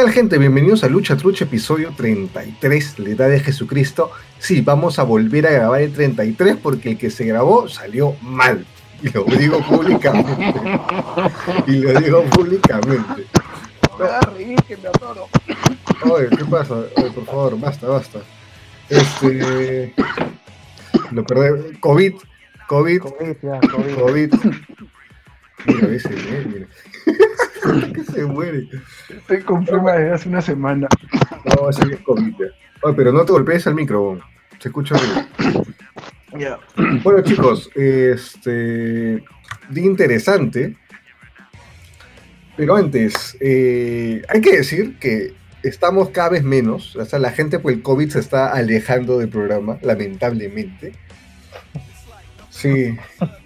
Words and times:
¿Qué 0.00 0.06
tal 0.06 0.14
gente? 0.14 0.38
Bienvenidos 0.38 0.82
a 0.82 0.88
Lucha 0.88 1.14
Trucha, 1.14 1.44
episodio 1.44 1.92
33, 1.94 3.00
la 3.00 3.10
edad 3.10 3.28
de 3.28 3.38
Jesucristo. 3.38 4.10
Sí, 4.38 4.62
vamos 4.62 4.98
a 4.98 5.02
volver 5.02 5.46
a 5.46 5.50
grabar 5.50 5.82
el 5.82 5.92
33 5.92 6.56
porque 6.56 6.92
el 6.92 6.96
que 6.96 7.10
se 7.10 7.26
grabó 7.26 7.68
salió 7.68 8.16
mal. 8.22 8.64
Y 9.02 9.10
lo 9.10 9.24
digo 9.24 9.60
públicamente. 9.68 10.54
y 11.66 11.72
lo 11.80 12.00
digo 12.00 12.22
públicamente. 12.30 13.26
Me 13.98 14.04
da 14.06 14.20
a 14.20 14.30
reír 14.30 14.56
que 14.66 14.78
me. 14.78 14.88
Oye, 16.10 16.28
¿qué 16.30 16.44
pasa? 16.46 16.76
Oye, 16.96 17.10
por 17.10 17.26
favor, 17.26 17.60
basta, 17.60 17.86
basta. 17.86 18.20
Este. 18.88 19.94
Lo 21.10 21.26
perdí. 21.26 21.76
COVID. 21.78 22.14
COVID. 22.68 23.00
COVID, 23.00 23.36
ya, 23.42 23.60
COVID. 23.68 23.94
COVID. 23.96 24.34
Mira, 25.66 25.88
ese, 25.94 26.08
eh, 26.14 26.46
mira. 26.46 27.92
que 27.92 28.04
se 28.04 28.24
muere. 28.24 28.68
Estoy 29.08 29.42
con 29.42 29.66
fema 29.66 29.92
desde 29.92 30.12
hace 30.12 30.28
una 30.28 30.40
semana. 30.40 30.88
No, 31.44 31.70
ese 31.70 31.82
es 31.82 31.88
ya. 31.90 32.46
Oye, 32.82 32.94
pero 32.96 33.12
no 33.12 33.24
te 33.24 33.32
golpees 33.32 33.66
al 33.66 33.74
micro. 33.74 34.20
Se 34.58 34.68
escucha 34.68 34.96
bien. 34.96 35.64
Ya. 36.38 36.58
Bueno, 37.02 37.22
chicos, 37.22 37.70
este. 37.74 39.22
Día 39.68 39.84
interesante. 39.84 40.76
Pero 42.56 42.76
antes, 42.76 43.36
eh, 43.40 44.22
hay 44.28 44.40
que 44.40 44.56
decir 44.56 44.98
que 44.98 45.34
estamos 45.62 46.10
cada 46.10 46.30
vez 46.30 46.44
menos. 46.44 46.96
O 46.96 47.04
sea, 47.04 47.18
la 47.18 47.32
gente 47.32 47.58
por 47.58 47.72
el 47.72 47.82
COVID 47.82 48.10
se 48.10 48.20
está 48.20 48.52
alejando 48.52 49.18
del 49.18 49.28
programa, 49.28 49.78
lamentablemente. 49.82 50.92
Sí. 52.60 52.96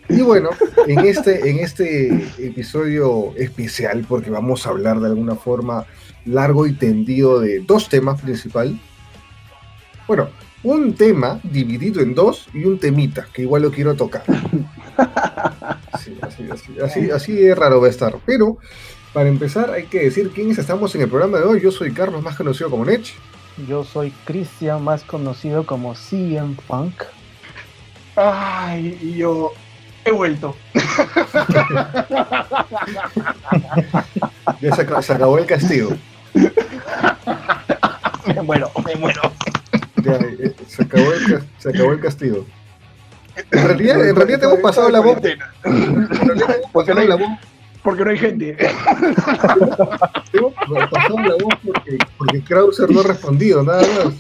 Y 0.08 0.20
bueno, 0.20 0.50
en 0.86 1.00
este, 1.00 1.48
en 1.48 1.60
este 1.60 2.08
episodio 2.38 3.32
especial, 3.36 4.04
porque 4.08 4.30
vamos 4.30 4.66
a 4.66 4.70
hablar 4.70 5.00
de 5.00 5.06
alguna 5.06 5.34
forma 5.34 5.86
largo 6.26 6.66
y 6.66 6.72
tendido 6.74 7.40
de 7.40 7.60
dos 7.60 7.88
temas 7.88 8.20
principales. 8.20 8.74
Bueno, 10.06 10.28
un 10.62 10.94
tema 10.94 11.40
dividido 11.42 12.02
en 12.02 12.14
dos 12.14 12.48
y 12.52 12.64
un 12.64 12.78
temita, 12.78 13.26
que 13.32 13.42
igual 13.42 13.62
lo 13.62 13.70
quiero 13.70 13.94
tocar. 13.94 14.24
Sí, 16.02 16.18
así, 16.20 16.44
así, 16.50 16.80
así, 16.80 17.10
así 17.10 17.32
de 17.32 17.54
raro 17.54 17.80
va 17.80 17.86
a 17.86 17.90
estar. 17.90 18.14
Pero, 18.26 18.58
para 19.12 19.28
empezar, 19.28 19.70
hay 19.70 19.84
que 19.84 20.00
decir 20.00 20.30
quiénes 20.34 20.58
estamos 20.58 20.94
en 20.94 21.02
el 21.02 21.08
programa 21.08 21.38
de 21.38 21.44
hoy. 21.44 21.60
Yo 21.60 21.70
soy 21.70 21.92
Carlos, 21.92 22.22
más 22.22 22.36
conocido 22.36 22.68
como 22.68 22.84
Nech. 22.84 23.14
Yo 23.68 23.84
soy 23.84 24.12
Cristian, 24.24 24.82
más 24.82 25.02
conocido 25.04 25.64
como 25.64 25.94
CM 25.94 26.56
Funk. 26.66 27.04
Ay, 28.16 28.98
y 29.02 29.14
yo 29.16 29.52
he 30.04 30.10
vuelto. 30.12 30.56
Ya 34.60 34.74
se, 34.74 34.82
acabó, 34.82 35.02
se 35.02 35.12
acabó 35.12 35.38
el 35.38 35.46
castigo. 35.46 35.90
Me 38.26 38.40
muero, 38.42 38.70
me 38.86 38.94
muero. 38.96 39.20
Ya, 40.02 40.12
eh, 40.14 40.54
se, 40.66 40.82
acabó 40.82 41.12
el, 41.12 41.42
se 41.58 41.68
acabó 41.68 41.92
el 41.92 42.00
castigo. 42.00 42.46
En 43.50 43.66
realidad, 43.66 44.08
en 44.08 44.16
realidad 44.16 44.40
te 44.40 44.46
hemos 44.46 44.60
pasado 44.60 44.88
la 44.88 45.00
voz. 45.00 45.18
En 45.22 45.38
realidad 46.26 46.46
te 46.46 46.54
hemos 46.54 46.70
Porque 46.72 46.94
no 46.94 46.96
pasado 46.96 47.00
hay, 47.00 47.08
la 47.08 47.16
voz. 47.16 47.28
porque 47.82 48.04
no 48.04 48.10
hay 48.10 48.18
gente. 48.18 48.56
pasado 50.90 51.18
la 51.18 51.34
voz 51.34 51.54
porque, 51.64 51.98
porque 52.16 52.42
Krauser 52.44 52.90
no 52.90 53.00
ha 53.00 53.04
respondido, 53.04 53.62
nada 53.62 53.82
más. 53.82 54.14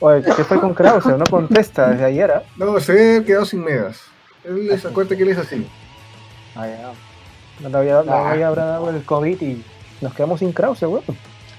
Oye, 0.00 0.22
¿qué 0.36 0.44
fue 0.44 0.60
con 0.60 0.74
Krauser? 0.74 1.18
No 1.18 1.24
contesta 1.26 1.90
desde 1.90 2.04
ayer. 2.04 2.30
¿ah? 2.30 2.42
No, 2.56 2.78
se 2.80 2.92
ve 2.92 3.24
quedado 3.24 3.44
sin 3.44 3.64
megas. 3.64 4.00
Él 4.44 4.70
es, 4.70 4.84
acuérdate 4.84 5.16
que 5.16 5.22
él 5.24 5.30
es 5.30 5.38
así. 5.38 5.66
Ah, 6.54 6.66
ya. 6.68 6.92
No 7.60 7.68
le 7.70 7.76
había, 7.78 7.94
no 8.04 8.24
le 8.24 8.30
había 8.30 8.50
dado 8.50 8.90
el 8.90 9.02
COVID 9.02 9.40
y 9.42 9.64
nos 10.00 10.14
quedamos 10.14 10.38
sin 10.40 10.52
Krauser, 10.52 10.88
weón. 10.88 11.02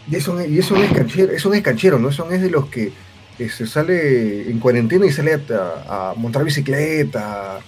Y 0.09 0.15
eso, 0.15 0.41
y 0.43 0.57
eso 0.57 0.75
no 0.75 0.83
es 0.83 0.91
canchero, 0.93 1.31
eso 1.33 1.49
no 1.49 1.55
es 1.55 1.61
canchero, 1.61 1.99
¿no? 1.99 2.09
Eso 2.09 2.25
no 2.25 2.31
es 2.31 2.41
de 2.41 2.49
los 2.49 2.65
que 2.67 2.91
eh, 3.37 3.49
se 3.49 3.67
sale 3.67 4.49
en 4.49 4.59
cuarentena 4.59 5.05
y 5.05 5.11
sale 5.11 5.39
a, 5.87 6.09
a 6.11 6.13
montar 6.15 6.43
bicicleta. 6.45 7.59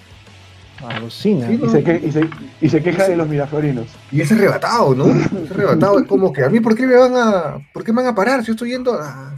Alucina. 0.87 1.47
Sí, 1.47 1.59
Y 1.63 1.69
se, 1.69 1.83
que- 1.83 2.01
y 2.03 2.11
se- 2.11 2.29
y 2.61 2.69
se 2.69 2.81
queja 2.81 3.07
de 3.07 3.15
los 3.15 3.27
miraflorinos. 3.27 3.85
Y 4.11 4.21
es 4.21 4.31
arrebatado, 4.31 4.95
¿no? 4.95 5.05
Es 5.07 5.51
arrebatado, 5.51 5.99
es 6.01 6.07
como 6.07 6.33
que 6.33 6.43
a 6.43 6.49
mí, 6.49 6.59
¿por 6.59 6.75
qué 6.75 6.87
me 6.87 6.95
van 6.95 7.15
a, 7.15 7.57
¿por 7.73 7.83
qué 7.83 7.91
me 7.93 8.01
van 8.01 8.11
a 8.11 8.15
parar 8.15 8.39
si 8.41 8.47
yo 8.47 8.53
estoy 8.53 8.71
yendo 8.71 8.93
a... 8.93 9.35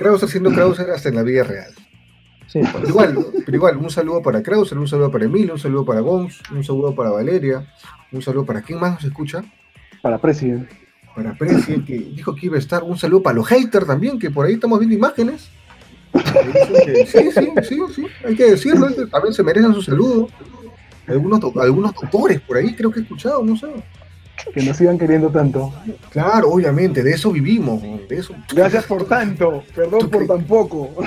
Krauser 0.00 0.28
siendo 0.30 0.50
Krauser 0.50 0.90
hasta 0.90 1.10
en 1.10 1.16
la 1.16 1.22
vida 1.22 1.44
real. 1.44 1.72
Sí, 2.46 2.60
pues. 2.60 2.72
Pero 2.74 2.88
igual, 2.88 3.26
pero 3.44 3.56
igual, 3.56 3.76
un 3.76 3.90
saludo 3.90 4.22
para 4.22 4.42
Krauser, 4.42 4.78
un 4.78 4.88
saludo 4.88 5.10
para 5.10 5.26
Emilio, 5.26 5.52
un 5.52 5.58
saludo 5.60 5.84
para 5.84 6.00
Gons, 6.00 6.40
un 6.50 6.64
saludo 6.64 6.94
para 6.94 7.10
Valeria, 7.10 7.66
un 8.10 8.22
saludo 8.22 8.46
para 8.46 8.62
quién 8.62 8.80
más 8.80 8.94
nos 8.94 9.04
escucha, 9.04 9.44
Para 10.02 10.18
President. 10.18 10.68
para 11.14 11.34
Presi, 11.34 11.80
que 11.82 11.98
dijo 11.98 12.34
que 12.34 12.46
iba 12.46 12.56
a 12.56 12.58
estar, 12.58 12.82
un 12.82 12.96
saludo 12.96 13.22
para 13.22 13.36
los 13.36 13.46
haters 13.46 13.86
también, 13.86 14.18
que 14.18 14.30
por 14.30 14.46
ahí 14.46 14.54
estamos 14.54 14.78
viendo 14.78 14.96
imágenes. 14.96 15.50
Que 16.12 17.06
Sí, 17.06 17.30
sí, 17.30 17.52
sí, 17.62 17.80
sí, 17.94 18.06
hay 18.26 18.34
que 18.34 18.50
decirlo, 18.52 18.88
también 19.10 19.34
se 19.34 19.42
merecen 19.42 19.74
su 19.74 19.82
saludo. 19.82 20.28
Algunos, 21.06 21.40
algunos 21.56 21.92
doctores 21.92 22.40
por 22.40 22.56
ahí 22.56 22.74
creo 22.74 22.90
que 22.90 23.00
he 23.00 23.02
escuchado, 23.02 23.44
no 23.44 23.54
sé. 23.56 23.66
Que 24.54 24.62
nos 24.62 24.76
sigan 24.76 24.98
queriendo 24.98 25.28
tanto. 25.30 25.72
Claro, 26.10 26.50
obviamente, 26.50 27.02
de 27.02 27.12
eso 27.12 27.30
vivimos, 27.30 27.82
de 27.82 28.16
eso. 28.16 28.34
Gracias 28.54 28.84
por 28.84 29.06
tanto. 29.06 29.62
Perdón 29.74 30.08
por 30.10 30.26
tan 30.26 30.44
poco. 30.44 30.90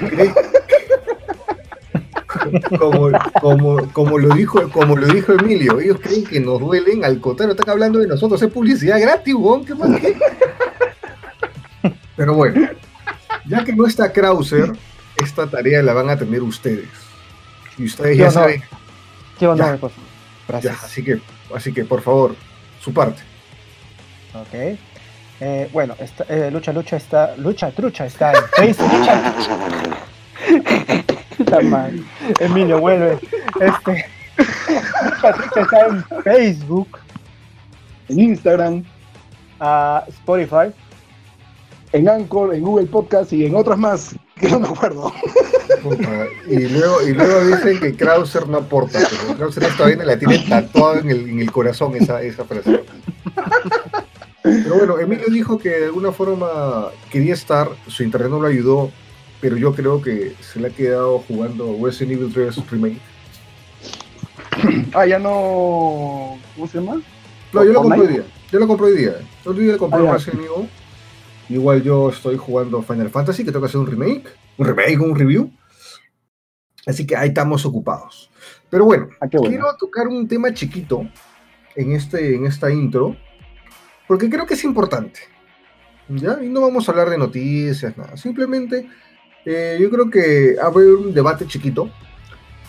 Como, 2.77 3.09
como, 3.41 3.93
como, 3.93 4.17
lo 4.17 4.35
dijo, 4.35 4.69
como 4.71 4.97
lo 4.97 5.07
dijo 5.07 5.31
Emilio, 5.33 5.79
ellos 5.79 5.97
creen 6.01 6.25
que 6.25 6.39
nos 6.39 6.59
duelen, 6.59 7.05
al 7.05 7.21
contrario, 7.21 7.53
están 7.53 7.69
hablando 7.69 7.99
de 7.99 8.07
nosotros, 8.07 8.41
es 8.41 8.51
publicidad 8.51 8.99
gratis, 8.99 9.33
weón, 9.35 9.63
¿qué 9.63 9.75
más 9.75 9.99
qué? 10.01 10.17
Pero 12.17 12.33
bueno, 12.33 12.67
ya 13.47 13.63
que 13.63 13.71
no 13.73 13.85
está 13.85 14.11
Krauser, 14.11 14.73
esta 15.15 15.47
tarea 15.47 15.81
la 15.83 15.93
van 15.93 16.09
a 16.09 16.17
tener 16.17 16.41
ustedes. 16.41 16.89
Y 17.77 17.85
ustedes 17.85 18.17
ya 18.17 18.23
Yo 18.23 18.27
no. 18.27 18.31
saben, 18.31 18.63
Qué 19.39 19.47
honor, 19.47 19.75
Ya. 19.75 19.77
pues. 19.77 19.93
ya, 19.93 19.99
Gracias. 20.47 20.83
así 20.83 21.03
que, 21.03 21.19
así 21.55 21.71
que 21.71 21.85
por 21.85 22.01
favor, 22.01 22.35
su 22.83 22.93
parte. 22.93 23.21
Ok. 24.33 24.77
Eh, 25.39 25.69
bueno, 25.73 25.95
esta- 25.99 26.25
eh, 26.29 26.49
Lucha 26.51 26.71
Lucha 26.73 26.97
está. 26.97 27.35
Lucha 27.37 27.71
Trucha 27.71 28.05
está 28.05 28.31
en 28.33 28.43
Facebook. 28.55 28.91
Lucha. 31.39 31.89
Emilio, 32.39 32.79
vuelve. 32.79 33.19
Este. 33.59 34.05
Lucha 35.03 35.33
Trucha 35.33 35.61
está 35.61 35.85
en 35.87 36.03
Facebook, 36.23 36.99
En 38.09 38.19
Instagram, 38.19 38.83
a 39.59 40.03
Spotify. 40.07 40.71
en 41.93 42.09
Anchor, 42.09 42.53
en 42.55 42.63
Google 42.63 42.87
Podcast 42.87 43.31
y 43.33 43.45
en 43.45 43.55
otras 43.55 43.77
más. 43.77 44.15
No 44.49 44.59
me 44.59 44.67
acuerdo. 44.67 45.13
Y 46.47 46.59
luego, 46.67 47.01
y 47.07 47.13
luego 47.13 47.45
dicen 47.45 47.79
que 47.79 47.95
Krauser 47.95 48.47
no 48.47 48.57
aporta, 48.59 48.99
pero 49.09 49.37
Krauser 49.37 49.63
esta 49.63 49.83
vaina 49.83 50.05
la 50.05 50.17
tiene 50.17 50.39
tatuada 50.47 50.99
en 50.99 51.09
el, 51.09 51.29
en 51.29 51.39
el 51.41 51.51
corazón 51.51 51.95
esa, 51.95 52.21
esa 52.21 52.45
frase. 52.45 52.83
Pero 54.41 54.75
bueno, 54.75 54.99
Emilio 54.99 55.25
dijo 55.29 55.57
que 55.57 55.69
de 55.69 55.85
alguna 55.85 56.11
forma 56.11 56.87
quería 57.09 57.33
estar, 57.33 57.69
su 57.87 58.03
internet 58.03 58.29
no 58.29 58.39
lo 58.41 58.47
ayudó, 58.47 58.91
pero 59.41 59.57
yo 59.57 59.73
creo 59.73 60.01
que 60.01 60.35
se 60.41 60.59
le 60.59 60.67
ha 60.67 60.71
quedado 60.71 61.19
jugando 61.19 61.77
Resident 61.83 62.13
Evil 62.19 62.33
3 62.33 62.69
Remake. 62.71 62.99
Ah, 64.93 65.05
ya 65.05 65.19
no. 65.19 66.37
¿Cómo 66.55 66.67
se 66.67 66.79
llama? 66.79 67.01
No, 67.51 67.63
yo 67.63 67.73
lo 67.73 67.81
compré 67.81 68.01
hoy 68.01 68.07
día. 68.07 68.23
Yo 68.51 68.59
lo 68.59 68.67
compré 68.67 68.87
hoy 68.87 68.97
día. 68.97 69.15
Yo 69.43 69.51
hoy 69.51 69.59
día 69.65 69.77
compré 69.77 70.07
Ah. 70.07 70.13
Resident 70.13 70.41
Evil. 70.41 70.69
Igual 71.49 71.83
yo 71.83 72.09
estoy 72.09 72.37
jugando 72.37 72.81
Final 72.81 73.09
Fantasy, 73.09 73.43
que 73.43 73.51
tengo 73.51 73.61
que 73.61 73.69
hacer 73.69 73.79
un 73.81 73.87
remake. 73.87 74.27
Un 74.57 74.67
remake, 74.67 74.99
un 74.99 75.15
review. 75.15 75.51
Así 76.85 77.05
que 77.05 77.15
ahí 77.15 77.29
estamos 77.29 77.65
ocupados. 77.65 78.29
Pero 78.69 78.85
bueno, 78.85 79.07
Ah, 79.21 79.27
bueno. 79.31 79.49
quiero 79.49 79.65
tocar 79.77 80.07
un 80.07 80.27
tema 80.27 80.53
chiquito 80.53 81.07
en, 81.75 81.91
este, 81.93 82.35
en 82.35 82.45
esta 82.45 82.71
intro, 82.71 83.15
porque 84.07 84.29
creo 84.29 84.45
que 84.45 84.53
es 84.55 84.63
importante. 84.63 85.21
¿Ya? 86.09 86.37
Y 86.43 86.49
no 86.49 86.61
vamos 86.61 86.87
a 86.87 86.91
hablar 86.91 87.09
de 87.09 87.17
noticias, 87.17 87.97
nada. 87.97 88.17
Simplemente 88.17 88.87
eh, 89.45 89.77
yo 89.79 89.89
creo 89.89 90.09
que 90.09 90.55
haber 90.61 90.87
un 90.87 91.13
debate 91.13 91.47
chiquito, 91.47 91.89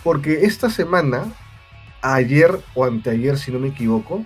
porque 0.05 0.45
esta 0.45 0.71
semana, 0.71 1.25
ayer 2.03 2.57
o 2.75 2.85
anteayer, 2.85 3.37
si 3.39 3.51
no 3.51 3.59
me 3.59 3.69
equivoco, 3.69 4.25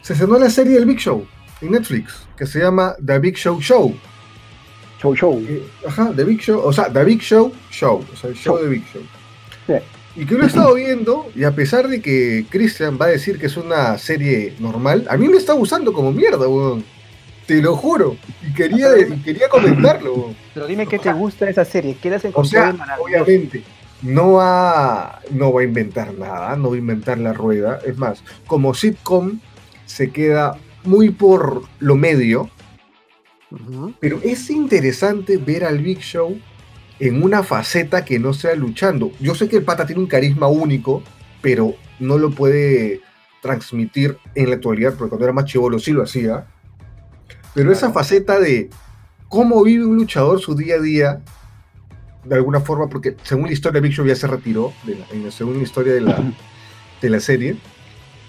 se 0.00 0.14
estrenó 0.14 0.38
la 0.38 0.48
serie 0.50 0.74
del 0.74 0.86
Big 0.86 0.98
Show 0.98 1.26
en 1.60 1.70
Netflix, 1.72 2.26
que 2.36 2.46
se 2.46 2.60
llama 2.60 2.94
The 3.04 3.18
Big 3.18 3.36
Show 3.36 3.60
Show. 3.60 3.94
Show, 5.00 5.14
show. 5.14 5.44
Eh, 5.48 5.62
ajá, 5.86 6.12
The 6.14 6.24
Big 6.24 6.40
Show, 6.40 6.60
o 6.64 6.72
sea, 6.72 6.92
The 6.92 7.04
Big 7.04 7.20
Show 7.20 7.52
Show, 7.70 8.04
o 8.12 8.16
sea, 8.16 8.30
el 8.30 8.36
show 8.36 8.56
Show. 8.56 8.64
de 8.64 8.68
Big 8.68 8.84
Show. 8.92 9.02
Sí. 9.66 9.74
Y 10.20 10.26
que 10.26 10.34
lo 10.34 10.44
he 10.44 10.46
estado 10.48 10.74
viendo, 10.74 11.30
y 11.34 11.44
a 11.44 11.52
pesar 11.52 11.86
de 11.86 12.02
que 12.02 12.44
Christian 12.50 12.98
va 13.00 13.06
a 13.06 13.10
decir 13.10 13.38
que 13.38 13.46
es 13.46 13.56
una 13.56 13.96
serie 13.98 14.54
normal, 14.58 15.06
a 15.08 15.16
mí 15.16 15.28
me 15.28 15.36
está 15.36 15.52
gustando 15.52 15.92
como 15.92 16.12
mierda, 16.12 16.48
weón. 16.48 16.84
Te 17.46 17.62
lo 17.62 17.76
juro. 17.76 18.16
Y 18.46 18.52
quería, 18.52 18.98
y 18.98 19.22
quería 19.22 19.48
comentarlo, 19.48 20.14
weón. 20.14 20.36
Pero 20.52 20.66
dime 20.66 20.86
qué 20.86 20.98
te 20.98 21.12
gusta 21.12 21.44
de 21.44 21.52
esa 21.52 21.64
serie. 21.64 21.96
¿Qué 22.02 22.10
le 22.10 22.16
has 22.16 22.26
O 22.34 22.44
sea, 22.44 22.74
obviamente, 23.00 23.62
no 24.02 24.32
va, 24.32 25.20
no 25.30 25.52
va 25.52 25.60
a 25.60 25.64
inventar 25.64 26.12
nada, 26.14 26.56
no 26.56 26.70
va 26.70 26.74
a 26.74 26.78
inventar 26.78 27.18
la 27.18 27.32
rueda. 27.32 27.78
Es 27.86 27.96
más, 27.96 28.22
como 28.46 28.74
sitcom, 28.74 29.38
se 29.86 30.10
queda 30.10 30.58
muy 30.88 31.10
por 31.10 31.62
lo 31.80 31.96
medio, 31.96 32.48
pero 34.00 34.20
es 34.22 34.48
interesante 34.48 35.36
ver 35.36 35.64
al 35.64 35.78
Big 35.78 36.00
Show 36.00 36.38
en 36.98 37.22
una 37.22 37.42
faceta 37.42 38.04
que 38.06 38.18
no 38.18 38.32
sea 38.32 38.54
luchando. 38.54 39.12
Yo 39.20 39.34
sé 39.34 39.48
que 39.48 39.58
el 39.58 39.64
pata 39.64 39.86
tiene 39.86 40.00
un 40.00 40.08
carisma 40.08 40.48
único, 40.48 41.02
pero 41.42 41.74
no 42.00 42.16
lo 42.16 42.30
puede 42.30 43.02
transmitir 43.42 44.16
en 44.34 44.48
la 44.48 44.56
actualidad, 44.56 44.94
porque 44.94 45.10
cuando 45.10 45.26
era 45.26 45.34
más 45.34 45.44
chivolo 45.44 45.78
sí 45.78 45.92
lo 45.92 46.02
hacía. 46.02 46.46
Pero 47.54 47.70
esa 47.70 47.92
faceta 47.92 48.40
de 48.40 48.70
cómo 49.28 49.62
vive 49.62 49.84
un 49.84 49.96
luchador 49.96 50.40
su 50.40 50.54
día 50.54 50.76
a 50.76 50.80
día, 50.80 51.22
de 52.24 52.34
alguna 52.34 52.60
forma, 52.60 52.88
porque 52.88 53.14
según 53.24 53.46
la 53.46 53.52
historia, 53.52 53.82
Big 53.82 53.92
Show 53.92 54.06
ya 54.06 54.16
se 54.16 54.26
retiró, 54.26 54.72
de 54.84 54.96
la, 54.96 55.04
en 55.12 55.24
la 55.26 55.30
segunda 55.30 55.62
historia 55.62 55.92
de 55.92 56.00
la, 56.00 56.32
de 57.02 57.10
la 57.10 57.20
serie. 57.20 57.58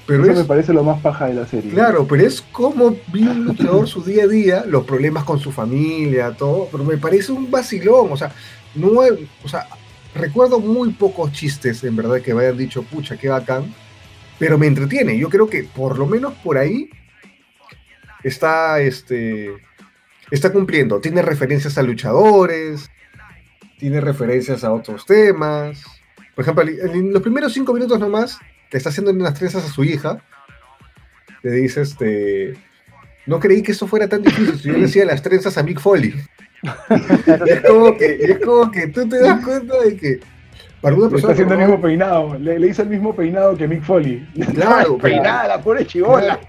Pero 0.10 0.24
Eso 0.24 0.32
es, 0.32 0.38
me 0.40 0.44
parece 0.46 0.74
lo 0.74 0.84
más 0.84 1.00
paja 1.02 1.28
de 1.28 1.36
la 1.36 1.46
serie. 1.46 1.70
Claro, 1.70 2.08
pero 2.08 2.26
es 2.26 2.42
como 2.42 2.98
vive 3.14 3.30
un 3.30 3.46
luchador 3.46 3.88
su 3.88 4.04
día 4.04 4.24
a 4.24 4.28
día, 4.28 4.64
los 4.66 4.84
problemas 4.84 5.24
con 5.24 5.40
su 5.40 5.52
familia, 5.52 6.32
todo, 6.32 6.68
pero 6.72 6.84
me 6.84 6.98
parece 6.98 7.32
un 7.32 7.52
vacilón, 7.52 8.12
o 8.12 8.18
sea, 8.18 8.32
no 8.74 9.02
o 9.44 9.48
sea, 9.48 9.68
recuerdo 10.16 10.60
muy 10.60 10.94
pocos 10.94 11.32
chistes, 11.32 11.84
en 11.84 11.96
verdad, 11.96 12.22
que 12.22 12.34
me 12.34 12.42
hayan 12.42 12.58
dicho, 12.58 12.82
pucha, 12.82 13.18
qué 13.18 13.30
bacán, 13.30 13.72
pero 14.40 14.58
me 14.58 14.66
entretiene, 14.66 15.16
yo 15.16 15.30
creo 15.30 15.48
que 15.48 15.66
por 15.66 16.00
lo 16.00 16.08
menos 16.08 16.34
por 16.44 16.58
ahí 16.58 16.90
está, 18.24 18.80
este, 18.80 19.52
está 20.32 20.52
cumpliendo, 20.52 21.00
tiene 21.00 21.22
referencias 21.22 21.78
a 21.78 21.84
luchadores, 21.84 22.90
tiene 23.78 24.02
referencias 24.02 24.64
a 24.64 24.74
otros 24.74 25.06
temas, 25.06 25.84
por 26.34 26.44
ejemplo, 26.44 26.64
en 26.68 27.14
los 27.14 27.22
primeros 27.22 27.54
cinco 27.54 27.74
minutos 27.74 28.00
nomás, 28.00 28.40
que 28.70 28.78
está 28.78 28.90
haciendo 28.90 29.12
unas 29.12 29.34
trenzas 29.34 29.66
a 29.66 29.70
su 29.70 29.84
hija, 29.84 30.22
le 31.44 31.52
dice, 31.52 31.82
este, 31.82 32.56
no 33.26 33.40
creí 33.40 33.62
que 33.62 33.72
eso 33.72 33.88
fuera 33.88 34.08
tan 34.08 34.22
difícil, 34.22 34.58
si 34.60 34.68
yo 34.70 34.78
le 34.78 34.86
hacía 34.86 35.06
las 35.06 35.22
trenzas 35.22 35.58
a 35.58 35.64
Mick 35.64 35.80
Foley. 35.80 36.14
y, 36.62 37.50
es 37.50 37.62
como 37.62 37.98
que, 37.98 38.20
y 38.22 38.32
es 38.32 38.40
como 38.40 38.72
que 38.72 38.88
tú 38.88 39.08
te 39.08 39.20
das 39.20 39.44
cuenta 39.44 39.80
de 39.80 39.96
que 39.96 40.20
para 40.82 40.96
una 40.96 41.10
Le 41.10 41.16
está 41.16 41.28
persona 41.28 41.34
haciendo 41.34 41.54
el 41.56 41.60
mismo 41.60 41.82
peinado. 41.82 42.40
Le, 42.40 42.60
le 42.60 42.68
hizo 42.68 42.82
el 42.84 42.90
mismo 42.90 43.14
peinado 43.16 43.58
que 43.58 43.68
Mick 43.68 43.84
Foley. 43.84 44.28
Claro, 44.54 44.98
peinada, 45.02 45.48
la 45.48 45.62
pobre 45.62 45.86
chivola. 45.86 46.40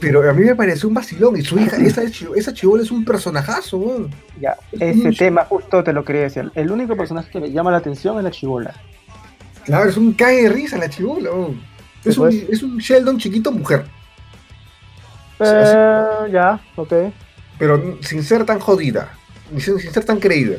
pero 0.00 0.28
a 0.28 0.32
mí 0.32 0.44
me 0.44 0.56
pareció 0.56 0.88
un 0.88 0.94
vacilón 0.94 1.36
y 1.36 1.42
su 1.42 1.58
hija, 1.58 1.76
esa, 1.76 2.02
esa 2.02 2.52
chivola 2.52 2.82
es 2.82 2.90
un 2.90 3.04
personajazo, 3.04 3.78
weón. 3.78 4.10
Ya, 4.40 4.56
ese 4.72 5.12
tema 5.12 5.44
justo 5.44 5.84
te 5.84 5.92
lo 5.92 6.04
quería 6.04 6.22
decir. 6.22 6.50
El 6.54 6.70
único 6.70 6.96
personaje 6.96 7.30
que 7.30 7.40
me 7.40 7.50
llama 7.50 7.70
la 7.70 7.76
atención 7.78 8.18
es 8.18 8.24
la 8.24 8.30
chivola. 8.30 8.74
Claro, 9.64 9.88
es 9.88 9.96
un 9.96 10.12
cae 10.12 10.42
de 10.44 10.48
risa 10.48 10.76
la 10.78 10.88
chivola. 10.90 11.30
Es, 12.04 12.18
un, 12.18 12.24
pues. 12.28 12.48
es 12.48 12.62
un 12.62 12.78
Sheldon 12.78 13.18
chiquito 13.18 13.52
mujer, 13.52 13.84
Eh, 15.40 16.30
ya, 16.32 16.60
ok. 16.76 16.92
pero 17.58 17.96
sin 18.02 18.22
ser 18.22 18.44
tan 18.44 18.58
jodida, 18.60 19.12
sin, 19.58 19.78
sin 19.78 19.92
ser 19.92 20.04
tan 20.04 20.18
creída. 20.18 20.56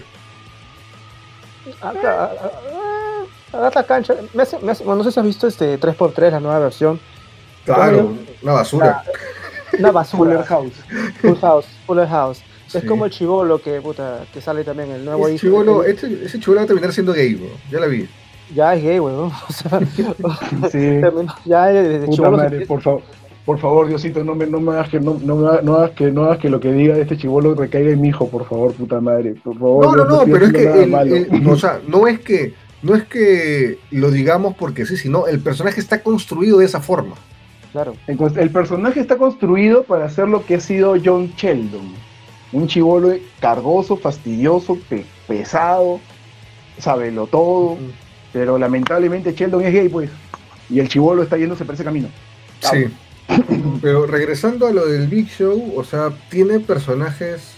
Acá, 1.82 2.26
a- 2.26 3.68
a- 3.68 3.70
la 3.74 3.84
cancha. 3.86 4.16
Me 4.34 4.44
hace- 4.44 4.60
me 4.60 4.72
hace- 4.72 4.84
bueno, 4.84 5.00
no 5.00 5.04
sé 5.04 5.12
si 5.12 5.20
has 5.20 5.26
visto 5.26 5.48
este 5.48 5.78
3x3, 5.80 6.32
la 6.32 6.40
nueva 6.40 6.60
versión. 6.60 7.00
Claro, 7.66 8.14
una 8.42 8.54
basura. 8.54 9.04
Una 9.80 9.92
basura. 9.92 10.18
Fuller 10.34 10.44
House. 10.46 10.74
Full 11.22 11.38
House. 11.40 11.66
Fuller 11.86 12.08
House. 12.08 12.42
Es 12.74 12.82
Sí. 12.82 12.88
como 12.88 13.06
el 13.06 13.12
chivolo 13.12 13.62
que, 13.62 13.80
puta, 13.82 14.26
que 14.34 14.42
sale 14.42 14.64
también 14.64 14.92
el 14.92 15.06
nuevo 15.06 15.30
hijo. 15.30 15.38
chivolo, 15.40 15.84
el- 15.84 15.96
ese, 15.96 16.26
ese 16.26 16.40
chivolo 16.40 16.60
va 16.62 16.64
a 16.64 16.68
terminar 16.68 16.92
siendo 16.92 17.14
gay, 17.14 17.36
weón. 17.36 17.54
Ya 17.72 17.80
la 17.80 17.86
vi. 17.88 18.10
Ya 18.54 18.76
es 18.76 18.84
gay, 18.84 19.00
weón. 19.00 19.32
O 19.50 19.54
sea, 19.54 19.80
Sí. 20.72 21.02
ya 21.46 21.66
desde 21.68 22.06
Puta 22.08 22.24
se 22.24 22.30
madre, 22.30 22.66
por 22.66 22.82
favor. 22.82 23.02
Por 23.46 23.60
favor, 23.60 23.88
Diosito, 23.90 24.24
no 24.24 24.36
me, 24.36 24.48
no 24.48 24.62
me 24.62 24.72
hagas 24.72 24.88
que 24.90 25.02
no, 25.02 25.18
no, 25.22 25.36
me 25.36 25.48
hagas- 25.50 25.64
no 25.64 25.76
hagas 25.76 25.92
que 25.92 26.12
no 26.12 26.24
hagas 26.24 26.38
que 26.40 26.50
lo 26.50 26.62
que 26.62 26.72
diga 26.72 26.96
de 26.96 27.02
este 27.02 27.18
chivolo 27.18 27.54
recaiga 27.56 27.92
en 27.92 28.00
mi 28.00 28.08
hijo, 28.08 28.30
por 28.30 28.48
favor, 28.48 28.72
puta 28.74 29.02
madre. 29.02 29.36
Por 29.44 29.58
favor, 29.60 29.86
No, 29.86 29.96
no, 29.98 30.06
no, 30.06 30.24
pero 30.32 30.46
es 30.46 30.54
que 30.54 30.84
el- 30.84 30.94
el- 30.94 31.48
o 31.50 31.58
sea, 31.58 31.82
no 31.88 32.08
es 32.08 32.20
que 32.22 32.54
no 32.82 32.96
es 32.96 33.04
que 33.04 33.80
lo 33.92 34.12
digamos 34.12 34.56
porque 34.56 34.86
sí, 34.86 34.96
sino 34.98 35.28
el 35.28 35.40
personaje 35.40 35.80
está 35.82 36.02
construido 36.02 36.60
de 36.60 36.66
esa 36.66 36.80
forma. 36.80 37.16
Claro. 37.74 37.96
Entonces, 38.08 38.38
el 38.42 38.50
personaje 38.52 39.00
está 39.02 39.18
construido 39.18 39.84
para 39.84 40.10
ser 40.10 40.28
lo 40.30 40.46
que 40.46 40.56
ha 40.56 40.60
sido 40.62 40.96
John 41.04 41.34
Sheldon. 41.36 41.92
Un 42.54 42.68
chivolo 42.68 43.14
cargoso, 43.42 43.98
fastidioso, 43.98 44.78
pe- 44.88 45.06
pesado, 45.28 46.00
sábelo 46.78 47.26
todo. 47.28 47.78
Pero 48.34 48.58
lamentablemente 48.58 49.32
Sheldon 49.34 49.64
es 49.64 49.74
gay, 49.74 49.88
pues. 49.90 50.10
Y 50.70 50.80
el 50.80 50.90
chivolo 50.90 51.24
está 51.24 51.38
yéndose 51.38 51.64
por 51.66 51.76
ese 51.76 51.84
camino. 51.84 52.10
Sí. 52.60 52.86
Pero 53.82 54.06
regresando 54.08 54.68
a 54.68 54.72
lo 54.72 54.86
del 54.88 55.08
Big 55.08 55.28
Show, 55.30 55.74
o 55.78 55.84
sea, 55.84 56.10
tiene 56.30 56.60
personajes 56.60 57.54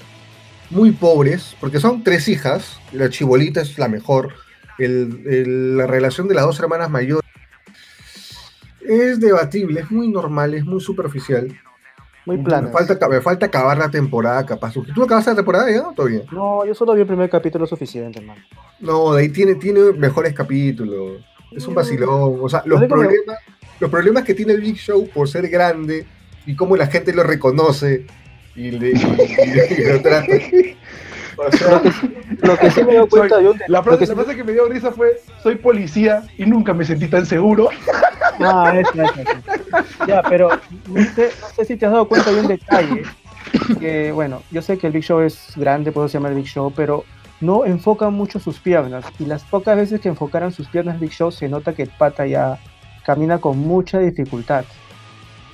muy 0.70 0.92
pobres, 0.92 1.56
porque 1.60 1.80
son 1.80 2.04
tres 2.04 2.28
hijas, 2.28 2.80
la 2.92 3.10
chibolita 3.10 3.62
es 3.62 3.78
la 3.78 3.88
mejor, 3.88 4.34
el- 4.78 5.22
el- 5.28 5.78
la 5.78 5.88
relación 5.88 6.28
de 6.28 6.36
las 6.36 6.44
dos 6.46 6.60
hermanas 6.60 6.90
mayores 6.90 7.24
es 8.82 9.20
debatible, 9.20 9.82
es 9.82 9.92
muy 9.92 10.08
normal, 10.10 10.54
es 10.54 10.66
muy 10.66 10.80
superficial. 10.82 11.48
Muy 12.26 12.38
Me 12.38 12.44
plana. 12.44 12.70
falta, 12.70 13.08
me 13.08 13.22
falta 13.22 13.46
acabar 13.46 13.78
la 13.78 13.90
temporada, 13.90 14.46
capaz. 14.46 14.74
¿Tú 14.74 15.04
acabaste 15.04 15.30
la 15.32 15.36
temporada 15.36 15.70
ya? 15.70 15.84
Todavía. 15.96 16.22
No, 16.32 16.66
yo 16.66 16.74
solo 16.74 16.94
vi 16.96 17.02
el 17.02 17.08
primer 17.08 17.30
capítulo 17.30 17.68
suficiente, 17.68 18.20
hermano. 18.20 18.42
No, 18.80 19.14
de 19.14 19.22
ahí 19.24 19.30
tiene, 19.30 19.56
tiene 19.56 19.92
mejores 19.94 20.34
capítulos. 20.34 21.24
Es 21.52 21.68
un 21.68 21.76
vacilón. 21.76 22.40
O 22.42 22.50
sea, 22.50 22.64
los 22.66 22.80
Lo 22.82 22.86
único 22.86 22.96
que- 23.00 23.06
problemas, 23.08 23.38
los 23.80 23.90
problemas 23.92 24.24
que 24.24 24.34
tiene 24.34 24.54
el 24.54 24.62
Big 24.62 24.76
Show 24.78 25.08
por 25.14 25.30
ser 25.30 25.48
grande 25.50 26.06
y 26.48 26.56
cómo 26.56 26.76
la 26.76 26.88
gente 26.88 27.14
lo 27.14 27.24
reconoce 27.24 28.06
y, 28.56 28.72
le, 28.72 28.90
y- 28.90 28.94
y- 28.94 29.82
y 29.82 29.86
lo 29.92 30.02
trata. 30.02 30.26
O 31.38 31.52
sea, 31.52 31.82
Lo 32.42 32.58
que 32.58 32.72
sí 32.72 32.84
me 32.84 32.96
doy 32.96 33.08
cuenta 33.08 33.36
Soy- 33.36 33.44
de 33.44 33.50
un... 33.52 33.62
La 33.68 33.84
frase, 33.84 34.00
que 34.00 34.06
la 34.06 34.14
sí- 34.14 34.16
frase 34.16 34.36
que 34.38 34.44
me 34.44 34.54
dio 34.54 34.68
risa 34.68 34.92
fue: 34.92 35.22
Soy 35.44 35.56
policía 35.56 36.24
y 36.38 36.46
nunca 36.46 36.74
me 36.74 36.86
sentí 36.86 37.08
tan 37.08 37.26
seguro. 37.26 37.70
Ah, 38.38 38.74
esa, 38.78 39.04
esa, 39.06 39.22
esa. 39.22 40.06
Ya, 40.06 40.22
pero 40.24 40.50
no 40.90 41.02
sé, 41.16 41.30
no 41.40 41.48
sé 41.56 41.64
si 41.64 41.78
te 41.78 41.86
has 41.86 41.94
dado 41.94 42.06
cuenta 42.06 42.34
de 42.34 42.42
un 42.42 42.48
detalle. 42.48 43.04
Que, 43.80 44.12
bueno, 44.12 44.42
yo 44.52 44.62
sé 44.62 44.78
que 44.78 44.88
el 44.88 44.94
Big 44.94 45.04
Show 45.04 45.22
es 45.22 45.54
grande, 45.56 45.94
puedo 45.94 46.08
llamar 46.08 46.36
Big 46.36 46.46
Show, 46.48 46.74
pero 46.76 47.06
no 47.40 47.64
enfoca 47.64 48.10
mucho 48.10 48.38
sus 48.42 48.60
piernas. 48.60 49.06
Y 49.20 49.26
las 49.26 49.46
pocas 49.46 49.78
veces 49.78 50.02
que 50.02 50.10
enfocaran 50.10 50.52
sus 50.52 50.68
piernas 50.68 51.00
Big 51.00 51.12
Show, 51.12 51.32
se 51.32 51.48
nota 51.48 51.72
que 51.74 51.84
el 51.84 51.90
pata 51.98 52.26
ya 52.26 52.60
camina 53.06 53.38
con 53.38 53.58
mucha 53.58 54.00
dificultad. 54.00 54.66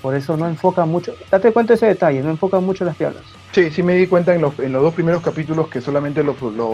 Por 0.02 0.16
eso 0.16 0.36
no 0.36 0.48
enfoca 0.48 0.84
mucho. 0.86 1.14
Date 1.30 1.52
cuenta 1.54 1.74
de 1.74 1.76
ese 1.76 1.86
detalle, 1.86 2.24
no 2.24 2.32
enfoca 2.32 2.60
mucho 2.60 2.84
las 2.84 2.96
piernas. 2.96 3.22
Sí, 3.52 3.70
sí 3.72 3.84
me 3.84 3.96
di 3.96 4.08
cuenta 4.08 4.34
en 4.34 4.42
los, 4.42 4.58
en 4.60 4.72
los 4.72 4.82
dos 4.82 4.94
primeros 4.94 5.22
capítulos 5.22 5.68
que 5.68 5.82
solamente 5.82 6.24
lo, 6.24 6.36
lo, 6.56 6.74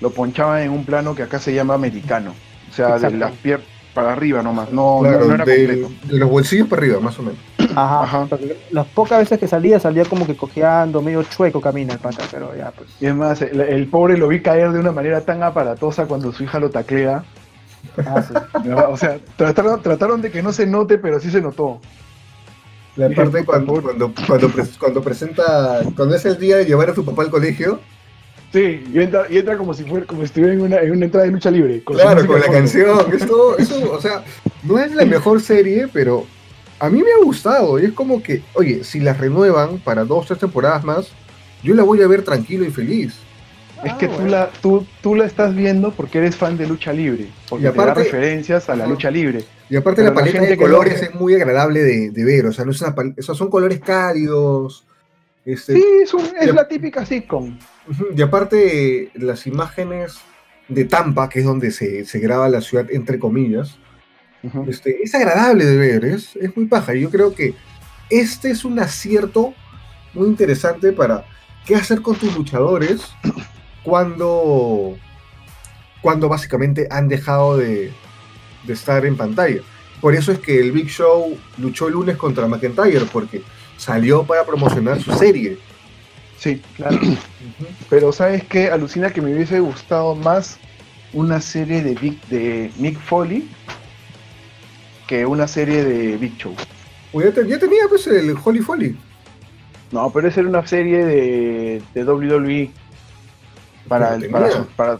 lo 0.00 0.10
ponchaban 0.10 0.62
en 0.62 0.70
un 0.70 0.84
plano 0.84 1.14
que 1.14 1.22
acá 1.24 1.38
se 1.40 1.52
llama 1.54 1.74
americano. 1.74 2.34
O 2.70 2.72
sea, 2.72 2.98
de 2.98 3.10
las 3.16 3.32
piernas 3.32 3.66
para 3.94 4.12
arriba 4.12 4.42
nomás. 4.42 4.70
No, 4.70 4.98
claro, 5.02 5.24
no 5.26 5.34
era 5.34 5.44
del- 5.44 5.82
completo. 5.82 6.12
de 6.12 6.18
los 6.20 6.30
bolsillos 6.30 6.68
para 6.68 6.82
arriba, 6.82 7.00
más 7.00 7.18
o 7.18 7.22
menos. 7.22 7.38
Ajá. 7.74 8.02
Ajá. 8.04 8.28
Las 8.70 8.86
pocas 8.86 9.18
veces 9.18 9.40
que 9.40 9.48
salía, 9.48 9.80
salía 9.80 10.04
como 10.04 10.24
que 10.24 10.36
cojeando, 10.36 11.02
medio 11.02 11.22
chueco 11.24 11.60
camina 11.60 11.94
el 11.94 11.98
pata, 11.98 12.22
pero 12.30 12.54
ya, 12.54 12.70
pues. 12.70 12.90
Y 13.00 13.06
es 13.06 13.14
más, 13.14 13.42
el, 13.42 13.60
el 13.60 13.86
pobre 13.88 14.16
lo 14.16 14.28
vi 14.28 14.40
caer 14.40 14.70
de 14.70 14.78
una 14.78 14.92
manera 14.92 15.22
tan 15.22 15.42
aparatosa 15.42 16.06
cuando 16.06 16.32
su 16.32 16.44
hija 16.44 16.60
lo 16.60 16.70
taclea. 16.70 17.24
Ah, 18.06 18.22
sí. 18.22 18.34
O 18.88 18.96
sea, 18.96 19.18
trataron, 19.36 19.82
trataron 19.82 20.20
de 20.22 20.30
que 20.30 20.42
no 20.42 20.52
se 20.52 20.66
note, 20.66 20.98
pero 20.98 21.18
sí 21.18 21.30
se 21.30 21.40
notó. 21.40 21.80
La 22.98 23.08
parte 23.14 23.44
cuando, 23.44 23.80
cuando, 23.80 24.12
cuando, 24.26 24.48
pres- 24.50 24.76
cuando 24.78 25.00
presenta, 25.02 25.80
cuando 25.96 26.14
es 26.16 26.24
el 26.26 26.36
día 26.38 26.56
de 26.58 26.64
llevar 26.66 26.90
a 26.90 26.94
su 26.94 27.04
papá 27.04 27.22
al 27.22 27.30
colegio, 27.30 27.80
Sí, 28.52 28.82
y 28.94 28.98
entra, 29.00 29.26
y 29.28 29.36
entra 29.36 29.58
como 29.58 29.74
si 29.74 29.84
fuera, 29.84 30.06
como 30.06 30.20
si 30.22 30.24
estuviera 30.26 30.54
en 30.54 30.62
una, 30.62 30.78
en 30.78 30.92
una 30.92 31.04
entrada 31.04 31.26
de 31.26 31.32
lucha 31.32 31.50
libre. 31.50 31.82
claro, 31.84 32.26
con 32.26 32.36
la 32.40 32.46
fondo. 32.46 32.58
canción, 32.58 33.12
esto, 33.12 33.58
eso, 33.58 33.92
o 33.92 34.00
sea, 34.00 34.24
no 34.62 34.78
es 34.78 34.94
la 34.94 35.04
mejor 35.04 35.42
serie, 35.42 35.86
pero 35.92 36.24
a 36.80 36.88
mí 36.88 37.02
me 37.02 37.10
ha 37.12 37.22
gustado, 37.22 37.78
y 37.78 37.84
es 37.84 37.92
como 37.92 38.22
que, 38.22 38.42
oye, 38.54 38.84
si 38.84 39.00
las 39.00 39.18
renuevan 39.18 39.78
para 39.80 40.04
dos, 40.04 40.26
tres 40.26 40.38
temporadas 40.38 40.82
más, 40.82 41.08
yo 41.62 41.74
la 41.74 41.82
voy 41.82 42.00
a 42.02 42.06
ver 42.08 42.22
tranquilo 42.22 42.64
y 42.64 42.70
feliz. 42.70 43.14
Es 43.84 43.92
Ah, 43.92 43.98
que 43.98 44.08
tú, 44.08 44.14
bueno. 44.14 44.30
la, 44.30 44.48
tú, 44.62 44.86
tú 45.02 45.14
la 45.14 45.26
estás 45.26 45.54
viendo 45.54 45.90
porque 45.92 46.16
eres 46.18 46.34
fan 46.34 46.56
de 46.56 46.66
lucha 46.66 46.90
libre. 46.92 47.26
Porque 47.50 47.66
Y 47.66 47.70
te 47.70 47.76
da 47.76 47.82
aparte- 47.82 48.04
referencias 48.04 48.70
a 48.70 48.76
la 48.76 48.86
lucha 48.86 49.10
libre. 49.10 49.44
Y 49.70 49.76
aparte 49.76 50.02
Pero 50.02 50.14
la 50.14 50.20
paleta 50.20 50.40
de 50.40 50.48
que 50.48 50.56
colores 50.56 51.02
es 51.02 51.14
muy 51.14 51.34
agradable 51.34 51.82
de, 51.82 52.10
de 52.10 52.24
ver, 52.24 52.46
o 52.46 52.52
sea, 52.52 52.64
no 52.64 52.70
es 52.70 52.80
una 52.80 52.94
pal- 52.94 53.14
o 53.18 53.22
sea, 53.22 53.34
son 53.34 53.50
colores 53.50 53.80
cálidos. 53.80 54.86
Este, 55.44 55.74
Sí, 55.74 55.84
es, 56.02 56.14
un- 56.14 56.30
es 56.40 56.54
la 56.54 56.66
típica 56.68 57.04
sitcom. 57.04 57.58
Y 58.16 58.22
aparte 58.22 59.10
las 59.14 59.46
imágenes 59.46 60.18
de 60.68 60.84
Tampa, 60.84 61.28
que 61.28 61.40
es 61.40 61.44
donde 61.44 61.70
se, 61.70 62.04
se 62.04 62.18
graba 62.18 62.48
la 62.48 62.60
ciudad, 62.60 62.86
entre 62.90 63.18
comillas, 63.18 63.78
este, 64.68 65.02
es 65.02 65.14
agradable 65.14 65.64
de 65.64 65.76
ver, 65.76 66.04
es, 66.04 66.36
es 66.36 66.56
muy 66.56 66.66
paja. 66.66 66.94
Y 66.94 67.00
yo 67.02 67.10
creo 67.10 67.34
que 67.34 67.54
este 68.08 68.50
es 68.50 68.64
un 68.64 68.78
acierto 68.78 69.52
muy 70.14 70.28
interesante 70.28 70.92
para 70.92 71.24
qué 71.66 71.74
hacer 71.76 72.00
con 72.02 72.16
tus 72.16 72.34
luchadores 72.36 73.02
cuando, 73.82 74.96
cuando 76.02 76.28
básicamente 76.28 76.86
han 76.90 77.08
dejado 77.08 77.56
de, 77.56 77.90
de 78.64 78.72
estar 78.72 79.04
en 79.06 79.16
pantalla. 79.16 79.60
Por 80.00 80.14
eso 80.14 80.30
es 80.32 80.38
que 80.38 80.60
el 80.60 80.72
Big 80.72 80.88
Show 80.88 81.36
luchó 81.58 81.88
el 81.88 81.94
lunes 81.94 82.16
contra 82.16 82.46
McIntyre, 82.46 83.04
porque 83.12 83.42
salió 83.76 84.22
para 84.24 84.44
promocionar 84.44 85.00
su 85.02 85.12
serie. 85.14 85.58
Sí, 86.38 86.62
claro. 86.76 86.98
Pero 87.90 88.12
¿sabes 88.12 88.44
qué? 88.44 88.70
Alucina 88.70 89.10
que 89.10 89.20
me 89.20 89.34
hubiese 89.34 89.58
gustado 89.58 90.14
más 90.14 90.58
una 91.12 91.40
serie 91.40 91.82
de, 91.82 91.94
Big, 91.94 92.20
de 92.28 92.70
Mick 92.78 92.98
Foley 93.00 93.48
que 95.06 95.24
una 95.26 95.48
serie 95.48 95.84
de 95.84 96.16
Big 96.16 96.36
Show. 96.36 96.54
Pues 97.12 97.26
ya, 97.26 97.32
te- 97.42 97.48
ya 97.48 97.58
tenía 97.58 97.84
pues 97.88 98.06
el 98.06 98.36
Holy 98.44 98.60
Foley. 98.60 98.96
No, 99.90 100.10
pero 100.12 100.28
esa 100.28 100.40
era 100.40 100.48
una 100.50 100.66
serie 100.66 101.04
de, 101.04 101.82
de 101.94 102.04
WWE 102.04 102.70
para, 103.88 104.14
el- 104.16 104.28
para, 104.30 104.48
tenía. 104.50 104.66
para- 104.76 104.98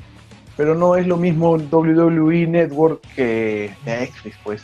pero 0.58 0.74
no 0.74 0.96
es 0.96 1.06
lo 1.06 1.16
mismo 1.16 1.52
WWE 1.56 2.46
Network 2.48 3.00
que 3.16 3.70
Netflix, 3.86 4.36
pues. 4.44 4.62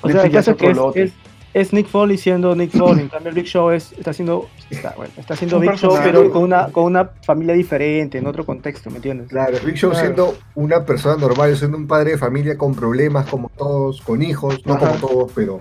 O 0.00 0.08
sea, 0.10 0.22
el 0.24 0.32
caso 0.32 0.50
es 0.52 0.56
que 0.56 0.70
es, 0.70 0.78
es- 0.96 1.12
es 1.54 1.70
Nick 1.74 1.86
Foley 1.86 2.16
siendo 2.16 2.56
Nick 2.56 2.70
Foley. 2.74 3.02
En 3.02 3.08
cambio, 3.10 3.28
el 3.28 3.34
Big 3.34 3.44
Show 3.44 3.70
es, 3.72 3.92
está 3.92 4.12
haciendo, 4.12 4.48
está, 4.70 4.94
bueno, 4.96 5.12
está 5.18 5.34
haciendo 5.34 5.60
Big 5.60 5.74
Show, 5.74 5.94
pero 6.02 6.30
con 6.30 6.44
una, 6.44 6.68
con 6.68 6.84
una 6.84 7.10
familia 7.26 7.54
diferente, 7.54 8.16
en 8.16 8.26
otro 8.26 8.46
contexto, 8.46 8.88
¿me 8.88 8.96
entiendes? 8.96 9.28
Claro, 9.28 9.58
Big 9.62 9.74
Show 9.76 9.90
Claro. 9.90 10.06
siendo 10.06 10.34
una 10.54 10.86
persona 10.86 11.16
normal, 11.20 11.54
siendo 11.54 11.76
un 11.76 11.86
padre 11.86 12.12
de 12.12 12.18
familia 12.18 12.56
con 12.56 12.74
problemas 12.74 13.26
como 13.28 13.50
todos, 13.50 14.00
con 14.00 14.22
hijos, 14.22 14.64
no 14.64 14.74
Ajá. 14.74 14.92
como 14.96 15.08
todos, 15.08 15.32
pero 15.34 15.60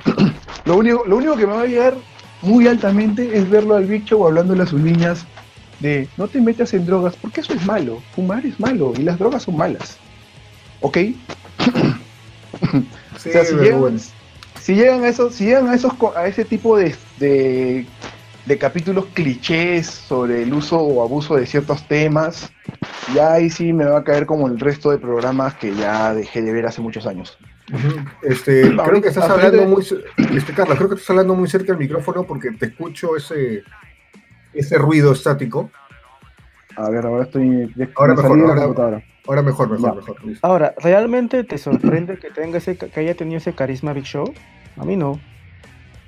Lo 0.63 0.77
único, 0.77 1.03
lo 1.05 1.17
único 1.17 1.35
que 1.35 1.45
me 1.45 1.53
va 1.53 1.63
a 1.63 1.65
llegar 1.65 1.93
muy 2.41 2.67
altamente 2.69 3.37
es 3.37 3.49
verlo 3.49 3.75
al 3.75 3.83
Big 3.85 4.05
Show 4.05 4.25
hablándole 4.25 4.63
a 4.63 4.67
sus 4.67 4.79
niñas 4.79 5.25
de 5.81 6.07
no 6.17 6.27
te 6.27 6.39
metas 6.39 6.73
en 6.73 6.85
drogas, 6.85 7.15
porque 7.15 7.41
eso 7.41 7.53
es 7.53 7.65
malo. 7.65 8.01
Fumar 8.15 8.45
es 8.45 8.59
malo 8.59 8.93
y 8.97 9.01
las 9.01 9.19
drogas 9.19 9.43
son 9.43 9.57
malas. 9.57 9.97
¿Ok? 10.79 10.97
sí, 10.97 11.15
O 13.15 13.19
sea, 13.19 13.45
si 13.45 13.55
llegan, 13.55 13.79
bueno. 13.79 14.00
si 14.59 14.75
llegan 14.75 15.03
a 15.03 15.09
esos, 15.09 15.35
si 15.35 15.45
llegan 15.45 15.69
a 15.69 15.75
esos 15.75 15.93
a 16.15 16.27
ese 16.27 16.43
tipo 16.43 16.77
de, 16.77 16.95
de, 17.19 17.85
de 18.45 18.57
capítulos 18.57 19.05
clichés 19.13 19.88
sobre 19.88 20.43
el 20.43 20.53
uso 20.53 20.79
o 20.79 21.03
abuso 21.03 21.35
de 21.35 21.45
ciertos 21.45 21.88
temas, 21.88 22.51
ya 23.13 23.33
ahí 23.33 23.50
sí 23.50 23.73
me 23.73 23.85
va 23.85 24.00
a 24.00 24.03
caer 24.03 24.25
como 24.25 24.47
el 24.47 24.59
resto 24.59 24.91
de 24.91 24.97
programas 24.97 25.55
que 25.55 25.75
ya 25.75 26.13
dejé 26.13 26.41
de 26.41 26.51
ver 26.51 26.65
hace 26.65 26.81
muchos 26.81 27.05
años. 27.05 27.38
Este, 28.21 28.75
creo 28.75 29.01
que 29.01 29.09
estás 29.09 29.29
hablando 29.29 29.65
muy, 29.65 29.81
este, 30.35 30.53
Carla, 30.53 30.75
creo 30.75 30.89
que 30.89 30.95
estás 30.95 31.09
hablando 31.11 31.35
muy 31.35 31.47
cerca 31.47 31.67
del 31.67 31.77
micrófono 31.77 32.23
porque 32.23 32.51
te 32.51 32.65
escucho 32.67 33.15
ese, 33.15 33.63
ese 34.53 34.77
ruido 34.77 35.12
estático. 35.13 35.70
A 36.77 36.89
ver, 36.89 37.05
ahora 37.05 37.24
estoy. 37.24 37.74
Ahora 37.96 38.13
me 38.15 38.22
mejor, 38.22 38.38
de 38.38 38.43
ahora- 38.43 39.41
mejor, 39.43 39.70
mejor, 39.70 39.79
Ya. 39.89 39.93
mejor. 39.93 40.25
listo. 40.25 40.48
Ahora, 40.48 40.74
¿realmente 40.77 41.43
te 41.43 41.58
sorprende 41.58 42.17
que 42.17 42.29
tenga 42.31 42.58
ese, 42.58 42.77
que 42.77 43.00
haya 43.00 43.13
tenido 43.15 43.38
ese 43.38 43.53
carisma 43.53 43.93
Big 43.93 44.05
Show? 44.05 44.34
A 44.77 44.86
mí 44.86 44.96
no. 44.96 45.20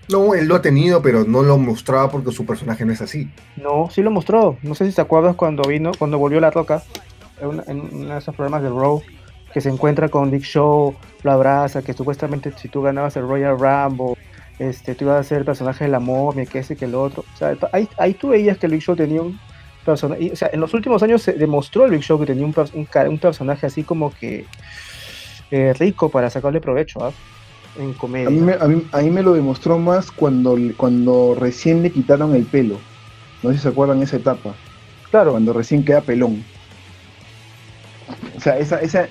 No, 0.09 0.33
él 0.33 0.47
lo 0.47 0.55
ha 0.55 0.61
tenido, 0.61 1.01
pero 1.01 1.23
no 1.25 1.43
lo 1.43 1.57
mostraba 1.57 2.09
porque 2.09 2.31
su 2.31 2.45
personaje 2.45 2.85
no 2.85 2.91
es 2.91 3.01
así. 3.01 3.29
No, 3.55 3.89
sí 3.89 4.01
lo 4.01 4.11
mostró. 4.11 4.57
No 4.61 4.75
sé 4.75 4.89
si 4.89 4.95
te 4.95 5.01
acuerdas 5.01 5.35
cuando 5.35 5.63
vino, 5.67 5.91
cuando 5.97 6.17
volvió 6.17 6.39
La 6.41 6.51
Roca, 6.51 6.83
en, 7.41 7.47
una- 7.47 7.63
en 7.67 7.79
uno 7.93 8.13
de 8.13 8.19
esos 8.19 8.35
programas 8.35 8.63
del 8.63 8.73
Raw, 8.75 9.01
que 9.53 9.61
se 9.61 9.69
encuentra 9.69 10.09
con 10.09 10.29
Big 10.31 10.43
Show, 10.43 10.95
lo 11.23 11.31
abraza, 11.31 11.81
que 11.83 11.93
supuestamente 11.93 12.51
si 12.57 12.67
tú 12.67 12.81
ganabas 12.81 13.15
el 13.15 13.27
Royal 13.27 13.57
Rumble, 13.57 14.15
este, 14.59 14.95
tú 14.95 15.05
ibas 15.05 15.19
a 15.19 15.23
ser 15.23 15.39
el 15.39 15.45
personaje 15.45 15.85
de 15.85 15.89
la 15.89 15.99
momia, 15.99 16.45
que 16.45 16.59
ese, 16.59 16.75
que 16.75 16.85
el 16.85 16.95
otro. 16.95 17.23
O 17.33 17.37
sea, 17.37 17.55
ahí, 17.71 17.87
ahí 17.97 18.13
tú 18.13 18.29
veías 18.29 18.57
que 18.57 18.67
el 18.67 18.73
Big 18.73 18.81
Show 18.81 18.95
tenía 18.95 19.21
un 19.21 19.39
personaje. 19.85 20.31
O 20.31 20.35
sea, 20.35 20.49
en 20.53 20.59
los 20.59 20.73
últimos 20.73 21.01
años 21.03 21.21
se 21.21 21.33
demostró 21.33 21.85
el 21.85 21.91
Big 21.91 22.01
Show 22.01 22.19
que 22.19 22.25
tenía 22.25 22.45
un, 22.45 22.55
un 22.73 23.17
personaje 23.17 23.65
así 23.65 23.83
como 23.83 24.11
que 24.13 24.45
eh, 25.51 25.73
rico 25.77 26.09
para 26.09 26.29
sacarle 26.29 26.61
provecho, 26.61 27.03
¿ah? 27.03 27.11
En 27.79 27.93
comedia. 27.93 28.27
A 28.27 28.31
mí, 28.31 28.39
me, 28.39 28.53
a, 28.53 28.65
mí, 28.65 28.87
a 28.91 28.99
mí 28.99 29.09
me 29.09 29.23
lo 29.23 29.33
demostró 29.33 29.79
más 29.79 30.11
cuando, 30.11 30.55
cuando 30.77 31.35
recién 31.39 31.81
le 31.81 31.91
quitaron 31.91 32.35
el 32.35 32.43
pelo. 32.45 32.77
No 33.41 33.49
sé 33.49 33.57
si 33.57 33.63
se 33.63 33.69
acuerdan 33.69 34.01
esa 34.01 34.17
etapa. 34.17 34.53
Claro, 35.13 35.31
Cuando 35.31 35.53
recién 35.53 35.85
queda 35.85 36.01
pelón. 36.01 36.43
O 38.35 38.39
sea, 38.39 38.57
esa, 38.57 38.81
esa, 38.81 39.07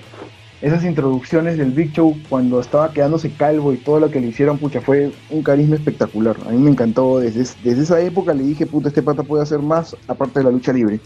esas 0.63 0.85
introducciones 0.85 1.57
del 1.57 1.71
Big 1.71 1.91
Show 1.91 2.17
cuando 2.29 2.61
estaba 2.61 2.93
quedándose 2.93 3.29
calvo 3.31 3.73
y 3.73 3.77
todo 3.77 3.99
lo 3.99 4.09
que 4.09 4.21
le 4.21 4.27
hicieron, 4.27 4.57
pucha, 4.57 4.79
fue 4.79 5.11
un 5.29 5.43
carisma 5.43 5.75
espectacular. 5.75 6.37
A 6.47 6.51
mí 6.51 6.57
me 6.57 6.71
encantó. 6.71 7.19
Desde, 7.19 7.41
desde 7.65 7.83
esa 7.83 7.99
época 7.99 8.33
le 8.33 8.43
dije, 8.43 8.65
puta, 8.65 8.87
este 8.87 9.03
pata 9.03 9.23
puede 9.23 9.43
hacer 9.43 9.59
más 9.59 9.93
aparte 10.07 10.39
de 10.39 10.45
la 10.45 10.51
lucha 10.51 10.71
libre. 10.71 11.01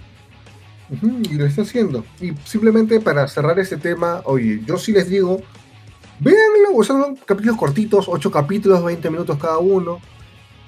Y 0.91 1.33
lo 1.33 1.47
está 1.47 1.63
haciendo. 1.63 2.05
Y 2.21 2.33
simplemente 2.45 2.99
para 2.99 3.27
cerrar 3.27 3.57
este 3.57 3.77
tema, 3.77 4.21
oye, 4.25 4.61
yo 4.63 4.77
sí 4.77 4.91
les 4.91 5.09
digo, 5.09 5.41
véanlo, 6.19 6.75
o 6.75 6.83
sea, 6.83 6.95
son 7.01 7.15
capítulos 7.15 7.57
cortitos, 7.57 8.05
8 8.07 8.29
capítulos, 8.29 8.83
20 8.83 9.09
minutos 9.09 9.39
cada 9.39 9.57
uno. 9.57 9.99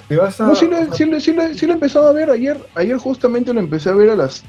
Te 0.08 0.17
vas 0.17 0.41
a. 0.41 0.48
No, 0.48 0.55
sí 0.55 0.65
lo, 0.65 0.91
sí, 0.96 1.05
lo, 1.05 1.19
sí, 1.19 1.34
lo, 1.34 1.53
sí 1.53 1.67
lo 1.67 1.74
he 1.74 1.75
empezado 1.75 2.08
a 2.08 2.12
ver 2.12 2.31
ayer. 2.31 2.60
Ayer 2.74 2.98
justamente 2.98 3.53
lo 3.53 3.60
empecé 3.60 3.89
a 3.89 3.93
ver 3.93 4.10
a 4.10 4.15
las 4.15 4.43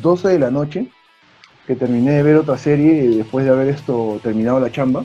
12 0.00 0.28
de 0.28 0.38
la 0.38 0.52
noche. 0.52 0.88
Que 1.66 1.74
terminé 1.76 2.12
de 2.12 2.22
ver 2.22 2.36
otra 2.36 2.58
serie 2.58 3.08
después 3.08 3.44
de 3.44 3.50
haber 3.50 3.68
esto 3.68 4.20
terminado 4.22 4.60
la 4.60 4.70
chamba. 4.70 5.02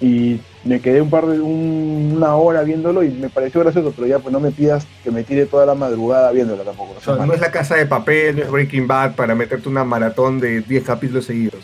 Y 0.00 0.40
me 0.64 0.80
quedé 0.80 1.00
un 1.00 1.10
par 1.10 1.26
de 1.26 1.40
un- 1.40 2.12
una 2.16 2.34
hora 2.36 2.62
viéndolo 2.62 3.02
y 3.02 3.10
me 3.10 3.28
pareció 3.28 3.60
gracioso, 3.60 3.92
pero 3.94 4.06
ya 4.06 4.18
pues 4.18 4.32
no 4.32 4.40
me 4.40 4.50
pidas 4.50 4.86
que 5.02 5.10
me 5.10 5.22
tire 5.24 5.46
toda 5.46 5.66
la 5.66 5.74
madrugada 5.74 6.30
viéndola 6.32 6.62
tampoco. 6.62 6.94
o 6.96 7.00
sea, 7.00 7.24
no 7.26 7.32
es 7.32 7.40
la 7.40 7.50
casa 7.50 7.76
de 7.76 7.86
papel, 7.86 8.36
no 8.36 8.42
es 8.42 8.50
Breaking 8.50 8.86
Bad 8.86 9.14
para 9.14 9.34
meterte 9.34 9.68
una 9.68 9.84
maratón 9.84 10.40
de 10.40 10.60
10 10.62 10.84
capítulos 10.84 11.24
seguidos. 11.26 11.60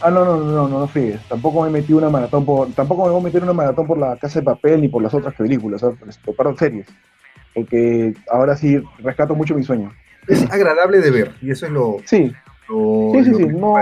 Ah, 0.00 0.10
no, 0.10 0.24
no, 0.24 0.36
no, 0.36 0.68
no, 0.68 0.80
no, 0.80 0.86
fríes. 0.88 1.20
Tampoco 1.28 1.62
me 1.62 1.70
metí 1.70 1.92
una 1.94 2.10
maratón 2.10 2.44
por, 2.44 2.68
tampoco 2.72 3.04
me 3.04 3.10
voy 3.12 3.20
a 3.20 3.24
meter 3.24 3.42
una 3.42 3.52
maratón 3.54 3.86
por 3.86 3.96
la 3.98 4.16
casa 4.16 4.40
de 4.40 4.44
papel 4.44 4.80
ni 4.82 4.88
por 4.88 5.02
las 5.02 5.14
otras 5.14 5.34
películas, 5.34 5.82
par 5.82 6.48
de 6.52 6.56
series. 6.58 6.86
Porque 7.54 8.14
ahora 8.30 8.56
sí 8.56 8.82
rescato 8.98 9.34
mucho 9.34 9.54
mi 9.54 9.62
sueño. 9.62 9.92
Es 10.28 10.42
agradable 10.50 11.00
de 11.00 11.10
ver, 11.10 11.32
y 11.40 11.50
eso 11.50 11.66
es 11.66 11.72
lo. 11.72 11.96
Sí, 12.04 12.32
lo- 12.68 13.10
Sí, 13.14 13.24
sí, 13.24 13.34
sí, 13.34 13.46
no, 13.46 13.74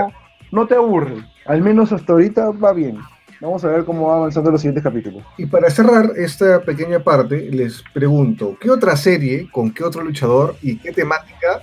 no 0.51 0.67
te 0.67 0.75
aburre. 0.75 1.15
Al 1.45 1.61
menos 1.61 1.91
hasta 1.91 2.13
ahorita 2.13 2.51
va 2.51 2.73
bien. 2.73 2.97
Vamos 3.41 3.63
a 3.65 3.67
ver 3.67 3.83
cómo 3.83 4.07
va 4.07 4.15
avanzando 4.17 4.51
los 4.51 4.61
siguientes 4.61 4.83
capítulos. 4.83 5.21
Y 5.37 5.45
para 5.45 5.69
cerrar 5.69 6.11
esta 6.15 6.61
pequeña 6.61 6.99
parte, 7.03 7.49
les 7.51 7.83
pregunto: 7.93 8.55
¿qué 8.61 8.69
otra 8.69 8.95
serie, 8.95 9.49
con 9.51 9.71
qué 9.71 9.83
otro 9.83 10.01
luchador 10.03 10.55
y 10.61 10.77
qué 10.77 10.91
temática 10.93 11.61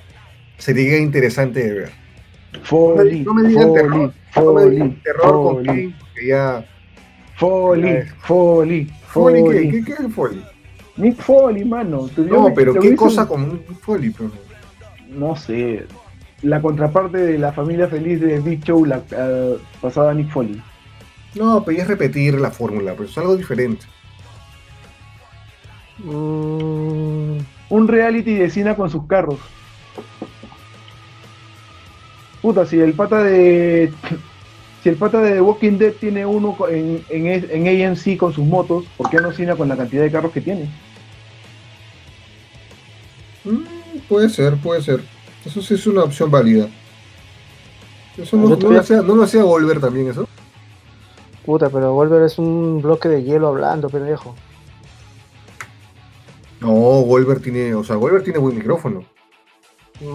sería 0.59 0.99
interesante 0.99 1.61
de 1.62 1.73
ver? 1.73 1.91
Foley, 2.65 3.23
no 3.25 3.33
me 3.33 3.49
digan 3.49 3.73
terror, 3.73 4.12
Foley, 4.33 4.45
No 4.45 4.53
me 4.55 4.71
digan 4.71 4.89
Foley, 4.91 5.03
terror 5.05 5.23
con 5.33 5.55
Foley, 5.55 5.67
Kane, 5.67 5.95
que 6.15 6.27
ya. 6.27 6.67
Foley, 7.37 8.03
Foley, 8.19 8.85
Foley, 9.07 9.43
¿qué, 9.43 9.49
Foley. 9.49 9.71
¿qué, 9.71 9.85
qué 9.85 9.93
es 10.07 10.15
Foley? 10.15 10.43
Nick 10.99 11.17
Foley, 11.23 11.65
mano. 11.65 12.11
No, 12.19 12.53
pero 12.55 12.75
¿qué 12.75 12.95
cosa 12.95 13.27
con 13.27 13.43
un 13.45 13.62
Foley? 13.81 14.11
Pero, 14.11 14.31
No 15.17 15.35
sé. 15.35 15.87
La 16.43 16.63
contraparte 16.63 17.19
de 17.19 17.39
la 17.39 17.53
familia 17.53 17.89
feliz 17.89 18.21
de 18.21 18.41
Big 18.41 18.63
Show, 18.65 18.85
la 18.87 19.05
eh, 19.11 19.59
pasada 19.81 20.15
Nick 20.15 20.31
Foley. 20.31 20.65
no, 21.35 21.65
pero 21.65 21.79
es 21.83 21.87
repetir 21.89 22.35
la 22.41 22.51
fórmula, 22.51 22.93
pero 22.95 23.09
es 23.09 23.19
algo 23.19 23.37
diferente. 23.37 23.87
Mm, 25.99 27.39
Un 27.69 27.89
reality 27.89 28.35
de 28.35 28.51
cine 28.51 28.75
con 28.77 28.91
sus 28.91 29.07
carros. 29.07 29.39
Puta, 32.41 32.65
si 32.67 32.81
el 32.81 32.95
pata 32.95 33.23
de. 33.23 33.93
Si 34.83 34.89
el 34.89 34.97
pata 34.97 35.21
de 35.21 35.43
Walking 35.43 35.77
Dead 35.79 35.93
tiene 36.01 36.25
uno 36.25 36.57
en, 36.71 37.05
en, 37.11 37.27
en 37.51 37.87
AMC 37.87 38.17
con 38.17 38.33
sus 38.33 38.47
motos, 38.47 38.87
¿por 38.97 39.11
qué 39.11 39.21
no 39.21 39.31
cina 39.33 39.55
con 39.57 39.69
la 39.69 39.77
cantidad 39.77 40.03
de 40.03 40.11
carros 40.11 40.33
que 40.33 40.41
tiene? 40.41 40.71
Mm, 43.45 44.01
puede 44.09 44.29
ser, 44.29 44.57
puede 44.57 44.83
ser. 44.83 45.01
Eso 45.45 45.63
sí 45.63 45.75
es 45.75 45.87
una 45.87 46.05
opción 46.05 46.31
válida. 46.31 46.69
Eso 48.17 48.37
no, 48.37 48.49
no 48.57 48.71
lo 48.71 48.81
hacía, 48.81 49.03
no 49.03 49.15
lo 49.15 49.23
hacía 49.23 49.43
Volver 49.45 49.81
también, 49.81 50.09
eso. 50.11 50.29
puta, 51.47 51.71
pero 51.71 51.95
Wolver 51.95 52.23
es 52.23 52.39
un 52.39 52.81
bloque 52.83 53.09
de 53.09 53.23
hielo 53.23 53.49
hablando, 53.49 53.89
pendejo. 53.89 54.35
No, 56.61 56.69
Volver 56.71 57.41
tiene, 57.41 57.75
o 57.75 57.83
sea, 57.85 57.97
Volver 57.97 58.23
tiene 58.23 58.39
buen 58.39 58.57
micrófono. 58.57 59.05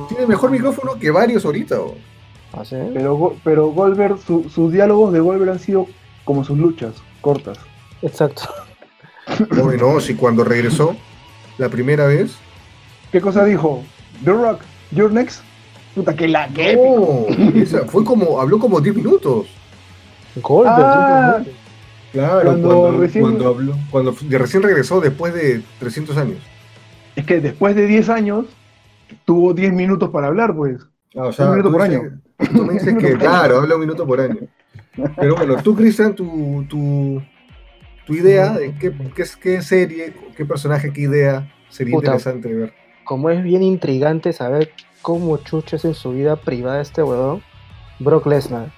Tiene 0.09 0.25
mejor 0.27 0.51
micrófono 0.51 0.97
que 0.99 1.11
varios 1.11 1.45
ahorita. 1.45 1.77
¿Ah, 2.53 2.63
sí? 2.63 2.75
Pero, 2.93 3.35
pero 3.43 3.67
Goldberg, 3.67 4.17
su- 4.19 4.49
sus 4.49 4.71
diálogos 4.71 5.11
de 5.13 5.19
Goldberg 5.19 5.51
han 5.51 5.59
sido 5.59 5.87
como 6.23 6.43
sus 6.43 6.57
luchas, 6.57 6.93
cortas. 7.21 7.57
Exacto. 8.01 8.43
Oye, 9.63 9.77
no, 9.77 9.99
si 9.99 10.15
cuando 10.15 10.43
regresó 10.43 10.95
la 11.57 11.69
primera 11.69 12.05
vez. 12.05 12.35
¿Qué 13.11 13.21
cosa 13.21 13.43
dijo? 13.43 13.83
The 14.23 14.31
Rock, 14.31 14.61
you're 14.95 15.13
next. 15.13 15.41
Puta, 15.93 16.15
que 16.15 16.27
la 16.27 16.47
que. 16.49 16.75
No, 16.75 17.27
esa- 17.61 17.85
fue 17.85 18.03
como, 18.03 18.39
habló 18.41 18.59
como 18.59 18.81
10 18.81 18.95
minutos. 18.95 19.47
Goldberg, 20.41 20.75
Ah. 20.77 21.43
Claro, 22.11 22.41
Cuando 22.45 22.67
cuando, 22.81 22.99
recién- 23.01 23.21
cuando 23.23 23.47
habló, 23.49 23.75
cuando 23.91 24.15
de 24.21 24.37
recién 24.37 24.63
regresó 24.63 25.01
después 25.01 25.33
de 25.33 25.61
300 25.79 26.15
años. 26.17 26.37
Es 27.15 27.25
que 27.25 27.39
después 27.41 27.75
de 27.75 27.87
10 27.87 28.07
años, 28.09 28.45
tuvo 29.25 29.53
10 29.53 29.73
minutos 29.73 30.09
para 30.11 30.27
hablar, 30.27 30.55
pues. 30.55 30.77
Ah, 31.15 31.25
o 31.27 31.33
sea, 31.33 31.45
Un 31.47 31.51
minuto 31.57 31.71
por 31.71 31.83
dices- 31.87 32.11
Tú 32.53 32.63
me 32.65 32.73
dices 32.73 32.95
que, 32.99 33.17
claro, 33.17 33.57
habla 33.59 33.75
un 33.75 33.81
minuto 33.81 34.05
por 34.05 34.19
año. 34.21 34.39
Pero 35.17 35.35
bueno, 35.35 35.55
tú, 35.61 35.75
Cristian, 35.75 36.15
tu, 36.15 36.65
tu, 36.69 37.21
tu 38.05 38.13
idea 38.13 38.51
de 38.53 38.73
qué, 38.75 38.93
qué, 39.13 39.23
qué 39.41 39.61
serie, 39.61 40.13
qué 40.37 40.45
personaje, 40.45 40.91
qué 40.93 41.01
idea 41.01 41.51
sería 41.69 41.95
Puta. 41.95 42.07
interesante 42.07 42.53
ver. 42.53 42.73
Como 43.03 43.29
es 43.29 43.43
bien 43.43 43.61
intrigante 43.63 44.31
saber 44.33 44.71
cómo 45.05 45.37
chuches 45.37 45.85
en 45.85 45.93
su 45.93 46.13
vida 46.13 46.35
privada 46.35 46.81
este 46.81 47.03
huevón, 47.03 47.43
Brock 47.99 48.25
Lesnar. 48.25 48.71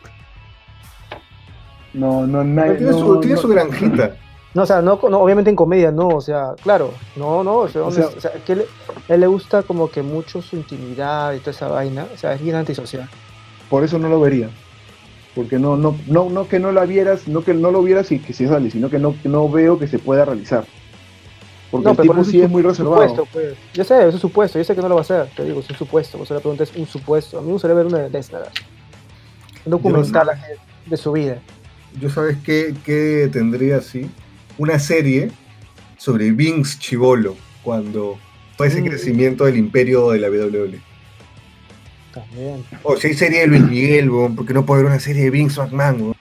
No, 1.93 2.27
no, 2.27 2.41
tiene 2.75 2.91
no, 2.91 2.99
su, 2.99 3.19
tiene 3.21 3.35
no. 3.35 3.41
su 3.41 3.47
granjita. 3.47 4.17
No, 4.53 4.63
o 4.63 4.65
sea, 4.65 4.81
no, 4.81 4.99
no, 5.09 5.19
obviamente 5.19 5.49
en 5.49 5.55
comedia 5.55 5.89
no, 5.89 6.09
o 6.09 6.19
sea, 6.19 6.53
claro, 6.61 6.91
no, 7.15 7.45
no, 7.45 7.59
o 7.59 7.67
sea, 7.69 7.83
O 7.83 7.91
sea- 7.91 8.07
o 8.07 8.19
sea, 8.19 8.31
que 8.45 8.57
le- 8.57 8.65
a 9.07 9.13
él 9.13 9.21
le 9.21 9.27
gusta 9.27 9.63
como 9.63 9.89
que 9.89 10.01
mucho 10.01 10.41
su 10.41 10.57
intimidad 10.57 11.33
y 11.33 11.39
toda 11.39 11.51
esa 11.51 11.69
vaina, 11.69 12.05
o 12.13 12.17
sea, 12.17 12.33
es 12.33 12.41
bien 12.41 12.57
antisocial. 12.57 13.07
Por 13.69 13.85
eso 13.85 13.97
no 13.97 14.09
lo 14.09 14.19
vería. 14.19 14.49
Porque 15.33 15.59
no, 15.59 15.77
no, 15.77 15.95
no, 16.07 16.29
no 16.29 16.47
que 16.49 16.59
no 16.59 16.73
la 16.73 16.83
vieras, 16.85 17.25
no 17.29 17.41
que 17.41 17.53
no 17.53 17.71
lo 17.71 17.81
vieras 17.83 18.11
y 18.11 18.19
que 18.19 18.33
se 18.33 18.49
sale, 18.49 18.69
sino 18.69 18.89
que 18.89 18.99
no, 18.99 19.15
que 19.21 19.29
no 19.29 19.47
veo 19.47 19.79
que 19.79 19.87
se 19.87 19.97
pueda 19.99 20.25
realizar. 20.25 20.65
Porque 21.71 21.83
No, 21.85 21.91
el 21.91 21.97
pero 21.97 22.03
tipo 22.03 22.15
por 22.15 22.25
sí 22.25 22.41
es 22.41 22.49
muy 22.49 22.61
reservado. 22.61 23.07
Supuesto, 23.09 23.27
pues. 23.33 23.55
Yo 23.73 23.83
sé, 23.83 23.97
eso 23.99 24.07
es 24.07 24.13
un 24.15 24.19
supuesto, 24.21 24.57
yo 24.57 24.63
sé 24.63 24.75
que 24.75 24.81
no 24.81 24.87
lo 24.89 24.95
va 24.95 25.01
a 25.01 25.03
hacer, 25.03 25.27
te 25.35 25.43
digo, 25.43 25.59
es 25.59 25.69
un 25.69 25.75
supuesto, 25.75 26.19
o 26.21 26.25
sea, 26.25 26.35
la 26.35 26.41
pregunta 26.41 26.63
es 26.63 26.75
un 26.75 26.87
supuesto. 26.87 27.37
A 27.37 27.41
mí 27.41 27.47
me 27.47 27.53
gustaría 27.53 27.75
ver 27.75 27.85
una 27.87 27.97
de 27.99 28.09
Lesnar, 28.09 28.49
un 29.65 29.71
documental 29.71 30.29
de 30.85 30.97
su 30.97 31.11
vida. 31.11 31.37
Yo 31.99 32.09
sabes 32.09 32.37
qué, 32.45 32.73
qué 32.85 33.29
tendría 33.31 33.77
así 33.77 34.09
una 34.57 34.79
serie 34.79 35.29
sobre 35.97 36.31
Vince 36.31 36.77
Chivolo 36.79 37.35
cuando 37.63 38.17
fue 38.55 38.67
ese 38.67 38.81
Mm. 38.81 38.85
crecimiento 38.85 39.45
del 39.45 39.57
imperio 39.57 40.11
de 40.11 40.19
la 40.19 40.29
WWE. 40.29 40.79
También. 42.13 42.63
O 42.83 42.95
si 42.95 43.07
hay 43.07 43.13
serie 43.13 43.41
de 43.41 43.47
Luis 43.47 43.63
Miguel, 43.63 44.09
weón, 44.09 44.35
porque 44.35 44.53
no 44.53 44.65
puede 44.65 44.81
haber 44.81 44.91
una 44.91 44.99
serie 44.99 45.23
de 45.23 45.29
Vince 45.31 45.59
McMahon, 45.61 46.01
weón? 46.01 46.15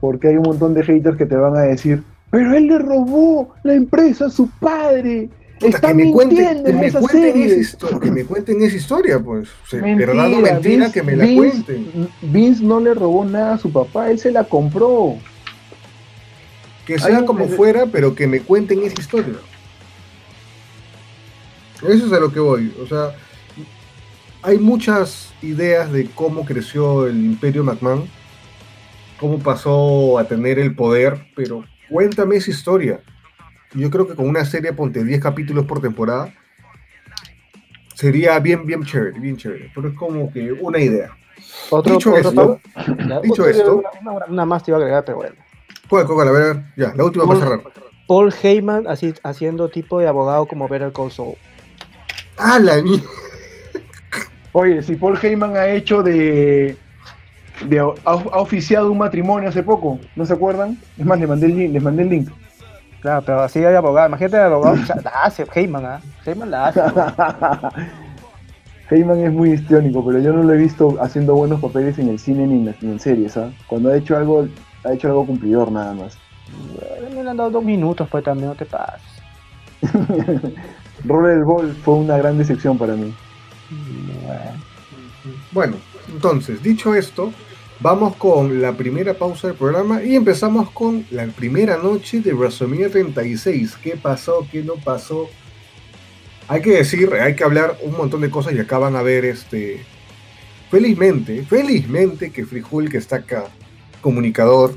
Porque 0.00 0.28
hay 0.28 0.36
un 0.36 0.42
montón 0.42 0.74
de 0.74 0.82
haters 0.84 1.16
que 1.16 1.26
te 1.26 1.36
van 1.36 1.56
a 1.56 1.60
decir, 1.62 2.02
pero 2.32 2.56
él 2.56 2.66
le 2.66 2.78
robó 2.78 3.54
la 3.62 3.74
empresa 3.74 4.26
a 4.26 4.30
su 4.30 4.48
padre. 4.58 5.28
Puta, 5.60 5.76
Está 5.76 5.88
que 5.88 5.94
me 5.94 6.10
cuenten, 6.10 6.64
que 6.64 6.72
me 6.72 6.86
esa 6.86 6.98
cuenten 6.98 7.22
serie. 7.32 7.46
esa 7.46 7.56
historia, 7.60 8.00
que 8.00 8.10
me 8.10 8.24
cuenten 8.24 8.62
esa 8.62 8.76
historia, 8.76 9.20
pues. 9.20 9.48
O 9.64 9.66
sea, 9.68 9.80
Mentira, 9.82 10.06
verdad 10.08 10.26
o 10.32 10.40
mentira, 10.40 10.86
Vince- 10.86 10.92
que 10.92 11.02
me 11.04 11.14
la 11.16 11.24
Vince- 11.24 11.36
cuenten. 11.36 12.08
Vince 12.22 12.64
no 12.64 12.80
le 12.80 12.94
robó 12.94 13.24
nada 13.24 13.54
a 13.54 13.58
su 13.58 13.70
papá, 13.70 14.10
él 14.10 14.18
se 14.18 14.32
la 14.32 14.42
compró. 14.44 15.16
Que 16.86 16.98
sea 16.98 17.24
como 17.24 17.46
fuera, 17.46 17.86
pero 17.86 18.12
que 18.16 18.26
me 18.26 18.40
cuenten 18.40 18.82
esa 18.82 19.00
historia. 19.00 19.34
Eso 21.88 22.06
es 22.06 22.12
a 22.12 22.18
lo 22.18 22.32
que 22.32 22.40
voy. 22.40 22.72
O 22.82 22.86
sea, 22.86 23.14
hay 24.42 24.58
muchas 24.58 25.32
ideas 25.42 25.92
de 25.92 26.06
cómo 26.14 26.44
creció 26.44 27.06
el 27.06 27.24
imperio 27.24 27.62
McMahon, 27.62 28.08
cómo 29.20 29.38
pasó 29.38 30.18
a 30.18 30.24
tener 30.24 30.58
el 30.58 30.74
poder, 30.74 31.26
pero 31.36 31.64
cuéntame 31.92 32.36
esa 32.36 32.50
historia. 32.50 33.00
Yo 33.74 33.90
creo 33.90 34.06
que 34.06 34.14
con 34.14 34.28
una 34.28 34.44
serie, 34.44 34.72
ponte 34.72 35.04
10 35.04 35.20
capítulos 35.20 35.64
por 35.66 35.80
temporada, 35.80 36.32
sería 37.94 38.38
bien, 38.38 38.66
bien 38.66 38.82
chévere, 38.84 39.18
bien 39.18 39.36
chévere. 39.36 39.70
Pero 39.74 39.88
es 39.88 39.94
como 39.94 40.32
que 40.32 40.52
una 40.52 40.78
idea. 40.78 41.10
Otro, 41.70 41.94
Dicho 41.94 42.12
otro 42.12 42.28
esto, 42.30 42.60
ya, 43.08 43.20
dicho 43.20 43.46
esto- 43.48 43.76
una, 44.00 44.12
una- 44.12 44.26
una 44.26 44.46
más 44.46 44.62
te 44.64 44.70
iba 44.70 44.78
a 44.78 44.80
agregar, 44.80 45.04
pero 45.04 45.18
bueno. 45.18 45.34
¿Cuál, 45.88 46.06
Coca? 46.06 46.22
A 46.22 46.30
ver, 46.32 46.42
a 46.42 46.46
ver, 46.54 46.64
ya, 46.76 46.92
la 46.94 47.04
última 47.04 47.26
para 47.26 47.38
cerrar. 47.40 47.60
Paul 48.06 48.32
Heyman 48.42 48.86
así, 48.86 49.14
haciendo 49.22 49.68
tipo 49.68 49.98
de 50.00 50.06
abogado 50.08 50.46
como 50.46 50.68
Better 50.68 50.92
Call 50.92 51.10
Saul. 51.10 51.34
¡Ah, 52.36 52.58
la 52.58 52.82
mierda! 52.82 53.04
Oye, 54.52 54.82
si 54.82 54.96
Paul 54.96 55.18
Heyman 55.22 55.56
ha 55.56 55.68
hecho 55.68 56.02
de. 56.02 56.76
De 57.68 57.80
ha, 57.80 57.84
ha 58.04 58.40
oficiado 58.40 58.90
un 58.90 58.98
matrimonio 58.98 59.48
hace 59.48 59.62
poco, 59.62 59.98
¿no 60.16 60.26
se 60.26 60.32
acuerdan? 60.34 60.78
Es 60.98 61.04
más, 61.04 61.18
les 61.18 61.28
mandé 61.28 61.46
el 61.46 61.56
link. 61.56 61.72
Les 61.72 61.82
mandé 61.82 62.02
el 62.02 62.08
link. 62.10 62.28
Claro, 63.00 63.22
pero 63.26 63.40
así 63.42 63.64
hay 63.64 63.74
abogado. 63.74 64.08
Imagínate 64.08 64.36
de 64.36 64.42
abogado. 64.44 64.76
la 65.02 65.10
hace 65.24 65.44
Heyman, 65.54 65.84
¿ah? 65.86 66.00
Heyman 66.24 66.50
la 66.50 66.66
hace. 66.68 66.80
Heyman 68.90 69.18
es 69.20 69.32
muy 69.32 69.52
histriónico, 69.52 70.04
pero 70.04 70.18
yo 70.18 70.32
no 70.32 70.42
lo 70.42 70.52
he 70.52 70.56
visto 70.56 70.98
haciendo 71.00 71.34
buenos 71.34 71.60
papeles 71.60 71.98
en 71.98 72.08
el 72.08 72.18
cine 72.18 72.46
ni 72.46 72.54
en, 72.56 72.66
las- 72.66 72.82
ni 72.82 72.92
en 72.92 73.00
series, 73.00 73.36
¿ah? 73.36 73.50
Cuando 73.66 73.90
ha 73.90 73.96
hecho 73.96 74.16
algo, 74.16 74.46
ha 74.84 74.92
hecho 74.92 75.08
algo 75.08 75.26
cumplidor 75.26 75.72
nada 75.72 75.94
más. 75.94 76.18
Me 77.14 77.22
le 77.24 77.30
han 77.30 77.36
dado 77.36 77.50
dos 77.50 77.64
minutos, 77.64 78.06
pues 78.10 78.22
también 78.22 78.48
no 78.50 78.54
te 78.54 78.66
pases. 78.66 79.00
Robert 81.04 81.42
Ball 81.44 81.72
fue 81.82 81.94
una 81.94 82.16
gran 82.18 82.38
decepción 82.38 82.76
para 82.78 82.94
mí. 82.94 83.12
Bueno, 85.52 85.76
entonces, 86.12 86.62
dicho 86.62 86.94
esto, 86.94 87.32
vamos 87.82 88.14
con 88.16 88.62
la 88.62 88.72
primera 88.76 89.14
pausa 89.14 89.48
del 89.48 89.56
programa 89.56 90.02
y 90.02 90.14
empezamos 90.14 90.70
con 90.70 91.04
la 91.10 91.26
primera 91.26 91.76
noche 91.76 92.20
de 92.20 92.32
WrestleMania 92.32 92.90
36. 92.90 93.76
¿Qué 93.82 93.96
pasó? 93.96 94.46
¿Qué 94.50 94.62
no 94.62 94.74
pasó? 94.76 95.28
Hay 96.48 96.62
que 96.62 96.70
decir, 96.70 97.12
hay 97.14 97.34
que 97.34 97.44
hablar 97.44 97.76
un 97.82 97.96
montón 97.96 98.20
de 98.20 98.30
cosas 98.30 98.54
y 98.54 98.58
acá 98.60 98.78
van 98.78 98.96
a 98.96 99.02
ver 99.02 99.24
este. 99.24 99.84
Felizmente, 100.70 101.42
felizmente 101.44 102.30
que 102.30 102.46
Frijul, 102.46 102.88
que 102.88 102.96
está 102.98 103.16
acá, 103.16 103.44
comunicador, 104.00 104.74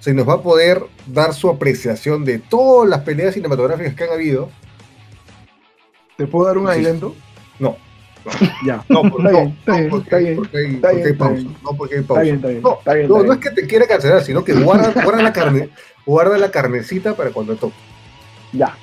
se 0.00 0.14
nos 0.14 0.28
va 0.28 0.34
a 0.34 0.42
poder 0.42 0.82
dar 1.06 1.32
su 1.32 1.48
apreciación 1.48 2.24
de 2.24 2.38
todas 2.40 2.88
las 2.88 3.00
peleas 3.02 3.34
cinematográficas 3.34 3.94
que 3.94 4.04
han 4.04 4.10
habido. 4.10 4.50
¿Te 6.16 6.26
puedo 6.26 6.46
dar 6.46 6.58
un 6.58 6.66
Sí. 6.66 6.72
adelanto? 6.72 7.14
No, 7.60 7.76
Ya. 8.66 8.84
no, 8.88 9.02
por- 9.02 9.22
no, 9.22 9.30
bien, 9.30 9.58
no, 9.66 9.74
porque, 9.90 9.96
está 10.04 10.16
bien, 10.18 10.36
porque 10.36 10.56
hay, 10.58 10.74
está 10.74 10.88
porque 10.88 10.96
bien, 10.96 11.06
hay 11.06 11.12
está 11.12 11.24
pausa. 11.24 11.42
No, 11.62 11.76
porque 11.76 11.94
hay 11.96 12.02
pausa. 12.02 12.22
está. 12.24 12.48
No, 12.48 12.78
está 12.78 12.94
bien, 12.94 13.08
no, 13.08 13.16
está 13.16 13.26
no 13.26 13.32
es 13.34 13.38
que 13.40 13.50
te 13.50 13.66
quiera 13.66 13.86
cancelar, 13.86 14.22
sino 14.22 14.44
que 14.44 14.52
guarda, 14.54 15.02
guarda 15.02 15.22
la 15.22 15.32
carne, 15.32 15.68
guarda 16.06 16.38
la 16.38 16.50
carnecita 16.50 17.14
para 17.14 17.30
cuando 17.30 17.56
toque. 17.56 17.74
Ya. 18.52 18.76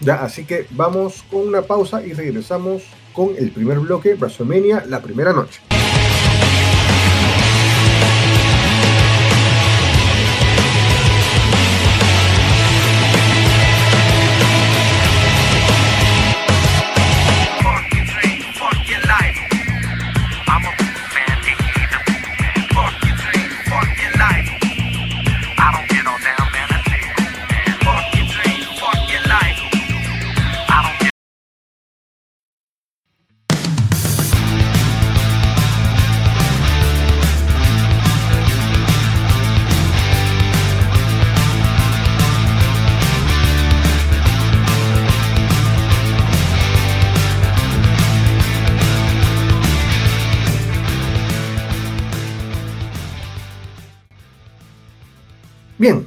Ya, 0.00 0.16
así 0.22 0.44
que 0.44 0.66
vamos 0.70 1.24
con 1.30 1.48
una 1.48 1.62
pausa 1.62 2.04
y 2.04 2.12
regresamos 2.12 2.82
con 3.12 3.30
el 3.36 3.50
primer 3.50 3.78
bloque, 3.80 4.14
WrestleMania, 4.14 4.84
la 4.86 5.00
primera 5.00 5.32
noche. 5.32 5.60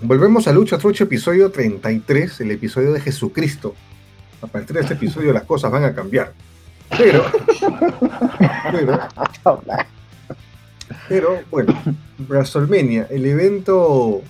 Volvemos 0.10 0.48
a 0.48 0.52
Lucha 0.52 0.80
Trucha, 0.80 1.04
episodio 1.04 1.52
33, 1.52 2.42
el 2.42 2.50
episodio 2.50 2.94
de 2.94 3.00
Jesucristo. 3.00 3.76
A 4.42 4.48
partir 4.48 4.76
de 4.76 4.82
este 4.82 4.96
episodio 4.96 5.32
las 5.32 5.44
cosas 5.44 5.72
van 5.72 5.84
a 5.84 5.94
cambiar. 5.94 6.34
Pero, 6.98 7.24
pero, 8.72 9.64
pero 11.08 11.40
bueno, 11.52 11.80
WrestleMania, 12.28 13.06
el 13.12 13.24
evento 13.24 14.24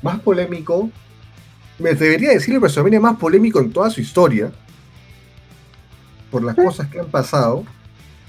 más 0.00 0.18
polémico, 0.20 0.90
me 1.78 1.92
debería 1.92 2.30
decir 2.30 2.54
el 2.54 2.60
WrestleMania 2.60 2.98
más 2.98 3.18
polémico 3.18 3.60
en 3.60 3.74
toda 3.74 3.90
su 3.90 4.00
historia, 4.00 4.52
por 6.30 6.42
las 6.42 6.56
cosas 6.56 6.88
que 6.88 6.98
han 6.98 7.08
pasado, 7.08 7.64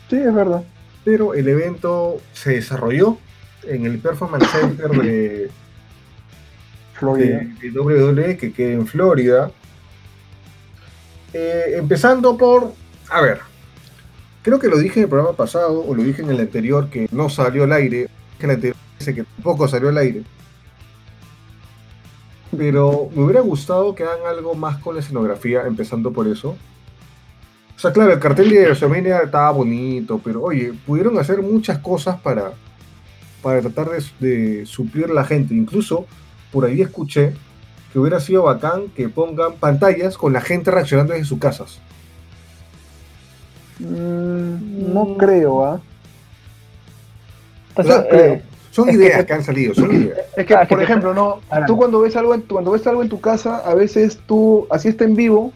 Sí, 0.10 0.18
es 0.18 0.36
verdad. 0.36 0.66
pero 1.06 1.36
el 1.36 1.48
evento 1.48 2.20
se 2.34 2.56
desarrolló 2.56 3.18
en 3.64 3.86
el 3.86 4.00
Performance 4.00 4.50
Center 4.52 4.90
de, 4.90 5.50
Florida. 7.04 7.42
de, 7.62 7.72
WWE 7.72 8.38
que 8.38 8.52
queda 8.52 8.74
en 8.74 8.88
Florida. 8.88 9.52
Eh, 11.34 11.76
empezando 11.78 12.38
por, 12.38 12.74
a 13.10 13.22
ver, 13.22 13.40
creo 14.44 14.60
que 14.60 14.68
lo 14.68 14.78
dije 14.78 15.00
en 15.00 15.04
el 15.06 15.10
programa 15.10 15.36
pasado 15.36 15.84
o 15.84 15.96
lo 15.96 16.04
dije 16.04 16.22
en 16.22 16.30
el 16.30 16.40
anterior 16.40 16.90
que 16.90 17.08
no 17.12 17.30
salió 17.30 17.64
al 17.64 17.74
aire, 17.74 18.08
que 18.38 18.46
el 18.46 18.52
anterior 18.52 18.78
dice 19.00 19.16
que 19.16 19.24
tampoco 19.24 19.68
salió 19.68 19.90
al 19.90 19.98
aire. 19.98 20.24
Pero 22.56 23.10
me 23.16 23.24
hubiera 23.24 23.42
gustado 23.42 23.96
que 23.96 24.04
hagan 24.04 24.28
algo 24.28 24.54
más 24.54 24.78
con 24.78 24.94
la 24.96 25.02
escenografía, 25.02 25.64
empezando 25.66 26.14
por 26.14 26.28
eso. 26.28 26.56
O 27.76 27.80
sea, 27.80 27.92
claro, 27.92 28.14
el 28.14 28.20
cartel 28.20 28.50
de 28.50 28.66
WrestleMania 28.66 29.22
estaba 29.24 29.50
bonito, 29.52 30.22
pero 30.24 30.44
oye, 30.44 30.74
pudieron 30.86 31.18
hacer 31.18 31.42
muchas 31.42 31.80
cosas 31.80 32.20
para, 32.20 32.54
para 33.42 33.62
tratar 33.62 33.90
de, 33.90 34.04
de 34.20 34.66
suplir 34.68 35.10
la 35.10 35.24
gente. 35.24 35.56
Incluso 35.56 36.06
por 36.54 36.64
ahí 36.66 36.82
escuché 36.82 37.34
que 37.92 38.00
hubiera 38.00 38.20
sido 38.22 38.44
bacán 38.44 38.84
que 38.96 39.10
pongan 39.10 39.54
pantallas 39.56 40.18
con 40.18 40.32
la 40.32 40.40
gente 40.42 40.72
reaccionando 40.72 41.12
desde 41.14 41.26
sus 41.26 41.40
casas. 41.40 41.80
Mm, 43.80 44.94
no 44.94 45.18
creo, 45.18 45.66
¿ah? 45.66 45.82
O 47.76 47.84
sea, 47.84 48.06
eh, 48.12 48.42
Son 48.72 48.88
es 48.90 48.98
que- 48.98 49.04
ideas 49.04 49.26
que, 49.26 49.34
han 49.34 49.44
salido, 49.44 49.74
son 49.74 49.94
ideas. 49.96 50.20
Es 50.38 50.46
que, 50.46 50.56
Ah, 50.56 50.62
que 50.62 50.68
por 50.70 50.78
te- 50.80 50.84
ejemplo, 50.86 51.14
no, 51.14 51.40
Ah, 51.50 51.66
tú 51.66 51.74
no. 51.74 51.78
cuando 51.78 52.02
ves 52.02 52.16
algo 52.16 52.34
en 52.34 52.42
tu, 52.44 52.56
cuando 52.56 52.72
ves 52.72 52.86
algo 52.88 53.02
en 53.04 53.10
tu 53.10 53.20
casa, 53.20 53.58
a 53.58 53.74
veces 53.74 54.20
tú, 54.28 54.68
así 54.70 54.88
está 54.90 55.04
en 55.04 55.16
vivo, 55.16 55.52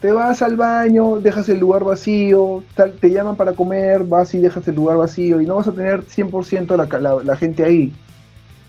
te 0.00 0.12
vas 0.12 0.40
al 0.42 0.56
baño, 0.56 1.18
dejas 1.20 1.48
el 1.48 1.58
lugar 1.58 1.84
vacío, 1.84 2.62
tal, 2.74 2.92
te 2.92 3.10
llaman 3.10 3.36
para 3.36 3.52
comer, 3.52 4.04
vas 4.04 4.32
y 4.34 4.38
dejas 4.38 4.66
el 4.68 4.74
lugar 4.74 4.98
vacío 4.98 5.40
y 5.40 5.46
no 5.46 5.56
vas 5.56 5.68
a 5.68 5.72
tener 5.72 6.02
100% 6.04 6.76
la, 6.76 6.98
la, 7.00 7.22
la 7.24 7.36
gente 7.36 7.64
ahí. 7.64 7.92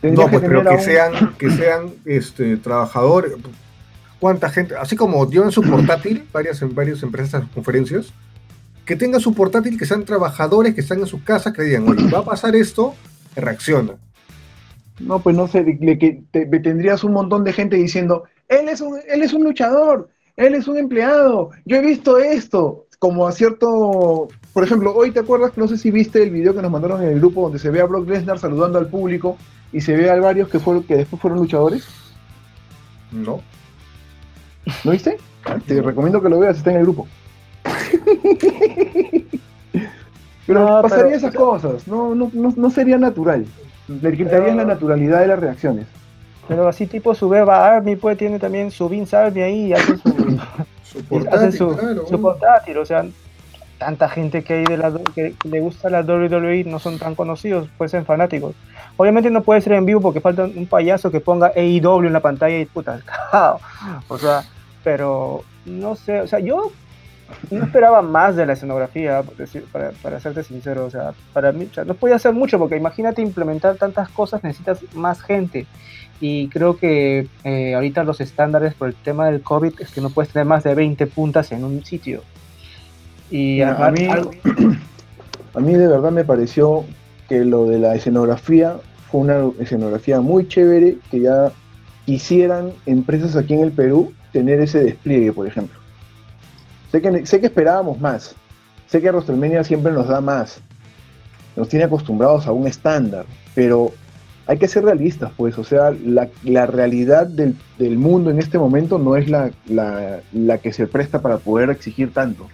No, 0.02 0.28
pues, 0.30 0.42
pero 0.42 0.64
que 0.64 0.76
un- 0.76 0.82
sean, 0.82 1.34
que 1.38 1.50
sean 1.52 1.94
este, 2.06 2.58
trabajadores. 2.58 3.34
¿Cuánta 4.20 4.50
gente? 4.50 4.76
Así 4.76 4.96
como 4.96 5.30
llevan 5.30 5.52
su 5.52 5.62
portátil, 5.62 6.26
varias, 6.32 6.62
en 6.62 6.74
varias 6.74 7.04
empresas 7.04 7.36
en 7.36 7.42
sus 7.44 7.52
conferencias, 7.52 8.14
que 8.86 8.96
tengan 8.96 9.20
su 9.22 9.34
portátil, 9.34 9.78
que 9.78 9.86
sean 9.86 10.06
trabajadores, 10.06 10.74
que 10.74 10.82
están 10.82 11.00
en 11.00 11.08
sus 11.08 11.22
casas, 11.24 11.54
que 11.54 11.64
digan, 11.64 11.88
oye, 11.88 12.10
va 12.10 12.20
a 12.20 12.26
pasar 12.26 12.56
esto, 12.56 12.96
reacciona. 13.36 13.94
No, 15.00 15.20
pues 15.20 15.36
no 15.36 15.48
sé, 15.48 15.64
que 15.66 15.96
te- 16.32 16.46
te- 16.46 16.60
tendrías 16.60 17.04
un 17.04 17.14
montón 17.14 17.44
de 17.44 17.54
gente 17.54 17.76
diciendo, 17.76 18.24
él 18.48 18.70
es 18.70 18.82
un, 18.82 18.98
él 19.08 19.22
es 19.22 19.34
un 19.34 19.44
luchador, 19.44 20.10
él 20.36 20.56
es 20.56 20.68
un 20.68 20.78
empleado, 20.78 21.52
yo 21.66 21.78
he 21.78 21.82
visto 21.82 22.18
esto, 22.18 22.86
como 22.98 23.28
a 23.28 23.32
cierto, 23.32 24.28
por 24.54 24.64
ejemplo, 24.64 24.96
hoy 24.96 25.12
te 25.12 25.20
acuerdas, 25.20 25.52
no 25.56 25.68
sé 25.68 25.78
si 25.78 25.92
viste 25.92 26.24
el 26.24 26.32
video 26.32 26.56
que 26.56 26.64
nos 26.64 26.72
mandaron 26.72 27.04
en 27.04 27.10
el 27.10 27.20
grupo 27.20 27.44
donde 27.44 27.60
se 27.60 27.70
ve 27.70 27.82
a 27.82 27.86
Brock 27.86 28.10
Lesnar 28.10 28.40
saludando 28.40 28.80
al 28.80 28.88
público 28.88 29.38
y 29.72 29.82
se 29.82 29.96
ve 29.96 30.10
a 30.10 30.16
varios 30.20 30.50
que 30.50 30.60
fueron, 30.60 30.84
que 30.84 30.96
después 30.98 31.22
fueron 31.22 31.40
luchadores, 31.40 31.88
¿No? 33.12 33.42
¿no 34.84 34.92
viste? 34.92 35.18
Te 35.66 35.82
recomiendo 35.82 36.22
que 36.22 36.28
lo 36.30 36.40
veas, 36.40 36.58
está 36.58 36.72
en 36.72 36.78
el 36.78 36.84
grupo. 36.84 37.08
Pero 40.46 40.60
No, 40.62 40.82
pasaría 40.82 41.06
pero- 41.06 41.16
esas 41.18 41.34
cosas, 41.36 41.88
no, 41.88 42.16
no, 42.16 42.30
no, 42.34 42.54
no 42.56 42.70
sería 42.70 42.98
natural. 42.98 43.46
Le 43.88 44.16
quitarías 44.18 44.56
la 44.56 44.66
naturalidad 44.66 45.20
de 45.22 45.28
las 45.28 45.40
reacciones. 45.40 45.86
Pero 46.48 46.68
así 46.68 46.88
tipo 46.88 47.14
su 47.14 47.28
Beba 47.28 47.68
Army, 47.76 47.96
pues 47.98 48.18
tiene 48.18 48.40
también 48.40 48.72
su 48.72 48.88
Vince 48.88 49.16
Army 49.16 49.42
ahí 49.42 49.66
y 49.68 49.74
hacen 49.74 50.00
su, 50.00 50.10
Su 50.84 51.00
su, 51.58 51.76
claro. 51.78 52.08
su 52.08 52.22
portátil, 52.22 52.78
o 52.78 52.86
sea, 52.86 53.06
tanta 53.78 54.08
gente 54.10 54.44
que 54.44 54.54
hay 54.56 54.64
de 54.64 54.78
la 54.78 54.94
que 55.14 55.36
le 55.44 55.60
gusta 55.60 55.90
la 55.90 56.02
WWE 56.02 56.64
no 56.66 56.80
son 56.80 56.98
tan 56.98 57.16
conocidos, 57.16 57.68
pueden 57.78 57.92
ser 57.92 58.06
fanáticos. 58.06 58.56
Obviamente 58.98 59.30
no 59.30 59.44
puede 59.44 59.62
ser 59.62 59.74
en 59.74 59.86
vivo 59.86 60.02
porque 60.02 60.22
falta 60.22 60.44
un 60.46 60.66
payaso 60.68 61.12
que 61.12 61.20
ponga 61.20 61.52
AEW 61.56 62.06
en 62.08 62.14
la 62.14 62.20
pantalla 62.20 62.58
y 62.58 62.66
puta, 62.66 63.00
cao. 63.32 63.60
o 64.08 64.18
sea, 64.18 64.44
pero 64.84 65.44
no 65.66 65.96
sé, 65.96 66.22
o 66.22 66.28
sea, 66.28 66.40
yo 66.40 66.72
no 67.52 67.64
esperaba 67.66 68.02
más 68.02 68.36
de 68.36 68.46
la 68.46 68.54
escenografía, 68.54 69.22
para, 69.72 69.92
para 70.02 70.20
serte 70.20 70.44
sincero, 70.44 70.86
o 70.86 70.90
sea, 70.90 71.12
para 71.34 71.52
mí, 71.52 71.68
o 71.70 71.74
sea, 71.74 71.84
no 71.84 71.94
podía 71.94 72.16
hacer 72.16 72.34
mucho 72.34 72.58
porque 72.58 72.78
imagínate 72.78 73.22
implementar 73.22 73.76
tantas 73.76 74.10
cosas, 74.10 74.44
necesitas 74.44 74.80
más 74.94 75.22
gente. 75.22 75.68
Y 76.20 76.48
creo 76.48 76.78
que 76.78 77.28
eh, 77.44 77.76
ahorita 77.76 78.04
los 78.04 78.20
estándares 78.22 78.74
por 78.74 78.88
el 78.88 78.96
tema 78.96 79.28
del 79.28 79.42
COVID 79.42 79.74
es 79.80 79.92
que 79.92 80.02
no 80.02 80.10
puedes 80.10 80.32
tener 80.32 80.48
más 80.48 80.64
de 80.64 80.74
20 80.74 81.06
puntas 81.08 81.52
en 81.52 81.64
un 81.64 81.86
sitio. 81.86 82.24
Y 83.30 83.56
Mira, 83.56 83.86
a 83.86 83.92
mí- 83.92 84.08
algo- 84.08 84.32
A 85.54 85.60
mí 85.60 85.74
de 85.74 85.88
verdad 85.88 86.12
me 86.12 86.24
pareció 86.24 86.86
que 87.28 87.44
lo 87.44 87.66
de 87.66 87.80
la 87.80 87.96
escenografía 87.96 88.76
fue 89.12 89.22
una 89.22 89.52
escenografía 89.60 90.20
muy 90.22 90.48
chévere 90.48 90.98
que 91.12 91.22
ya 91.22 91.52
quisieran 92.06 92.72
empresas 92.86 93.36
aquí 93.36 93.54
en 93.54 93.62
el 93.62 93.72
Perú 93.72 94.14
tener 94.32 94.60
ese 94.60 94.84
despliegue, 94.84 95.32
por 95.34 95.48
ejemplo. 95.48 95.78
Sé 96.92 97.02
que, 97.02 97.26
sé 97.26 97.40
que 97.40 97.48
esperábamos 97.48 98.00
más. 98.00 98.36
Sé 98.88 99.02
que 99.02 99.10
WrestleMania 99.12 99.64
siempre 99.64 99.92
nos 99.92 100.08
da 100.08 100.22
más. 100.22 100.62
Nos 101.56 101.68
tiene 101.70 101.86
acostumbrados 101.86 102.48
a 102.48 102.52
un 102.52 102.68
estándar. 102.68 103.26
Pero 103.56 103.92
hay 104.46 104.58
que 104.58 104.68
ser 104.68 104.86
realistas, 104.86 105.32
pues. 105.36 105.58
O 105.58 105.64
sea, 105.64 105.92
la, 106.06 106.30
la 106.44 106.66
realidad 106.66 107.28
del, 107.28 107.56
del 107.78 107.98
mundo 107.98 108.30
en 108.32 108.40
este 108.40 108.58
momento 108.58 108.98
no 109.00 109.16
es 109.18 109.30
la, 109.30 109.52
la- 109.68 110.20
la 110.32 110.58
que 110.60 110.72
se 110.72 110.88
presta 110.88 111.22
para 111.22 111.38
poder 111.38 111.70
exigir 111.70 112.14
tanto. 112.14 112.48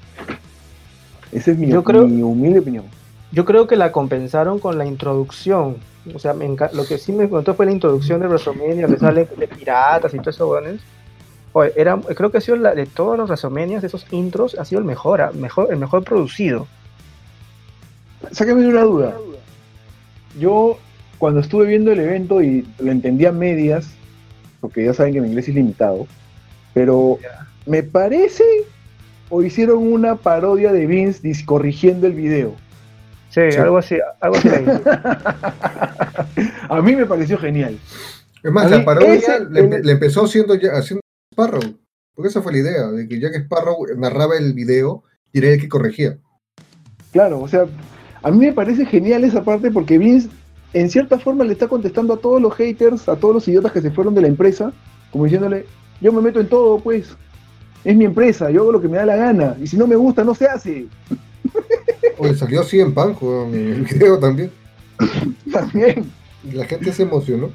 Esa 1.32 1.52
es 1.52 1.58
mi, 1.58 1.68
Yo 1.68 1.84
creo- 1.84 2.08
mi 2.08 2.22
humilde 2.24 2.60
opinión. 2.60 2.86
Yo 3.32 3.46
creo 3.46 3.66
que 3.68 3.76
la 3.76 3.92
compensaron 3.92 4.60
con 4.60 4.78
la 4.78 4.86
introducción. 4.86 5.78
O 6.14 6.20
sea, 6.20 6.34
me 6.34 6.48
lo 6.48 6.86
que 6.86 6.98
sí 6.98 7.14
me 7.14 7.28
gustó 7.28 7.54
fue 7.54 7.66
la 7.66 7.72
introducción 7.72 8.20
de 8.20 8.28
WrestleMania, 8.28 8.84
donde 8.84 9.00
sale 9.00 9.26
de 9.38 9.48
piratas 9.48 10.14
y 10.14 10.18
todo 10.18 10.30
eso, 10.30 10.50
weones. 10.50 10.82
Oye, 11.54 11.72
era, 11.76 11.98
creo 11.98 12.32
que 12.32 12.40
ha 12.40 12.42
sido 12.42 12.58
la 12.58 12.76
de 12.76 12.86
todos 12.86 13.18
los 13.18 13.30
WrestleMania, 13.30 13.80
de 13.80 13.88
esos 13.88 14.06
intros, 14.12 14.56
ha 14.60 14.66
sido 14.66 14.80
el 14.80 14.86
mejor, 14.86 15.22
ah, 15.22 15.32
mejor, 15.34 15.72
el 15.72 15.78
mejor 15.78 16.04
producido. 16.04 16.68
Sáqueme 18.32 18.62
de 18.64 18.70
una 18.70 18.82
duda. 18.82 19.18
Yo, 20.40 20.78
cuando 21.20 21.40
estuve 21.40 21.68
viendo 21.68 21.92
el 21.92 22.00
evento 22.00 22.42
y 22.42 22.68
lo 22.80 22.92
entendí 22.92 23.26
a 23.26 23.32
medias, 23.32 23.94
porque 24.60 24.84
ya 24.86 24.94
saben 24.94 25.14
que 25.14 25.22
mi 25.22 25.28
inglés 25.28 25.48
es 25.48 25.56
limitado, 25.56 26.08
pero 26.74 27.20
me 27.66 27.84
parece 27.84 28.44
o 29.30 29.42
hicieron 29.42 29.92
una 29.92 30.16
parodia 30.16 30.72
de 30.72 30.86
Vince 30.86 31.46
corrigiendo 31.46 32.08
el 32.08 32.14
video. 32.14 32.56
Sí, 33.34 33.42
Sí. 33.52 33.58
algo 33.58 33.80
así, 33.80 33.96
algo 34.22 34.36
así. 34.36 34.50
A 36.70 36.82
mí 36.82 36.96
me 36.96 37.06
pareció 37.06 37.38
genial. 37.38 37.78
Es 38.44 38.52
más, 38.52 38.66
A 38.66 38.70
la 38.78 38.86
parodia 38.86 39.14
ese- 39.16 39.46
le, 39.50 39.64
empe- 39.64 39.84
le 39.84 39.92
empezó 39.94 40.26
haciendo, 40.26 40.56
ya- 40.56 40.74
haciendo 40.74 41.02
Sparrow. 41.34 41.62
Porque 42.14 42.30
esa 42.30 42.42
fue 42.42 42.52
la 42.52 42.58
idea, 42.60 42.88
de 42.92 43.08
que 43.08 43.20
Jack 43.20 43.34
Sparrow 43.36 43.78
narraba 43.98 44.38
el 44.38 44.54
video 44.54 45.04
y 45.32 45.40
era 45.40 45.50
el 45.50 45.60
que 45.60 45.68
corregía. 45.68 46.18
Claro, 47.12 47.42
o 47.42 47.48
sea, 47.48 47.66
a 48.22 48.32
mí 48.32 48.38
me 48.38 48.54
parece 48.54 48.86
genial 48.86 49.24
esa 49.24 49.44
parte 49.44 49.72
porque 49.72 49.98
Vince, 49.98 50.30
en 50.74 50.90
cierta 50.92 51.18
forma, 51.18 51.44
le 51.44 51.54
está 51.54 51.68
contestando 51.68 52.14
a 52.14 52.18
todos 52.18 52.40
los 52.42 52.54
haters, 52.56 53.10
a 53.10 53.16
todos 53.16 53.34
los 53.34 53.48
idiotas 53.48 53.72
que 53.72 53.82
se 53.82 53.90
fueron 53.92 54.14
de 54.14 54.22
la 54.22 54.28
empresa, 54.28 54.72
como 55.12 55.24
diciéndole, 55.24 55.66
yo 56.02 56.12
me 56.14 56.22
meto 56.22 56.40
en 56.40 56.50
todo, 56.50 56.80
pues. 56.80 57.16
Es 57.84 57.96
mi 57.98 58.06
empresa, 58.06 58.50
yo 58.50 58.62
hago 58.62 58.72
lo 58.74 58.82
que 58.82 58.88
me 58.88 58.98
da 58.98 59.06
la 59.06 59.16
gana. 59.18 59.58
Y 59.60 59.68
si 59.68 59.76
no 59.76 59.88
me 59.88 59.96
gusta, 59.98 60.24
no 60.24 60.34
se 60.36 60.46
hace. 60.48 60.88
Oye, 62.18 62.36
salió 62.36 62.62
así 62.62 62.80
en 62.80 62.94
pan 62.94 63.14
con 63.14 63.54
el 63.54 63.84
video 63.92 64.20
también. 64.20 64.52
También. 65.52 66.12
Y 66.44 66.52
la 66.52 66.66
gente 66.66 66.92
se 66.94 67.04
emocionó. 67.04 67.50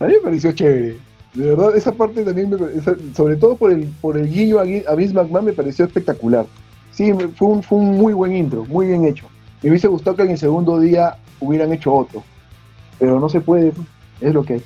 A 0.00 0.06
mí 0.06 0.12
me 0.14 0.20
pareció 0.20 0.52
chévere. 0.52 0.96
De 1.34 1.46
verdad, 1.46 1.76
esa 1.76 1.92
parte 1.92 2.24
también, 2.24 2.50
me, 2.50 2.56
esa- 2.78 2.96
sobre 3.14 3.36
todo 3.36 3.56
por 3.56 3.72
el, 3.72 3.84
por 4.00 4.16
el 4.18 4.28
guiño 4.30 4.58
a, 4.58 4.62
a 4.62 4.94
Vince 4.94 5.14
McMahon, 5.14 5.44
me 5.46 5.52
pareció 5.52 5.84
espectacular. 5.84 6.46
Sí, 6.90 7.10
fue 7.36 7.48
un, 7.48 7.62
fue 7.62 7.78
un 7.78 7.92
muy 7.96 8.12
buen 8.12 8.36
intro, 8.36 8.64
muy 8.66 8.86
bien 8.88 9.04
hecho. 9.06 9.26
Me 9.62 9.70
hubiese 9.70 9.88
gustado 9.88 10.16
que 10.16 10.24
en 10.24 10.30
el 10.32 10.38
segundo 10.38 10.78
día 10.80 11.16
hubieran 11.40 11.72
hecho 11.72 11.92
otro. 11.94 12.22
Pero 12.98 13.18
no 13.18 13.28
se 13.28 13.40
puede, 13.40 13.72
pues, 13.72 13.86
es 14.20 14.34
lo 14.34 14.44
que 14.44 14.54
hay. 14.54 14.62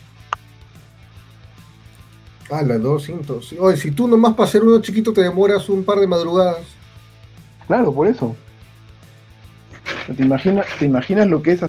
Ah, 2.50 2.62
las 2.62 2.80
dos 2.80 3.04
cintos. 3.04 3.54
Oye, 3.58 3.76
si 3.76 3.90
tú 3.90 4.06
nomás 4.06 4.34
para 4.34 4.48
hacer 4.48 4.62
uno 4.62 4.80
chiquito 4.80 5.12
te 5.12 5.22
demoras 5.22 5.68
un 5.68 5.84
par 5.84 5.98
de 5.98 6.06
madrugadas. 6.06 6.64
Claro, 7.66 7.92
por 7.92 8.06
eso. 8.06 8.36
¿Te 10.16 10.22
imaginas, 10.22 10.66
¿Te 10.78 10.84
imaginas 10.84 11.26
lo 11.26 11.42
que 11.42 11.52
es? 11.52 11.60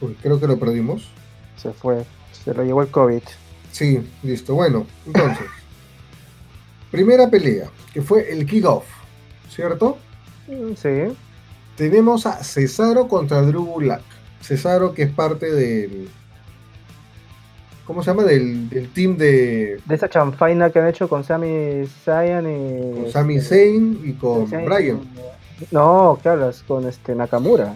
Uy, 0.00 0.16
creo 0.22 0.38
que 0.38 0.46
lo 0.46 0.58
perdimos. 0.58 1.08
Se 1.56 1.72
fue, 1.72 2.04
se 2.32 2.54
lo 2.54 2.62
llevó 2.62 2.82
el 2.82 2.88
COVID. 2.88 3.22
Sí, 3.72 4.00
listo. 4.22 4.54
Bueno, 4.54 4.86
entonces. 5.06 5.46
primera 6.90 7.28
pelea, 7.28 7.68
que 7.92 8.00
fue 8.00 8.32
el 8.32 8.46
kickoff, 8.46 8.84
¿cierto? 9.50 9.98
Mm, 10.46 10.74
Sí, 10.74 11.16
Tenemos 11.76 12.26
a 12.26 12.42
Cesaro 12.44 13.08
contra 13.08 13.42
Drew 13.42 13.74
Black. 13.76 14.02
Cesaro 14.40 14.94
que 14.94 15.02
es 15.02 15.10
parte 15.12 15.52
del... 15.52 16.08
¿Cómo 17.88 18.02
se 18.02 18.10
llama? 18.10 18.22
Del, 18.22 18.68
del 18.68 18.90
team 18.90 19.16
de 19.16 19.80
de 19.84 19.94
esa 19.94 20.08
chanfaina 20.10 20.68
que 20.70 20.78
han 20.78 20.88
hecho 20.88 21.08
con 21.08 21.24
Sami 21.24 21.86
Zayn 22.04 22.46
y... 22.46 23.00
con 23.02 23.10
Sami 23.10 23.40
Zayn 23.40 24.00
y 24.04 24.12
con 24.12 24.46
Zayn- 24.46 24.66
Bryan. 24.66 25.00
No, 25.70 26.18
¿qué 26.22 26.28
hablas? 26.28 26.62
Con 26.68 26.86
este 26.86 27.14
Nakamura. 27.14 27.74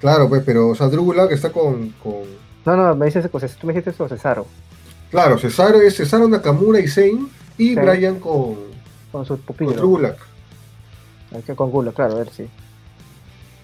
Claro, 0.00 0.28
pues, 0.28 0.42
pero 0.44 0.68
o 0.68 0.74
sea, 0.74 0.88
Drew 0.88 1.12
está 1.30 1.50
con, 1.50 1.88
con... 2.02 2.24
No, 2.66 2.76
no, 2.76 2.94
me 2.94 3.06
dices 3.06 3.26
cosas. 3.28 3.56
Tú 3.56 3.66
me 3.66 3.72
dijiste 3.72 3.90
eso, 3.90 4.06
Cesaro. 4.06 4.46
Claro, 5.10 5.38
Cesaro 5.38 5.80
es 5.80 5.96
Cesaro 5.96 6.28
Nakamura 6.28 6.78
y 6.78 6.86
Zayn 6.86 7.28
y 7.56 7.70
Sí. 7.70 7.74
Bryan 7.74 8.20
con, 8.20 8.56
Con 9.10 9.24
su 9.24 9.36
con 9.36 9.46
pupilo. 9.46 9.72
Drew 9.72 10.14
con 11.56 11.70
culo, 11.70 11.92
claro, 11.92 12.16
a 12.16 12.18
ver 12.18 12.28
si. 12.30 12.46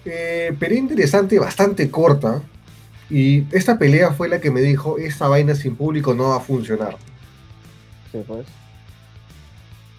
Eh, 0.05 0.53
pelea 0.59 0.79
interesante, 0.79 1.37
bastante 1.37 1.89
corta. 1.91 2.41
Y 3.13 3.45
esta 3.55 3.77
pelea 3.77 4.11
fue 4.11 4.27
la 4.27 4.41
que 4.41 4.49
me 4.49 4.59
dijo, 4.59 4.97
esta 4.97 5.27
vaina 5.27 5.53
sin 5.53 5.75
público 5.75 6.15
no 6.15 6.29
va 6.29 6.37
a 6.37 6.39
funcionar. 6.39 6.97
Sí, 8.11 8.23
pues. 8.25 8.47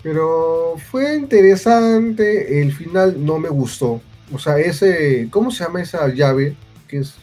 Pero 0.02 0.74
fue 0.90 1.14
interesante, 1.14 2.60
el 2.60 2.72
final 2.72 3.24
no 3.24 3.38
me 3.38 3.48
gustó. 3.50 4.00
O 4.32 4.38
sea, 4.40 4.58
ese. 4.58 5.28
¿Cómo 5.30 5.52
se 5.52 5.62
llama 5.62 5.80
esa 5.80 6.08
llave? 6.08 6.56
Que 6.88 6.98
es 6.98 7.14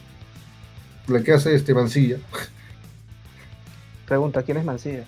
la 1.08 1.22
que 1.22 1.34
hace 1.34 1.54
este 1.54 1.74
Mancilla. 1.74 2.20
Pregunta, 4.08 4.44
¿quién 4.44 4.60
es 4.60 4.64
Mancilla? 4.64 5.04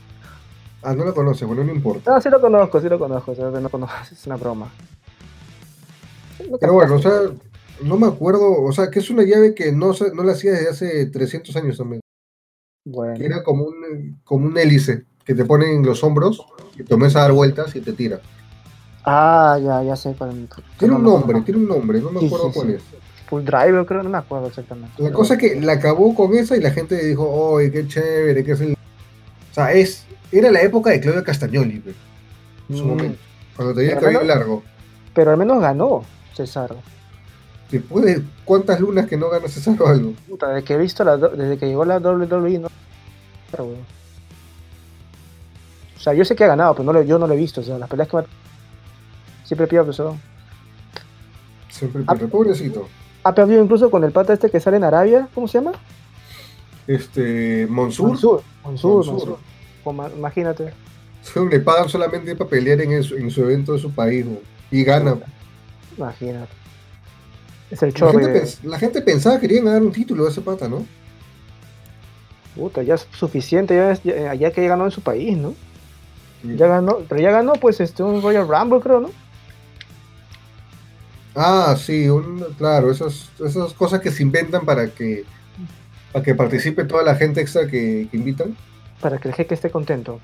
Ah, 0.82 0.94
no 0.94 1.06
la 1.06 1.14
conoce, 1.14 1.46
bueno, 1.46 1.64
no 1.64 1.72
importa. 1.72 2.12
No, 2.12 2.20
sí 2.20 2.30
lo 2.30 2.42
conozco, 2.42 2.82
sí 2.82 2.90
lo 2.90 3.00
conozco, 3.00 3.34
no 3.34 3.70
conozco, 3.70 3.96
es 4.12 4.28
una 4.28 4.36
broma. 4.36 4.70
No 6.50 6.58
Pero 6.58 6.74
bueno, 6.74 6.96
o 6.96 7.00
sea. 7.02 7.22
No 7.82 7.98
me 7.98 8.08
acuerdo. 8.08 8.62
O 8.62 8.72
sea, 8.72 8.90
que 8.90 9.00
es 9.00 9.10
una 9.10 9.24
llave 9.24 9.54
que 9.56 9.72
no, 9.72 9.94
se- 9.94 10.14
no 10.14 10.24
la 10.24 10.34
hacía 10.34 10.52
desde 10.52 10.70
hace 10.70 11.06
300 11.08 11.56
años 11.56 11.78
también. 11.78 12.02
Que 12.84 12.92
Bueno, 12.92 13.26
era 13.26 13.44
como 13.44 13.66
un, 13.66 14.20
como 14.24 14.46
un 14.48 14.58
hélice 14.58 15.06
que 15.26 15.34
te 15.34 15.46
ponen 15.46 15.70
en 15.78 15.86
los 15.86 16.04
hombros 16.04 16.46
y 16.76 16.84
te 16.84 16.90
comienza 16.90 17.20
a 17.20 17.22
dar 17.24 17.32
vueltas 17.34 17.76
y 17.76 17.82
te 17.82 17.94
tira. 17.94 18.20
ah, 19.06 19.58
ya, 19.64 19.84
ya 19.84 19.96
sé 19.96 20.14
cuál. 20.18 20.48
Tiene 20.78 20.96
un 20.96 21.04
no, 21.04 21.12
no, 21.12 21.18
nombre, 21.18 21.38
no. 21.40 21.44
tiene 21.46 21.60
un 21.62 21.68
nombre, 21.68 22.00
no 22.02 22.12
me 22.12 22.20
Sí, 22.20 22.26
acuerdo 22.28 22.48
sí, 22.48 22.54
cuál 22.54 22.68
sí. 22.70 22.74
es. 22.76 22.84
Full 23.30 23.44
Driver, 23.44 23.86
creo, 23.86 24.04
no 24.04 24.10
me 24.10 24.18
acuerdo 24.18 24.48
exactamente. 24.48 25.02
La 25.02 25.12
cosa 25.12 25.36
es 25.36 25.40
que 25.40 25.62
la 25.62 25.74
acabó 25.74 26.14
con 26.14 26.34
esa 26.36 26.58
y 26.58 26.62
la 26.62 26.72
gente 26.72 27.04
dijo, 27.04 27.28
¡oye, 27.30 27.72
qué 27.72 27.88
chévere! 27.88 28.44
qué 28.44 28.52
es 28.52 28.62
el... 28.62 28.74
O 28.74 29.54
sea, 29.54 29.72
es, 29.74 30.06
era 30.32 30.52
la 30.52 30.62
época 30.62 30.90
de 30.92 31.00
Claudio 31.00 31.24
Castagnoli, 31.24 31.82
en 32.70 32.76
su 32.76 32.84
Mm, 32.84 32.88
momento, 32.88 33.20
cuando 33.56 33.74
tenía 33.76 33.94
el 33.94 34.00
cabello 34.00 34.24
largo. 34.24 34.64
Pero 35.14 35.32
al 35.32 35.38
menos 35.38 35.62
ganó 35.62 36.04
Cesaro. 36.34 36.78
Después 37.74 38.06
de 38.06 38.22
cuántas 38.46 38.80
lunas 38.80 39.08
que 39.08 39.18
no 39.18 39.30
gana 39.30 39.48
César 39.48 39.76
o 39.82 39.88
algo. 39.88 40.14
Puta, 40.30 40.48
desde 40.50 40.64
que 40.64 40.74
he 40.76 40.78
visto 40.78 41.04
la, 41.04 41.18
desde 41.18 41.58
que 41.58 41.66
llegó 41.66 41.84
la 41.86 41.98
WWE, 41.98 42.60
no. 42.60 42.68
O 45.96 46.00
sea, 46.00 46.14
yo 46.14 46.26
sé 46.26 46.36
que 46.36 46.44
ha 46.44 46.48
ganado, 46.48 46.74
pero 46.76 46.84
no 46.86 46.94
lo- 46.94 47.02
yo 47.04 47.18
no 47.18 47.28
lo 47.28 47.34
he 47.34 47.38
visto. 47.38 47.62
O 47.62 47.64
sea, 47.64 47.78
las 47.78 47.90
peleas 47.90 48.08
que 48.10 48.18
me... 48.18 48.24
siempre 49.44 49.68
pido 49.68 49.86
que 49.86 49.94
son. 49.94 50.20
Siempre 51.70 52.04
Ah. 52.08 52.14
pierde. 52.14 52.28
Pobrecito. 52.28 52.88
Ha 53.24 53.34
perdido 53.34 53.64
incluso 53.64 53.90
con 53.90 54.04
el 54.04 54.12
pata 54.12 54.34
este 54.34 54.50
que 54.50 54.60
sale 54.60 54.78
en 54.78 54.84
Arabia. 54.84 55.28
¿Cómo 55.34 55.48
se 55.48 55.58
llama? 55.60 55.72
Este, 56.88 57.66
Monsur. 57.70 58.10
Mansur, 58.10 58.44
Mansur. 58.66 59.06
Mansur. 59.08 59.38
Como- 59.84 60.08
Imagínate. 60.10 60.74
le 61.50 61.60
pagan 61.62 61.88
solamente 61.90 62.36
para 62.36 62.50
pelear 62.50 62.82
en, 62.82 62.92
el- 62.92 63.14
en 63.14 63.32
su 63.32 63.42
evento 63.44 63.74
de 63.74 63.80
su 63.80 63.92
país, 63.92 64.26
¿no? 64.26 64.38
y 64.70 64.84
gana. 64.84 65.16
Imagínate. 65.98 66.52
Es 67.74 67.82
el 67.82 67.90
La 67.90 67.96
chorro 67.96 68.20
gente, 68.20 68.40
de... 68.42 68.54
la 68.64 68.78
gente 68.78 69.02
pensaba 69.02 69.36
que 69.40 69.48
querían 69.48 69.66
ganar 69.66 69.82
un 69.82 69.92
título 69.92 70.28
a 70.28 70.30
ese 70.30 70.42
pata, 70.42 70.68
¿no? 70.70 70.86
Puta, 72.56 72.84
ya 72.84 72.94
es 72.94 73.08
suficiente, 73.18 73.76
ya, 73.76 73.92
es- 73.94 74.04
ya, 74.04 74.36
ya 74.36 74.52
que 74.52 74.62
ya 74.62 74.68
ganó 74.70 74.86
en 74.86 74.92
su 74.92 75.02
país, 75.02 75.36
¿no? 75.36 75.56
Sí. 76.44 76.56
Ya 76.56 76.68
ganó, 76.68 77.00
pero 77.10 77.20
ya 77.20 77.32
ganó 77.32 77.54
pues 77.54 77.80
este 77.80 78.04
un 78.04 78.22
Royal 78.22 78.48
Rumble, 78.48 78.80
creo, 78.80 79.00
¿no? 79.00 79.10
Ah, 81.36 81.76
sí, 81.80 82.08
un- 82.10 82.46
claro, 82.60 82.92
esas, 82.92 83.30
esas 83.44 83.74
cosas 83.74 84.02
que 84.02 84.12
se 84.12 84.22
inventan 84.22 84.66
para 84.66 84.88
que, 84.92 85.24
para 86.12 86.24
que 86.24 86.36
participe 86.36 86.84
toda 86.84 87.02
la 87.02 87.16
gente 87.16 87.42
extra 87.42 87.66
que, 87.66 88.08
que 88.12 88.18
invitan. 88.18 88.56
Para 89.02 89.18
que 89.18 89.30
el 89.30 89.34
jeque 89.34 89.56
esté 89.56 89.72
contento. 89.72 90.20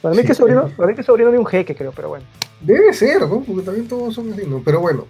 Para 0.00 0.14
mí 0.14 0.22
Sí. 0.22 0.28
que 0.28 0.34
sobrino, 0.34 0.68
para 0.74 0.88
mí 0.88 0.94
que 0.94 1.02
sobrino 1.02 1.30
de 1.30 1.38
un 1.38 1.44
jeque, 1.44 1.74
creo, 1.74 1.92
pero 1.92 2.08
bueno. 2.08 2.24
Debe 2.60 2.92
ser, 2.92 3.20
¿no? 3.22 3.40
Porque 3.42 3.62
también 3.62 3.86
todos 3.88 4.14
son 4.14 4.32
así, 4.32 4.42
¿no? 4.46 4.62
Pero 4.64 4.80
bueno, 4.80 5.06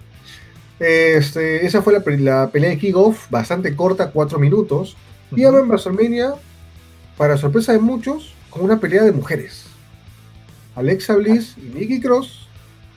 este, 0.78 1.64
esa 1.66 1.82
fue 1.82 1.92
la, 1.92 2.02
la 2.18 2.50
pelea 2.50 2.70
de 2.70 2.78
kickoff, 2.78 3.30
bastante 3.30 3.74
corta, 3.74 4.10
cuatro 4.10 4.38
minutos. 4.38 4.96
Y 5.34 5.44
ahora 5.44 5.60
en 5.60 5.68
WrestleMania, 5.68 6.34
para 7.16 7.36
sorpresa 7.36 7.72
de 7.72 7.78
muchos, 7.78 8.34
con 8.50 8.62
una 8.62 8.78
pelea 8.78 9.02
de 9.02 9.12
mujeres. 9.12 9.64
Alexa 10.76 11.16
Bliss 11.16 11.56
y 11.58 11.76
Nikki 11.76 12.00
Cross 12.00 12.48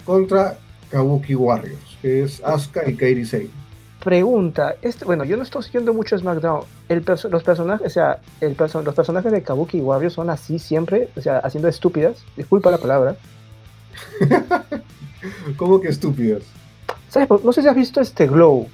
contra 0.06 0.58
Kabuki 0.92 1.36
Warriors, 1.36 1.98
que 2.02 2.24
es 2.24 2.42
Asuka 2.44 2.88
y 2.90 2.96
Kairi 2.96 3.26
Sane. 3.26 3.50
Pregunta, 4.04 4.76
este, 4.82 5.06
bueno, 5.06 5.24
yo 5.24 5.38
no 5.38 5.44
estoy 5.44 5.64
siguiendo 5.64 5.94
mucho 5.94 6.18
SmackDown. 6.18 6.62
El 6.90 7.04
perso- 7.06 7.30
los 7.30 7.44
personajes, 7.44 7.86
o 7.86 7.90
sea, 7.90 8.20
el 8.40 8.56
perso- 8.58 8.82
los 8.84 8.96
personajes 8.96 9.32
de 9.32 9.44
Kabuki 9.44 9.78
y 9.78 9.82
Warriors 9.82 10.14
son 10.16 10.30
así 10.30 10.58
siempre, 10.60 11.10
o 11.16 11.22
sea, 11.22 11.38
haciendo 11.40 11.68
estúpidas. 11.68 12.24
Disculpa 12.36 12.72
la 12.72 12.78
palabra. 12.80 13.16
¿Cómo 15.58 15.80
que 15.82 15.90
estúpidas? 15.90 16.44
¿Sabes? 17.10 17.28
por- 17.28 17.44
No 17.46 17.54
sé 17.54 17.62
si 17.62 17.68
has 17.68 17.76
visto 17.76 18.02
este 18.02 18.28
Glow. 18.28 18.68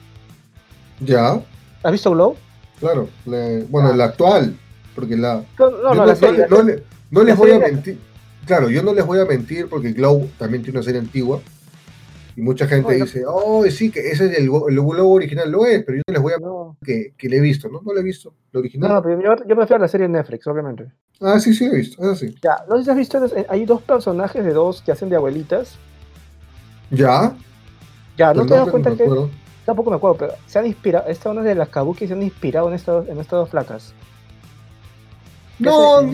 Ya, 1.00 1.42
¿Has 1.84 1.92
visto 1.92 2.12
Glow? 2.12 2.36
claro. 2.80 3.08
le- 3.26 3.64
bueno, 3.66 3.90
Ah. 3.94 3.96
la 3.96 4.06
actual, 4.06 4.56
porque 4.96 5.16
la, 5.18 5.44
No, 5.60 5.70
no, 5.70 5.94
yo 5.94 5.96
no, 5.96 6.06
la 6.06 6.16
serie, 6.16 6.40
la 6.40 6.48
no 6.48 6.56
serie. 6.58 6.76
le- 6.76 6.84
no 7.12 7.24
les 7.24 7.38
voy 7.38 7.52
a 7.52 7.60
mentir. 7.60 8.00
Claro, 8.46 8.70
yo 8.70 8.82
no 8.84 8.94
les 8.94 9.06
voy 9.06 9.20
a 9.20 9.26
mentir 9.26 9.68
porque 9.68 9.92
Glow 9.92 10.30
también 10.38 10.64
tiene 10.64 10.80
una 10.80 10.86
serie 10.86 11.00
antigua. 11.02 11.40
Y 12.38 12.42
mucha 12.42 12.68
gente 12.68 12.94
dice, 12.94 13.24
oh, 13.28 13.66
sí, 13.66 13.90
que 13.90 14.12
ese 14.12 14.28
es 14.28 14.38
el, 14.38 14.44
el 14.44 14.50
Glow 14.50 15.12
original, 15.12 15.50
lo 15.52 15.66
es, 15.66 15.84
pero 15.84 15.98
yo 15.98 16.04
no 16.08 16.14
les 16.14 16.22
voy 16.22 16.34
a 16.34 16.38
No, 16.38 16.78
que, 16.86 17.16
que 17.18 17.28
le 17.28 17.38
he 17.38 17.42
visto, 17.42 17.68
¿no? 17.68 17.82
No 17.84 17.92
lo 17.94 18.00
he 18.00 18.04
visto, 18.04 18.32
lo 18.52 18.60
original. 18.60 18.92
no, 18.94 19.02
pero 19.02 19.20
yo, 19.20 19.44
yo 19.48 19.56
prefiero 19.56 19.82
la 19.82 19.88
serie 19.88 20.08
de 20.08 20.14
Netflix, 20.14 20.46
obviamente. 20.46 20.86
Ah, 21.20 21.40
sí, 21.40 21.52
sí, 21.52 21.66
lo 21.66 21.74
he 21.74 21.78
visto, 21.78 22.00
es 22.04 22.10
así. 22.10 22.36
Ya, 22.44 22.58
no 22.70 22.78
sé 22.78 22.84
si 22.84 22.90
has 22.92 22.96
visto, 22.96 23.26
eh, 23.26 23.48
hay 23.50 23.66
dos 23.66 23.82
personajes 23.82 24.46
de 24.46 24.54
dos 24.54 24.84
que 24.84 24.92
hacen 24.92 25.10
de 25.10 25.16
abuelitas. 25.16 25.80
Ya, 26.92 27.36
Ya, 28.18 28.36
¿no 28.36 28.44
el 28.44 28.48
te 28.48 28.54
das 28.54 28.70
cuenta 28.70 28.96
que 28.96 29.02
acuerdo. 29.04 29.32
tampoco 29.66 29.90
me 29.90 29.96
acuerdo, 29.96 30.18
pero 30.18 30.34
se 30.46 30.60
han 30.60 30.68
inspirado, 30.68 31.08
esta 31.08 31.32
una 31.32 31.42
de 31.42 31.56
las 31.56 31.70
Kabuki 31.70 32.06
se 32.06 32.14
han 32.14 32.22
inspirado 32.22 32.68
en 32.68 32.76
estas, 32.76 33.08
en 33.08 33.18
estas 33.20 33.40
dos 33.40 33.50
flacas. 33.50 33.96
No, 35.58 36.04
no, 36.04 36.12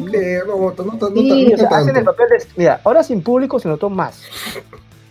no, 0.48 1.00
no, 1.00 1.08
Sí, 1.18 1.52
hacen 1.70 1.98
el 1.98 2.06
papel 2.06 2.30
de. 2.30 2.46
Mira, 2.56 2.80
ahora 2.86 3.04
sin 3.04 3.22
público 3.22 3.60
se 3.60 3.68
notó 3.68 3.90
más. 3.90 4.24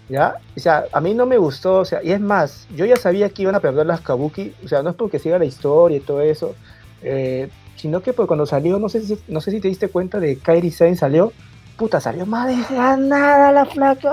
¿Ya? 0.08 0.36
O 0.56 0.60
sea, 0.60 0.84
a 0.92 1.00
mí 1.00 1.14
no 1.14 1.26
me 1.26 1.38
gustó, 1.38 1.78
o 1.78 1.84
sea, 1.84 2.02
y 2.02 2.12
es 2.12 2.20
más, 2.20 2.66
yo 2.74 2.84
ya 2.84 2.96
sabía 2.96 3.30
que 3.30 3.42
iban 3.42 3.54
a 3.54 3.60
perder 3.60 3.86
las 3.86 4.00
Kabuki, 4.00 4.52
o 4.64 4.68
sea, 4.68 4.82
no 4.82 4.90
es 4.90 4.96
porque 4.96 5.18
siga 5.18 5.38
la 5.38 5.44
historia 5.44 5.96
y 5.96 6.00
todo 6.00 6.20
eso, 6.20 6.54
eh, 7.02 7.48
sino 7.76 8.02
que 8.02 8.12
pues, 8.12 8.26
cuando 8.26 8.44
salió, 8.44 8.78
no 8.78 8.88
sé, 8.88 9.00
si, 9.02 9.18
no 9.28 9.40
sé 9.40 9.52
si 9.52 9.60
te 9.60 9.68
diste 9.68 9.88
cuenta 9.88 10.20
de 10.20 10.36
Kairi 10.36 10.70
Sane 10.70 10.96
salió, 10.96 11.32
puta, 11.78 12.00
salió 12.00 12.26
más 12.26 12.48
desganada 12.48 13.52
la 13.52 13.64
flaca. 13.64 14.12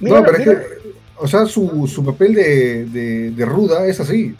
No, 0.00 0.24
pero 0.24 0.38
es 0.38 0.44
que, 0.44 0.58
o 1.16 1.28
sea, 1.28 1.46
su, 1.46 1.86
su 1.86 2.04
papel 2.04 2.34
de, 2.34 2.84
de, 2.86 3.30
de 3.30 3.44
ruda 3.44 3.86
es 3.86 4.00
así. 4.00 4.34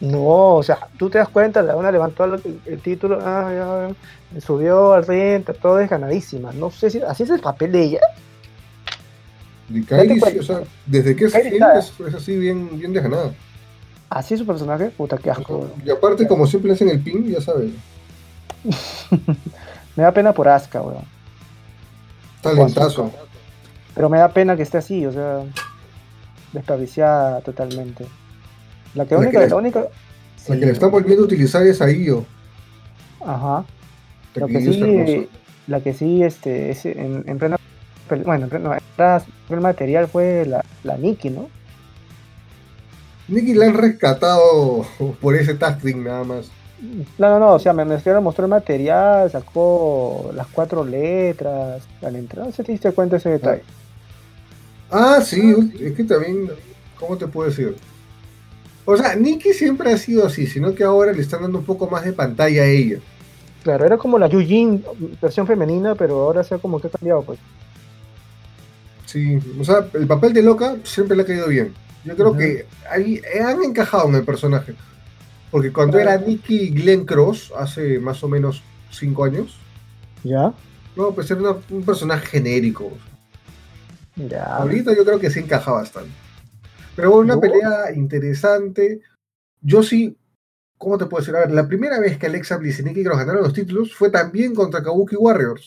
No, 0.00 0.56
o 0.56 0.62
sea, 0.62 0.88
tú 0.98 1.08
te 1.10 1.18
das 1.18 1.28
cuenta, 1.28 1.62
la 1.62 1.76
una 1.76 1.92
levantó 1.92 2.24
el, 2.24 2.60
el 2.66 2.80
título, 2.80 3.20
ah, 3.22 3.94
ya, 4.34 4.40
subió 4.40 4.94
al 4.94 5.06
ring, 5.06 5.44
todo 5.60 5.76
desganadísima. 5.76 6.52
No 6.52 6.70
sé 6.70 6.90
si 6.90 7.00
así 7.02 7.22
es 7.22 7.30
el 7.30 7.40
papel 7.40 7.70
de 7.70 7.82
ella. 7.82 8.00
De 9.80 9.84
Kairi, 9.86 10.18
cuenta. 10.18 10.30
sí, 10.30 10.38
o 10.38 10.42
sea, 10.42 10.60
desde 10.86 11.14
que 11.16 11.24
es 11.26 11.32
Kairi 11.32 11.58
es, 11.78 11.92
es 12.08 12.14
así 12.14 12.36
bien, 12.36 12.78
bien 12.78 12.92
desganada. 12.92 13.32
Así 14.10 14.34
es 14.34 14.40
su 14.40 14.46
personaje, 14.46 14.90
puta, 14.90 15.16
qué 15.18 15.30
asco. 15.30 15.68
Y 15.84 15.90
aparte, 15.90 16.26
como 16.28 16.46
siempre 16.46 16.72
hacen 16.72 16.88
el 16.90 17.00
pin, 17.00 17.26
ya 17.30 17.40
sabes, 17.40 17.70
Me 19.96 20.02
da 20.04 20.12
pena 20.12 20.32
por 20.32 20.48
Asuka, 20.48 20.80
weón. 20.82 21.04
talentazo. 22.40 23.10
Pero 23.94 24.08
me 24.08 24.18
da 24.18 24.28
pena 24.32 24.56
que 24.56 24.62
esté 24.62 24.78
así, 24.78 25.04
o 25.04 25.12
sea, 25.12 25.40
desperdiciada 26.52 27.40
totalmente. 27.42 28.06
La 28.94 29.04
que 29.06 29.14
La 29.14 29.20
única, 29.20 29.40
que 29.40 29.48
la 29.48 29.56
única. 29.56 29.80
La 29.80 29.86
sí, 30.36 30.60
que 30.60 30.66
le 30.66 30.72
están 30.72 30.90
volviendo 30.90 31.22
a 31.22 31.26
utilizar 31.26 31.66
es 31.66 31.80
a 31.82 31.90
Io. 31.90 32.24
Ajá. 33.24 33.64
La 34.34 34.40
Lo 34.40 34.46
que 34.48 34.60
sí, 34.60 35.28
la 35.66 35.80
que 35.80 35.92
sí, 35.94 36.22
este, 36.22 36.70
es 36.70 36.86
en, 36.86 37.24
en 37.26 37.38
plena, 37.38 37.56
bueno, 38.24 38.44
en 38.44 38.50
plena- 38.50 38.76
en 38.78 38.81
el 38.98 39.60
material 39.60 40.08
fue 40.08 40.44
la, 40.46 40.64
la 40.84 40.96
Nikki, 40.96 41.30
¿no? 41.30 41.48
Nicky 43.28 43.54
la 43.54 43.66
han 43.66 43.74
rescatado 43.74 44.84
por 45.20 45.34
ese 45.34 45.54
tasking 45.54 46.04
nada 46.04 46.24
más. 46.24 46.50
No, 47.16 47.30
no, 47.30 47.38
no, 47.38 47.52
o 47.54 47.58
sea, 47.58 47.72
me, 47.72 47.84
refiero 47.84 48.20
mostrar 48.20 48.46
el 48.46 48.50
material, 48.50 49.30
sacó 49.30 50.32
las 50.34 50.48
cuatro 50.48 50.84
letras 50.84 51.82
al 52.02 52.16
entrar, 52.16 52.52
si 52.52 52.62
te 52.64 52.72
diste 52.72 52.90
cuenta 52.92 53.14
de 53.14 53.18
ese 53.18 53.28
detalle. 53.30 53.62
Ah, 54.90 55.20
sí, 55.24 55.72
es 55.80 55.92
que 55.92 56.02
también, 56.02 56.50
¿cómo 56.98 57.16
te 57.16 57.28
puedo 57.28 57.48
decir? 57.48 57.76
O 58.84 58.96
sea, 58.96 59.14
Nikki 59.14 59.52
siempre 59.52 59.92
ha 59.92 59.96
sido 59.96 60.26
así, 60.26 60.46
sino 60.48 60.74
que 60.74 60.82
ahora 60.82 61.12
le 61.12 61.22
están 61.22 61.42
dando 61.42 61.58
un 61.58 61.64
poco 61.64 61.88
más 61.88 62.04
de 62.04 62.12
pantalla 62.12 62.62
a 62.62 62.66
ella. 62.66 62.98
Claro, 63.62 63.86
era 63.86 63.96
como 63.96 64.18
la 64.18 64.26
Yujin 64.26 64.84
versión 65.20 65.46
femenina, 65.46 65.94
pero 65.94 66.20
ahora 66.20 66.42
se 66.42 66.56
ha 66.56 66.58
como 66.58 66.80
que 66.80 66.88
ha 66.88 66.90
cambiado, 66.90 67.22
pues. 67.22 67.38
Sí, 69.12 69.38
o 69.60 69.64
sea, 69.64 69.86
el 69.92 70.06
papel 70.06 70.32
de 70.32 70.40
loca 70.42 70.76
siempre 70.84 71.14
le 71.16 71.22
ha 71.22 71.26
caído 71.26 71.48
bien. 71.48 71.74
Yo 72.04 72.16
creo 72.16 72.34
que 72.34 72.64
ahí 72.90 73.20
han 73.44 73.62
encajado 73.62 74.08
en 74.08 74.14
el 74.14 74.24
personaje. 74.24 74.74
Porque 75.50 75.70
cuando 75.70 75.98
era 75.98 76.16
Nikki 76.16 76.70
Glenn 76.70 77.04
Cross, 77.04 77.52
hace 77.58 77.98
más 77.98 78.24
o 78.24 78.28
menos 78.28 78.62
cinco 78.90 79.24
años, 79.24 79.58
¿Ya? 80.24 80.54
no, 80.96 81.12
pues 81.14 81.30
era 81.30 81.40
una- 81.40 81.56
un 81.70 81.84
personaje 81.84 82.26
genérico. 82.26 82.90
Ya. 84.16 84.44
Ahorita 84.56 84.94
yo 84.96 85.04
creo 85.04 85.18
que 85.20 85.30
sí 85.30 85.40
encaja 85.40 85.72
bastante. 85.72 86.10
Pero 86.96 87.10
bueno, 87.10 87.24
una 87.24 87.34
¿No? 87.34 87.40
pelea 87.40 87.92
interesante. 87.94 89.00
Yo 89.60 89.82
sí, 89.82 90.16
¿cómo 90.78 90.96
te 90.98 91.04
puedo 91.06 91.20
decir? 91.22 91.36
A 91.36 91.40
ver, 91.40 91.50
la 91.52 91.68
primera 91.68 92.00
vez 92.00 92.16
que 92.18 92.26
Alexa 92.26 92.56
Bliss 92.56 92.80
y 92.80 92.82
Nikki 92.82 93.04
Cross 93.04 93.18
ganaron 93.18 93.42
los 93.42 93.52
títulos 93.52 93.94
fue 93.94 94.10
también 94.10 94.54
contra 94.54 94.82
Kabuki 94.82 95.16
Warriors. 95.16 95.66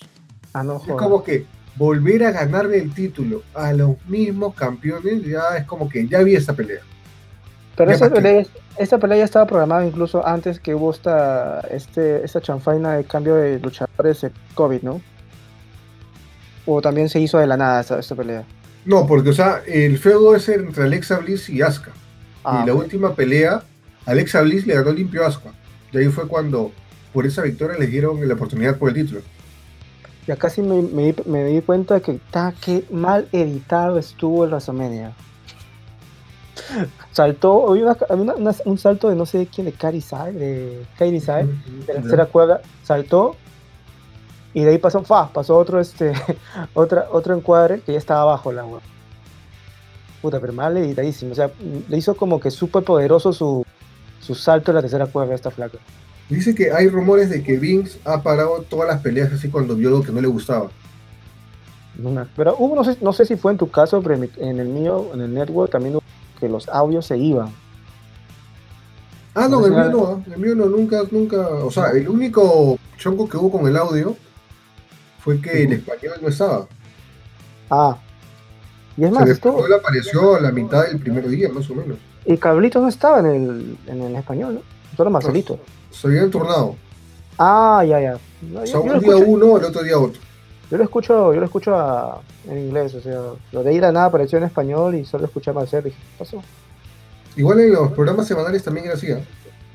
Ah, 0.53 0.63
no, 0.63 0.77
Es 0.77 0.93
como 0.93 1.23
que 1.23 1.45
volver 1.75 2.23
a 2.23 2.31
ganarle 2.31 2.77
el 2.77 2.93
título 2.93 3.43
a 3.53 3.73
los 3.73 3.95
mismos 4.07 4.55
campeones, 4.55 5.23
ya 5.23 5.57
es 5.57 5.65
como 5.65 5.89
que 5.89 6.07
ya 6.07 6.21
vi 6.21 6.35
esta 6.35 6.53
pelea. 6.53 6.81
Pero 7.75 7.91
esa 7.91 8.09
pelea, 8.09 8.45
esta 8.77 8.97
pelea 8.97 9.17
ya 9.17 9.25
estaba 9.25 9.45
programada 9.45 9.85
incluso 9.85 10.25
antes 10.25 10.59
que 10.59 10.73
hubo 10.73 10.91
esta, 10.91 11.59
este, 11.71 12.23
esta 12.23 12.39
chanfaina 12.41 12.93
de 12.93 13.03
cambio 13.03 13.35
de 13.35 13.59
luchadores 13.59 14.21
de 14.21 14.31
COVID, 14.53 14.81
¿no? 14.81 15.01
O 16.65 16.81
también 16.81 17.09
se 17.09 17.19
hizo 17.19 17.38
de 17.38 17.47
la 17.47 17.57
nada 17.57 17.81
esta, 17.81 17.99
esta 17.99 18.15
pelea. 18.15 18.45
No, 18.85 19.05
porque, 19.05 19.29
o 19.29 19.33
sea, 19.33 19.61
el 19.67 19.97
feudo 19.97 20.35
es 20.35 20.47
entre 20.47 20.83
Alexa 20.83 21.17
Bliss 21.17 21.49
y 21.49 21.61
Asuka. 21.61 21.91
Ah, 22.43 22.61
y 22.63 22.67
la 22.67 22.75
última 22.75 23.13
pelea, 23.13 23.63
Alexa 24.05 24.41
Bliss 24.41 24.65
le 24.65 24.75
ganó 24.75 24.91
limpio 24.93 25.23
a 25.23 25.27
Asuka. 25.27 25.51
Y 25.91 25.97
ahí 25.97 26.07
fue 26.07 26.27
cuando, 26.27 26.71
por 27.11 27.25
esa 27.25 27.41
victoria, 27.41 27.77
le 27.77 27.88
dieron 27.88 28.25
la 28.25 28.33
oportunidad 28.35 28.77
por 28.77 28.89
el 28.89 28.95
título. 28.95 29.21
Y 30.27 30.31
acá 30.31 30.49
sí 30.49 30.61
me, 30.61 30.81
me 30.81 31.11
di- 31.13 31.21
me 31.25 31.43
di 31.43 31.61
cuenta 31.61 31.99
que 31.99 32.19
ta, 32.31 32.53
qué 32.59 32.83
mal 32.89 33.27
editado 33.31 33.99
estuvo 33.99 34.43
el 34.43 34.49
WrestleMania. 34.51 35.13
Saltó, 37.11 37.69
había 37.69 37.83
una- 37.83 37.97
había 38.09 38.23
una- 38.23 38.35
una- 38.35 38.55
un 38.65 38.77
salto 38.77 39.09
de 39.09 39.15
no 39.15 39.25
sé 39.25 39.39
de 39.39 39.47
quién, 39.47 39.65
de 39.65 39.73
Kairi 39.73 40.01
Sai, 40.01 40.33
de 40.33 40.85
Kairi 40.97 41.19
Sai, 41.19 41.45
de 41.45 41.93
la 41.93 42.01
tercera 42.01 42.25
cuerda, 42.25 42.61
saltó 42.83 43.35
y 44.53 44.63
de 44.63 44.71
ahí 44.71 44.77
pasó, 44.77 45.03
fa, 45.03 45.27
pasó 45.29 45.57
otro 45.57 45.79
este, 45.79 46.13
otra, 46.73 47.07
otro 47.11 47.35
encuadre 47.35 47.81
que 47.81 47.91
ya 47.93 47.97
estaba 47.99 48.21
abajo 48.21 48.51
la 48.51 48.65
wea. 48.65 48.81
Puta, 50.21 50.39
pero 50.39 50.53
mal 50.53 50.75
editadísimo. 50.77 51.33
O 51.33 51.35
sea, 51.35 51.51
le 51.88 51.97
hizo 51.97 52.15
como 52.15 52.39
que 52.39 52.49
súper 52.49 52.83
poderoso 52.83 53.31
su, 53.31 53.63
su 54.21 54.33
salto 54.33 54.71
de 54.71 54.75
la 54.77 54.81
tercera 54.81 55.05
cuerda 55.05 55.33
a 55.33 55.35
esta 55.35 55.51
flaca. 55.51 55.77
Dice 56.29 56.55
que 56.55 56.71
hay 56.71 56.89
rumores 56.89 57.29
de 57.29 57.43
que 57.43 57.57
Vince 57.57 57.99
ha 58.03 58.21
parado 58.23 58.63
todas 58.67 58.88
las 58.88 59.01
peleas 59.01 59.31
así 59.31 59.49
cuando 59.49 59.75
vio 59.75 59.89
algo 59.89 60.03
que 60.03 60.11
no 60.11 60.21
le 60.21 60.27
gustaba. 60.27 60.69
Pero 62.35 62.55
hubo, 62.57 62.75
no 62.75 62.83
sé, 62.83 62.97
no 63.01 63.13
sé 63.13 63.25
si 63.25 63.35
fue 63.35 63.51
en 63.51 63.57
tu 63.57 63.69
caso, 63.69 64.01
pero 64.01 64.15
en, 64.15 64.59
el 64.59 64.67
mío, 64.67 65.11
en 65.13 65.21
el 65.21 65.33
network, 65.33 65.71
también 65.71 65.95
hubo 65.95 66.03
que 66.39 66.49
los 66.49 66.67
audios 66.67 67.05
se 67.05 67.17
iban. 67.17 67.53
Ah, 69.33 69.47
no, 69.47 69.65
el 69.65 69.71
mío 69.71 69.89
no, 69.89 70.05
¿ah? 70.07 70.23
el 70.33 70.38
mío 70.38 70.55
no, 70.55 70.65
nunca, 70.65 71.03
nunca, 71.11 71.38
o 71.38 71.69
sea, 71.69 71.91
el 71.91 72.07
único 72.07 72.77
chonco 72.97 73.27
que 73.29 73.38
hubo 73.38 73.51
con 73.51 73.67
el 73.67 73.75
audio 73.77 74.15
fue 75.19 75.39
que 75.41 75.63
el 75.63 75.73
español 75.73 76.15
no 76.21 76.27
estaba. 76.29 76.67
Ah. 77.69 77.97
Y 78.97 79.03
es 79.03 79.11
más, 79.11 79.27
estuvo, 79.29 79.59
español 79.59 79.79
apareció 79.79 80.35
a 80.35 80.39
la 80.41 80.51
mitad 80.51 80.88
del 80.88 80.99
primer 80.99 81.27
día, 81.27 81.49
más 81.49 81.69
o 81.69 81.75
menos. 81.75 81.97
y 82.25 82.38
Carlitos 82.38 82.81
no 82.81 82.88
estaba 82.88 83.19
en 83.19 83.25
el, 83.25 83.77
en 83.88 84.01
el 84.01 84.15
español, 84.15 84.55
¿no? 84.55 84.61
Solo 84.95 85.09
Marcelito. 85.09 85.59
Se 85.99 86.08
habían 86.08 86.29
turnado. 86.29 86.75
Ah, 87.38 87.84
ya, 87.88 87.99
ya. 87.99 88.17
No, 88.41 88.62
O 88.62 88.65
sea, 88.65 88.79
un 88.79 88.89
día 88.89 88.97
escucho, 88.97 89.17
uno, 89.29 89.58
el 89.58 89.63
otro 89.65 89.84
día 89.84 89.97
otro. 89.97 90.21
yo 90.69 90.77
lo 90.77 90.84
escucho, 90.84 91.34
yo 91.34 91.39
lo 91.39 91.45
escucho 91.45 91.75
a- 91.75 92.21
en 92.49 92.58
inglés, 92.60 92.93
o 92.93 93.01
sea, 93.01 93.19
lo 93.51 93.63
de 93.63 93.73
ir 93.73 93.84
a 93.86 93.91
nada 93.91 94.05
apareció 94.08 94.38
en 94.38 94.43
español 94.43 94.95
y 94.95 95.05
solo 95.05 95.25
escuché 95.25 95.49
a 95.51 95.53
Marcel 95.53 95.81
y 95.81 95.89
dije, 95.89 95.97
¿qué 96.01 96.19
pasó? 96.19 96.41
Igual 97.36 97.60
en 97.62 97.73
los 97.73 97.91
programas 97.91 98.27
semanales 98.27 98.63
también 98.63 98.86
era 98.86 98.95
así, 98.95 99.12
¿ah? 99.12 99.19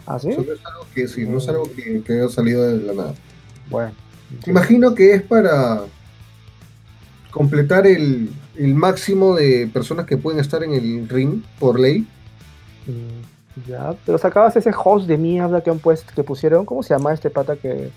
¿Ah, 0.06 0.18
sí? 0.18 0.28
O 0.28 0.34
sea, 0.34 0.44
no 0.44 0.52
es 0.52 0.66
algo 0.66 0.86
que, 0.94 1.08
sí, 1.08 1.26
no 1.26 1.38
es 1.38 1.48
algo 1.48 1.64
que, 1.74 2.02
que 2.02 2.12
haya 2.20 2.28
salido 2.28 2.62
de 2.66 2.78
la 2.84 2.92
nada. 2.94 3.14
Bueno. 3.68 3.92
Imagino 4.46 4.94
que 4.94 5.14
es 5.14 5.22
para 5.22 5.82
completar 7.30 7.86
el, 7.86 8.30
el 8.56 8.74
máximo 8.74 9.34
de 9.36 9.68
personas 9.72 10.06
que 10.06 10.16
pueden 10.16 10.40
estar 10.40 10.62
en 10.64 10.72
el 10.72 11.08
ring 11.08 11.42
por 11.58 11.78
ley. 11.78 12.06
Mm, 12.86 13.19
Ya, 13.66 13.94
pero 14.06 14.18
sacabas 14.18 14.56
ese 14.56 14.70
host 14.72 15.06
de 15.06 15.18
mierda 15.18 15.60
que 15.62 15.70
han 15.70 15.78
puesto, 15.78 16.12
que 16.14 16.22
pusieron, 16.22 16.64
¿cómo 16.64 16.82
se 16.82 16.94
llama 16.94 17.12
este 17.12 17.30
pata 17.30 17.56
que, 17.56 17.90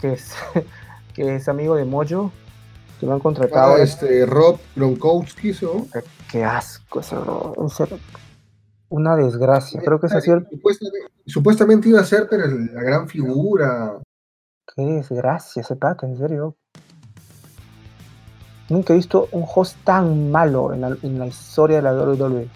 que 0.00 0.12
es 0.12 0.34
que 1.14 1.36
es 1.36 1.48
amigo 1.48 1.74
de 1.74 1.84
Mojo? 1.84 2.30
Que 3.00 3.06
lo 3.06 3.12
han 3.12 3.20
contratado. 3.20 3.74
Ah, 3.74 3.82
este 3.82 4.26
Rob 4.26 4.58
Gronkowski, 4.74 5.52
¿no? 5.62 5.86
Qué, 5.92 6.00
qué 6.30 6.44
asco, 6.44 7.02
serio. 7.02 7.54
Una 8.88 9.16
desgracia. 9.16 9.80
Creo 9.84 10.00
que 10.00 10.06
ese 10.06 10.20
sido 10.20 10.40
Supuestamente, 10.50 11.12
supuestamente 11.26 11.88
iba 11.90 12.00
a 12.00 12.04
ser, 12.04 12.26
pero 12.28 12.46
la 12.46 12.82
gran 12.82 13.08
figura. 13.08 13.98
Qué 14.74 14.82
desgracia 14.82 15.62
ese 15.62 15.76
pata, 15.76 16.06
en 16.06 16.16
serio. 16.16 16.56
Nunca 18.68 18.92
he 18.92 18.96
visto 18.96 19.28
un 19.32 19.44
host 19.46 19.76
tan 19.84 20.30
malo 20.30 20.72
en 20.72 20.82
la, 20.82 20.96
en 21.02 21.18
la 21.18 21.26
historia 21.26 21.76
de 21.76 21.82
la 21.82 21.92
WWE. 21.94 22.48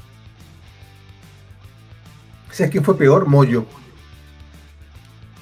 ¿Sabes 2.53 2.71
quién 2.71 2.85
fue 2.85 2.97
peor? 2.97 3.27
Moyo. 3.27 3.65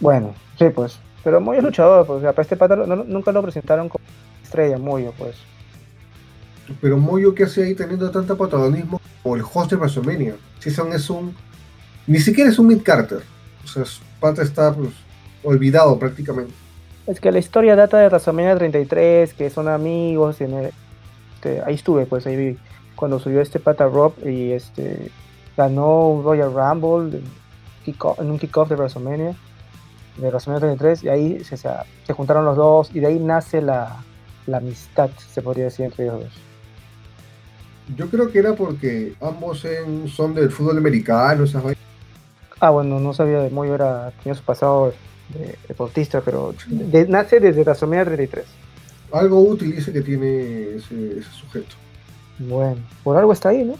Bueno, 0.01 0.35
sí, 0.59 0.67
pues. 0.75 0.99
Pero 1.23 1.41
Moyo 1.41 1.59
es 1.59 1.65
luchador, 1.65 2.07
pues. 2.07 2.19
O 2.19 2.21
sea, 2.23 2.33
para 2.33 2.43
este 2.43 2.57
pata 2.57 2.77
no- 2.77 3.05
nunca 3.05 3.33
lo 3.33 3.43
presentaron 3.43 3.89
como 3.89 4.03
estrella, 4.43 4.79
Moyo, 4.79 5.13
pues. 5.19 5.37
Pero 6.81 6.97
Moyo, 6.97 7.35
¿qué 7.35 7.45
hace 7.45 7.65
ahí 7.65 7.75
teniendo 7.75 8.11
tanto 8.11 8.37
protagonismo 8.39 9.01
como 9.23 9.37
el 9.37 9.43
host 9.43 9.71
de 9.73 9.77
WrestleMania? 9.77 10.37
Si 10.61 10.71
son 10.71 10.93
es 10.93 11.11
un. 11.11 11.35
Ni 12.07 12.19
siquiera 12.21 12.49
es 12.49 12.59
un 12.59 12.69
Mid 12.69 12.83
Carter. 12.83 13.21
O 13.65 13.67
sea, 13.69 13.85
su 13.85 14.01
pata 14.21 14.43
está 14.43 14.73
pues, 14.73 14.91
olvidado 15.43 15.99
prácticamente. 15.99 16.53
Es 17.07 17.21
que 17.21 17.33
la 17.33 17.39
historia 17.39 17.75
data 17.77 17.99
de 17.99 18.07
WrestleMania 18.09 18.57
33, 18.57 19.35
que 19.35 19.51
son 19.51 19.69
amigos, 19.69 20.41
en 20.41 20.55
el- 20.55 20.73
este, 21.35 21.61
ahí 21.67 21.75
estuve, 21.75 22.07
pues 22.07 22.27
ahí 22.27 22.37
vi 22.37 22.59
cuando 22.95 23.19
subió 23.19 23.41
este 23.41 23.59
pata 23.59 23.87
Rob 23.87 24.13
y 24.27 24.53
este 24.53 25.11
ganó 25.57 26.09
un 26.09 26.25
Royal 26.25 26.53
Rumble 26.53 27.19
en, 27.19 28.31
un 28.31 28.39
kickoff 28.39 28.69
de 28.69 28.77
WrestleMania, 28.77 29.35
de 30.17 30.29
WrestleMania 30.29 30.61
33, 30.69 31.05
y 31.05 31.09
ahí 31.09 31.45
se, 31.45 31.57
se- 31.57 31.69
se 32.07 32.13
juntaron 32.13 32.45
los 32.45 32.57
dos, 32.57 32.91
y 32.95 33.01
de 33.01 33.07
ahí 33.09 33.19
nace 33.19 33.61
la, 33.61 33.97
la 34.47 34.59
amistad, 34.59 35.11
se 35.33 35.43
podría 35.43 35.65
decir, 35.65 35.87
entre 35.87 36.05
ellos 36.05 36.21
dos. 36.25 36.33
Yo 37.97 38.09
creo 38.09 38.31
que 38.31 38.39
era 38.39 38.55
porque 38.55 39.15
ambos 39.21 39.65
en- 39.65 40.09
son 40.09 40.35
del 40.35 40.51
fútbol 40.51 40.79
americano, 40.79 41.45
esas 41.45 41.63
vainas. 41.63 41.83
Ah, 42.61 42.71
bueno, 42.71 43.01
no 43.01 43.13
sabía 43.15 43.41
de 43.41 43.51
Moyo, 43.51 43.75
era, 43.75 44.13
tenía 44.23 44.35
su 44.37 44.45
pasado 44.45 44.93
de 45.31 45.57
deportista, 45.67 46.21
pero 46.21 46.55
de- 46.69 47.09
nace 47.09 47.41
desde 47.41 47.63
WrestleMania 47.63 48.05
33. 48.05 48.45
Algo 49.13 49.41
útil 49.41 49.75
dice 49.75 49.93
que 49.93 50.03
tiene 50.03 50.77
ese, 50.77 51.19
ese 51.19 51.31
sujeto. 51.33 51.75
Bueno, 52.39 52.77
por 53.03 53.17
algo 53.17 53.33
está 53.33 53.49
ahí, 53.49 53.65
¿no? 53.65 53.75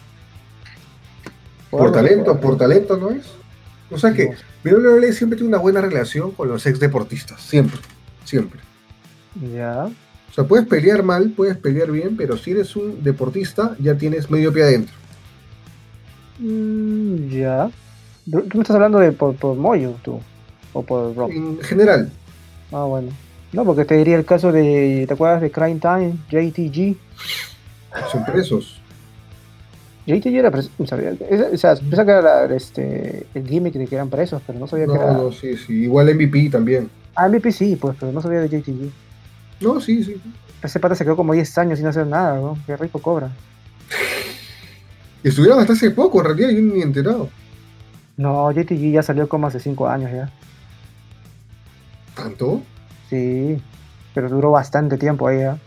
Por 1.71 1.93
talento, 1.93 2.41
por 2.41 2.57
talento, 2.57 2.97
¿no 2.97 3.11
es? 3.11 3.27
O 3.91 3.99
sea 3.99 4.13
que 4.13 4.31
No 4.65 4.73
WWE 4.77 5.13
siempre 5.13 5.37
tiene 5.37 5.49
una 5.49 5.59
buena 5.59 5.81
relación 5.81 6.33
con 6.33 6.49
los 6.49 6.67
ex 6.67 6.79
deportistas. 6.81 7.41
Siempre. 7.41 7.81
Siempre. 8.25 8.61
Ya. 9.55 9.85
O 9.85 10.33
sea, 10.33 10.45
puedes 10.45 10.67
pelear 10.67 11.03
mal, 11.03 11.31
puedes 11.31 11.57
pelear 11.57 11.91
bien, 11.91 12.17
pero 12.17 12.37
si 12.37 12.53
eres 12.53 12.77
un 12.77 13.03
deportista, 13.03 13.75
ya 13.81 13.97
tienes 13.97 14.31
medio 14.31 14.53
pie 14.53 14.63
adentro. 14.63 14.95
Mm, 16.39 17.29
ya. 17.29 17.71
¿Tú 18.31 18.43
me 18.55 18.63
estás 18.63 18.77
hablando 18.77 18.99
de 18.99 19.13
por, 19.13 19.35
por 19.35 19.57
Moyo, 19.57 19.95
tú? 20.03 20.21
¿O 20.73 20.83
por 20.83 21.15
Rob? 21.17 21.31
En 21.31 21.59
general. 21.61 22.11
Ah, 22.71 22.85
bueno. 22.85 23.09
No, 23.53 23.65
porque 23.65 23.85
te 23.85 23.97
diría 23.97 24.17
el 24.17 24.25
caso 24.25 24.53
de. 24.53 25.05
¿Te 25.09 25.15
acuerdas 25.15 25.41
de 25.41 25.51
Crime 25.51 25.81
Time? 25.81 26.17
JTG. 26.31 26.97
Son 28.13 28.25
presos. 28.25 28.80
JTG 30.07 30.35
era 30.37 30.51
preso. 30.51 30.71
Esa- 30.79 31.49
o 31.53 31.57
sea, 31.57 31.75
pensaba 31.77 32.05
que 32.05 32.11
era 32.13 32.55
este, 32.55 33.27
el 33.35 33.47
gimmick 33.47 33.75
de 33.75 33.87
que 33.87 33.95
eran 33.95 34.09
presos, 34.11 34.43
pero 34.47 34.59
no 34.59 34.67
sabía 34.67 34.87
No, 34.87 34.93
que 34.95 34.99
era. 34.99 35.13
no, 35.13 35.33
sí, 35.33 35.57
sí. 35.57 35.73
Igual 35.85 36.09
MVP 36.15 36.51
también. 36.51 36.91
Ah, 37.15 37.29
MVP 37.29 37.53
sí, 37.53 37.77
pues, 37.77 37.97
pero 38.01 38.11
no 38.13 38.21
sabía 38.21 38.41
de 38.41 38.49
JTG. 38.49 38.91
No, 39.61 39.81
sí, 39.81 40.03
sí. 40.03 40.21
Ese 40.63 40.81
pata 40.81 40.95
se 40.95 41.05
quedó 41.05 41.17
como 41.17 41.33
10 41.33 41.57
años 41.59 41.79
sin 41.79 41.87
hacer 41.89 42.07
nada, 42.07 42.37
¿no? 42.37 42.59
Qué 42.67 42.77
rico 42.77 42.99
cobra. 43.01 43.31
Estuvieron 45.23 45.59
hasta 45.61 45.75
hace 45.75 45.91
poco, 45.91 46.19
en 46.21 46.25
realidad, 46.27 46.49
yo 46.51 46.61
ni 46.63 46.81
enterado. 46.83 47.29
No, 48.17 48.51
JTG 48.53 48.93
ya 48.93 49.03
salió 49.03 49.29
como 49.29 49.47
hace 49.47 49.61
5 49.61 49.89
años 49.89 50.11
ya. 50.13 50.31
¿Tanto? 52.15 52.63
Sí, 53.09 53.61
pero 54.15 54.29
duró 54.29 54.51
bastante 54.51 54.97
tiempo 54.99 55.27
ahí, 55.29 55.43
¿ah? 55.43 55.59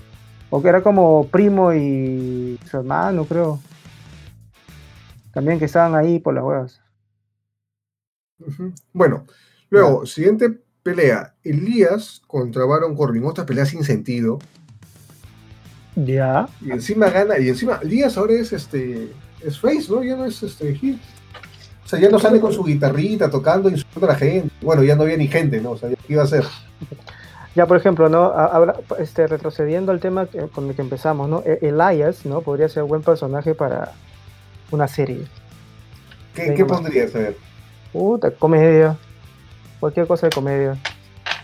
Porque 0.49 0.69
era 0.69 0.81
como 0.81 1.27
primo 1.27 1.73
y 1.73 2.59
su 2.69 2.77
hermano, 2.77 3.25
creo. 3.25 3.59
También 5.33 5.59
que 5.59 5.65
estaban 5.65 5.95
ahí 5.95 6.19
por 6.19 6.33
las 6.33 6.43
huevas. 6.43 6.81
Bueno, 8.91 9.25
luego, 9.69 10.05
siguiente 10.05 10.59
pelea. 10.83 11.33
Elías 11.43 12.21
contra 12.27 12.65
Baron 12.65 12.95
Corbin. 12.95 13.25
Otra 13.25 13.45
pelea 13.45 13.65
sin 13.65 13.83
sentido. 13.83 14.39
Ya. 15.95 16.47
Y 16.61 16.71
encima 16.71 17.09
gana. 17.09 17.39
Y 17.39 17.49
encima, 17.49 17.79
Elías 17.81 18.17
ahora 18.17 18.33
es 18.33 18.53
este. 18.53 19.11
Es 19.41 19.59
face, 19.59 19.87
¿no? 19.89 20.03
Ya 20.03 20.15
no 20.15 20.25
es 20.25 20.41
este 20.43 20.69
heel. 20.69 20.99
O 21.85 21.87
sea, 21.87 21.99
ya 21.99 22.09
no 22.09 22.17
sale 22.17 22.39
con 22.39 22.53
su 22.53 22.63
guitarrita 22.63 23.29
tocando 23.29 23.69
y 23.69 23.73
insultando 23.73 24.07
a 24.07 24.13
la 24.13 24.15
gente. 24.15 24.49
Bueno, 24.61 24.83
ya 24.83 24.95
no 24.95 25.03
había 25.03 25.17
ni 25.17 25.27
gente, 25.27 25.59
¿no? 25.61 25.71
O 25.71 25.77
sea, 25.77 25.89
¿qué 25.89 25.97
iba 26.07 26.21
a 26.21 26.25
hacer? 26.25 26.45
Ya, 27.55 27.67
por 27.67 27.77
ejemplo, 27.77 28.07
¿no? 28.09 28.25
A- 28.27 28.45
habla- 28.45 28.79
este, 28.99 29.27
retrocediendo 29.27 29.91
al 29.91 29.99
tema 29.99 30.27
con 30.53 30.69
el 30.69 30.75
que 30.75 30.81
empezamos, 30.81 31.29
¿no? 31.29 31.43
E- 31.45 31.59
Elias, 31.61 32.25
¿no? 32.25 32.41
Podría 32.41 32.69
ser 32.69 32.83
un 32.83 32.89
buen 32.89 33.03
personaje 33.03 33.53
para 33.53 33.91
una 34.73 34.87
serie. 34.87 35.25
¿Qué, 36.33 36.43
Venga, 36.43 36.55
¿qué 36.55 36.65
pondrías 36.65 37.15
a 37.15 37.19
ver? 37.19 37.37
Puta, 37.91 38.31
comedia. 38.31 38.97
Cualquier 39.79 40.07
cosa 40.07 40.27
de 40.27 40.31
comedia. 40.33 40.77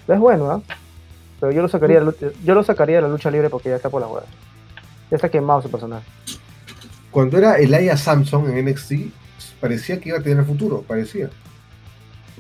Es 0.07 0.19
bueno, 0.19 0.49
¿ah? 0.51 0.61
Pero 1.39 1.51
yo 1.51 1.61
lo 1.61 1.67
sacaría, 1.69 1.99
de 1.99 2.05
la 2.05 2.11
lucha- 2.11 2.31
yo 2.43 2.55
lo 2.55 2.63
sacaría 2.63 2.97
de 2.97 3.01
la 3.03 3.07
lucha 3.07 3.29
libre 3.31 3.49
porque 3.49 3.69
ya 3.69 3.75
está 3.75 3.89
por 3.89 4.01
la 4.01 4.07
hueá. 4.07 4.23
Ya 5.11 5.15
está 5.15 5.29
quemado 5.29 5.61
su 5.61 5.69
personaje. 5.69 6.05
Cuando 7.11 7.37
era 7.37 7.55
Elia 7.55 7.95
Samson 7.97 8.49
en 8.49 8.65
NXT, 8.67 8.93
parecía 9.59 9.99
que 9.99 10.09
iba 10.09 10.19
a 10.19 10.21
tener 10.21 10.43
futuro, 10.45 10.81
parecía. 10.87 11.29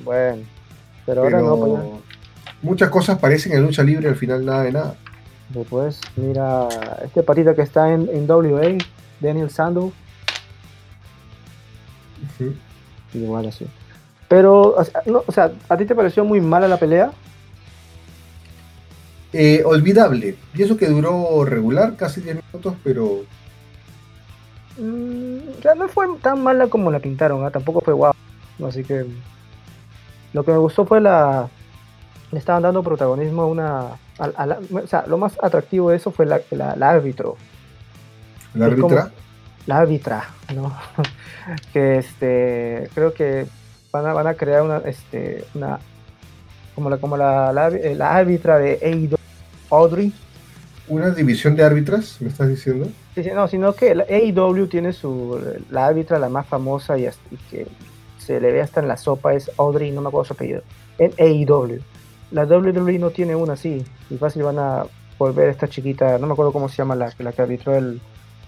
Bueno. 0.03 0.43
Pero 1.05 1.23
ahora 1.23 1.39
no, 1.41 1.57
pues, 1.57 1.83
muchas 2.61 2.89
cosas 2.89 3.17
parecen 3.19 3.53
en 3.53 3.63
lucha 3.63 3.83
libre, 3.83 4.09
al 4.09 4.15
final 4.15 4.45
nada 4.45 4.63
de 4.63 4.71
nada. 4.71 4.95
Después, 5.49 5.99
mira, 6.15 6.67
este 7.03 7.23
patita 7.23 7.55
que 7.55 7.63
está 7.63 7.91
en, 7.91 8.07
en 8.13 8.29
WA, 8.29 8.77
Daniel 9.19 9.49
Sandow, 9.49 9.91
Igual 13.13 13.47
así. 13.47 13.65
Pero, 14.27 14.75
o 14.75 14.83
sea, 14.83 15.01
no, 15.05 15.23
o 15.25 15.31
sea, 15.31 15.51
¿a 15.67 15.77
ti 15.77 15.85
te 15.85 15.95
pareció 15.95 16.23
muy 16.23 16.39
mala 16.41 16.67
la 16.67 16.77
pelea? 16.77 17.11
Eh, 19.33 19.61
olvidable. 19.65 20.35
Y 20.55 20.63
eso 20.63 20.77
que 20.77 20.87
duró 20.87 21.45
regular, 21.45 21.95
casi 21.95 22.21
10 22.21 22.37
minutos, 22.51 22.75
pero 22.83 23.21
Mm, 24.77 25.39
o 25.57 25.61
sea, 25.61 25.75
no 25.75 25.89
fue 25.89 26.07
tan 26.21 26.41
mala 26.41 26.67
como 26.67 26.89
la 26.89 26.99
pintaron, 26.99 27.43
¿ah? 27.45 27.51
tampoco 27.51 27.81
fue 27.81 27.93
guau. 27.93 28.13
Así 28.65 28.81
que 28.85 29.05
lo 30.31 30.43
que 30.45 30.51
me 30.53 30.57
gustó 30.57 30.85
fue 30.85 31.01
la. 31.01 31.49
Le 32.31 32.39
estaban 32.39 32.63
dando 32.63 32.81
protagonismo 32.81 33.41
a 33.41 33.45
una. 33.47 33.79
a- 34.19 34.31
a 34.37 34.45
la- 34.45 34.59
o 34.71 34.87
sea, 34.87 35.03
lo 35.07 35.17
más 35.17 35.37
atractivo 35.41 35.89
de 35.89 35.97
eso 35.97 36.11
fue 36.11 36.25
la, 36.25 36.39
la, 36.51 36.75
la 36.77 36.89
árbitro. 36.91 37.35
la 38.53 38.67
árbitra. 38.67 39.11
La 39.69 39.77
árbitra, 39.77 40.27
¿no? 40.55 40.75
que 41.73 41.99
este, 41.99 42.89
creo 42.95 43.13
que 43.13 43.45
van 43.91 44.07
a, 44.07 44.13
van 44.13 44.25
a 44.25 44.33
crear 44.33 44.63
una, 44.63 44.77
este, 44.79 45.45
una, 45.53 45.79
como 46.73 46.89
la, 46.89 46.97
como 46.97 47.15
la, 47.15 47.53
la, 47.53 47.69
la 47.69 48.15
árbitra 48.15 48.57
de 48.57 48.79
AEW, 48.81 49.15
Audrey. 49.69 50.11
Una 50.87 51.11
división 51.11 51.55
de 51.55 51.63
árbitras, 51.63 52.17
me 52.19 52.29
estás 52.29 52.49
diciendo. 52.49 52.87
Sí, 53.13 53.21
no, 53.31 53.47
sino 53.47 53.73
que 53.73 53.93
la 53.93 54.05
AEW 54.09 54.67
tiene 54.67 54.91
su, 54.91 55.39
la 55.69 55.85
árbitra, 55.85 56.17
la 56.17 56.29
más 56.29 56.47
famosa 56.47 56.97
y, 56.97 57.05
hasta- 57.05 57.29
y 57.31 57.37
que 57.51 57.67
se 58.17 58.39
le 58.39 58.51
ve 58.51 58.61
hasta 58.61 58.79
en 58.79 58.87
la 58.87 58.97
sopa, 58.97 59.35
es 59.35 59.51
Audrey, 59.57 59.91
no 59.91 60.01
me 60.01 60.07
acuerdo 60.07 60.25
su 60.25 60.33
apellido, 60.33 60.63
en 60.97 61.11
AEW. 61.19 61.79
La 62.31 62.45
WWE 62.45 62.97
no 62.97 63.11
tiene 63.11 63.35
una 63.35 63.53
así, 63.53 63.85
y 64.09 64.17
fácil 64.17 64.41
van 64.43 64.57
a 64.57 64.85
volver 65.19 65.49
esta 65.49 65.67
chiquita, 65.67 66.17
no 66.17 66.25
me 66.25 66.33
acuerdo 66.33 66.53
cómo 66.53 66.69
se 66.69 66.77
llama 66.77 66.95
la, 66.95 67.13
la 67.19 67.31
que 67.33 67.41
arbitró 67.43 67.75
el, 67.75 68.01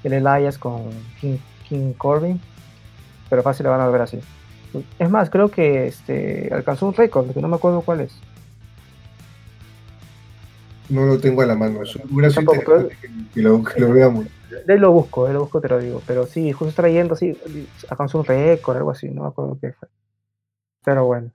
el 0.04 0.14
Elias 0.14 0.58
con 0.58 0.90
King, 1.20 1.38
King 1.68 1.94
Corbin, 1.94 2.40
pero 3.30 3.44
fácil 3.44 3.66
la 3.66 3.72
van 3.72 3.82
a 3.82 3.86
volver 3.86 4.02
así. 4.02 4.20
Es 5.00 5.10
más, 5.10 5.30
creo 5.30 5.50
que 5.50 5.88
este, 5.88 6.50
alcanzó 6.54 6.88
un 6.88 6.94
récord, 6.94 7.32
que 7.32 7.42
no 7.42 7.48
me 7.48 7.58
acuerdo 7.58 7.82
cuál 7.82 8.02
es. 8.02 8.18
No 10.90 11.06
lo 11.06 11.20
tengo 11.20 11.42
a 11.42 11.46
la 11.46 11.56
mano. 11.56 11.86
Sido 11.86 12.04
Tampoco, 12.04 12.20
interesante 12.20 12.98
que, 13.02 13.10
que 13.34 13.42
lo, 13.42 13.64
que 13.64 13.80
lo 13.80 13.92
veamos. 13.92 14.26
De 14.66 14.74
ahí 14.74 14.80
lo 14.80 14.92
busco, 14.92 15.24
de 15.24 15.30
ahí 15.30 15.34
lo 15.34 15.42
busco, 15.42 15.62
te 15.62 15.70
lo 15.70 15.80
digo. 15.80 16.02
Pero 16.06 16.26
sí, 16.26 16.52
justo 16.52 16.74
trayendo 16.74 17.14
así, 17.14 17.38
alcanzó 17.90 18.20
un 18.20 18.26
récord, 18.26 18.78
algo 18.78 18.92
así, 18.92 19.10
no 19.10 19.24
me 19.24 19.30
acuerdo 19.30 19.58
qué 19.60 19.72
fue. 19.74 19.88
Pero 20.84 21.06
bueno. 21.06 21.32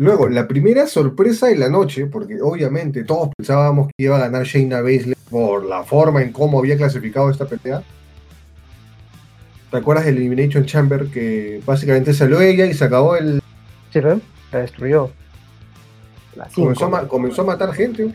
Luego, 0.00 0.30
la 0.30 0.48
primera 0.48 0.86
sorpresa 0.86 1.48
de 1.48 1.56
la 1.56 1.68
noche, 1.68 2.06
porque 2.06 2.40
obviamente 2.40 3.04
todos 3.04 3.28
pensábamos 3.36 3.88
que 3.88 4.04
iba 4.04 4.16
a 4.16 4.20
ganar 4.20 4.44
Shayna 4.44 4.80
Baszler 4.80 5.14
por 5.28 5.66
la 5.66 5.82
forma 5.82 6.22
en 6.22 6.32
cómo 6.32 6.58
había 6.58 6.78
clasificado 6.78 7.28
esta 7.28 7.44
pelea. 7.44 7.82
¿Te 9.70 9.76
acuerdas 9.76 10.06
del 10.06 10.16
Elimination 10.16 10.64
Chamber 10.64 11.08
que 11.08 11.60
básicamente 11.66 12.14
salió 12.14 12.40
ella 12.40 12.64
y 12.64 12.72
se 12.72 12.82
acabó 12.82 13.14
el. 13.14 13.42
¿Sí 13.92 14.00
ven? 14.00 14.22
La 14.50 14.60
destruyó. 14.60 15.10
La. 16.34 16.48
Comenzó 16.54 16.96
a, 16.96 17.06
comenzó 17.06 17.42
a 17.42 17.44
matar 17.44 17.74
gente. 17.74 18.14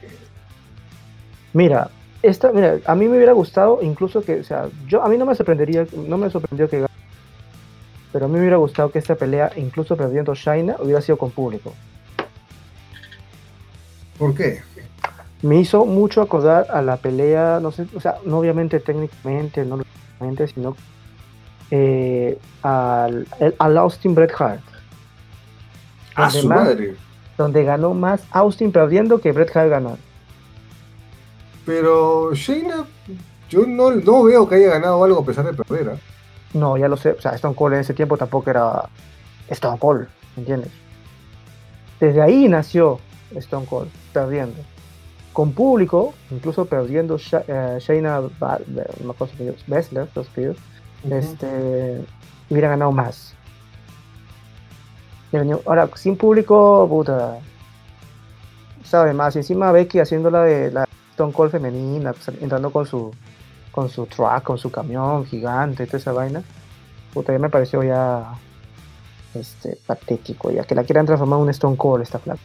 Mira, 1.53 1.91
esta, 2.23 2.51
mira, 2.51 2.79
a 2.83 2.95
mí 2.95 3.07
me 3.07 3.17
hubiera 3.17 3.33
gustado 3.33 3.77
incluso 3.83 4.23
que, 4.23 4.39
o 4.39 4.43
sea, 4.43 4.69
yo 4.87 5.03
a 5.03 5.07
mí 5.07 5.19
no 5.19 5.27
me 5.27 5.35
sorprendería, 5.35 5.85
no 6.07 6.17
me 6.17 6.31
sorprendió 6.31 6.67
que 6.67 6.83
pero 8.15 8.27
a 8.27 8.29
mí 8.29 8.35
me 8.35 8.39
hubiera 8.39 8.55
gustado 8.55 8.89
que 8.91 8.99
esta 8.99 9.15
pelea, 9.15 9.51
incluso 9.57 9.97
perdiendo 9.97 10.33
Shaina, 10.33 10.77
hubiera 10.79 11.01
sido 11.01 11.17
con 11.17 11.31
público. 11.31 11.73
¿Por 14.17 14.33
qué? 14.33 14.61
Me 15.41 15.59
hizo 15.59 15.83
mucho 15.85 16.21
acordar 16.21 16.67
a 16.71 16.81
la 16.81 16.95
pelea, 16.95 17.59
no 17.61 17.73
sé, 17.73 17.85
o 17.93 17.99
sea, 17.99 18.15
no 18.25 18.37
obviamente 18.39 18.79
técnicamente, 18.79 19.65
no 19.65 19.79
técnicamente, 19.79 20.47
sino 20.47 20.77
eh, 21.71 22.39
al, 22.61 23.27
al 23.59 23.77
Austin 23.77 24.15
Bret 24.15 24.31
Hart. 24.39 24.61
A 26.15 26.21
Donde 26.27 26.39
su 26.41 26.47
más- 26.47 26.59
madre. 26.63 26.95
donde 27.37 27.63
ganó 27.65 27.93
más 27.93 28.23
Austin 28.31 28.71
perdiendo 28.71 29.19
que 29.19 29.33
Bret 29.33 29.53
Hart 29.57 29.69
ganó. 29.71 29.97
Pero 31.65 32.33
Shayna, 32.33 32.85
yo 33.49 33.65
no, 33.67 33.91
no 33.91 34.23
veo 34.23 34.47
que 34.47 34.55
haya 34.55 34.69
ganado 34.69 35.03
algo 35.03 35.19
a 35.19 35.25
pesar 35.25 35.43
de 35.53 35.61
perder. 35.61 35.89
¿ah? 35.89 36.14
No, 36.55 36.77
ya 36.77 36.87
lo 36.87 36.97
sé, 36.97 37.11
o 37.11 37.21
sea, 37.21 37.31
Stone 37.31 37.53
Cold 37.53 37.75
en 37.75 37.81
ese 37.81 37.93
tiempo 37.93 38.17
tampoco 38.17 38.49
era 38.49 38.89
Stone 39.49 39.77
Cold, 39.77 40.07
¿entiendes? 40.37 40.71
Desde 41.99 42.21
ahí 42.21 42.47
nació 42.47 42.99
Stone 43.35 43.65
Cold, 43.65 43.89
perdiendo. 44.13 44.55
Con 45.33 45.51
público, 45.51 46.13
incluso 46.31 46.65
perdiendo 46.65 47.17
Sha- 47.17 47.43
eh, 47.47 47.77
Shayna 47.79 48.21
Baszler, 48.39 48.89
los 49.03 49.21
apellidos, 49.21 50.57
este, 51.11 52.01
hubiera 52.49 52.69
ganado 52.69 52.91
más. 52.93 53.35
Ahora, 55.65 55.89
sin 55.95 56.15
público, 56.15 56.87
puta, 56.89 57.39
sabe 58.85 59.13
más. 59.13 59.35
Y 59.35 59.39
encima 59.39 59.73
Becky 59.73 59.99
haciéndola 59.99 60.43
de 60.43 60.71
la 60.71 60.87
Stone 61.11 61.33
Cold 61.33 61.51
femenina, 61.51 62.13
pues, 62.13 62.29
entrando 62.41 62.69
con 62.71 62.85
su 62.85 63.11
con 63.75 63.89
su 63.89 64.05
truck, 64.05 64.41
con 64.43 64.57
su 64.57 64.71
camión 64.71 65.25
gigante 65.25 65.83
y 65.83 65.85
toda 65.85 65.97
esa 65.97 66.13
vaina. 66.13 66.41
Puta, 67.13 67.33
ya 67.33 67.39
me 67.39 67.49
pareció 67.49 67.83
ya 67.83 68.33
este, 69.33 69.77
patético, 69.85 70.49
ya 70.49 70.63
que 70.63 70.75
la 70.75 70.85
quieran 70.85 71.05
transformar 71.05 71.39
en 71.39 71.43
un 71.43 71.49
Stone 71.49 71.75
Cold 71.75 72.03
esta 72.03 72.19
flaca. 72.19 72.39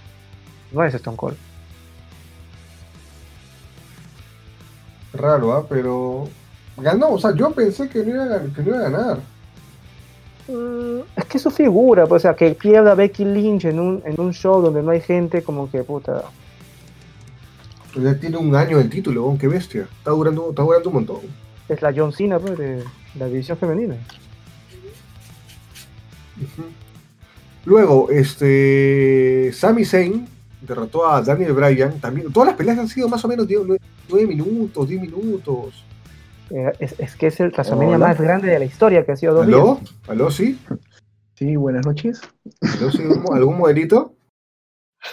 No 0.72 0.82
es 0.82 0.92
Stone 0.92 1.16
Cold. 1.16 1.36
Raro, 5.12 5.52
¿ah? 5.52 5.64
Pero 5.68 6.28
ganó. 6.76 7.10
O 7.12 7.18
sea, 7.18 7.32
yo 7.34 7.50
pensé 7.52 7.88
que 7.88 8.00
no 8.04 8.10
iba 8.10 8.24
a, 8.24 8.26
gan- 8.26 8.52
que 8.54 8.62
no 8.62 8.68
iba 8.68 8.78
a 8.78 8.90
ganar. 8.90 9.18
Mm, 10.48 11.00
es 11.16 11.24
que 11.26 11.38
su 11.38 11.50
figura, 11.50 12.06
pues, 12.06 12.20
o 12.20 12.22
sea, 12.22 12.34
que 12.34 12.50
pierda 12.54 12.94
Becky 12.96 13.24
Lynch 13.24 13.66
en 13.66 13.78
un, 13.78 14.02
en 14.04 14.20
un 14.20 14.32
show 14.32 14.60
donde 14.60 14.82
no 14.82 14.90
hay 14.90 15.00
gente, 15.00 15.42
como 15.42 15.70
que 15.70 15.84
puta. 15.84 16.24
Ya 17.94 18.18
tiene 18.18 18.36
un 18.36 18.54
año 18.54 18.78
el 18.78 18.88
título, 18.88 19.36
qué 19.38 19.48
bestia. 19.48 19.88
Está 19.98 20.12
durando, 20.12 20.50
está 20.50 20.62
durando 20.62 20.88
un 20.88 20.94
montón. 20.94 21.20
Es 21.68 21.82
la 21.82 21.92
John 21.94 22.12
Cena 22.12 22.38
pues, 22.38 22.56
de 22.56 22.84
la 23.18 23.26
división 23.26 23.58
femenina. 23.58 23.96
Luego, 27.64 28.10
este. 28.10 29.52
Sami 29.52 29.84
Zayn 29.84 30.26
derrotó 30.60 31.08
a 31.08 31.20
Daniel 31.22 31.52
Bryan. 31.52 32.00
También, 32.00 32.32
todas 32.32 32.48
las 32.48 32.56
peleas 32.56 32.78
han 32.78 32.88
sido 32.88 33.08
más 33.08 33.24
o 33.24 33.28
menos 33.28 33.46
9 34.08 34.26
minutos, 34.26 34.88
10 34.88 35.00
minutos. 35.00 35.84
Eh, 36.50 36.72
es, 36.78 36.98
es 36.98 37.16
que 37.16 37.28
es 37.28 37.38
el 37.40 37.50
WrestleMania 37.50 37.98
más 37.98 38.20
grande 38.20 38.48
de 38.48 38.58
la 38.58 38.64
historia 38.64 39.04
que 39.04 39.12
ha 39.12 39.16
sido 39.16 39.34
dos 39.34 39.46
días. 39.46 39.58
¿Aló? 39.58 39.80
¿Aló? 40.08 40.30
¿Sí? 40.30 40.58
Sí, 41.34 41.56
buenas 41.56 41.86
noches. 41.86 42.20
¿Aló? 42.60 42.90
¿Sí? 42.90 43.02
¿Algún, 43.02 43.36
algún 43.36 43.58
modelito? 43.58 44.14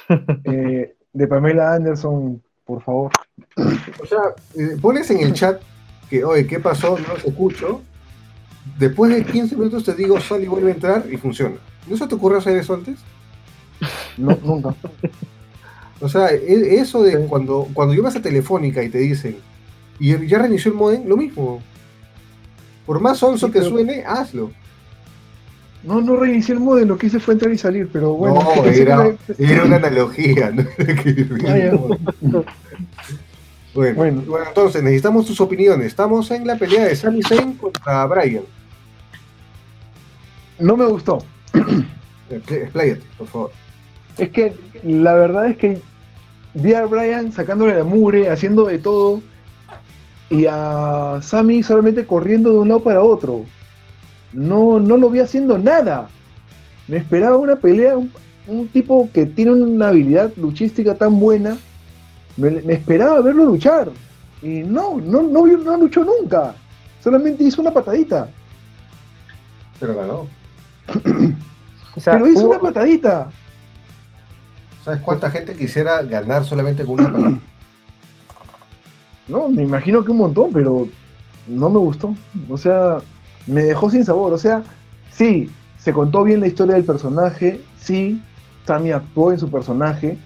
Eh, 0.44 0.96
de 1.14 1.28
Pamela 1.28 1.74
Anderson, 1.74 2.44
por 2.68 2.84
favor. 2.84 3.12
O 3.56 4.06
sea, 4.06 4.20
eh, 4.56 4.78
pones 4.82 5.10
en 5.10 5.20
el 5.22 5.34
chat 5.34 5.62
que, 6.10 6.24
oye, 6.24 6.46
¿qué 6.46 6.60
pasó? 6.60 6.98
No 7.00 7.14
los 7.14 7.24
escucho. 7.26 7.82
Después 8.78 9.12
de 9.16 9.24
15 9.26 9.56
minutos 9.56 9.84
te 9.86 9.96
digo, 9.96 10.20
sal 10.20 10.44
y 10.44 10.48
vuelve 10.48 10.72
a 10.72 10.76
entrar 10.76 11.06
y 11.12 11.18
funciona. 11.18 11.56
¿No 11.88 11.96
se 11.98 12.06
te 12.06 12.16
ocurrió 12.16 12.38
hacer 12.40 12.58
eso 12.58 12.74
antes? 12.74 13.00
No, 14.18 14.38
nunca. 14.44 14.76
O 16.02 16.10
sea, 16.10 16.30
e- 16.32 16.76
eso 16.80 17.02
de 17.02 17.26
cuando, 17.28 17.68
cuando 17.74 17.94
llamas 17.94 18.16
a 18.18 18.22
Telefónica 18.22 18.84
y 18.84 18.90
te 18.90 18.98
dicen, 19.00 19.38
y 20.00 20.28
ya 20.28 20.40
reinició 20.40 20.72
el 20.72 20.78
modem, 20.78 21.08
lo 21.08 21.16
mismo. 21.18 21.62
Por 22.86 23.00
más 23.00 23.18
sonso 23.18 23.48
Sí, 23.48 23.54
que 23.54 23.60
pero- 23.60 23.72
suene, 23.72 24.04
hazlo. 24.06 24.52
No, 25.84 26.02
no 26.02 26.16
reinicié 26.18 26.54
el 26.56 26.60
modem, 26.60 26.88
lo 26.88 26.98
que 26.98 27.08
hice 27.08 27.20
fue 27.20 27.34
entrar 27.36 27.52
y 27.52 27.58
salir, 27.58 27.90
pero 27.92 28.14
bueno. 28.14 28.36
no, 28.42 28.64
que 28.64 28.82
era, 28.82 29.64
una 29.64 29.76
analogía. 29.78 30.52
¿no? 30.52 30.64
Bueno. 33.74 33.96
bueno, 33.96 34.24
Bueno. 34.26 34.46
entonces 34.48 34.82
necesitamos 34.82 35.28
tus 35.28 35.40
opiniones. 35.40 35.86
Estamos 35.88 36.32
en 36.32 36.48
la 36.48 36.56
pelea 36.56 36.86
de 36.86 36.96
Sami 36.96 37.22
Zayn 37.22 37.54
contra 37.54 38.08
Bryan. 38.08 38.44
No 40.60 40.76
me 40.78 40.86
gustó. 40.86 41.20
Eh, 42.30 42.42
Expláyate, 42.50 43.04
por 43.18 43.28
favor. 43.28 43.52
Es 44.18 44.30
que 44.32 44.54
la 44.84 45.14
verdad 45.14 45.48
es 45.48 45.56
que 45.56 45.82
vi 46.56 46.74
a 46.74 46.86
Brian 46.86 47.32
sacándole 47.32 47.74
la 47.74 47.86
mugre, 47.86 48.30
haciendo 48.30 48.66
de 48.66 48.80
todo, 48.80 49.22
y 50.30 50.46
a 50.50 51.20
Sammy 51.22 51.64
solamente 51.64 52.06
corriendo 52.06 52.52
de 52.52 52.58
un 52.60 52.68
lado 52.68 52.84
para 52.84 53.02
otro. 53.02 53.46
No, 54.38 54.80
no 54.80 54.98
lo 54.98 55.10
vi 55.10 55.20
haciendo 55.20 55.58
nada. 55.58 56.10
Me 56.88 56.98
esperaba 56.98 57.38
una 57.38 57.56
pelea, 57.56 57.98
un, 57.98 58.12
un 58.46 58.68
tipo 58.68 59.10
que 59.12 59.26
tiene 59.26 59.52
una 59.52 59.88
habilidad 59.88 60.32
luchística 60.38 60.94
tan 60.96 61.20
buena 61.20 61.58
Me, 62.38 62.52
me 62.62 62.74
esperaba 62.74 63.20
verlo 63.22 63.46
luchar. 63.46 63.90
Y 64.44 64.60
no, 64.60 65.00
no, 65.02 65.24
no, 65.24 65.48
no 65.48 65.78
luchó 65.78 66.04
nunca. 66.06 66.54
Solamente 67.04 67.44
hizo 67.44 67.62
una 67.62 67.72
patadita. 67.72 68.30
Pero 69.80 69.96
ganó. 69.96 70.28
O 71.96 72.00
sea, 72.00 72.14
Pero 72.14 72.28
hizo 72.28 72.42
hubo- 72.42 72.50
una 72.52 72.60
patadita. 72.60 73.28
¿Sabes 74.86 75.02
cuánta 75.02 75.32
gente 75.32 75.56
quisiera 75.56 76.04
ganar 76.04 76.46
solamente 76.46 76.86
con 76.86 77.00
una 77.00 77.12
palabra? 77.12 77.40
No, 79.28 79.50
me 79.50 79.64
imagino 79.64 80.06
que 80.06 80.12
un 80.12 80.18
montón, 80.18 80.52
pero 80.54 80.88
no 81.48 81.70
me 81.72 81.80
gustó. 81.80 82.14
O 82.48 82.56
sea, 82.56 83.00
me 83.48 83.64
dejó 83.64 83.90
sin 83.90 84.06
sabor. 84.06 84.34
O 84.34 84.38
sea, 84.38 84.64
sí, 85.12 85.50
se 85.80 85.94
contó 85.94 86.24
bien 86.24 86.40
la 86.42 86.48
historia 86.48 86.76
del 86.76 86.84
personaje. 86.84 87.62
Sí, 87.80 88.22
Sammy 88.66 88.92
actuó 88.92 89.32
en 89.32 89.40
su 89.40 89.50
personaje. 89.50 90.18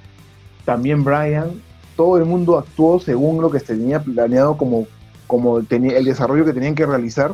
También 0.66 1.04
Brian. 1.04 1.52
Todo 1.96 2.18
el 2.18 2.26
mundo 2.26 2.58
actuó 2.58 3.00
según 3.00 3.42
lo 3.42 3.52
que 3.52 3.60
se 3.60 3.68
tenía 3.76 4.00
planeado 4.02 4.58
como, 4.58 4.88
como 5.28 5.62
tenía, 5.64 5.98
el 5.98 6.06
desarrollo 6.06 6.46
que 6.46 6.54
tenían 6.54 6.74
que 6.76 6.86
realizar. 6.86 7.34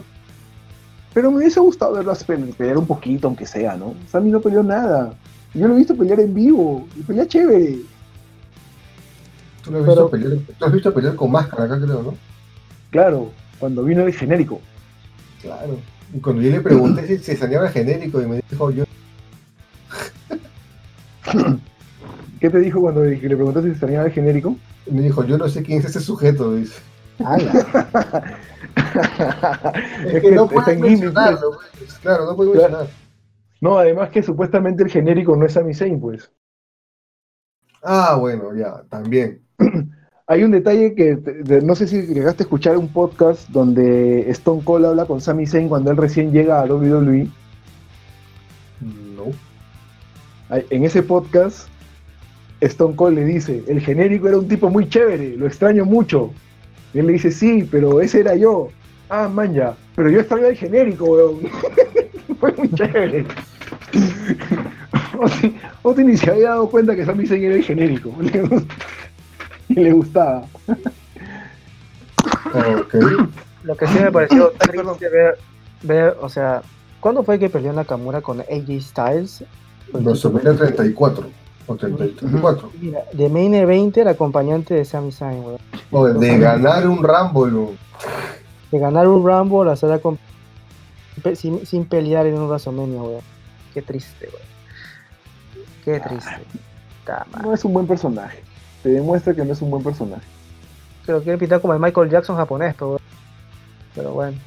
Pero 1.14 1.32
me 1.32 1.38
hubiese 1.38 1.60
gustado 1.60 1.94
verlas 1.94 2.24
pe- 2.24 2.38
pelear 2.38 2.78
un 2.78 2.86
poquito, 2.86 3.28
aunque 3.28 3.46
sea, 3.46 3.76
¿no? 3.76 3.94
Sammy 4.12 4.30
no 4.30 4.42
peleó 4.42 4.62
nada. 4.64 5.14
Yo 5.54 5.68
lo 5.68 5.74
he 5.74 5.78
visto 5.78 5.96
pelear 5.96 6.20
en 6.20 6.34
vivo. 6.34 6.88
Y 6.96 7.02
pelea 7.02 7.26
chévere. 7.28 7.80
Tú 9.64 9.72
lo 9.72 9.80
has 9.80 9.86
visto, 9.86 10.10
pelear, 10.10 10.34
tú 10.60 10.66
has 10.66 10.72
visto 10.74 10.94
pelear 10.94 11.16
con 11.16 11.32
máscara 11.32 11.64
acá, 11.64 11.80
creo, 11.80 12.04
¿no? 12.04 12.14
Claro, 12.92 13.32
cuando 13.60 13.84
vino 13.84 14.04
el 14.04 14.14
genérico. 14.14 14.62
Claro. 15.42 15.78
Y 16.14 16.20
cuando 16.20 16.42
yo 16.42 16.52
le 16.52 16.62
pregunté 16.62 17.06
si 17.08 17.18
se 17.18 17.32
extrañaba 17.34 17.68
el 17.68 17.74
genérico 17.74 18.22
y 18.22 18.26
me 18.28 18.42
dijo, 18.50 18.72
yo 18.72 18.86
¿Qué 22.40 22.50
te 22.50 22.60
dijo 22.60 22.80
cuando 22.82 23.04
le 23.04 23.18
preguntaste 23.18 23.70
si 23.70 23.72
extrañaba 23.72 24.06
el 24.06 24.12
genérico? 24.12 24.56
me 24.90 25.02
dijo, 25.02 25.26
yo 25.26 25.38
no 25.38 25.50
sé 25.50 25.64
quién 25.64 25.80
es 25.80 25.86
ese 25.86 26.00
sujeto, 26.00 26.56
dice. 26.56 26.80
Es, 30.06 30.22
que, 30.22 30.32
no 30.32 30.48
puedes 30.48 30.80
mencionarlo, 30.80 31.60
pues. 31.78 31.94
Claro, 31.96 32.26
no 32.26 32.36
puedes 32.36 32.54
Claro. 32.54 32.70
mencionar. 32.70 32.96
No, 33.60 33.78
además 33.78 34.10
que 34.10 34.24
supuestamente 34.24 34.84
el 34.84 34.90
genérico 34.90 35.36
no 35.36 35.46
es 35.46 35.54
Sami 35.54 35.74
Zayn, 35.74 36.00
pues. 36.00 36.32
Ah, 37.84 38.16
bueno, 38.20 38.56
ya, 38.56 38.84
también. 38.90 39.44
Hay 40.30 40.44
un 40.44 40.52
detalle 40.52 40.94
que 40.94 41.16
de- 41.16 41.62
no 41.62 41.74
sé 41.74 41.88
si 41.88 42.02
llegaste 42.02 42.44
a 42.44 42.46
escuchar 42.46 42.78
un 42.78 42.90
podcast 42.90 43.48
donde 43.50 44.30
Stone 44.32 44.62
Cold 44.64 44.86
habla 44.86 45.06
con 45.06 45.22
Sami 45.22 45.48
Zayn 45.48 45.70
cuando 45.70 45.90
él 45.90 45.96
recién 45.98 46.34
llega 46.34 46.60
a 46.62 46.66
WWE. 46.66 47.30
No. 49.16 49.32
En 50.70 50.84
ese 50.84 51.02
podcast, 51.02 51.70
Stone 52.60 52.96
Cold 52.98 53.16
le 53.18 53.24
dice, 53.26 53.64
el 53.68 53.80
genérico 53.80 54.28
era 54.28 54.38
un 54.38 54.48
tipo 54.50 54.70
muy 54.70 54.90
chévere, 54.90 55.38
lo 55.38 55.48
extraño 55.48 55.86
mucho. 55.86 56.34
Y 56.94 57.00
él 57.00 57.08
le 57.08 57.14
dice, 57.14 57.32
sí, 57.32 57.66
pero 57.70 58.02
ese 58.02 58.20
era 58.20 58.36
yo. 58.36 58.68
Ah, 59.10 59.30
man, 59.30 59.54
ya, 59.54 59.78
pero 59.96 60.10
yo 60.10 60.20
extraño 60.20 60.48
el 60.48 60.58
genérico, 60.58 61.06
weón. 61.06 61.40
Fue 62.40 62.52
muy 62.52 62.70
chévere. 62.72 63.26
Oti 65.84 66.04
ni 66.04 66.18
se 66.18 66.30
había 66.30 66.50
dado 66.50 66.70
cuenta 66.70 66.96
que 66.98 67.06
Sami 67.06 67.26
Zayn 67.26 67.46
era 67.46 67.56
el 67.56 67.64
genérico. 67.64 68.14
Y 69.70 69.76
le 69.76 69.92
gustaba. 69.92 70.46
Ok. 72.80 72.96
Lo 73.64 73.76
que 73.76 73.88
sí 73.88 74.00
me 74.00 74.12
pareció 74.12 74.52
triste 74.60 75.10
ver, 75.10 75.38
ver, 75.84 76.18
o 76.22 76.30
sea, 76.30 76.62
¿cuándo 77.00 77.24
fue 77.24 77.38
que 77.38 77.50
peleó 77.50 77.74
Nakamura 77.74 78.22
con 78.22 78.40
AJ 78.42 78.82
Styles? 78.82 79.44
WrestleMania 79.92 80.56
34 80.56 81.28
o 81.68 81.76
34. 81.76 82.72
Mira, 82.80 83.00
de 83.12 83.30
Main 83.30 83.54
Event, 83.56 83.98
el 83.98 84.08
acompañante 84.08 84.74
de 84.74 84.86
Sami 84.86 85.12
Zayn, 85.12 85.44
weón. 85.92 86.20
De 86.20 86.38
ganar 86.40 86.88
un 86.88 87.04
Rumble. 87.04 87.60
o- 87.60 87.74
De 88.72 88.80
ganar 88.80 89.08
un 89.08 89.26
Rumble, 89.26 89.72
hacer 89.72 89.92
pe- 91.24 91.36
sin, 91.36 91.66
sin 91.66 91.86
pelear 91.86 92.26
en 92.26 92.38
un 92.38 92.48
WrestleMania, 92.48 93.02
weón. 93.02 93.22
Qué 93.74 93.82
triste, 93.82 94.28
weón. 94.28 95.66
Qué 95.84 96.00
triste. 96.00 96.32
Ta 97.06 97.26
madre. 97.32 97.48
No 97.48 97.54
es 97.54 97.64
un 97.66 97.74
buen 97.74 97.88
personaje. 97.88 98.44
Te 98.88 98.94
demuestra 98.94 99.34
que 99.34 99.44
no 99.44 99.52
es 99.52 99.62
un 99.62 99.70
buen 99.70 99.84
personaje. 99.84 100.22
Pero 101.06 101.22
quiere 101.22 101.38
pintar 101.38 101.60
como 101.60 101.74
el 101.74 101.80
Michael 101.82 102.10
Jackson 102.10 102.38
japonés, 102.38 102.74
pero, 102.80 102.98
pero 103.94 104.12
bueno. 104.14 104.38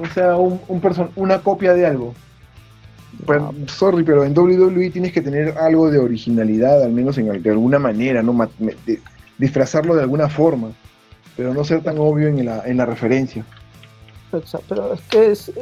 O 0.00 0.06
sea, 0.14 0.36
un, 0.36 0.60
un 0.68 0.80
person- 0.80 1.10
una 1.16 1.40
copia 1.40 1.74
de 1.74 1.86
algo. 1.86 2.14
Pero, 3.26 3.52
sorry, 3.66 4.04
pero 4.04 4.22
en 4.22 4.32
WWE 4.38 4.90
tienes 4.90 5.12
que 5.12 5.20
tener 5.22 5.58
algo 5.58 5.90
de 5.90 5.98
originalidad, 5.98 6.84
al 6.84 6.92
menos 6.92 7.18
en, 7.18 7.42
de 7.42 7.50
alguna 7.50 7.80
manera, 7.80 8.22
¿no? 8.22 8.32
Ma- 8.32 8.48
de- 8.86 9.00
disfrazarlo 9.38 9.96
de 9.96 10.02
alguna 10.02 10.28
forma, 10.28 10.70
pero 11.36 11.52
no 11.52 11.64
ser 11.64 11.82
tan 11.82 11.98
obvio 11.98 12.28
en 12.28 12.44
la, 12.44 12.62
en 12.64 12.76
la 12.76 12.86
referencia. 12.86 13.44
Pero 14.68 14.94
es 14.94 15.00
que 15.10 15.32
es, 15.32 15.52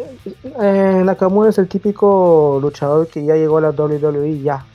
eh, 0.61 1.03
Nakamura 1.03 1.49
es 1.49 1.57
el 1.57 1.67
típico 1.69 2.59
luchador 2.61 3.07
que 3.09 3.25
ya 3.25 3.37
llegó 3.37 3.57
a 3.57 3.63
la 3.63 3.71
WWE 3.71 4.29
y 4.29 4.43
ya 4.43 4.67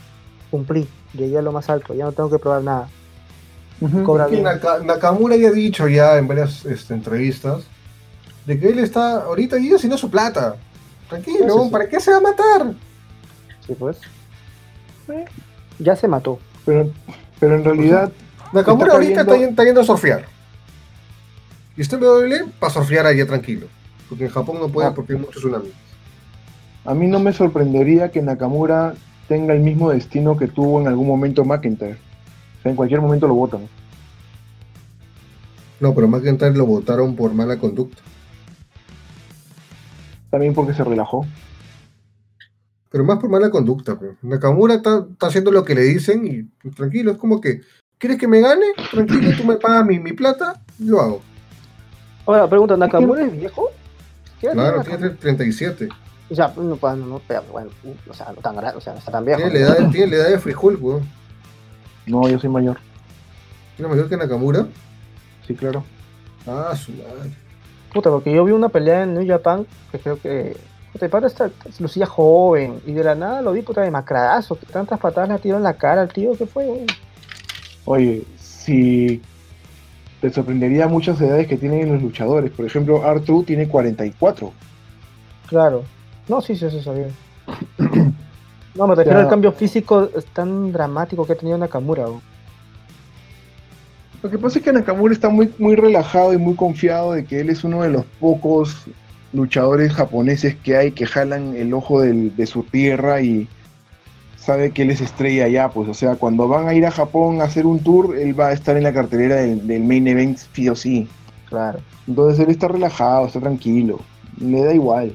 cumplí, 0.50 0.88
llegué 1.14 1.38
a 1.38 1.42
lo 1.42 1.52
más 1.52 1.70
alto, 1.70 1.94
ya 1.94 2.06
no 2.06 2.12
tengo 2.12 2.30
que 2.30 2.40
probar 2.40 2.64
nada. 2.64 2.90
Bien. 3.80 4.44
Naka- 4.44 4.80
Nakamura 4.84 5.36
ya 5.36 5.50
ha 5.50 5.52
dicho 5.52 5.88
ya 5.88 6.18
en 6.18 6.28
varias 6.28 6.66
este, 6.66 6.94
entrevistas 6.96 7.64
de 8.46 8.60
que 8.60 8.70
él 8.70 8.80
está 8.80 9.22
ahorita 9.24 9.58
ya 9.60 9.76
haciendo 9.76 9.98
su 9.98 10.10
plata. 10.10 10.56
Tranquilo, 11.10 11.38
Sí, 11.54 11.60
sí, 11.60 11.66
sí. 11.66 11.70
¿para 11.72 11.88
qué 11.90 12.00
se 12.00 12.12
va 12.12 12.18
a 12.18 12.22
matar? 12.22 12.74
Sí, 13.66 13.76
pues. 13.78 13.98
Eh, 15.10 15.26
Ya 15.80 15.96
se 15.96 16.08
mató. 16.08 16.40
Pero, 16.66 16.90
pero 17.40 17.56
en 17.56 17.64
realidad, 17.64 18.12
Nakamura 18.52 18.86
Está 18.88 18.96
ahorita 18.96 19.14
cayendo- 19.26 19.34
está, 19.34 19.38
yen- 19.46 19.50
está 19.52 19.64
yendo 19.64 19.82
a 19.82 19.84
surfear. 19.86 20.26
Y 21.78 21.82
está 21.82 21.96
en 21.98 22.02
WWE 22.04 22.46
para 22.60 22.74
surfear 22.74 23.06
allá 23.06 23.28
tranquilo. 23.28 23.68
Porque 24.10 24.26
en 24.26 24.32
Japón 24.32 24.58
no 24.60 24.70
puede 24.70 24.88
Ah. 24.88 24.94
porque 24.96 25.14
hay 25.14 25.20
muchos 25.20 25.38
tsunamis. 25.42 25.72
a 26.86 26.94
mí 26.94 27.06
no 27.08 27.20
me 27.20 27.34
sorprendería 27.34 28.10
que 28.12 28.22
Nakamura 28.22 28.94
tenga 29.28 29.54
el 29.54 29.60
mismo 29.60 29.92
destino 29.92 30.38
que 30.38 30.48
tuvo 30.48 30.82
en 30.82 30.88
algún 30.88 31.08
momento 31.08 31.44
McIntyre. 31.44 31.94
O 32.60 32.62
sea, 32.64 32.72
en 32.72 32.76
cualquier 32.76 33.02
momento 33.02 33.28
lo 33.28 33.36
votan. 33.36 33.68
No, 35.80 35.94
pero 35.94 36.08
McIntyre 36.08 36.56
lo 36.58 36.66
votaron 36.66 37.16
por 37.16 37.34
mala 37.34 37.58
conducta. 37.58 38.02
También 40.30 40.54
porque 40.54 40.74
se 40.74 40.84
relajó. 40.84 41.26
Pero 42.90 43.04
más 43.04 43.20
por 43.20 43.30
mala 43.30 43.50
conducta. 43.50 43.98
pues. 43.98 44.12
Nakamura 44.22 44.76
está, 44.76 45.06
está 45.12 45.28
haciendo 45.28 45.52
lo 45.52 45.64
que 45.64 45.76
le 45.76 45.82
dicen 45.82 46.26
y 46.26 46.44
pues, 46.44 46.76
tranquilo, 46.76 47.12
es 47.12 47.18
como 47.18 47.40
que, 47.42 47.62
¿quieres 47.98 48.18
que 48.18 48.28
me 48.28 48.40
gane? 48.42 48.66
Tranquilo, 48.92 49.32
tú 49.38 49.44
me 49.44 49.58
pagas 49.58 49.86
mi, 49.86 50.00
mi 50.00 50.14
plata, 50.14 50.62
lo 50.80 51.02
hago. 51.02 51.22
Ahora, 52.26 52.50
pregunta, 52.50 52.76
¿Nakamura 52.76 53.24
es 53.24 53.32
viejo? 53.32 53.70
¿Qué 54.40 54.48
edad 54.48 54.54
Claro, 54.54 54.82
tiene 54.84 54.98
tiene 54.98 55.16
37. 55.16 55.90
O 56.30 56.36
sea, 56.36 56.54
no, 56.58 56.64
no, 56.64 56.96
no, 56.96 57.22
pero 57.28 57.44
bueno, 57.52 57.70
o 58.10 58.14
sea, 58.14 58.32
no 58.36 58.42
tan 58.42 58.56
grande, 58.56 58.78
o 58.78 58.82
sea, 58.82 58.94
no 58.94 59.00
está 59.00 59.12
tan 59.12 59.24
viejo. 59.24 59.42
Tiene 59.42 59.60
la 59.60 59.66
edad, 59.66 59.90
tiene 59.92 60.08
la 60.08 60.16
edad 60.18 60.30
de 60.30 60.40
Frijol, 60.40 60.78
weón. 60.80 61.08
No, 62.06 62.28
yo 62.28 62.38
soy 62.40 62.50
mayor. 62.50 62.78
Tiene 63.76 63.90
mayor 63.90 64.10
que 64.10 64.18
Nakamura. 64.18 64.68
Sí, 65.46 65.56
claro. 65.56 65.84
Ah, 66.46 66.76
su 66.76 66.92
madre. 66.92 67.32
Puta, 67.94 68.10
porque 68.10 68.34
yo 68.34 68.44
vi 68.44 68.52
una 68.52 68.70
pelea 68.70 69.04
en 69.04 69.14
New 69.14 69.28
Japan 69.28 69.66
que 69.92 70.00
creo 70.00 70.20
que. 70.20 70.58
Puta, 70.92 71.06
el 71.06 71.12
pata 71.12 71.28
está, 71.28 71.50
lucía 71.80 72.06
joven 72.06 72.82
y 72.86 72.94
de 72.94 73.04
la 73.04 73.16
nada 73.16 73.42
lo 73.42 73.52
vi 73.52 73.62
puta 73.62 73.82
de 73.82 73.92
macradazo. 73.92 74.58
Que 74.60 74.66
tantas 74.66 75.00
patadas 75.00 75.30
le 75.30 75.40
tiró 75.40 75.58
en 75.58 75.64
la 75.64 75.74
cara 75.74 76.02
al 76.02 76.12
tío, 76.12 76.38
¿qué 76.38 76.46
fue? 76.46 76.66
güey? 76.66 76.86
Oye, 77.86 78.24
si 78.38 79.22
te 80.22 80.30
sorprendería 80.32 80.88
muchas 80.88 81.20
edades 81.22 81.48
que 81.48 81.58
tienen 81.58 81.92
los 81.92 82.02
luchadores. 82.02 82.52
Por 82.52 82.66
ejemplo, 82.66 83.06
Arthur 83.06 83.46
tiene 83.46 83.68
44. 83.68 84.52
Claro. 85.48 85.84
No, 86.28 86.42
sí, 86.42 86.56
sí, 86.56 86.66
eso 86.66 86.82
sabía. 86.82 87.08
No, 88.76 88.88
me 88.88 88.96
refiero 88.96 89.20
Ya. 89.20 89.24
al 89.26 89.30
cambio 89.30 89.52
físico 89.52 90.10
tan 90.34 90.72
dramático 90.72 91.26
que 91.26 91.34
ha 91.34 91.38
tenido 91.38 91.58
Nakamura. 91.58 92.06
Lo 94.22 94.30
que 94.30 94.38
pasa 94.38 94.60
es 94.60 94.66
que 94.66 94.74
Nakamura 94.74 95.14
está 95.14 95.30
muy, 95.30 95.54
muy 95.58 95.76
relajado 95.76 96.34
y 96.34 96.38
muy 96.38 96.56
confiado 96.56 97.14
de 97.14 97.26
que 97.26 97.40
él 97.40 97.50
es 97.50 97.64
uno 97.64 97.84
de 97.84 97.90
los 97.90 98.04
pocos 98.20 98.76
luchadores 99.34 99.94
japoneses 99.94 100.56
que 100.56 100.76
hay 100.76 100.92
que 100.92 101.06
jalan 101.06 101.56
el 101.56 101.74
ojo 101.74 102.02
del- 102.02 102.36
de 102.36 102.46
su 102.48 102.64
tierra 102.64 103.22
y 103.22 103.48
sabe 104.38 104.72
que 104.72 104.82
él 104.84 104.92
es 104.92 105.02
estrella 105.02 105.46
allá. 105.46 105.70
Pues, 105.70 105.88
o 105.90 105.94
sea, 105.94 106.16
cuando 106.16 106.48
van 106.48 106.68
a 106.68 106.74
ir 106.74 106.86
a 106.86 106.92
Japón 106.92 107.42
a 107.42 107.46
hacer 107.46 107.66
un 107.66 107.80
tour, 107.80 108.18
él 108.18 108.38
va 108.40 108.48
a 108.48 108.54
estar 108.54 108.76
en 108.76 108.84
la 108.84 108.94
cartelera 108.94 109.36
del, 109.36 109.66
del 109.68 109.84
main 109.84 110.08
event, 110.08 110.38
sí 110.54 110.68
o 110.70 110.76
sí. 110.76 111.08
Claro. 111.50 111.80
Entonces 112.08 112.40
él 112.44 112.50
está 112.52 112.68
relajado, 112.68 113.28
está 113.28 113.40
tranquilo, 113.40 114.00
le 114.40 114.64
da 114.64 114.74
igual. 114.74 115.14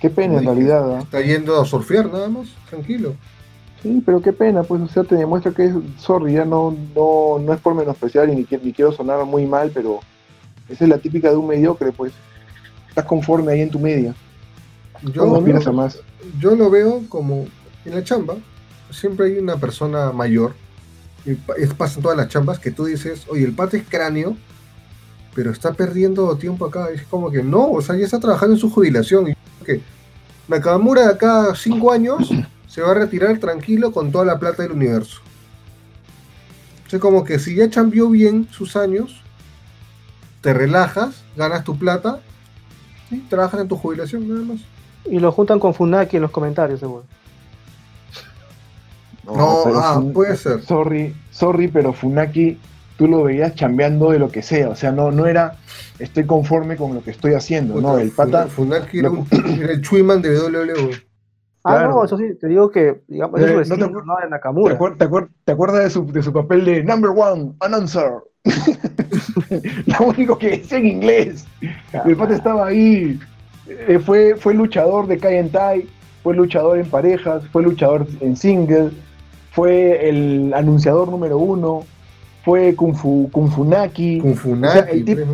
Qué 0.00 0.10
pena 0.10 0.38
en 0.38 0.44
realidad, 0.44 0.96
¿ah? 0.96 1.00
Está 1.00 1.20
yendo 1.20 1.60
a 1.60 1.64
surfear 1.64 2.10
nada 2.10 2.28
más, 2.28 2.48
tranquilo. 2.70 3.14
Sí, 3.82 4.02
pero 4.04 4.20
qué 4.20 4.32
pena, 4.32 4.62
pues, 4.62 4.80
o 4.82 4.88
sea, 4.88 5.04
te 5.04 5.14
demuestra 5.14 5.52
que 5.52 5.66
es, 5.66 5.74
sorry, 5.98 6.34
ya 6.34 6.44
no, 6.44 6.76
no, 6.94 7.38
no 7.40 7.52
es 7.52 7.60
por 7.60 7.74
menospreciar 7.74 8.28
y 8.28 8.34
ni, 8.34 8.46
ni 8.62 8.72
quiero 8.72 8.92
sonar 8.92 9.24
muy 9.24 9.46
mal, 9.46 9.70
pero 9.72 10.00
esa 10.68 10.84
es 10.84 10.90
la 10.90 10.98
típica 10.98 11.30
de 11.30 11.36
un 11.36 11.46
mediocre, 11.46 11.92
pues. 11.92 12.12
Estás 12.88 13.04
conforme 13.04 13.52
ahí 13.52 13.60
en 13.60 13.70
tu 13.70 13.78
media, 13.78 14.14
Yo, 15.12 15.26
no 15.26 15.36
aspiras 15.36 15.66
a 15.66 15.72
más. 15.72 16.00
yo 16.40 16.56
lo 16.56 16.70
veo 16.70 17.02
como 17.08 17.46
en 17.84 17.94
la 17.94 18.02
chamba, 18.02 18.34
siempre 18.90 19.26
hay 19.26 19.38
una 19.38 19.56
persona 19.56 20.10
mayor 20.10 20.54
y 21.24 21.32
es 21.62 21.74
pasa 21.74 21.96
en 21.96 22.02
todas 22.02 22.16
las 22.16 22.28
chambas, 22.28 22.58
que 22.58 22.70
tú 22.70 22.86
dices, 22.86 23.26
oye, 23.28 23.44
el 23.44 23.52
pata 23.52 23.76
es 23.76 23.84
cráneo, 23.88 24.36
pero 25.34 25.50
está 25.50 25.72
perdiendo 25.72 26.34
tiempo 26.36 26.66
acá. 26.66 26.88
Es 26.90 27.02
como 27.02 27.30
que 27.30 27.42
no, 27.42 27.70
o 27.70 27.82
sea, 27.82 27.96
ya 27.96 28.04
está 28.04 28.18
trabajando 28.18 28.54
en 28.54 28.60
su 28.60 28.70
jubilación. 28.70 29.28
Y 29.28 29.34
que 29.68 29.82
Nakamura 30.48 31.02
de 31.02 31.12
acá 31.12 31.50
a 31.50 31.54
cinco 31.54 31.92
años 31.92 32.30
se 32.66 32.80
va 32.80 32.92
a 32.92 32.94
retirar 32.94 33.38
tranquilo 33.38 33.92
con 33.92 34.10
toda 34.10 34.24
la 34.24 34.38
plata 34.38 34.62
del 34.62 34.72
universo. 34.72 35.20
O 36.86 36.90
sea, 36.90 36.98
como 36.98 37.22
que 37.22 37.38
si 37.38 37.54
ya 37.54 37.68
cambió 37.68 38.08
bien 38.08 38.48
sus 38.50 38.74
años, 38.74 39.20
te 40.40 40.54
relajas, 40.54 41.22
ganas 41.36 41.64
tu 41.64 41.78
plata 41.78 42.20
y 43.10 43.18
trabajas 43.18 43.60
en 43.60 43.68
tu 43.68 43.76
jubilación, 43.76 44.26
nada 44.26 44.40
más. 44.40 44.60
Y 45.04 45.18
lo 45.18 45.30
juntan 45.32 45.60
con 45.60 45.74
Funaki 45.74 46.16
en 46.16 46.22
los 46.22 46.30
comentarios, 46.30 46.80
seguro. 46.80 47.04
No, 49.24 49.64
ah, 49.76 50.02
puede 50.14 50.36
ser. 50.36 50.62
Sorry, 50.62 51.14
sorry, 51.30 51.68
pero 51.68 51.92
Funaki 51.92 52.58
tú 52.98 53.08
lo 53.08 53.22
veías 53.22 53.54
chambeando 53.54 54.10
de 54.10 54.18
lo 54.18 54.28
que 54.28 54.42
sea. 54.42 54.68
O 54.68 54.74
sea, 54.74 54.92
no, 54.92 55.10
no 55.10 55.26
era 55.26 55.56
estoy 55.98 56.24
conforme 56.26 56.76
con 56.76 56.94
lo 56.94 57.02
que 57.02 57.12
estoy 57.12 57.32
haciendo. 57.32 57.80
No, 57.80 57.96
el 57.98 58.10
pata. 58.10 58.46
Funaki 58.48 58.98
era, 58.98 59.10
el 59.72 59.80
Chuiman 59.80 60.20
de 60.20 60.36
WWE. 60.38 60.90
Ah, 61.64 61.72
Claro. 61.74 61.90
no, 61.90 62.04
eso 62.04 62.16
sí, 62.18 62.24
te 62.40 62.46
digo 62.48 62.70
que, 62.70 63.00
digamos, 63.08 63.40
Eh, 63.40 63.60
es 63.60 63.68
su 63.68 63.76
no 63.76 63.86
te 63.86 63.92
¿no? 63.92 64.16
De 64.16 64.22
¿Te, 64.24 64.30
Nakamura. 64.30 64.78
acuer- 64.78 64.96
te 64.98 65.04
acuer- 65.08 65.28
te 65.44 65.52
acuerdas 65.52 65.84
de 65.84 65.90
su, 65.90 66.06
de 66.12 66.22
su 66.22 66.32
papel 66.32 66.64
de 66.64 66.82
number 66.84 67.10
one, 67.14 67.52
announcer? 67.60 68.10
lo 69.86 70.06
único 70.06 70.38
que 70.38 70.50
decía 70.50 70.78
en 70.78 70.86
inglés. 70.86 71.44
El 72.04 72.16
pata 72.16 72.34
estaba 72.34 72.66
ahí. 72.68 73.18
Eh, 73.68 73.98
fue, 73.98 74.34
fue 74.36 74.54
luchador 74.54 75.06
de 75.06 75.18
Kai 75.18 75.36
en 75.36 75.50
Tai, 75.50 75.86
fue 76.22 76.34
luchador 76.34 76.78
en 76.78 76.88
parejas, 76.88 77.42
fue 77.52 77.62
luchador 77.62 78.06
en 78.20 78.36
single, 78.36 78.90
fue 79.52 80.08
el 80.08 80.52
anunciador 80.54 81.08
número 81.08 81.36
uno, 81.38 81.84
fue 82.48 82.74
Kung 82.74 82.94
Fu, 82.94 83.28
Kung 83.32 83.50
Funaki. 83.50 84.18
Con 84.20 84.34
Funaki. 84.34 84.78
O 84.78 84.82
sea, 84.82 84.92
el 84.92 85.04
tip- 85.04 85.16
pues, 85.24 85.28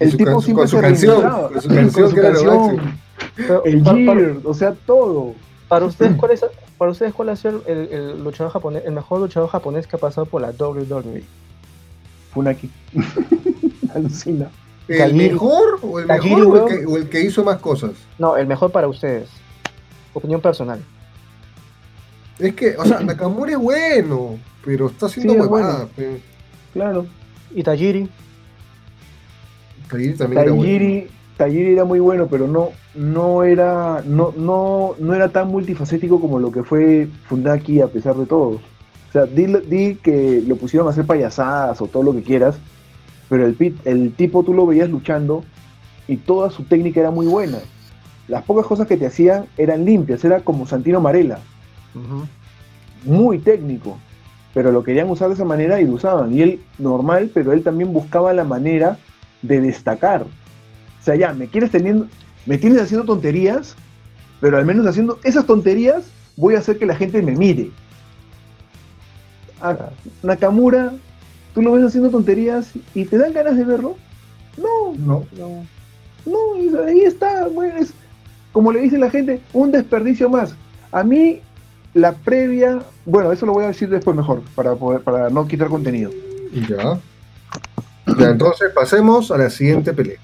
el 0.00 0.16
tipo 0.16 0.30
can- 0.30 0.40
siempre 0.42 0.54
con 0.62 0.68
su 0.68 0.76
se 0.76 0.82
canción, 0.82 1.22
con 1.22 1.62
su 1.62 1.68
canción, 1.68 2.10
Con 2.10 2.14
su 2.14 3.62
el 3.64 3.82
para, 3.82 3.96
para- 4.06 4.20
Gear, 4.20 4.36
o 4.44 4.54
sea, 4.54 4.74
todo. 4.86 5.34
para 5.68 5.84
ustedes, 5.86 6.16
¿cuál 6.16 6.32
es, 6.32 6.44
para 6.76 6.90
ustedes, 6.90 7.12
¿cuál 7.14 7.28
ha 7.30 7.36
sido 7.36 7.62
el, 7.66 7.78
el 7.92 8.24
luchador 8.24 8.52
japonés, 8.52 8.82
el 8.86 8.92
mejor 8.92 9.20
luchador 9.20 9.48
japonés 9.48 9.86
que 9.86 9.96
ha 9.96 9.98
pasado 9.98 10.24
por 10.26 10.40
la 10.42 10.50
WWE? 10.50 11.22
Funaki. 12.32 12.70
Alucina. 13.94 14.50
¿El 14.88 15.14
mejor 15.14 15.78
o 15.82 15.98
el 16.00 16.06
mejor 16.06 16.46
o 16.46 16.68
el, 16.68 16.78
que, 16.78 16.86
o 16.86 16.96
el 16.96 17.08
que 17.08 17.20
hizo 17.22 17.44
más 17.44 17.58
cosas? 17.58 17.90
No, 18.18 18.36
el 18.36 18.46
mejor 18.46 18.70
para 18.72 18.88
ustedes. 18.88 19.28
Opinión 20.14 20.40
personal. 20.40 20.80
Es 22.38 22.54
que, 22.54 22.76
o 22.76 22.84
sea, 22.86 23.00
Nakamura 23.00 23.52
es 23.52 23.58
bueno, 23.58 24.38
pero 24.64 24.86
está 24.86 25.06
haciendo 25.06 25.34
Sí, 25.34 25.40
es 25.40 25.46
huevadas. 25.46 25.88
Claro. 26.72 27.06
Y 27.54 27.62
Tajiri, 27.62 28.08
Tajiri 29.90 30.14
también 30.14 30.42
era 30.42 30.52
bueno. 30.52 30.62
Tajiri, 30.62 31.06
Tajiri 31.36 31.72
era 31.72 31.84
muy 31.84 32.00
bueno, 32.00 32.26
pero 32.26 32.46
no, 32.46 32.70
no 32.94 33.42
era, 33.44 34.02
no, 34.04 34.32
no, 34.36 34.94
no 34.98 35.14
era 35.14 35.28
tan 35.28 35.48
multifacético 35.48 36.20
como 36.20 36.38
lo 36.38 36.52
que 36.52 36.62
fue 36.64 37.08
Funaki 37.26 37.80
a 37.80 37.86
pesar 37.88 38.16
de 38.16 38.26
todo. 38.26 38.60
O 39.08 39.12
sea, 39.12 39.24
di, 39.24 39.46
di 39.46 39.94
que 39.96 40.42
lo 40.46 40.56
pusieron 40.56 40.86
a 40.88 40.90
hacer 40.90 41.06
payasadas 41.06 41.80
o 41.80 41.86
todo 41.86 42.02
lo 42.02 42.12
que 42.12 42.22
quieras, 42.22 42.58
pero 43.30 43.46
el, 43.46 43.54
pit- 43.54 43.80
el 43.86 44.12
tipo 44.12 44.42
tú 44.42 44.52
lo 44.52 44.66
veías 44.66 44.90
luchando 44.90 45.44
y 46.06 46.16
toda 46.18 46.50
su 46.50 46.64
técnica 46.64 47.00
era 47.00 47.10
muy 47.10 47.26
buena. 47.26 47.58
Las 48.26 48.42
pocas 48.42 48.66
cosas 48.66 48.86
que 48.86 48.98
te 48.98 49.06
hacían 49.06 49.46
eran 49.56 49.86
limpias, 49.86 50.22
era 50.22 50.40
como 50.40 50.66
Santino 50.66 51.00
Marella, 51.00 51.38
muy 53.04 53.38
técnico, 53.38 53.98
pero 54.58 54.72
lo 54.72 54.82
querían 54.82 55.08
usar 55.08 55.28
de 55.28 55.34
esa 55.34 55.44
manera 55.44 55.80
y 55.80 55.86
lo 55.86 55.92
usaban. 55.92 56.34
Y 56.34 56.42
él 56.42 56.60
normal, 56.78 57.30
pero 57.32 57.52
él 57.52 57.62
también 57.62 57.92
buscaba 57.92 58.32
la 58.32 58.42
manera 58.42 58.98
de 59.40 59.60
destacar. 59.60 60.22
O 60.22 61.04
sea, 61.04 61.14
ya, 61.14 61.32
me 61.32 61.46
quieres 61.46 61.70
teniendo, 61.70 62.08
me 62.44 62.58
tienes 62.58 62.82
haciendo 62.82 63.06
tonterías, 63.06 63.76
pero 64.40 64.58
al 64.58 64.66
menos 64.66 64.84
haciendo 64.84 65.20
esas 65.22 65.46
tonterías 65.46 66.10
voy 66.36 66.56
a 66.56 66.58
hacer 66.58 66.76
que 66.76 66.86
la 66.86 66.96
gente 66.96 67.22
me 67.22 67.36
mire. 67.36 67.70
A 69.60 69.76
Nakamura, 70.24 70.92
tú 71.54 71.62
lo 71.62 71.70
ves 71.70 71.84
haciendo 71.84 72.10
tonterías 72.10 72.72
y 72.96 73.04
te 73.04 73.16
dan 73.16 73.32
ganas 73.34 73.56
de 73.56 73.62
verlo. 73.62 73.94
No, 74.56 74.92
No. 74.98 75.24
no. 75.36 75.64
no, 76.26 76.56
y 76.60 76.76
ahí 76.90 77.00
está, 77.02 77.46
bueno, 77.46 77.78
es 77.78 77.94
como 78.50 78.72
le 78.72 78.80
dice 78.80 78.98
la 78.98 79.08
gente, 79.08 79.40
un 79.52 79.70
desperdicio 79.70 80.28
más. 80.28 80.56
A 80.90 81.04
mí, 81.04 81.42
la 82.00 82.12
previa, 82.12 82.82
bueno, 83.04 83.32
eso 83.32 83.46
lo 83.46 83.52
voy 83.52 83.64
a 83.64 83.68
decir 83.68 83.88
después 83.88 84.16
mejor, 84.16 84.42
para, 84.54 84.74
poder, 84.74 85.00
para 85.02 85.30
no 85.30 85.46
quitar 85.46 85.68
contenido. 85.68 86.10
Ya. 86.68 86.98
Ya, 88.18 88.30
entonces 88.30 88.70
pasemos 88.74 89.30
a 89.30 89.36
la 89.38 89.50
siguiente 89.50 89.92
pelea. 89.92 90.18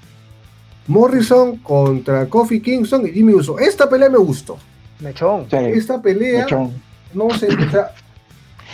Morrison 0.87 1.57
contra 1.57 2.25
Kofi 2.27 2.61
Kingston 2.61 3.07
y 3.07 3.11
Jimmy 3.11 3.33
Uso. 3.33 3.57
Esta 3.59 3.89
pelea 3.89 4.09
me 4.09 4.17
gustó. 4.17 4.57
Mechón. 4.99 5.47
Sí, 5.49 5.55
Esta 5.57 6.01
pelea, 6.01 6.43
mechón. 6.43 6.71
no 7.13 7.29
sé, 7.31 7.47
o 7.47 7.71
sea, 7.71 7.91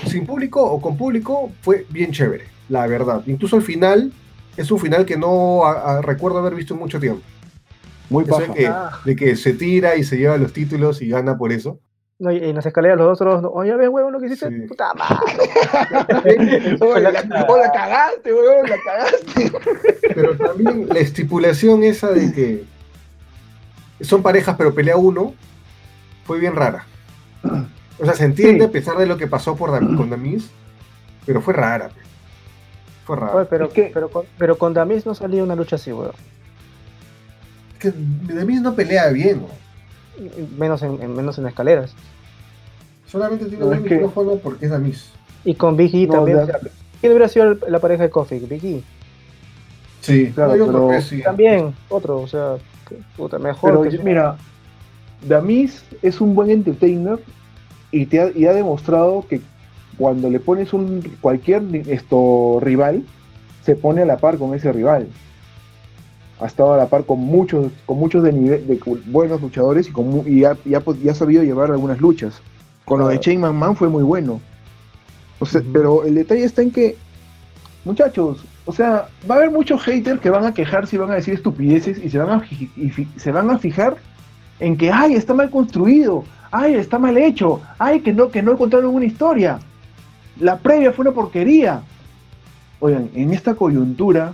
sin 0.07 0.25
público 0.25 0.61
o 0.61 0.81
con 0.81 0.97
público, 0.97 1.51
fue 1.61 1.85
bien 1.89 2.11
chévere, 2.11 2.45
la 2.69 2.85
verdad. 2.87 3.21
Incluso 3.27 3.55
el 3.55 3.61
final 3.63 4.11
es 4.57 4.69
un 4.71 4.79
final 4.79 5.05
que 5.05 5.17
no 5.17 5.65
a- 5.65 5.97
a- 5.97 6.01
recuerdo 6.01 6.39
haber 6.39 6.55
visto 6.55 6.73
en 6.73 6.79
mucho 6.79 6.99
tiempo. 6.99 7.21
Muy 8.09 8.25
de 8.25 8.29
paja. 8.31 8.53
que, 8.53 8.67
Ah. 8.67 8.91
de 9.05 9.15
que 9.15 9.35
se 9.37 9.53
tira 9.53 9.95
y 9.95 10.03
se 10.03 10.17
lleva 10.17 10.37
los 10.37 10.51
títulos 10.51 11.01
y 11.01 11.07
gana 11.07 11.37
por 11.37 11.53
eso. 11.53 11.79
No, 12.22 12.32
y 12.32 12.38
en 12.38 12.55
las 12.55 12.65
escaleras 12.65 12.99
los 12.99 13.19
otros, 13.19 13.41
no, 13.41 13.49
oye, 13.49 13.76
ves, 13.76 13.89
huevo, 13.89 14.11
lo 14.11 14.19
que 14.19 14.28
hiciste, 14.28 14.47
Sí. 14.49 14.67
puta 14.67 14.93
madre. 14.95 16.78
Oye, 16.80 17.01
la, 17.01 17.11
la 17.11 17.72
cagaste, 17.74 18.32
weón, 18.32 18.69
la 18.69 18.78
cagaste. 18.84 19.51
Pero 20.13 20.38
también 20.38 20.88
la 20.88 20.99
estipulación 20.99 21.84
esa 21.84 22.11
de 22.11 22.32
que 22.32 22.63
son 24.03 24.22
parejas 24.22 24.55
pero 24.57 24.74
pelea 24.76 24.97
uno 24.97 25.34
fue 26.26 26.39
bien 26.39 26.55
rara. 26.55 26.86
O 27.99 28.05
sea, 28.05 28.13
se 28.13 28.26
entiende 28.26 28.65
Sí. 28.65 28.69
a 28.69 28.72
pesar 28.72 28.97
de 28.97 29.07
lo 29.07 29.17
que 29.17 29.26
pasó 29.28 29.55
por 29.55 29.72
Dam- 29.72 29.97
con 29.97 30.09
Damis, 30.11 30.49
pero 31.26 31.41
fue 31.41 31.55
rara. 31.55 31.89
pe. 31.89 32.01
Fue 33.05 33.15
rara. 33.15 33.34
Oye, 33.36 33.47
pero, 33.49 33.69
que- 33.69 33.89
pero, 33.93 34.09
con, 34.11 34.26
pero 34.38 34.57
con 34.59 34.74
Damis 34.76 35.07
no 35.07 35.15
salía 35.15 35.43
una 35.43 35.55
lucha 35.55 35.76
así, 35.78 35.91
weón. 35.91 36.11
Es 37.74 37.80
que 37.80 37.93
Damis 38.32 38.61
no 38.61 38.76
pelea 38.76 39.07
bien, 39.09 39.41
¿no? 39.41 39.61
Menos 40.57 40.82
en, 40.84 41.01
en- 41.01 41.16
menos 41.16 41.38
en 41.38 41.47
escaleras. 41.47 41.93
solamente 43.07 43.45
tiene 43.45 43.66
No, 43.66 43.72
un 43.72 43.84
que- 43.84 43.95
micrófono 43.95 44.36
porque 44.36 44.66
es 44.66 44.72
Damis. 44.72 45.09
Y 45.43 45.55
con 45.55 45.76
Big 45.76 45.93
E 45.95 46.07
No, 46.07 46.14
también. 46.14 46.38
ya- 46.38 46.43
o 46.43 46.45
sea, 46.47 46.59
¿Quién 47.01 47.12
hubiera 47.14 47.28
sido 47.28 47.55
la 47.68 47.80
pareja 47.80 48.03
de 48.03 48.09
Kofi? 48.09 48.39
Big 48.39 48.64
E. 48.64 48.84
Sí, 50.01 50.32
Claro, 50.34 50.51
pero- 50.53 50.68
creo 50.68 50.89
que 50.89 51.01
sí. 51.01 51.22
También, 51.22 51.74
otro, 51.89 52.20
o 52.20 52.28
sea, 52.28 52.55
puta, 53.18 53.38
mejor. 53.39 53.72
Pero 53.72 53.84
que 53.84 53.97
yo- 53.97 54.03
mira, 54.03 54.38
Damis 55.28 55.84
es 56.01 56.22
un 56.22 56.36
buen 56.36 56.49
entertainer 56.51 57.20
y, 57.91 58.05
te 58.05 58.20
ha, 58.22 58.30
y 58.36 58.45
ha 58.45 58.53
demostrado 58.53 59.26
que 59.28 59.41
cuando 59.97 60.30
le 60.30 60.39
pones 60.39 60.74
un 60.74 61.01
cualquier 61.22 61.64
esto, 61.88 62.59
rival, 62.62 63.03
se 63.64 63.76
pone 63.76 64.01
a 64.03 64.05
la 64.05 64.18
par 64.18 64.38
con 64.38 64.53
ese 64.55 64.72
rival. 64.72 65.07
Ha 66.41 66.47
estado 66.47 66.73
a 66.73 66.77
la 66.77 66.87
par 66.87 67.05
con 67.05 67.19
muchos, 67.19 67.71
con 67.85 67.97
muchos 67.99 68.23
de, 68.23 68.33
nivel, 68.33 68.65
de 68.67 68.79
cu- 68.79 68.97
buenos 69.05 69.41
luchadores 69.41 69.87
y, 69.87 69.91
con, 69.91 70.23
y, 70.25 70.43
ha, 70.43 70.57
y 70.65 70.73
ha 70.73 70.83
pod- 70.83 70.97
y 71.03 71.07
ha 71.09 71.13
sabido 71.15 71.43
llevar 71.43 71.69
algunas 71.71 72.01
luchas. 72.01 72.41
Con 72.83 72.99
lo 72.99 73.07
de 73.07 73.19
Claro. 73.19 73.23
Shane 73.39 73.39
McMahon 73.53 73.75
fue 73.75 73.89
muy 73.89 74.03
bueno. 74.03 74.41
O 75.39 75.45
sea, 75.45 75.61
Ujú. 75.61 75.69
Pero 75.71 76.03
el 76.03 76.15
detalle 76.15 76.43
está 76.43 76.61
en 76.63 76.71
que, 76.71 76.97
muchachos, 77.85 78.43
o 78.65 78.73
sea, 78.73 79.07
va 79.29 79.35
a 79.35 79.37
haber 79.37 79.51
muchos 79.51 79.81
haters 79.83 80.19
que 80.19 80.29
van 80.31 80.45
a 80.45 80.53
quejarse 80.53 80.95
y 80.95 80.99
van 80.99 81.11
a 81.11 81.15
decir 81.15 81.33
estupideces 81.35 82.03
y 82.03 82.09
se 82.09 82.17
van 82.17 82.29
a, 82.29 82.43
se 83.17 83.31
van 83.31 83.49
a 83.51 83.57
fijar 83.59 83.97
en 84.59 84.77
que, 84.77 84.91
ay, 84.91 85.13
está 85.15 85.33
mal 85.33 85.49
construido, 85.51 86.23
ay, 86.51 86.73
está 86.75 86.97
mal 86.99 87.17
hecho, 87.17 87.61
ay, 87.79 88.01
que 88.01 88.13
no, 88.13 88.29
que 88.29 88.41
no 88.41 88.51
encontraron 88.53 88.93
una 88.93 89.05
historia. 89.05 89.59
La 90.39 90.57
previa 90.57 90.91
fue 90.91 91.03
una 91.03 91.11
porquería. 91.11 91.81
Oigan, 92.79 93.09
en 93.13 93.31
esta 93.33 93.53
coyuntura, 93.53 94.33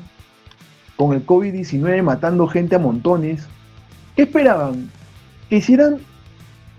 con 0.97 1.13
el 1.13 1.25
COVID-19 1.25 2.03
matando 2.03 2.47
gente 2.47 2.75
a 2.75 2.79
montones, 2.79 3.45
¿qué 4.15 4.23
esperaban? 4.23 4.89
Que 5.49 5.57
hicieran 5.57 5.99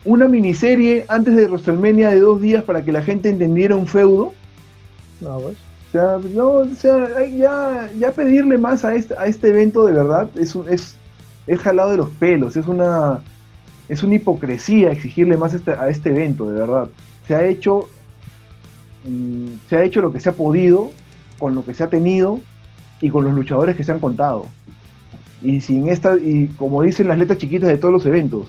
una 0.05 0.29
miniserie 0.29 1.05
antes 1.09 1.35
de 1.37 1.47
WrestleMania 1.47 2.11
de 2.11 2.21
dos 2.21 2.41
días 2.41 2.65
para 2.65 2.85
que 2.85 2.93
la 2.93 3.03
gente 3.03 3.29
entendiera 3.31 3.75
un 3.77 3.87
feudo. 3.87 4.35
No, 5.21 5.39
pues. 5.39 5.57
O 5.89 5.91
sea, 5.91 6.19
no, 6.35 6.49
o 6.51 6.67
sea, 6.75 7.27
ya, 7.27 7.91
ya 7.99 8.13
pedirle 8.13 8.59
más 8.59 8.85
a 8.85 8.95
este, 8.95 9.15
a 9.17 9.27
este 9.27 9.49
evento 9.49 9.87
de 9.87 9.95
verdad 9.95 10.29
es, 10.37 10.55
un- 10.55 10.69
es, 10.69 10.97
es 11.47 11.59
jalado 11.61 11.91
de 11.93 11.97
los 11.97 12.11
pelos, 12.11 12.57
es 12.59 12.67
una, 12.67 13.21
es 13.89 14.03
una 14.03 14.17
hipocresía 14.17 14.91
exigirle 14.93 15.39
más 15.39 15.55
a 15.55 15.57
este, 15.57 15.71
a 15.73 15.89
este 15.89 16.11
evento, 16.11 16.51
de 16.51 16.59
verdad. 16.61 16.89
Se 17.27 17.35
ha 17.35 17.45
hecho, 17.47 17.89
mm, 19.05 19.47
se 19.71 19.77
ha 19.77 19.85
hecho 19.85 20.03
lo 20.03 20.13
que 20.13 20.21
se 20.21 20.29
ha 20.29 20.33
podido, 20.33 20.91
con 21.39 21.55
lo 21.55 21.65
que 21.65 21.73
se 21.73 21.85
ha 21.85 21.89
tenido 21.89 22.41
y 23.01 23.11
con 23.11 23.25
los 23.25 23.35
luchadores 23.35 23.77
que 23.77 23.85
se 23.85 23.93
han 23.93 24.01
contado. 24.01 24.47
Y 25.43 25.61
sin 25.61 25.89
esta, 25.89 26.17
y 26.17 26.49
como 26.57 26.83
dicen 26.83 27.09
las 27.09 27.19
letras 27.19 27.39
chiquitas 27.39 27.69
de 27.69 27.79
todos 27.79 27.93
los 27.95 28.07
eventos, 28.07 28.49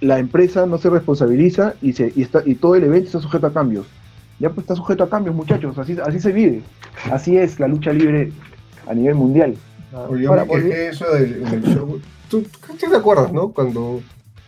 la 0.00 0.18
empresa 0.18 0.66
no 0.66 0.78
se 0.78 0.88
responsabiliza 0.88 1.74
y, 1.82 1.92
se, 1.92 2.12
y, 2.16 2.22
está, 2.22 2.42
y 2.44 2.54
todo 2.54 2.74
el 2.74 2.84
evento 2.84 3.06
está 3.06 3.20
sujeto 3.20 3.46
a 3.46 3.52
cambios. 3.52 3.86
Ya 4.38 4.48
pues 4.48 4.64
está 4.64 4.74
sujeto 4.74 5.04
a 5.04 5.10
cambios, 5.10 5.36
muchachos. 5.36 5.76
Así, 5.78 5.96
así 6.02 6.18
se 6.18 6.32
vive. 6.32 6.62
Así 7.12 7.36
es 7.36 7.60
la 7.60 7.68
lucha 7.68 7.92
libre 7.92 8.32
a 8.86 8.94
nivel 8.94 9.14
mundial. 9.14 9.54
Oye, 10.08 10.24
yo 10.24 10.32
me 10.32 10.46
quejé 10.46 10.88
eso 10.88 11.10
del, 11.12 11.62
show. 11.64 12.00
¿Tú, 12.30 12.42
tú 12.42 12.90
te 12.90 12.96
acuerdas, 12.96 13.32
no? 13.32 13.52
Cuando 13.52 14.00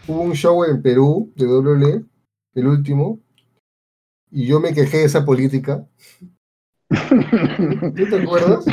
hubo 0.07 0.21
un 0.23 0.33
show 0.33 0.65
en 0.65 0.81
Perú 0.81 1.31
de 1.37 1.47
WWE, 1.47 2.05
el 2.55 2.67
último, 2.67 3.21
y 4.31 4.47
yo 4.47 4.61
me 4.61 4.73
quejé 4.73 4.99
de 4.99 5.05
esa 5.05 5.25
política. 5.25 5.85
¿Tú 7.97 8.07
te 8.07 8.17
acuerdas? 8.17 8.65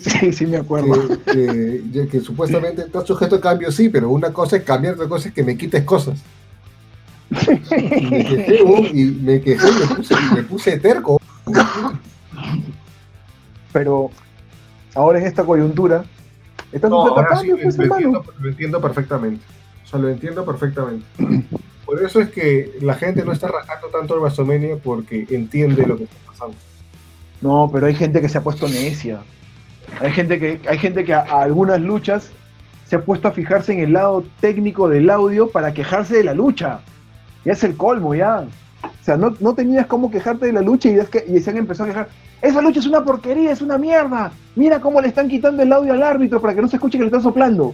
sí, 0.00 0.32
sí 0.32 0.46
me 0.46 0.56
acuerdo. 0.56 1.08
que, 1.26 1.32
que- 1.32 1.82
ya 1.92 2.06
que 2.06 2.20
supuestamente 2.20 2.82
está 2.82 3.04
sujeto 3.04 3.36
a 3.36 3.40
cambio, 3.40 3.70
sí, 3.70 3.88
pero 3.88 4.10
una 4.10 4.32
cosa 4.32 4.56
es 4.56 4.64
cambiar, 4.64 4.94
otra 4.94 5.08
cosa 5.08 5.28
es 5.28 5.34
que 5.34 5.42
me 5.44 5.56
quites 5.56 5.84
cosas. 5.84 6.18
Y 7.30 8.06
me 8.06 8.24
quejé, 8.24 8.58
oh, 8.66 8.78
y 8.92 9.04
me 9.22 9.40
quejé, 9.40 9.68
y 9.68 9.72
me 9.88 9.94
puse, 9.96 10.14
me 10.34 10.42
puse 10.42 10.78
terco. 10.80 11.20
Pero 13.72 14.10
ahora 14.94 15.20
en 15.20 15.26
esta 15.26 15.44
coyuntura, 15.44 16.04
está 16.72 16.88
No, 16.88 17.02
sujeto 17.02 17.20
a 17.20 17.22
ahora 17.24 17.36
sí, 17.40 17.48
cambios, 17.48 17.58
lo, 17.58 17.64
pues, 17.64 17.76
lo 17.76 17.82
hermano. 17.84 18.00
entiendo, 18.18 18.32
lo 18.40 18.48
entiendo 18.48 18.80
perfectamente. 18.80 19.44
O 19.84 19.88
sea, 19.88 19.98
lo 20.00 20.08
entiendo 20.08 20.44
perfectamente. 20.44 21.06
Por 21.84 22.02
eso 22.02 22.20
es 22.20 22.30
que 22.30 22.76
la 22.80 22.94
gente 22.94 23.24
no 23.24 23.32
está 23.32 23.48
rajando 23.48 23.88
tanto 23.88 24.14
el 24.14 24.20
WrestleMania 24.20 24.76
porque 24.76 25.26
entiende 25.30 25.86
lo 25.86 25.96
que 25.96 26.04
está 26.04 26.16
pasando. 26.26 26.56
No, 27.40 27.70
pero 27.72 27.86
hay 27.86 27.94
gente 27.94 28.20
que 28.20 28.28
se 28.28 28.38
ha 28.38 28.42
puesto 28.42 28.68
necia. 28.68 29.20
Hay 30.00 30.12
gente 30.12 30.38
que, 30.38 30.60
hay 30.68 30.78
gente 30.78 31.04
que 31.04 31.14
a, 31.14 31.20
algunas 31.20 31.80
luchas 31.80 32.30
se 32.86 32.96
ha 32.96 33.04
puesto 33.04 33.28
a 33.28 33.32
fijarse 33.32 33.72
en 33.72 33.80
el 33.80 33.92
lado 33.92 34.24
técnico 34.40 34.88
del 34.88 35.08
audio 35.10 35.50
para 35.50 35.72
quejarse 35.72 36.16
de 36.18 36.24
la 36.24 36.34
lucha. 36.34 36.80
Ya 37.44 37.52
es 37.52 37.64
el 37.64 37.76
colmo, 37.76 38.14
ya. 38.14 38.44
O 38.82 39.04
sea, 39.04 39.16
no, 39.16 39.34
no 39.40 39.54
tenías 39.54 39.86
cómo 39.86 40.10
quejarte 40.10 40.46
de 40.46 40.52
la 40.52 40.60
lucha 40.60 40.88
y, 40.90 40.94
es 40.94 41.08
que, 41.08 41.24
y 41.26 41.40
se 41.40 41.50
han 41.50 41.56
empezado 41.56 41.84
a 41.88 41.92
quejar. 41.92 42.08
Esa 42.42 42.60
lucha 42.62 42.80
es 42.80 42.86
una 42.86 43.04
porquería, 43.04 43.50
es 43.52 43.62
una 43.62 43.78
mierda. 43.78 44.32
Mira 44.56 44.80
cómo 44.80 45.00
le 45.00 45.08
están 45.08 45.28
quitando 45.28 45.62
el 45.62 45.72
audio 45.72 45.92
al 45.92 46.02
árbitro 46.02 46.40
para 46.40 46.54
que 46.54 46.62
no 46.62 46.68
se 46.68 46.76
escuche 46.76 46.98
que 46.98 47.04
le 47.04 47.08
están 47.08 47.22
soplando. 47.22 47.66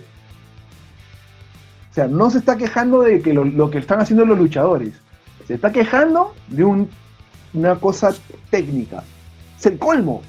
O 1.91 1.95
sea, 1.95 2.07
no 2.09 2.31
se 2.31 2.39
está 2.39 2.57
quejando 2.57 3.01
de 3.03 3.21
que 3.23 3.33
lo, 3.33 3.45
lo 3.45 3.71
que 3.71 3.79
están 3.79 4.01
haciendo 4.01 4.25
los 4.27 4.39
luchadores. 4.39 4.93
Se 5.47 5.55
está 5.55 5.73
quejando 5.73 6.35
de 6.49 6.65
un- 6.65 6.91
una 7.55 7.77
cosa 7.77 8.13
técnica. 8.51 9.03
Es 9.59 9.67
el 9.67 9.79
colmo. 9.79 10.23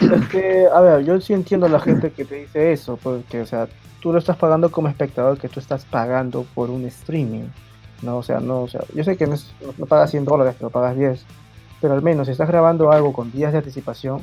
Es 0.00 0.26
que, 0.28 0.66
a 0.72 0.80
ver, 0.80 1.04
yo 1.04 1.20
sí 1.20 1.32
entiendo 1.32 1.66
a 1.66 1.68
la 1.68 1.80
gente 1.80 2.10
que 2.10 2.24
te 2.24 2.34
dice 2.36 2.72
eso, 2.72 2.98
porque, 3.02 3.40
o 3.40 3.46
sea, 3.46 3.68
tú 4.00 4.12
lo 4.12 4.18
estás 4.18 4.36
pagando 4.36 4.70
como 4.70 4.88
espectador, 4.88 5.38
que 5.38 5.48
tú 5.48 5.60
estás 5.60 5.84
pagando 5.84 6.44
por 6.54 6.70
un 6.70 6.84
streaming, 6.86 7.44
¿no? 8.02 8.16
O 8.18 8.22
sea, 8.22 8.40
no, 8.40 8.62
o 8.62 8.68
sea, 8.68 8.80
yo 8.94 9.04
sé 9.04 9.16
que 9.16 9.26
no, 9.26 9.34
es- 9.34 9.52
no 9.78 9.86
pagas 9.86 10.10
100 10.10 10.24
dólares, 10.24 10.54
pero 10.58 10.70
pagas 10.70 10.96
10, 10.96 11.24
pero 11.80 11.94
al 11.94 12.02
menos 12.02 12.26
si 12.26 12.32
estás 12.32 12.48
grabando 12.48 12.90
algo 12.90 13.12
con 13.12 13.30
días 13.30 13.52
de 13.52 13.58
anticipación, 13.58 14.22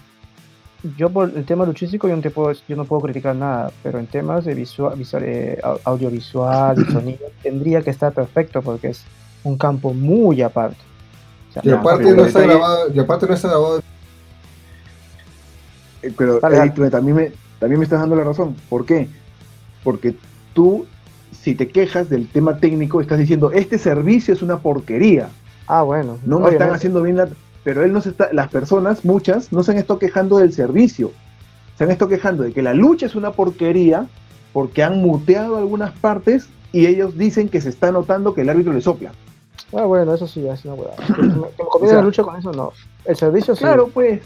yo 0.98 1.10
por 1.10 1.30
el 1.36 1.46
tema 1.46 1.66
luchístico 1.66 2.08
yo 2.08 2.16
no, 2.16 2.22
te 2.22 2.32
puedo, 2.32 2.52
yo 2.68 2.76
no 2.76 2.86
puedo 2.86 3.02
criticar 3.04 3.36
nada, 3.36 3.72
pero 3.84 4.00
en 4.00 4.08
temas 4.08 4.46
de 4.46 4.54
visual, 4.56 4.98
visual, 4.98 5.24
eh, 5.26 5.60
au- 5.64 5.80
audiovisual 5.86 6.78
y 6.88 6.92
sonido, 6.92 7.26
tendría 7.42 7.82
que 7.82 7.90
estar 7.90 8.12
perfecto, 8.14 8.62
porque 8.62 8.90
es 8.90 9.04
un 9.44 9.58
campo 9.58 9.94
muy 9.94 10.42
aparte. 10.42 10.78
O 11.50 11.54
sea, 11.54 11.62
Y 11.66 11.70
Ya, 11.70 11.80
aparte 11.80 12.04
pero 12.04 12.16
no 12.16 12.22
el 12.24 12.28
está 12.28 12.40
detalle- 12.40 12.48
grabado, 12.60 12.94
y 12.94 13.00
aparte 13.00 13.28
no 13.28 13.34
está 13.34 13.48
grabado. 13.50 13.82
Eh, 16.02 16.14
Pero 16.18 16.40
tú 16.76 16.90
también 16.90 17.16
me, 17.16 17.32
también 17.60 17.80
me 17.80 17.84
estás 17.84 18.00
dando 18.00 18.16
la 18.16 18.24
razón. 18.24 18.56
¿Por 18.70 18.86
qué? 18.86 19.10
Porque 19.84 20.16
tú, 20.54 20.86
si 21.32 21.56
te 21.56 21.68
quejas 21.70 22.10
del 22.10 22.28
tema 22.28 22.58
técnico, 22.58 23.02
estás 23.02 23.20
diciendo, 23.20 23.52
este 23.52 23.78
servicio 23.78 24.34
es 24.34 24.42
una 24.42 24.60
porquería. 24.60 25.30
ah, 25.68 25.84
bueno. 25.84 26.18
No 26.26 26.40
me 26.40 26.50
están 26.52 26.72
haciendo 26.74 27.02
bien 27.02 27.18
la... 27.18 27.30
Pero 27.64 27.84
él 27.84 27.92
no 27.94 28.02
se 28.02 28.10
está... 28.10 28.30
Las 28.34 28.48
personas, 28.50 29.04
muchas, 29.06 29.52
no 29.52 29.64
se 29.64 29.72
han 29.72 29.78
estado 29.78 30.00
quejando 30.00 30.38
del 30.38 30.54
servicio. 30.54 31.12
Se 31.78 31.84
han 31.84 31.92
estado 31.92 32.10
quejando 32.10 32.44
de 32.44 32.52
que 32.54 32.62
la 32.62 32.74
lucha 32.74 33.06
es 33.06 33.16
una 33.16 33.32
porquería 33.32 34.08
porque 34.54 34.84
han 34.84 35.02
muteado 35.02 35.58
algunas 35.58 35.92
partes 35.92 36.48
y 36.72 36.86
ellos 36.88 37.18
dicen 37.18 37.50
que 37.50 37.62
se 37.62 37.70
está 37.70 37.92
notando 37.92 38.34
que 38.34 38.42
el 38.42 38.50
árbitro 38.50 38.74
le 38.74 38.82
sopla. 38.82 39.12
Ah, 39.74 39.84
bueno, 39.84 40.14
eso 40.14 40.28
sí, 40.28 40.46
es 40.48 40.66
una 40.66 40.74
huevada. 40.74 40.98
Que 41.16 41.22
me, 41.22 41.30
que 41.30 41.34
me 41.36 41.70
conviene 41.70 41.86
O 41.86 41.88
sea- 41.88 41.96
la 41.98 42.02
lucha 42.02 42.24
con 42.24 42.36
eso, 42.38 42.52
no. 42.52 42.72
El 43.06 43.16
servicio 43.16 43.56
sí. 43.56 43.62
Claro, 43.64 43.88
pues. 43.94 44.22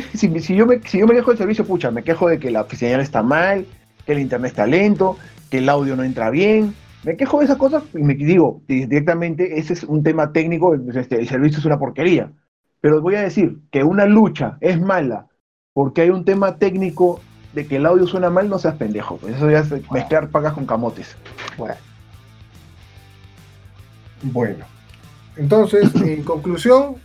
¿Qué- 0.00 0.16
si, 0.16 0.40
si 0.40 0.54
yo 0.56 0.66
me, 0.66 0.80
si 0.86 0.98
yo 0.98 1.06
me 1.06 1.14
quejo 1.14 1.30
del 1.30 1.38
servicio, 1.38 1.66
pucha, 1.66 1.90
me 1.90 2.02
quejo 2.02 2.28
de 2.28 2.38
que 2.38 2.50
la 2.50 2.66
señal 2.70 3.00
está 3.00 3.22
mal, 3.22 3.66
que 4.06 4.12
el 4.12 4.20
internet 4.20 4.50
está 4.52 4.66
lento, 4.66 5.18
que 5.50 5.58
el 5.58 5.68
audio 5.68 5.94
no 5.96 6.02
entra 6.04 6.30
bien. 6.30 6.74
Me 7.04 7.16
quejo 7.16 7.38
de 7.40 7.44
esas 7.46 7.56
cosas 7.58 7.82
y 7.94 7.98
me 7.98 8.14
digo 8.14 8.62
di- 8.68 8.86
directamente, 8.86 9.58
ese 9.58 9.72
es 9.74 9.82
un 9.84 10.02
tema 10.02 10.32
técnico, 10.32 10.74
este, 10.74 11.16
el 11.20 11.28
servicio 11.28 11.58
es 11.58 11.64
una 11.64 11.78
porquería. 11.78 12.30
Pero 12.80 13.00
voy 13.02 13.16
a 13.16 13.22
decir 13.22 13.58
que 13.70 13.84
una 13.84 14.06
lucha 14.06 14.56
es 14.60 14.80
mala 14.80 15.26
porque 15.74 16.02
hay 16.02 16.10
un 16.10 16.24
tema 16.24 16.56
técnico 16.56 17.20
de 17.52 17.66
que 17.66 17.76
el 17.76 17.86
audio 17.86 18.06
suena 18.06 18.30
mal, 18.30 18.48
no 18.48 18.58
seas 18.58 18.76
pendejo. 18.76 19.16
pues 19.18 19.36
eso 19.36 19.50
ya 19.50 19.58
es 19.60 19.70
mezclar 19.90 20.28
pagas 20.30 20.54
con 20.54 20.64
camotes. 20.66 21.16
Bueno, 21.58 21.74
Bueno. 24.22 24.64
Entonces, 25.36 25.94
en 25.96 26.22
conclusión, 26.24 26.96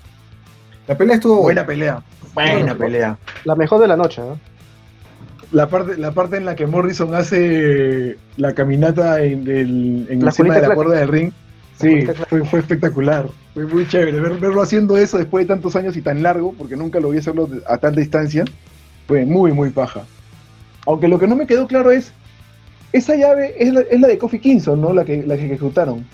la 0.87 0.97
pelea 0.97 1.15
estuvo 1.15 1.41
Buena 1.41 1.63
buena. 1.63 1.65
pelea. 1.65 2.03
Buena 2.43 2.53
Bueno, 2.73 2.77
pelea. 2.77 3.17
la 3.45 3.55
mejor 3.55 3.81
de 3.81 3.87
la 3.87 3.97
noche, 3.97 4.21
¿no? 4.21 4.39
La 5.51 5.67
parte, 5.69 5.97
la 5.97 6.11
parte 6.11 6.37
en 6.37 6.45
la 6.45 6.55
que 6.55 6.67
Morrison 6.67 7.15
hace 7.15 8.17
la 8.35 8.53
caminata 8.53 9.21
en, 9.23 9.47
el, 9.47 10.05
en 10.09 10.19
La 10.19 10.27
encima 10.27 10.55
de 10.55 10.67
la 10.67 10.75
cuerda 10.75 10.99
del 10.99 11.07
ring, 11.07 11.31
sí, 11.79 12.05
fue, 12.29 12.43
fue 12.45 12.59
espectacular. 12.59 13.27
Fue 13.53 13.65
muy 13.65 13.87
chévere. 13.87 14.19
Ver- 14.19 14.39
verlo 14.39 14.61
haciendo 14.61 14.97
eso 14.97 15.17
después 15.17 15.47
de 15.47 15.53
tantos 15.53 15.75
años 15.75 15.95
y 15.97 16.01
tan 16.01 16.21
largo, 16.21 16.53
porque 16.53 16.75
nunca 16.75 16.99
lo 16.99 17.09
vi 17.09 17.17
hacerlo 17.19 17.49
a 17.65 17.77
tanta 17.77 17.99
distancia, 17.99 18.43
fue 19.07 19.25
muy, 19.25 19.51
muy 19.53 19.69
paja. 19.69 20.01
Aunque 20.85 21.07
lo 21.07 21.17
que 21.17 21.27
no 21.27 21.35
me 21.35 21.47
quedó 21.47 21.65
claro 21.65 21.91
es, 21.91 22.11
esa 22.93 23.15
llave 23.15 23.55
es 23.57 23.73
la, 23.73 23.81
es 23.81 23.99
la 23.99 24.07
de 24.09 24.17
Kofi 24.17 24.39
Kingston, 24.39 24.79
¿no? 24.79 24.93
La 24.93 25.05
que, 25.05 25.23
la 25.25 25.37
que 25.37 25.45
ejecutaron. 25.45 26.05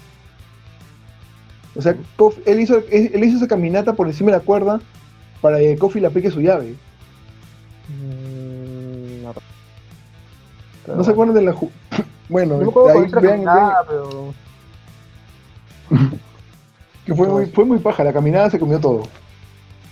O 1.76 1.82
sea, 1.82 1.96
Kofi- 2.18 2.42
él, 2.46 2.60
hizo, 2.60 2.84
él 2.92 3.24
hizo 3.24 3.38
esa 3.38 3.48
caminata 3.48 3.94
por 3.94 4.08
encima 4.08 4.32
de 4.32 4.38
la 4.38 4.44
cuerda 4.44 4.80
para 5.44 5.60
que 5.60 5.78
Kofi 5.78 6.00
le 6.00 6.08
aplique 6.08 6.32
su 6.32 6.42
llave. 6.42 6.74
Mm, 7.90 9.24
no. 9.24 9.34
Pero 10.86 10.98
¿No 10.98 11.04
se 11.04 11.12
acuerdan 11.12 11.36
de 11.36 11.42
la... 11.44 11.54
ju- 11.54 11.70
Bueno, 12.30 12.58
No 12.58 12.88
ahí 12.90 13.08
vean- 13.22 13.46
pero... 13.88 14.34
Que 17.06 17.14
fue 17.14 17.28
muy, 17.28 17.46
fue 17.48 17.66
muy 17.66 17.80
paja, 17.80 18.02
la 18.06 18.14
caminada 18.14 18.50
se 18.50 18.58
comió 18.58 18.80
todo. 18.80 19.04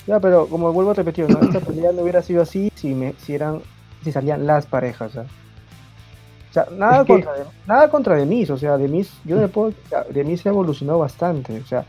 Ya, 0.07 0.17
pero 0.21 0.47
como 0.47 0.71
vuelvo 0.71 0.91
a 0.91 0.93
repetir, 0.93 1.29
¿no? 1.29 1.41
esta 1.41 1.59
pelea 1.59 1.91
no 1.91 2.03
hubiera 2.03 2.21
sido 2.21 2.41
así 2.41 2.71
si, 2.73 2.95
me, 2.95 3.13
si 3.19 3.35
eran 3.35 3.61
si 4.01 4.13
salían 4.13 4.47
las 4.47 4.65
parejas. 4.65 5.11
O 5.17 6.53
sea, 6.53 6.67
nada, 6.71 7.01
Es 7.01 7.07
que- 7.07 7.13
contra, 7.13 7.33
de- 7.33 7.43
nada 7.67 7.89
contra 7.89 8.15
Demis, 8.15 8.49
o 8.49 8.57
sea, 8.57 8.77
Demis, 8.77 9.11
yo 9.25 9.35
no 9.35 9.41
le 9.41 9.49
puedo, 9.49 9.67
o 9.69 9.89
sea, 9.89 10.05
Demis 10.09 10.45
evolucionó 10.45 10.97
bastante, 10.99 11.59
o 11.59 11.65
sea, 11.65 11.83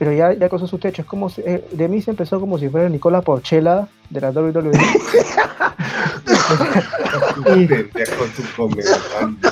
pero 0.00 0.12
ya, 0.14 0.32
ya 0.32 0.48
cruzó 0.48 0.66
su 0.66 0.78
techo, 0.78 1.02
es 1.02 1.06
como 1.08 1.28
si, 1.28 1.42
eh, 1.42 1.62
Demis 1.72 2.08
empezó 2.08 2.40
como 2.40 2.56
si 2.58 2.70
fuera 2.70 2.88
Nicola 2.88 3.20
Porchela 3.20 3.86
de 4.08 4.20
la 4.22 4.30
WWE. 4.30 4.72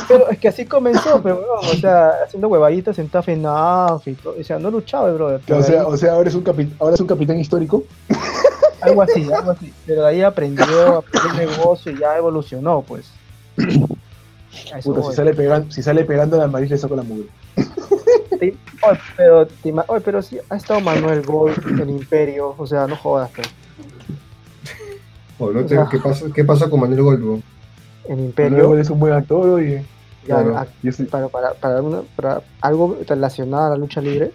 Pero 0.09 0.31
es 0.31 0.39
que 0.39 0.49
así 0.49 0.65
comenzó, 0.67 1.23
pero 1.23 1.37
no, 1.41 1.69
o 1.69 1.75
sea, 1.75 2.11
haciendo 2.25 2.49
huevaditas 2.49 2.99
en 2.99 3.09
Tough 3.09 3.29
Enough 3.29 4.03
y 4.07 4.15
todo, 4.15 4.35
o 4.39 4.45
sea, 4.45 4.59
no 4.59 4.71
luchaba, 4.71 5.11
brother. 5.13 5.41
pero 5.47 5.59
O 5.61 5.63
sea, 5.63 5.81
ahí- 5.81 5.87
o 5.87 5.97
sea 5.97 6.13
ahora, 6.13 6.29
es 6.29 6.35
un 6.35 6.45
capi- 6.45 6.71
ahora 6.79 6.95
es 6.95 7.01
un 7.01 7.07
capitán 7.07 7.39
histórico. 7.39 7.85
Algo 8.81 9.03
así, 9.03 9.29
algo 9.33 9.51
así. 9.51 9.73
Pero 9.87 10.03
de 10.03 10.09
ahí 10.09 10.23
aprendió, 10.23 10.99
aprendió 10.99 11.31
el 11.33 11.49
negocio 11.49 11.91
y 11.91 11.99
ya 11.99 12.17
evolucionó, 12.17 12.83
pues. 12.83 13.11
Puta, 14.85 15.03
si 15.03 15.17
sale, 15.17 15.35
pegando, 15.35 15.71
si 15.73 15.83
sale 15.83 16.05
pegando 16.05 16.37
a 16.37 16.41
la 16.41 16.49
nariz 16.49 16.71
le 16.71 16.79
saco 16.79 16.95
la 16.95 17.03
mugre. 17.03 17.27
Oye, 18.41 18.57
pero, 19.17 19.47
te 19.47 19.73
oye, 19.73 20.01
pero 20.05 20.23
sí, 20.23 20.39
ha 20.49 20.57
estado 20.57 20.81
Manuel 20.81 21.23
Gold 21.23 21.81
en 21.81 21.91
Imperio, 21.91 22.55
o 22.57 22.67
sea, 22.67 22.87
no 22.87 22.97
jodas, 22.97 23.31
pero 23.35 23.49
Oh, 25.41 25.53
no 25.53 25.65
te- 25.65 25.79
¿qué, 25.91 25.99
pasa, 25.99 26.27
¿Qué 26.35 26.45
pasa 26.45 26.69
con 26.69 26.81
Manuel 26.81 27.03
Golbo? 27.03 27.35
en 28.09 28.33
Pero 28.33 28.49
Imperio, 28.57 28.79
es 28.79 28.91
un 28.91 28.99
buen 28.99 29.13
actor 29.13 29.63
y, 29.63 29.75
ya, 30.27 30.43
claro. 30.43 30.55
para, 31.11 31.29
para, 31.29 31.55
para, 31.55 31.83
una- 31.83 32.03
para 32.17 32.43
algo 32.61 32.99
relacionado 33.07 33.67
a 33.67 33.71
la 33.71 33.77
lucha 33.77 34.01
libre, 34.01 34.33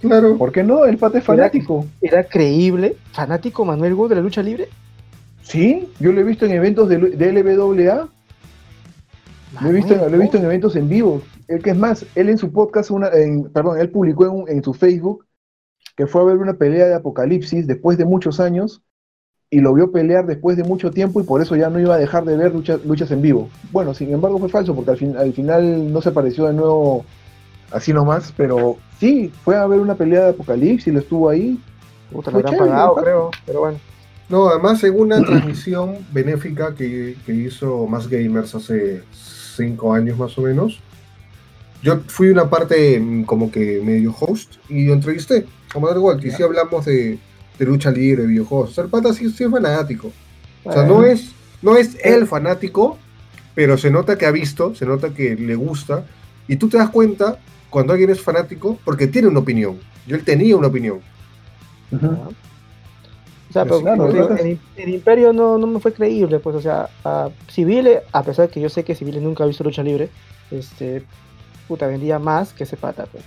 Claro. 0.00 0.36
¿Por 0.36 0.50
qué 0.50 0.64
no? 0.64 0.84
El 0.84 0.98
pata 0.98 1.18
es 1.18 1.24
fanático. 1.24 1.86
era 2.00 2.24
creíble, 2.24 2.96
fanático 3.12 3.64
Manuel 3.64 3.94
Gold 3.94 4.08
de 4.10 4.16
la 4.16 4.22
lucha 4.22 4.42
libre. 4.42 4.68
Sí, 5.42 5.88
yo 6.00 6.10
lo 6.10 6.20
he 6.20 6.24
visto 6.24 6.44
en 6.44 6.50
eventos 6.52 6.88
de, 6.88 6.98
de 6.98 7.32
LWA, 7.32 8.08
lo 9.60 9.68
he, 9.68 9.72
visto, 9.72 9.94
lo 9.94 10.14
he 10.16 10.18
visto 10.18 10.36
en 10.38 10.44
eventos 10.44 10.76
en 10.76 10.88
vivo. 10.88 11.22
El 11.48 11.62
que 11.62 11.70
es 11.70 11.76
más, 11.76 12.06
él 12.14 12.28
en 12.28 12.38
su 12.38 12.52
podcast, 12.52 12.90
una, 12.90 13.08
en, 13.08 13.44
perdón, 13.50 13.78
él 13.80 13.90
publicó 13.90 14.24
en, 14.24 14.30
un- 14.30 14.48
en 14.48 14.62
su 14.62 14.72
Facebook 14.74 15.26
que 15.96 16.06
fue 16.06 16.22
a 16.22 16.24
ver 16.24 16.38
una 16.38 16.54
pelea 16.54 16.86
de 16.86 16.94
Apocalipsis 16.94 17.66
después 17.66 17.98
de 17.98 18.04
muchos 18.06 18.40
años 18.40 18.82
y 19.50 19.60
lo 19.60 19.74
vio 19.74 19.92
pelear 19.92 20.24
después 20.26 20.56
de 20.56 20.64
mucho 20.64 20.90
tiempo 20.90 21.20
y 21.20 21.24
por 21.24 21.42
eso 21.42 21.54
ya 21.56 21.68
no 21.68 21.78
iba 21.78 21.94
a 21.94 21.98
dejar 21.98 22.24
de 22.24 22.36
ver 22.36 22.54
luchas, 22.54 22.82
luchas 22.86 23.10
en 23.10 23.20
vivo. 23.20 23.50
Bueno, 23.70 23.92
sin 23.92 24.10
embargo 24.12 24.38
fue 24.38 24.48
falso 24.48 24.74
porque 24.74 24.92
al, 24.92 24.96
fin- 24.96 25.16
al 25.16 25.32
final 25.34 25.92
no 25.92 26.00
se 26.00 26.08
apareció 26.08 26.46
de 26.46 26.54
nuevo 26.54 27.04
así 27.70 27.92
nomás, 27.92 28.32
pero 28.36 28.78
sí, 28.98 29.30
fue 29.44 29.56
a 29.56 29.66
ver 29.66 29.80
una 29.80 29.94
pelea 29.94 30.24
de 30.24 30.30
Apocalipsis, 30.30 30.92
lo 30.92 31.00
estuvo 31.00 31.28
ahí. 31.28 31.58
Puta, 32.10 32.30
lo 32.30 32.94
creo. 32.94 33.30
Pero 33.44 33.60
bueno. 33.60 33.78
No, 34.30 34.48
además 34.48 34.82
en 34.84 34.98
una 34.98 35.22
transmisión 35.22 35.96
benéfica 36.12 36.74
que, 36.74 37.16
que 37.26 37.34
hizo 37.34 37.86
Más 37.86 38.08
Gamers 38.08 38.54
hace 38.54 39.02
cinco 39.56 39.94
años 39.94 40.18
más 40.18 40.36
o 40.38 40.42
menos, 40.42 40.80
yo 41.82 42.00
fui 42.06 42.28
una 42.28 42.48
parte 42.48 42.98
mm, 42.98 43.24
como 43.24 43.50
que 43.50 43.80
medio 43.84 44.14
host 44.18 44.54
y 44.68 44.86
lo 44.86 44.92
entrevisté 44.92 45.46
a 45.74 45.78
Madre 45.78 45.98
Walt 45.98 46.24
y 46.24 46.30
sí 46.30 46.42
hablamos 46.42 46.84
de, 46.84 47.18
de 47.58 47.64
lucha 47.64 47.90
libre, 47.90 48.26
videojuegos. 48.26 48.76
El 48.78 48.88
pata 48.88 49.12
sí, 49.12 49.30
sí 49.30 49.44
es 49.44 49.50
fanático. 49.50 50.12
O 50.64 50.72
sea, 50.72 50.84
no 50.84 50.94
Bueno, 50.96 51.12
es, 51.12 51.32
no 51.60 51.76
es 51.76 51.96
el 52.04 52.26
fanático, 52.26 52.98
pero 53.54 53.76
se 53.76 53.90
nota 53.90 54.16
que 54.16 54.26
ha 54.26 54.30
visto, 54.30 54.74
se 54.74 54.86
nota 54.86 55.12
que 55.12 55.34
le 55.34 55.54
gusta. 55.56 56.04
Y 56.46 56.56
tú 56.56 56.68
te 56.68 56.78
das 56.78 56.90
cuenta 56.90 57.38
cuando 57.70 57.92
alguien 57.92 58.10
es 58.10 58.20
fanático 58.20 58.78
porque 58.84 59.06
tiene 59.06 59.28
una 59.28 59.40
opinión. 59.40 59.78
Yo 60.06 60.16
él 60.16 60.24
tenía 60.24 60.56
una 60.56 60.68
opinión. 60.68 61.00
Ajá. 61.92 62.28
O 63.52 63.54
sea, 63.54 63.64
pero 63.64 63.80
claro, 63.82 64.10
digo, 64.10 64.30
el, 64.30 64.58
el 64.76 64.88
Imperio 64.88 65.32
no, 65.34 65.58
no 65.58 65.66
me 65.66 65.78
fue 65.78 65.92
creíble, 65.92 66.38
pues, 66.38 66.56
o 66.56 66.60
sea, 66.62 66.88
a 67.04 67.28
Civile, 67.50 68.00
a 68.10 68.22
pesar 68.22 68.46
de 68.48 68.52
que 68.54 68.60
yo 68.62 68.70
sé 68.70 68.82
que 68.82 68.94
Civile 68.94 69.20
nunca 69.20 69.44
ha 69.44 69.46
visto 69.46 69.62
lucha 69.62 69.82
libre, 69.82 70.08
este, 70.50 71.02
puta, 71.68 71.86
vendía 71.86 72.18
más 72.18 72.54
que 72.54 72.64
ese 72.64 72.78
pata, 72.78 73.06
pues. 73.12 73.22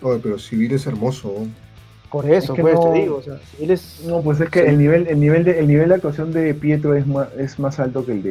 Oye, 0.00 0.20
pero 0.22 0.38
Civil 0.38 0.72
es 0.72 0.86
hermoso. 0.86 1.34
Por 2.10 2.28
eso, 2.30 2.54
que 2.54 2.62
pues, 2.62 2.74
no- 2.74 2.90
te 2.90 2.98
digo, 2.98 3.16
o 3.16 3.22
sea, 3.22 3.38
Civile 3.50 3.74
es... 3.74 4.00
No, 4.06 4.22
pues 4.22 4.40
es 4.40 4.48
que 4.48 4.60
el 4.66 4.78
nivel, 4.78 5.06
el 5.06 5.20
nivel 5.20 5.44
de, 5.44 5.60
el 5.60 5.68
nivel 5.68 5.90
de 5.90 5.96
actuación 5.96 6.32
de 6.32 6.54
Pietro 6.54 6.94
es 6.96 7.06
más, 7.06 7.28
es 7.38 7.58
más 7.58 7.78
alto 7.78 8.04
que 8.06 8.12
el 8.12 8.22
de, 8.22 8.30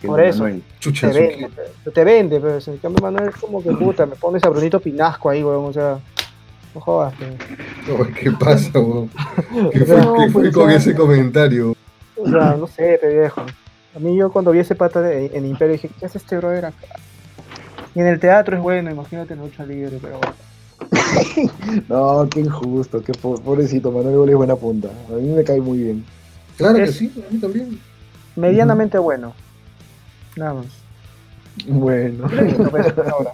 que 0.00 0.06
el 0.06 0.08
Por 0.08 0.20
de 0.20 0.28
eso. 0.30 0.42
Manuel. 0.44 0.62
Chucha, 0.80 1.10
te 1.10 1.20
vende, 1.20 1.50
pero, 1.54 1.92
te 1.92 2.04
vende, 2.04 2.40
pero 2.40 2.58
en 2.66 2.78
cambio 2.78 3.02
Manuel 3.02 3.28
es 3.28 3.36
como 3.36 3.62
que 3.62 3.70
puta, 3.72 4.06
me 4.06 4.16
pones 4.16 4.42
a 4.42 4.48
Brunito 4.48 4.80
Pinasco 4.80 5.28
ahí, 5.28 5.44
weón, 5.44 5.66
o 5.66 5.72
sea, 5.72 5.98
no 6.74 6.80
jodas. 6.80 7.14
Oye, 7.98 8.12
¿Qué 8.12 8.30
pasa, 8.32 8.78
weón? 8.78 9.10
¿Qué 9.72 9.84
fue, 9.84 9.96
No, 9.96 10.14
qué 10.16 10.30
fue 10.30 10.42
pues, 10.42 10.54
con 10.54 10.70
ya. 10.70 10.76
ese 10.76 10.94
comentario? 10.94 11.74
O 12.16 12.28
sea, 12.28 12.54
no 12.56 12.66
sé, 12.66 12.98
pe 13.00 13.18
viejo. 13.18 13.42
A 13.94 13.98
mí 13.98 14.16
yo 14.16 14.30
cuando 14.30 14.52
vi 14.52 14.60
ese 14.60 14.74
pata 14.74 15.00
de- 15.00 15.30
en 15.34 15.46
Imperio 15.46 15.72
dije, 15.72 15.90
¿qué 15.98 16.06
hace 16.06 16.18
este 16.18 16.36
brother 16.36 16.66
acá? 16.66 16.86
Y 17.94 18.00
en 18.00 18.06
el 18.06 18.20
teatro 18.20 18.56
es 18.56 18.62
bueno, 18.62 18.90
imagínate 18.90 19.34
en 19.34 19.40
lucha 19.40 19.64
libre, 19.66 19.98
pero 20.00 20.18
bueno. 20.18 20.34
No, 21.88 22.28
qué 22.30 22.40
injusto, 22.40 23.02
qué 23.02 23.12
po- 23.12 23.40
pobrecito, 23.40 23.90
Manuel 23.90 24.16
Gol 24.16 24.28
es 24.30 24.36
buena 24.36 24.56
punta. 24.56 24.88
A 25.08 25.12
mí 25.14 25.28
me 25.28 25.42
cae 25.44 25.60
muy 25.60 25.78
bien. 25.78 26.04
Claro 26.56 26.76
que 26.76 26.86
sí, 26.88 27.12
a 27.28 27.32
mí 27.32 27.38
también. 27.40 27.80
Medianamente 28.36 28.98
bueno. 28.98 29.32
Nada 30.36 30.54
más. 30.54 30.66
Bueno, 31.66 32.28
No, 32.58 32.70
pues, 32.70 32.86
ahora. 33.12 33.32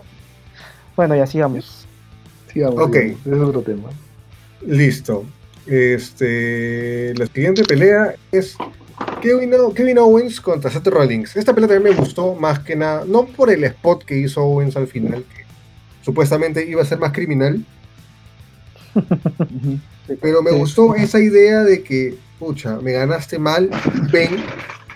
Bueno, 0.96 1.14
ya 1.16 1.26
sigamos. 2.56 2.82
Ok. 2.82 2.96
es 2.96 3.18
otro 3.26 3.62
tema. 3.62 3.90
Listo. 4.66 5.24
Este, 5.66 7.12
la 7.16 7.26
siguiente 7.26 7.64
pelea 7.64 8.14
es 8.32 8.56
Kevin, 9.20 9.52
Kevin 9.74 9.98
Owens 9.98 10.40
contra 10.40 10.70
Seth 10.70 10.86
Rollins. 10.86 11.36
Esta 11.36 11.54
pelea 11.54 11.68
también 11.68 11.94
me 11.94 12.00
gustó 12.00 12.34
más 12.34 12.60
que 12.60 12.76
nada, 12.76 13.04
no 13.06 13.26
por 13.26 13.50
el 13.50 13.64
spot 13.64 14.04
que 14.04 14.18
hizo 14.18 14.42
Owens 14.42 14.76
al 14.76 14.86
final, 14.86 15.24
que 15.24 15.44
supuestamente 16.02 16.64
iba 16.64 16.82
a 16.82 16.86
ser 16.86 16.98
más 16.98 17.12
criminal, 17.12 17.64
pero 20.20 20.42
me 20.42 20.52
gustó 20.52 20.94
esa 20.94 21.20
idea 21.20 21.64
de 21.64 21.82
que, 21.82 22.16
pucha, 22.38 22.78
me 22.80 22.92
ganaste 22.92 23.38
mal, 23.38 23.68
ven, 24.12 24.36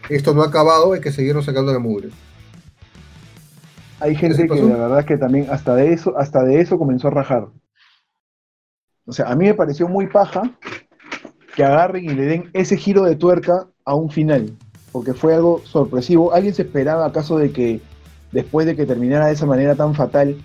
esto 0.08 0.32
no 0.32 0.42
ha 0.42 0.46
acabado, 0.46 0.92
hay 0.92 1.00
que 1.00 1.12
seguirnos 1.12 1.44
sacando 1.44 1.72
la 1.72 1.80
mugre. 1.80 2.10
Hay 4.00 4.14
¿Sí 4.14 4.20
gente 4.20 4.48
que 4.48 4.62
la 4.62 4.76
verdad 4.76 5.00
es 5.00 5.06
que 5.06 5.16
también 5.18 5.46
hasta 5.50 5.74
de 5.74 5.92
eso, 5.92 6.16
hasta 6.16 6.42
de 6.42 6.60
eso 6.60 6.78
comenzó 6.78 7.08
a 7.08 7.10
rajar. 7.10 7.48
O 9.06 9.12
sea, 9.12 9.30
a 9.30 9.36
mí 9.36 9.46
me 9.46 9.54
pareció 9.54 9.88
muy 9.88 10.06
paja 10.06 10.42
que 11.54 11.64
agarren 11.64 12.04
y 12.04 12.08
le 12.14 12.24
den 12.24 12.50
ese 12.52 12.76
giro 12.76 13.02
de 13.02 13.16
tuerca 13.16 13.66
a 13.84 13.94
un 13.94 14.10
final, 14.10 14.52
porque 14.92 15.14
fue 15.14 15.34
algo 15.34 15.60
sorpresivo. 15.64 16.32
¿Alguien 16.32 16.54
se 16.54 16.62
esperaba 16.62 17.06
acaso 17.06 17.38
de 17.38 17.50
que 17.50 17.80
después 18.32 18.66
de 18.66 18.76
que 18.76 18.86
terminara 18.86 19.26
de 19.26 19.32
esa 19.32 19.46
manera 19.46 19.74
tan 19.74 19.94
fatal, 19.94 20.36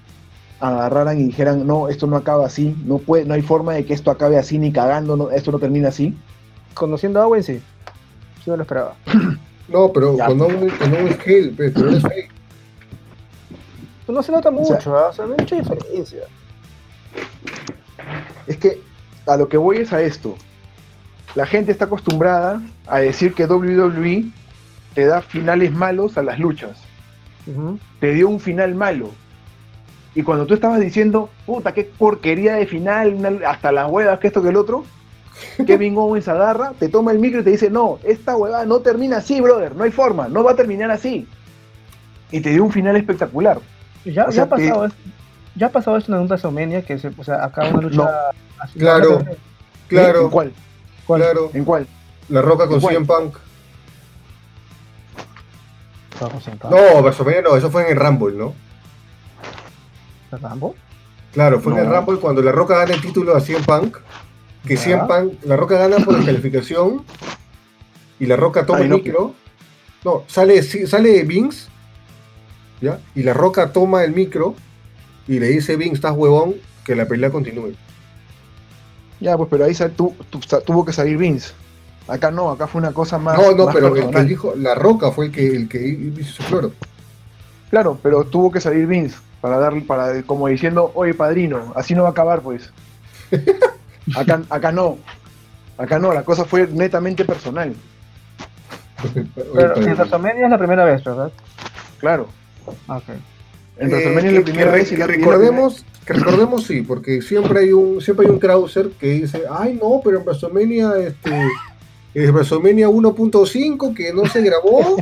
agarraran 0.59 1.19
y 1.19 1.25
dijeran, 1.25 1.67
no, 1.67 1.89
esto 1.89 2.07
no 2.07 2.15
acaba 2.15 2.45
así, 2.45 2.75
no, 2.85 2.97
puede, 2.97 3.25
no 3.25 3.33
hay 3.33 3.41
forma 3.41 3.73
de 3.73 3.85
que 3.85 3.93
esto 3.93 4.09
acabe 4.09 4.37
así 4.37 4.57
ni 4.57 4.71
cagando, 4.71 5.15
no, 5.15 5.29
esto 5.29 5.51
no 5.51 5.59
termina 5.59 5.89
así? 5.89 6.17
Conociendo 6.73 7.21
a 7.21 7.27
Owen, 7.27 7.43
sí. 7.43 7.61
Sí 8.43 8.49
me 8.49 8.57
lo 8.57 8.63
esperaba. 8.63 8.95
No, 9.67 9.91
pero 9.91 10.15
Ya. 10.15 10.27
con 10.27 10.39
Owens, 10.41 10.73
con 10.73 10.93
Hale, 10.93 11.53
pues, 11.57 11.71
pero 11.73 11.89
es 11.89 12.03
fake. 12.03 12.34
Pues 14.05 14.15
no 14.15 14.21
se 14.23 14.31
nota 14.31 14.49
sea- 14.49 14.51
mucho, 14.51 14.97
¿ah? 14.97 15.07
o 15.09 15.13
sea, 15.13 15.25
no 15.25 15.33
hay 15.33 15.39
mucha 15.39 15.55
diferencia. 15.55 16.19
Es 18.47 18.57
que 18.57 18.79
a 19.25 19.37
lo 19.37 19.49
que 19.49 19.57
voy 19.57 19.77
es 19.77 19.93
a 19.93 20.01
esto. 20.01 20.35
La 21.33 21.45
gente 21.45 21.71
está 21.71 21.85
acostumbrada 21.85 22.61
a 22.87 22.99
decir 22.99 23.33
que 23.33 23.45
WWE 23.45 24.25
te 24.93 25.05
da 25.05 25.21
finales 25.21 25.71
malos 25.73 26.17
a 26.17 26.23
las 26.23 26.39
luchas. 26.39 26.77
Te 27.99 28.13
dio 28.13 28.29
un 28.29 28.39
final 28.39 28.75
malo. 28.75 29.09
Y 30.13 30.23
cuando 30.23 30.45
tú 30.45 30.53
estabas 30.53 30.79
diciendo, 30.79 31.29
puta, 31.45 31.73
qué 31.73 31.83
porquería 31.83 32.55
de 32.55 32.65
final, 32.65 33.13
una- 33.15 33.49
hasta 33.49 33.71
las 33.71 33.89
huevas, 33.91 34.19
que 34.19 34.27
esto 34.27 34.41
que 34.41 34.49
el 34.49 34.55
otro, 34.55 34.85
Kevin 35.67 35.97
Owens 35.97 36.27
agarra, 36.29 36.71
te 36.79 36.87
toma 36.87 37.11
el 37.11 37.19
micro 37.19 37.41
y 37.41 37.43
te 37.43 37.49
dice, 37.49 37.69
no, 37.69 37.99
esta 38.03 38.37
huevada 38.37 38.65
no 38.65 38.79
termina 38.79 39.17
así, 39.17 39.41
brother, 39.41 39.75
no 39.75 39.83
hay 39.83 39.91
forma, 39.91 40.29
no 40.29 40.43
va 40.43 40.51
a 40.51 40.55
terminar 40.55 40.89
así. 40.91 41.27
Y 42.31 42.39
te 42.39 42.51
dio 42.51 42.63
un 42.63 42.71
final 42.71 42.95
espectacular. 42.95 43.59
Ya, 44.05 44.23
O 44.23 44.25
ya 44.27 44.31
sea 44.31 44.43
ha 44.43 44.49
pasado 44.49 44.85
esto. 44.85 44.97
Ya 45.55 45.67
ha 45.67 45.71
pasado 45.71 45.97
esto 45.97 46.13
en 46.13 46.19
un 46.19 46.27
WrestleMania 46.27 46.81
que 46.83 46.99
se, 46.99 47.11
o 47.17 47.23
sea, 47.23 47.43
acaba 47.43 47.69
una 47.69 47.81
lucha. 47.81 47.97
No. 47.97 48.09
así, 48.59 48.79
Claro. 48.79 49.19
¿no? 49.19 49.31
Claro, 49.87 50.21
¿En 50.25 50.29
cuál? 50.29 50.53
¿Cuál? 51.05 51.21
claro. 51.21 51.51
¿En 51.53 51.65
cuál? 51.65 51.87
La 52.29 52.41
Roca 52.41 52.67
con. 52.67 52.81
CM 52.81 53.05
Punk. 53.05 53.37
No, 56.69 57.01
WrestleMania 57.01 57.41
no, 57.41 57.55
eso 57.55 57.69
fue 57.69 57.83
en 57.85 57.97
el 57.97 58.03
Rumble, 58.03 58.35
¿no? 58.37 58.53
¿Rambo? 60.31 60.75
Claro, 61.33 61.59
fue 61.59 61.73
en 61.73 61.79
el. 61.79 61.89
Rumble 61.89 62.19
cuando 62.19 62.41
La 62.41 62.51
Roca 62.51 62.77
gana 62.77 62.93
el 62.93 63.01
título 63.01 63.35
a 63.35 63.41
CM 63.41 63.63
Punk. 63.65 63.97
Que. 64.65 64.77
CM 64.77 65.05
Punk, 65.07 65.33
La 65.45 65.55
Roca 65.55 65.77
gana 65.77 65.97
por 66.03 66.15
descalificación. 66.17 67.03
Y 68.19 68.25
La 68.25 68.35
Roca 68.37 68.65
toma 68.65 68.79
Ay, 68.79 68.85
el 68.85 68.89
no, 68.89 68.97
micro. 68.97 69.33
No, 70.03 70.23
sale, 70.27 70.61
sale 70.63 71.23
Vince. 71.23 71.69
¿Ya? 72.81 72.99
Y 73.15 73.23
La 73.23 73.33
Roca 73.33 73.71
toma 73.71 74.03
el 74.03 74.11
micro. 74.13 74.55
Y 75.27 75.39
le 75.39 75.47
dice, 75.47 75.75
Vince, 75.75 75.95
estás 75.95 76.13
huevón, 76.15 76.55
que 76.85 76.95
la 76.95 77.05
pelea 77.07 77.31
continúe. 77.31 77.73
Ya, 79.19 79.35
pues, 79.37 79.49
pero 79.49 79.65
ahí 79.65 79.73
sal- 79.73 79.91
tu- 79.91 80.13
tu- 80.29 80.39
tuvo 80.39 80.85
que 80.85 80.93
salir 80.93 81.17
Vince. 81.17 81.51
Acá 82.07 82.29
no, 82.29 82.51
acá 82.51 82.67
fue 82.67 82.79
una 82.79 82.91
cosa 82.91 83.17
más. 83.17 83.35
no, 83.37 83.51
no, 83.53 83.65
más 83.65 83.73
pero 83.73 83.95
el 83.95 84.11
que 84.11 84.23
dijo, 84.25 84.53
La 84.55 84.75
Roca 84.75 85.11
fue 85.11 85.25
el 85.27 85.31
que, 85.31 85.47
el 85.47 85.67
que 85.67 85.87
hizo 85.87 86.33
su 86.33 86.43
floro. 86.43 86.71
Claro, 87.71 87.97
pero 88.03 88.23
tuvo 88.25 88.51
que 88.51 88.61
salir 88.61 88.85
Vince 88.85 89.17
para 89.41 89.57
darle, 89.57 89.81
para, 89.81 90.21
como 90.23 90.47
diciendo, 90.47 90.91
oye 90.93 91.15
padrino, 91.15 91.73
así 91.75 91.95
no 91.95 92.03
va 92.03 92.09
a 92.09 92.11
acabar, 92.11 92.41
pues. 92.41 92.71
Acá, 94.15 94.41
acá 94.51 94.71
no. 94.71 94.99
Acá 95.77 95.97
no, 95.97 96.13
la 96.13 96.23
cosa 96.23 96.45
fue 96.45 96.67
netamente 96.67 97.25
personal. 97.25 97.73
Pero 99.53 99.75
en 99.77 99.83
WrestleMania 99.95 100.45
es 100.45 100.51
la 100.51 100.57
primera 100.59 100.85
vez, 100.85 101.03
¿verdad? 101.03 101.31
Claro. 101.99 102.27
En 103.77 103.87
Eh, 103.87 103.89
WrestleMania 103.91 104.29
es 104.29 104.33
que- 104.33 104.39
la 104.39 104.45
primera 104.45 104.71
que, 104.71 104.77
vez 104.77 104.91
y 104.91 104.95
que 104.95 104.99
la- 104.99 105.07
recordemos, 105.07 105.85
que 106.05 106.13
recordemos 106.13 106.63
sí, 106.65 106.81
porque 106.81 107.21
siempre 107.21 107.59
hay 107.59 107.73
un, 107.73 107.99
siempre 108.01 108.25
hay 108.25 108.31
un 108.31 108.39
Krauser 108.39 108.89
que 108.99 109.07
dice, 109.07 109.43
ay 109.51 109.79
no, 109.81 110.01
pero 110.03 110.19
en 110.19 110.23
WrestleMania, 110.25 110.93
este, 110.99 111.31
es 112.13 112.31
WrestleMania 112.31 112.87
1.5 112.89 113.93
que 113.93 114.13
no 114.13 114.25
se 114.27 114.41
grabó, 114.41 114.95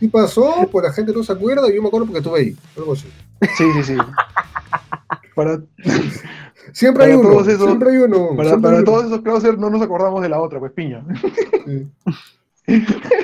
¿qué 0.00 0.08
pasó? 0.08 0.68
Pues 0.72 0.84
la 0.86 0.92
gente 0.92 1.12
no 1.12 1.22
se 1.22 1.32
acuerda, 1.32 1.68
yo 1.72 1.80
me 1.82 1.88
acuerdo 1.88 2.06
porque 2.06 2.18
estuve 2.18 2.40
ahí, 2.40 2.56
algo 2.76 2.94
así. 2.94 3.06
Sí, 3.56 3.64
sí, 3.76 3.82
sí. 3.84 3.96
Para, 5.34 5.60
Siempre 6.72 7.04
hay 7.04 7.12
uno, 7.12 7.30
todos 7.30 7.48
esos- 7.48 7.66
siempre 7.66 7.90
hay 7.90 7.96
uno. 7.98 8.30
para, 8.36 8.48
siempre 8.50 8.62
para 8.62 8.76
hay 8.76 8.82
uno. 8.82 8.92
todos 8.92 9.06
esos 9.06 9.20
Krauser 9.22 9.58
no 9.58 9.70
nos 9.70 9.82
acordamos 9.82 10.20
de 10.22 10.28
la 10.28 10.40
otra, 10.40 10.58
pues 10.60 10.72
piña. 10.72 11.02
Sí. 11.66 11.86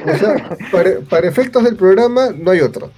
O 0.04 0.16
sea, 0.18 0.56
para, 0.72 1.00
para 1.08 1.28
efectos 1.28 1.62
del 1.64 1.76
programa 1.76 2.30
no 2.36 2.50
hay 2.50 2.60
otro. 2.60 2.90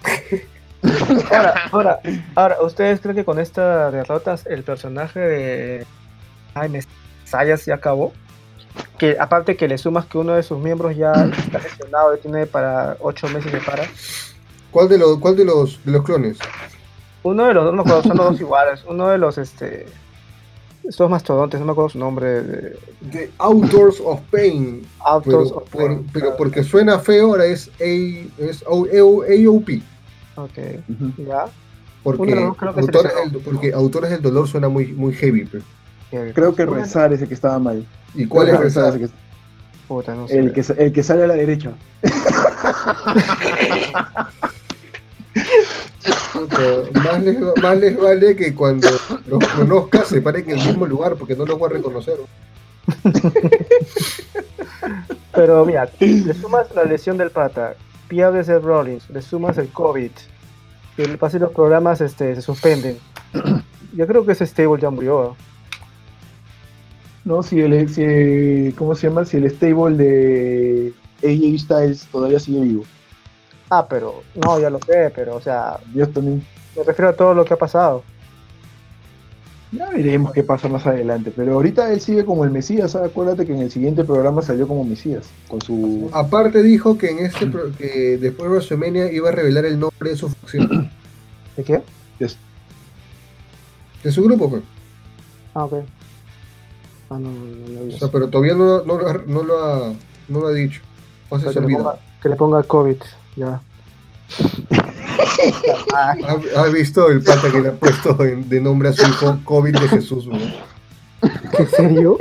Ahora, 1.30 1.54
ahora, 1.72 2.00
ahora, 2.34 2.56
¿ustedes 2.62 3.00
creen 3.00 3.16
que 3.16 3.24
con 3.24 3.38
esta 3.38 3.90
derrota 3.90 4.36
el 4.46 4.62
personaje 4.62 5.18
de 5.20 5.86
Jaime 6.54 6.82
Sayas 7.24 7.64
ya 7.66 7.74
acabó? 7.74 8.12
Que 8.96 9.16
aparte 9.18 9.56
que 9.56 9.66
le 9.66 9.76
sumas 9.78 10.06
que 10.06 10.18
uno 10.18 10.34
de 10.34 10.42
sus 10.42 10.58
miembros 10.58 10.96
ya 10.96 11.12
está 11.12 11.58
lesionado 11.58 12.14
y 12.14 12.18
tiene 12.20 12.46
para 12.46 12.96
ocho 13.00 13.28
meses 13.28 13.50
de 13.52 13.60
para. 13.60 13.84
¿Cuál 14.70 14.88
de 14.88 14.98
los, 14.98 15.18
cuál 15.18 15.36
de 15.36 15.44
los, 15.44 15.84
de 15.84 15.92
los 15.92 16.04
clones? 16.04 16.38
Uno 17.22 17.46
de 17.46 17.54
los 17.54 17.64
dos, 17.64 17.74
no 17.74 17.82
me 17.82 17.90
acuerdo, 17.90 18.08
son 18.08 18.16
los 18.18 18.26
dos 18.30 18.40
iguales. 18.40 18.84
Uno 18.86 19.08
de 19.08 19.18
los, 19.18 19.38
este, 19.38 19.86
estos 20.84 21.10
mastodontes, 21.10 21.58
no 21.58 21.66
me 21.66 21.72
acuerdo 21.72 21.88
su 21.90 21.98
nombre. 21.98 22.42
De, 22.42 22.78
The 23.10 23.30
Outdoors 23.38 24.00
of 24.04 24.20
Pain. 24.30 24.86
Autos. 25.00 25.52
Pero, 25.72 25.94
por- 25.96 26.02
pero 26.12 26.36
porque 26.36 26.62
suena 26.62 26.98
feo, 27.00 27.28
ahora 27.28 27.46
es, 27.46 27.68
A, 27.80 28.42
es 28.42 28.62
O- 28.66 28.86
Ok, 30.44 30.58
ya. 31.26 31.46
Porque, 32.02 32.22
Uno 32.22 32.54
creo 32.54 32.74
que 32.74 33.38
porque 33.44 33.72
autores 33.72 34.10
del 34.10 34.22
dolor 34.22 34.46
suena 34.48 34.68
muy, 34.68 34.92
muy 34.92 35.12
heavy. 35.14 35.48
Creo 36.34 36.54
que 36.54 36.64
rezar 36.64 37.12
es 37.12 37.20
el 37.22 37.28
que 37.28 37.34
estaba 37.34 37.58
mal. 37.58 37.84
¿Y 38.14 38.26
cuál 38.26 38.46
Creo 38.46 38.58
es 38.58 38.62
rezar 38.74 38.98
que- 38.98 39.08
Puta, 39.88 40.14
no 40.14 40.28
sé. 40.28 40.38
el 40.38 40.52
que, 40.52 40.64
el 40.78 40.92
que 40.92 41.02
sale 41.02 41.24
a 41.24 41.26
la 41.26 41.34
derecha. 41.34 41.72
Puta, 46.32 46.60
Más 47.04 47.22
les, 47.22 47.38
más 47.62 47.76
les 47.78 47.96
vale 47.98 48.36
que 48.36 48.54
cuando 48.54 48.88
los 49.26 49.44
conozcas 49.48 50.08
se 50.08 50.20
paren 50.22 50.48
en 50.50 50.58
el 50.58 50.66
mismo 50.66 50.86
lugar 50.86 51.16
porque 51.16 51.34
no 51.34 51.44
los 51.44 51.58
voy 51.58 51.70
a 51.70 51.72
reconocer. 51.74 52.16
Pero 55.34 55.64
mira, 55.66 55.88
le 56.00 56.34
sumas 56.34 56.66
la 56.74 56.84
lesión 56.84 57.16
del 57.18 57.30
pata, 57.30 57.74
pierdes 58.08 58.48
el 58.48 58.62
Rollins, 58.62 59.08
le 59.10 59.22
sumas 59.22 59.58
el 59.58 59.68
COVID, 59.68 60.10
y 60.96 61.02
el 61.02 61.18
pase 61.18 61.38
los 61.38 61.52
programas 61.52 62.00
este, 62.00 62.34
se 62.34 62.42
suspenden. 62.42 62.98
Yo 63.94 64.06
creo 64.06 64.24
que 64.24 64.32
ese 64.32 64.46
stable 64.46 64.80
ya 64.80 64.90
murió. 64.90 65.36
No, 67.24 67.42
si 67.42 67.60
el, 67.60 67.88
si 67.88 68.72
¿cómo 68.76 68.94
se 68.94 69.08
llama? 69.08 69.24
Si 69.24 69.36
el 69.36 69.50
stable 69.50 69.96
de 69.96 70.94
AJ 71.22 71.58
Styles 71.60 72.06
todavía 72.06 72.40
sigue 72.40 72.60
vivo. 72.60 72.84
Ah, 73.70 73.86
pero, 73.88 74.22
no, 74.34 74.58
ya 74.58 74.70
lo 74.70 74.78
sé, 74.80 75.12
pero, 75.14 75.36
o 75.36 75.40
sea, 75.40 75.78
Dios 75.92 76.12
también. 76.12 76.44
me 76.76 76.82
refiero 76.82 77.10
a 77.10 77.12
todo 77.12 77.34
lo 77.34 77.44
que 77.44 77.54
ha 77.54 77.58
pasado. 77.58 78.02
Ya 79.70 79.90
veremos 79.90 80.32
qué 80.32 80.42
pasa 80.42 80.68
más 80.68 80.86
adelante. 80.86 81.30
Pero 81.34 81.54
ahorita 81.54 81.92
él 81.92 82.00
sigue 82.00 82.24
como 82.24 82.44
el 82.44 82.50
Mesías. 82.50 82.92
¿sabes? 82.92 83.10
Acuérdate 83.10 83.44
que 83.46 83.52
en 83.54 83.60
el 83.60 83.70
siguiente 83.70 84.02
programa 84.04 84.40
salió 84.42 84.66
como 84.66 84.82
Mesías. 84.84 85.26
Con 85.46 85.60
su. 85.60 86.08
Aparte 86.12 86.62
dijo 86.62 86.96
que 86.96 87.10
en 87.10 87.18
este 87.18 87.46
pro- 87.46 87.70
que 87.76 88.16
después 88.18 88.48
de 88.50 88.56
WrestleMania 88.56 89.12
iba 89.12 89.28
a 89.28 89.32
revelar 89.32 89.66
el 89.66 89.78
nombre 89.78 90.10
de 90.10 90.16
su 90.16 90.28
facción, 90.30 90.90
¿De 91.56 91.64
qué? 91.64 91.82
de 94.04 94.12
su 94.12 94.22
grupo, 94.22 94.48
pues. 94.48 94.62
Ah, 95.54 95.64
ok. 95.64 95.74
Ah, 97.10 97.18
no, 97.18 97.30
no, 97.32 97.44
no, 97.44 97.84
no, 97.88 97.94
O 97.94 97.98
sea, 97.98 98.08
pero 98.08 98.28
todavía 98.28 98.54
no, 98.54 98.84
no, 98.84 98.96
lo 98.98 99.08
ha- 99.08 99.22
no 99.26 99.42
lo 99.42 99.64
ha, 99.64 99.92
no 100.28 100.40
lo 100.40 100.46
ha 100.46 100.52
dicho. 100.52 100.80
O 101.30 101.38
sea, 101.38 101.52
se 101.52 101.60
que, 101.60 101.66
le 101.66 101.74
ponga, 101.76 101.98
que 102.22 102.28
le 102.28 102.36
ponga 102.36 102.62
COVID, 102.62 102.96
ya. 103.36 103.60
¿Ha, 105.94 106.16
ha 106.56 106.66
visto 106.66 107.08
el 107.10 107.22
pata 107.22 107.50
que 107.50 107.60
le 107.60 107.68
ha 107.68 107.72
puesto 107.72 108.22
en- 108.24 108.48
de 108.48 108.60
nombre 108.60 108.88
a 108.88 108.92
su 108.92 109.06
hijo 109.06 109.38
COVID 109.44 109.72
de 109.78 109.88
Jesús, 109.88 110.26
¿no? 110.26 110.36
¿En 111.58 111.68
serio? 111.70 112.16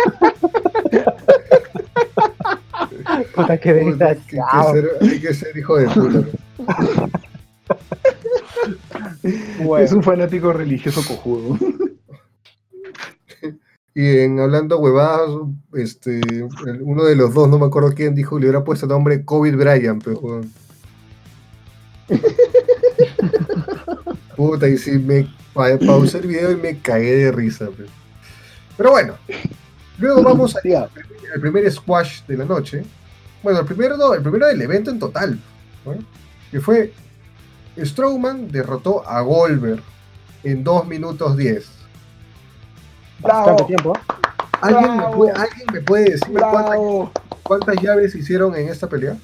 Puta, 3.36 3.58
qué 3.58 3.70
Hay 3.70 3.76
que, 3.76 3.86
desgraciado. 3.86 4.74
ser, 4.74 4.90
hay 5.02 5.20
que 5.22 5.34
ser 5.34 5.58
hijo 5.58 5.78
de 5.78 5.88
puta. 5.90 6.28
Es 9.82 9.92
un 9.92 10.04
fanático 10.04 10.54
religioso 10.54 11.02
cojudo. 11.08 11.58
Y 13.94 14.20
en 14.20 14.40
hablando 14.40 14.78
huevadas, 14.80 15.30
este, 15.74 16.22
uno 16.82 17.04
de 17.04 17.16
los 17.16 17.34
dos, 17.34 17.50
no 17.50 17.58
me 17.58 17.66
acuerdo 17.66 17.94
quién, 17.96 18.14
dijo 18.14 18.36
que 18.36 18.42
le 18.42 18.48
hubiera 18.50 18.64
puesto 18.64 18.86
el 18.86 18.92
nombre 18.92 19.26
COVID 19.26 19.56
Brian, 19.56 20.00
pero. 20.00 20.42
Puta, 24.36 24.68
y 24.68 24.78
sí 24.78 24.92
me 24.92 25.28
pa- 25.54 25.78
pausé 25.86 26.20
el 26.20 26.28
video 26.28 26.52
y 26.52 26.56
me 26.58 26.78
cagué 26.80 27.16
de 27.16 27.32
risa. 27.32 27.68
pe. 27.68 27.86
Pero 28.78 28.92
bueno, 28.92 29.16
luego 29.98 30.22
vamos 30.24 30.56
al 30.56 30.90
primer 31.42 31.72
squash 31.72 32.22
de 32.28 32.38
la 32.38 32.46
noche. 32.46 32.84
Bueno, 33.44 33.60
el 33.60 33.66
primero, 33.66 33.98
no, 33.98 34.14
el 34.14 34.22
primero 34.22 34.48
del 34.48 34.62
evento 34.62 34.92
en 34.92 35.00
total, 35.00 35.40
¿no? 35.86 35.94
que 36.52 36.60
fue 36.62 36.94
Strowman 37.78 38.50
derrotó 38.52 39.08
a 39.08 39.22
Goldberg 39.22 39.82
en 40.44 40.64
2 40.64 40.88
minutos 40.88 41.36
10. 41.38 41.68
Bastante 43.20 43.52
Bravo. 43.52 43.66
tiempo. 43.66 43.94
¿Alguien 44.62 44.98
me, 44.98 45.04
puede, 45.16 45.32
¿Alguien 45.34 45.68
me 45.74 45.82
puede 45.82 46.04
decir 46.12 46.34
cuántas, 46.34 46.80
cuántas 47.44 47.76
llaves 47.82 48.16
hicieron 48.16 48.56
en 48.56 48.70
esta 48.70 48.88
pelea? 48.88 49.18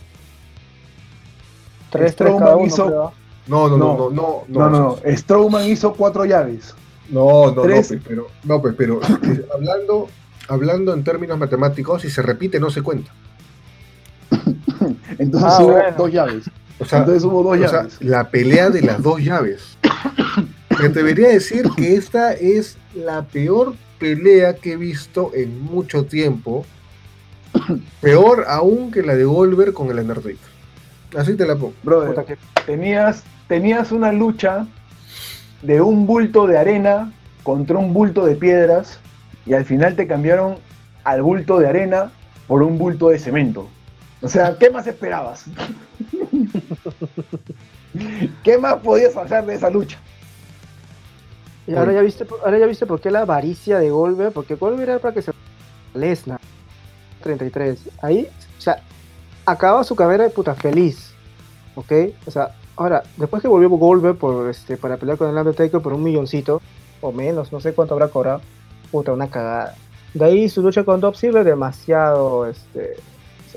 Tres, 1.92 2.16
tres 2.16 2.34
cada 2.40 2.56
uno. 2.56 2.66
hizo- 2.68 2.86
creo. 2.88 3.14
No, 3.48 3.68
no, 3.68 3.78
no, 3.78 3.86
No. 3.98 4.10
no, 4.10 4.10
no, 4.10 4.44
No, 4.48 4.70
no, 4.70 5.00
no. 5.06 5.18
Strowman 5.18 5.68
hizo 5.68 5.94
cuatro 5.94 6.26
llaves. 6.26 6.74
no, 7.10 7.48
no, 7.48 7.56
no, 7.56 7.62
Tres. 7.64 7.88
pues, 7.90 8.02
pero, 8.08 8.28
no, 8.44 8.62
pues, 8.62 8.76
pero 8.78 9.00
hablando, 9.54 10.08
hablando 10.48 10.94
en 10.94 11.04
términos 11.04 11.38
matemáticos, 11.38 12.02
si 12.04 12.10
se 12.10 12.22
repite 12.22 12.60
no 12.60 12.70
se 12.70 12.82
cuenta. 12.82 13.12
Entonces 15.18 15.50
Ah, 15.52 15.58
hubo 15.62 15.72
bueno. 15.74 15.96
dos 15.98 16.12
llaves. 16.12 16.44
O 16.80 16.86
sea, 16.86 17.00
Entonces 17.00 17.24
hubo 17.24 17.44
dos 17.44 17.58
o 17.58 17.60
sea, 17.70 17.80
llaves. 17.84 17.98
la 18.02 18.30
pelea 18.30 18.70
de 18.70 18.82
las 18.82 19.02
dos 19.02 19.20
llaves. 19.22 19.78
Me 20.82 20.90
debería 20.90 21.30
decir 21.30 21.70
que 21.78 21.96
esta 21.96 22.34
es 22.34 22.78
la 22.96 23.22
peor 23.24 23.76
pelea 24.00 24.56
que 24.56 24.74
he 24.74 24.76
visto 24.78 25.32
en 25.36 25.62
mucho 25.62 26.06
tiempo. 26.06 26.66
Peor 28.02 28.46
aún 28.48 28.92
que 28.92 29.04
la 29.04 29.16
de 29.16 29.24
Goldberg 29.26 29.74
con 29.74 29.92
el 29.92 30.00
Undertaker. 30.00 30.38
Así 31.18 31.36
te 31.36 31.46
la 31.46 31.56
pongo. 31.56 31.74
Brother, 31.84 32.10
Puta, 32.10 32.26
que- 32.26 32.38
tenías, 32.66 33.24
tenías 33.48 33.92
una 33.92 34.12
lucha 34.12 34.66
de 35.62 35.82
un 35.82 36.06
bulto 36.06 36.48
de 36.48 36.58
arena 36.58 37.12
contra 37.44 37.78
un 37.78 37.94
bulto 37.94 38.26
de 38.26 38.36
piedras 38.36 39.00
y 39.46 39.54
al 39.54 39.66
final 39.66 39.96
te 39.96 40.08
cambiaron 40.08 40.56
al 41.04 41.22
bulto 41.22 41.60
de 41.60 41.68
arena 41.68 42.12
por 42.48 42.64
un 42.64 42.78
bulto 42.78 43.10
de 43.10 43.20
cemento. 43.20 43.70
O 44.22 44.28
sea, 44.30 44.58
¿qué 44.58 44.70
más 44.70 44.88
esperabas? 44.88 45.46
¿Qué 48.44 48.58
más 48.58 48.76
podías 48.76 49.16
hacer 49.16 49.46
de 49.46 49.56
esa 49.56 49.70
lucha? 49.70 49.98
Y 51.68 51.76
ahora 51.76 51.94
ya 51.94 52.02
viste, 52.02 52.26
ahora 52.44 52.58
ya 52.58 52.66
viste 52.66 52.86
por 52.86 53.00
qué 53.00 53.12
la 53.12 53.22
avaricia 53.22 53.80
de 53.80 53.90
Goldberg, 53.90 54.34
porque 54.34 54.56
Goldberg 54.56 54.90
era 54.90 55.00
para 55.00 55.14
que 55.14 55.22
se 55.22 55.32
Lesnar 55.94 56.40
33. 57.22 57.80
Ahí, 58.02 58.28
acaba 59.46 59.84
su 59.84 59.96
carrera 59.96 60.24
de 60.24 60.30
puta 60.30 60.56
feliz. 60.56 61.14
¿Ok? 61.76 61.92
O 62.26 62.32
sea, 62.32 62.56
ahora, 62.76 63.04
después 63.18 63.42
que 63.42 63.48
volvió 63.48 63.70
Goldberg 63.70 64.18
por 64.18 64.50
este, 64.50 64.78
para 64.78 64.98
pelear 64.98 65.18
con 65.18 65.30
el 65.30 65.36
Undertaker 65.38 65.82
por 65.82 65.94
un 65.94 66.04
milloncito, 66.04 66.62
o 67.02 67.12
menos, 67.12 67.52
no 67.52 67.60
sé 67.60 67.74
cuánto 67.74 67.94
habrá 67.96 68.08
cobrado, 68.10 68.42
puta, 68.92 69.12
una 69.12 69.28
cagada. 69.30 69.76
De 70.14 70.24
ahí 70.26 70.48
su 70.50 70.62
lucha 70.62 70.84
con 70.84 71.02
Dolph 71.02 71.18
Ziggler 71.18 71.44
demasiado, 71.44 72.46
este, 72.46 72.96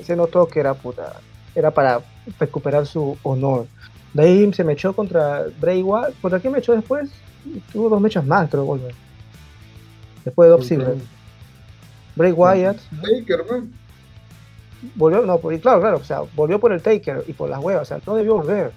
se- 0.03 0.17
notó 0.17 0.49
que 0.49 0.61
era 0.61 0.73
puta, 0.75 1.21
era 1.55 1.71
para 1.71 2.01
recuperar 2.41 2.87
su 2.87 3.19
honor. 3.23 3.67
De 4.15 4.23
ahí 4.23 4.53
se 4.55 4.65
me 4.65 4.73
echó 4.73 4.95
contra 4.95 5.45
Bray 5.61 5.83
Wyatt. 5.83 6.15
¿Contra 6.23 6.41
quién 6.41 6.53
me 6.55 6.59
echó 6.61 6.73
después? 6.75 7.11
Tuvo 7.73 7.91
dos 7.91 8.01
mechas 8.01 8.25
más, 8.25 8.49
creo, 8.49 8.65
Goldberg. 8.65 8.95
Después 10.25 10.47
de 10.47 10.51
Dolph 10.51 10.65
Ziggler. 10.65 10.97
Bray 12.17 12.33
Wyatt 12.33 12.79
Taker, 13.03 13.45
man. 13.51 13.73
Volvió, 14.95 15.23
no, 15.23 15.39
pues, 15.39 15.61
claro, 15.61 15.81
claro, 15.81 15.97
o 15.99 16.05
sea, 16.05 16.23
volvió 16.35 16.59
por 16.61 16.73
el 16.73 16.83
Taker 16.83 17.25
y 17.27 17.33
por 17.33 17.49
las 17.51 17.59
huevas, 17.63 17.83
o 17.83 17.85
sea, 17.85 18.01
no 18.07 18.15
debió 18.15 18.37
volver. 18.37 18.73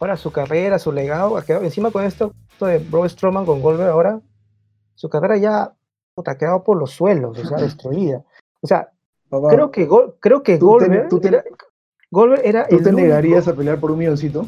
Ahora 0.00 0.16
su 0.16 0.30
carrera, 0.32 0.78
su 0.78 0.92
legado, 0.92 1.36
ha 1.36 1.44
quedado 1.44 1.64
encima 1.64 1.90
con 1.90 2.04
esto, 2.04 2.32
esto 2.50 2.66
de 2.66 2.78
Braun 2.78 3.08
Strowman 3.08 3.46
con 3.46 3.60
Goldberg 3.62 3.90
ahora, 3.90 4.20
su 4.94 5.08
carrera 5.08 5.36
ya 5.36 5.72
puta, 6.14 6.32
ha 6.32 6.38
quedado 6.38 6.62
por 6.64 6.76
los 6.76 6.90
suelos, 6.90 7.38
o 7.38 7.44
sea, 7.46 7.56
destruida. 7.62 8.22
O 8.60 8.66
sea, 8.66 8.90
Papá, 9.28 9.48
creo 9.48 9.70
que, 9.70 9.86
Gol- 9.86 10.14
creo 10.20 10.42
que 10.42 10.58
Tú 10.58 10.76
te- 10.78 10.84
Goldberg, 10.86 11.08
tú 11.08 11.20
te- 11.20 11.28
era, 11.28 11.44
Goldberg 12.10 12.42
era 12.44 12.66
¿Tú 12.68 12.76
el 12.76 12.82
te 12.82 12.88
único- 12.90 13.02
negarías 13.02 13.48
a 13.48 13.54
pelear 13.54 13.78
por 13.80 13.90
un 13.92 13.98
milloncito? 13.98 14.46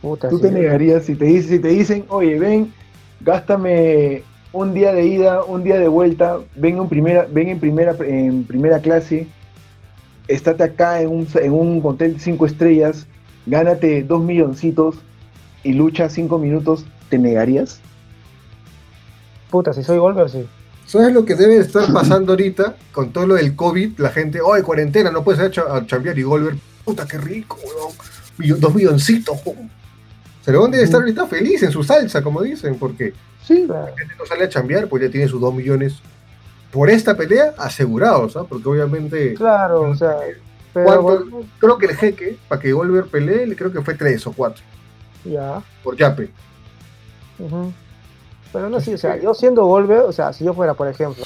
Puta, 0.00 0.28
¿Tú 0.28 0.36
sí, 0.36 0.42
te 0.42 0.50
negarías 0.52 1.04
si 1.04 1.16
te, 1.16 1.42
si 1.42 1.58
te 1.58 1.68
dicen, 1.68 2.04
oye, 2.08 2.38
ven, 2.38 2.72
gástame 3.20 4.22
un 4.56 4.74
día 4.74 4.92
de 4.92 5.06
ida, 5.06 5.44
un 5.44 5.62
día 5.64 5.78
de 5.78 5.88
vuelta, 5.88 6.38
ven 6.56 6.78
en 6.78 6.88
primera, 6.88 7.26
ven 7.30 7.48
en 7.48 7.60
primera, 7.60 7.94
en 8.00 8.44
primera 8.44 8.80
clase, 8.80 9.26
estate 10.28 10.62
acá 10.64 11.00
en 11.00 11.08
un, 11.08 11.28
en 11.34 11.52
un 11.52 11.80
hotel 11.84 12.16
cinco 12.18 12.46
estrellas, 12.46 13.06
gánate 13.46 14.02
dos 14.02 14.22
milloncitos 14.22 14.96
y 15.62 15.72
lucha 15.72 16.08
cinco 16.08 16.38
minutos, 16.38 16.84
¿te 17.08 17.18
negarías? 17.18 17.80
Puta, 19.50 19.72
si 19.72 19.82
soy 19.82 19.98
Goldberg, 19.98 20.30
sí. 20.30 20.46
¿Sabes 20.86 21.12
lo 21.12 21.24
que 21.24 21.34
debe 21.34 21.58
estar 21.58 21.92
pasando 21.92 22.32
ahorita 22.32 22.76
con 22.92 23.12
todo 23.12 23.26
lo 23.26 23.34
del 23.34 23.54
COVID? 23.56 23.98
La 23.98 24.10
gente, 24.10 24.40
oh, 24.40 24.54
cuarentena, 24.62 25.10
no 25.10 25.22
puedes 25.24 25.40
ir 25.40 25.60
a, 25.60 25.76
a 25.76 25.86
chambear 25.86 26.18
y 26.18 26.22
Goldberg, 26.22 26.58
puta, 26.84 27.06
qué 27.06 27.18
rico, 27.18 27.58
weón. 27.64 27.92
Millo- 28.38 28.56
dos 28.56 28.74
milloncitos, 28.74 29.36
weón. 29.44 29.70
Cerón 30.44 30.70
debe 30.70 30.84
estar 30.84 31.00
ahorita 31.00 31.26
feliz 31.26 31.62
en 31.64 31.72
su 31.72 31.82
salsa, 31.82 32.22
como 32.22 32.40
dicen, 32.42 32.76
porque 32.78 33.12
Sí. 33.46 33.66
La 33.68 33.86
gente 33.96 34.14
no 34.18 34.26
sale 34.26 34.44
a 34.44 34.48
chambear, 34.48 34.88
pues 34.88 35.02
ya 35.02 35.10
tiene 35.10 35.28
sus 35.28 35.40
dos 35.40 35.54
millones 35.54 36.00
por 36.72 36.90
esta 36.90 37.16
pelea 37.16 37.54
asegurados, 37.58 38.36
¿ah? 38.36 38.44
Porque 38.48 38.68
obviamente, 38.68 39.34
Claro, 39.34 39.82
o 39.82 39.94
sea, 39.94 40.16
pero 40.74 40.84
¿Cuánto? 40.86 41.02
bueno, 41.02 41.48
creo 41.58 41.78
que 41.78 41.86
el 41.86 41.96
jeque, 41.96 42.36
para 42.48 42.60
que 42.60 42.72
Goldberg 42.72 43.08
pelee, 43.08 43.54
creo 43.56 43.72
que 43.72 43.80
fue 43.82 43.94
tres 43.94 44.26
o 44.26 44.32
cuatro, 44.32 44.62
ya. 45.24 45.62
por 45.82 45.96
Yape. 45.96 46.30
Pero 48.52 48.68
no, 48.68 48.80
sí, 48.80 48.94
o 48.94 48.98
sea, 48.98 49.16
yo 49.20 49.32
siendo 49.34 49.64
Goldberg, 49.64 50.04
o 50.06 50.12
sea, 50.12 50.32
si 50.32 50.44
yo 50.44 50.54
fuera, 50.54 50.74
por 50.74 50.88
ejemplo, 50.88 51.22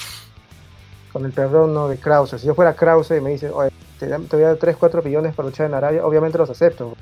con 1.12 1.24
el 1.24 1.32
perdón 1.32 1.74
¿no? 1.74 1.88
de 1.88 1.96
Krause, 1.96 2.36
si 2.38 2.46
yo 2.46 2.54
fuera 2.54 2.74
Krause 2.74 3.12
y 3.16 3.20
me 3.20 3.30
dice, 3.30 3.50
oye, 3.50 3.70
te, 3.98 4.06
voy 4.06 4.42
a 4.42 4.48
dar 4.48 4.56
3, 4.56 4.76
4 4.76 5.02
millones 5.02 5.34
para 5.34 5.48
luchar 5.48 5.66
en 5.66 5.74
Arabia, 5.74 6.04
obviamente 6.04 6.38
los 6.38 6.50
acepto. 6.50 6.96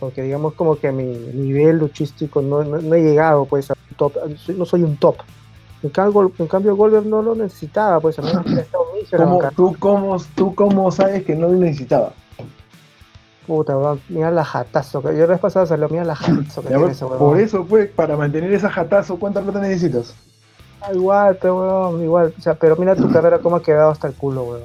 porque 0.00 0.22
digamos 0.22 0.54
como 0.54 0.78
que 0.78 0.92
mi 0.92 1.04
nivel 1.04 1.78
luchístico 1.78 2.42
no, 2.42 2.64
no, 2.64 2.78
no 2.80 2.94
he 2.94 3.02
llegado 3.02 3.44
pues 3.46 3.70
a 3.70 3.74
top, 3.96 4.14
soy- 4.36 4.54
no 4.56 4.64
soy 4.64 4.82
un 4.82 4.96
top. 4.96 5.16
En 5.82 5.90
cambio, 5.90 6.32
en 6.38 6.46
cambio 6.46 6.74
Goldberg 6.74 7.06
no 7.06 7.22
lo 7.22 7.34
necesitaba, 7.34 8.00
pues 8.00 8.18
a 8.18 8.22
menos 8.22 8.44
que 8.44 8.60
estado 8.60 8.84
¿Cómo, 9.16 9.38
tú, 9.54 9.76
cómo, 9.78 10.16
¿Tú 10.34 10.54
cómo 10.54 10.90
sabes 10.90 11.24
que 11.24 11.34
no 11.36 11.48
lo 11.48 11.54
necesitaba? 11.54 12.12
Puta, 13.46 13.76
weón, 13.78 14.00
mira 14.08 14.30
la 14.32 14.44
jatazo, 14.44 15.00
que 15.02 15.08
yo 15.16 15.20
la 15.20 15.26
vez 15.34 15.38
pasada 15.40 15.66
salió, 15.66 15.88
mira 15.88 16.04
la 16.04 16.16
jatazo 16.16 16.62
que 16.62 16.68
tiene 16.68 16.82
huevón. 17.06 17.18
por 17.18 17.38
eso, 17.40 17.64
pues, 17.64 17.88
para 17.88 18.16
mantener 18.16 18.52
esa 18.52 18.70
jatazo, 18.70 19.16
¿cuánta 19.18 19.40
plata 19.40 19.60
necesitas? 19.60 20.16
Ah, 20.80 20.92
igual, 20.92 21.38
pero 21.40 21.56
weón, 21.90 22.02
igual, 22.02 22.34
o 22.36 22.42
sea, 22.42 22.54
pero 22.54 22.74
mira 22.76 22.96
tu 22.96 23.08
carrera 23.12 23.38
cómo 23.38 23.56
ha 23.56 23.62
quedado 23.62 23.90
hasta 23.92 24.08
el 24.08 24.14
culo, 24.14 24.42
weón. 24.44 24.62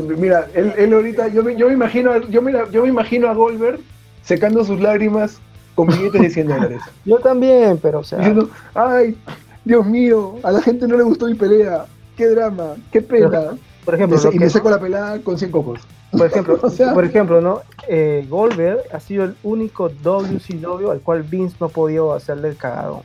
Mira, 0.00 0.46
él, 0.54 0.72
él 0.76 0.92
ahorita, 0.92 1.28
yo 1.28 1.42
me, 1.42 1.56
yo 1.56 1.66
me 1.66 1.72
imagino, 1.72 2.16
yo 2.28 2.40
me, 2.42 2.52
la- 2.52 2.70
yo 2.70 2.82
me 2.82 2.88
imagino 2.88 3.28
a 3.28 3.34
Goldberg 3.34 3.80
secando 4.22 4.64
sus 4.64 4.78
lágrimas 4.80 5.38
con 5.76 5.86
billetes 5.86 6.20
de 6.20 6.30
100 6.30 6.48
dólares. 6.48 6.82
Yo 7.04 7.18
también, 7.18 7.78
pero 7.80 8.00
o 8.00 8.04
sea, 8.04 8.18
Diciendo, 8.18 8.50
ay, 8.74 9.16
Dios 9.64 9.86
mío, 9.86 10.34
a 10.42 10.50
la 10.50 10.60
gente 10.60 10.88
no 10.88 10.96
le 10.96 11.04
gustó 11.04 11.26
mi 11.26 11.34
pelea. 11.34 11.86
Qué 12.16 12.26
drama, 12.26 12.74
qué 12.90 13.00
pena. 13.00 13.56
por 13.84 13.94
ejemplo, 13.94 14.18
y 14.32 14.38
me 14.40 14.50
saco 14.50 14.70
la 14.70 14.80
pelada 14.80 15.20
con 15.20 15.38
100 15.38 15.50
cocos. 15.52 15.80
por 16.10 16.26
ejemplo, 16.26 16.58
o 16.62 16.70
sea- 16.70 16.92
por 16.92 17.04
ejemplo, 17.04 17.40
¿no? 17.40 17.60
Eh, 17.86 18.26
Goldberg 18.28 18.80
ha 18.92 18.98
sido 18.98 19.22
el 19.24 19.36
único 19.44 19.88
WCW 19.90 20.90
al 20.90 21.00
cual 21.00 21.22
Vince 21.22 21.56
no 21.60 21.66
ha 21.66 21.68
podido 21.68 22.12
hacerle 22.14 22.48
el 22.48 22.56
cagado. 22.56 23.04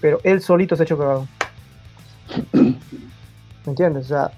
Pero 0.00 0.18
él 0.24 0.40
solito 0.40 0.74
se 0.74 0.82
ha 0.82 0.84
hecho 0.84 0.98
cagado. 0.98 1.28
¿Me 2.52 2.74
entiendes? 3.66 4.06
O 4.06 4.08
sea, 4.08 4.30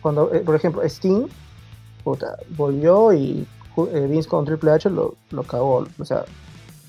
cuando, 0.00 0.32
eh, 0.32 0.40
por 0.40 0.54
ejemplo, 0.54 0.82
Sting 0.82 1.26
puta, 2.02 2.36
volvió 2.56 3.12
y 3.12 3.46
eh, 3.92 4.06
Vince 4.08 4.28
con 4.28 4.44
Triple 4.44 4.70
H 4.72 4.88
lo, 4.90 5.14
lo 5.30 5.42
cagó. 5.42 5.86
O 5.98 6.04
sea, 6.04 6.24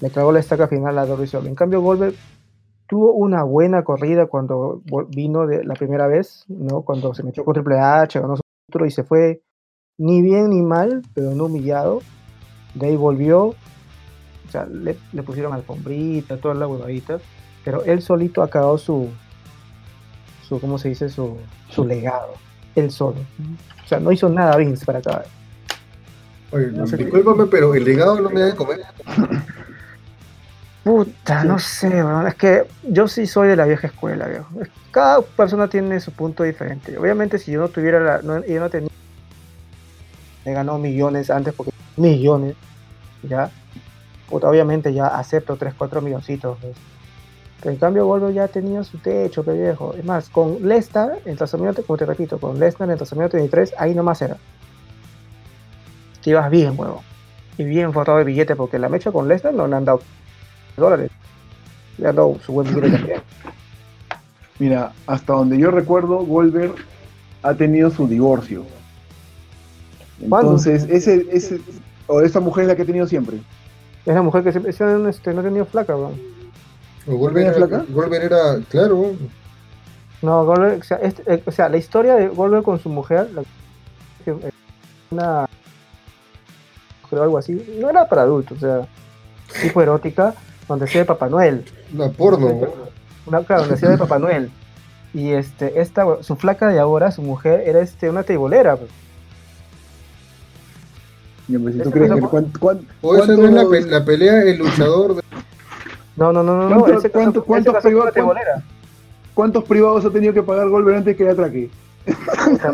le 0.01 0.09
cagó 0.09 0.31
la 0.31 0.39
estaca 0.39 0.67
final 0.67 0.97
a 0.99 1.05
WCW. 1.05 1.47
En 1.47 1.55
cambio, 1.55 1.81
Goldberg 1.81 2.15
tuvo 2.87 3.13
una 3.13 3.43
buena 3.43 3.83
corrida 3.83 4.25
cuando 4.25 4.81
vino 5.09 5.47
de 5.47 5.63
la 5.63 5.75
primera 5.75 6.07
vez, 6.07 6.43
¿no? 6.49 6.81
Cuando 6.81 7.13
se 7.13 7.23
metió 7.23 7.45
con 7.45 7.53
Triple 7.53 7.79
H, 7.79 8.19
ganó 8.19 8.35
su 8.35 8.41
título 8.67 8.85
y 8.85 8.91
se 8.91 9.03
fue 9.03 9.41
ni 9.97 10.21
bien 10.21 10.49
ni 10.49 10.61
mal, 10.61 11.01
pero 11.13 11.31
no 11.31 11.45
humillado. 11.45 12.01
De 12.73 12.87
ahí 12.87 12.95
volvió, 12.95 13.45
o 13.47 13.55
sea, 14.51 14.65
le, 14.65 14.97
le 15.13 15.23
pusieron 15.23 15.53
alfombrita, 15.53 16.37
todas 16.37 16.57
las 16.57 16.69
huevaditas, 16.69 17.21
pero 17.63 17.83
él 17.83 18.01
solito 18.01 18.41
ha 18.41 18.49
cagado 18.49 18.77
su, 18.77 19.07
su 20.47 20.59
¿cómo 20.59 20.77
se 20.77 20.89
dice? 20.89 21.09
Su, 21.09 21.37
su 21.69 21.85
legado, 21.85 22.33
él 22.75 22.89
solo. 22.91 23.17
O 23.83 23.87
sea, 23.87 23.99
no 23.99 24.11
hizo 24.11 24.27
nada 24.29 24.55
Vince 24.57 24.85
para 24.85 24.99
acabar. 24.99 25.25
Oye, 26.51 26.67
No 26.71 26.87
sé 26.87 26.97
qué- 26.97 27.03
discúlpame, 27.05 27.45
pero 27.45 27.73
el 27.75 27.83
legado 27.85 28.19
no 28.19 28.29
me 28.29 28.39
da 28.41 28.47
de 28.47 28.55
comer. 28.55 28.81
Puta, 30.83 31.43
no 31.43 31.59
sé, 31.59 31.89
weón, 32.03 32.27
es 32.27 32.35
que 32.35 32.65
yo 32.81 33.07
sí 33.07 33.27
soy 33.27 33.47
de 33.49 33.55
la 33.55 33.65
vieja 33.65 33.85
escuela, 33.85 34.27
viejo. 34.27 34.47
Cada 34.89 35.21
persona 35.21 35.67
tiene 35.67 35.99
su 35.99 36.11
punto 36.11 36.41
diferente. 36.41 36.97
Obviamente, 36.97 37.37
si 37.37 37.51
yo 37.51 37.59
no 37.59 37.69
tuviera 37.69 37.99
la. 37.99 38.21
No, 38.23 38.43
yo 38.43 38.59
no 38.59 38.69
tenía. 38.69 38.89
He 40.43 40.53
ganado 40.53 40.79
millones 40.79 41.29
antes, 41.29 41.53
porque 41.53 41.71
millones, 41.97 42.55
ya. 43.21 43.51
Puta, 44.27 44.49
obviamente 44.49 44.91
ya 44.91 45.07
acepto 45.07 45.55
3, 45.55 45.75
4 45.77 46.01
milloncitos. 46.01 46.57
pues. 46.59 46.75
Pero 47.59 47.73
en 47.73 47.77
cambio, 47.77 48.07
Goldberg 48.07 48.33
ya 48.33 48.47
tenía 48.47 48.83
su 48.83 48.97
techo, 48.97 49.45
que 49.45 49.51
viejo. 49.51 49.93
Es 49.93 50.03
más, 50.03 50.29
con 50.29 50.67
Lesnar, 50.67 51.19
en 51.25 51.37
Trasamiento, 51.37 51.85
como 51.85 51.97
te 51.97 52.07
repito, 52.07 52.39
con 52.39 52.59
Lesnar 52.59 52.89
en 52.89 52.97
Trasamiento 52.97 53.37
23, 53.37 53.75
ahí 53.77 53.93
nomás 53.93 54.19
era. 54.23 54.37
Te 56.23 56.31
ibas 56.31 56.49
bien, 56.49 56.73
huevo. 56.75 57.03
Y 57.59 57.65
bien 57.65 57.93
forrado 57.93 58.17
de 58.17 58.25
billete, 58.25 58.55
porque 58.55 58.79
la 58.79 58.89
mecha 58.89 59.11
con 59.11 59.27
Lesnar 59.27 59.53
no 59.53 59.67
le 59.67 59.75
han 59.75 59.85
dado 59.85 60.01
dólares. 60.81 61.11
Le 61.97 62.07
han 62.09 62.15
dado 62.15 62.37
su 62.45 62.51
buen 62.51 62.67
también. 62.67 63.21
Mira, 64.59 64.91
hasta 65.07 65.33
donde 65.33 65.57
yo 65.57 65.71
recuerdo, 65.71 66.17
Goldberg 66.25 66.75
ha 67.43 67.53
tenido 67.53 67.89
su 67.89 68.07
divorcio. 68.07 68.63
¿Cuándo? 70.29 70.51
Entonces, 70.51 70.85
ese, 70.89 71.25
ese, 71.31 71.59
o 72.07 72.21
esa 72.21 72.39
mujer 72.39 72.63
es 72.63 72.67
la 72.67 72.75
que 72.75 72.83
ha 72.83 72.85
tenido 72.85 73.07
siempre. 73.07 73.37
Es 74.05 74.13
la 74.13 74.21
mujer 74.21 74.43
que 74.43 74.51
siempre, 74.51 74.71
esa 74.71 74.85
no, 74.85 75.09
este, 75.09 75.33
no 75.33 75.41
ha 75.41 75.43
tenido 75.43 75.65
flaca, 75.65 75.95
weón. 75.95 76.19
O 77.07 77.15
Goldberg 77.15 77.47
¿Era 77.47 77.53
flaca? 77.55 77.85
Goldberg 77.89 78.23
era, 78.25 78.59
claro, 78.69 79.13
No, 80.21 80.45
Goldberg, 80.45 80.81
o 80.81 80.83
sea, 80.83 80.97
este- 80.97 81.23
eh, 81.33 81.41
o 81.45 81.51
sea, 81.51 81.67
la 81.69 81.77
historia 81.77 82.15
de 82.15 82.27
Goldberg 82.27 82.63
con 82.63 82.79
su 82.79 82.89
mujer, 82.89 83.29
la- 83.33 83.41
eh, 84.27 84.51
una, 85.09 85.49
creo 87.09 87.23
algo 87.23 87.37
así, 87.39 87.59
no 87.79 87.89
era 87.89 88.07
para 88.07 88.21
adultos, 88.21 88.57
o 88.57 88.61
sea, 88.61 88.87
tipo 89.63 89.81
erótica, 89.81 90.35
donde 90.71 90.87
de 90.99 91.05
Papá 91.05 91.29
Noel. 91.29 91.63
una 91.93 92.09
porno. 92.09 92.49
Una, 93.25 93.43
claro, 93.43 93.61
donde 93.63 93.77
de 93.87 93.97
Papá 93.97 94.19
Noel. 94.19 94.49
Y 95.13 95.31
este, 95.31 95.79
esta, 95.81 96.05
su 96.23 96.35
flaca 96.35 96.67
de 96.69 96.79
ahora, 96.79 97.11
su 97.11 97.21
mujer, 97.21 97.63
era 97.65 97.81
este, 97.81 98.09
una 98.09 98.23
teibolera. 98.23 98.77
pues. 98.77 98.89
Ya, 101.47 101.59
pues, 101.59 101.73
si 101.75 101.81
tú 101.81 101.91
crees 101.91 102.11
que 102.11 102.21
O 103.01 103.15
esa 103.15 103.25
no 103.33 103.45
es 103.45 103.51
la, 103.53 103.63
cuántos- 103.63 103.85
pe- 103.85 103.91
la 103.91 104.05
pelea 104.05 104.41
el 104.43 104.57
luchador 104.57 105.15
de... 105.15 105.21
No, 106.15 106.31
no, 106.31 106.43
no, 106.43 106.55
no, 106.55 106.69
no. 106.69 106.79
¿Cuánto- 106.79 106.97
ese 106.99 107.09
cuánto- 107.09 107.39
ese 107.39 107.47
cuántos 107.47 107.73
con 107.83 107.93
una 107.95 108.11
privados-. 108.11 108.63
¿Cuántos 109.33 109.63
privados 109.65 110.05
ha 110.05 110.09
tenido 110.11 110.33
que 110.33 110.43
pagar 110.43 110.69
Goldberg 110.69 110.97
antes 110.97 111.17
que 111.17 111.23
le 111.23 111.31
atraque? 111.31 111.69
Ya, 112.59 112.71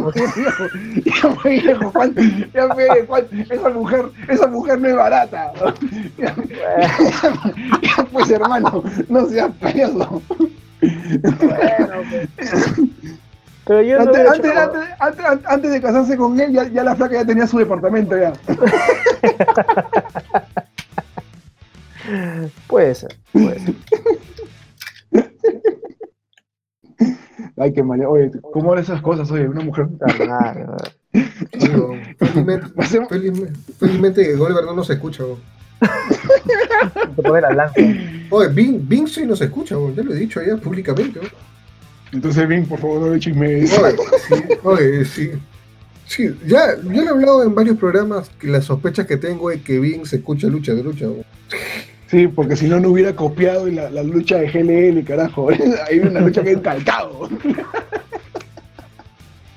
pues, 1.41 1.63
viejo, 1.63 1.91
¿cuán- 1.91 2.15
ya, 2.53 2.67
¿cuán- 3.07 3.27
esa 3.49 3.69
mujer, 3.69 4.05
esa 4.29 4.47
mujer 4.47 4.79
no 4.79 4.87
es 4.87 4.95
barata. 4.95 5.51
Ya, 6.17 6.33
ya, 7.81 8.03
pues 8.11 8.29
hermano, 8.29 8.83
no 9.09 9.25
seas 9.27 9.51
payaso. 9.59 10.21
Bueno, 10.81 12.03
pues. 12.09 12.29
Pero 13.65 13.81
yo 13.81 13.99
antes, 14.01 14.27
antes, 14.29 14.51
antes- 14.99 15.25
antes 15.45 15.71
de 15.71 15.81
casarse 15.81 16.15
con 16.15 16.39
él, 16.39 16.53
ya, 16.53 16.67
ya 16.69 16.83
la 16.83 16.95
flaca 16.95 17.15
ya 17.15 17.25
tenía 17.25 17.47
su 17.47 17.57
departamento 17.57 18.15
ya. 18.17 18.31
Puede 22.67 22.95
ser, 22.95 23.13
puede 23.33 23.59
ser. 23.59 23.75
Ay, 27.57 27.73
qué 27.73 27.83
mal. 27.83 28.03
Oye, 28.05 28.31
¿cómo 28.53 28.73
eran 28.73 28.83
esas 28.83 29.01
cosas? 29.01 29.29
Oye, 29.31 29.47
una 29.47 29.63
mujer. 29.63 29.87
Puta 29.87 30.25
madre, 30.25 30.65
weón. 30.65 30.77
Digo, 31.59 31.95
felizmente, 32.19 32.67
felizmente, 33.09 33.59
felizmente 33.79 34.23
que 34.23 34.35
Goldberg 34.35 34.65
no 34.65 34.73
nos 34.73 34.89
escucha. 34.89 35.23
bo. 35.23 35.39
Te 37.15 37.21
pone 37.21 37.41
la 37.41 37.53
lanza. 37.53 37.81
Oye, 38.29 38.47
Vin, 38.49 38.87
Vin 38.87 39.07
sí 39.07 39.25
nos 39.25 39.41
escucha, 39.41 39.75
bo, 39.75 39.93
ya 39.93 40.03
lo 40.03 40.13
he 40.13 40.17
dicho 40.17 40.41
ya 40.43 40.57
públicamente. 40.57 41.19
bo. 41.19 41.25
Entonces, 42.11 42.47
bien, 42.47 42.65
por 42.65 42.79
favor, 42.79 43.01
no 43.01 43.13
le 43.13 43.19
chisme. 43.19 43.47
Oye, 43.57 43.67
sí, 43.67 44.35
oye, 44.63 45.05
sí. 45.05 45.31
Sí, 46.05 46.33
ya, 46.45 46.77
yo 46.81 46.89
le 46.89 47.03
he 47.03 47.09
hablado 47.09 47.43
en 47.43 47.53
varios 47.53 47.77
programas 47.77 48.29
que 48.39 48.47
las 48.47 48.63
sospechas 48.65 49.05
que 49.05 49.17
tengo 49.17 49.51
es 49.51 49.61
que 49.61 49.77
Vin 49.79 50.05
se 50.05 50.17
escucha 50.17 50.47
lucha 50.47 50.73
de 50.73 50.83
lucha. 50.83 51.07
Sí, 52.09 52.27
porque 52.27 52.55
si 52.55 52.67
no, 52.67 52.79
no 52.79 52.89
hubiera 52.89 53.15
copiado 53.15 53.67
la, 53.67 53.89
la 53.89 54.01
lucha 54.01 54.37
de 54.37 54.47
GLL, 54.47 55.03
carajo. 55.03 55.49
Hay 55.87 55.99
una 55.99 56.21
lucha 56.21 56.41
que 56.41 56.51
he 56.51 56.53
encalcado. 56.53 57.29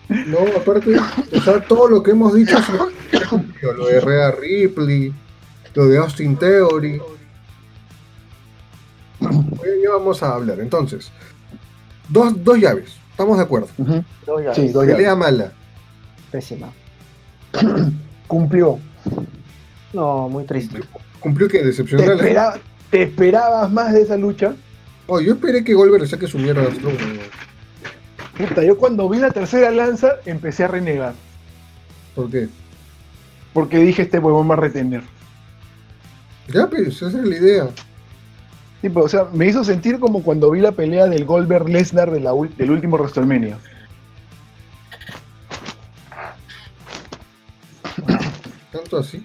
No, 0.09 0.39
aparte, 0.57 0.97
o 0.99 1.41
sea, 1.41 1.61
todo 1.61 1.89
lo 1.89 2.03
que 2.03 2.11
hemos 2.11 2.35
dicho 2.35 2.57
cumplido. 3.29 3.73
Lo 3.75 3.87
de 3.87 4.01
Rhea 4.01 4.33
Ripley, 4.33 5.15
lo 5.75 5.87
de 5.87 5.99
Austin 5.99 6.37
Theory. 6.37 7.01
Ya 9.21 9.91
vamos 9.91 10.21
a 10.23 10.35
hablar. 10.35 10.59
Entonces, 10.59 11.13
dos, 12.09 12.43
dos 12.43 12.59
llaves, 12.59 12.97
estamos 13.13 13.37
de 13.39 13.45
acuerdo. 13.45 13.69
Dos 14.27 14.43
llaves. 14.43 14.57
Sí, 14.57 14.69
dos 14.69 14.83
llaves. 14.83 14.97
Pelea 14.97 15.15
mala. 15.15 15.53
Pésima. 16.33 16.73
Cumplió. 18.27 18.81
No, 19.93 20.29
muy 20.29 20.45
triste. 20.45 20.81
Cumplió 20.81 21.10
que 21.23 21.59
¿Te, 21.59 21.65
decepcionó 21.65 22.05
la 22.07 22.15
espera- 22.15 22.61
¿Te 22.91 23.03
esperabas 23.03 23.71
más 23.71 23.93
de 23.93 24.03
esa 24.03 24.17
lucha? 24.17 24.55
Oh, 25.07 25.21
yo 25.21 25.35
esperé 25.35 25.63
que 25.65 25.75
Goldberg 25.75 26.03
le 26.03 26.09
saque 26.09 26.27
su 26.27 26.39
mierda 26.39 26.63
a 26.63 26.71
Strowman. 26.75 27.19
Puta, 28.37 28.63
yo 28.65 28.77
cuando 28.79 29.09
vi 29.09 29.19
la 29.19 29.31
tercera 29.31 29.71
lanza 29.71 30.17
empecé 30.25 30.65
a 30.65 30.69
renegar. 30.69 31.15
¿Por 32.15 32.31
qué? 32.31 32.49
Porque 33.53 33.79
dije, 33.79 34.03
este 34.03 34.19
huevón 34.19 34.49
va 34.51 34.55
a 34.55 34.59
retener. 34.59 35.03
Ya, 36.49 36.67
pues, 36.69 36.89
esa 37.03 37.07
es 37.09 37.15
la 37.15 37.37
idea. 37.37 37.69
Tipo, 38.81 39.01
o 39.01 39.09
sea, 39.09 39.27
me 39.33 39.47
hizo 39.47 39.63
sentir 39.63 40.01
como 40.01 40.23
cuando 40.23 40.51
vi 40.51 40.61
la 40.61 40.73
pelea 40.73 41.07
del 41.07 41.25
Goldberg 41.25 41.69
Lesnar 41.69 42.11
de 42.11 42.21
la 42.21 42.33
del 42.57 42.71
último 42.71 42.97
WrestleMania. 42.97 43.59
Tanto 48.73 48.99
así. 48.99 49.25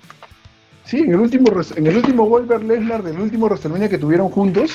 Sí, 0.85 0.99
en 0.99 1.11
el 1.13 1.19
último, 1.19 1.47
en 1.75 1.87
el 1.87 1.95
último 1.97 2.25
Goldberg 2.25 2.63
Lesnar 2.63 3.01
del 3.03 3.19
último 3.19 3.47
WrestleMania 3.47 3.89
que 3.89 3.97
tuvieron 3.97 4.29
juntos, 4.29 4.71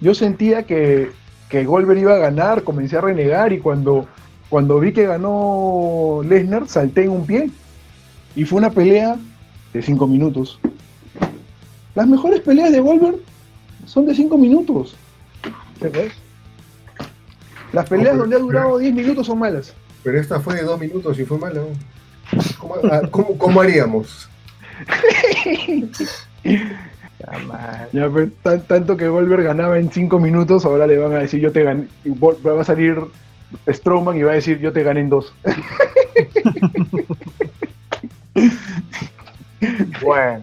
yo 0.00 0.14
sentía 0.14 0.64
que, 0.64 1.10
que 1.48 1.64
Goldberg 1.64 1.98
iba 2.00 2.14
a 2.14 2.18
ganar, 2.18 2.64
comencé 2.64 2.96
a 2.96 3.00
renegar 3.00 3.52
y 3.52 3.60
cuando, 3.60 4.06
cuando 4.48 4.80
vi 4.80 4.92
que 4.92 5.06
ganó 5.06 6.22
Lesnar 6.24 6.68
salté 6.68 7.04
en 7.04 7.10
un 7.10 7.26
pie. 7.26 7.50
Y 8.34 8.44
fue 8.44 8.58
una 8.58 8.70
pelea 8.70 9.16
de 9.72 9.80
cinco 9.82 10.06
minutos. 10.06 10.58
Las 11.94 12.06
mejores 12.06 12.40
peleas 12.40 12.70
de 12.72 12.80
Goldberg 12.80 13.16
son 13.86 14.04
de 14.04 14.14
5 14.14 14.36
minutos. 14.36 14.94
¿Qué 15.80 15.88
ves? 15.88 16.12
Las 17.72 17.88
peleas 17.88 18.10
pero- 18.10 18.18
donde 18.22 18.36
ha 18.36 18.38
durado 18.40 18.76
10 18.78 18.92
minutos 18.94 19.26
son 19.26 19.38
malas. 19.38 19.72
Pero 20.02 20.20
esta 20.20 20.38
fue 20.40 20.56
de 20.56 20.62
dos 20.64 20.78
minutos 20.78 21.18
y 21.18 21.24
fue 21.24 21.38
mala. 21.38 21.60
¿no? 21.60 21.68
¿Cómo, 22.58 22.74
ah, 22.92 23.00
cómo- 23.10 23.38
cómo 23.38 23.60
haríamos? 23.62 24.28
Ya, 26.44 27.38
madre. 27.46 27.88
Ya, 27.92 28.10
pero 28.12 28.30
tan- 28.42 28.62
tanto 28.66 28.96
que 28.96 29.08
Goldberg 29.08 29.42
ganaba 29.44 29.78
en 29.78 29.90
5 29.90 30.18
minutos, 30.20 30.64
ahora 30.64 30.86
le 30.86 30.98
van 30.98 31.12
a 31.14 31.18
decir 31.18 31.40
yo 31.40 31.52
te 31.52 31.62
gané. 31.64 31.88
Va 32.20 32.60
a 32.60 32.64
salir 32.64 32.98
Strowman 33.68 34.16
y 34.16 34.22
va 34.22 34.32
a 34.32 34.34
decir 34.36 34.58
yo 34.58 34.72
te 34.72 34.82
gané 34.82 35.00
en 35.00 35.08
2. 35.10 35.34
Bueno, 40.02 40.42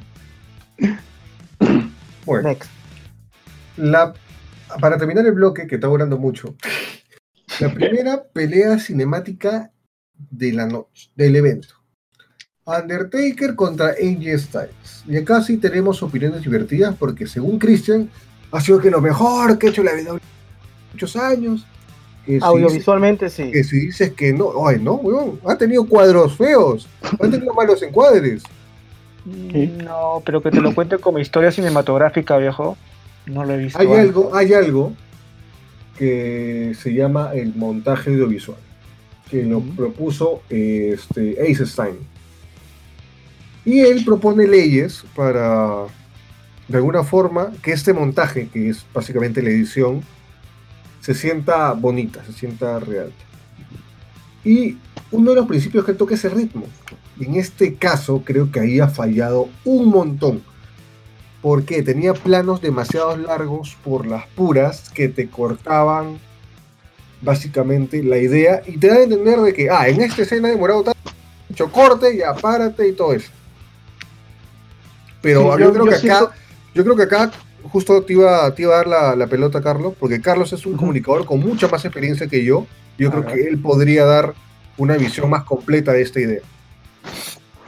Bueno, 2.26 2.50
next. 2.50 2.70
la, 3.78 4.14
para 4.80 4.98
terminar 4.98 5.26
el 5.26 5.34
bloque, 5.34 5.68
que 5.68 5.76
está 5.76 5.88
durando 5.88 6.18
mucho, 6.18 6.56
la 7.60 7.72
primera 7.74 8.24
pelea 8.24 8.80
cinemática 8.80 9.72
de 10.32 10.54
la 10.54 10.66
noche, 10.66 11.10
del 11.16 11.36
evento. 11.36 11.76
Undertaker 12.66 13.56
contra 13.56 13.90
AJ 13.90 14.40
Styles. 14.40 15.04
Y 15.08 15.18
acá 15.18 15.42
sí 15.42 15.58
tenemos 15.58 16.02
opiniones 16.02 16.44
divertidas 16.44 16.96
porque 16.98 17.28
según 17.28 17.60
Christian, 17.60 18.10
ha 18.52 18.62
sido 18.62 18.80
que 18.80 18.90
lo 18.90 19.02
mejor 19.02 19.58
que 19.58 19.68
ha 19.68 19.70
hecho 19.70 19.84
la 19.84 19.92
WWE 19.92 20.14
en 20.14 20.20
muchos 20.94 21.16
años. 21.16 21.66
Que 22.26 22.40
si 22.40 22.46
Audiovisualmente 22.46 23.30
sí. 23.30 23.52
que 23.52 23.66
si 23.66 23.88
dices 23.88 24.14
que 24.14 24.32
no, 24.32 24.66
ay 24.66 24.80
no, 24.80 24.94
weón, 24.94 25.42
ha 25.46 25.58
tenido 25.58 25.86
cuadros 25.86 26.38
feos, 26.38 26.88
ha 27.02 27.30
tenido 27.30 27.54
malos 27.54 27.84
encuadres. 27.84 28.44
No, 29.26 30.22
pero 30.26 30.42
que 30.42 30.52
te 30.52 30.62
lo 30.62 30.74
cuente 30.74 30.98
como 31.00 31.20
historia 31.20 31.52
cinematográfica, 31.52 32.38
viejo. 32.38 32.78
No 33.26 33.44
lo 33.44 33.54
he 33.54 33.58
visto. 33.58 33.80
Hay 33.80 33.88
antes. 33.88 34.00
algo, 34.00 34.36
hay 34.36 34.54
algo 34.54 34.94
que 35.98 36.74
se 36.82 36.94
llama 36.94 37.32
el 37.34 37.54
montaje 37.56 38.10
audiovisual, 38.10 38.58
que 39.30 39.44
lo 39.44 39.62
propuso 39.62 40.42
este, 40.50 41.38
Ace 41.42 41.66
Stein. 41.66 42.13
Y 43.66 43.80
él 43.80 44.04
propone 44.04 44.48
leyes 44.48 45.04
para, 45.16 45.86
de 46.68 46.78
alguna 46.78 47.04
forma, 47.04 47.52
que 47.62 47.72
este 47.72 47.94
montaje, 47.94 48.50
que 48.52 48.70
es 48.70 48.86
básicamente 48.94 49.42
la 49.42 49.50
edición, 49.50 50.02
se 51.02 51.14
sienta 51.14 51.74
bonita, 51.74 52.24
se 52.26 52.34
sienta 52.34 52.80
real. 52.80 53.12
Y 54.44 54.78
uno 55.12 55.32
de 55.32 55.36
los 55.38 55.48
principios 55.48 55.86
que 55.86 55.94
toca 55.94 56.16
es 56.16 56.26
el 56.26 56.32
ritmo. 56.32 56.66
Y 57.20 57.26
en 57.26 57.36
este 57.36 57.76
caso 57.76 58.24
creo 58.26 58.52
que 58.52 58.60
ahí 58.60 58.80
ha 58.80 58.88
fallado 58.88 59.50
un 59.64 59.90
montón. 59.90 60.42
Porque 61.42 61.84
tenía 61.84 62.14
planos 62.14 62.62
demasiado 62.62 63.16
largos 63.18 63.78
por 63.84 64.06
las 64.06 64.26
puras 64.28 64.90
que 64.90 65.10
te 65.10 65.30
cortaban 65.30 66.20
básicamente 67.24 68.04
la 68.04 68.18
idea 68.18 68.62
y 68.68 68.78
te 68.78 68.88
da 68.88 68.96
a 68.96 69.04
entender 69.04 69.40
de 69.40 69.54
que, 69.54 69.70
ah, 69.70 69.88
en 69.88 70.02
esta 70.02 70.22
escena 70.24 70.50
ha 70.50 70.52
demorado 70.52 70.84
tanto, 70.84 71.72
corte, 71.72 72.18
ya 72.18 72.34
párate 72.34 72.90
y 72.90 72.94
todo 72.94 73.14
eso. 73.14 73.32
Pero 75.24 75.40
Sí, 75.40 75.46
yo, 75.46 75.58
yo- 75.58 75.72
creo 75.74 75.86
yo 75.86 75.90
que 75.90 75.96
acá, 75.96 76.32
yo 76.76 76.84
creo 76.84 76.96
que 76.96 77.04
acá 77.04 77.32
justo 77.72 78.04
te 78.04 78.14
iba, 78.14 78.54
te 78.54 78.62
iba 78.64 78.74
a 78.74 78.78
dar 78.78 78.88
la, 78.88 79.16
la 79.16 79.26
pelota 79.26 79.62
Carlos, 79.62 79.94
porque 80.00 80.22
Carlos 80.22 80.54
es 80.54 80.66
un 80.68 80.76
comunicador 80.78 81.26
con 81.26 81.40
mucha 81.40 81.68
más 81.70 81.84
experiencia 81.86 82.28
que 82.28 82.44
yo. 82.44 82.68
Yo 83.00 83.10
creo 83.10 83.26
que 83.26 83.48
él 83.48 83.58
podría 83.60 84.06
dar 84.06 84.34
una 84.78 84.98
visión 84.98 85.30
más 85.30 85.44
completa 85.46 85.94
de 85.94 86.02
esta 86.02 86.20
idea. 86.20 86.42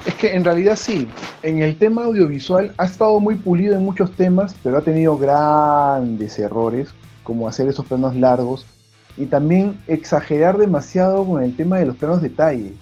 Es 0.06 0.14
que 0.16 0.36
en 0.36 0.44
realidad 0.44 0.76
sí, 0.76 1.08
en 1.42 1.64
el 1.64 1.78
tema 1.80 2.04
audiovisual 2.04 2.74
ha 2.78 2.86
estado 2.86 3.20
muy 3.20 3.36
pulido 3.36 3.76
en 3.76 3.84
muchos 3.84 4.12
temas, 4.16 4.54
pero 4.62 4.78
ha 4.78 4.82
tenido 4.82 5.18
grandes 5.18 6.38
errores, 6.38 6.90
como 7.24 7.48
hacer 7.48 7.68
esos 7.70 7.86
planos 7.88 8.16
largos 8.16 8.66
y 9.18 9.26
también 9.28 9.80
exagerar 9.88 10.58
demasiado 10.58 11.26
con 11.26 11.42
el 11.42 11.56
tema 11.56 11.80
de 11.80 11.86
los 11.88 11.96
planos 11.96 12.22
detalle. 12.22 12.74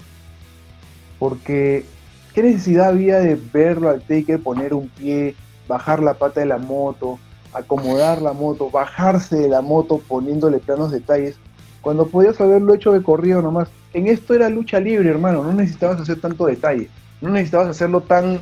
Porque, 1.19 1.85
¿qué 2.33 2.43
necesidad 2.43 2.89
había 2.89 3.19
de 3.19 3.39
verlo 3.53 3.89
al 3.89 4.01
Taker 4.01 4.41
poner 4.41 4.73
un 4.73 4.89
pie, 4.89 5.35
bajar 5.67 6.01
la 6.01 6.13
pata 6.15 6.39
de 6.39 6.45
la 6.47 6.57
moto, 6.57 7.19
acomodar 7.53 8.21
la 8.21 8.33
moto, 8.33 8.69
bajarse 8.69 9.35
de 9.35 9.49
la 9.49 9.61
moto 9.61 10.01
poniéndole 10.07 10.59
planos 10.59 10.91
detalles, 10.91 11.37
cuando 11.81 12.07
podías 12.07 12.39
haberlo 12.41 12.73
hecho 12.73 12.91
de 12.91 13.03
corrido 13.03 13.41
nomás? 13.41 13.69
En 13.93 14.07
esto 14.07 14.33
era 14.33 14.49
lucha 14.49 14.79
libre, 14.79 15.09
hermano, 15.09 15.43
no 15.43 15.53
necesitabas 15.53 16.01
hacer 16.01 16.19
tanto 16.19 16.45
detalle 16.45 16.89
no 17.23 17.29
necesitabas 17.29 17.69
hacerlo 17.69 18.01
tan, 18.01 18.41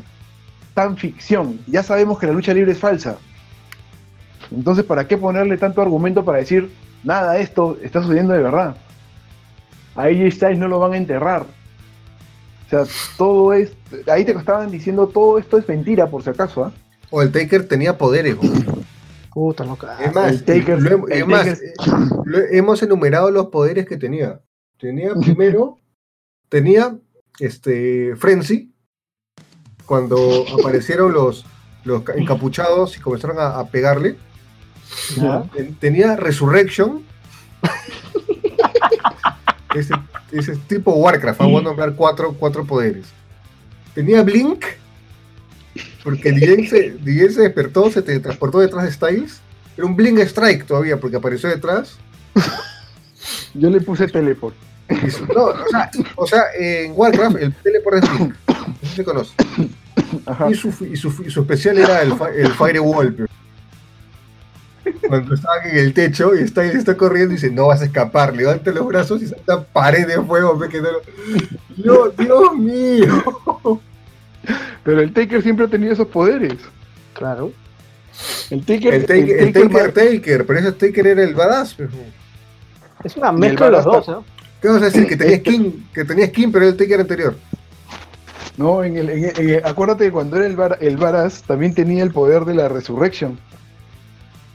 tan 0.73 0.97
ficción. 0.97 1.59
Ya 1.67 1.83
sabemos 1.83 2.17
que 2.17 2.25
la 2.25 2.33
lucha 2.33 2.53
libre 2.53 2.71
es 2.71 2.79
falsa. 2.79 3.17
Entonces, 4.51 4.83
¿para 4.83 5.07
qué 5.07 5.17
ponerle 5.17 5.57
tanto 5.57 5.81
argumento 5.81 6.25
para 6.25 6.39
decir, 6.39 6.71
nada, 7.03 7.37
esto 7.37 7.77
está 7.83 8.01
sucediendo 8.01 8.33
de 8.33 8.41
verdad? 8.41 8.75
A 9.95 10.03
AJ 10.03 10.31
Styles 10.31 10.57
no 10.57 10.67
lo 10.67 10.79
van 10.79 10.93
a 10.93 10.97
enterrar. 10.97 11.45
O 12.71 12.85
sea, 12.85 12.95
todo 13.17 13.53
es. 13.53 13.71
Ahí 14.07 14.23
te 14.23 14.31
estaban 14.31 14.71
diciendo 14.71 15.07
todo 15.07 15.37
esto 15.37 15.57
es 15.57 15.67
mentira, 15.67 16.09
por 16.09 16.23
si 16.23 16.29
acaso. 16.29 16.65
¿ah? 16.65 16.71
O 17.09 17.21
el 17.21 17.31
Taker 17.31 17.67
tenía 17.67 17.97
poderes. 17.97 18.37
Puta, 19.33 19.65
cagas. 19.77 19.99
Es 20.01 20.13
más, 20.15 20.31
el 20.31 20.45
Taker- 20.45 20.79
lo 20.79 20.89
hem- 20.89 21.11
el 21.11 21.17
es 21.21 21.27
más, 21.27 21.45
Taker- 21.47 22.21
lo- 22.25 22.39
hemos 22.51 22.81
enumerado 22.83 23.31
los 23.31 23.47
poderes 23.47 23.85
que 23.85 23.97
tenía. 23.97 24.39
Tenía 24.79 25.13
primero, 25.15 25.79
tenía 26.49 26.97
este 27.39 28.15
Frenzy, 28.15 28.73
cuando 29.85 30.45
aparecieron 30.59 31.13
los, 31.13 31.45
los 31.83 32.03
ca- 32.03 32.13
encapuchados 32.15 32.97
y 32.97 33.01
comenzaron 33.01 33.39
a, 33.39 33.59
a 33.59 33.67
pegarle. 33.67 34.17
Tenía 35.79 36.15
Resurrection. 36.15 37.03
ese, 40.31 40.55
tipo 40.67 40.93
Warcraft, 40.93 41.39
vamos 41.39 41.61
a 41.61 41.63
nombrar 41.65 41.95
cuatro, 41.95 42.33
cuatro 42.37 42.65
poderes. 42.65 43.05
Tenía 43.93 44.23
Blink, 44.23 44.63
porque 46.03 46.31
Dien 46.31 46.67
se, 46.67 46.97
se 47.33 47.41
despertó, 47.41 47.91
se 47.91 48.01
transportó 48.01 48.59
detrás 48.59 48.85
de 48.85 48.91
Styles. 48.91 49.41
Era 49.77 49.85
un 49.87 49.95
Blink 49.95 50.19
Strike 50.19 50.65
todavía, 50.65 50.97
porque 50.99 51.17
apareció 51.17 51.49
detrás. 51.49 51.97
Yo 53.53 53.69
le 53.69 53.81
puse 53.81 54.07
teleport. 54.07 54.55
No, 55.33 55.45
o 55.45 55.67
sea, 55.69 55.91
o 56.15 56.27
sea, 56.27 56.43
en 56.57 56.91
Warcraft 56.95 57.37
el 57.37 57.53
teleport 57.53 58.03
es 58.03 58.09
Blink. 58.09 58.35
Eso 58.81 58.95
se 58.95 59.03
conoce. 59.03 59.33
Ajá. 60.25 60.49
Y 60.49 60.55
su, 60.55 60.69
y 60.85 60.95
su, 60.97 61.23
y 61.25 61.29
su 61.29 61.41
especial 61.41 61.77
era 61.77 62.01
el, 62.01 62.13
el 62.35 62.51
Firewall. 62.53 63.13
pero- 63.13 63.27
Cuando 65.07 65.35
estaban 65.35 65.67
en 65.69 65.77
el 65.77 65.93
techo 65.93 66.33
y 66.35 66.47
Styles 66.47 66.75
está 66.75 66.95
corriendo 66.97 67.31
y 67.33 67.35
dice, 67.35 67.51
no 67.51 67.67
vas 67.67 67.81
a 67.81 67.85
escapar, 67.85 68.35
levanta 68.35 68.71
los 68.71 68.85
brazos 68.87 69.21
y 69.21 69.27
salta 69.27 69.63
pared 69.63 70.07
de 70.07 70.21
fuego. 70.21 70.57
que 70.69 70.81
no 70.81 70.87
lo- 71.77 72.09
Dios 72.11 72.55
mío. 72.57 73.81
Pero 74.83 75.01
el 75.01 75.13
Taker 75.13 75.41
siempre 75.43 75.65
ha 75.65 75.69
tenido 75.69 75.93
esos 75.93 76.07
poderes. 76.07 76.55
Claro. 77.13 77.51
El 78.49 78.65
Taker, 78.65 78.93
El 78.93 79.05
Taker, 79.05 79.37
el 79.39 79.53
Taker 79.53 79.91
Taker, 79.93 80.45
pero 80.45 80.59
ese 80.59 80.71
Taker 80.73 81.07
era 81.07 81.23
el 81.23 81.35
badass. 81.35 81.77
Es 83.03 83.15
una 83.17 83.31
mezcla 83.31 83.67
de 83.67 83.71
los 83.73 83.85
dos, 83.85 84.07
¿no? 84.07 84.23
¿Qué 84.61 84.67
vas 84.67 84.81
a 84.81 84.85
decir? 84.85 85.07
Que 85.07 85.17
tenía 85.17 85.37
skin, 85.37 85.87
que 85.93 86.05
tenía 86.05 86.27
skin, 86.27 86.51
pero 86.51 86.65
era 86.65 86.71
el 86.71 86.77
Taker 86.77 86.99
anterior. 87.01 87.35
No, 88.57 88.83
en 88.83 88.97
el, 88.97 89.09
en 89.09 89.23
el- 89.25 89.39
en 89.39 89.49
el- 89.49 89.65
acuérdate 89.65 90.05
que 90.05 90.11
cuando 90.11 90.37
era 90.37 90.45
el, 90.45 90.55
Var- 90.55 90.77
el 90.81 90.97
Varas 90.97 91.41
también 91.43 91.73
tenía 91.73 92.03
el 92.03 92.11
poder 92.11 92.45
de 92.45 92.53
la 92.55 92.67
Resurrection. 92.67 93.39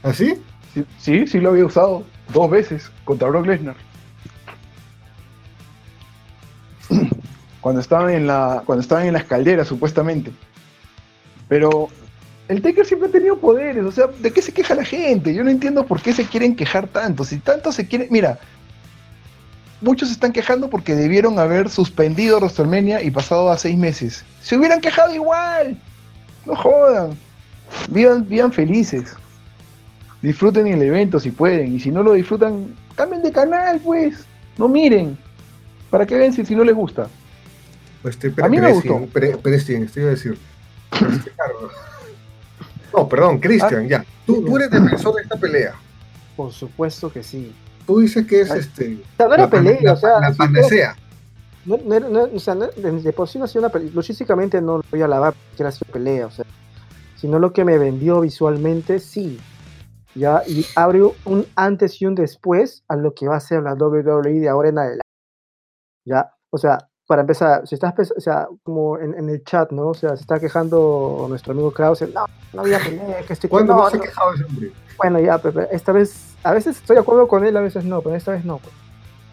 ¿Así? 0.07 0.41
Sí, 0.73 0.85
sí, 0.99 1.27
sí 1.27 1.39
lo 1.39 1.49
había 1.49 1.65
usado 1.65 2.05
dos 2.33 2.49
veces 2.49 2.89
contra 3.03 3.27
Brock 3.27 3.45
Lesnar. 3.45 3.75
Cuando 7.61 7.81
estaban 7.81 8.11
en 8.11 8.27
la 8.27 8.63
cuando 8.65 8.81
estaban 8.81 9.07
en 9.07 9.13
las 9.13 9.25
calderas 9.25 9.67
supuestamente. 9.67 10.31
Pero 11.49 11.89
el 12.47 12.61
Taker 12.61 12.85
siempre 12.85 13.09
ha 13.09 13.11
tenido 13.11 13.37
poderes, 13.37 13.83
o 13.83 13.91
sea, 13.91 14.07
¿de 14.07 14.31
qué 14.31 14.41
se 14.41 14.53
queja 14.53 14.73
la 14.73 14.85
gente? 14.85 15.33
Yo 15.33 15.43
no 15.43 15.49
entiendo 15.49 15.85
por 15.85 16.01
qué 16.01 16.13
se 16.13 16.25
quieren 16.25 16.55
quejar 16.55 16.87
tanto. 16.87 17.25
Si 17.25 17.39
tanto 17.39 17.73
se 17.73 17.85
quieren, 17.85 18.07
mira, 18.09 18.39
muchos 19.81 20.07
se 20.07 20.13
están 20.13 20.31
quejando 20.31 20.69
porque 20.69 20.95
debieron 20.95 21.39
haber 21.39 21.69
suspendido 21.69 22.37
WrestleMania 22.39 23.01
y 23.01 23.11
pasado 23.11 23.51
a 23.51 23.57
seis 23.57 23.77
meses. 23.77 24.23
Se 24.41 24.55
hubieran 24.57 24.79
quejado 24.79 25.13
igual. 25.13 25.77
No 26.45 26.55
jodan. 26.55 27.17
Vivan, 27.89 28.25
vivan 28.29 28.53
felices 28.53 29.13
disfruten 30.21 30.67
el 30.67 30.81
evento 30.81 31.19
si 31.19 31.31
pueden. 31.31 31.75
Y 31.75 31.79
si 31.79 31.91
no 31.91 32.03
lo 32.03 32.13
disfrutan, 32.13 32.75
cambien 32.95 33.21
de 33.23 33.31
canal, 33.31 33.79
pues. 33.83 34.25
No 34.57 34.67
miren. 34.67 35.17
Para 35.89 36.05
que 36.05 36.15
vean 36.15 36.33
si, 36.33 36.45
si 36.45 36.55
no 36.55 36.63
les 36.63 36.75
gusta. 36.75 37.07
Este, 38.03 38.33
A 38.41 38.47
mí 38.47 38.59
me 38.59 38.71
gustó. 38.73 39.05
Pre- 39.11 39.37
Preston, 39.37 39.83
esto 39.83 39.99
iba 39.99 40.09
a 40.09 40.11
decir. 40.11 40.37
No, 42.93 43.07
perdón, 43.07 43.39
Christian, 43.39 43.85
Ah. 43.85 43.87
ya. 43.89 44.05
Tú, 44.25 44.43
tú 44.43 44.55
eres 44.57 44.69
defensor 44.71 45.15
de 45.15 45.21
esta 45.23 45.35
pelea. 45.37 45.73
Por 46.35 46.51
supuesto 46.51 47.11
que 47.11 47.23
sí. 47.23 47.53
Tú 47.85 47.99
dices 47.99 48.25
que 48.27 48.41
es 48.41 48.51
Ay. 48.51 48.59
este. 48.59 48.95
O 48.95 49.17
sea, 49.17 49.27
no 49.27 49.33
era 49.33 49.43
la 49.43 49.49
pelea, 49.49 49.77
la- 49.81 49.93
o 49.93 49.97
sea, 49.97 50.19
la 50.19 50.31
panacea. 50.33 50.95
No, 51.65 51.77
no, 51.85 51.99
no, 51.99 52.23
o 52.33 52.39
sea, 52.39 52.55
no- 52.55 52.67
de, 52.67 52.91
de 53.01 53.13
por 53.13 53.27
sí 53.27 53.37
no 53.39 53.45
ha 53.45 53.47
sido 53.47 53.61
una 53.61 53.69
pelea. 53.69 53.91
Luchísticamente 53.93 54.61
no 54.61 54.77
lo 54.77 54.83
voy 54.89 55.01
a 55.01 55.05
alabar 55.05 55.33
que 55.55 55.63
era 55.63 55.71
sido 55.71 55.91
pelea. 55.91 56.25
O 56.27 56.31
sea, 56.31 56.45
sino 57.19 57.39
lo 57.39 57.51
que 57.53 57.63
me 57.65 57.77
vendió 57.77 58.21
visualmente, 58.21 58.99
sí. 58.99 59.39
Ya, 60.17 60.41
y 60.47 60.65
abre 60.75 61.03
un 61.25 61.45
antes 61.55 62.01
y 62.01 62.05
un 62.07 62.15
después 62.15 62.83
a 62.87 62.95
lo 62.95 63.13
que 63.13 63.27
va 63.27 63.35
a 63.35 63.39
ser 63.39 63.61
la 63.61 63.75
WWE 63.75 64.39
de 64.39 64.49
ahora 64.49 64.69
en 64.69 64.79
adelante. 64.79 65.07
Ya, 66.05 66.33
o 66.49 66.57
sea, 66.57 66.89
para 67.05 67.21
empezar, 67.21 67.67
si 67.67 67.75
estás, 67.75 67.93
o 68.15 68.19
sea, 68.19 68.47
como 68.63 68.97
en, 68.97 69.13
en 69.13 69.29
el 69.29 69.43
chat, 69.43 69.71
¿no? 69.71 69.89
O 69.89 69.93
sea, 69.93 70.15
se 70.15 70.21
está 70.21 70.39
quejando 70.39 71.27
nuestro 71.29 71.53
amigo 71.53 71.71
Krause, 71.71 72.11
no, 72.13 72.25
no 72.53 72.61
había 72.61 72.79
pelea, 72.79 73.21
que 73.25 73.33
estoy 73.33 73.49
¿Cuándo 73.49 73.75
no, 73.75 73.83
no 73.83 73.89
se 73.89 73.95
ha 73.95 73.99
no". 73.99 74.05
quejado 74.05 74.33
ese 74.33 74.43
hombre? 74.45 74.71
Bueno, 74.97 75.19
ya, 75.19 75.37
pero 75.37 75.61
esta 75.71 75.91
vez, 75.91 76.35
a 76.43 76.51
veces 76.51 76.77
estoy 76.77 76.95
de 76.95 77.01
acuerdo 77.01 77.27
con 77.27 77.45
él, 77.45 77.55
a 77.55 77.61
veces 77.61 77.85
no, 77.85 78.01
pero 78.01 78.15
esta 78.15 78.31
vez 78.31 78.43
no. 78.43 78.57
pues. 78.57 78.73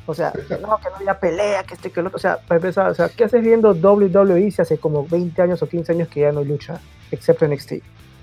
O 0.06 0.14
sea, 0.14 0.32
no, 0.60 0.78
que 0.78 0.90
no 0.90 0.96
había 0.96 1.18
pelea, 1.18 1.64
que 1.64 1.74
este, 1.74 1.90
que 1.90 2.00
el 2.00 2.06
otro. 2.06 2.16
O 2.16 2.20
sea, 2.20 2.38
para 2.46 2.56
empezar, 2.56 2.90
o 2.90 2.94
sea, 2.94 3.08
¿qué 3.08 3.24
haces 3.24 3.42
viendo 3.42 3.72
WWE 3.72 4.50
si 4.50 4.60
hace 4.60 4.76
como 4.78 5.06
20 5.06 5.40
años 5.40 5.62
o 5.62 5.66
15 5.66 5.92
años 5.92 6.08
que 6.08 6.20
ya 6.20 6.32
no 6.32 6.40
hay 6.40 6.46
lucha, 6.46 6.78
excepto 7.10 7.48
NXT? 7.48 7.72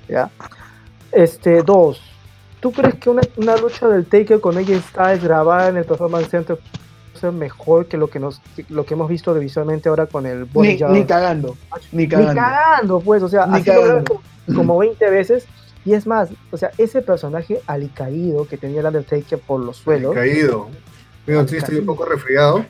¿Ya? 0.07 0.29
Este, 1.11 1.63
dos. 1.63 2.01
¿Tú 2.61 2.71
crees 2.71 2.95
que 2.95 3.09
una, 3.09 3.21
una 3.37 3.57
lucha 3.57 3.87
del 3.89 4.05
Taker 4.05 4.39
con 4.39 4.57
AJ 4.57 4.81
Styles 4.89 5.23
grabada 5.23 5.69
en 5.69 5.77
el 5.77 5.85
Performance 5.85 6.29
Center 6.29 6.57
ser 7.21 7.31
mejor 7.31 7.85
que 7.85 7.97
lo 7.97 8.09
que, 8.09 8.19
nos, 8.19 8.41
lo 8.69 8.85
que 8.85 8.95
hemos 8.95 9.09
visto 9.09 9.33
visualmente 9.33 9.89
ahora 9.89 10.07
con 10.07 10.25
el 10.25 10.45
Body 10.45 10.79
Ni, 10.79 10.99
ni 10.99 11.05
cagando. 11.05 11.55
Ni 11.91 12.03
Ni 12.03 12.07
cagando. 12.07 12.35
cagando, 12.35 12.99
pues, 13.01 13.23
o 13.23 13.29
sea, 13.29 13.45
Ni 13.45 13.57
así 13.57 13.65
cagando. 13.65 14.03
como, 14.47 14.57
como 14.57 14.77
20 14.79 15.09
veces. 15.09 15.45
Y 15.85 15.93
es 15.93 16.05
más, 16.05 16.29
o 16.51 16.57
sea, 16.57 16.71
ese 16.77 17.01
personaje 17.01 17.61
alicaído 17.65 18.47
que 18.47 18.57
tenía 18.57 18.81
el 18.81 18.85
Undertaker 18.85 19.39
por 19.39 19.59
los 19.59 19.77
suelos. 19.77 20.13
Caído. 20.13 20.69
Mira, 21.25 21.47
sí, 21.47 21.57
estoy 21.57 21.77
un 21.77 21.85
poco 21.85 22.05
resfriado. 22.05 22.65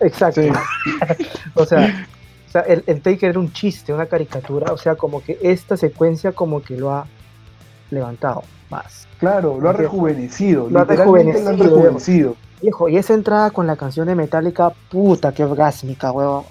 Exacto. 0.00 0.42
Sí. 0.42 0.48
o 1.54 1.64
sea, 1.64 2.06
o 2.48 2.52
sea 2.52 2.62
el, 2.62 2.84
el 2.86 3.00
Taker 3.00 3.30
era 3.30 3.38
un 3.38 3.52
chiste, 3.52 3.92
una 3.92 4.06
caricatura. 4.06 4.72
O 4.72 4.78
sea, 4.78 4.94
como 4.94 5.22
que 5.22 5.38
esta 5.42 5.76
secuencia 5.76 6.32
como 6.32 6.62
que 6.62 6.76
lo 6.76 6.92
ha 6.92 7.06
levantado 7.92 8.42
más. 8.70 9.06
Claro, 9.18 9.58
lo 9.60 9.70
ha 9.70 9.72
rejuvenecido. 9.72 10.68
Lo 10.68 10.80
ha 10.80 10.84
rejuvenecido, 10.84 11.52
Lo 11.52 11.64
ha 11.64 11.68
rejuvenecido. 11.68 12.36
Viejo, 12.60 12.88
y 12.88 12.96
esa 12.96 13.14
entrada 13.14 13.50
con 13.50 13.66
la 13.66 13.76
canción 13.76 14.06
de 14.06 14.14
Metallica, 14.14 14.72
puta, 14.90 15.32
qué 15.32 15.44
orgásmica, 15.44 16.10
huevón. 16.10 16.44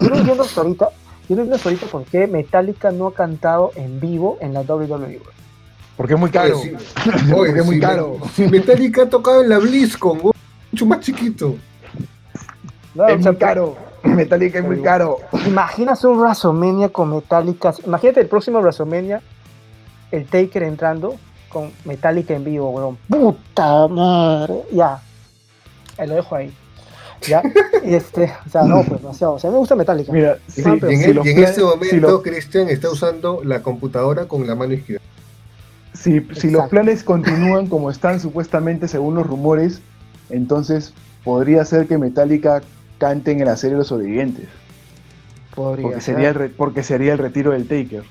Yo 0.00 0.08
no 0.08 0.16
entiendo 0.16 0.42
hasta 0.42 0.60
ahorita, 0.60 0.88
yo 1.28 1.36
no 1.36 1.42
entiendo 1.42 1.56
hasta 1.56 1.68
ahorita 1.68 1.86
por 1.86 2.04
qué 2.04 2.26
Metallica 2.26 2.90
no 2.90 3.08
ha 3.08 3.14
cantado 3.14 3.72
en 3.74 4.00
vivo 4.00 4.38
en 4.40 4.54
la 4.54 4.62
WWE. 4.62 5.20
Porque 5.96 6.14
es 6.14 6.20
muy 6.20 6.30
caro. 6.30 6.58
Oye, 6.58 6.76
sí. 6.78 7.32
Oye, 7.32 7.58
es 7.58 7.66
muy 7.66 7.78
caro. 7.78 8.16
Si 8.34 8.48
Metallica 8.48 9.02
ha 9.02 9.08
tocado 9.08 9.42
en 9.42 9.50
la 9.50 9.58
BlizzCon, 9.58 10.18
güey, 10.18 10.34
mucho 10.72 10.86
más 10.86 11.00
chiquito. 11.00 11.56
No, 12.94 13.06
Es 13.06 13.20
o 13.20 13.22
sea, 13.22 13.32
muy 13.32 13.38
caro. 13.38 13.76
Metallica 14.02 14.58
es 14.60 14.64
muy 14.64 14.80
caro. 14.80 15.18
Imaginas 15.46 16.02
un 16.04 16.18
WrestleMania 16.18 16.88
con 16.88 17.10
Metallica. 17.10 17.74
Imagínate 17.84 18.20
el 18.20 18.28
próximo 18.28 18.60
WrestleMania, 18.60 19.20
el 20.12 20.26
Taker 20.26 20.62
entrando 20.62 21.16
con 21.48 21.72
Metallica 21.84 22.34
en 22.34 22.44
vivo, 22.44 22.70
weón. 22.70 22.96
Puta 23.08 23.88
madre. 23.88 24.54
Ya. 24.72 25.00
Ahí 25.98 26.08
lo 26.08 26.14
dejo 26.14 26.34
ahí. 26.36 26.52
Ya. 27.28 27.42
Y 27.84 27.94
este, 27.94 28.30
o 28.46 28.50
sea, 28.50 28.62
no, 28.64 28.82
pues 28.84 29.00
demasiado. 29.00 29.34
O 29.34 29.38
sea, 29.38 29.50
me 29.50 29.56
gusta 29.56 29.74
Metallica. 29.74 30.12
Mira, 30.12 30.36
Sí, 30.48 30.62
si- 30.62 30.68
y 30.68 30.72
en, 30.72 30.98
si 31.00 31.04
el- 31.10 31.16
los 31.16 31.26
y 31.26 31.30
en 31.30 31.34
planes- 31.36 31.50
este 31.50 31.62
momento, 31.62 31.86
si 31.90 32.00
los- 32.00 32.22
Cristian 32.22 32.68
está 32.68 32.90
usando 32.90 33.40
la 33.42 33.62
computadora 33.62 34.26
con 34.26 34.46
la 34.46 34.54
mano 34.54 34.74
izquierda. 34.74 35.02
Si, 35.94 36.20
si 36.36 36.50
los 36.50 36.68
planes 36.68 37.02
continúan 37.02 37.66
como 37.66 37.90
están 37.90 38.20
supuestamente 38.20 38.86
según 38.86 39.14
los 39.16 39.26
rumores, 39.26 39.80
entonces 40.28 40.92
podría 41.24 41.64
ser 41.64 41.86
que 41.88 41.98
Metallica 41.98 42.62
cante 42.98 43.32
en 43.32 43.44
la 43.44 43.56
serie 43.56 43.76
Los 43.78 43.88
Sobrevivientes. 43.88 44.46
Podría 45.54 45.82
Porque 45.84 46.00
ser. 46.00 46.14
sería, 46.14 46.28
el 46.28 46.34
re- 46.34 46.48
porque 46.50 46.82
sería 46.82 47.12
el 47.12 47.18
retiro 47.18 47.52
del 47.52 47.66
Taker. 47.66 48.04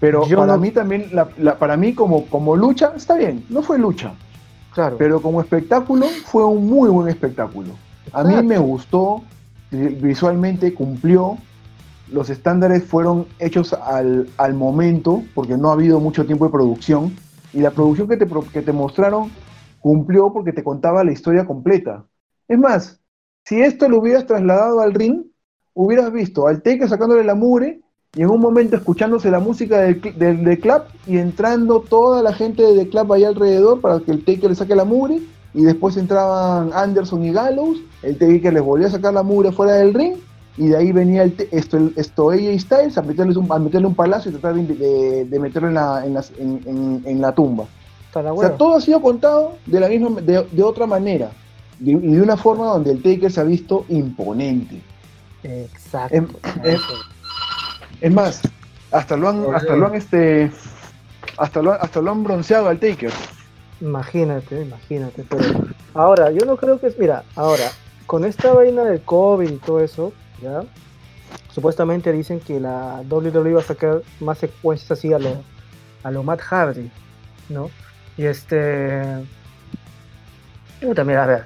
Pero 0.00 0.26
Yo 0.26 0.38
para 0.38 0.54
no- 0.54 0.58
mí 0.58 0.70
también, 0.70 1.08
la- 1.12 1.28
la- 1.38 1.58
para 1.58 1.76
mí 1.76 1.94
como, 1.94 2.26
como 2.26 2.54
lucha, 2.56 2.92
está 2.96 3.14
bien, 3.16 3.44
no 3.48 3.62
fue 3.62 3.78
lucha. 3.78 4.14
Claro. 4.74 4.96
Pero 4.98 5.22
como 5.22 5.40
espectáculo, 5.40 6.06
fue 6.26 6.44
un 6.44 6.66
muy 6.66 6.90
buen 6.90 7.08
espectáculo. 7.08 7.70
A 8.12 8.22
mí 8.22 8.34
me 8.42 8.58
gustó, 8.58 9.22
vi- 9.70 9.94
visualmente 9.94 10.74
cumplió, 10.74 11.38
los 12.12 12.28
estándares 12.30 12.84
fueron 12.84 13.26
hechos 13.38 13.72
al, 13.72 14.28
al 14.36 14.54
momento, 14.54 15.22
porque 15.34 15.56
no 15.56 15.70
ha 15.70 15.72
habido 15.72 15.98
mucho 15.98 16.24
tiempo 16.26 16.44
de 16.44 16.52
producción, 16.52 17.16
y 17.52 17.60
la 17.60 17.70
producción 17.70 18.06
que 18.06 18.16
te, 18.18 18.26
que 18.52 18.62
te 18.62 18.72
mostraron 18.72 19.30
cumplió 19.80 20.32
porque 20.32 20.52
te 20.52 20.62
contaba 20.62 21.02
la 21.04 21.12
historia 21.12 21.46
completa. 21.46 22.04
Es 22.46 22.58
más, 22.58 23.00
si 23.44 23.60
esto 23.62 23.88
lo 23.88 23.98
hubieras 24.00 24.26
trasladado 24.26 24.80
al 24.80 24.92
ring, 24.92 25.22
hubieras 25.74 26.12
visto 26.12 26.46
al 26.48 26.60
Taker 26.62 26.88
sacándole 26.88 27.24
la 27.24 27.34
mugre 27.34 27.80
y 28.16 28.22
en 28.22 28.30
un 28.30 28.40
momento 28.40 28.74
escuchándose 28.76 29.30
la 29.30 29.38
música 29.40 29.78
del, 29.82 30.00
del, 30.16 30.42
del 30.44 30.58
club 30.58 30.82
y 31.06 31.18
entrando 31.18 31.80
toda 31.80 32.22
la 32.22 32.32
gente 32.32 32.62
del 32.62 32.88
club 32.88 33.12
ahí 33.12 33.24
alrededor 33.24 33.80
para 33.80 34.00
que 34.00 34.10
el 34.10 34.24
Taker 34.24 34.50
le 34.50 34.56
saque 34.56 34.74
la 34.74 34.84
mugre 34.84 35.20
y 35.54 35.62
después 35.62 35.96
entraban 35.96 36.70
Anderson 36.74 37.24
y 37.24 37.32
Gallows, 37.32 37.78
el 38.02 38.16
Taker 38.18 38.52
les 38.54 38.62
volvió 38.62 38.86
a 38.86 38.90
sacar 38.90 39.12
la 39.14 39.22
mugre 39.22 39.52
fuera 39.52 39.74
del 39.74 39.92
ring 39.94 40.14
y 40.56 40.68
de 40.68 40.76
ahí 40.78 40.90
venía 40.92 41.22
el, 41.24 41.34
esto, 41.50 41.76
el- 41.76 41.92
esto 41.96 42.30
AJ 42.30 42.58
Styles 42.58 42.96
a 42.98 43.02
meterles 43.02 43.36
un, 43.36 43.46
a 43.52 43.58
meterle 43.58 43.86
un 43.86 43.94
palazo 43.94 44.30
y 44.30 44.32
tratar 44.32 44.54
de, 44.54 44.74
de- 44.74 45.24
de 45.26 45.38
meterlo 45.38 45.68
en 45.68 45.74
la, 45.74 46.04
en, 46.06 46.14
las- 46.14 46.32
en- 46.38 46.62
en- 46.66 47.02
en 47.04 47.20
la 47.20 47.32
tumba. 47.34 47.64
O 48.32 48.40
sea, 48.40 48.56
todo 48.56 48.74
ha 48.76 48.80
sido 48.80 49.02
contado 49.02 49.52
de 49.66 49.78
la 49.80 49.88
misma, 49.88 50.18
de, 50.22 50.46
de 50.50 50.62
otra 50.62 50.86
manera 50.86 51.30
de- 51.78 51.92
y 51.92 51.96
de 52.14 52.22
una 52.22 52.38
forma 52.38 52.64
donde 52.66 52.92
el 52.92 53.02
Taker 53.02 53.30
se 53.30 53.40
ha 53.40 53.44
visto 53.44 53.84
imponente. 53.90 54.80
Exacto. 55.42 56.14
Em- 56.16 56.28
em- 56.64 56.78
Es 58.00 58.12
más, 58.12 58.42
hasta 58.92 59.16
lo 59.16 59.28
han, 59.28 59.54
hasta 59.54 59.74
lo 59.76 59.86
han 59.86 59.94
este, 59.94 60.50
hasta 61.38 61.62
lo, 61.62 61.72
han- 61.72 61.78
hasta 61.80 62.00
lo 62.00 62.10
han 62.10 62.24
bronceado 62.24 62.68
al 62.68 62.78
Taker. 62.78 63.10
Imagínate, 63.80 64.62
imagínate. 64.62 65.24
Pero 65.28 65.66
ahora, 65.94 66.30
yo 66.30 66.44
no 66.46 66.56
creo 66.56 66.78
que 66.80 66.86
es. 66.88 66.98
Mira, 66.98 67.24
ahora, 67.34 67.70
con 68.06 68.24
esta 68.24 68.52
vaina 68.52 68.84
del 68.84 69.02
COVID 69.02 69.48
y 69.50 69.56
todo 69.58 69.80
eso, 69.80 70.12
¿ya? 70.42 70.62
Supuestamente 71.52 72.12
dicen 72.12 72.40
que 72.40 72.60
la 72.60 73.02
WWE 73.08 73.54
va 73.54 73.60
a 73.60 73.64
sacar 73.64 74.02
más 74.20 74.38
secuencias 74.38 74.90
así 74.92 75.12
a 75.12 75.18
lo, 75.18 75.42
a 76.02 76.10
lo 76.10 76.22
Matt 76.22 76.40
Hardy, 76.40 76.90
¿no? 77.48 77.70
Y 78.16 78.24
este. 78.26 79.02
Puta, 80.80 81.04
mira, 81.04 81.24
a 81.24 81.26
ver. 81.26 81.44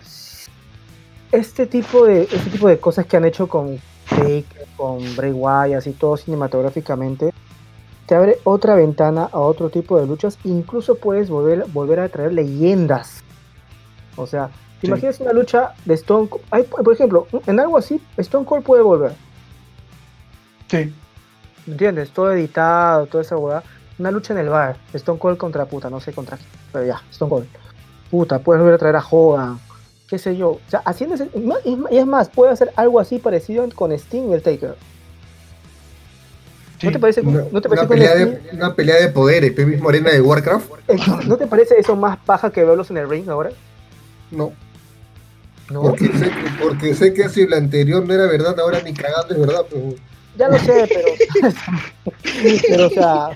Este 1.33 1.67
tipo 1.67 2.05
de, 2.07 2.23
este 2.23 2.51
tipo 2.51 2.69
de 2.69 2.79
cosas 2.81 3.07
que 3.07 3.17
han 3.17 3.25
hecho 3.25 3.49
con 3.49 3.81
Taker, 4.11 4.67
con 4.77 4.99
Bray 5.17 5.33
Wyatt, 5.33 5.79
así 5.79 5.93
todo 5.93 6.17
cinematográficamente, 6.17 7.33
te 8.07 8.15
abre 8.15 8.39
otra 8.45 8.75
ventana 8.75 9.29
a 9.31 9.39
otro 9.39 9.71
tipo 9.71 9.99
de 9.99 10.07
luchas. 10.07 10.39
Incluso 10.45 10.97
puedes 10.97 11.31
volver, 11.31 11.65
volver 11.73 12.01
a 12.01 12.09
traer 12.09 12.33
leyendas. 12.33 13.23
O 14.17 14.27
sea, 14.27 14.49
¿te 14.81 14.83
Sí. 14.83 14.87
imaginas 14.89 15.21
una 15.21 15.33
lucha 15.33 15.75
de 15.85 15.95
Stone 15.95 16.29
Cold? 16.29 16.45
Por 16.85 16.93
ejemplo, 16.93 17.27
en 17.47 17.61
algo 17.61 17.79
así, 17.79 18.01
Stone 18.17 18.45
Cold 18.45 18.65
puede 18.65 18.83
volver. 18.83 19.13
Sí. 20.69 20.93
¿Entiendes? 21.67 22.11
Todo 22.11 22.33
editado, 22.33 23.07
toda 23.07 23.23
esa 23.23 23.37
hueá. 23.37 23.63
Una 23.99 24.11
lucha 24.11 24.33
en 24.33 24.41
el 24.41 24.49
bar. 24.49 24.77
Stone 24.95 25.19
Cold 25.19 25.37
contra 25.37 25.67
puta, 25.67 25.91
no 25.91 26.01
sé 26.01 26.13
contra 26.13 26.37
quién. 26.37 26.49
Pero 26.73 26.87
ya, 26.87 27.03
Stone 27.11 27.29
Cold. 27.29 27.47
Puta, 28.11 28.39
puedes 28.41 28.61
volver 28.61 28.75
a 28.75 28.79
traer 28.79 28.97
a 28.97 29.05
Hogan. 29.09 29.61
Qué 30.11 30.19
sé 30.19 30.37
yo. 30.37 30.51
O 30.51 30.61
sea, 30.69 30.81
haciendo 30.85 31.15
ese- 31.15 31.31
y 31.91 31.97
es 31.97 32.07
más, 32.07 32.29
puede 32.29 32.51
hacer 32.53 32.73
algo 32.75 32.99
así 32.99 33.19
parecido 33.21 33.67
con 33.77 33.93
Sting 33.93 34.31
y 34.31 34.33
el 34.33 34.43
Taker. 34.43 34.75
¿No 36.83 36.91
te 36.93 36.99
parece, 36.99 37.21
Una, 37.21 37.45
¿no 37.53 37.61
te 37.61 37.69
una 37.69 37.77
parece 37.77 37.87
con 37.87 37.89
pelea 37.89 38.15
de, 38.17 38.41
una 38.53 38.75
pelea 38.75 38.97
de 38.97 39.09
poderes, 39.11 39.81
Morena 39.81 40.11
de 40.11 40.21
Warcraft. 40.21 40.71
Eh, 40.89 40.97
¿No 41.27 41.37
te 41.37 41.47
parece 41.47 41.77
eso 41.79 41.95
más 41.95 42.19
paja 42.19 42.51
que 42.51 42.65
verlos 42.65 42.91
en 42.91 42.97
el 42.97 43.09
ring 43.09 43.29
ahora? 43.29 43.51
No, 44.31 44.53
No, 45.71 45.83
porque 45.83 46.07
sé, 46.09 46.25
que, 46.31 46.63
porque 46.63 46.95
sé 46.95 47.15
que 47.15 47.29
si 47.29 47.47
la 47.47 47.59
anterior 47.59 48.05
no 48.05 48.13
era 48.15 48.27
verdad, 48.27 48.59
ahora 48.59 48.81
ni 48.83 48.93
cagando 48.95 49.35
es 49.35 49.41
verdad. 49.41 49.65
Pero, 49.71 49.95
ya 50.37 50.49
lo 50.49 50.59
sé, 50.59 50.89
pero. 50.89 51.53
pero, 52.69 52.87
o 52.87 52.91
sea, 52.91 53.29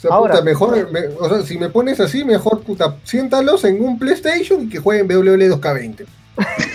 o 0.00 0.02
sea, 0.02 0.10
Ahora. 0.12 0.32
puta, 0.34 0.44
mejor, 0.44 0.90
me- 0.90 1.06
o 1.18 1.28
sea, 1.28 1.42
si 1.42 1.58
me 1.58 1.68
pones 1.68 2.00
así, 2.00 2.24
mejor, 2.24 2.62
puta, 2.62 2.96
siéntalos 3.04 3.64
en 3.64 3.82
un 3.84 3.98
PlayStation 3.98 4.62
y 4.62 4.68
que 4.70 4.78
jueguen 4.78 5.06
WWE 5.06 5.50
2K20. 5.50 6.06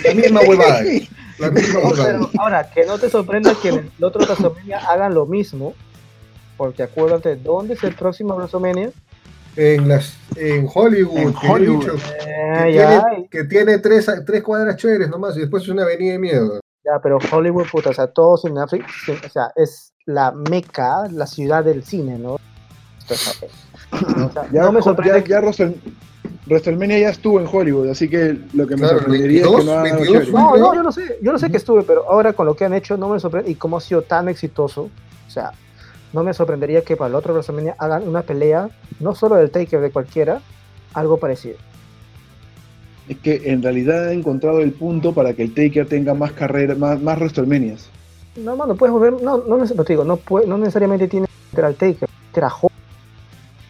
La 0.06 0.14
misma 0.14 0.42
huevada. 0.42 0.82
La 1.40 1.52
misma 1.52 1.80
no, 1.82 1.90
huevada. 1.90 2.06
pero 2.06 2.30
ahora, 2.40 2.70
que 2.72 2.86
no 2.86 2.98
te 3.00 3.10
sorprenda 3.10 3.54
que 3.62 3.70
en 3.70 3.92
el 3.98 4.04
otro 4.04 4.22
WrestleMania 4.24 4.78
hagan 4.90 5.14
lo 5.14 5.26
mismo. 5.26 5.74
Porque 6.56 6.84
acuérdate, 6.84 7.36
¿dónde 7.36 7.74
es 7.74 7.84
el 7.84 7.96
próximo 7.96 8.36
WrestleMania? 8.36 8.92
En, 9.58 9.88
las, 9.90 10.14
en 10.36 10.68
Hollywood, 10.74 11.18
En 11.18 11.34
que 11.34 11.48
Hollywood. 11.50 11.80
dicho, 11.82 11.96
Eh, 12.26 12.72
que, 12.72 12.72
tiene, 12.78 13.28
que 13.32 13.44
tiene 13.46 13.78
tres, 13.80 14.10
tres 14.26 14.44
cuadras 14.44 14.76
chéveres 14.78 15.10
nomás 15.10 15.36
y 15.36 15.40
después 15.42 15.64
es 15.64 15.70
una 15.70 15.82
avenida 15.84 16.12
de 16.14 16.20
mierda. 16.20 16.60
ya, 16.86 17.00
pero 17.02 17.18
Hollywood, 17.32 17.66
puta, 17.72 17.90
o 17.90 17.94
sea, 17.94 18.08
todo 18.08 18.38
Sudáfrica, 18.38 18.86
o 19.26 19.30
sea, 19.30 19.52
es 19.56 19.92
la 20.06 20.32
meca, 20.32 21.08
la 21.12 21.26
ciudad 21.26 21.64
del 21.66 21.84
cine, 21.84 22.18
¿no? 22.20 22.38
Ya, 24.52 24.64
no 24.64 24.72
me 24.72 24.80
ya, 24.80 24.84
sorprende 24.84 25.24
ya 25.28 25.42
Wrestle- 25.42 25.76
WrestleMania 26.48 27.00
ya 27.00 27.10
estuvo 27.10 27.40
en 27.40 27.48
Hollywood, 27.52 27.90
así 27.90 28.08
que 28.10 28.38
lo 28.54 28.68
que 28.68 28.76
me 28.76 28.82
Claro, 28.82 29.00
sorprendería 29.00 29.42
es 29.42 29.44
22, 29.52 29.60
que 29.60 29.66
no 29.66 29.72
hagan 29.72 29.86
algo 29.86 29.96
22 30.02 30.14
chévere. 30.26 30.32
fue- 30.32 30.42
No, 30.42 30.58
no, 30.58 30.76
yo 30.76 30.84
lo 30.84 30.92
sé, 30.92 31.18
yo 31.22 31.32
lo 31.32 31.40
sé 31.40 31.50
que 31.52 31.58
estuve, 31.58 31.84
pero 31.84 32.10
ahora 32.10 32.34
con 32.34 32.46
lo 32.46 32.56
que 32.56 32.66
han 32.66 32.74
hecho 32.74 32.98
no 32.98 33.10
me 33.10 33.20
sorprende 33.20 33.50
y 33.52 33.56
cómo 33.56 33.78
ha 33.78 33.82
sido 33.82 34.02
tan 34.04 34.28
exitoso, 34.30 34.90
o 35.28 35.30
sea, 35.32 35.52
no 36.14 36.24
me 36.24 36.34
sorprendería 36.34 36.82
que 36.84 36.96
para 36.96 37.10
el 37.10 37.16
otro 37.16 37.34
WrestleMania 37.34 37.76
hagan 37.80 38.08
una 38.08 38.22
pelea, 38.22 38.70
no 39.00 39.16
solo 39.16 39.36
del 39.36 39.50
Taker, 39.50 39.82
de 39.82 39.92
cualquiera, 39.92 40.42
algo 40.94 41.18
parecido. 41.18 41.58
Es 43.08 43.18
que 43.18 43.42
en 43.46 43.62
realidad 43.62 44.10
he 44.12 44.14
encontrado 44.14 44.62
el 44.62 44.72
punto 44.72 45.14
para 45.14 45.34
que 45.34 45.44
el 45.44 45.54
Taker 45.54 45.88
tenga 45.88 46.14
más 46.14 46.32
carreras, 46.32 46.78
más, 46.78 47.02
más 47.02 47.18
WrestleManias. 47.20 47.90
No, 48.36 48.56
mano, 48.56 48.76
puedes 48.76 48.92
volver, 48.94 49.14
no, 49.22 49.38
no, 49.48 49.58
no 49.58 49.84
te 49.84 49.94
digo, 49.94 50.04
no, 50.04 50.18
puede- 50.18 50.48
no 50.48 50.58
necesariamente 50.58 51.08
tiene 51.08 51.28
que 51.56 51.62
al 51.62 51.76
Taker, 51.76 52.10
meter 52.28 52.44
a 52.44 52.52
Hulk 52.62 52.74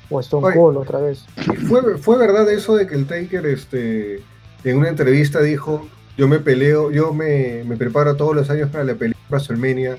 o 0.09 0.19
Stone 0.19 0.47
Oye. 0.47 0.55
Cold 0.55 0.77
otra 0.77 0.99
vez. 0.99 1.25
Fue, 1.67 1.97
fue 1.97 2.17
verdad 2.17 2.49
eso 2.51 2.75
de 2.75 2.87
que 2.87 2.95
el 2.95 3.05
Taker 3.05 3.45
este, 3.45 4.21
en 4.63 4.77
una 4.77 4.89
entrevista 4.89 5.41
dijo, 5.41 5.87
yo 6.17 6.27
me 6.27 6.39
peleo, 6.39 6.91
yo 6.91 7.13
me, 7.13 7.63
me 7.65 7.77
preparo 7.77 8.15
todos 8.15 8.35
los 8.35 8.49
años 8.49 8.69
para 8.69 8.83
la 8.83 8.95
pelea 8.95 9.17
de 9.17 9.35
WrestleMania, 9.35 9.97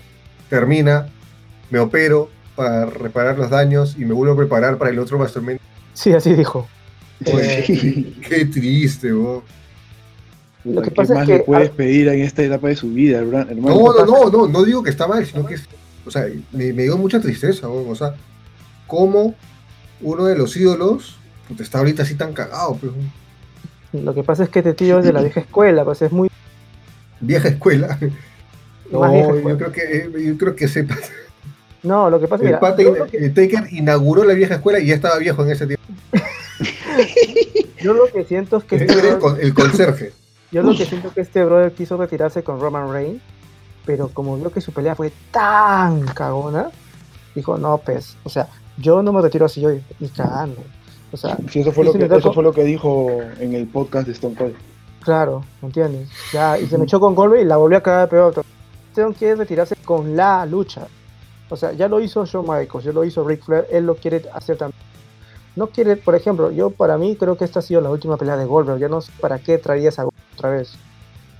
termina, 0.48 1.08
me 1.70 1.78
opero 1.78 2.30
para 2.54 2.86
reparar 2.86 3.38
los 3.38 3.50
daños 3.50 3.96
y 3.98 4.04
me 4.04 4.14
vuelvo 4.14 4.34
a 4.34 4.36
preparar 4.36 4.78
para 4.78 4.90
el 4.90 4.98
otro 4.98 5.18
WrestleMania. 5.18 5.60
Sí, 5.92 6.12
así 6.12 6.34
dijo. 6.34 6.66
Eh, 7.24 8.14
Qué 8.28 8.44
triste, 8.46 9.12
bo. 9.12 9.42
Lo 10.64 10.82
que 10.82 10.88
¿Qué 10.88 10.94
pasa 10.94 11.12
es 11.12 11.18
más 11.20 11.26
que 11.26 11.34
le 11.34 11.44
puedes 11.44 11.70
pedir 11.70 12.08
en 12.08 12.20
esta 12.20 12.42
etapa 12.42 12.68
de 12.68 12.76
su 12.76 12.90
vida, 12.90 13.18
hermano? 13.18 13.54
No, 13.54 13.94
no, 13.94 14.04
no, 14.04 14.30
no, 14.30 14.48
no 14.48 14.64
digo 14.64 14.82
que 14.82 14.90
está 14.90 15.06
mal, 15.06 15.24
sino 15.24 15.46
que 15.46 15.54
es, 15.54 15.64
o 16.04 16.10
sea, 16.10 16.26
me, 16.52 16.72
me 16.72 16.82
dio 16.82 16.96
mucha 16.98 17.20
tristeza, 17.20 17.68
o 17.68 17.94
sea, 17.94 18.14
cómo 18.86 19.34
uno 20.00 20.24
de 20.24 20.36
los 20.36 20.56
ídolos 20.56 21.16
puta, 21.48 21.62
está 21.62 21.78
ahorita 21.78 22.02
así 22.02 22.14
tan 22.14 22.32
cagado, 22.32 22.76
pues, 22.76 22.92
Lo 23.92 24.14
que 24.14 24.22
pasa 24.22 24.44
es 24.44 24.48
que 24.50 24.58
este 24.60 24.74
tío 24.74 24.98
es 24.98 25.04
de 25.04 25.12
la 25.12 25.20
vieja 25.22 25.40
escuela, 25.40 25.84
pues 25.84 26.02
es 26.02 26.12
muy 26.12 26.30
vieja 27.20 27.48
escuela. 27.48 27.98
No, 28.88 29.00
más 29.00 29.10
vieja 29.12 29.32
yo 29.34 29.58
creo 29.58 29.72
que 29.72 29.80
eh, 29.82 30.10
yo 30.26 30.38
creo 30.38 30.54
que 30.54 30.68
sepa. 30.68 30.96
No, 31.82 32.08
lo 32.08 32.20
que 32.20 32.28
pasa 32.28 32.44
es 32.44 33.10
que- 33.10 33.16
el 33.18 33.34
Taker 33.34 33.66
inauguró 33.72 34.22
la 34.22 34.32
vieja 34.34 34.54
escuela 34.54 34.78
y 34.78 34.86
ya 34.86 34.94
estaba 34.94 35.18
viejo 35.18 35.42
en 35.44 35.50
ese 35.50 35.66
tiempo. 35.66 35.84
yo 37.82 37.94
lo 37.94 38.06
que 38.12 38.24
siento 38.24 38.58
es 38.58 38.64
que 38.64 38.76
este 38.76 38.92
el, 38.92 39.00
brother- 39.18 39.38
el 39.40 39.54
conserje. 39.54 40.12
Yo 40.52 40.62
lo 40.62 40.76
que 40.76 40.86
siento 40.86 41.12
que 41.12 41.20
este 41.22 41.44
brother 41.44 41.72
quiso 41.72 41.96
retirarse 41.96 42.44
con 42.44 42.60
Roman 42.60 42.92
Reigns, 42.92 43.20
pero 43.84 44.08
como 44.08 44.36
vio 44.36 44.52
que 44.52 44.60
su 44.60 44.72
pelea 44.72 44.94
fue 44.94 45.12
tan 45.32 46.02
cagona, 46.06 46.70
dijo, 47.34 47.58
no, 47.58 47.78
pues, 47.78 48.16
o 48.22 48.30
sea, 48.30 48.46
yo 48.78 49.02
no 49.02 49.12
me 49.12 49.20
retiro 49.20 49.46
así 49.46 49.60
yo 49.60 49.70
ni 49.98 50.08
cagando. 50.08 50.62
O 51.12 51.16
sea, 51.16 51.36
Sí, 51.50 51.60
eso 51.60 51.72
fue, 51.72 51.84
lo 51.84 51.92
que, 51.92 52.04
eso 52.04 52.32
fue 52.32 52.42
lo 52.42 52.52
que 52.52 52.64
dijo 52.64 53.08
en 53.38 53.54
el 53.54 53.66
podcast 53.66 54.06
de 54.06 54.12
Stone 54.12 54.34
Cold. 54.34 54.54
claro, 55.00 55.44
¿me 55.62 55.68
entiendes? 55.68 56.08
Ya, 56.32 56.58
y 56.58 56.66
se 56.66 56.76
me 56.78 56.84
echó 56.84 56.98
con 56.98 57.14
Goldberg 57.14 57.42
y 57.42 57.44
la 57.44 57.56
volvió 57.56 57.78
a 57.78 57.82
cagar 57.82 58.08
peor. 58.08 58.34
Don 58.94 59.12
quiere 59.12 59.36
retirarse 59.36 59.76
con 59.76 60.16
la 60.16 60.44
lucha. 60.46 60.86
O 61.48 61.56
sea, 61.56 61.72
ya 61.72 61.86
lo 61.86 62.00
hizo 62.00 62.24
Shawn 62.24 62.44
Michaels, 62.44 62.84
ya 62.84 62.92
lo 62.92 63.04
hizo 63.04 63.26
Ric 63.26 63.44
Flair, 63.44 63.66
él 63.70 63.86
lo 63.86 63.94
quiere 63.94 64.22
hacer 64.32 64.56
también. 64.56 64.80
No 65.54 65.68
quiere, 65.68 65.96
por 65.96 66.14
ejemplo, 66.14 66.50
yo 66.50 66.70
para 66.70 66.98
mí 66.98 67.16
creo 67.16 67.36
que 67.36 67.44
esta 67.44 67.60
ha 67.60 67.62
sido 67.62 67.80
la 67.80 67.90
última 67.90 68.16
pelea 68.16 68.36
de 68.36 68.44
Goldberg. 68.44 68.78
Ya 68.78 68.88
no 68.88 69.00
sé 69.00 69.12
para 69.20 69.38
qué 69.38 69.58
traías 69.58 69.98
a 69.98 70.04
Goldberg 70.04 70.34
otra 70.34 70.50
vez. 70.50 70.72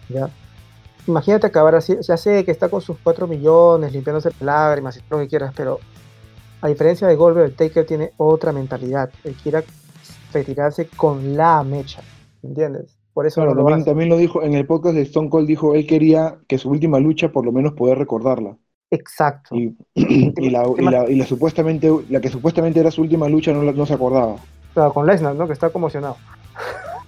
¿ya? 0.09 0.31
Imagínate 1.07 1.47
acabar 1.47 1.75
así. 1.75 1.97
Ya 2.03 2.17
sé 2.17 2.45
que 2.45 2.51
está 2.51 2.69
con 2.69 2.81
sus 2.81 2.97
4 3.03 3.27
millones, 3.27 3.93
limpiándose 3.93 4.31
las 4.31 4.41
lágrimas 4.41 4.97
y 4.97 5.01
todo 5.01 5.19
lo 5.19 5.25
que 5.25 5.29
quieras, 5.29 5.53
pero 5.57 5.81
a 6.61 6.69
diferencia 6.69 7.07
de 7.07 7.17
Goldberg, 7.17 7.47
el 7.47 7.55
Taker 7.55 7.87
tiene 7.87 8.13
otra 8.17 8.53
mentalidad. 8.53 9.11
Él 9.25 9.35
quiere 9.43 9.65
retirarse 10.33 10.89
con 10.89 11.37
la 11.37 11.63
mecha. 11.63 12.03
¿Entiendes? 12.43 12.97
Por 13.13 13.27
eso 13.27 13.41
Claro, 13.41 13.55
no 13.55 13.63
lo 13.63 13.63
también, 13.63 13.81
hace. 13.81 13.91
también 13.91 14.09
lo 14.11 14.17
dijo 14.17 14.43
en 14.43 14.55
el 14.55 14.67
podcast 14.67 14.95
de 14.95 15.03
Stone 15.03 15.31
Cold, 15.31 15.49
dijo 15.49 15.75
él 15.75 15.87
quería 15.87 16.37
que 16.47 16.59
su 16.59 16.71
última 16.71 16.99
lucha 16.99 17.33
por 17.33 17.45
lo 17.45 17.53
menos 17.53 17.73
poder 17.73 17.99
recordarla. 17.99 18.57
Exacto. 18.91 19.55
Y, 19.55 19.77
y 19.95 20.51
la, 20.51 20.67
y, 20.77 20.83
la, 20.83 21.11
y 21.11 21.15
la 21.17 21.27
supuestamente, 21.27 21.91
la 22.09 22.21
que 22.21 22.29
supuestamente 22.29 22.81
era 22.81 22.91
su 22.91 23.03
última 23.03 23.29
lucha 23.29 23.53
no, 23.53 23.87
se 23.87 23.95
acordaba. 23.95 24.37
Claro, 24.75 24.93
con 24.93 25.07
Lesnar, 25.07 25.35
¿no? 25.35 25.47
Que 25.47 25.55
está 25.55 25.71
conmocionado. 25.71 26.17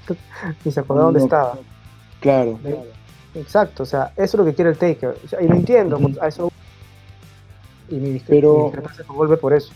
y 0.64 0.70
se 0.70 0.80
acordó 0.80 1.02
dónde 1.04 1.20
estaba. 1.20 1.58
Claro. 2.20 2.58
Exacto, 3.34 3.82
o 3.82 3.86
sea, 3.86 4.12
eso 4.16 4.22
es 4.24 4.34
lo 4.34 4.44
que 4.44 4.54
quiere 4.54 4.70
el 4.70 4.78
Taker. 4.78 5.16
O 5.24 5.28
sea, 5.28 5.40
y 5.42 5.48
lo 5.48 5.54
entiendo, 5.54 5.98
a 6.20 6.28
eso. 6.28 6.50
Y 7.90 7.96
mi, 7.96 8.10
discre- 8.18 8.24
Pero- 8.28 8.72
mi 8.74 9.04
con 9.06 9.16
Goldberg 9.16 9.40
por 9.40 9.52
eso. 9.54 9.72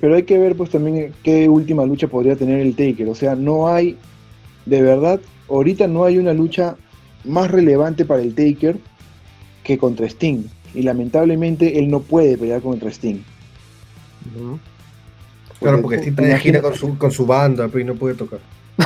Pero 0.00 0.16
hay 0.16 0.24
que 0.24 0.38
ver 0.38 0.54
pues 0.56 0.70
también 0.70 1.12
qué 1.22 1.48
última 1.48 1.86
lucha 1.86 2.08
podría 2.08 2.36
tener 2.36 2.60
el 2.60 2.74
Taker. 2.76 3.08
O 3.08 3.14
sea, 3.14 3.34
no 3.34 3.68
hay, 3.68 3.96
de 4.66 4.82
verdad, 4.82 5.20
ahorita 5.48 5.86
no 5.86 6.04
hay 6.04 6.18
una 6.18 6.34
lucha 6.34 6.76
más 7.24 7.50
relevante 7.50 8.04
para 8.04 8.20
el 8.22 8.34
Taker 8.34 8.76
que 9.62 9.78
contra 9.78 10.06
Sting. 10.06 10.42
Y 10.74 10.82
lamentablemente 10.82 11.78
él 11.78 11.88
no 11.88 12.00
puede 12.00 12.36
pelear 12.36 12.60
contra 12.60 12.90
Sting. 12.90 13.16
Claro, 15.60 15.80
porque 15.80 15.98
tú- 15.98 16.08
está 16.10 16.22
de 16.22 16.38
gira 16.38 16.60
con 16.60 16.74
su, 16.74 16.98
con 16.98 17.10
su 17.10 17.24
banda, 17.24 17.68
pero 17.68 17.80
y 17.80 17.84
no 17.84 17.94
puede 17.94 18.14
tocar. 18.14 18.40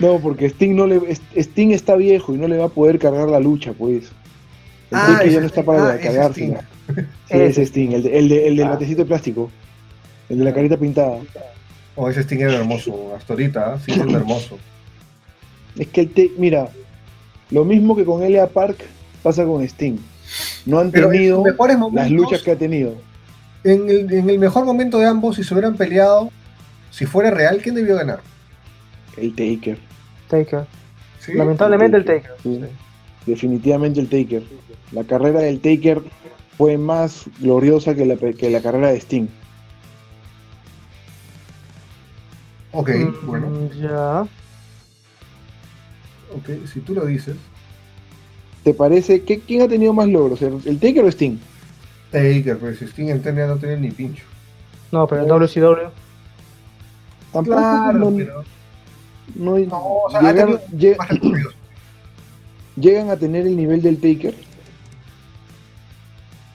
No, 0.00 0.18
porque 0.20 0.46
Sting 0.46 0.74
no 0.74 0.86
le 0.86 1.00
Sting 1.36 1.70
está 1.70 1.96
viejo 1.96 2.34
y 2.34 2.38
no 2.38 2.48
le 2.48 2.58
va 2.58 2.66
a 2.66 2.68
poder 2.68 2.98
cargar 2.98 3.28
la 3.28 3.40
lucha, 3.40 3.72
pues. 3.72 4.10
El 4.94 5.00
Ah, 5.00 5.06
Taker 5.06 5.26
ese 5.26 5.34
ya 5.34 5.40
no 5.40 5.46
está 5.46 5.62
para 5.62 5.86
ah, 5.88 5.94
ese 5.96 6.02
cargársela. 6.06 6.60
Sting. 6.60 6.64
Sí, 7.28 7.34
Ese 7.36 7.46
ese 7.46 7.62
Sting, 7.66 7.92
el 7.92 8.02
de, 8.02 8.18
el 8.18 8.28
de, 8.28 8.48
el 8.48 8.56
del 8.56 8.66
Ah. 8.66 8.70
batecito 8.70 8.98
de 9.02 9.06
plástico. 9.06 9.50
El 10.28 10.38
de 10.38 10.44
la 10.44 10.52
carita 10.54 10.76
pintada. 10.76 11.18
Oh, 11.96 12.08
ese 12.10 12.20
Sting 12.22 12.38
era 12.40 12.54
hermoso, 12.54 13.14
hasta 13.16 13.32
ahorita, 13.32 13.74
¿ah? 13.74 13.78
sí, 13.84 13.92
es 13.92 13.98
hermoso. 13.98 14.58
Es 15.78 15.88
que 15.88 16.02
el 16.02 16.10
te 16.10 16.30
mira, 16.38 16.68
lo 17.50 17.64
mismo 17.64 17.96
que 17.96 18.04
con 18.04 18.22
Elia 18.22 18.46
Park 18.46 18.76
pasa 19.24 19.44
con 19.44 19.62
Sting. 19.64 19.96
No 20.66 20.78
han 20.78 20.90
Pero 20.92 21.06
en 21.06 21.12
tenido 21.12 21.42
mejores 21.42 21.74
las 21.74 21.80
momentos, 21.80 22.12
luchas 22.12 22.42
que 22.42 22.52
ha 22.52 22.56
tenido. 22.56 22.94
en, 23.64 23.88
el, 23.90 24.12
en 24.12 24.30
el 24.30 24.38
mejor 24.38 24.64
momento 24.64 24.98
de 24.98 25.06
ambos, 25.06 25.34
si 25.36 25.42
se 25.44 25.52
hubieran 25.52 25.76
peleado, 25.76 26.30
si 26.90 27.06
fuera 27.06 27.30
real, 27.32 27.60
¿quién 27.62 27.74
debió 27.74 27.96
ganar? 27.96 28.20
El 29.16 29.30
Taker. 29.34 29.78
Taker. 30.28 30.64
¿Sí? 31.18 31.32
Lamentablemente 31.34 31.96
el 31.96 32.04
Taker. 32.04 32.32
Sí. 32.42 32.60
Definitivamente 33.26 34.00
el 34.00 34.08
Taker. 34.08 34.42
La 34.92 35.04
carrera 35.04 35.40
del 35.40 35.60
Taker 35.60 36.02
fue 36.58 36.76
más 36.78 37.24
gloriosa 37.40 37.94
que 37.94 38.04
la, 38.06 38.16
que 38.16 38.50
la 38.50 38.60
carrera 38.60 38.88
de 38.92 38.98
Sting. 39.00 39.26
Ok, 42.72 42.90
Mm, 42.90 43.26
bueno, 43.26 43.70
Ya. 43.80 44.22
ok, 46.34 46.66
si 46.72 46.80
tú 46.80 46.94
lo 46.94 47.06
dices. 47.06 47.36
¿Te 48.64 48.74
parece? 48.74 49.22
que 49.22 49.40
¿Quién 49.40 49.62
ha 49.62 49.68
tenido 49.68 49.92
más 49.92 50.08
logros? 50.08 50.40
¿El, 50.42 50.60
el 50.64 50.78
Taker 50.80 51.04
o 51.04 51.08
Sting? 51.08 51.36
Taker, 52.10 52.58
pues 52.58 52.78
si 52.78 52.86
Sting 52.86 53.08
en 53.08 53.22
TNA 53.22 53.46
no 53.46 53.56
tiene 53.56 53.76
ni 53.76 53.90
pincho. 53.90 54.24
No, 54.90 55.06
pero 55.06 55.22
en 55.22 55.28
WCW. 55.28 55.90
Tampoco 57.32 57.56
Claro, 57.56 57.98
no, 57.98 58.16
pero 58.16 58.44
no- 59.34 59.58
No, 59.58 59.76
o 60.04 60.10
sea, 60.10 60.20
ha 60.20 60.34
tenido- 60.34 60.60
más. 60.98 61.08
Llegan 62.76 63.10
a 63.10 63.16
tener 63.16 63.46
el 63.46 63.56
nivel 63.56 63.82
del 63.82 63.96
Taker. 64.00 64.34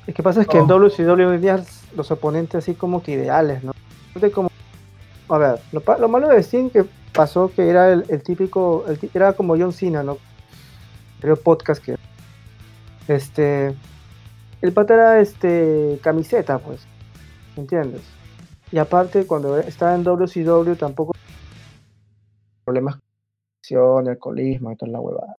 Es 0.07 0.15
que 0.15 0.23
pasa 0.23 0.41
es 0.41 0.47
que 0.47 0.57
en. 0.57 0.67
WCW 0.67 1.27
hoy 1.29 1.37
día 1.37 1.63
los 1.95 2.09
oponentes 2.11 2.55
así 2.55 2.73
como 2.73 3.03
que 3.03 3.11
ideales, 3.11 3.63
¿no? 3.63 3.73
De 4.19 4.31
como- 4.31 4.49
a 5.29 5.37
ver, 5.37 5.59
lo, 5.71 5.83
lo 5.99 6.09
malo 6.09 6.27
de 6.29 6.39
Sting 6.41 6.69
que 6.71 6.85
pasó 7.13 7.51
que 7.55 7.69
era 7.69 7.91
el, 7.93 8.05
el 8.09 8.23
típico, 8.23 8.85
el 8.87 8.99
era 9.13 9.33
como 9.33 9.55
John 9.57 9.71
Cena, 9.73 10.01
¿no? 10.03 10.17
Creo 11.21 11.35
podcast 11.35 11.83
que 11.83 11.95
este 13.07 13.75
el 14.61 14.73
pata 14.73 14.93
era 14.95 15.19
este 15.19 15.99
camiseta, 16.01 16.57
pues, 16.59 16.81
¿entiendes? 17.55 18.01
Y 18.71 18.77
aparte 18.77 19.25
cuando 19.25 19.57
estaba 19.59 19.95
en 19.95 20.03
WCW 20.03 20.75
tampoco 20.75 21.13
problemas 22.65 22.97
con 23.69 24.07
alcoholismo 24.07 24.71
y 24.71 24.75
toda 24.75 24.91
la 24.91 24.99
huevada. 24.99 25.35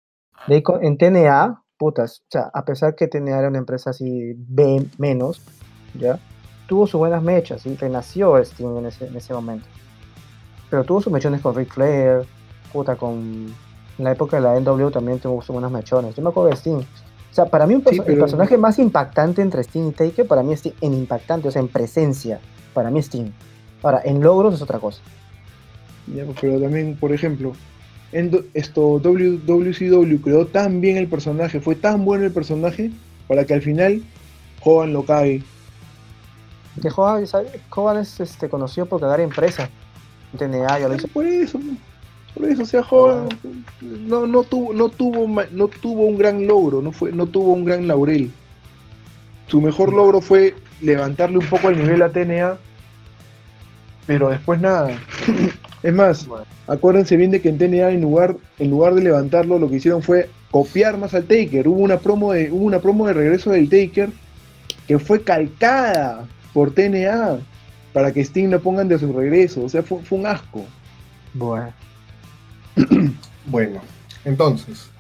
De 0.48 0.56
ahí 0.56 0.64
con- 0.64 0.84
en 0.84 0.98
TNA, 0.98 1.62
putas, 1.78 2.22
o 2.22 2.32
sea, 2.32 2.50
a 2.54 2.66
pesar 2.66 2.96
que 2.96 3.08
TNA 3.08 3.40
era 3.40 3.48
una 3.50 3.58
empresa 3.58 3.92
así 3.92 4.34
B 4.38 4.86
menos, 4.98 5.42
¿ya? 5.94 6.20
Tuvo 6.68 6.86
sus 6.88 7.00
buenas 7.00 7.24
mechas 7.24 7.66
y 7.66 7.76
renació 7.76 8.38
Sting 8.38 8.78
en 8.78 8.86
ese, 8.88 9.08
en 9.08 9.16
ese 9.16 9.34
momento. 9.34 9.66
Pero 10.70 10.84
tuvo 10.84 11.02
sus 11.02 11.12
mechones 11.12 11.42
con 11.42 11.56
Ric 11.56 11.74
Flair, 11.74 12.26
puta, 12.72 12.96
con... 12.96 13.48
En 13.98 14.06
la 14.06 14.12
época 14.14 14.38
de 14.38 14.44
la 14.44 14.56
NW 14.60 14.90
también 14.92 15.20
tuvo 15.20 15.42
sus 15.42 15.52
buenas 15.54 15.72
mechones. 15.72 16.16
Yo 16.16 16.22
me 16.24 16.30
acuerdo 16.30 16.50
de 16.52 16.56
Sting. 16.56 16.78
O 16.78 17.34
sea, 17.34 17.46
para 17.46 17.66
mí 17.68 17.76
un 17.76 17.82
perso- 17.84 18.04
Sí, 18.06 18.12
el 18.12 18.20
personaje 18.20 18.58
más 18.58 18.80
impactante 18.80 19.42
entre 19.42 19.62
Sting 19.64 19.90
y 19.90 19.92
Taker, 19.92 20.26
para 20.28 20.42
mí 20.44 20.54
es 20.54 20.64
en 20.66 20.94
impactante, 20.94 21.48
o 21.48 21.52
sea, 21.52 21.62
en 21.62 21.68
presencia. 21.68 22.40
Para 22.74 22.90
mí 22.92 23.00
Sting. 23.02 23.32
Ahora, 23.84 24.02
en 24.06 24.22
logros 24.22 24.54
es 24.54 24.62
otra 24.62 24.80
cosa. 24.80 25.02
Ya, 26.14 26.24
pero 26.40 26.60
también, 26.62 26.96
por 26.98 27.12
ejemplo, 27.12 27.54
en 28.12 28.32
do- 28.32 28.44
esto 28.54 29.00
WCW 29.00 30.18
creó 30.22 30.48
tan 30.48 30.82
bien 30.82 30.98
el 30.98 31.08
personaje, 31.08 31.60
fue 31.60 31.76
tan 31.76 32.06
bueno 32.06 32.26
el 32.26 32.32
personaje, 32.32 32.92
para 33.28 33.46
que 33.46 33.54
al 33.54 33.62
final 33.62 34.02
Hogan 34.62 34.94
lo 34.94 35.04
cague. 35.04 35.44
Que 36.82 36.90
Hogan, 36.96 37.98
es 38.02 38.20
este, 38.20 38.50
conocido 38.50 38.86
por 38.86 39.02
cagar 39.02 39.20
empresas. 39.20 39.70
TNA, 40.38 40.80
ya 40.80 40.88
lo 40.88 40.96
hizo. 40.96 41.08
Por 41.08 41.26
eso, 41.26 41.60
por 42.36 42.46
eso, 42.46 42.62
o 42.64 42.66
sea, 42.66 42.82
Hogan 42.82 43.30
no, 43.82 44.28
no 44.28 44.44
tuvo, 44.44 44.74
no 44.74 44.90
tuvo, 44.90 45.28
no 45.52 45.68
tuvo 45.68 46.04
un 46.04 46.18
gran 46.18 46.46
logro, 46.48 46.82
no 46.82 46.92
fue, 46.92 47.12
no 47.12 47.26
tuvo 47.26 47.54
un 47.54 47.66
gran 47.66 47.88
laurel. 47.88 48.32
su 49.48 49.60
mejor 49.62 49.92
logro 49.94 50.22
fue 50.22 50.56
levantarle 50.82 51.40
un 51.40 51.46
poco 51.48 51.70
el 51.70 51.78
nivel 51.78 52.02
a 52.04 52.12
TNA, 52.12 52.58
pero 54.06 54.30
después 54.30 54.60
nada. 54.62 54.98
Es 55.82 55.94
más, 55.94 56.28
acuérdense 56.68 57.16
bien 57.16 57.32
de 57.32 57.42
que 57.42 57.50
en 57.50 57.58
TNA 57.58 57.92
en 57.92 58.02
lugar, 58.02 58.36
en 58.58 58.70
lugar 58.70 58.96
de 58.96 59.04
levantarlo, 59.04 59.60
lo 59.60 59.70
que 59.70 59.78
hicieron 59.78 60.02
fue 60.02 60.30
copiar 60.52 60.98
más 60.98 61.14
al 61.14 61.24
Taker. 61.24 61.68
Hubo 61.68 61.80
una 61.80 62.00
promo 62.00 62.34
de, 62.34 62.52
hubo 62.52 62.66
una 62.66 62.80
promo 62.80 63.08
de 63.08 63.14
regreso 63.14 63.52
del 63.52 63.70
Taker 63.70 64.10
que 64.88 65.00
fue 65.00 65.22
calcada 65.24 66.28
por 66.54 66.72
TNA 66.72 67.40
para 67.94 68.12
que 68.12 68.22
Sting 68.22 68.50
lo 68.50 68.62
pongan 68.62 68.88
de 68.88 69.00
su 69.00 69.14
regreso. 69.14 69.64
O 69.64 69.70
sea, 69.70 69.84
fue, 69.84 70.02
fue 70.04 70.20
un 70.20 70.28
asco. 70.28 70.66
Bueno. 71.34 71.74
Bueno, 73.46 73.82
entonces, 74.26 74.92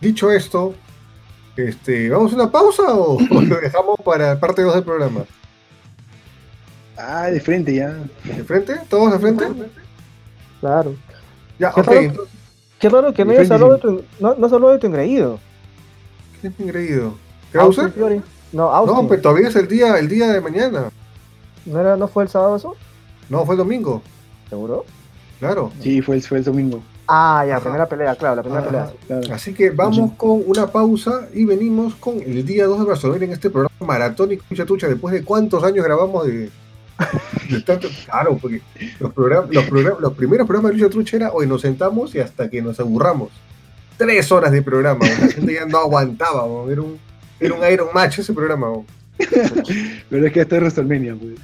dicho 0.00 0.30
esto, 0.30 0.74
este, 1.54 2.08
¿vamos 2.08 2.32
a 2.32 2.36
una 2.36 2.50
pausa 2.50 2.94
o, 2.94 3.16
o 3.16 3.42
lo 3.42 3.60
dejamos 3.60 4.00
para 4.02 4.40
parte 4.40 4.62
2 4.62 4.76
del 4.76 4.84
programa? 4.84 5.24
Ah, 6.96 7.26
de 7.26 7.40
frente 7.40 7.74
ya. 7.74 7.94
¿De 8.24 8.44
frente? 8.44 8.74
¿Todos 8.88 9.12
de 9.12 9.18
frente? 9.18 9.44
Claro. 10.60 10.94
Ya, 11.58 11.72
¿Qué 11.72 11.80
ok. 11.80 11.86
tal? 11.86 11.96
entonces, 11.98 12.34
Qué 12.78 12.88
raro 12.88 13.12
que 13.12 13.24
no 13.26 13.32
hayas 13.32 13.50
hablado 13.50 13.74
de 13.74 13.78
tu, 13.78 14.02
no, 14.20 14.34
no 14.36 14.46
has 14.46 14.52
hablado 14.52 14.72
de 14.72 14.78
tu 14.78 14.86
engreído. 14.86 15.38
¿Quién 16.40 16.54
es 16.54 16.60
engreído? 16.60 17.14
¿Krauser? 17.52 17.92
No, 18.52 18.70
Austin. 18.70 18.96
No, 18.96 19.08
pero 19.08 19.20
todavía 19.22 19.48
es 19.48 19.56
el 19.56 19.68
día, 19.68 19.98
el 19.98 20.08
día 20.08 20.32
de 20.32 20.40
mañana. 20.40 20.90
¿No, 21.66 21.78
era, 21.80 21.96
¿No 21.96 22.08
fue 22.08 22.22
el 22.24 22.30
sábado 22.30 22.56
eso? 22.56 22.74
No, 23.28 23.44
fue 23.44 23.54
el 23.54 23.58
domingo. 23.58 24.02
¿Seguro? 24.48 24.84
Claro. 25.38 25.70
Sí, 25.82 26.00
fue 26.00 26.16
el, 26.16 26.22
fue 26.22 26.38
el 26.38 26.44
domingo. 26.44 26.82
Ah, 27.06 27.44
ya, 27.46 27.56
Ajá. 27.56 27.64
primera 27.64 27.86
pelea, 27.88 28.14
claro, 28.16 28.36
la 28.36 28.42
primera 28.42 28.62
Ajá. 28.62 28.70
pelea. 28.70 28.92
Claro. 29.06 29.34
Así 29.34 29.52
que 29.52 29.70
vamos 29.70 30.12
con 30.16 30.42
una 30.46 30.66
pausa 30.68 31.28
y 31.34 31.44
venimos 31.44 31.94
con 31.96 32.18
el 32.20 32.46
día 32.46 32.66
2 32.66 32.78
de 32.78 32.84
WrestleMania 32.86 33.26
en 33.26 33.32
este 33.32 33.50
programa 33.50 33.70
maratónico 33.80 34.44
Lucha 34.48 34.64
Tucha. 34.64 34.88
Después 34.88 35.12
de 35.12 35.22
cuántos 35.24 35.62
años 35.64 35.84
grabamos 35.84 36.26
de. 36.26 36.50
Claro, 38.06 38.38
porque 38.40 38.60
los, 38.98 39.12
programas, 39.12 39.54
los, 39.54 39.64
programas, 39.64 40.00
los 40.00 40.12
primeros 40.14 40.46
programas 40.46 40.72
de 40.72 40.78
Lucha 40.78 40.90
Trucha 40.90 41.16
era 41.16 41.32
hoy 41.32 41.46
nos 41.46 41.60
sentamos 41.62 42.14
y 42.14 42.20
hasta 42.20 42.48
que 42.48 42.62
nos 42.62 42.78
aburramos. 42.80 43.30
Tres 43.96 44.30
horas 44.32 44.52
de 44.52 44.62
programa, 44.62 45.06
la 45.06 45.28
gente 45.28 45.52
ya 45.52 45.66
no 45.66 45.78
aguantaba, 45.78 46.44
era 46.70 46.80
un, 46.80 46.98
era 47.38 47.54
un 47.54 47.72
Iron 47.72 47.88
Match 47.92 48.20
ese 48.20 48.32
programa. 48.32 48.68
Pero 50.08 50.26
es 50.26 50.32
que 50.32 50.40
este 50.40 50.56
es 50.56 50.62
WrestleMania, 50.62 51.14
pues. 51.14 51.34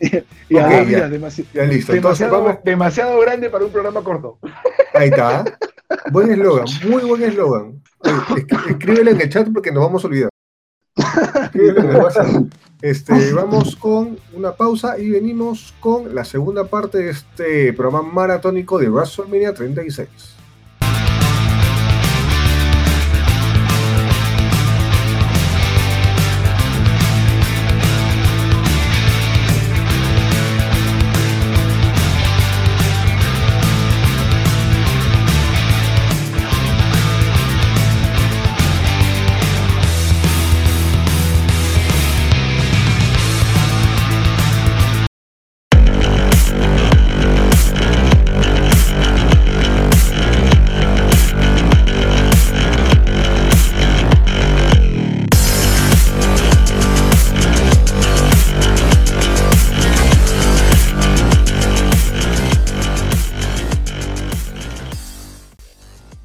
y 0.48 0.56
Ok, 0.56 0.62
ah, 0.62 0.70
ya. 0.70 0.84
mira, 0.84 1.08
demasi- 1.08 1.46
Ya 1.54 1.64
listo, 1.64 1.94
entonces 1.94 2.28
demasiado, 2.28 2.42
vamos. 2.42 2.58
demasiado 2.64 3.20
grande 3.20 3.48
para 3.48 3.64
un 3.64 3.72
programa 3.72 4.02
corto. 4.02 4.38
Ahí 4.94 5.08
está. 5.08 5.44
Buen 6.10 6.30
eslogan, 6.30 6.66
muy 6.88 7.02
buen 7.04 7.22
eslogan. 7.22 7.82
Escríbelo 8.68 9.10
en 9.10 9.20
el 9.20 9.28
chat 9.28 9.48
porque 9.52 9.72
nos 9.72 9.82
vamos 9.84 10.04
a 10.04 10.06
olvidar. 10.08 10.30
Escríbelo 11.44 11.80
en 11.80 11.90
el 11.90 11.96
WhatsApp. 11.96 12.26
Este, 12.82 13.32
vamos 13.32 13.76
con 13.76 14.18
una 14.34 14.56
pausa 14.56 14.98
y 14.98 15.08
venimos 15.08 15.72
con 15.78 16.12
la 16.16 16.24
segunda 16.24 16.64
parte 16.64 16.98
de 16.98 17.10
este 17.10 17.72
programa 17.72 18.02
maratónico 18.02 18.76
de 18.76 18.88
WrestleMania 18.88 19.54
36. 19.54 20.08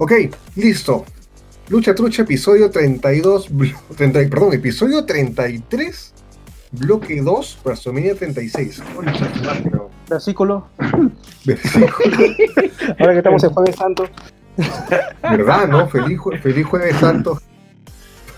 Ok, 0.07 0.13
listo. 0.55 1.03
Lucha 1.67 1.93
Trucha, 1.93 2.21
episodio 2.21 2.69
32, 2.71 3.51
blo- 3.51 3.75
30 3.97 4.19
perdón, 4.29 4.53
episodio 4.53 5.03
33, 5.03 6.13
bloque 6.71 7.21
2, 7.21 7.59
WrestleMania 7.65 8.15
36. 8.15 8.81
Concha 8.95 9.33
su 9.35 9.43
madre, 9.43 9.69
no. 9.69 9.89
Versículo. 10.09 10.67
Versículo. 11.45 11.93
Ahora 12.99 13.11
que 13.11 13.17
estamos 13.17 13.43
en 13.43 13.49
Jueves 13.49 13.75
Santo. 13.75 14.05
¿Verdad, 15.23 15.67
no? 15.67 15.89
Feliz, 15.89 16.21
feliz 16.41 16.65
Jueves 16.65 16.95
Santo. 17.01 17.41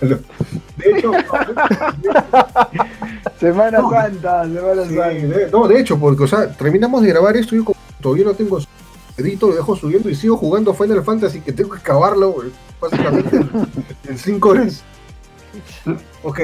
De 0.01 0.17
hecho, 0.89 1.11
Semana 3.39 3.77
No. 3.79 3.91
Santa, 3.91 4.43
Semana 4.45 4.83
sí, 4.87 4.95
Santa. 4.95 5.09
de, 5.37 5.49
no, 5.51 5.67
de 5.67 5.79
hecho, 5.79 5.99
porque, 5.99 6.23
o 6.23 6.27
sea, 6.27 6.51
terminamos 6.51 7.03
de 7.03 7.09
grabar 7.09 7.37
esto 7.37 7.53
y 7.53 7.59
yo 7.59 7.65
como 7.65 7.79
todavía 8.01 8.25
no 8.25 8.33
tengo 8.33 8.59
edito, 9.19 9.47
lo 9.49 9.55
dejo 9.55 9.75
subiendo 9.75 10.09
y 10.09 10.15
sigo 10.15 10.37
jugando 10.37 10.73
Final 10.73 11.03
Fantasy 11.03 11.41
que 11.41 11.51
tengo 11.53 11.71
que 11.71 11.79
acabarlo, 11.79 12.35
básicamente, 12.81 13.37
en 14.07 14.17
5 14.17 14.49
horas. 14.49 14.83
Ok, 16.23 16.39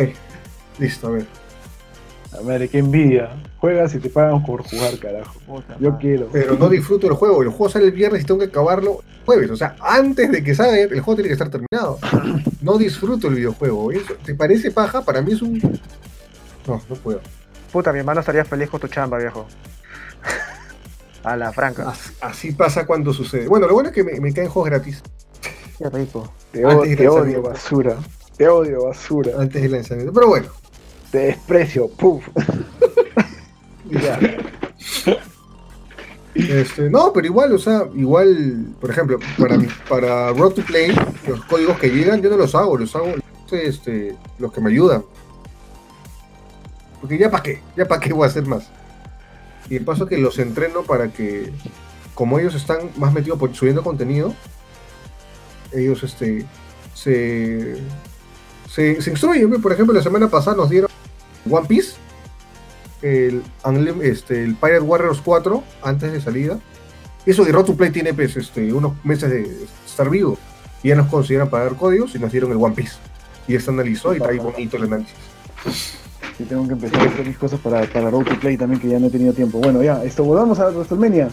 listo, 0.80 1.07
a 1.07 1.11
ver. 1.11 1.26
A 2.38 2.41
ver, 2.41 2.68
qué 2.69 2.80
envidia. 2.80 3.30
Juegas 3.60 3.95
y 3.95 3.99
te 3.99 4.10
pagan 4.10 4.43
por 4.45 4.64
jugar, 4.64 4.97
carajo. 4.99 5.39
Puta 5.45 5.77
Yo 5.80 5.91
madre. 5.91 6.02
quiero. 6.02 6.30
Pero 6.31 6.57
no 6.57 6.68
disfruto 6.69 7.07
el 7.07 7.14
juego, 7.14 7.41
el 7.41 7.49
juego 7.49 7.69
sale 7.69 7.85
el 7.85 7.91
viernes 7.93 8.23
y 8.23 8.26
tengo 8.26 8.39
que 8.39 8.47
acabarlo 8.47 8.99
el 9.07 9.26
jueves, 9.26 9.52
o 9.52 9.56
sea, 9.56 9.76
antes 9.80 10.31
de 10.31 10.43
que 10.43 10.53
salga 10.53 10.77
el 10.77 10.89
juego 10.99 11.15
tiene 11.15 11.30
que 11.30 11.34
estar 11.34 11.49
terminado. 11.49 11.97
No 12.61 12.77
disfruto 12.77 13.27
el 13.30 13.35
videojuego, 13.35 13.91
¿eso 13.91 14.14
¿te 14.23 14.35
parece 14.35 14.72
paja? 14.72 15.02
Para 15.03 15.22
mí 15.22 15.34
es 15.34 15.41
un... 15.41 15.60
No, 16.68 16.81
no 16.89 16.95
puedo. 16.95 17.22
Puta, 17.72 17.91
mi 17.93 17.99
hermano 17.99 18.19
estaría 18.19 18.43
feliz 18.45 18.69
con 18.69 18.80
tu 18.81 18.88
chamba, 18.88 19.18
viejo. 19.18 19.47
A 21.26 21.35
la 21.35 21.52
franca. 21.52 21.89
As- 21.89 22.14
Así 22.22 22.52
pasa 22.52 22.85
cuando 22.85 23.14
sucede. 23.14 23.47
Bueno, 23.47 23.68
lo 23.68 23.73
bueno 23.73 23.89
es 23.89 23.95
que 23.95 24.03
me, 24.03 24.19
me 24.19 24.31
caen 24.34 24.47
juegos 24.49 24.69
gratis 24.69 25.02
Qué 25.77 25.89
rico. 25.89 26.31
Te, 26.52 26.64
Antes 26.65 26.93
o- 26.93 26.97
te 26.97 27.07
odio, 27.10 27.41
basura. 27.41 27.97
Te 28.38 28.47
odio, 28.47 28.85
basura. 28.85 29.31
antes 29.39 29.61
del 29.61 29.72
lanzamiento. 29.73 30.14
Pero 30.14 30.27
bueno, 30.27 30.47
Te 31.11 31.18
desprecio. 31.19 31.88
Puf. 31.89 32.26
ya. 33.89 34.19
Este, 36.34 36.89
no, 36.89 37.14
pero 37.14 37.27
igual, 37.27 37.53
o 37.53 37.57
sea, 37.57 37.88
igual, 37.95 38.68
por 38.81 38.89
ejemplo, 38.91 39.18
para, 39.38 39.57
mi- 39.57 39.68
para 39.88 40.31
Road 40.34 40.52
to 40.52 40.64
Play, 40.64 40.93
los 41.27 41.43
códigos 41.45 41.77
que 41.80 41.88
llegan 41.89 42.22
yo 42.22 42.30
no 42.30 42.35
los 42.38 42.53
hago, 42.56 42.77
los 42.77 42.93
hago 42.95 43.14
este, 43.52 44.15
los 44.38 44.52
que 44.52 44.60
me 44.60 44.69
ayudan. 44.69 45.03
Porque 46.99 47.18
ya 47.18 47.30
para 47.31 47.41
qué, 47.43 47.61
ya 47.77 47.85
para 47.88 48.02
qué 48.02 48.11
voy 48.11 48.26
a 48.26 48.27
hacer 48.27 48.45
más. 48.45 48.69
Y 49.69 49.77
el 49.77 49.85
paso 49.85 50.05
que 50.05 50.17
los 50.17 50.37
entreno 50.39 50.83
para 50.83 51.11
que, 51.11 51.51
como 52.13 52.39
ellos 52.39 52.55
están 52.55 52.91
más 52.97 53.13
metidos 53.13 53.39
por 53.39 53.53
subiendo 53.55 53.83
contenido, 53.83 54.33
ellos 55.71 56.03
este, 56.03 56.45
se, 56.93 57.77
se, 58.69 59.01
se 59.01 59.09
instruyen. 59.09 59.61
Por 59.61 59.71
ejemplo, 59.71 59.93
la 59.93 60.03
semana 60.03 60.29
pasada 60.29 60.55
nos 60.57 60.69
dieron 60.69 60.89
One 61.49 61.67
Piece, 61.67 61.95
el, 63.01 63.43
este, 64.01 64.43
el 64.43 64.55
Pirate 64.55 64.81
Warriors 64.81 65.21
4 65.23 65.63
antes 65.83 66.11
de 66.11 66.21
salida. 66.21 66.59
Eso 67.25 67.43
de 67.43 67.51
Road 67.51 67.65
to 67.65 67.75
Play 67.75 67.91
tiene 67.91 68.13
pues, 68.13 68.37
este, 68.37 68.71
unos 68.71 68.93
meses 69.03 69.29
de 69.29 69.67
estar 69.85 70.09
vivo. 70.09 70.37
Y 70.83 70.89
ya 70.89 70.95
nos 70.95 71.07
consideran 71.07 71.49
para 71.49 71.65
dar 71.65 71.75
códigos 71.75 72.13
y 72.15 72.19
nos 72.19 72.31
dieron 72.31 72.51
el 72.51 72.57
One 72.57 72.75
Piece. 72.75 72.97
Y 73.47 73.55
está 73.55 73.71
analizó 73.71 74.13
y 74.13 74.17
está 74.17 74.29
ahí 74.29 74.37
bonito 74.37 74.77
el 74.77 74.83
análisis. 74.83 75.15
Y 76.38 76.44
tengo 76.44 76.68
que 76.68 76.74
empezar 76.74 76.99
a 77.02 77.12
hacer 77.12 77.26
mis 77.26 77.38
cosas 77.38 77.60
para, 77.62 77.84
para 77.86 78.10
Road 78.10 78.26
to 78.26 78.40
Play 78.40 78.57
también, 78.57 78.82
que 78.82 78.90
ya 78.90 78.99
no 78.99 79.07
he 79.07 79.10
tenido 79.10 79.34
tiempo. 79.34 79.60
Bueno, 79.60 79.82
ya, 79.82 80.03
esto, 80.03 80.24
volvamos 80.24 80.60
a 80.60 80.68
WrestleMania. 80.70 81.30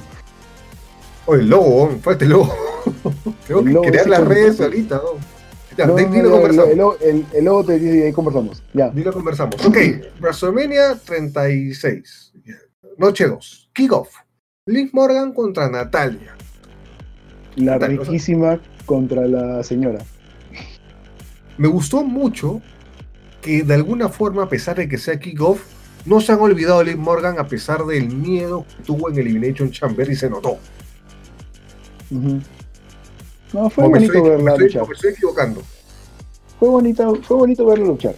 Oye, 1.26 1.42
el 1.42 1.48
logo, 1.48 1.90
¿no? 1.92 1.98
falta 1.98 2.24
el 2.24 2.30
logo. 2.30 2.54
Tengo 3.46 3.82
que 3.82 3.90
crear 3.90 4.08
las 4.08 4.24
redes 4.26 4.60
ahorita. 4.60 4.96
¿no? 4.96 5.20
Ya, 5.76 5.86
No, 5.86 5.98
el, 5.98 6.30
conversamos. 6.30 7.00
el, 7.00 7.08
el, 7.08 7.26
el 7.32 7.44
logo 7.44 7.64
te 7.64 7.78
dice 7.78 7.98
y 7.98 8.02
ahí 8.02 8.12
conversamos. 8.12 8.62
Ya. 8.74 8.90
Dilo 8.90 9.12
conversamos. 9.12 9.64
Ok, 9.64 9.76
WrestleMania 10.20 10.96
36. 11.04 12.32
Noche 12.98 13.26
2. 13.26 13.70
Kickoff. 13.72 14.08
Liv 14.66 14.90
Morgan 14.92 15.32
contra 15.32 15.68
Natalia. 15.70 16.36
La 17.56 17.78
riquísima 17.78 18.60
contra 18.86 19.26
la 19.26 19.62
señora. 19.62 19.98
Me 21.58 21.68
gustó 21.68 22.02
mucho 22.02 22.60
que 23.42 23.62
de 23.62 23.74
alguna 23.74 24.08
forma, 24.08 24.44
a 24.44 24.48
pesar 24.48 24.76
de 24.76 24.88
que 24.88 24.96
sea 24.96 25.18
kickoff, 25.18 25.60
no 26.06 26.20
se 26.20 26.32
han 26.32 26.40
olvidado 26.40 26.78
de 26.78 26.86
Liv 26.86 26.98
Morgan 26.98 27.38
a 27.38 27.46
pesar 27.46 27.84
del 27.84 28.08
miedo 28.08 28.64
que 28.76 28.82
tuvo 28.84 29.10
en 29.10 29.18
Elimination 29.18 29.70
Chamber 29.70 30.08
y 30.10 30.16
se 30.16 30.30
notó. 30.30 30.56
No, 33.52 33.70
fue 33.70 33.86
bonito 33.88 34.12
estoy, 34.12 34.30
verla 34.30 34.50
estoy- 34.52 34.64
luchar. 34.66 34.88
me 34.88 34.94
estoy 34.94 35.10
equivocando. 35.10 35.62
Fue 36.58 36.68
bonito, 36.68 37.14
fue 37.22 37.36
bonito 37.36 37.66
verla 37.66 37.86
luchar. 37.86 38.14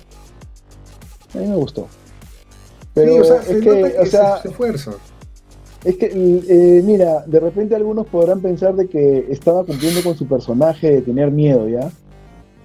A 1.34 1.38
mí 1.38 1.46
me 1.48 1.56
gustó. 1.56 1.88
Pero 2.94 3.12
sí, 3.14 3.18
o 3.20 3.24
sea, 3.24 3.42
se 3.42 3.58
es 3.58 3.64
nota 3.64 3.76
que, 3.90 3.98
o 3.98 4.04
se- 4.04 4.10
sea, 4.10 4.42
se 4.42 4.48
esfuerza. 4.48 4.92
es 5.84 5.96
que, 5.96 6.06
eh, 6.06 6.82
mira, 6.84 7.24
de 7.26 7.40
repente 7.40 7.74
algunos 7.74 8.06
podrán 8.06 8.40
pensar 8.40 8.74
de 8.76 8.86
que 8.88 9.26
estaba 9.30 9.64
cumpliendo 9.64 10.02
con 10.02 10.16
su 10.16 10.26
personaje 10.28 10.90
de 10.92 11.02
tener 11.02 11.30
miedo, 11.30 11.68
¿ya? 11.68 11.90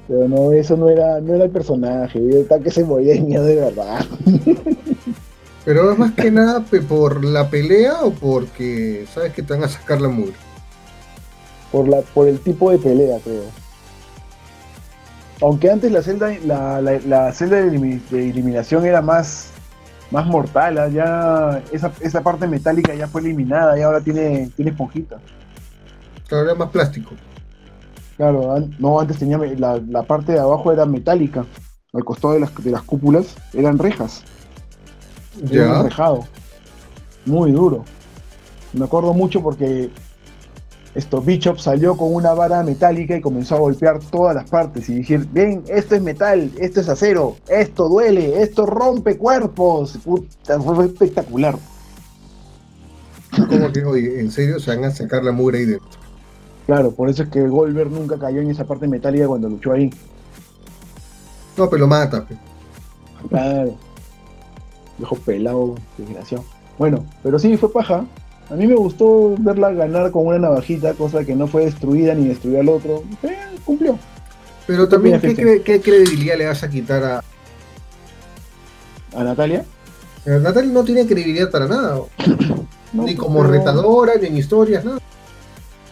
Pero 0.09 0.27
no, 0.27 0.51
eso 0.51 0.75
no 0.75 0.89
era, 0.89 1.21
no 1.21 1.35
era 1.35 1.45
el 1.45 1.51
personaje, 1.51 2.19
tal 2.49 2.61
que 2.63 2.71
se 2.71 2.83
moría 2.83 3.13
de 3.13 3.21
miedo 3.21 3.43
de 3.45 3.55
verdad. 3.55 4.03
Pero 5.65 5.91
es 5.91 5.97
más 5.99 6.13
que 6.13 6.31
nada 6.31 6.65
por 6.87 7.23
la 7.23 7.47
pelea 7.49 8.01
o 8.01 8.11
porque 8.11 9.05
sabes 9.13 9.33
que 9.33 9.43
te 9.43 9.53
van 9.53 9.63
a 9.63 9.67
sacar 9.69 10.01
la 10.01 10.09
mugre. 10.09 10.33
por 11.71 11.87
la 11.87 12.01
por 12.01 12.27
el 12.27 12.39
tipo 12.39 12.71
de 12.71 12.79
pelea 12.79 13.19
creo 13.23 13.43
aunque 15.41 15.69
antes 15.69 15.91
la 15.91 16.01
celda 16.01 16.33
la, 16.43 16.81
la- 16.81 16.99
la 17.05 17.31
celda 17.33 17.57
de 17.57 17.67
eliminación 17.67 18.85
era 18.85 19.01
más 19.03 19.51
más 20.11 20.25
mortal 20.25 20.77
¿ah? 20.79 20.87
ya 20.89 21.61
esa, 21.71 21.91
esa 22.01 22.21
parte 22.21 22.47
metálica 22.47 22.95
ya 22.95 23.07
fue 23.07 23.21
eliminada 23.21 23.77
y 23.77 23.83
ahora 23.83 24.01
tiene 24.01 24.49
tiene 24.55 24.71
esponjita 24.71 25.19
Claro, 26.27 26.45
era 26.45 26.55
más 26.55 26.69
plástico. 26.69 27.11
Claro 28.19 28.51
an- 28.53 28.75
no 28.79 28.99
antes 28.99 29.17
tenía 29.17 29.37
la, 29.37 29.81
la 29.87 30.03
parte 30.03 30.33
de 30.33 30.39
abajo 30.39 30.73
era 30.73 30.85
metálica 30.85 31.45
al 31.93 32.03
costado 32.03 32.33
de 32.33 32.41
las, 32.41 32.53
de 32.61 32.69
las 32.71 32.81
cúpulas 32.83 33.35
eran 33.53 33.77
rejas 33.79 34.23
era 35.49 35.77
Ya. 35.77 35.83
rejado 35.83 36.25
muy 37.25 37.53
duro 37.53 37.85
me 38.73 38.83
acuerdo 38.83 39.13
mucho 39.13 39.41
porque 39.41 39.89
esto 40.95 41.21
Bishop 41.21 41.59
salió 41.59 41.95
con 41.95 42.13
una 42.13 42.33
vara 42.33 42.61
metálica 42.63 43.15
y 43.15 43.21
comenzó 43.21 43.55
a 43.55 43.59
golpear 43.59 43.99
todas 44.11 44.35
las 44.35 44.49
partes 44.49 44.89
y 44.89 44.95
decir, 44.95 45.25
ven, 45.31 45.63
esto 45.67 45.95
es 45.95 46.01
metal, 46.01 46.51
esto 46.59 46.81
es 46.81 46.89
acero, 46.89 47.35
esto 47.47 47.87
duele, 47.87 48.41
esto 48.41 48.65
rompe 48.65 49.15
cuerpos. 49.15 49.99
Puta, 50.03 50.59
fue 50.59 50.85
espectacular. 50.87 51.55
Como 53.47 53.71
que, 53.71 53.85
oye, 53.85 54.19
en 54.19 54.31
serio, 54.31 54.59
se 54.59 54.75
van 54.75 54.83
a 54.85 54.91
sacar 54.91 55.23
la 55.23 55.31
mugre 55.31 55.59
ahí 55.59 55.65
dentro. 55.67 55.87
Claro, 56.69 56.91
por 56.91 57.09
eso 57.09 57.23
es 57.23 57.29
que 57.29 57.47
Goldberg 57.47 57.89
nunca 57.89 58.19
cayó 58.19 58.41
en 58.41 58.51
esa 58.51 58.63
parte 58.63 58.87
metálica 58.87 59.27
cuando 59.27 59.49
luchó 59.49 59.71
ahí. 59.73 59.89
No, 61.57 61.67
pero 61.67 61.79
lo 61.81 61.87
mata. 61.87 62.23
pe. 62.25 62.35
Claro. 63.27 63.75
Viejo 64.99 65.15
pelado, 65.15 65.75
desgraciado. 65.97 66.45
Bueno, 66.77 67.05
pero 67.23 67.39
sí, 67.39 67.57
fue 67.57 67.71
paja. 67.73 68.05
A 68.51 68.53
mí 68.53 68.67
me 68.67 68.75
gustó 68.75 69.35
verla 69.39 69.71
ganar 69.71 70.11
con 70.11 70.27
una 70.27 70.37
navajita, 70.37 70.93
cosa 70.93 71.25
que 71.25 71.35
no 71.35 71.47
fue 71.47 71.65
destruida 71.65 72.13
ni 72.13 72.27
destruyó 72.27 72.59
al 72.59 72.69
otro. 72.69 73.03
Eh, 73.23 73.35
cumplió. 73.65 73.97
Pero 74.67 74.87
también, 74.87 75.19
¿qué, 75.19 75.29
fíjate. 75.29 75.43
cre- 75.59 75.63
qué 75.63 75.81
credibilidad 75.81 76.37
le 76.37 76.45
vas 76.45 76.61
a 76.63 76.69
quitar 76.69 77.03
a. 77.03 77.23
A 79.17 79.23
Natalia. 79.23 79.65
a 80.27 80.29
Natalia 80.29 80.71
no 80.71 80.83
tiene 80.83 81.07
credibilidad 81.07 81.49
para 81.49 81.67
nada. 81.67 81.99
No, 82.93 83.03
ni 83.03 83.15
como 83.15 83.39
pero- 83.41 83.51
retadora, 83.51 84.13
ni 84.19 84.27
en 84.27 84.37
historias, 84.37 84.83
nada. 84.85 84.97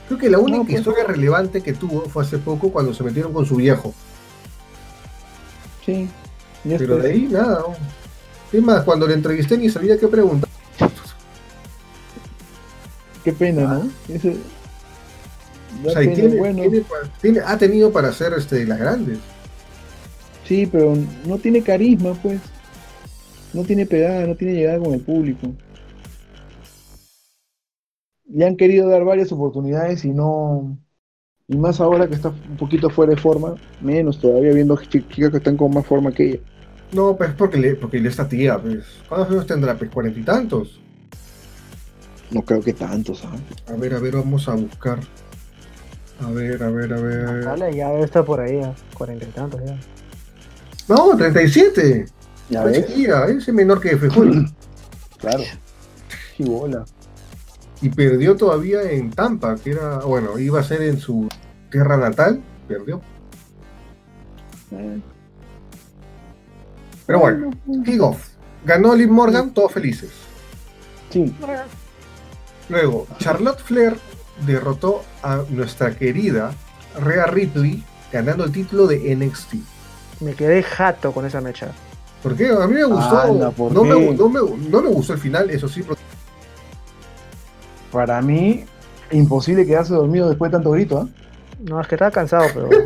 Creo 0.08 0.20
que 0.20 0.30
la 0.30 0.40
única 0.40 0.58
No, 0.60 0.64
pues. 0.66 0.78
historia 0.80 1.04
relevante 1.04 1.62
que 1.62 1.74
tuvo 1.74 2.02
fue 2.06 2.24
hace 2.24 2.38
poco 2.38 2.72
cuando 2.72 2.94
se 2.94 3.04
metieron 3.04 3.34
con 3.34 3.46
su 3.46 3.56
viejo. 3.58 3.94
Sí. 5.86 6.10
Pero 6.64 6.98
de 6.98 7.12
ahí 7.12 7.28
nada. 7.30 7.60
¿no? 7.68 7.76
Es 8.58 8.64
más, 8.64 8.84
cuando 8.84 9.06
le 9.08 9.14
entrevisté 9.14 9.58
ni 9.58 9.70
sabía 9.70 9.98
qué 9.98 10.08
preguntar. 10.08 10.50
Qué 13.24 13.34
pena, 13.34 13.62
¿no? 13.74 13.90
Ese- 14.14 14.38
O 15.84 15.88
da 15.88 15.94
sea, 15.94 16.04
y 16.04 16.08
pena, 16.08 16.16
tiene, 16.16 16.36
bueno, 16.38 16.62
tiene 16.62 16.80
pa- 16.82 16.96
tiene- 17.22 17.40
ha 17.46 17.58
tenido 17.58 17.92
para 17.92 18.08
hacer 18.10 18.34
este, 18.34 18.66
las 18.66 18.80
grandes. 18.80 19.20
sí, 20.48 20.66
pero 20.66 20.96
no 21.26 21.38
tiene 21.38 21.62
carisma, 21.62 22.14
pues. 22.24 22.40
No 23.54 23.64
tiene 23.64 23.86
pegada, 23.86 24.26
no 24.26 24.36
tiene 24.36 24.54
llegada 24.54 24.80
con 24.80 24.94
el 24.94 25.02
público. 25.02 25.48
Le 28.30 28.46
han 28.46 28.58
querido 28.58 28.90
dar 28.90 29.04
varias 29.04 29.32
oportunidades 29.32 30.04
y 30.06 30.10
no. 30.12 30.78
Y 31.48 31.56
más 31.58 31.80
ahora 31.80 32.08
que 32.08 32.16
está 32.16 32.30
un 32.30 32.58
poquito 32.58 32.90
fuera 32.90 33.12
de 33.16 33.22
forma, 33.22 33.56
menos 33.82 34.20
todavía 34.20 34.52
viendo 34.54 34.76
chi- 34.78 35.06
chicas 35.08 35.32
que 35.32 35.38
están 35.38 35.56
con 35.56 35.74
más 35.74 35.86
forma 35.86 36.12
que 36.12 36.24
ella. 36.32 36.40
No, 36.92 37.16
pues 37.16 37.32
porque 37.34 37.58
le, 37.58 37.76
porque 37.76 38.00
le 38.00 38.10
está 38.10 38.28
tía, 38.28 38.58
pues. 38.60 38.84
¿Cuántos 39.08 39.32
años 39.32 39.46
tendrá? 39.48 39.78
Pues 39.78 39.90
cuarenta 39.92 40.20
y 40.20 40.24
tantos. 40.24 40.80
No 42.32 42.42
creo 42.42 42.62
que 42.62 42.74
tanto, 42.74 43.16
¿sabes? 43.16 43.40
A 43.68 43.74
ver, 43.74 43.94
a 43.94 44.00
ver, 44.00 44.16
vamos 44.16 44.50
a 44.50 44.56
buscar. 44.56 45.00
A 46.22 46.30
ver, 46.32 46.62
a 46.64 46.70
ver, 46.70 46.94
a 46.94 47.00
ver. 47.00 47.46
Dale, 47.46 47.76
ya 47.76 47.94
está 48.00 48.24
por 48.26 48.42
ahí, 48.42 48.60
a 48.62 48.74
cuarenta 48.98 49.26
y 49.26 49.30
tantos 49.30 49.62
ya. 49.66 49.78
No, 50.90 51.16
37. 51.16 52.06
Ya 52.50 52.60
Está 52.66 52.72
ves, 52.72 52.88
chiquilla, 52.88 53.26
ese 53.28 53.54
menor 53.54 53.80
que 53.80 53.98
Fejol. 53.98 54.46
claro. 55.18 55.44
Sí, 56.36 56.44
bola. 56.44 56.86
Y 57.82 57.90
perdió 57.90 58.36
todavía 58.36 58.82
en 58.92 59.12
Tampa, 59.12 59.56
que 59.56 59.72
era, 59.72 60.00
bueno, 60.00 60.38
iba 60.40 60.60
a 60.60 60.64
ser 60.64 60.82
en 60.82 61.00
su 61.00 61.28
tierra 61.72 61.98
natal, 61.98 62.42
perdió. 62.68 63.02
Pero 67.06 67.20
bueno, 67.20 67.52
Kickoff. 67.86 68.30
Ganó 68.66 68.96
Liv 68.96 69.10
Morgan, 69.10 69.54
todos 69.54 69.72
felices. 69.72 70.10
Sí, 71.10 71.34
Luego, 72.70 73.08
Charlotte 73.18 73.60
Flair 73.62 73.96
derrotó 74.46 75.04
a 75.24 75.44
nuestra 75.50 75.96
querida 75.96 76.52
Rhea 77.02 77.26
Ripley, 77.28 77.82
ganando 78.12 78.44
el 78.44 78.52
título 78.52 78.88
de 78.88 79.16
NXT. 79.16 79.54
Me 80.20 80.34
quedé 80.34 80.62
jato 80.64 81.14
con 81.14 81.26
esa 81.26 81.40
mecha. 81.40 81.72
¿Por 82.22 82.36
qué? 82.36 82.50
A 82.50 82.68
mí 82.68 82.74
me 82.74 82.84
gustó. 82.84 83.20
Anda, 83.20 83.52
¿por 83.52 83.72
no, 83.72 83.84
me, 83.84 84.12
no, 84.14 84.28
me, 84.28 84.40
no 84.70 84.82
me 84.82 84.90
gustó 84.90 85.14
el 85.14 85.20
final, 85.20 85.50
eso 85.50 85.70
sí. 85.70 85.82
porque- 85.84 86.02
para 87.92 88.22
mí, 88.22 88.66
imposible 89.12 89.66
quedarse 89.66 89.94
dormido 89.94 90.30
después 90.30 90.52
de 90.52 90.58
tanto 90.58 90.72
grito, 90.72 91.00
¿ah? 91.00 91.08
No, 91.60 91.82
es 91.82 91.88
que 91.88 91.96
estaba 91.96 92.12
cansado, 92.12 92.46
pero. 92.54 92.70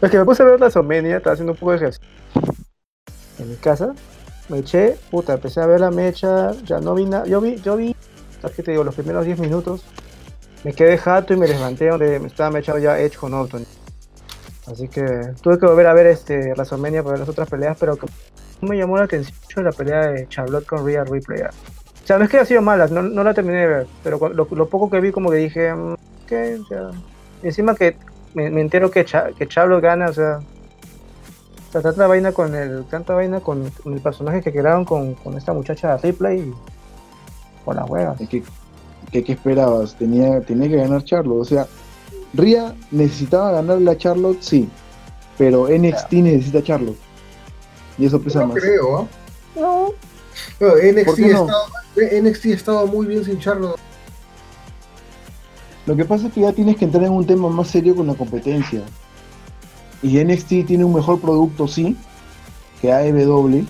es 0.00 0.10
que 0.10 0.18
me 0.18 0.24
puse 0.24 0.42
a 0.42 0.46
ver 0.46 0.60
la 0.60 0.70
Somenia, 0.70 1.18
estaba 1.18 1.34
haciendo 1.34 1.52
un 1.52 1.58
poco 1.58 1.72
de 1.72 1.78
ejercicio. 1.78 2.08
En 3.38 3.50
mi 3.50 3.56
casa, 3.56 3.94
me 4.48 4.58
eché, 4.58 4.96
puta, 5.10 5.34
empecé 5.34 5.60
a 5.60 5.66
ver 5.66 5.80
la 5.80 5.90
mecha, 5.90 6.52
ya 6.64 6.80
no 6.80 6.94
vi 6.94 7.04
nada. 7.04 7.26
Yo 7.26 7.40
vi, 7.40 7.56
yo 7.56 7.76
vi, 7.76 7.94
es 8.42 8.50
que 8.52 8.62
te 8.62 8.70
digo, 8.70 8.84
los 8.84 8.94
primeros 8.94 9.26
10 9.26 9.40
minutos, 9.40 9.84
me 10.64 10.72
quedé 10.72 10.96
jato 10.96 11.34
y 11.34 11.36
me 11.36 11.48
levanté 11.48 11.88
donde 11.88 12.20
me 12.20 12.28
estaba 12.28 12.50
mechado 12.50 12.78
ya 12.78 12.98
Edge 12.98 13.16
con 13.16 13.34
Orton. 13.34 13.66
Así 14.66 14.88
que 14.88 15.04
tuve 15.42 15.58
que 15.58 15.66
volver 15.66 15.88
a 15.88 15.92
ver 15.92 16.06
este 16.06 16.52
WrestleMania 16.52 17.02
para 17.02 17.12
ver 17.12 17.20
las 17.20 17.28
otras 17.28 17.50
peleas, 17.50 17.76
pero 17.78 17.98
me 18.60 18.78
llamó 18.78 18.96
la 18.96 19.04
atención 19.04 19.36
mucho 19.42 19.62
la 19.62 19.72
pelea 19.72 20.06
de 20.06 20.28
Charlotte 20.28 20.66
con 20.66 20.86
Rhea 20.86 21.04
Ripley. 21.04 21.42
O 22.02 22.06
sea, 22.06 22.18
no 22.18 22.24
es 22.24 22.30
que 22.30 22.36
haya 22.38 22.46
sido 22.46 22.62
mala, 22.62 22.86
no, 22.88 23.02
no 23.02 23.22
la 23.24 23.32
terminé 23.34 23.58
de 23.60 23.66
ver, 23.66 23.86
pero 24.02 24.18
lo, 24.28 24.46
lo 24.50 24.68
poco 24.68 24.90
que 24.90 25.00
vi 25.00 25.12
como 25.12 25.30
que 25.30 25.36
dije, 25.36 25.72
mm, 25.72 25.92
ok, 25.92 26.32
o 26.62 26.64
sea, 26.66 26.90
encima 27.42 27.74
que 27.76 27.96
me, 28.34 28.50
me 28.50 28.60
entero 28.60 28.90
que, 28.90 29.04
Cha- 29.04 29.30
que 29.38 29.46
gana, 29.80 30.06
o 30.08 30.12
sea, 30.12 30.40
o 31.68 31.72
sea, 31.72 31.80
tanta 31.82 32.06
vaina 32.06 32.32
con 32.32 32.54
el, 32.54 32.84
tanta 32.86 33.14
vaina 33.14 33.40
con, 33.40 33.70
con 33.70 33.94
el 33.94 34.00
personaje 34.00 34.40
que 34.42 34.50
crearon 34.50 34.84
con, 34.84 35.14
con 35.14 35.36
esta 35.38 35.52
muchacha 35.52 35.96
Ripley 35.98 36.40
y 36.40 36.54
con 37.64 37.76
las 37.76 37.88
huevas. 37.88 38.18
Que- 38.28 38.42
¿Qué 39.22 39.32
esperabas? 39.32 39.94
Tenía, 39.94 40.40
tenía 40.40 40.68
que 40.68 40.76
ganar 40.76 41.04
Charlotte. 41.04 41.40
O 41.40 41.44
sea, 41.44 41.66
Ria 42.32 42.74
necesitaba 42.90 43.52
ganarle 43.52 43.90
a 43.90 43.96
Charlotte, 43.98 44.40
sí. 44.40 44.68
Pero 45.36 45.68
NXT 45.68 46.12
necesita 46.14 46.58
a 46.58 46.62
Charlotte. 46.62 46.96
Y 47.98 48.06
eso 48.06 48.20
pesa 48.22 48.40
No 48.40 48.46
más. 48.48 48.56
creo, 48.62 48.96
¿ah? 48.98 49.06
No, 49.54 49.88
NXT, 50.60 51.06
¿Por 51.06 51.16
qué 51.16 51.24
ha 51.26 51.32
no? 51.32 51.46
estado, 51.46 52.22
NXT 52.22 52.44
ha 52.46 52.54
estado 52.54 52.86
muy 52.86 53.06
bien 53.06 53.24
sin 53.24 53.38
Charlotte. 53.38 53.78
Lo 55.86 55.96
que 55.96 56.04
pasa 56.04 56.28
es 56.28 56.32
que 56.32 56.42
ya 56.42 56.52
tienes 56.52 56.76
que 56.76 56.84
entrar 56.84 57.04
en 57.04 57.12
un 57.12 57.26
tema 57.26 57.48
más 57.48 57.68
serio 57.68 57.96
con 57.96 58.06
la 58.06 58.14
competencia. 58.14 58.82
Y 60.02 60.22
NXT 60.22 60.66
tiene 60.66 60.84
un 60.84 60.94
mejor 60.94 61.20
producto, 61.20 61.66
sí, 61.66 61.96
que 62.80 62.92
AEW. 62.92 63.66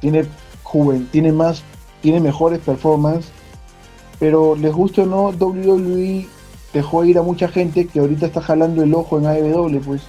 Tiene 0.00 0.26
joven, 0.62 1.08
tiene 1.10 1.32
más, 1.32 1.62
tiene 2.02 2.20
mejores 2.20 2.58
performances. 2.60 3.30
Pero 4.18 4.56
les 4.56 4.72
guste 4.72 5.02
o 5.02 5.06
no, 5.06 5.28
WWE 5.28 6.26
dejó 6.72 7.04
ir 7.04 7.18
a 7.18 7.22
mucha 7.22 7.48
gente 7.48 7.86
que 7.86 8.00
ahorita 8.00 8.26
está 8.26 8.42
jalando 8.42 8.82
el 8.82 8.94
ojo 8.94 9.18
en 9.18 9.26
AEW, 9.26 9.80
pues. 9.80 10.02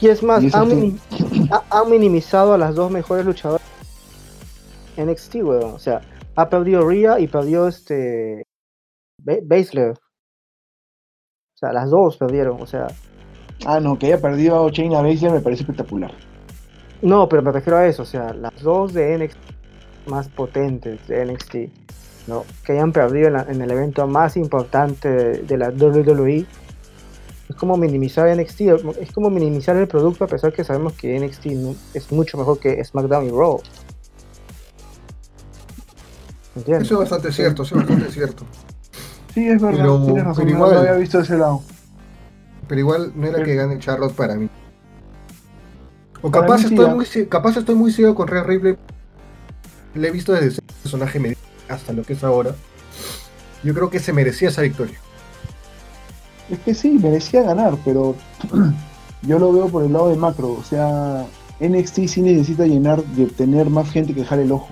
y 0.00 0.08
es 0.08 0.22
más, 0.22 0.42
han 0.54 1.90
minimizado 1.90 2.54
a 2.54 2.58
las 2.58 2.74
dos 2.74 2.90
mejores 2.90 3.26
luchadoras 3.26 3.65
NXT, 4.96 5.34
weón. 5.36 5.74
O 5.74 5.78
sea, 5.78 6.00
ha 6.36 6.48
perdido 6.48 6.88
Rhea 6.88 7.18
y 7.20 7.26
perdió 7.28 7.66
este 7.68 8.42
Ba- 9.22 9.38
Baszler. 9.44 9.90
O 9.92 11.58
sea, 11.58 11.72
las 11.72 11.90
dos 11.90 12.16
perdieron, 12.16 12.60
o 12.60 12.66
sea, 12.66 12.86
Ah, 13.64 13.80
no, 13.80 13.98
que 13.98 14.06
haya 14.06 14.20
perdido 14.20 14.66
a 14.66 14.70
Shayna 14.70 15.00
Baszler 15.00 15.32
me 15.32 15.40
parece 15.40 15.62
espectacular. 15.62 16.12
No, 17.00 17.26
pero 17.26 17.40
me 17.42 17.50
refiero 17.52 17.78
a 17.78 17.86
eso, 17.86 18.02
o 18.02 18.06
sea, 18.06 18.34
las 18.34 18.62
dos 18.62 18.92
de 18.92 19.16
NXT 19.16 19.38
más 20.08 20.28
potentes 20.28 21.06
de 21.08 21.24
NXT, 21.24 21.54
¿no? 22.28 22.44
Que 22.64 22.72
hayan 22.72 22.92
perdido 22.92 23.28
en, 23.28 23.32
la- 23.32 23.46
en 23.48 23.62
el 23.62 23.70
evento 23.70 24.06
más 24.06 24.36
importante 24.36 25.08
de, 25.08 25.42
de 25.42 25.56
la 25.56 25.70
WWE. 25.70 26.44
Es 27.48 27.56
como 27.56 27.76
minimizar 27.78 28.28
NXT, 28.36 28.60
es 29.00 29.12
como 29.12 29.30
minimizar 29.30 29.74
el 29.76 29.88
producto 29.88 30.24
a 30.24 30.28
pesar 30.28 30.52
que 30.52 30.62
sabemos 30.64 30.92
que 30.92 31.18
NXT 31.18 31.46
es 31.94 32.12
mucho 32.12 32.36
mejor 32.36 32.58
que 32.60 32.84
SmackDown 32.84 33.26
y 33.26 33.30
Raw. 33.30 33.60
¿Entiendes? 36.56 36.86
Eso 36.86 36.94
es 36.94 37.10
bastante 37.10 37.32
cierto, 37.32 37.62
eso 37.62 37.78
es 37.78 37.86
bastante 37.86 38.10
cierto. 38.12 38.44
Sí, 39.34 39.46
es 39.48 39.60
verdad. 39.60 39.78
Pero- 39.80 40.04
tienes 40.04 40.24
razón, 40.24 40.44
pero 40.44 40.58
no 40.58 40.64
lo 40.64 40.70
igual- 40.72 40.86
había 40.88 40.98
visto 40.98 41.18
de 41.18 41.24
ese 41.24 41.36
lado. 41.36 41.62
Pero 42.68 42.80
igual 42.80 43.12
no 43.14 43.24
era 43.26 43.34
Pero- 43.34 43.44
que 43.46 43.54
gane 43.54 43.78
Charlotte 43.78 44.14
para 44.14 44.34
mí. 44.36 44.48
O 46.22 46.30
Para 46.30 46.46
capaz 46.46 46.58
mí 46.58 46.64
estoy, 46.74 46.94
muy, 46.94 47.26
capaz 47.28 47.56
estoy 47.56 47.74
muy 47.74 47.92
ciego 47.92 48.14
con 48.14 48.26
Rhea 48.26 48.42
Ripley. 48.42 48.76
Le 49.94 50.08
he 50.08 50.10
visto 50.10 50.32
desde 50.32 50.48
ese 50.48 50.62
personaje 50.82 51.20
mediocre 51.20 51.44
hasta 51.68 51.92
lo 51.92 52.02
que 52.02 52.14
es 52.14 52.24
ahora. 52.24 52.54
Yo 53.62 53.74
creo 53.74 53.90
que 53.90 53.98
se 54.00 54.12
merecía 54.12 54.48
esa 54.48 54.62
victoria. 54.62 54.98
Es 56.50 56.58
que 56.60 56.74
sí, 56.74 56.92
merecía 56.92 57.42
ganar, 57.42 57.76
pero 57.84 58.14
yo 59.22 59.38
lo 59.38 59.52
veo 59.52 59.68
por 59.68 59.84
el 59.84 59.92
lado 59.92 60.08
de 60.08 60.16
macro. 60.16 60.52
O 60.52 60.62
sea, 60.64 61.26
NXT 61.60 62.06
sí 62.08 62.22
necesita 62.22 62.64
llenar 62.66 63.02
de 63.04 63.26
tener 63.26 63.68
más 63.70 63.90
gente 63.90 64.14
que 64.14 64.20
dejar 64.20 64.38
el 64.38 64.52
ojo. 64.52 64.68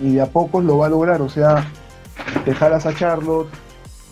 Y 0.00 0.14
de 0.14 0.22
a 0.22 0.26
pocos 0.26 0.64
lo 0.64 0.78
va 0.78 0.86
a 0.86 0.90
lograr. 0.90 1.20
O 1.22 1.28
sea, 1.28 1.66
te 2.44 2.54
jalas 2.54 2.86
a 2.86 2.94
Charlotte, 2.94 3.48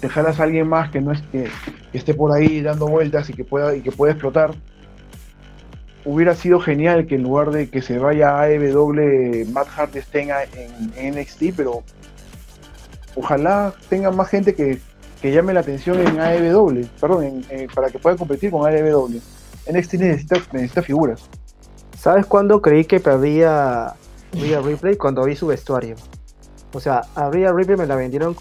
te 0.00 0.08
jalas 0.08 0.40
a 0.40 0.44
alguien 0.44 0.68
más 0.68 0.90
que 0.90 1.00
no 1.00 1.12
es 1.12 1.20
que, 1.32 1.48
esté 1.92 2.14
por 2.14 2.32
ahí 2.32 2.62
dando 2.62 2.86
vueltas 2.86 3.28
y 3.30 3.34
que 3.34 3.44
pueda 3.44 3.74
y 3.74 3.80
que 3.80 3.92
pueda 3.92 4.12
explotar. 4.12 4.52
Hubiera 6.04 6.34
sido 6.34 6.60
genial 6.60 7.06
que 7.06 7.16
en 7.16 7.24
lugar 7.24 7.50
de 7.50 7.68
que 7.68 7.82
se 7.82 7.98
vaya 7.98 8.30
a 8.38 8.42
AEW, 8.42 9.46
Matt 9.52 9.68
Hart 9.76 9.96
esté 9.96 10.22
en, 10.22 11.14
NXT, 11.14 11.54
pero 11.56 11.82
ojalá 13.16 13.74
tenga 13.88 14.10
más 14.10 14.28
gente 14.28 14.54
que, 14.54 14.80
que 15.20 15.32
llame 15.32 15.52
la 15.52 15.60
atención 15.60 15.98
en 16.00 16.18
AEW, 16.18 16.86
perdón, 16.98 17.44
en- 17.50 17.68
para 17.68 17.90
que 17.90 17.98
pueda 17.98 18.16
competir 18.16 18.50
con 18.50 18.66
AEW. 18.66 19.20
NXT 19.70 19.94
necesita, 19.94 20.36
necesita 20.52 20.82
figuras. 20.82 21.28
¿Sabes 21.98 22.24
cuándo 22.24 22.62
creí 22.62 22.86
que 22.86 22.98
perdía 22.98 23.92
Rhea 24.32 24.60
Ripley? 24.60 24.96
Cuando 24.96 25.24
vi 25.24 25.34
su 25.36 25.46
vestuario. 25.46 25.96
O 26.72 26.80
sea, 26.80 27.02
a 27.14 27.30
Rhea 27.30 27.52
Ripley 27.52 27.76
me 27.76 27.86
la 27.86 27.96
vendieron 27.96 28.36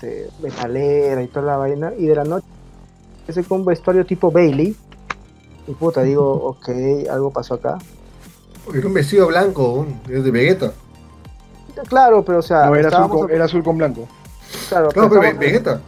de 0.00 0.30
metalera 0.42 1.22
y 1.22 1.26
toda 1.28 1.46
la 1.46 1.56
vaina, 1.56 1.92
y 1.98 2.06
de 2.06 2.14
la 2.14 2.24
noche 2.24 2.46
ese 3.26 3.42
con 3.44 3.60
un 3.60 3.66
vestuario 3.66 4.04
tipo 4.06 4.30
Bailey. 4.30 4.76
Y 5.66 5.72
puta, 5.74 6.02
digo, 6.02 6.30
ok, 6.32 6.68
algo 7.10 7.30
pasó 7.30 7.54
acá. 7.54 7.78
Era 8.72 8.86
un 8.86 8.94
vestido 8.94 9.26
blanco, 9.28 9.86
es 10.08 10.24
de 10.24 10.30
Vegeta. 10.30 10.72
Claro, 11.88 12.24
pero 12.24 12.38
o 12.38 12.42
sea, 12.42 12.66
No, 12.66 12.76
era 12.76 12.88
azul, 12.88 13.08
con, 13.08 13.30
era 13.30 13.44
azul 13.44 13.62
con 13.64 13.78
blanco. 13.78 14.08
claro, 14.68 14.88
pero 14.92 15.08
Ve- 15.20 15.32
Vegeta. 15.34 15.80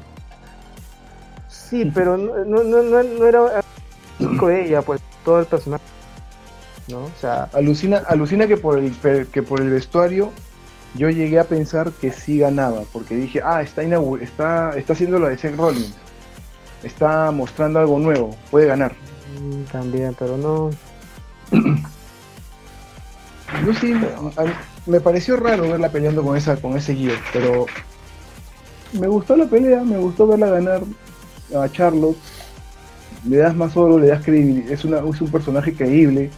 Sí, 1.49 1.91
pero 1.95 2.17
no, 2.17 2.45
no, 2.45 2.63
no, 2.65 2.83
no, 2.83 3.03
no 3.03 3.27
era 3.27 3.63
con 4.39 4.53
ella, 4.53 4.83
pues 4.83 5.01
todo 5.25 5.41
el 5.41 5.47
personaje. 5.47 5.83
¿No? 6.89 7.05
O 7.05 7.13
sea, 7.21 7.49
Alucina, 7.53 8.03
alucina 8.07 8.47
que 8.47 8.57
por 8.57 8.79
el 8.79 8.95
que 9.29 9.43
por 9.43 9.61
el 9.61 9.71
vestuario 9.71 10.33
yo 10.95 11.11
llegué 11.11 11.39
a 11.39 11.45
pensar 11.45 11.91
que 11.93 12.13
sí 12.13 12.39
ganaba, 12.39 12.83
porque 12.93 13.17
dije, 13.17 13.41
ah, 13.45 13.63
está 13.63 13.83
está, 13.83 14.77
está 14.77 14.93
haciendo 14.93 15.19
lo 15.19 15.29
de 15.29 15.37
Seth 15.37 15.57
Rollins. 15.57 15.95
Está 16.83 17.31
mostrando 17.31 17.81
algo 17.81 17.99
nuevo, 17.99 18.37
puede 18.51 18.67
ganar. 18.67 18.93
mm, 19.41 19.65
también, 19.73 20.15
pero 20.19 20.37
no. 20.37 20.71
Yo 23.67 23.75
sí, 23.75 23.95
me 24.87 25.01
pareció 25.01 25.37
raro 25.37 25.63
verla 25.63 25.89
peleando 25.91 26.23
con 26.23 26.37
esa 26.37 26.57
con 26.57 26.77
ese 26.77 26.95
gear, 26.95 27.19
pero 27.33 27.67
me 28.93 29.07
gustó 29.09 29.37
la 29.37 29.47
pelea, 29.47 29.83
me 29.83 29.99
gustó 29.99 30.27
verla 30.27 30.47
ganar 30.49 30.83
a 31.57 31.69
Charlotte. 31.71 32.17
Le 33.29 33.39
das 33.39 33.57
más 33.57 33.77
oro, 33.77 33.99
le 33.99 34.09
das 34.09 34.23
credibilidad, 34.23 34.71
es, 34.71 34.85
una, 34.85 34.99
es 34.99 35.21
un 35.21 35.31
personaje 35.31 35.73
creíble. 35.73 36.31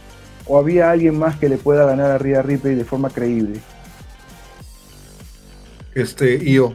O 0.47 0.57
había 0.57 0.89
alguien 0.91 1.17
más 1.19 1.37
que 1.37 1.49
le 1.49 1.57
pueda 1.57 1.85
ganar 1.85 2.09
a 2.11 2.17
Rhea 2.17 2.41
Ripley 2.41 2.75
de 2.75 2.85
forma 2.85 3.09
creíble. 3.09 3.59
Este, 5.95 6.39
yo. 6.51 6.73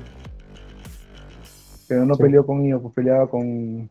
Pero 1.88 2.04
no 2.04 2.14
Sí. 2.14 2.22
peleó 2.22 2.44
con 2.46 2.64
Io, 2.64 2.80
pues 2.80 2.94
peleaba 2.94 3.28
con. 3.28 3.88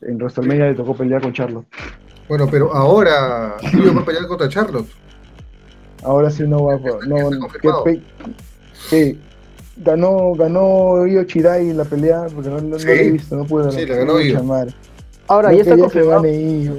En 0.00 0.16
WrestleMania 0.16 0.66
le 0.66 0.74
tocó 0.74 0.94
pelear 0.94 1.20
con 1.22 1.32
Charlotte. 1.32 1.66
Bueno, 2.28 2.46
pero 2.50 2.72
ahora 2.74 3.56
Io 3.72 3.94
va 3.94 4.02
a 4.02 4.04
pelear 4.04 4.26
contra 4.26 4.48
Charlotte. 4.48 4.88
Ahora 6.04 6.30
sí 6.30 6.44
no 6.46 6.64
va 6.64 6.74
a. 6.74 6.78
No, 7.06 7.30
que 7.60 7.68
pe- 7.84 8.02
que 8.90 9.16
ganó, 9.78 10.32
ganó 10.34 11.06
Io 11.06 11.24
Chirai 11.24 11.72
la 11.72 11.84
pelea, 11.84 12.26
porque 12.32 12.50
no, 12.50 12.60
no, 12.60 12.78
Sí. 12.78 12.88
he 12.88 13.10
visto, 13.10 13.34
no 13.36 13.44
pude 13.44 13.70
Sí, 13.72 13.86
la 13.86 13.96
ganó 13.96 14.20
Io. 14.20 14.38
Ahora, 15.26 15.50
No 15.50 15.56
ya 15.56 15.62
está 15.62 15.76
confirmado, 15.76 16.22
gane 16.22 16.40
Io. 16.40 16.76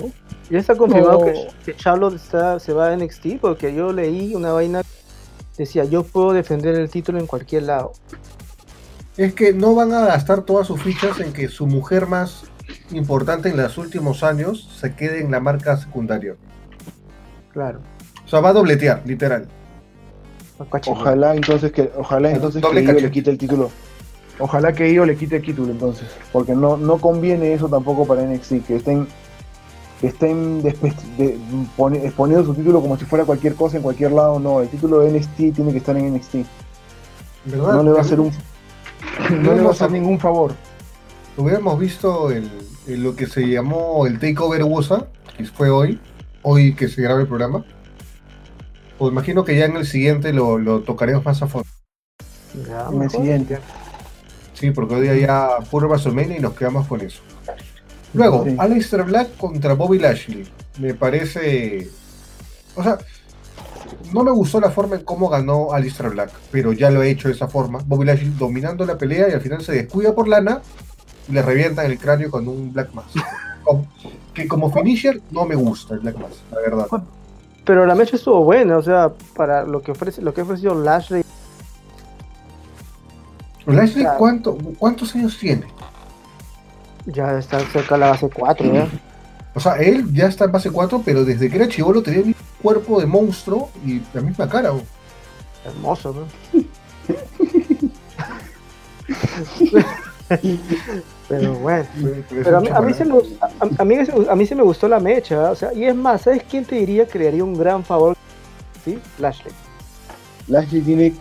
Ya 0.50 0.60
está 0.60 0.76
confirmado 0.76 1.20
No. 1.20 1.26
que, 1.26 1.48
que 1.66 1.76
Charlotte 1.76 2.16
está, 2.16 2.60
se 2.60 2.74
va 2.74 2.90
a 2.90 2.96
NXT 2.96 3.40
porque 3.40 3.74
yo 3.74 3.92
leí 3.94 4.36
una 4.36 4.52
vaina 4.52 4.82
decía 5.58 5.84
yo 5.84 6.04
puedo 6.04 6.34
defender 6.34 6.76
el 6.76 6.90
título 6.90 7.20
en 7.20 7.28
cualquier 7.28 7.64
lado. 7.64 7.92
Es 9.18 9.34
que 9.34 9.54
no 9.54 9.76
van 9.76 9.94
a 9.94 10.06
gastar 10.06 10.44
todas 10.44 10.68
sus 10.68 10.82
fichas 10.82 11.20
en 11.20 11.34
que 11.34 11.50
su 11.50 11.68
mujer 11.68 12.08
más 12.08 12.44
importante 12.92 13.50
en 13.50 13.58
los 13.58 13.78
últimos 13.78 14.24
años 14.24 14.70
se 14.80 14.96
quede 14.96 15.22
en 15.22 15.32
la 15.32 15.40
marca 15.40 15.76
secundaria. 15.78 16.36
Claro. 17.52 17.82
O 18.26 18.28
sea, 18.30 18.40
va 18.40 18.50
a 18.50 18.54
dobletear, 18.54 19.02
literal. 19.06 19.48
Ojalá 20.88 21.36
entonces 21.36 21.72
que, 21.72 21.92
ojalá 21.98 22.32
entonces 22.32 22.62
que 22.62 22.84
Io 22.84 22.94
le 22.94 23.12
quite 23.12 23.32
el 23.32 23.38
título. 23.38 23.72
Ojalá 24.40 24.74
que 24.74 24.92
Io 24.92 25.06
le 25.06 25.16
quite 25.16 25.38
el 25.38 25.42
título 25.44 25.72
entonces, 25.72 26.08
porque 26.32 26.54
no, 26.54 26.78
no 26.78 26.98
conviene 26.98 27.54
eso 27.54 27.68
tampoco 27.68 28.06
para 28.06 28.24
NXT, 28.24 28.66
que 28.66 28.76
estén 28.78 29.06
que 29.06 29.12
estén 30.02 30.62
exponiendo 30.66 32.46
su 32.46 32.54
título 32.54 32.82
como 32.82 32.98
si 32.98 33.06
fuera 33.06 33.26
cualquier 33.26 33.56
cosa 33.56 33.78
en 33.78 33.84
cualquier 33.84 34.12
lado, 34.12 34.40
no, 34.40 34.62
el 34.62 34.70
título 34.70 35.00
de 35.00 35.12
NXT 35.12 35.36
tiene 35.56 35.72
que 35.72 35.78
estar 35.80 35.98
en 35.98 36.14
NXT. 36.16 36.36
¿Verdad? 37.46 37.74
No 37.74 37.84
le 37.84 37.92
va 37.92 37.98
a 38.00 38.02
hacer 38.02 38.20
un 38.20 38.32
no 39.42 39.54
le 39.54 39.62
va 39.62 39.70
a 39.70 39.72
hacer 39.72 39.92
ningún 39.92 40.20
favor. 40.20 40.54
Hubiéramos 41.38 41.80
visto 41.80 42.32
el, 42.32 42.50
el- 42.88 43.04
lo 43.04 43.16
que 43.16 43.28
se 43.28 43.48
llamó 43.48 44.06
el 44.08 44.20
Takeover 44.20 44.64
USA, 44.64 45.08
que 45.38 45.46
fue 45.46 45.70
hoy, 45.70 46.00
hoy 46.42 46.74
que 46.76 46.88
se 46.90 47.02
graba 47.02 47.22
el 47.22 47.28
programa. 47.28 47.64
Pues 48.98 49.12
imagino 49.12 49.46
que 49.46 49.58
ya 49.58 49.66
en 49.66 49.78
el 49.78 49.86
siguiente 49.86 50.34
lo, 50.34 50.58
lo 50.58 50.82
tocaremos 50.82 51.24
más 51.24 51.42
a 51.42 51.48
fondo. 51.48 51.68
Ya, 52.68 52.88
En 52.92 53.02
el 53.04 53.10
siguiente. 53.10 53.60
Sí, 54.54 54.72
porque 54.72 54.96
hoy 54.96 55.02
día 55.08 55.16
ya 55.16 55.50
puro 55.72 55.88
WrestleMania 55.88 56.38
y 56.38 56.42
nos 56.42 56.54
quedamos 56.54 56.86
con 56.88 57.00
eso. 57.00 57.22
Luego, 58.14 58.44
Sí. 58.46 58.56
Aleister 58.58 59.04
Black 59.04 59.38
contra 59.38 59.74
Bobby 59.74 60.00
Lashley. 60.00 60.48
Me 60.80 60.94
parece. 60.94 61.90
O 62.76 62.84
sea, 62.84 62.98
no 64.14 64.24
me 64.24 64.32
gustó 64.32 64.60
la 64.60 64.72
forma 64.72 64.96
en 64.96 65.04
cómo 65.04 65.30
ganó 65.30 65.74
Aleister 65.74 66.10
Black, 66.10 66.32
pero 66.52 66.72
ya 66.74 66.90
lo 66.90 67.04
he 67.04 67.10
hecho 67.12 67.28
de 67.28 67.34
esa 67.36 67.48
forma. 67.48 67.80
Bobby 67.86 68.06
Lashley 68.06 68.34
dominando 68.38 68.86
la 68.86 68.98
pelea 68.98 69.30
y 69.30 69.34
al 69.34 69.42
final 69.42 69.62
se 69.62 69.74
descuida 69.74 70.14
por 70.14 70.28
lana 70.28 70.62
y 71.28 71.34
le 71.34 71.42
revientan 71.42 71.86
el 71.86 71.98
cráneo 71.98 72.32
con 72.32 72.48
un 72.48 72.74
Black 72.74 72.94
Mass. 72.94 73.12
Que 74.34 74.48
como 74.48 74.72
finisher 74.72 75.22
no 75.30 75.46
me 75.46 75.54
gusta 75.54 75.94
el 75.94 76.00
Black 76.00 76.18
Mass, 76.18 76.42
la 76.52 76.60
verdad. 76.60 76.88
Pero 77.66 77.86
la 77.86 77.94
mecha 77.94 78.16
estuvo 78.16 78.44
buena, 78.44 78.78
o 78.78 78.82
sea, 78.82 79.12
para 79.36 79.64
lo 79.64 79.82
que 79.82 79.92
ofrece, 79.92 80.24
lo 80.24 80.34
que 80.34 80.42
ha 80.42 80.44
ofrecido 80.44 80.74
Lashley, 80.74 81.24
Lashley. 83.68 84.06
¿cuánto, 84.18 84.58
¿cuántos 84.80 85.14
años 85.16 85.38
tiene? 85.38 85.66
Ya 87.12 87.38
está 87.40 87.60
cerca 87.60 87.96
de 87.96 88.02
la 88.02 88.10
base 88.12 88.30
4, 88.30 88.74
¿ya? 88.74 88.88
O 89.56 89.60
sea, 89.60 89.74
él 89.78 90.06
ya 90.14 90.28
está 90.28 90.46
en 90.46 90.52
base 90.52 90.70
4, 90.70 91.02
pero 91.04 91.26
desde 91.26 91.50
que 91.50 91.56
era 91.56 91.68
chivolo 91.68 92.04
tenía 92.04 92.22
un 92.22 92.36
cuerpo 92.62 93.00
de 93.00 93.08
monstruo 93.08 93.72
y 93.84 94.00
la 94.14 94.22
misma 94.22 94.48
cara. 94.48 94.72
Hermoso, 95.66 96.14
¿no? 96.14 96.62
Pero 101.28 101.54
bueno. 101.56 101.86
Pero 102.30 102.58
a 102.58 102.62
mí, 102.62 102.70
a 102.70 102.82
mí 102.82 102.94
se 102.94 103.06
me, 103.06 103.18
a, 103.18 103.82
a 103.82 103.86
mí, 103.86 103.96
a 104.30 104.36
mí 104.36 104.46
se 104.46 104.56
me 104.56 104.64
gustó 104.64 104.88
la 104.88 105.00
mecha, 105.00 105.52
o 105.52 105.56
sea, 105.56 105.74
y 105.74 105.84
es 105.84 105.96
más, 105.96 106.22
¿sabes 106.22 106.44
quién 106.50 106.64
te 106.64 106.76
diría 106.76 107.08
que 107.08 107.20
le 107.20 107.28
haría 107.28 107.44
un 107.44 107.58
gran 107.58 107.84
favor? 107.84 108.16
¿Sí? 108.86 109.00
Lashley. 109.18 109.54
Lashley 110.48 110.82
tiene 110.82 111.14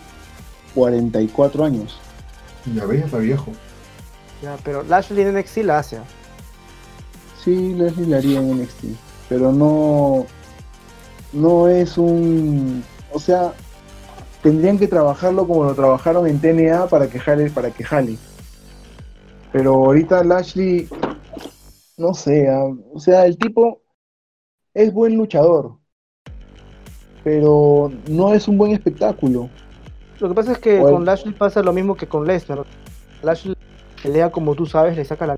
44 0.74 1.64
años. 1.64 1.98
Ya 2.74 2.84
ves, 2.84 3.04
está 3.04 3.18
viejo. 3.18 3.52
Ya, 4.40 4.56
pero 4.64 4.82
Lashley 4.82 5.22
en 5.22 5.36
NXT 5.36 5.58
la 5.58 5.78
hace. 5.78 6.00
Sí, 7.34 7.74
Lashley 7.74 8.06
le 8.06 8.16
haría 8.16 8.40
en 8.40 8.50
NXT, 8.62 8.84
pero 9.28 9.52
no 9.52 10.26
no 11.32 11.68
es 11.68 11.98
un, 11.98 12.88
o 13.10 13.18
sea, 13.20 13.52
tendrían 14.42 14.78
que 14.78 14.88
trabajarlo 14.88 15.46
como 15.46 15.64
lo 15.64 15.74
trabajaron 15.74 16.26
en 16.26 16.40
TNA 16.40 16.88
para 16.88 17.08
que 17.08 17.18
jale, 17.20 17.50
para 17.50 17.70
que 17.70 17.84
jale. 17.84 18.18
Pero 19.52 19.74
ahorita 19.74 20.24
Lashley 20.24 20.88
no 21.96 22.14
sé, 22.14 22.48
ah, 22.48 22.64
o 22.92 23.00
sea, 23.00 23.26
el 23.26 23.36
tipo 23.36 23.82
es 24.72 24.92
buen 24.92 25.16
luchador, 25.16 25.78
pero 27.24 27.92
no 28.08 28.32
es 28.32 28.48
un 28.48 28.56
buen 28.56 28.72
espectáculo. 28.72 29.50
Lo 30.20 30.28
que 30.28 30.34
pasa 30.34 30.52
es 30.52 30.58
que 30.58 30.78
Bueno. 30.78 30.96
con 30.96 31.04
Lashley 31.04 31.34
pasa 31.34 31.62
lo 31.62 31.72
mismo 31.72 31.96
que 31.96 32.06
con 32.08 32.26
Lesnar. 32.26 32.64
Lashley 33.22 33.54
pelea 34.02 34.30
como 34.30 34.54
tú 34.54 34.66
sabes, 34.66 34.96
le 34.96 35.04
saca 35.04 35.26
la... 35.26 35.36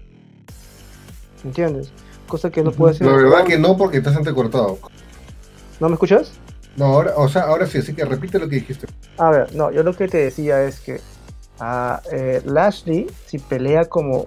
¿entiendes? 1.45 1.93
Cosa 2.29 2.51
que 2.51 2.63
no 2.63 2.71
puede 2.71 2.95
hacer. 2.95 3.07
La 3.07 3.15
verdad 3.15 3.45
que 3.45 3.59
no, 3.59 3.77
porque 3.77 3.99
estás 3.99 4.17
entrecortado. 4.17 4.79
¿No 5.81 5.89
me 5.89 5.95
escuchas? 5.95 6.33
No, 6.77 6.87
ahora, 6.87 7.15
o 7.17 7.29
sea, 7.29 7.43
ahora 7.43 7.67
sí, 7.67 7.79
así 7.79 7.95
que 7.95 8.05
repite 8.05 8.39
lo 8.39 8.49
que 8.49 8.57
dijiste. 8.57 8.87
A 9.19 9.31
ver, 9.31 9.55
no, 9.55 9.73
yo 9.73 9.83
lo 9.83 9.95
que 9.95 10.09
te 10.09 10.19
decía 10.19 10.63
es 10.63 10.81
que 10.81 11.01
a 11.59 12.01
eh, 12.13 12.43
Lashley, 12.45 13.07
si 13.27 13.39
pelea 13.39 13.87
como 13.87 14.27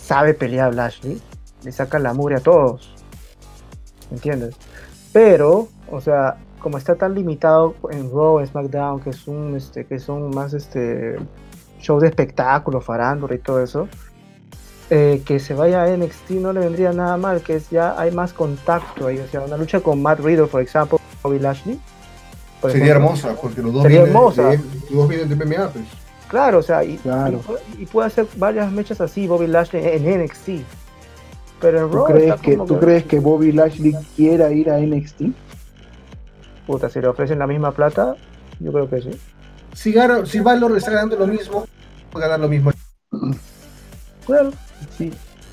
sabe 0.00 0.34
pelear 0.34 0.74
Lashley, 0.74 1.20
le 1.62 1.72
saca 1.72 1.98
la 1.98 2.12
mugre 2.12 2.36
a 2.36 2.40
todos. 2.40 2.94
¿Entiendes? 4.10 4.56
Pero, 5.12 5.68
o 5.90 6.00
sea, 6.00 6.36
como 6.58 6.78
está 6.78 6.96
tan 6.96 7.14
limitado 7.14 7.74
en 7.90 8.10
Raw, 8.10 8.40
en 8.40 8.46
SmackDown, 8.46 9.00
que 9.00 9.10
es 9.10 9.28
un, 9.28 9.54
este, 9.56 9.86
que 9.86 9.98
son 9.98 10.34
más 10.34 10.52
este 10.54 11.16
show 11.84 12.00
de 12.00 12.08
espectáculo, 12.08 12.80
farándula 12.80 13.34
y 13.34 13.38
todo 13.38 13.62
eso, 13.62 13.88
eh, 14.90 15.22
que 15.24 15.38
se 15.38 15.54
vaya 15.54 15.82
a 15.82 15.88
NXT 15.96 16.30
no 16.32 16.52
le 16.52 16.60
vendría 16.60 16.92
nada 16.92 17.16
mal, 17.16 17.40
que 17.42 17.56
es 17.56 17.70
ya 17.70 17.98
hay 18.00 18.10
más 18.10 18.32
contacto 18.32 19.06
ahí, 19.06 19.18
o 19.18 19.28
sea, 19.28 19.40
una 19.42 19.56
lucha 19.56 19.80
con 19.80 20.02
Matt 20.02 20.20
Riddle, 20.20 20.46
por 20.46 20.60
ejemplo, 20.62 20.98
Bobby 21.22 21.38
Lashley. 21.38 21.78
por 22.60 22.70
Sería 22.72 22.86
ejemplo. 22.92 23.06
hermosa, 23.10 23.36
porque 23.40 23.62
los 23.62 23.72
dos, 23.74 23.82
Sería 23.82 23.98
vienen, 24.04 24.16
hermosa. 24.16 24.42
de, 24.48 24.56
los 24.58 24.90
dos 24.92 25.08
vienen 25.08 25.28
de 25.28 25.36
MMA, 25.36 25.68
pues. 25.68 25.84
Claro, 26.28 26.58
o 26.58 26.62
sea, 26.62 26.82
y, 26.82 26.96
Claro. 26.96 27.38
y 27.38 27.46
pu- 27.48 27.58
y 27.82 27.86
puede 27.86 28.06
hacer 28.08 28.26
varias 28.36 28.72
mechas 28.72 29.00
así, 29.00 29.26
Bobby 29.26 29.46
Lashley 29.46 29.86
en 29.86 30.06
NXT. 30.20 30.64
Pero 31.60 31.84
en 31.84 31.90
¿Tú 31.90 31.96
Raw 31.96 32.04
crees, 32.06 32.40
que, 32.40 32.56
¿Tú 32.56 32.78
crees 32.80 33.04
que 33.04 33.18
Bobby 33.20 33.52
Lashley 33.52 33.94
quiera 34.16 34.50
ir 34.50 34.70
a 34.70 34.78
NXT? 34.78 35.22
Puta, 36.66 36.88
si 36.88 37.00
le 37.00 37.08
ofrecen 37.08 37.38
la 37.38 37.46
misma 37.46 37.72
plata, 37.72 38.16
yo 38.60 38.72
creo 38.72 38.88
que 38.88 39.02
sí. 39.02 39.10
Si, 39.74 39.92
gana, 39.92 40.24
si 40.24 40.40
Valor 40.40 40.76
está 40.76 40.90
ganando 40.92 41.16
lo 41.16 41.26
mismo, 41.26 41.66
ganar 42.22 42.40
lo 42.40 42.48
mismo. 42.48 42.70
Claro. 44.26 44.50
Sí. 44.96 45.12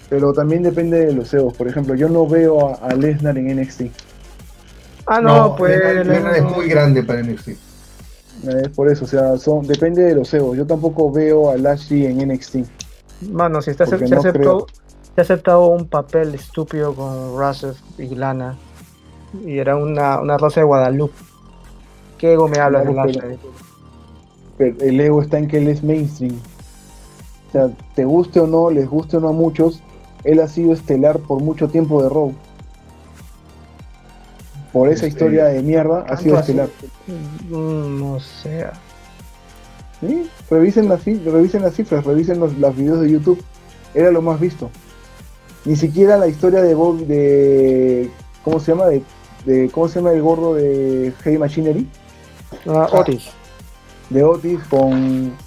Pero 0.09 0.33
también 0.33 0.63
depende 0.63 1.05
de 1.05 1.13
los 1.13 1.33
egos. 1.33 1.53
Por 1.55 1.67
ejemplo, 1.67 1.95
yo 1.95 2.09
no 2.09 2.27
veo 2.27 2.69
a, 2.69 2.73
a 2.75 2.93
Lesnar 2.95 3.37
en 3.37 3.59
NXT. 3.61 3.81
Ah, 5.07 5.21
no, 5.21 5.55
pues. 5.55 5.79
Lesnar- 5.81 6.05
Lesnar 6.05 6.35
es 6.35 6.43
muy 6.43 6.67
grande 6.67 7.03
para 7.03 7.21
NXT. 7.21 7.47
Eh, 7.49 8.69
por 8.75 8.89
eso, 8.89 9.05
o 9.05 9.07
sea, 9.07 9.37
son, 9.37 9.65
depende 9.67 10.01
de 10.03 10.15
los 10.15 10.33
egos. 10.33 10.57
Yo 10.57 10.65
tampoco 10.65 11.11
veo 11.11 11.51
a 11.51 11.57
Lashley 11.57 12.05
en 12.07 12.27
NXT. 12.27 12.55
Mano, 13.31 13.61
si 13.61 13.69
está 13.71 13.85
se, 13.85 13.97
no 13.99 14.17
aceptó, 14.19 14.65
se 15.13 15.21
ha 15.21 15.23
aceptado 15.23 15.67
un 15.67 15.87
papel 15.87 16.33
estúpido 16.33 16.95
con 16.95 17.37
Rusev 17.37 17.75
y 17.99 18.15
Lana. 18.15 18.57
Y 19.45 19.59
era 19.59 19.75
una, 19.77 20.19
una 20.19 20.37
rosa 20.37 20.61
de 20.61 20.65
Guadalupe. 20.65 21.13
¿Qué 22.17 22.33
ego 22.33 22.47
me 22.47 22.57
hablas 22.59 22.83
de 22.85 22.89
pero- 22.93 23.05
Lashley? 23.05 23.39
Pero 24.61 24.75
el 24.81 24.99
ego 24.99 25.21
está 25.23 25.39
en 25.39 25.47
que 25.47 25.57
él 25.57 25.67
es 25.69 25.81
mainstream. 25.83 26.35
O 27.49 27.51
sea, 27.51 27.69
te 27.95 28.05
guste 28.05 28.39
o 28.39 28.45
no, 28.45 28.69
les 28.69 28.87
guste 28.87 29.17
o 29.17 29.19
no 29.19 29.29
a 29.29 29.33
muchos, 29.33 29.81
él 30.23 30.39
ha 30.39 30.47
sido 30.47 30.71
estelar 30.71 31.17
por 31.17 31.41
mucho 31.41 31.67
tiempo 31.67 32.03
de 32.03 32.09
Raw. 32.09 32.31
Por 34.71 34.87
esa 34.87 35.07
Este, 35.07 35.07
historia 35.07 35.45
de 35.45 35.63
mierda 35.63 36.05
ha 36.07 36.15
sido 36.15 36.37
estelar. 36.39 36.69
Mm, 37.49 37.99
no 37.99 38.19
sé. 38.19 38.67
¿Sí? 39.99 40.29
Revisen, 40.49 40.87
las, 40.89 41.05
ci- 41.05 41.23
revisen 41.23 41.63
las 41.63 41.73
cifras, 41.75 42.05
revisen 42.05 42.39
los, 42.39 42.55
los 42.57 42.75
videos 42.75 43.01
de 43.01 43.09
YouTube. 43.11 43.43
Era 43.95 44.11
lo 44.11 44.21
más 44.21 44.39
visto. 44.39 44.69
Ni 45.65 45.75
siquiera 45.75 46.17
la 46.17 46.27
historia 46.27 46.61
de 46.61 46.75
Bob, 46.75 46.99
de. 47.07 48.11
¿Cómo 48.43 48.59
se 48.59 48.71
llama? 48.73 48.85
De, 48.87 49.01
de- 49.45 49.69
¿Cómo 49.71 49.87
se 49.87 49.95
llama 49.99 50.13
el 50.13 50.21
gordo 50.21 50.53
de 50.53 51.13
Heavy 51.23 51.37
Machinery? 51.39 51.87
Ah, 52.67 52.87
Otis. 52.93 53.31
De 54.11 54.23
Otis 54.23 54.65
con, 54.67 55.45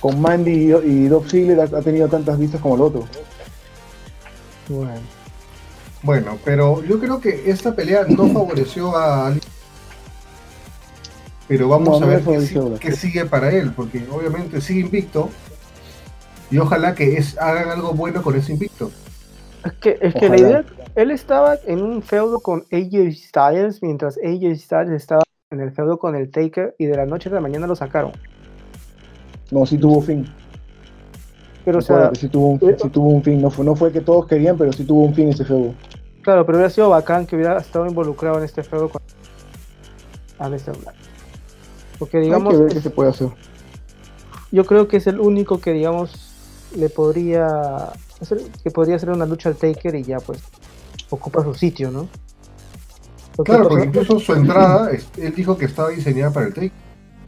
con 0.00 0.20
Mandy 0.20 0.52
y, 0.52 0.72
y 1.04 1.08
Dolph 1.08 1.28
Ziggler 1.30 1.60
ha, 1.60 1.64
ha 1.78 1.82
tenido 1.84 2.08
tantas 2.10 2.38
vistas 2.38 2.60
como 2.62 2.76
el 2.76 2.82
otro. 2.82 3.12
Bueno. 4.66 5.10
Bueno, 6.02 6.40
pero 6.44 6.82
yo 6.84 6.98
creo 7.00 7.20
que 7.20 7.50
esta 7.50 7.74
pelea 7.76 8.04
no 8.08 8.28
favoreció 8.32 8.96
a 8.96 9.26
Ali. 9.28 9.40
Pero 11.46 11.68
vamos 11.68 12.00
No, 12.00 12.00
a 12.00 12.06
ver 12.06 12.26
qué, 12.26 12.40
favoreció, 12.40 12.40
si- 12.40 12.78
qué 12.78 12.92
sigue 12.92 13.26
para 13.26 13.50
él, 13.50 13.74
porque 13.74 14.06
obviamente 14.10 14.60
sigue 14.60 14.80
invicto. 14.80 15.36
Y 16.50 16.58
ojalá 16.58 16.94
que 16.94 17.16
es, 17.16 17.38
hagan 17.38 17.70
algo 17.70 17.94
bueno 17.94 18.22
con 18.22 18.36
ese 18.36 18.52
invicto. 18.52 18.96
Es 19.64 19.72
que, 19.80 19.98
es 20.00 20.16
que 20.16 20.28
la 20.28 20.38
idea, 20.38 20.64
él 20.94 21.10
estaba 21.10 21.56
en 21.64 21.82
un 21.82 22.02
feudo 22.02 22.40
con 22.42 22.66
AJ 22.72 23.12
Styles, 23.12 23.82
mientras 23.82 24.16
AJ 24.18 24.56
Styles 24.58 24.90
estaba 24.92 25.22
en 25.50 25.60
el 25.60 25.72
feudo 25.72 25.98
con 25.98 26.14
el 26.14 26.30
Taker 26.30 26.74
y 26.78 26.86
de 26.86 26.96
la 26.96 27.06
noche 27.06 27.28
a 27.30 27.32
la 27.32 27.40
mañana 27.40 27.66
lo 27.66 27.74
sacaron. 27.74 28.12
No, 29.50 29.64
sí 29.64 29.78
tuvo 29.78 30.02
fin. 30.02 30.26
Pero 31.64 31.78
o 31.78 31.82
sea, 31.82 31.96
Acuérdate, 31.96 32.20
sí 32.20 32.28
tuvo 32.28 32.48
un, 32.48 32.70
eh, 32.70 32.76
sí 32.80 32.88
tuvo 32.90 33.08
un 33.08 33.22
fin. 33.22 33.40
No 33.40 33.50
fue, 33.50 33.64
no 33.64 33.74
fue 33.74 33.90
que 33.92 34.00
todos 34.00 34.26
querían, 34.26 34.58
pero 34.58 34.72
sí 34.72 34.84
tuvo 34.84 35.04
un 35.04 35.14
fin 35.14 35.28
ese 35.28 35.44
juego. 35.44 35.74
claro, 36.22 36.44
pero 36.44 36.58
hubiera 36.58 36.70
sido 36.70 36.90
bacán 36.90 37.26
que 37.26 37.36
hubiera 37.36 37.58
estado 37.58 37.86
involucrado 37.86 38.38
en 38.38 38.44
este 38.44 38.62
feudo 38.62 38.90
con 38.90 39.00
Aleister 40.38 40.76
Black. 40.76 40.94
Porque 41.98 42.18
digamos, 42.20 42.52
Hay 42.52 42.58
que 42.58 42.64
ver 42.64 42.74
qué 42.74 42.80
se 42.80 42.90
puede 42.90 43.10
hacer. 43.10 43.28
yo 44.52 44.64
creo 44.64 44.86
que 44.86 44.98
es 44.98 45.06
el 45.06 45.18
único 45.18 45.60
que 45.60 45.72
digamos 45.72 46.26
le 46.76 46.90
podría 46.90 47.46
hacer, 48.20 48.38
que 48.62 48.70
podría 48.70 48.96
hacer 48.96 49.10
una 49.10 49.24
lucha 49.24 49.48
al 49.48 49.56
Taker 49.56 49.94
y 49.94 50.02
ya 50.04 50.18
pues 50.20 50.40
ocupa 51.08 51.42
su 51.42 51.54
sitio, 51.54 51.90
¿no? 51.90 52.06
Claro, 53.44 53.68
porque 53.68 53.86
incluso 53.86 54.18
su 54.18 54.32
entrada, 54.34 54.90
él 55.16 55.34
dijo 55.34 55.56
que 55.56 55.66
estaba 55.66 55.90
diseñada 55.90 56.32
para 56.32 56.46
el 56.46 56.54
take. 56.54 56.72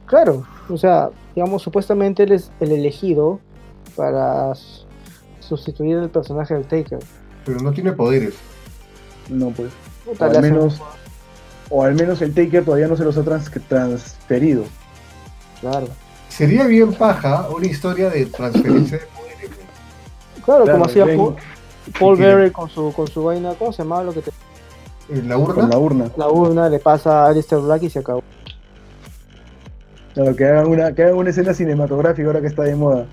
Claro, 0.07 0.45
o 0.69 0.77
sea, 0.77 1.11
digamos, 1.35 1.63
supuestamente 1.63 2.25
él 2.25 2.33
es 2.33 2.51
el 2.61 2.73
elegido 2.73 3.39
para 3.97 4.53
sustituir 5.41 5.97
el 5.99 6.11
personaje 6.11 6.55
del 6.55 6.65
Taker. 6.65 6.99
pero 7.45 7.61
no 7.61 7.73
tiene 7.73 7.93
poderes. 7.93 8.35
No, 9.29 9.51
pues. 9.51 9.71
O 10.19 10.25
al 10.25 10.43
menos, 10.43 10.81
o 11.69 11.85
al 11.85 11.95
menos 11.95 12.21
el 12.23 12.35
Taker 12.35 12.65
todavía 12.65 12.89
no 12.89 12.97
se 12.97 13.05
los 13.05 13.17
ha 13.17 13.23
trans- 13.23 13.51
transferido. 13.69 14.65
Claro, 15.61 15.87
Sería 16.29 16.67
bien 16.67 16.93
paja 16.95 17.49
una 17.49 17.67
historia 17.67 18.09
de 18.11 18.27
transferencia 18.27 18.99
de 18.99 19.05
poderes. 19.07 19.51
claro, 20.45 20.65
Claro, 20.65 20.73
como 20.73 20.85
hacía 20.87 21.05
Paul, 21.05 21.37
Paul 21.99 22.17
Bearer 22.17 22.51
con 22.53 22.69
su, 22.71 22.93
con 22.95 23.07
su 23.09 23.23
vaina, 23.25 23.55
¿cómo 23.59 23.73
se 23.73 23.83
llamaba 23.83 24.05
lo 24.05 24.13
que 24.15 24.23
te... 24.23 24.31
En 25.13 25.29
la 25.29 25.35
Con 25.37 25.45
urna, 25.45 25.69
la 25.69 25.79
urna. 25.79 26.11
La 26.17 26.29
urna 26.29 26.69
le 26.69 26.79
pasa 26.79 27.25
a 27.25 27.29
Alistair 27.29 27.61
Black 27.63 27.83
y 27.85 27.91
se 27.91 27.99
acabó. 27.99 28.23
Claro, 30.15 30.35
que 30.37 30.45
hagan 30.45 30.67
una, 30.69 30.93
que 30.95 31.03
hagan 31.05 31.17
una 31.17 31.31
escena 31.31 31.55
cinematográfica 31.55 32.27
ahora 32.27 32.41
que 32.41 32.47
está 32.49 32.63
de 32.63 32.75
moda. 32.77 33.07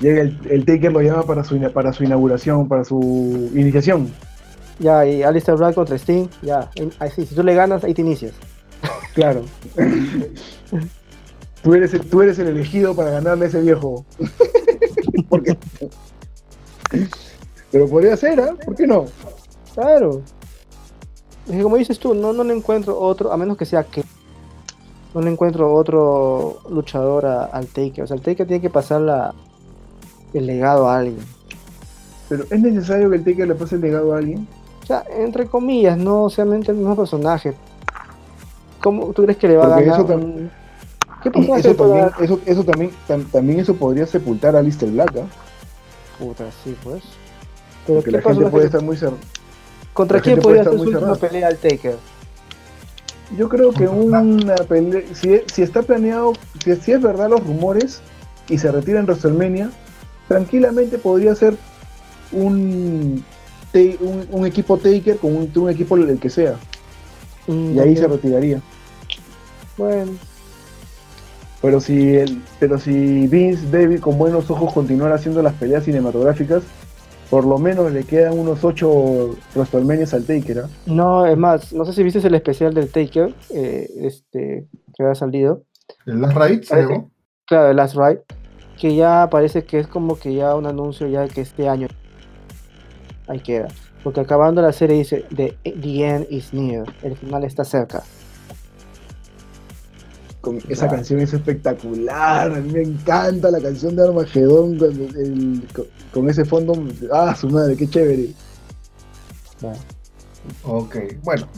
Llega 0.00 0.22
el, 0.22 0.38
el 0.50 0.64
Taker 0.64 0.92
lo 0.92 1.00
llama 1.00 1.22
para 1.22 1.42
su, 1.44 1.58
para 1.72 1.92
su 1.92 2.04
inauguración, 2.04 2.68
para 2.68 2.84
su 2.84 3.50
iniciación. 3.54 4.10
Ya, 4.78 5.06
y 5.06 5.22
Alistair 5.22 5.56
Black 5.56 5.74
contra 5.74 5.96
Sting, 5.96 6.28
ya, 6.42 6.68
así, 6.98 7.24
si 7.24 7.34
tú 7.34 7.42
le 7.42 7.54
ganas, 7.54 7.82
ahí 7.82 7.94
te 7.94 8.02
inicias. 8.02 8.32
Claro. 9.14 9.42
tú, 11.62 11.74
eres 11.74 11.94
el, 11.94 12.00
tú 12.02 12.20
eres 12.20 12.38
el 12.38 12.48
elegido 12.48 12.94
para 12.94 13.10
ganarle 13.10 13.46
a 13.46 13.48
ese 13.48 13.62
viejo. 13.62 14.04
Porque- 15.30 15.56
Pero 17.72 17.88
podría 17.88 18.16
ser, 18.16 18.38
¿ah? 18.40 18.54
¿Por 18.64 18.74
qué 18.74 18.86
no? 18.86 19.06
Claro. 19.74 20.20
Es 21.46 21.52
que 21.52 21.62
como 21.62 21.76
dices 21.76 21.98
tú, 21.98 22.14
no, 22.14 22.32
no 22.32 22.42
le 22.44 22.54
encuentro 22.54 22.98
otro, 22.98 23.32
a 23.32 23.36
menos 23.36 23.56
que 23.56 23.64
sea 23.64 23.84
que 23.84 24.02
no 25.14 25.20
le 25.20 25.30
encuentro 25.30 25.72
otro 25.72 26.58
luchador 26.70 27.24
a- 27.26 27.44
al 27.46 27.66
Taker. 27.66 28.04
O 28.04 28.06
sea, 28.06 28.16
el 28.16 28.22
Taker 28.22 28.46
tiene 28.46 28.60
que 28.60 28.70
pasar 28.70 29.00
la, 29.00 29.32
el 30.34 30.46
legado 30.46 30.88
a 30.88 30.98
alguien. 30.98 31.24
Pero 32.28 32.44
¿es 32.50 32.60
necesario 32.60 33.08
que 33.10 33.16
el 33.16 33.24
Taker 33.24 33.46
le 33.48 33.54
pase 33.54 33.76
el 33.76 33.80
legado 33.82 34.14
a 34.14 34.18
alguien? 34.18 34.46
O 34.82 34.86
sea, 34.86 35.04
entre 35.16 35.46
comillas, 35.46 35.96
no 35.96 36.28
solamente 36.30 36.72
el 36.72 36.78
mismo 36.78 36.96
personaje. 36.96 37.54
¿Cómo 38.82 39.12
tú 39.12 39.22
crees 39.22 39.38
que 39.38 39.48
le 39.48 39.56
va 39.56 39.66
a 39.66 39.80
ganar? 39.80 40.00
eso 40.00 40.06
tam- 40.06 40.22
un- 40.24 40.50
¿Qué 41.22 41.30
personaje 41.30 41.60
Eso 41.60 41.74
también, 41.74 42.10
eso, 42.20 42.40
eso 42.46 42.64
también, 42.64 42.90
tam- 43.08 43.26
también 43.30 43.60
eso 43.60 43.74
podría 43.74 44.06
sepultar 44.06 44.54
a 44.54 44.62
Lister 44.62 44.90
Black. 44.90 45.12
Puta, 46.18 46.44
sí, 46.62 46.76
pues. 46.84 47.02
Pero 47.86 48.00
Porque 48.00 48.10
¿qué 48.10 48.16
la 48.18 48.22
gente 48.22 48.46
puede 48.50 48.66
estar 48.66 48.82
muy 48.82 48.96
cerrada. 48.96 49.18
¿Contra 49.96 50.20
quién 50.20 50.38
podría 50.38 50.62
ser 50.64 50.74
su 50.74 50.82
última 50.82 51.14
pelea 51.16 51.48
al 51.48 51.56
Taker? 51.56 51.96
Yo 53.36 53.48
creo 53.48 53.72
que 53.72 53.88
una 53.88 54.54
pelea, 54.54 55.02
si, 55.14 55.40
si 55.52 55.62
está 55.62 55.82
planeado, 55.82 56.34
si, 56.62 56.76
si 56.76 56.92
es 56.92 57.00
verdad 57.00 57.30
los 57.30 57.42
rumores 57.44 58.02
y 58.48 58.58
se 58.58 58.70
retira 58.70 59.00
en 59.00 59.06
WrestleMania, 59.06 59.70
tranquilamente 60.28 60.98
podría 60.98 61.34
ser 61.34 61.56
un, 62.30 63.24
un, 63.74 64.28
un 64.30 64.46
equipo 64.46 64.76
Taker 64.76 65.18
con 65.18 65.34
un, 65.34 65.50
un 65.54 65.70
equipo 65.70 65.96
el 65.96 66.20
que 66.20 66.30
sea, 66.30 66.56
Mm, 67.46 67.76
y 67.76 67.80
ahí 67.80 67.96
se 67.96 68.08
retiraría. 68.08 68.60
Bueno, 69.76 70.18
Pero 71.62 71.80
si 71.80 72.16
el, 72.16 72.42
pero 72.58 72.78
si 72.78 73.26
Vince 73.28 73.70
David 73.70 74.00
con 74.00 74.18
buenos 74.18 74.50
ojos 74.50 74.72
continuara 74.72 75.14
haciendo 75.16 75.42
las 75.42 75.54
peleas 75.54 75.84
cinematográficas, 75.84 76.62
por 77.30 77.44
lo 77.44 77.58
menos 77.58 77.92
le 77.92 78.04
quedan 78.04 78.38
unos 78.38 78.62
8 78.64 79.36
WrestleManias 79.54 80.14
al 80.14 80.24
Taker, 80.24 80.60
¿ah? 80.60 80.68
no, 80.86 81.26
es 81.26 81.36
más, 81.36 81.72
no 81.72 81.84
sé 81.84 81.92
si 81.92 82.02
viste 82.02 82.26
el 82.26 82.34
especial 82.34 82.72
del 82.74 82.90
Taker, 82.90 83.34
eh, 83.50 83.88
este, 84.00 84.68
que 84.94 85.04
ha 85.04 85.14
salido. 85.14 85.64
el 86.06 86.20
Last 86.20 86.36
Ride, 86.36 86.66
Parece-. 86.68 87.04
Claro, 87.46 87.70
el 87.70 87.76
Last 87.76 87.96
Ride, 87.96 88.22
que 88.78 88.94
ya 88.94 89.28
parece 89.30 89.64
que 89.64 89.78
es 89.78 89.86
como 89.86 90.18
que 90.18 90.34
ya 90.34 90.54
un 90.54 90.66
anuncio 90.66 91.06
ya 91.08 91.22
de 91.22 91.28
que 91.28 91.40
este 91.40 91.68
año. 91.68 91.88
ahí 93.28 93.40
queda. 93.40 93.68
Porque 94.04 94.20
acabando 94.20 94.62
la 94.62 94.72
serie 94.72 94.98
dice, 94.98 95.24
the, 95.34 95.56
the 95.64 96.06
end 96.06 96.26
is 96.30 96.52
near, 96.52 96.86
el 97.02 97.16
final 97.16 97.42
está 97.42 97.64
cerca. 97.64 98.04
Con- 100.46 100.60
esa 100.68 100.88
canción 100.88 101.18
es 101.18 101.32
espectacular. 101.32 102.52
A 102.52 102.60
mí 102.60 102.70
me 102.72 102.82
encanta 102.82 103.50
la 103.50 103.60
canción 103.60 103.96
de 103.96 104.04
Armagedón 104.04 104.74
el- 104.80 105.66
con, 105.74 105.86
con 106.14 106.30
ese 106.30 106.44
fondo. 106.44 106.72
Ah, 107.12 107.34
su 107.34 107.50
madre, 107.50 107.76
qué 107.76 107.88
chévere. 107.90 108.28
Bueno, 109.60 109.78
Ok, 110.62 110.96
bueno. 111.24 111.48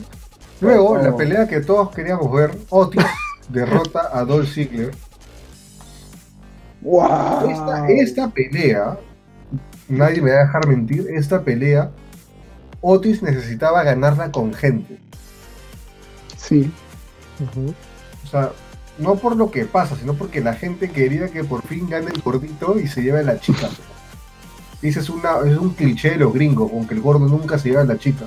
Luego, 0.59 0.89
Bueno. 0.89 1.11
la 1.11 1.15
pelea 1.15 1.47
que 1.47 1.61
todos 1.61 1.91
queríamos 1.91 2.31
ver, 2.33 2.49
Otis 2.69 3.03
derrota 3.49 4.09
a 4.11 4.25
Dolph 4.25 4.49
Ziggler. 4.51 4.89
¡Wow! 6.81 7.49
Esta, 7.51 7.87
esta 7.89 8.29
pelea, 8.29 8.97
nadie 9.87 10.19
me 10.21 10.31
va 10.31 10.37
a 10.37 10.45
dejar 10.45 10.67
mentir, 10.67 11.05
esta 11.13 11.43
pelea, 11.43 11.91
Otis 12.81 13.21
necesitaba 13.21 13.83
ganarla 13.83 14.31
con 14.31 14.51
gente. 14.53 14.97
Sí. 16.37 16.71
O 18.23 18.27
sea, 18.27 18.51
no 18.99 19.15
por 19.15 19.35
lo 19.35 19.49
que 19.51 19.65
pasa, 19.65 19.95
sino 19.95 20.13
porque 20.13 20.41
la 20.41 20.53
gente 20.53 20.89
quería 20.89 21.27
que 21.29 21.43
por 21.43 21.61
fin 21.63 21.89
gane 21.89 22.07
el 22.13 22.21
gordito 22.21 22.79
y 22.79 22.87
se 22.87 23.01
lleve 23.01 23.19
a 23.19 23.23
la 23.23 23.39
chica. 23.39 23.69
Dice, 24.81 24.99
es, 25.01 25.09
una, 25.09 25.39
es 25.45 25.57
un 25.57 25.71
cliché 25.71 26.11
de 26.11 26.17
los 26.17 26.33
gringos, 26.33 26.71
con 26.71 26.87
que 26.87 26.93
el 26.93 27.01
gordo 27.01 27.27
nunca 27.27 27.57
se 27.57 27.69
lleva 27.69 27.81
a 27.81 27.85
la 27.85 27.97
chica. 27.97 28.25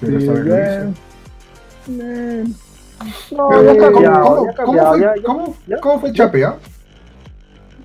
Pero 0.00 0.20
Sí, 0.20 0.26
esta 0.26 0.32
vez 0.32 0.44
lo 0.44 0.56
hizo. 0.56 0.84
man. 0.84 0.94
Man. 1.98 2.54
No, 3.32 3.48
Pero, 3.48 3.62
ya 3.64 3.70
ha 3.72 3.74
¿cómo- 3.76 3.92
cambiado, 3.92 4.24
cómo- 4.24 4.44
ya 4.44 4.50
ha 4.50 4.54
cómo 4.54 4.54
cambiado, 4.54 4.90
fue- 4.92 5.00
ya- 5.00 5.14
ya- 5.16 5.22
cómo- 5.24 5.56
ya- 5.66 5.80
cómo 5.80 6.00
fue 6.00 6.12
Chape, 6.12 6.44
ah? 6.44 6.56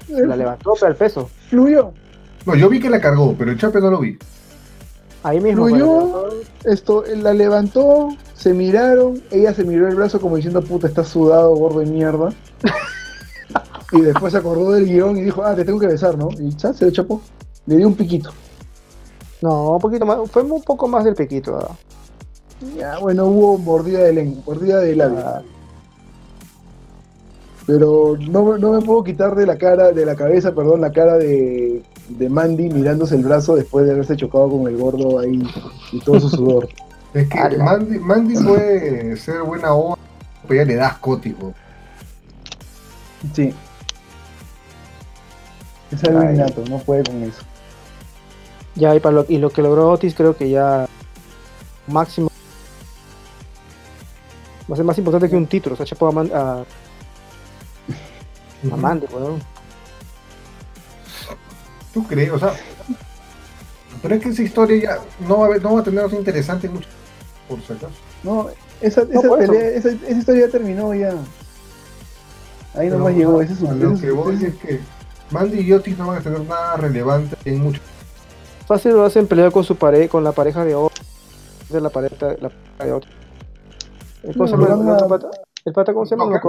la 0.09 0.35
levantó 0.35 0.73
pero 0.79 0.91
el 0.91 0.95
peso. 0.97 1.29
Fluyó. 1.49 1.91
No, 2.45 2.55
yo 2.55 2.69
vi 2.69 2.79
que 2.79 2.89
la 2.89 3.01
cargó, 3.01 3.35
pero 3.37 3.51
el 3.51 3.57
Chape 3.57 3.79
no 3.81 3.89
lo 3.91 3.99
vi. 3.99 4.17
Ahí 5.23 5.39
mismo. 5.39 5.67
Fluyó. 5.67 6.29
Esto, 6.63 7.05
él 7.05 7.23
la 7.23 7.33
levantó, 7.33 8.09
se 8.33 8.53
miraron, 8.53 9.21
ella 9.31 9.53
se 9.53 9.63
miró 9.63 9.87
el 9.87 9.95
brazo 9.95 10.19
como 10.19 10.35
diciendo, 10.35 10.61
puta, 10.61 10.87
estás 10.87 11.07
sudado, 11.07 11.55
gordo 11.55 11.79
de 11.79 11.85
mierda. 11.85 12.33
y 13.91 14.01
después 14.01 14.33
se 14.33 14.39
acordó 14.39 14.71
del 14.71 14.85
guion 14.85 15.17
y 15.17 15.21
dijo, 15.21 15.43
ah, 15.43 15.55
te 15.55 15.63
tengo 15.63 15.79
que 15.79 15.87
besar, 15.87 16.17
¿no? 16.17 16.29
Y 16.37 16.55
ya, 16.55 16.73
se 16.73 16.85
le 16.85 16.91
chapó. 16.91 17.21
Le 17.65 17.77
dio 17.77 17.87
un 17.87 17.95
piquito. 17.95 18.31
No, 19.41 19.71
un 19.71 19.79
poquito 19.79 20.05
más, 20.05 20.29
fue 20.29 20.43
un 20.43 20.61
poco 20.61 20.87
más 20.87 21.05
del 21.05 21.15
piquito. 21.15 21.53
¿verdad? 21.53 21.71
Ya, 22.75 22.97
bueno, 22.99 23.25
hubo 23.25 23.57
mordida 23.57 23.99
de 23.99 24.13
lengua, 24.13 24.43
mordida 24.45 24.79
de 24.79 24.95
labio. 24.95 25.19
Ah, 25.19 25.41
Pero 27.67 28.15
no, 28.29 28.43
me- 28.45 28.59
no 28.59 28.71
me 28.71 28.81
puedo 28.81 29.03
quitar 29.03 29.35
de 29.35 29.45
la 29.45 29.57
cara, 29.57 29.91
de 29.91 30.05
la 30.05 30.15
cabeza, 30.15 30.55
perdón, 30.55 30.79
la 30.81 30.91
cara 30.91 31.17
de, 31.17 31.83
de 32.07 32.29
Mandy 32.29 32.69
mirándose 32.69 33.15
el 33.15 33.23
brazo 33.23 33.55
después 33.57 33.85
de 33.85 33.91
haberse 33.91 34.15
chocado 34.15 34.49
con 34.49 34.67
el 34.67 34.77
gordo 34.77 35.19
ahí 35.19 35.43
y 35.91 35.99
todo 35.99 36.19
su 36.19 36.29
sudor. 36.29 36.69
Es 37.13 37.27
que 37.29 37.39
Ala. 37.39 37.63
Mandy, 37.63 37.99
Mandy 37.99 38.35
puede 38.43 39.15
ser 39.17 39.41
buena 39.41 39.73
onda, 39.73 39.97
pero 40.47 40.61
ya 40.61 40.67
le 40.67 40.75
das 40.75 40.97
cótico. 40.97 41.53
Sí. 43.33 43.53
Es 45.91 46.03
algo 46.03 46.19
Ay. 46.19 46.35
innato, 46.35 46.63
no 46.69 46.77
puede 46.79 47.03
con 47.03 47.23
eso. 47.23 47.41
Ya, 48.75 48.93
y, 48.93 48.99
para 48.99 49.15
lo, 49.15 49.25
y 49.29 49.37
lo 49.39 49.49
que 49.49 49.61
logró 49.61 49.89
Otis, 49.89 50.13
creo 50.13 50.35
que 50.35 50.49
ya 50.49 50.85
máximo. 51.87 52.29
Va 54.69 54.73
a 54.73 54.75
ser 54.75 54.85
más 54.85 54.97
importante 54.97 55.29
que 55.29 55.37
un 55.37 55.47
título. 55.47 55.73
O 55.73 55.77
sea, 55.77 55.85
chapó 55.85 56.07
a, 56.07 56.11
Man- 56.11 56.31
a, 56.33 56.63
a 58.71 58.75
Mandy, 58.77 59.07
weón. 59.13 59.41
¿Tú 61.93 62.05
crees? 62.07 62.31
O 62.31 62.39
sea, 62.39 62.53
pero 64.01 64.15
es 64.15 64.21
que 64.21 64.29
esa 64.29 64.43
historia 64.43 64.81
ya 64.81 65.27
no 65.27 65.39
va 65.39 65.45
a, 65.45 65.47
haber- 65.47 65.63
no 65.63 65.73
va 65.73 65.79
a 65.79 65.83
tener 65.83 66.03
nada 66.03 66.15
interesante 66.15 66.69
mucho, 66.69 66.87
por 67.47 67.59
si 67.61 67.73
acaso. 67.73 67.89
No, 68.23 68.47
esa, 68.81 69.01
esa, 69.01 69.35
pelea, 69.35 69.69
esa, 69.69 69.89
esa 69.89 70.11
historia 70.11 70.45
ya 70.45 70.51
terminó 70.51 70.93
ya. 70.93 71.13
Ahí 72.75 72.89
nomás 72.89 73.15
llegó, 73.15 73.41
ese 73.41 73.53
es 73.53 73.59
su 73.59 73.67
a 73.67 73.73
lo 73.73 73.99
que 73.99 74.11
voy 74.11 74.35
es 74.45 74.55
que 74.55 74.79
Mandy 75.31 75.61
y 75.61 75.73
Otis 75.73 75.97
no 75.97 76.07
van 76.07 76.17
a 76.19 76.21
tener 76.21 76.41
nada 76.41 76.77
relevante 76.77 77.35
en 77.45 77.59
mucho. 77.59 77.81
Fácil 78.67 78.91
lo 78.91 79.03
hacen 79.05 79.25
pelear 79.27 79.51
con 79.51 79.63
su 79.63 79.75
pareja, 79.75 80.09
con 80.09 80.23
la 80.23 80.31
pareja 80.33 80.63
de 80.63 80.75
Otis. 80.75 81.05
De 81.69 81.81
la 81.81 81.89
pareja, 81.89 82.15
la 82.39 82.49
pareja 82.49 82.85
de 82.85 82.91
Otis. 82.93 83.11
¿El, 84.23 84.33
¿Cómo 84.33 84.47
se 84.47 84.53
llama 84.57 84.67
el 84.67 84.85
No, 84.85 84.93
otro 84.93 85.07
no. 85.07 85.07
pata? 85.07 85.27
¿El 85.65 85.73
pata 85.73 85.93
cómo 85.93 86.05
se 86.05 86.15
llama? 86.15 86.39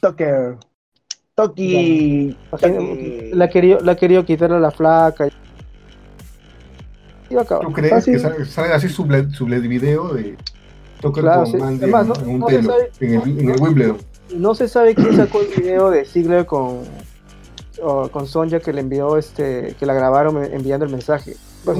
Tucker 0.00 0.56
Toki. 1.42 2.36
La 3.32 3.44
ha 3.44 3.48
querido, 3.50 3.78
la 3.80 3.96
querido 3.96 4.24
quitar 4.24 4.52
a 4.52 4.58
la 4.58 4.70
flaca. 4.72 5.26
Y... 5.28 5.30
Iba 7.30 7.42
a 7.42 7.44
acabar. 7.44 7.66
¿Tú 7.66 7.72
crees 7.72 7.90
Fácil. 7.92 8.14
que 8.14 8.18
sale, 8.20 8.44
sale 8.46 8.72
así 8.74 8.88
su 8.88 9.04
bled, 9.04 9.28
su 9.30 9.44
bled 9.44 9.62
video 9.62 10.08
de 10.14 10.36
Tucker 11.00 11.22
Claro, 11.22 11.42
con 11.44 11.52
sí. 11.52 11.56
Mandy 11.58 11.82
Además, 11.84 12.02
en, 12.02 12.08
no- 12.08 12.14
en 12.16 12.28
un 12.34 12.38
no 12.40 12.48
se 12.48 12.56
telo, 12.56 12.70
sabe- 12.72 12.90
en 13.00 13.14
el, 13.14 13.38
en 13.40 13.50
el 13.50 13.60
Wimbledon? 13.60 13.96
No 14.36 14.54
se 14.54 14.68
sabe 14.68 14.94
quién 14.94 15.16
sacó 15.16 15.40
el 15.42 15.62
video 15.62 15.90
de 15.90 16.04
Ziggler 16.04 16.44
con, 16.44 16.78
o 17.82 18.08
con 18.08 18.26
Sonja 18.26 18.58
que 18.60 18.72
le 18.72 18.80
envió 18.80 19.16
este, 19.16 19.74
que 19.78 19.86
la 19.86 19.94
grabaron 19.94 20.42
enviando 20.42 20.84
el 20.86 20.90
mensaje. 20.92 21.34
Pues. 21.64 21.78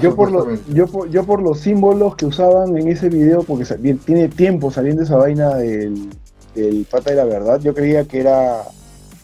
Yo 0.00 0.14
por, 0.14 0.30
lo- 0.30 0.40
Supuestamente. 0.40 0.72
yo, 0.74 0.86
por, 0.86 1.08
yo 1.10 1.24
por 1.24 1.42
los 1.42 1.58
símbolos 1.60 2.14
que 2.16 2.26
usaban 2.26 2.76
en 2.76 2.88
ese 2.88 3.08
video, 3.08 3.42
porque 3.42 3.64
tiene 4.04 4.28
tiempo 4.28 4.70
saliendo 4.70 5.02
esa 5.02 5.16
vaina 5.16 5.54
del, 5.56 6.10
del 6.54 6.86
pata 6.90 7.10
de 7.10 7.16
la 7.16 7.24
verdad, 7.24 7.60
yo 7.60 7.74
creía 7.74 8.04
que 8.04 8.20
era 8.20 8.62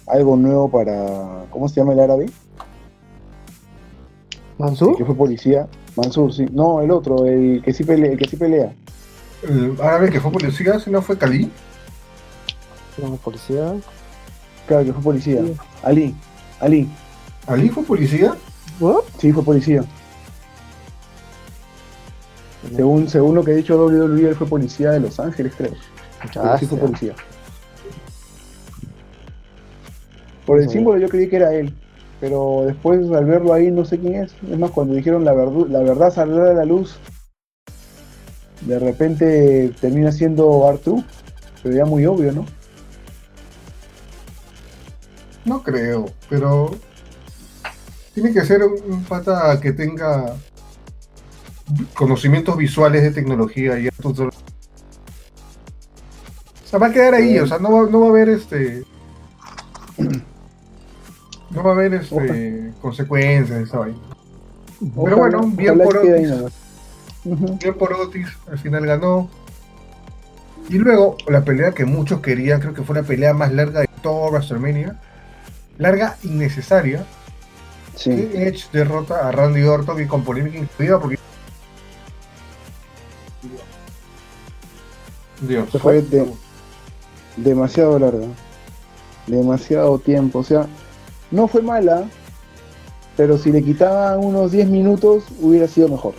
algo 0.06 0.36
nuevo 0.36 0.70
para. 0.70 1.46
¿Cómo 1.50 1.68
se 1.68 1.80
llama 1.80 1.92
el 1.92 2.00
árabe? 2.00 2.26
¿Mansur? 4.58 4.96
Que 4.96 5.04
fue 5.04 5.14
policía. 5.14 5.68
Mansur, 5.96 6.32
sí. 6.32 6.46
No, 6.52 6.80
el 6.80 6.90
otro, 6.90 7.26
el 7.26 7.62
que 7.62 7.72
sí 7.72 7.84
pelea. 7.84 8.12
El 8.12 8.18
que 8.18 8.28
sí 8.28 8.36
pelea. 8.36 8.72
El 9.42 9.76
árabe 9.80 10.10
que 10.10 10.20
fue 10.20 10.32
policía, 10.32 10.78
si 10.78 10.90
no 10.90 11.02
fue 11.02 11.18
Cali. 11.18 11.50
No, 12.98 13.16
policía. 13.16 13.74
Claro, 14.66 14.84
que 14.84 14.92
fue 14.92 15.02
policía. 15.02 15.42
Sí. 15.42 15.56
Ali. 15.82 16.14
Ali. 16.60 16.88
¿Ali 17.46 17.68
fue 17.68 17.84
policía? 17.84 18.34
¿What? 18.80 19.02
Sí, 19.18 19.32
fue 19.32 19.42
policía. 19.42 19.84
Según, 22.74 23.08
según 23.08 23.34
lo 23.36 23.44
que 23.44 23.52
ha 23.52 23.54
dicho 23.54 23.76
WWE, 23.76 24.30
él 24.30 24.34
fue 24.34 24.46
policía 24.46 24.90
de 24.90 25.00
Los 25.00 25.20
Ángeles, 25.20 25.52
creo. 25.56 25.72
Pero 26.32 26.58
sí 26.58 26.66
fue 26.66 26.78
policía. 26.78 27.14
Por 30.46 30.58
el 30.60 30.66
Sí. 30.68 30.74
símbolo 30.74 30.98
yo 30.98 31.08
creí 31.08 31.28
que 31.28 31.36
era 31.36 31.52
él. 31.52 31.74
Pero 32.20 32.62
después 32.66 33.10
al 33.10 33.26
verlo 33.26 33.52
ahí 33.52 33.70
no 33.70 33.84
sé 33.84 33.98
quién 33.98 34.14
es. 34.14 34.32
Es 34.50 34.58
más, 34.58 34.70
cuando 34.70 34.94
dijeron 34.94 35.24
la, 35.24 35.34
verdu- 35.34 35.68
la 35.68 35.80
verdad 35.80 36.10
saldrá 36.12 36.50
a 36.50 36.54
la 36.54 36.64
luz, 36.64 36.96
de 38.62 38.78
repente 38.78 39.70
termina 39.80 40.10
siendo 40.12 40.66
Arthur. 40.66 41.02
Pero 41.62 41.74
ya 41.76 41.84
muy 41.84 42.06
obvio, 42.06 42.32
¿no? 42.32 42.46
No 45.44 45.62
creo, 45.62 46.06
pero 46.28 46.70
tiene 48.14 48.32
que 48.32 48.44
ser 48.44 48.62
un, 48.64 48.74
un 48.92 49.04
pata 49.04 49.60
que 49.60 49.72
tenga 49.72 50.36
conocimientos 51.94 52.56
visuales 52.56 53.02
de 53.02 53.10
tecnología 53.10 53.78
y 53.78 53.88
solo- 54.02 54.30
O 56.64 56.68
sea, 56.68 56.78
va 56.78 56.86
a 56.88 56.92
quedar 56.92 57.14
ahí, 57.14 57.38
o 57.38 57.46
sea, 57.46 57.58
no 57.58 57.70
va, 57.72 57.90
no 57.90 58.00
va 58.00 58.06
a 58.06 58.10
haber 58.10 58.28
este. 58.30 58.82
No 61.56 61.62
va 61.64 61.70
a 61.70 61.74
haber 61.74 61.94
este 61.94 62.72
consecuencias 62.82 63.58
de 63.58 63.64
esa 63.64 63.78
vaina. 63.78 63.96
Pero 65.04 65.16
bueno, 65.16 65.40
bien 65.54 65.78
por 65.78 65.96
Otis. 65.96 66.30
Bien 67.24 67.74
por 67.78 67.92
Otis, 67.94 68.28
al 68.50 68.58
final 68.58 68.84
ganó. 68.86 69.30
Y 70.68 70.74
luego, 70.78 71.16
la 71.28 71.44
pelea 71.44 71.72
que 71.72 71.86
muchos 71.86 72.20
querían, 72.20 72.60
creo 72.60 72.74
que 72.74 72.82
fue 72.82 72.94
la 72.94 73.02
pelea 73.02 73.32
más 73.32 73.52
larga 73.52 73.80
de 73.80 73.88
todo 74.02 74.30
WrestleMania. 74.30 75.00
Larga, 75.78 76.16
innecesaria. 76.24 77.06
Sí. 77.94 78.10
que 78.10 78.48
Edge 78.48 78.64
derrota 78.72 79.26
a 79.26 79.32
Randy 79.32 79.62
Orton 79.62 80.02
y 80.02 80.06
con 80.06 80.24
polémica 80.24 80.58
incluida 80.58 81.00
porque. 81.00 81.18
Dios. 85.40 85.70
Se 85.70 85.78
fue 85.78 86.02
de- 86.02 86.30
demasiado 87.38 87.98
larga. 87.98 88.26
Demasiado 89.26 89.98
tiempo. 89.98 90.40
O 90.40 90.44
sea, 90.44 90.66
no 91.30 91.48
fue 91.48 91.62
mala, 91.62 92.04
pero 93.16 93.38
si 93.38 93.50
le 93.52 93.62
quitaban 93.62 94.18
unos 94.24 94.52
10 94.52 94.68
minutos 94.68 95.24
hubiera 95.40 95.66
sido 95.68 95.88
mejor. 95.88 96.14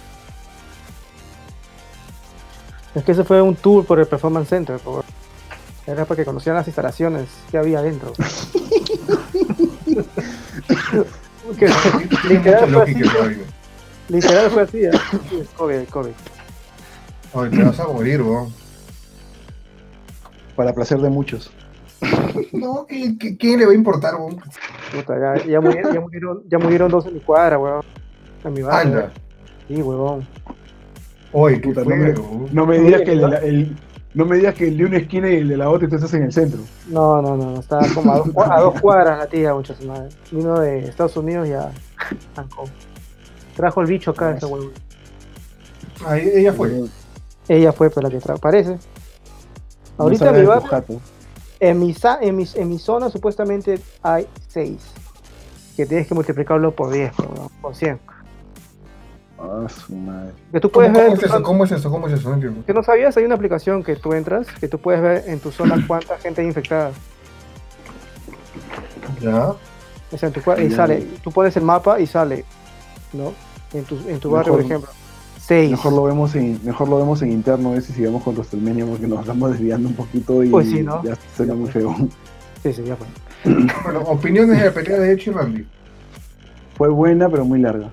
Es 2.96 3.04
que 3.04 3.12
ese 3.12 3.24
fue 3.24 3.42
un 3.42 3.56
tour 3.56 3.86
por 3.86 4.00
el 4.00 4.08
Performance 4.08 4.50
Center. 4.50 4.80
por- 4.80 5.06
Era 5.86 6.06
para 6.06 6.16
que 6.18 6.26
conocieran 6.26 6.58
las 6.58 6.68
instalaciones 6.68 7.28
que 7.52 7.58
había 7.58 7.80
adentro. 7.80 8.14
Que 11.58 11.68
literal 12.30 12.70
fue 12.74 12.84
así. 12.84 12.96
Literal 14.10 14.52
fue 14.52 14.62
así. 14.64 14.78
¿eh? 14.80 14.92
El 15.32 15.48
COVID, 15.56 15.84
COVID. 15.90 16.12
Ay, 17.34 17.50
te 17.52 17.64
vas 17.64 17.80
a 17.80 17.88
morir, 17.88 18.22
weón. 18.22 18.54
Para 20.56 20.74
placer 20.74 21.00
de 21.00 21.10
muchos. 21.10 21.50
No, 22.52 22.86
¿qué, 22.88 23.18
qué- 23.20 23.38
quién 23.38 23.60
le 23.60 23.66
va 23.66 23.72
a 23.72 23.76
importar, 23.76 24.16
weón? 24.16 24.38
Puta, 24.94 25.16
ya, 25.20 25.44
ya, 25.46 25.62
murieron, 25.62 25.94
ya, 25.94 26.00
murieron, 26.00 26.44
ya 26.48 26.58
murieron 26.60 26.92
dos 26.92 27.06
en 27.08 27.16
mi 27.16 27.20
cuadra, 27.20 27.58
weón. 27.58 27.82
En 28.44 28.54
mi 28.54 28.62
barrio. 28.62 28.94
Anda. 28.94 29.12
Sí, 29.68 29.82
weón. 29.82 30.28
Oye, 31.34 31.60
Puta, 31.60 31.82
no 31.84 31.96
me-. 31.96 32.14
No 32.52 32.66
me 32.66 32.80
digas 32.80 33.02
que 33.02 33.12
el, 33.14 33.76
no 34.14 34.26
me 34.26 34.38
digas 34.38 34.56
que 34.56 34.68
el 34.70 34.78
de 34.78 34.86
una 34.86 34.98
esquina 34.98 35.30
y 35.30 35.36
el 35.38 35.48
de 35.50 35.58
la 35.58 35.70
otra 35.70 35.88
tú 35.90 35.96
estás 35.96 36.14
en 36.14 36.24
el 36.24 36.32
centro. 36.34 36.60
No, 36.88 37.22
no, 37.22 37.36
no, 37.36 37.60
estaba 37.60 37.84
como 37.94 38.14
a 38.14 38.18
dos, 38.18 38.28
cua- 38.28 38.56
a 38.56 38.62
dos 38.62 38.80
cuadras 38.82 39.18
la 39.18 39.28
tía, 39.28 39.54
muchas 39.54 39.84
madre. 39.84 40.10
Vino 40.32 40.60
de 40.60 40.80
Estados 40.88 41.18
Unidos 41.18 41.48
y 41.48 41.52
ya. 41.52 41.72
arrancó. 42.36 42.64
Trajo 43.56 43.82
el 43.82 43.88
bicho 43.88 44.12
acá, 44.12 44.36
ese 44.38 44.46
weón. 44.46 44.72
Ahí 46.06 46.30
ella 46.34 46.54
fue. 46.54 46.84
Ella 47.50 47.72
fue 47.74 47.90
pues, 47.90 48.04
la 48.04 48.10
que 48.10 48.20
trajo, 48.20 48.40
parece. 48.40 48.78
Ahorita 49.98 50.32
No 50.32 50.38
mi 50.40 50.46
barrio. 50.46 51.02
En 51.60 51.80
mi, 51.80 51.94
sa- 51.94 52.20
en, 52.22 52.36
mi, 52.36 52.48
en 52.56 52.70
mi 52.70 52.80
zona 52.80 53.10
supuestamente 53.10 53.80
hay 54.04 54.28
6. 54.48 54.78
Que 55.76 55.86
tienes 55.86 56.08
que 56.08 56.16
multiplicarlo 56.16 56.72
por 56.72 56.92
10, 56.92 57.12
weón, 57.20 57.50
por 57.62 57.76
100. 57.76 58.00
Ah, 59.40 59.68
su 59.70 59.96
madre. 59.96 60.32
Que 60.52 60.60
tú 60.60 60.72
¿Cómo, 60.72 60.92
puedes 60.92 60.94
ver. 60.94 61.04
cómo 61.04 61.14
en 61.14 61.18
es 61.18 61.24
eso? 61.24 61.44
¿Cómo 61.44 61.64
es 61.66 61.72
eso? 61.72 61.92
¿Cómo 61.92 62.08
es 62.08 62.14
eso? 62.14 62.30
No 62.30 62.36
entiendo. 62.36 62.66
que 62.66 62.74
no 62.74 62.82
sabías, 62.84 63.16
hay 63.18 63.24
una 63.26 63.36
aplicación 63.36 63.84
que 63.84 63.96
tú 63.96 64.14
entras, 64.14 64.48
que 64.60 64.68
tú 64.68 64.80
puedes 64.80 65.02
ver 65.02 65.24
en 65.28 65.40
tu 65.40 65.52
zona 65.52 65.84
cuánta 65.88 66.18
gente 66.18 66.42
hay 66.42 66.48
infectada. 66.48 66.92
Ya. 69.22 69.54
O 70.12 70.18
sea, 70.18 70.28
en 70.28 70.34
tu 70.34 70.42
cua- 70.42 70.64
y 70.64 70.70
Ya. 70.70 70.76
sale, 70.76 71.06
tú 71.24 71.32
pones 71.32 71.56
el 71.58 71.64
mapa 71.64 72.00
y 72.00 72.08
sale, 72.08 72.46
¿no? 73.14 73.34
En 73.74 73.84
tu, 73.84 73.96
en 74.08 74.20
tu 74.20 74.32
barrio, 74.32 74.54
por 74.54 74.62
ejemplo. 74.62 74.90
6. 75.48 75.72
Mejor 75.72 75.94
lo 75.94 76.04
vemos 76.04 76.36
en, 76.36 76.60
mejor 76.66 76.90
lo 76.90 76.98
vemos 76.98 77.22
en 77.22 77.32
interno 77.32 77.74
ese 77.74 77.94
y 77.94 77.96
sigamos 77.96 78.22
con 78.22 78.36
WrestleMania 78.36 78.86
porque 78.86 79.08
nos 79.08 79.22
estamos 79.22 79.52
desviando 79.52 79.88
un 79.88 79.96
poquito 79.96 80.44
y 80.44 80.50
Pues 80.50 80.68
sí, 80.68 80.84
¿no? 80.84 81.02
ya 81.04 81.18
suena 81.38 81.54
muy 81.54 81.72
feo. 81.72 81.96
Sí, 82.62 82.74
sí, 82.74 82.84
ya 82.84 82.98
fue. 82.98 83.08
Bueno, 83.84 84.02
opiniones 84.02 84.60
de 84.60 84.66
la 84.66 84.74
pelea 84.74 85.00
de 85.00 85.14
Edge 85.14 85.30
y 85.30 85.34
Randy. 85.34 85.66
Fue 86.76 86.90
buena 86.90 87.30
pero 87.30 87.46
muy 87.46 87.60
larga. 87.60 87.90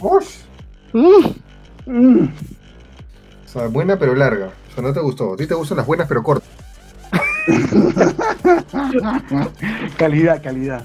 Osh. 0.00 0.38
Mm. 0.92 1.26
Mm. 1.86 2.24
O 2.24 3.48
sea, 3.48 3.68
buena 3.68 3.96
pero 3.96 4.16
larga. 4.16 4.50
O 4.70 4.74
sea, 4.74 4.82
no 4.82 4.92
te 4.92 4.98
gustó. 5.00 5.34
A 5.34 5.36
ti 5.36 5.46
te 5.46 5.54
gustan 5.54 5.76
las 5.76 5.86
buenas 5.86 6.08
pero 6.08 6.24
cortas. 6.24 6.48
calidad, 9.96 10.42
calidad. 10.42 10.82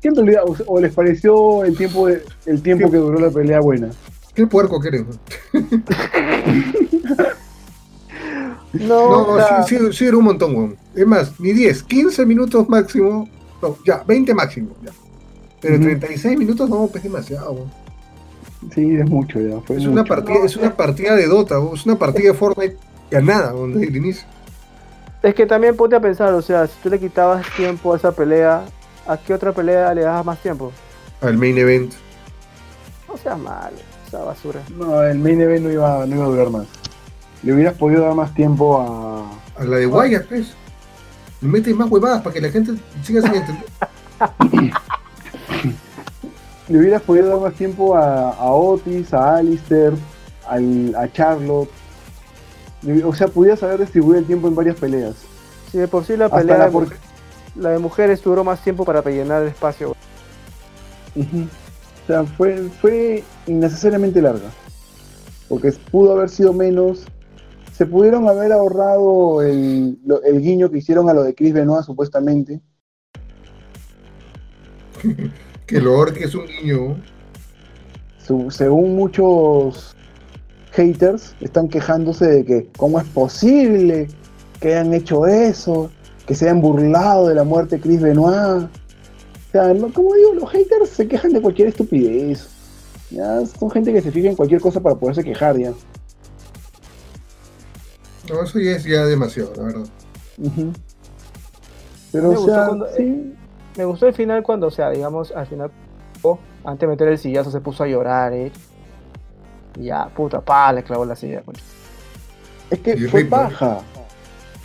Que 0.00 0.08
en 0.08 0.14
realidad, 0.16 0.42
o, 0.46 0.56
o 0.66 0.80
les 0.80 0.92
pareció 0.94 1.64
el 1.64 1.76
tiempo 1.76 2.06
de, 2.06 2.22
el 2.46 2.62
tiempo 2.62 2.90
que 2.90 2.96
duró 2.98 3.18
la 3.18 3.30
pelea 3.30 3.60
buena. 3.60 3.88
¿Qué 4.34 4.46
puerco 4.46 4.80
que 4.80 4.88
eres? 4.88 5.04
No, 8.72 9.36
No, 9.38 9.64
sí, 9.66 9.76
sí, 9.78 9.92
sí 9.92 10.04
era 10.06 10.16
un 10.18 10.24
montón, 10.24 10.54
weón. 10.54 10.76
Es 10.94 11.06
más, 11.06 11.40
ni 11.40 11.52
10, 11.52 11.82
15 11.84 12.26
minutos 12.26 12.68
máximo. 12.68 13.28
No, 13.62 13.76
ya, 13.84 14.02
20 14.06 14.34
máximo. 14.34 14.70
Ya. 14.84 14.90
Pero 15.60 15.74
Ujú. 15.76 15.84
36 15.84 16.38
minutos 16.38 16.68
no, 16.68 16.86
pues 16.86 17.02
demasiado, 17.02 17.52
weón. 17.52 17.70
Sí, 18.74 18.94
es 18.96 19.08
mucho 19.08 19.40
ya. 19.40 19.58
Fue 19.60 19.76
Es 19.76 19.86
una, 19.86 20.04
partida, 20.04 20.44
es 20.44 20.56
una 20.56 20.76
partida 20.76 21.16
de 21.16 21.26
Dota, 21.26 21.58
weón. 21.58 21.74
es 21.74 21.86
una 21.86 21.98
partida 21.98 22.28
de 22.28 22.34
Fortnite 22.34 22.76
ganada, 23.10 23.54
weón, 23.54 23.72
desde 23.72 23.86
el 23.88 23.96
inicio. 23.96 24.26
es 25.22 25.34
que 25.34 25.46
también 25.46 25.74
ponte 25.74 25.96
a 25.96 26.00
pensar, 26.00 26.34
o 26.34 26.42
sea, 26.42 26.66
si 26.66 26.74
tú 26.82 26.90
le 26.90 26.98
quitabas 27.00 27.46
tiempo 27.56 27.94
a 27.94 27.96
esa 27.96 28.12
pelea, 28.12 28.64
¿a 29.08 29.16
qué 29.16 29.34
otra 29.34 29.52
pelea 29.52 29.92
le 29.94 30.02
dabas 30.02 30.24
más 30.24 30.38
tiempo? 30.38 30.70
Al 31.20 31.36
main 31.36 31.58
event. 31.58 31.92
No 33.08 33.16
seas 33.16 33.38
malo, 33.38 33.76
esa 34.06 34.18
basura. 34.22 34.60
No, 34.76 35.02
el 35.02 35.18
main 35.18 35.40
event 35.40 35.64
no 35.64 35.72
iba, 35.72 36.06
no 36.06 36.14
iba 36.16 36.24
a 36.24 36.28
durar 36.28 36.50
más. 36.50 36.66
Le 37.42 37.52
hubieras 37.54 37.74
podido 37.74 38.02
dar 38.04 38.14
más 38.14 38.32
tiempo 38.34 38.80
a. 38.80 39.60
A 39.60 39.64
la 39.64 39.76
de 39.78 39.86
Wyatt, 39.86 40.26
pues. 40.28 40.52
Le 41.40 41.48
metes 41.48 41.74
más 41.74 41.90
huevadas 41.90 42.20
para 42.22 42.34
que 42.34 42.40
la 42.40 42.50
gente 42.50 42.72
siga 43.02 43.22
sin 43.22 43.34
entender. 43.34 43.64
Le 46.68 46.78
hubieras 46.78 47.00
podido 47.02 47.28
dar 47.28 47.40
más 47.40 47.54
tiempo 47.54 47.96
a, 47.96 48.30
a 48.32 48.52
Otis, 48.52 49.14
a 49.14 49.36
Alistair, 49.36 49.94
al- 50.46 50.94
a 50.96 51.10
Charlotte. 51.10 51.70
O 53.04 53.14
sea, 53.14 53.28
pudieras 53.28 53.62
haber 53.62 53.80
distribuido 53.80 54.18
el 54.20 54.26
tiempo 54.26 54.48
en 54.48 54.54
varias 54.54 54.76
peleas. 54.76 55.14
Si 55.72 55.78
de 55.78 55.88
por 55.88 56.04
sí 56.04 56.16
la 56.16 56.26
Hasta 56.26 56.36
pelea, 56.38 56.58
la 56.58 56.68
por- 56.70 56.88
la 57.58 57.70
de 57.70 57.78
mujeres 57.78 58.22
duró 58.22 58.44
más 58.44 58.62
tiempo 58.62 58.84
para 58.84 59.00
rellenar 59.00 59.42
el 59.42 59.48
espacio. 59.48 59.90
O 61.16 62.06
sea, 62.06 62.24
fue, 62.24 62.56
fue 62.80 63.22
innecesariamente 63.46 64.22
larga. 64.22 64.50
Porque 65.48 65.72
pudo 65.90 66.12
haber 66.12 66.28
sido 66.28 66.52
menos. 66.52 67.04
Se 67.72 67.86
pudieron 67.86 68.28
haber 68.28 68.52
ahorrado 68.52 69.42
el, 69.42 69.98
lo- 70.04 70.22
el 70.22 70.40
guiño 70.40 70.70
que 70.70 70.78
hicieron 70.78 71.08
a 71.08 71.14
lo 71.14 71.22
de 71.22 71.34
Chris 71.34 71.52
Benoit, 71.52 71.84
supuestamente. 71.84 72.60
Que 75.66 75.80
lo 75.82 76.02
que 76.06 76.24
es 76.24 76.34
un. 76.34 76.46
Su- 78.26 78.50
según 78.50 78.96
muchos 78.96 79.94
haters, 80.72 81.34
están 81.40 81.68
quejándose 81.68 82.26
de 82.26 82.44
que 82.44 82.68
cómo 82.78 82.98
es 82.98 83.06
posible 83.08 84.08
que 84.60 84.68
hayan 84.68 84.94
hecho 84.94 85.26
eso, 85.26 85.90
que 86.28 86.34
se 86.34 86.44
hayan 86.44 86.60
burlado 86.60 87.26
de 87.28 87.34
la 87.34 87.42
muerte 87.42 87.76
de 87.76 87.82
Chris 87.82 88.00
Benoit. 88.00 88.68
O 88.68 89.50
sea, 89.50 89.72
no- 89.74 89.92
como 89.92 90.14
digo, 90.14 90.34
los 90.34 90.50
haters 90.50 90.90
se 90.90 91.08
quejan 91.08 91.32
de 91.32 91.40
cualquier 91.42 91.68
estupidez. 91.68 92.48
Ya, 93.10 93.44
son 93.46 93.70
gente 93.70 93.92
que 93.92 94.02
se 94.02 94.12
fija 94.12 94.28
en 94.28 94.36
cualquier 94.36 94.60
cosa 94.60 94.80
para 94.80 94.94
poderse 94.94 95.24
quejar 95.24 95.56
ya. 95.58 95.72
No, 98.28 98.42
eso 98.42 98.58
ya 98.60 98.72
es 98.72 98.84
ya 98.84 99.06
demasiado, 99.06 99.52
la 99.56 99.62
verdad. 99.62 99.86
Pero, 102.12 102.28
Me 102.30 102.36
o 102.36 102.38
gustó 102.40 102.54
sea, 102.54 102.66
cuando- 102.66 102.86
sí. 102.96 103.34
Me 103.76 103.84
gustó 103.84 104.06
el 104.08 104.14
final 104.14 104.42
cuando, 104.42 104.66
o 104.66 104.70
sea, 104.70 104.90
digamos, 104.90 105.30
al 105.32 105.46
final, 105.46 105.70
oh, 106.22 106.38
antes 106.64 106.80
de 106.80 106.86
meter 106.88 107.08
el 107.08 107.18
sillazo 107.18 107.50
se 107.50 107.60
puso 107.60 107.84
a 107.84 107.86
llorar, 107.86 108.32
eh. 108.32 108.50
Y 109.78 109.84
ya, 109.84 110.08
puta, 110.08 110.40
pa, 110.40 110.72
le 110.72 110.82
clavó 110.82 111.04
la 111.04 111.14
silla. 111.16 111.42
coño. 111.42 111.58
Es 112.70 112.80
que 112.80 112.92
Y 112.94 113.04
fue 113.04 113.20
ritmo. 113.20 113.36
paja. 113.36 113.80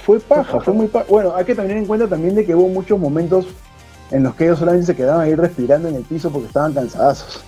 Fue 0.06 0.20
paja, 0.20 0.60
fue 0.60 0.74
muy 0.74 0.88
paja. 0.88 1.06
Bueno, 1.10 1.34
hay 1.36 1.46
que 1.46 1.56
tener 1.56 1.78
en 1.78 1.86
cuenta 1.86 2.08
también 2.08 2.36
de 2.36 2.46
que 2.46 2.54
hubo 2.56 2.68
muchos 2.68 3.00
momentos 3.00 3.48
en 4.12 4.24
los 4.24 4.36
que 4.36 4.46
ellos 4.46 4.60
solamente 4.60 4.86
se 4.88 4.96
quedaban 4.96 5.22
ahí 5.22 5.34
respirando 5.36 5.88
en 5.88 5.96
el 5.96 6.04
piso 6.04 6.30
porque 6.30 6.48
estaban 6.48 6.74
cansados. 6.74 7.44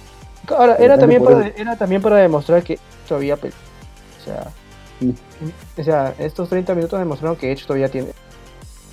Ahora, 0.47 0.75
era 0.75 0.97
también, 0.97 1.23
para, 1.23 1.47
era 1.47 1.75
también 1.75 2.01
para 2.01 2.17
demostrar 2.17 2.63
que 2.63 2.79
todavía, 3.07 3.35
o 3.35 4.23
sea, 4.23 4.47
Sí. 4.99 5.13
o 5.77 5.83
sea, 5.83 6.13
estos 6.17 6.47
30 6.47 6.73
minutos 6.73 6.97
demostraron 6.97 7.35
que 7.35 7.51
Edge 7.51 7.65
todavía 7.65 7.89
tiene, 7.89 8.11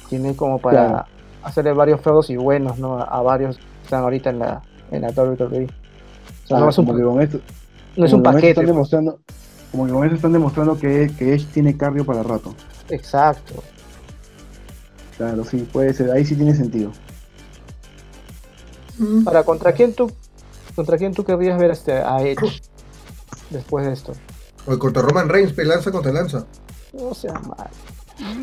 tiene 0.08 0.34
como 0.34 0.58
para 0.58 0.88
Claro. 0.88 1.04
hacerle 1.44 1.72
varios 1.72 2.00
feudos 2.00 2.28
y 2.30 2.36
buenos, 2.36 2.78
¿no? 2.78 2.98
A, 2.98 3.04
a 3.04 3.22
varios 3.22 3.56
que 3.56 3.62
están 3.84 4.02
ahorita 4.02 4.30
en 4.30 4.40
la, 4.40 4.62
en 4.90 5.02
la 5.02 5.10
WWE. 5.10 5.66
O 6.44 6.46
sea, 6.48 6.56
Ah, 6.56 6.60
no 6.60 6.68
es 6.70 6.78
un, 6.78 6.86
que 6.86 7.02
con 7.02 7.20
esto, 7.20 7.38
no 7.96 8.04
es 8.06 8.12
un 8.12 8.22
paquete. 8.22 8.48
Están 8.50 8.66
demostrando, 8.66 9.20
como 9.72 9.86
que 9.86 9.92
con 9.92 10.04
esto 10.04 10.16
están 10.16 10.32
demostrando 10.32 10.78
que, 10.78 11.10
que 11.18 11.34
Edge 11.34 11.46
tiene 11.52 11.76
cardio 11.76 12.04
para 12.06 12.22
rato. 12.22 12.54
Exacto. 12.90 13.54
Claro, 15.16 15.44
sí, 15.44 15.68
puede 15.72 15.92
ser. 15.94 16.10
Ahí 16.10 16.24
sí 16.24 16.36
tiene 16.36 16.54
sentido. 16.54 16.92
Mm. 18.98 19.26
Ahora, 19.26 19.42
¿contra 19.42 19.72
quién 19.72 19.94
tú, 19.94 20.12
contra 20.76 20.96
quién 20.98 21.14
tú 21.14 21.24
querrías 21.24 21.58
ver 21.58 21.70
este, 21.70 21.94
a 21.94 22.22
Edge 22.22 22.62
después 23.50 23.86
de 23.86 23.92
esto? 23.92 24.12
O 24.66 24.78
contra 24.78 25.02
Roman 25.02 25.28
Reigns, 25.28 25.56
lanza 25.58 25.90
contra 25.90 26.12
lanza. 26.12 26.44
No 26.92 27.14
sea 27.14 27.32
mal. 27.32 27.68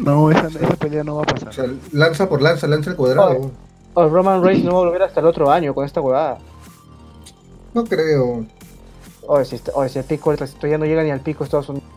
No, 0.02 0.32
esa, 0.32 0.48
esa 0.48 0.76
pelea 0.76 1.04
no 1.04 1.16
va 1.16 1.22
a 1.22 1.24
O 1.24 1.26
pasar. 1.36 1.54
sea, 1.54 1.66
lanza 1.92 2.28
por 2.28 2.42
lanza, 2.42 2.68
lanza 2.68 2.90
el 2.90 2.96
cuadrado. 2.96 3.30
Oye. 3.30 3.50
O 3.94 4.08
Roman 4.10 4.44
Reigns 4.44 4.66
no 4.66 4.74
va 4.74 4.78
a 4.80 4.84
volver 4.86 5.04
hasta 5.04 5.20
el 5.20 5.28
otro 5.28 5.52
año 5.52 5.74
con 5.74 5.86
esta 5.86 6.02
huevada. 6.02 6.40
No 7.74 7.84
creo. 7.84 8.46
Oye, 9.32 9.46
si, 9.46 9.56
este- 9.58 9.72
oye, 9.76 9.90
si 9.90 10.00
el 10.00 10.06
pico, 10.06 10.34
esto 10.34 10.66
ya 10.66 10.80
no 10.80 10.86
llega 10.86 11.04
ni 11.04 11.12
al 11.12 11.20
pico 11.20 11.40
de 11.40 11.46
Estados 11.46 11.70
Unidos. 11.70 11.88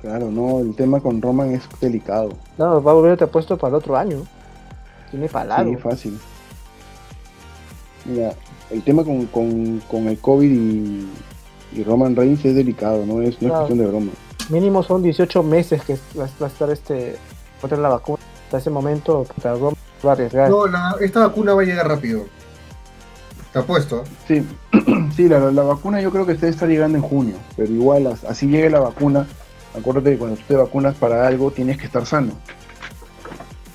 Claro, 0.00 0.28
no, 0.28 0.58
el 0.58 0.74
tema 0.74 0.98
con 1.00 1.22
Roman 1.22 1.52
es 1.52 1.62
delicado. 1.80 2.30
No, 2.58 2.82
va 2.82 2.90
a 2.90 2.94
volver 2.94 3.22
a 3.22 3.26
puesto 3.28 3.56
para 3.56 3.68
el 3.70 3.74
otro 3.76 3.96
año. 3.96 4.18
Tiene 5.12 5.28
palado. 5.28 5.70
Sí, 5.70 5.76
fácil. 5.76 6.18
Mira, 8.06 8.34
el 8.70 8.82
tema 8.82 9.04
con, 9.04 9.26
con, 9.26 9.80
con 9.88 10.08
el 10.08 10.18
COVID 10.18 10.50
y, 10.50 11.08
y 11.74 11.84
Roman 11.84 12.16
Reigns 12.16 12.44
es 12.44 12.56
delicado, 12.56 13.06
no 13.06 13.22
es, 13.22 13.28
no 13.28 13.28
es 13.30 13.36
Claro. 13.38 13.54
cuestión 13.54 13.78
de 13.78 13.86
broma. 13.86 14.12
Mínimo 14.50 14.82
son 14.82 15.00
18 15.00 15.42
meses 15.44 15.82
que 15.84 15.94
va, 16.18 16.28
va 16.42 16.46
a 16.46 16.50
estar 16.50 16.68
este. 16.70 17.16
contra 17.60 17.78
la 17.78 17.88
vacuna. 17.88 18.18
Hasta 18.46 18.58
ese 18.58 18.70
momento, 18.70 19.24
Roman 19.42 19.74
va 20.04 20.10
a 20.10 20.12
arriesgar. 20.14 20.50
No, 20.50 20.66
la- 20.66 20.96
esta 21.00 21.20
vacuna 21.20 21.54
va 21.54 21.62
a 21.62 21.64
llegar 21.64 21.86
rápido. 21.86 22.24
Te 23.54 23.60
apuesto. 23.60 24.02
Sí, 24.26 24.44
sí 25.16 25.28
la, 25.28 25.38
la 25.52 25.62
vacuna 25.62 26.00
yo 26.00 26.10
creo 26.10 26.26
que 26.26 26.34
debe 26.34 26.48
estar 26.48 26.68
llegando 26.68 26.98
en 26.98 27.04
junio, 27.04 27.36
pero 27.56 27.72
igual 27.72 28.08
as- 28.08 28.24
así 28.24 28.48
llegue 28.48 28.68
la 28.68 28.80
vacuna, 28.80 29.28
acuérdate 29.78 30.10
que 30.10 30.18
cuando 30.18 30.36
tú 30.36 30.42
te 30.48 30.56
vacunas 30.56 30.96
para 30.96 31.24
algo 31.26 31.52
tienes 31.52 31.78
que 31.78 31.86
estar 31.86 32.04
sano. 32.04 32.32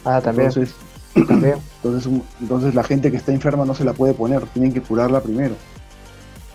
ah, 0.03 0.19
también. 0.21 0.49
Entonces, 0.49 0.75
también. 1.27 1.55
entonces, 1.77 2.05
un- 2.07 2.23
entonces 2.41 2.75
la 2.75 2.83
gente 2.83 3.09
que 3.09 3.17
está 3.17 3.31
enferma 3.31 3.63
no 3.63 3.73
se 3.73 3.85
la 3.85 3.93
puede 3.93 4.13
poner, 4.13 4.45
tienen 4.47 4.73
que 4.73 4.81
curarla 4.81 5.21
primero. 5.21 5.55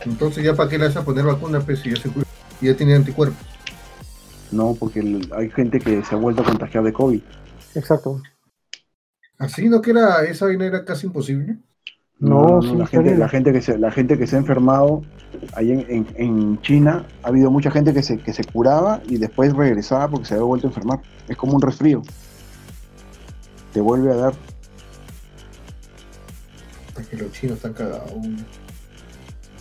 Entonces 0.05 0.44
ya 0.44 0.55
para 0.55 0.68
qué 0.68 0.78
le 0.78 0.86
vas 0.88 0.96
a 0.96 1.05
poner 1.05 1.24
vacuna, 1.24 1.60
pues 1.60 1.80
si 1.80 1.90
ya 1.90 1.96
se 1.96 2.10
ya 2.60 2.76
tiene 2.76 2.94
anticuerpos. 2.94 3.38
No, 4.52 4.74
porque 4.78 5.01
el- 5.01 5.30
hay 5.34 5.51
gente 5.51 5.80
que 5.80 6.05
se 6.05 6.14
ha 6.14 6.18
vuelto 6.18 6.42
a 6.42 6.44
contagiar 6.44 6.84
de 6.84 6.92
COVID. 6.92 7.20
Exacto. 7.74 8.20
¿Así 9.38 9.68
no 9.68 9.80
que 9.80 9.90
era 9.90 10.24
esa 10.24 10.46
vaina 10.46 10.66
era 10.66 10.84
casi 10.84 11.06
imposible? 11.06 11.59
No, 12.28 12.62
sí, 12.62 12.74
la, 12.76 12.86
gente, 12.86 13.16
la, 13.16 13.28
gente 13.28 13.52
que 13.52 13.60
se, 13.62 13.78
la 13.78 13.90
gente 13.90 14.18
que 14.18 14.26
se 14.26 14.36
ha 14.36 14.38
enfermado 14.38 15.02
ahí 15.55 15.72
en, 15.72 15.84
en- 15.88 16.06
en 16.16 16.60
China, 16.62 17.05
ha 17.22 17.28
habido 17.28 17.51
mucha 17.51 17.70
gente 17.70 17.92
que 17.92 18.02
se, 18.02 18.18
que 18.18 18.32
se 18.32 18.44
curaba 18.44 19.01
y 19.06 19.18
después 19.18 19.52
regresaba 19.55 20.09
porque 20.09 20.26
se 20.26 20.34
había 20.34 20.44
vuelto 20.46 20.66
a 20.66 20.70
enfermar. 20.70 21.01
Es 21.28 21.36
como 21.36 21.55
un 21.55 21.62
resfrío. 21.62 22.02
Te 23.72 23.80
vuelve 23.80 24.12
a 24.12 24.16
dar. 24.16 24.34
Es 26.98 27.06
que 27.09 27.16
los 27.16 27.32
chinos 27.32 27.56
están 27.56 27.72
cagados. 27.72 28.12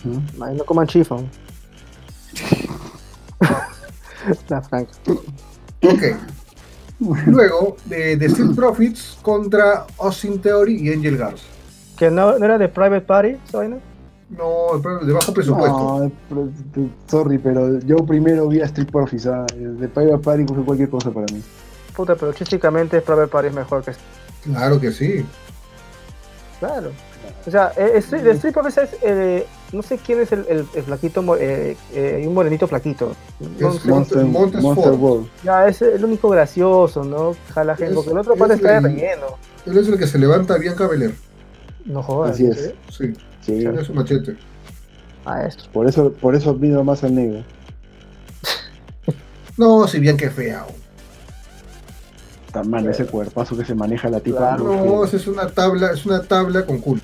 ¿no? 0.04 0.44
Ahí 0.44 0.56
no 0.56 0.64
coman 0.64 0.86
chifón. 0.86 1.28
La 4.48 4.62
franca. 4.62 4.92
Ok. 5.82 6.02
Luego, 7.26 7.76
de, 7.86 8.16
de 8.16 8.28
Steel 8.30 8.54
Profits 8.54 9.18
contra 9.20 9.84
Austin 9.98 10.40
Theory 10.40 10.76
y 10.88 10.92
Angel 10.92 11.16
Garza. 11.18 11.44
Que 11.98 12.10
no, 12.10 12.38
no 12.38 12.44
era 12.44 12.58
de 12.58 12.68
Private 12.68 13.02
Party, 13.02 13.36
esa 13.46 13.58
vaina. 13.58 13.76
No, 14.30 14.78
de 15.04 15.12
bajo 15.12 15.32
presupuesto. 15.32 16.10
No, 16.30 16.48
sorry, 17.08 17.38
pero 17.38 17.78
yo 17.80 17.96
primero 17.98 18.48
vi 18.48 18.60
a 18.60 18.64
Street 18.64 18.90
Profits. 18.90 19.26
ah, 19.26 19.46
De 19.54 19.86
Private 19.88 20.18
Party 20.18 20.44
fue 20.46 20.64
cualquier 20.64 20.88
cosa 20.90 21.10
para 21.10 21.26
mí. 21.32 21.40
Puta, 21.94 22.16
pero 22.16 22.32
chísticamente 22.32 23.00
Private 23.00 23.28
Party 23.28 23.48
es 23.48 23.54
mejor 23.54 23.84
que 23.84 23.92
Claro 24.44 24.80
que 24.80 24.90
sí. 24.90 25.24
Claro. 26.58 26.90
O 27.46 27.50
sea, 27.50 27.72
eh, 27.76 27.92
es- 27.96 28.10
de 28.10 28.30
Street 28.32 28.52
Profits 28.54 28.78
es. 28.78 28.90
eh, 29.02 29.46
no 29.72 29.82
sé 29.82 29.98
quién 29.98 30.20
es 30.20 30.32
el, 30.32 30.46
el, 30.48 30.66
el 30.74 30.82
flaquito. 30.82 31.36
Eh, 31.38 31.76
eh, 31.92 32.24
un 32.26 32.34
morenito 32.34 32.66
flaquito. 32.66 33.12
No 33.60 33.70
Es 33.70 33.82
sé, 33.82 33.88
Monster- 33.88 34.24
Monster, 34.24 34.62
Monster. 34.62 34.92
World. 34.92 35.28
ya, 35.44 35.68
es 35.68 35.80
el 35.82 36.04
único 36.04 36.28
gracioso, 36.30 37.04
¿no? 37.04 37.34
Jala 37.54 37.76
gente. 37.76 37.94
Porque 37.94 38.10
el 38.10 38.18
otro 38.18 38.32
es 38.34 38.38
parte 38.38 38.54
está 38.54 38.68
de 38.72 38.76
el- 38.78 38.84
relleno. 38.84 39.26
Él 39.66 39.78
es 39.78 39.88
el 39.88 39.98
que 39.98 40.06
se 40.06 40.18
levanta 40.18 40.56
bien 40.58 40.74
Belair. 40.76 41.14
No 41.84 42.02
jodas. 42.02 42.32
Así 42.32 42.46
es. 42.46 42.58
¿eh? 42.58 42.74
Sí, 42.90 43.12
Sí, 43.42 43.58
tiene 43.58 43.84
su 43.84 43.92
machete. 43.92 44.36
Maestro. 45.24 45.70
por 45.72 45.86
eso, 45.86 46.12
por 46.12 46.34
eso 46.34 46.54
vino 46.54 46.82
más 46.84 47.02
al 47.04 47.14
negro. 47.14 47.44
No, 49.56 49.86
si 49.86 50.00
bien 50.00 50.16
que 50.16 50.30
fea. 50.30 50.66
Tan 52.52 52.68
mal 52.68 52.86
ese 52.88 53.06
cuerpazo 53.06 53.56
que 53.56 53.64
se 53.64 53.74
maneja 53.74 54.08
la 54.08 54.18
tipa. 54.20 54.38
Claro. 54.38 54.64
No, 54.64 55.08
que- 55.08 55.16
es 55.16 55.26
una 55.28 55.46
tabla, 55.48 55.92
es 55.92 56.04
una 56.06 56.22
tabla 56.22 56.66
con 56.66 56.78
culo. 56.80 57.00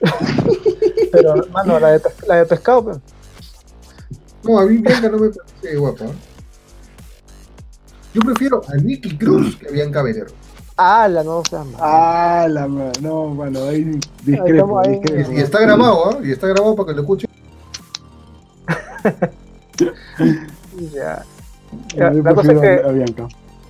Pero, 1.12 1.46
mano, 1.52 1.78
la 1.78 1.90
de, 1.92 2.02
la 2.26 2.36
de 2.36 2.46
pescado, 2.46 2.84
pues. 2.84 2.96
No, 4.42 4.58
a 4.58 4.64
mí 4.66 4.78
Bianca 4.78 5.08
no 5.10 5.18
me 5.18 5.28
parece 5.30 5.76
guapa. 5.76 6.04
Yo 8.14 8.20
prefiero 8.22 8.62
a 8.68 8.74
Nicky 8.76 9.16
Cruz 9.18 9.56
que 9.56 9.68
a 9.68 9.70
Bianca 9.70 10.02
Belair. 10.02 10.26
Ah, 10.76 11.06
la 11.08 11.22
no 11.22 11.42
sea 11.48 11.62
mal. 11.64 11.74
Ah, 11.78 12.46
la 12.50 12.66
ma- 12.66 12.90
no, 13.00 13.26
mano, 13.28 13.64
ahí 13.64 13.98
discrepo, 14.24 14.80
ahí. 14.80 14.98
discrepo. 14.98 15.32
Y, 15.32 15.36
y 15.36 15.40
está 15.40 15.60
grabado, 15.60 16.10
¿ah? 16.10 16.18
Y 16.24 16.32
está 16.32 16.48
grabado 16.48 16.74
para 16.74 16.88
que 16.88 16.94
lo 16.94 17.00
escuchen. 17.02 17.30
Ya. 20.92 21.22
La 21.96 22.34
cosa 22.34 22.52
es 22.52 22.60
que-. 22.60 23.14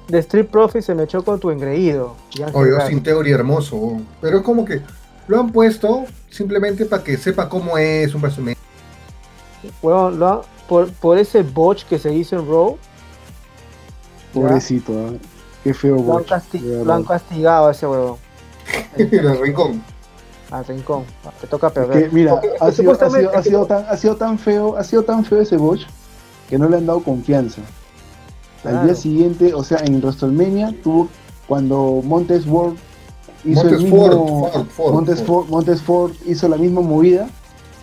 De 0.08 0.18
Street 0.18 0.46
Profit 0.46 0.82
se 0.82 0.94
me 0.94 1.04
echó 1.04 1.24
con 1.24 1.40
tu 1.40 1.50
engreído. 1.50 2.14
Oye, 2.52 2.70
sin 2.88 3.02
teoría 3.02 3.34
hermoso. 3.36 3.98
Pero 4.20 4.38
es 4.38 4.42
como 4.42 4.64
que 4.64 4.80
lo 5.26 5.40
han 5.40 5.50
puesto 5.50 6.04
simplemente 6.30 6.84
para 6.84 7.02
que 7.02 7.16
sepa 7.16 7.48
cómo 7.48 7.78
es 7.78 8.14
un 8.14 8.22
resumen. 8.22 8.56
Lo 9.82 10.08
han- 10.28 10.40
por, 10.68 10.90
por 10.92 11.18
ese 11.18 11.42
botch 11.42 11.84
que 11.84 11.98
se 11.98 12.12
hizo 12.14 12.36
en 12.38 12.46
Raw, 12.46 12.78
Pobrecito, 14.32 14.92
¿ah? 14.92 15.12
Qué 15.64 15.74
feo 15.74 15.96
lo 15.96 16.18
han, 16.18 16.24
casti- 16.24 16.60
lo 16.84 16.92
han 16.92 17.02
castigado 17.04 17.68
a 17.68 17.70
ese 17.72 17.86
huevón. 17.86 18.16
El 18.96 19.38
rincón. 19.40 19.82
A 20.50 20.62
Rincón. 20.62 21.02
Te 21.40 21.46
toca 21.48 21.66
Es 21.68 21.72
que, 21.72 21.80
perder. 21.80 22.12
mira, 22.12 22.34
ha 22.34 22.40
sido, 22.40 22.52
ha, 22.60 22.70
sido, 22.72 22.92
supuestamente- 22.94 23.36
ha, 23.36 23.42
sido 23.42 23.66
tan, 23.66 23.84
ha 23.88 23.96
sido 23.96 24.16
tan 24.16 24.38
feo, 24.38 24.76
ha 24.76 24.84
sido 24.84 25.02
tan 25.02 25.24
feo 25.24 25.40
ese 25.40 25.56
botch 25.56 25.82
que 26.48 26.58
no 26.58 26.68
le 26.68 26.76
han 26.76 26.86
dado 26.86 27.00
confianza. 27.02 27.62
Al 28.62 28.84
día 28.84 28.94
siguiente, 28.94 29.52
o 29.52 29.64
sea, 29.64 29.78
en 29.84 30.00
WrestleMania 30.00 30.74
tuvo 30.82 31.08
cuando 31.46 32.00
Montes 32.04 32.46
World 32.46 32.78
hizo 33.44 33.62
Montes 33.64 33.82
el 33.82 33.90
Ford, 33.90 34.10
mismo 34.10 34.50
Ford, 34.52 34.66
Ford, 34.68 34.92
Montes 34.94 35.16
Ford. 35.22 35.26
Ford, 35.26 35.48
Montes 35.50 35.82
Ford 35.82 36.12
hizo 36.26 36.48
la 36.48 36.56
misma 36.56 36.80
movida, 36.80 37.26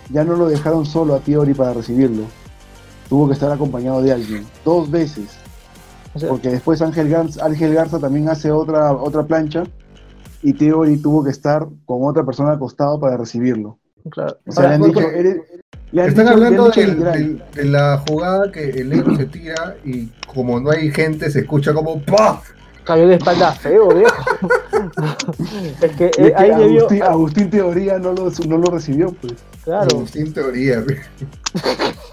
ya 0.09 0.23
no 0.23 0.35
lo 0.35 0.47
dejaron 0.47 0.85
solo 0.85 1.13
a 1.15 1.19
Theory 1.19 1.53
para 1.53 1.73
recibirlo. 1.73 2.23
Tuvo 3.09 3.27
que 3.27 3.33
estar 3.33 3.51
acompañado 3.51 4.01
de 4.01 4.13
alguien, 4.13 4.47
dos 4.63 4.89
veces. 4.89 5.25
O 6.13 6.19
sea, 6.19 6.29
Porque 6.29 6.49
después 6.49 6.81
Ángel 6.81 7.09
Garza, 7.09 7.45
Ángel 7.45 7.73
Garza 7.73 7.99
también 7.99 8.27
hace 8.29 8.51
otra, 8.51 8.91
otra 8.91 9.23
plancha 9.23 9.63
y 10.43 10.53
Theory 10.53 10.97
tuvo 10.97 11.23
que 11.23 11.29
estar 11.29 11.67
con 11.85 11.99
otra 12.03 12.23
persona 12.25 12.51
al 12.51 12.59
costado 12.59 12.99
para 12.99 13.15
recibirlo. 13.17 13.77
claro. 14.09 14.37
O 14.47 14.51
sea, 14.51 14.67
le 14.69 14.75
han 14.75 14.81
Ahora, 14.81 14.87
dicho, 14.93 15.01
porque 15.01 15.19
eres- 15.19 15.37
le 15.91 16.01
han 16.01 16.07
Están 16.09 16.25
dicho- 16.25 16.37
le 16.37 16.45
han 16.47 16.53
hablando 16.53 16.81
literal, 16.81 17.13
del- 17.13 17.43
de 17.53 17.65
la 17.65 18.03
jugada 18.09 18.51
que 18.51 18.69
el 18.69 18.89
negro 18.89 19.15
se 19.15 19.25
tira 19.25 19.75
y 19.85 20.07
como 20.33 20.59
no 20.59 20.71
hay 20.71 20.91
gente 20.91 21.29
se 21.29 21.39
escucha 21.41 21.73
como 21.73 22.01
¡pah! 22.01 22.41
Cayó 22.83 23.07
de 23.07 23.15
espalda 23.15 23.51
feo, 23.53 23.89
viejo. 23.93 24.15
es 25.81 25.91
que 25.95 26.05
es 26.07 26.17
eh, 26.17 26.33
debió. 26.37 26.55
Agustín, 26.79 27.03
Agustín 27.03 27.49
Teoría 27.51 27.99
no 27.99 28.13
lo, 28.13 28.31
no 28.47 28.57
lo 28.57 28.71
recibió, 28.71 29.11
pues. 29.21 29.33
Claro. 29.63 30.07
Sin 30.07 30.33
teoría. 30.33 30.83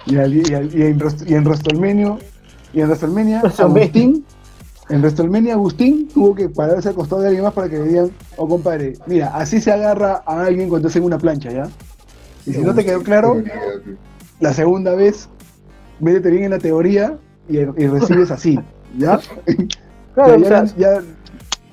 Y, 0.07 0.17
al- 0.19 0.35
y 0.37 0.55
al- 0.55 0.75
y 0.75 0.83
en, 0.83 0.99
y 1.27 1.35
en 1.35 1.45
y 2.79 2.81
en 2.81 2.87
WrestleMania, 2.87 3.41
WrestleMania. 3.41 3.83
Agustín, 3.83 4.25
en 4.89 5.01
WrestleMania 5.01 5.55
Agustín 5.55 6.09
tuvo 6.15 6.35
que 6.35 6.49
pararse 6.49 6.89
al 6.91 6.95
costado 6.95 7.23
de 7.23 7.29
alguien 7.29 7.45
más 7.45 7.53
para 7.53 7.69
que 7.69 7.77
le 7.79 7.85
digan, 7.89 8.11
oh 8.37 8.49
compadre, 8.49 8.95
mira, 9.07 9.29
así 9.35 9.61
se 9.61 9.73
agarra 9.73 10.23
a 10.25 10.45
alguien 10.45 10.69
cuando 10.69 10.87
hacen 10.89 11.03
una 11.03 11.19
plancha, 11.19 11.51
¿ya? 11.51 11.69
Y 12.47 12.53
si 12.53 12.61
no 12.61 12.73
te 12.75 12.85
quedó 12.85 13.03
claro, 13.03 13.43
la 14.41 14.55
segunda 14.55 14.95
vez, 14.95 15.29
métete 15.99 16.31
bien 16.31 16.45
en 16.45 16.51
la 16.53 16.59
teoría 16.59 17.19
y, 17.49 17.59
y 17.59 17.87
recibes 17.89 18.31
así, 18.31 18.59
¿ya? 18.97 19.19
Claro, 20.15 20.35
o 20.35 20.39
ya- 20.39 20.67
sea, 20.67 20.77
ya- 20.77 21.03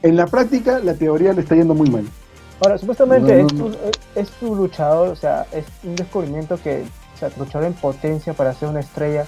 en 0.02 0.16
la 0.18 0.26
práctica, 0.28 0.80
la 0.80 0.94
teoría 0.96 1.34
le 1.34 1.42
está 1.42 1.56
yendo 1.56 1.74
muy 1.76 1.90
mal. 1.90 2.04
ahora, 2.62 2.78
supuestamente 2.80 3.44
No, 3.44 3.44
no, 3.44 3.48
es, 3.48 3.56
tu, 3.56 3.68
es- 3.70 4.00
es 4.16 4.30
tu 4.40 4.56
luchador, 4.56 5.10
o 5.10 5.16
sea, 5.16 5.46
es 5.52 5.66
un 5.84 5.96
descubrimiento 5.96 6.58
que, 6.62 6.84
o 7.16 7.18
sea, 7.20 7.30
luchador 7.40 7.68
en 7.68 7.74
potencia 7.74 8.34
para 8.34 8.54
ser 8.54 8.70
una 8.70 8.80
estrella. 8.82 9.26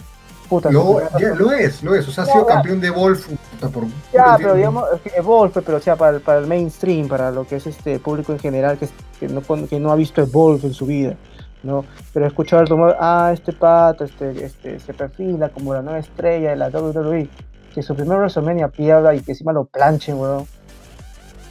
Puta, 0.50 0.72
Lo, 0.72 1.02
ya, 1.20 1.30
lo 1.36 1.52
es, 1.52 1.84
lo 1.84 1.94
es. 1.94 2.08
O 2.08 2.12
sea, 2.12 2.24
ha 2.24 2.28
sido 2.28 2.48
ya. 2.48 2.54
campeón 2.56 2.80
de 2.80 2.90
Wolf 2.90 3.28
puta, 3.28 3.70
por 3.70 3.84
Ya, 4.14 4.36
pero 4.38 4.56
digamos, 4.56 4.86
es 5.06 5.14
Evolve, 5.18 5.62
pero 5.62 5.78
o 5.78 5.82
sea, 5.82 5.96
para, 5.98 6.16
el- 6.18 6.22
para 6.22 6.40
el 6.40 6.48
mainstream, 6.48 7.08
para 7.10 7.32
lo 7.32 7.46
que 7.46 7.58
es 7.58 7.68
este 7.68 8.00
público 8.00 8.32
en 8.32 8.40
general 8.40 8.78
que, 8.78 9.28
no, 9.28 9.42
que 9.68 9.80
no 9.80 9.92
ha 9.92 9.96
visto 9.96 10.22
Evolve 10.22 10.68
en 10.68 10.74
su 10.74 10.86
vida, 10.86 11.16
¿no? 11.64 11.84
Pero 12.14 12.28
escuchar 12.28 12.62
el 12.62 12.68
rumor, 12.68 12.96
ah, 13.00 13.32
este 13.34 13.52
pato 13.52 14.06
este, 14.06 14.46
este, 14.46 14.80
se 14.80 14.94
perfila 14.94 15.50
como 15.50 15.74
la 15.74 15.82
nueva 15.82 16.00
estrella 16.00 16.52
de 16.52 16.56
la 16.56 16.70
WWE, 16.70 17.28
que 17.74 17.82
su 17.84 17.94
primer 17.94 18.18
WrestleMania 18.20 18.70
pierda 18.70 19.14
y 19.14 19.20
que 19.20 19.34
encima 19.34 19.52
lo 19.52 19.66
planchen, 19.66 20.18
weón. 20.18 20.46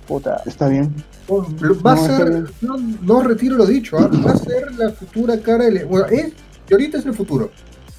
Puta. 0.08 0.40
Está 0.46 0.68
bien. 0.68 0.94
Va 1.28 1.92
a 1.92 1.96
No, 1.96 2.06
ser, 2.06 2.44
no, 2.62 2.76
no 3.02 3.22
retiro 3.22 3.56
lo 3.56 3.66
dicho, 3.66 3.96
¿ah? 3.98 4.08
va 4.24 4.30
a 4.32 4.36
ser 4.36 4.72
la 4.76 4.90
futura 4.90 5.36
cara 5.40 5.64
de 5.64 5.84
Bueno, 5.84 6.06
es, 6.06 6.32
y 6.68 6.72
ahorita 6.72 6.98
es 6.98 7.06
el 7.06 7.14
futuro. 7.14 7.50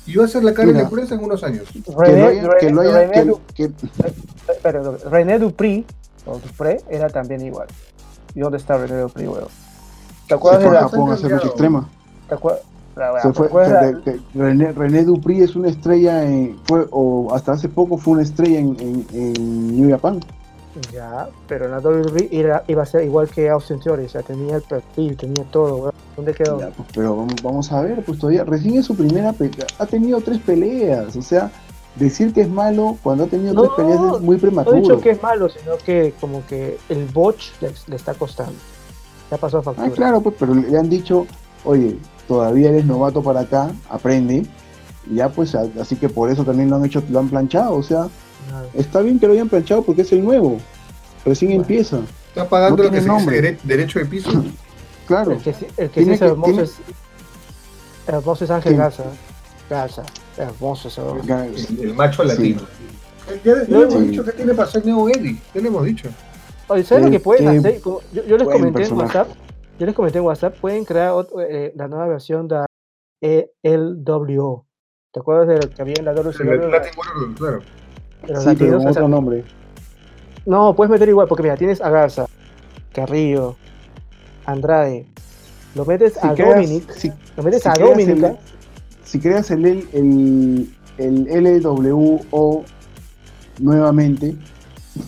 Y 0.07 0.15
va 0.15 0.25
a 0.25 0.27
ser 0.27 0.43
la 0.43 0.53
cara 0.53 0.67
de 0.67 0.73
Mira. 0.73 0.83
la 0.83 0.89
empresa 0.89 1.15
en 1.15 1.23
unos 1.23 1.43
años. 1.43 1.63
René, 1.97 2.23
haya, 2.23 2.49
que 2.59 2.69
lo 2.71 2.81
haya, 2.81 2.99
René 2.99 3.11
que- 3.13 3.25
Du- 3.25 3.39
que- 3.53 3.71
pero 4.63 4.97
René 5.11 5.37
Dupri, 5.39 5.85
o 6.25 6.39
Dupré, 6.39 6.81
era 6.89 7.09
también 7.09 7.41
igual. 7.45 7.67
¿Y 8.33 8.39
dónde 8.39 8.57
está 8.57 8.77
René 8.77 8.97
Dupri, 9.01 9.27
weón? 9.27 9.45
¿Te 9.47 10.27
se 10.29 10.33
acuerdas 10.33 10.61
fue 10.63 10.71
de 10.71 10.77
a 10.77 10.81
la... 10.81 10.89
Japón 10.89 11.11
a 11.11 11.13
hacer 11.15 11.31
lucha 11.31 11.47
extrema. 11.47 11.89
¿Te 12.29 12.35
acuerdas? 12.35 12.61
la- 12.95 13.21
Se 13.21 13.27
¿te 13.27 13.33
fue, 13.49 13.63
de- 13.63 13.69
la- 13.73 13.81
de- 13.91 14.21
René, 14.33 14.71
René 14.71 15.03
Dupri 15.03 15.41
es 15.43 15.55
una 15.55 15.69
estrella 15.69 16.23
en, 16.23 16.57
fue, 16.65 16.87
o 16.91 17.33
hasta 17.33 17.51
hace 17.51 17.69
poco 17.69 17.97
fue 17.97 18.13
una 18.13 18.23
estrella 18.23 18.59
en, 18.59 18.75
en, 18.79 19.05
en 19.13 19.77
New 19.81 19.89
Japan. 19.89 20.19
Ya, 20.91 21.27
pero 21.47 21.65
en 21.65 21.71
la 21.71 21.79
WWE 21.79 22.29
era- 22.31 22.63
iba 22.67 22.83
a 22.83 22.85
ser 22.85 23.03
igual 23.03 23.27
que 23.29 23.49
Austin 23.49 23.79
Theory, 23.79 24.05
o 24.05 24.09
sea, 24.09 24.21
tenía 24.21 24.57
el 24.57 24.61
perfil, 24.61 25.17
tenía 25.17 25.43
todo. 25.51 25.91
¿Dónde 26.15 26.33
quedó? 26.33 26.59
Ya, 26.59 26.69
pues, 26.69 26.87
pero 26.93 27.15
vamos, 27.15 27.33
vamos 27.43 27.71
a 27.71 27.81
ver, 27.81 28.03
pues 28.03 28.19
todavía, 28.19 28.43
recién 28.43 28.75
es 28.77 28.85
su 28.85 28.95
primera 28.95 29.33
pelea, 29.33 29.65
ha 29.79 29.85
tenido 29.85 30.19
tres 30.21 30.39
peleas, 30.39 31.15
o 31.15 31.21
sea, 31.21 31.51
decir 31.95 32.33
que 32.33 32.41
es 32.41 32.49
malo 32.49 32.97
cuando 33.03 33.23
ha 33.25 33.27
tenido 33.27 33.53
No, 33.53 33.61
tres 33.63 33.73
peleas 33.77 33.99
es 34.15 34.21
muy 34.21 34.35
No 34.35 34.37
he 34.37 34.39
prematuro. 34.39 34.77
dicho 34.77 35.01
que 35.01 35.11
es 35.11 35.21
malo, 35.23 35.49
sino 35.49 35.77
que 35.77 36.13
como 36.19 36.45
que 36.47 36.77
el 36.89 37.05
botch 37.05 37.51
le, 37.61 37.71
le 37.87 37.95
está 37.95 38.13
costando. 38.13 38.53
Ya 39.31 39.37
pasó 39.37 39.61
factura. 39.61 39.87
Ah, 39.87 39.91
claro, 39.93 40.21
pues, 40.21 40.35
pero 40.39 40.53
le 40.53 40.77
han 40.77 40.89
dicho, 40.89 41.25
oye, 41.65 41.97
todavía 42.27 42.69
eres 42.69 42.85
novato 42.85 43.21
para 43.21 43.41
acá, 43.41 43.71
aprende, 43.89 44.45
y 45.09 45.15
ya 45.15 45.29
pues, 45.29 45.53
así 45.55 45.95
que 45.95 46.09
por 46.09 46.29
eso 46.29 46.43
también 46.43 46.69
lo 46.69 46.75
han 46.77 46.85
hecho, 46.85 47.01
lo 47.09 47.19
han 47.19 47.29
planchado, 47.29 47.75
o 47.75 47.83
sea, 47.83 48.07
Está 48.73 49.01
bien 49.01 49.19
que 49.19 49.27
lo 49.27 49.33
hayan 49.33 49.49
planchado 49.49 49.81
porque 49.83 50.01
es 50.03 50.11
el 50.11 50.23
nuevo, 50.23 50.59
recién 51.25 51.49
Bueno. 51.51 51.61
empieza, 51.63 51.99
Está 52.29 52.47
pagando 52.49 52.77
No 52.77 52.83
lo 52.83 52.89
que 52.91 52.97
se 52.97 53.01
dice 53.01 53.07
nombre. 53.07 53.41
dere- 53.41 53.57
derecho 53.63 53.97
de 53.99 54.05
piso. 54.05 54.29
claro. 55.07 55.31
El 55.31 55.39
que, 55.41 55.53
sí- 55.53 55.65
el 55.77 55.89
que 55.89 56.03
sí 56.03 56.11
es 56.11 56.19
que- 56.19 56.25
hermoso 56.25 56.51
tiene- 56.51 56.63
es, 56.63 56.75
hermoso 58.07 58.43
es 58.45 58.51
Ángel. 58.51 58.77
Garza. 58.77 59.03
Garza. 59.69 60.03
Hermoso 60.37 60.87
ese. 60.87 61.01
El, 61.01 61.79
el 61.89 61.93
macho 61.95 62.21
Sí. 62.23 62.27
latino. 62.29 62.61
Ya, 63.43 63.53
ya 63.53 63.55
le 63.55 63.81
hemos 63.81 63.93
Sí. 63.93 63.99
dicho 64.07 64.23
que 64.23 64.31
tiene 64.33 64.53
para 64.53 64.69
ser 64.69 64.85
nuevo 64.85 65.09
Eddie. 65.09 65.37
Ya 65.53 65.61
le 65.61 65.67
hemos 65.67 65.83
dicho. 65.83 66.09
Oye, 66.67 66.83
¿sabes 66.83 67.05
lo 67.05 67.11
que 67.11 67.19
pueden 67.19 67.51
qué 67.51 67.57
hacer? 67.57 67.81
Como- 67.81 68.01
Yo, 68.13 68.23
yo 68.25 68.37
les 68.37 68.47
comenté 68.47 68.67
en 68.67 68.73
personaje. 68.73 69.17
WhatsApp. 69.17 69.35
Yo 69.79 69.85
les 69.85 69.95
comenté 69.95 70.17
en 70.19 70.25
WhatsApp. 70.25 70.55
Pueden 70.59 70.85
crear 70.85 71.11
otro- 71.11 71.41
eh, 71.41 71.73
la 71.75 71.87
nueva 71.87 72.07
versión 72.07 72.47
de 72.47 72.65
ELWO. 73.63 74.65
¿Te 75.11 75.19
acuerdas 75.19 75.47
de 75.47 75.55
lo 75.67 75.73
que 75.73 75.81
había 75.81 75.95
en 75.97 76.05
la 76.05 76.11
El 76.11 76.17
WCW? 76.17 76.69
Latin 76.69 76.91
Warrior, 76.97 77.35
claro. 77.35 77.61
Los 78.27 78.43
Sí, 78.43 78.49
pero 78.57 78.73
con 78.73 78.81
sea, 78.81 78.91
otro 78.91 79.07
nombre. 79.07 79.43
no, 80.45 80.75
puedes 80.75 80.91
meter 80.91 81.09
igual, 81.09 81.27
porque 81.27 81.43
mira, 81.43 81.55
tienes 81.57 81.81
a 81.81 81.89
Garza, 81.89 82.25
Carrillo, 82.93 83.55
Andrade. 84.45 85.05
Lo 85.75 85.85
metes 85.85 86.13
Si 86.13 86.27
a 86.27 86.33
creas- 86.33 86.55
Dominic. 86.55 86.91
si- 86.91 87.11
Lo 87.35 87.43
metes 87.43 87.61
si 87.63 87.69
a 87.69 87.73
el- 87.73 88.37
si 89.03 89.19
creas 89.19 89.51
el, 89.51 89.65
el, 89.93 90.69
el 90.97 91.61
LWO 91.63 92.63
nuevamente, 93.59 94.35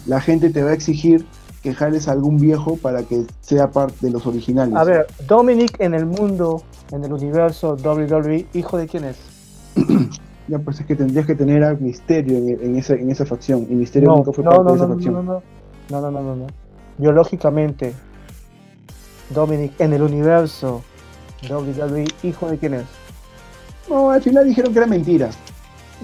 la 0.06 0.22
gente 0.22 0.50
te 0.50 0.64
va 0.64 0.72
a 0.72 0.74
exigir 0.74 1.26
que 1.64 1.74
jales 1.74 2.08
a 2.08 2.14
algún 2.14 2.38
viejo 2.38 2.78
para 2.78 3.04
que 3.04 3.26
sea 3.42 3.70
parte 3.72 3.96
de 4.02 4.12
los 4.12 4.26
originales. 4.26 4.76
A 4.76 4.84
ver, 4.84 5.08
Dominic 5.28 5.80
en 5.82 5.94
el 5.94 6.06
mundo, 6.06 6.64
en 6.92 7.04
el 7.04 7.12
universo 7.12 7.76
WWE, 7.76 8.46
¿hijo 8.54 8.78
de 8.78 8.88
quién 8.88 9.04
es? 9.06 9.18
Ya, 10.50 10.58
pues 10.60 10.80
es 10.80 10.86
que 10.86 10.96
tendrías 10.96 11.26
que 11.28 11.36
tener 11.36 11.64
a 11.64 11.74
Misterio 11.76 12.38
en, 12.38 12.50
en 12.62 12.76
esa, 12.76 12.94
en 12.96 13.12
esa 13.12 13.26
facción. 13.26 13.68
Y 13.70 13.76
Misterio 13.76 14.10
No, 14.10 14.16
nunca 14.18 14.32
fue 14.34 14.44
no, 14.44 14.50
parte 14.52 14.64
no, 14.64 14.70
de 14.72 14.76
esa 14.78 14.88
no, 14.88 14.94
facción. 14.96 15.14
no, 15.14 15.22
no, 15.24 15.42
no, 15.90 16.12
no, 16.12 16.22
no, 16.22 16.36
no. 16.36 16.48
Biológicamente, 16.98 17.94
Dominic 19.30 19.80
en 19.80 19.94
el 19.94 20.02
universo 20.02 20.82
WWE, 21.50 22.06
¿hijo 22.24 22.50
de 22.50 22.58
quién 22.58 22.74
es? 22.74 22.84
No, 23.90 24.12
al 24.12 24.22
final 24.22 24.46
dijeron 24.46 24.74
que 24.74 24.80
era 24.80 24.88
mentira. 24.88 25.30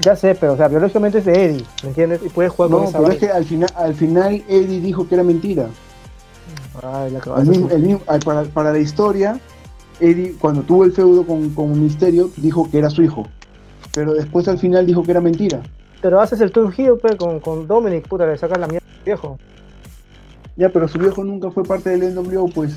Ya 0.02 0.16
sé, 0.16 0.36
pero 0.36 0.54
o 0.54 0.58
sea, 0.58 0.68
biológicamente 0.68 1.20
es 1.20 1.26
de 1.26 1.46
Eddie, 1.46 1.66
¿me 1.84 1.90
entiendes? 1.90 2.22
Y 2.26 2.30
puedes 2.30 2.52
jugar 2.52 2.70
No, 2.70 2.78
con 2.80 2.88
esa 2.88 3.00
pero 3.00 3.12
es 3.14 3.18
que 3.20 3.30
al 3.30 3.46
final, 3.46 3.70
al 3.76 3.94
final 3.96 4.44
Eddie 4.48 4.82
dijo 4.82 5.08
que 5.08 5.16
era 5.16 5.24
mentira. 5.24 5.68
Ay, 6.84 7.12
la 7.12 7.20
Al 7.20 7.24
cabeza 7.24 7.52
mismo- 7.52 7.68
es- 7.68 7.74
el 7.74 7.82
mismo- 7.82 8.02
al- 8.08 8.20
para, 8.20 8.44
para 8.44 8.72
la 8.74 8.80
historia, 8.80 9.40
Eddie, 10.00 10.36
cuando 10.40 10.62
tuvo 10.64 10.84
el 10.84 10.92
feudo 10.92 11.26
con, 11.26 11.50
con 11.52 11.82
Misterio, 11.82 12.30
dijo 12.38 12.70
que 12.70 12.78
era 12.80 12.90
su 12.90 13.02
hijo. 13.04 13.26
Pero 13.96 14.14
después 14.14 14.48
al 14.48 14.60
final 14.60 14.86
dijo 14.86 15.02
que 15.04 15.12
era 15.12 15.22
mentira. 15.22 15.64
Pero 16.02 16.20
haces 16.22 16.42
el 16.42 16.52
Tour 16.52 16.74
Heel 16.78 16.98
pe, 17.02 17.16
con, 17.18 17.40
con 17.40 17.66
Dominic, 17.66 18.08
puta, 18.08 18.28
le 18.28 18.38
sacas 18.38 18.60
la 18.60 18.68
mierda 18.68 18.86
al 18.86 19.04
viejo. 19.04 19.40
Ya, 20.58 20.70
pero 20.70 20.88
su 20.88 21.00
viejo 21.00 21.24
nunca 21.24 21.50
fue 21.50 21.64
parte 21.64 21.90
del 21.98 22.14
NWO, 22.14 22.48
pues. 22.50 22.74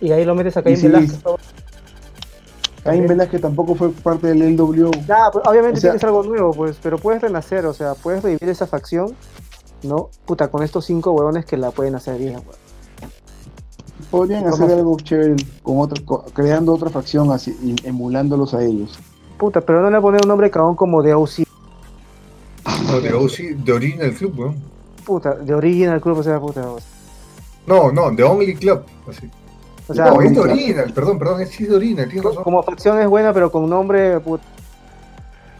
Y 0.00 0.12
ahí 0.12 0.24
lo 0.24 0.34
metes 0.34 0.56
a 0.56 0.62
Caín 0.62 0.76
sí, 0.76 0.86
Velázquez. 0.86 1.20
Caín. 2.84 3.06
Velázquez 3.06 3.40
tampoco 3.40 3.74
fue 3.74 3.90
parte 3.90 4.28
del 4.28 4.54
NWO. 4.56 4.90
Ya, 5.06 5.30
pues, 5.32 5.44
obviamente 5.46 5.78
O 5.78 5.80
sea- 5.80 5.90
tienes 5.90 6.04
algo 6.04 6.22
nuevo, 6.22 6.52
pues, 6.52 6.78
pero 6.82 6.98
puedes 6.98 7.20
renacer, 7.22 7.66
o 7.66 7.72
sea, 7.72 7.94
puedes 7.94 8.22
revivir 8.22 8.48
esa 8.48 8.66
facción, 8.66 9.14
¿no? 9.82 10.10
Puta, 10.26 10.48
con 10.48 10.62
estos 10.62 10.84
cinco 10.84 11.12
huevones 11.12 11.44
que 11.46 11.56
la 11.56 11.70
pueden 11.70 11.94
hacer 11.94 12.18
bien, 12.18 12.34
weón. 12.36 12.68
Podrían 14.10 14.44
¿Cómo 14.44 14.54
hacer 14.54 14.70
algo 14.78 14.96
chévere 14.98 15.36
con 15.62 15.80
otra, 15.80 16.02
creando 16.32 16.72
otra 16.72 16.88
facción 16.88 17.30
así, 17.32 17.54
y 17.62 17.74
emulándolos 17.86 18.54
a 18.54 18.62
ellos. 18.64 18.98
Puta, 19.38 19.60
pero 19.60 19.80
no 19.82 19.90
le 19.90 20.00
poner 20.00 20.20
un 20.22 20.28
nombre 20.28 20.50
cagón 20.50 20.74
como 20.74 21.02
de 21.02 21.14
OC. 21.14 21.46
No, 22.88 23.00
de 23.00 23.12
OC, 23.12 23.36
de 23.64 23.72
Original 23.72 24.12
Club, 24.12 24.38
weón. 24.38 24.56
Puta, 25.04 25.34
de 25.34 25.54
Original 25.54 26.00
Club, 26.00 26.18
o 26.18 26.22
sea, 26.22 26.40
puta. 26.40 26.68
o 26.68 26.78
sea, 26.80 26.88
No, 27.66 27.92
no, 27.92 28.10
de 28.10 28.22
Only 28.24 28.54
Club. 28.56 28.82
Así. 29.08 29.30
O 29.86 29.94
sea, 29.94 30.10
no, 30.10 30.20
es 30.20 30.34
de. 30.34 30.40
Original, 30.40 30.92
perdón, 30.92 31.18
perdón, 31.18 31.40
es 31.40 31.56
de 31.56 31.74
Original, 31.74 32.06
tienes 32.08 32.24
razón. 32.24 32.42
como 32.44 32.62
facción 32.62 33.00
es 33.00 33.08
buena, 33.08 33.32
pero 33.32 33.50
con 33.50 33.68
nombre, 33.70 34.18
puta, 34.20 34.44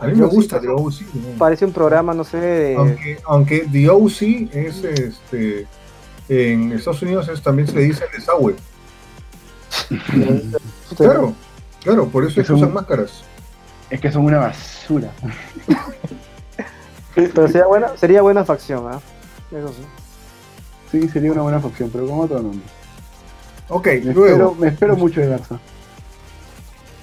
A 0.01 0.07
mí 0.07 0.15
me 0.15 0.27
gusta 0.27 0.61
The 0.61 0.69
OC. 0.69 0.95
parece 1.39 1.65
un 1.65 1.73
programa, 1.73 2.13
no 2.13 2.25
sé, 2.25 2.39
de... 2.39 2.77
Aunque, 2.77 3.19
aunque 3.25 3.61
The 3.73 3.89
OC 3.89 4.23
es 4.53 4.85
este. 4.85 5.67
En 6.29 6.73
Estados 6.73 7.01
Unidos 7.03 7.29
es, 7.29 7.41
también 7.41 7.69
se 7.69 7.75
le 7.75 7.83
dice 7.83 8.05
el 8.05 8.19
desagüe. 8.19 8.55
Claro, 10.97 11.35
claro, 11.83 12.07
por 12.09 12.25
eso 12.25 12.41
es 12.41 12.47
que 12.47 12.53
usan 12.53 12.73
máscaras. 12.73 13.23
Es 13.91 14.01
que 14.01 14.13
son 14.13 14.25
una 14.25 14.39
basura. 14.39 15.11
Pero 17.15 17.49
sería 17.49 17.67
buena, 17.67 17.97
sería 17.97 18.23
buena 18.23 18.45
facción, 18.45 18.87
¿ah? 18.89 19.01
Eso 19.51 19.69
sí. 19.69 19.83
Sí, 20.91 21.09
sería 21.09 21.33
una 21.33 21.43
buena 21.43 21.61
facción, 21.61 21.91
pero 21.91 22.07
con 22.07 22.21
otro 22.21 22.41
nombre. 22.41 22.67
Ok, 23.69 23.87
Me, 23.87 23.93
espero, 23.95 24.15
luego, 24.15 24.55
me 24.55 24.69
espero 24.69 24.97
mucho 24.97 25.21
de 25.21 25.29
Garza. 25.29 25.61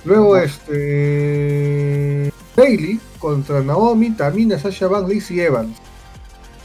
luego 0.04 0.38
este. 0.38 2.32
Bailey 2.56 3.00
contra 3.20 3.62
Naomi, 3.62 4.12
Tamina, 4.12 4.58
Sasha 4.58 4.88
Banks, 4.88 5.14
Lacey 5.14 5.40
Evans. 5.42 5.78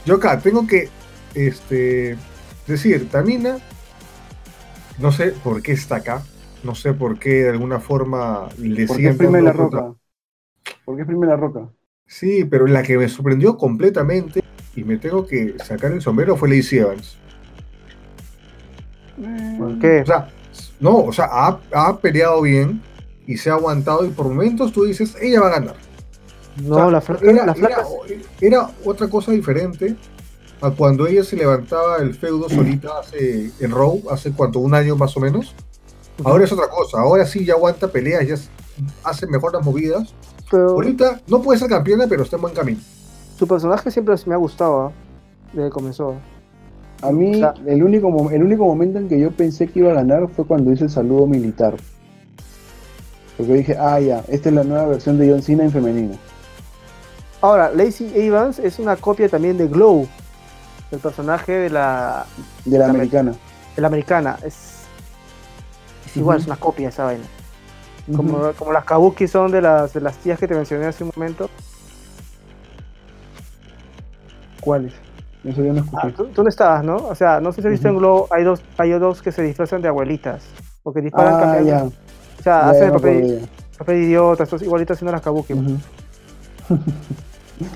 Yo 0.05 0.15
acá 0.15 0.39
tengo 0.39 0.65
que 0.65 0.89
este, 1.35 2.17
decir, 2.67 3.09
Tamina, 3.09 3.59
no 4.97 5.11
sé 5.11 5.31
por 5.31 5.61
qué 5.61 5.73
está 5.73 5.97
acá, 5.97 6.23
no 6.63 6.75
sé 6.75 6.93
por 6.93 7.19
qué 7.19 7.43
de 7.43 7.49
alguna 7.49 7.79
forma 7.79 8.49
le 8.57 8.87
¿Por 8.87 8.95
qué 8.97 9.03
siguen 9.03 9.11
exprime 9.11 9.41
la 9.41 9.53
dando 9.53 9.97
otra- 10.85 10.85
roca? 10.85 10.85
¿Por 10.85 10.95
qué 10.95 11.01
exprime 11.01 11.27
la 11.27 11.35
roca? 11.35 11.69
Sí, 12.07 12.45
pero 12.45 12.67
la 12.67 12.83
que 12.83 12.97
me 12.97 13.07
sorprendió 13.07 13.57
completamente 13.57 14.43
y 14.75 14.83
me 14.83 14.97
tengo 14.97 15.25
que 15.25 15.55
sacar 15.63 15.91
el 15.91 16.01
sombrero 16.01 16.35
fue 16.35 16.49
Lacey 16.49 16.79
Evans. 16.79 17.17
¿Por 19.57 19.79
qué? 19.79 20.01
O 20.01 20.05
sea, 20.05 20.29
no, 20.79 20.97
o 20.97 21.13
sea, 21.13 21.25
ha, 21.31 21.59
ha 21.73 21.97
peleado 21.97 22.41
bien 22.41 22.81
y 23.27 23.37
se 23.37 23.49
ha 23.49 23.53
aguantado 23.53 24.05
y 24.05 24.09
por 24.09 24.27
momentos 24.27 24.71
tú 24.71 24.83
dices, 24.85 25.15
ella 25.21 25.41
va 25.41 25.47
a 25.47 25.59
ganar. 25.59 25.75
No, 26.63 26.75
O 26.75 26.75
sea, 26.75 26.91
la 26.91 27.01
flaca, 27.01 27.25
era, 27.25 27.45
la 27.45 27.55
flaca 27.55 27.83
era- 28.07 28.21
era 28.41 28.71
otra 28.83 29.07
cosa 29.07 29.31
diferente 29.31 29.95
a 30.61 30.69
cuando 30.71 31.07
ella 31.07 31.23
se 31.23 31.35
levantaba 31.37 31.97
el 31.97 32.13
feudo 32.13 32.49
solita 32.49 32.99
hace, 32.99 33.51
en 33.59 33.71
Raw, 33.71 34.01
hace 34.11 34.31
cuánto, 34.31 34.59
un 34.59 34.73
año 34.75 34.95
más 34.95 35.15
o 35.17 35.19
menos. 35.19 35.55
Ahora 36.23 36.43
es 36.43 36.51
otra 36.51 36.67
cosa, 36.67 36.99
ahora 36.99 37.25
sí 37.25 37.45
ya 37.45 37.53
aguanta 37.53 37.87
peleas, 37.87 38.27
ya 38.27 38.35
hace 39.03 39.27
mejor 39.27 39.53
las 39.53 39.65
movidas. 39.65 40.13
Pero 40.51 40.69
Ahorita 40.71 41.19
no 41.27 41.41
puede 41.41 41.57
ser 41.59 41.69
campeona, 41.69 42.05
pero 42.07 42.23
está 42.23 42.35
en 42.35 42.41
buen 42.43 42.53
camino. 42.53 42.79
su 43.39 43.47
personaje 43.47 43.89
siempre 43.89 44.13
me 44.27 44.33
ha 44.35 44.37
gustado, 44.37 44.81
¿ah? 44.87 44.91
Desde 45.53 45.69
que 45.69 45.73
comenzó. 45.73 46.15
A 47.01 47.11
mí, 47.11 47.31
O 47.35 47.39
sea- 47.39 47.53
el, 47.65 47.83
único, 47.83 48.29
el 48.29 48.43
único 48.43 48.65
momento 48.65 48.99
en 48.99 49.07
que 49.09 49.19
yo 49.19 49.31
pensé 49.31 49.67
que 49.67 49.79
iba 49.79 49.91
a 49.91 49.95
ganar 49.95 50.27
fue 50.35 50.45
cuando 50.45 50.71
hice 50.71 50.83
el 50.83 50.89
saludo 50.91 51.25
militar. 51.25 51.75
Porque 53.37 53.53
dije, 53.53 53.75
ah, 53.79 53.99
ya, 53.99 54.23
esta 54.27 54.49
es 54.49 54.55
la 54.55 54.63
nueva 54.63 54.85
versión 54.85 55.17
de 55.17 55.29
John 55.31 55.41
Cena 55.41 55.63
en 55.63 55.71
femenino. 55.71 56.13
Ahora, 57.41 57.71
Lacey 57.73 58.11
Evans 58.15 58.59
es 58.59 58.77
una 58.77 58.95
copia 58.97 59.27
también 59.29 59.57
de 59.57 59.67
Glow, 59.67 60.07
el 60.91 60.99
personaje 60.99 61.53
de 61.53 61.69
la, 61.71 62.25
De 62.65 62.77
la 62.77 62.85
La 62.85 62.91
americana. 62.93 63.33
de 63.75 63.81
la 63.81 63.87
americana. 63.87 64.37
Es, 64.45 64.81
es 66.05 66.17
igual, 66.17 66.39
es 66.39 66.45
una 66.45 66.57
copia 66.57 66.89
esa 66.89 67.05
vaina. 67.05 67.23
Como, 68.15 68.51
como 68.53 68.71
las 68.71 68.85
kabuki 68.85 69.27
son 69.27 69.51
de 69.51 69.61
las, 69.61 69.93
de 69.93 70.01
las 70.01 70.17
tías 70.17 70.39
que 70.39 70.47
te 70.47 70.55
mencioné 70.55 70.85
hace 70.87 71.03
un 71.03 71.11
momento. 71.15 71.49
¿Cuáles? 74.59 74.93
Eso 75.43 75.63
yo 75.63 75.73
no 75.73 75.81
Ah, 75.93 76.07
escuché. 76.07 76.13
tú, 76.17 76.25
tú 76.33 76.43
no 76.43 76.49
estabas, 76.49 76.83
¿no? 76.83 76.97
O 76.97 77.15
sea, 77.15 77.39
no 77.41 77.51
sé 77.51 77.61
si 77.61 77.67
has 77.67 77.71
visto 77.71 77.87
en. 77.87 77.97
Glow, 77.97 78.27
hay 78.29 78.43
dos, 78.43 78.61
hay 78.77 78.91
dos 78.91 79.21
que 79.21 79.31
se 79.31 79.41
disfrazan 79.41 79.81
de 79.81 79.87
abuelitas. 79.87 80.43
O 80.83 80.93
que 80.93 81.01
disparan 81.01 81.35
Ah, 81.35 81.39
cambiando. 81.39 81.69
ya. 81.69 81.83
O 82.39 82.43
sea, 82.43 82.61
ya, 82.61 82.69
hacen 82.69 82.83
el 82.85 82.91
papel, 82.93 83.49
papel 83.77 83.95
de 83.99 84.03
idiota, 84.05 84.43
estos 84.43 84.61
igualitos 84.61 84.95
haciendo 84.97 85.11
las 85.11 85.21
kabuki, 85.21 85.53
ya. 85.53 85.59
Ujú. 85.61 85.77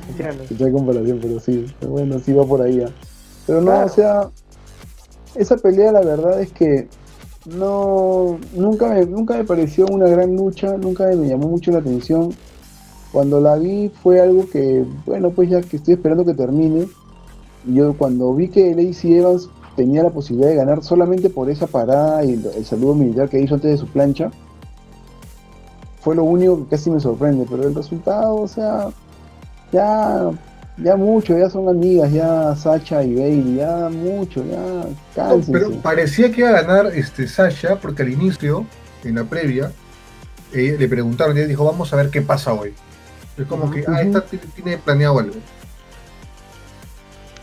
¿entiendes? 0.09 0.41
Escuché 0.51 0.71
comparación, 0.71 1.19
pero 1.21 1.39
sí. 1.39 1.65
Pero 1.79 1.91
bueno, 1.91 2.19
sí 2.19 2.33
va 2.33 2.43
por 2.45 2.61
ahí 2.61 2.77
ya. 2.77 2.87
Pero 3.47 3.61
no, 3.61 3.71
Claro. 3.71 3.85
o 3.85 3.89
sea, 3.89 4.29
esa 5.35 5.57
pelea 5.57 5.91
la 5.91 6.01
verdad 6.01 6.39
es 6.41 6.51
que 6.51 6.87
no 7.45 8.37
nunca 8.53 8.89
me, 8.89 9.05
nunca 9.05 9.35
me 9.35 9.43
pareció 9.43 9.85
una 9.87 10.07
gran 10.07 10.35
lucha, 10.35 10.77
nunca 10.77 11.05
me 11.07 11.27
llamó 11.27 11.47
mucho 11.47 11.71
la 11.71 11.79
atención. 11.79 12.33
Cuando 13.11 13.39
la 13.39 13.55
vi 13.55 13.89
fue 14.03 14.19
algo 14.19 14.49
que, 14.49 14.85
bueno, 15.05 15.29
pues 15.29 15.49
ya 15.49 15.61
que 15.61 15.77
estoy 15.77 15.93
esperando 15.93 16.25
que 16.25 16.33
termine. 16.33 16.87
Yo 17.65 17.97
cuando 17.97 18.33
vi 18.33 18.49
que 18.49 18.75
Lacey 18.75 19.15
Evans 19.15 19.49
tenía 19.75 20.03
la 20.03 20.09
posibilidad 20.09 20.49
de 20.49 20.55
ganar 20.55 20.83
solamente 20.83 21.29
por 21.29 21.49
esa 21.49 21.67
parada 21.67 22.23
y 22.23 22.33
el 22.33 22.65
saludo 22.65 22.95
militar 22.95 23.29
que 23.29 23.39
hizo 23.39 23.55
antes 23.55 23.71
de 23.71 23.77
su 23.77 23.87
plancha, 23.87 24.31
fue 26.01 26.15
lo 26.15 26.23
único 26.23 26.57
que 26.57 26.75
casi 26.75 26.91
me 26.91 26.99
sorprende. 26.99 27.45
Pero 27.49 27.67
el 27.67 27.75
resultado, 27.75 28.35
o 28.35 28.47
sea, 28.47 28.89
ya 29.71 30.31
ya 30.77 30.95
mucho, 30.95 31.37
ya 31.37 31.49
son 31.49 31.69
amigas, 31.69 32.11
ya 32.11 32.55
Sacha 32.55 33.03
y 33.03 33.15
Bailey, 33.15 33.55
ya 33.55 33.89
mucho, 33.89 34.43
ya 34.45 35.27
No, 35.27 35.41
pero 35.51 35.71
parecía 35.81 36.31
que 36.31 36.41
iba 36.41 36.49
a 36.49 36.61
ganar 36.61 36.87
este 36.87 37.27
Sasha, 37.27 37.77
porque 37.79 38.03
al 38.03 38.09
inicio, 38.11 38.65
en 39.03 39.15
la 39.15 39.23
previa, 39.23 39.71
eh, 40.53 40.75
le 40.77 40.87
preguntaron 40.87 41.37
y 41.37 41.41
dijo, 41.43 41.63
vamos 41.65 41.91
a 41.93 41.95
ver 41.97 42.09
qué 42.09 42.21
pasa 42.21 42.53
hoy. 42.53 42.73
Es 43.37 43.45
como 43.47 43.69
que, 43.71 43.83
ah, 43.87 44.01
esta 44.01 44.21
tiene, 44.21 44.77
planeado 44.77 45.19
algo. 45.19 45.33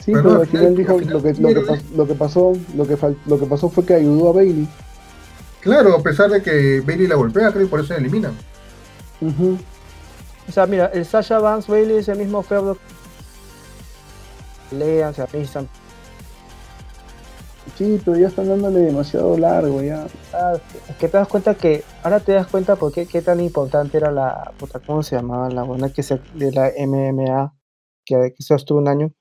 sí, 0.01 0.13
pero 0.13 0.23
pero, 0.23 0.35
al 0.35 0.41
al 0.41 0.47
final 0.47 0.63
final- 0.67 0.77
dijo 0.77 0.99
final 0.99 1.15
lo 1.15 1.23
que, 1.23 1.33
lo, 1.35 1.49
que 1.49 1.61
pas- 1.71 1.91
lo 1.97 2.07
que 2.07 2.15
pasó, 2.15 2.53
lo 2.77 2.87
que 2.87 2.99
lo 3.27 3.39
que 3.41 3.47
pasó 3.47 3.69
fue 3.69 3.85
que 3.85 3.95
ayudó 3.95 4.31
a 4.31 4.33
Bailey. 4.33 4.69
Claro, 5.61 5.95
a 5.95 6.03
pesar 6.03 6.31
de 6.31 6.43
que 6.43 6.81
Bailey 6.81 7.07
la 7.07 7.15
golpea, 7.15 7.51
creo 7.53 7.65
que 7.65 7.71
por 7.71 7.81
eso 7.81 7.93
la 7.93 8.01
eliminan. 8.01 8.33
Ujú. 9.21 9.59
O 10.49 10.53
sea, 10.53 10.67
mira, 10.67 10.87
el 10.93 11.05
Sasha 11.07 11.39
Vance 11.39 11.71
Bailey 11.71 11.99
es 11.99 12.09
el 12.09 12.19
mismo 12.19 12.43
feudo. 12.43 12.77
Lean, 14.73 15.15
se 15.15 15.23
amistan. 15.23 15.69
Sí, 17.77 18.01
pero 18.05 18.19
ya 18.19 18.27
están 18.29 18.49
dándole 18.49 18.81
demasiado 18.81 19.37
largo 19.39 19.81
ya. 19.83 20.07
Ah, 20.35 20.53
es 20.89 20.97
que 20.97 21.09
te 21.09 21.17
das 21.17 21.29
cuenta 21.29 21.55
que. 21.55 21.85
Ahora 22.03 22.21
te 22.21 22.33
das 22.33 22.47
cuenta 22.49 22.77
por 22.77 22.93
qué, 22.93 23.07
qué 23.07 23.23
tan 23.23 23.41
importante 23.41 23.97
era 23.97 24.11
la. 24.11 24.53
Puta, 24.59 24.81
¿Cómo 24.81 25.03
se 25.03 25.17
llamaba? 25.17 25.49
La 25.49 25.63
buena 25.63 25.89
que 25.91 26.03
se, 26.03 26.21
de 26.35 26.53
la 26.53 26.71
MMA. 26.87 27.55
Que, 28.05 28.35
que 28.37 28.43
se 28.43 28.55
estuvo 28.55 28.79
un 28.79 28.89
año. 28.89 29.13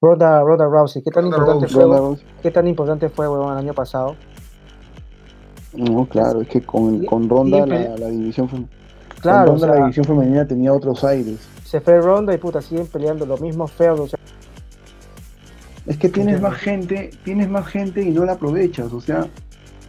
Ronda, 0.00 0.40
Ronda 0.42 0.66
Rousey. 0.66 1.02
¿Qué 1.02 1.10
tan 1.10 1.24
Ronda 1.30 1.38
importante 1.38 1.66
Rousey. 1.74 2.24
fue? 2.26 2.42
¿Qué 2.42 2.50
tan 2.50 2.68
importante 2.68 3.08
fue, 3.08 3.28
weón, 3.28 3.52
el 3.52 3.58
año 3.58 3.72
pasado? 3.74 4.16
No, 5.72 6.06
claro, 6.06 6.42
es 6.42 6.48
que 6.48 6.60
con, 6.60 7.04
con 7.06 7.28
Ronda 7.28 7.66
la, 7.66 7.96
la 7.96 8.08
división 8.08 8.48
fem- 8.50 8.68
Claro, 9.20 9.46
con 9.52 9.56
o 9.56 9.58
sea, 9.58 9.68
la 9.68 9.76
división 9.76 10.04
femenina 10.04 10.46
tenía 10.46 10.72
otros 10.72 11.02
aires. 11.04 11.38
se 11.64 11.80
fue 11.80 11.98
Ronda 12.00 12.34
y 12.34 12.38
puta, 12.38 12.60
siguen 12.60 12.86
peleando 12.88 13.24
los 13.24 13.40
mismos 13.40 13.72
feudos. 13.72 14.00
o 14.00 14.08
sea, 14.08 14.18
Es 15.86 15.96
que 15.96 16.08
tienes 16.08 16.40
más 16.40 16.56
gente, 16.56 17.10
tienes 17.24 17.50
más 17.50 17.66
gente 17.66 18.02
y 18.02 18.10
no 18.10 18.24
la 18.24 18.32
aprovechas. 18.32 18.92
O 18.92 19.00
sea, 19.00 19.28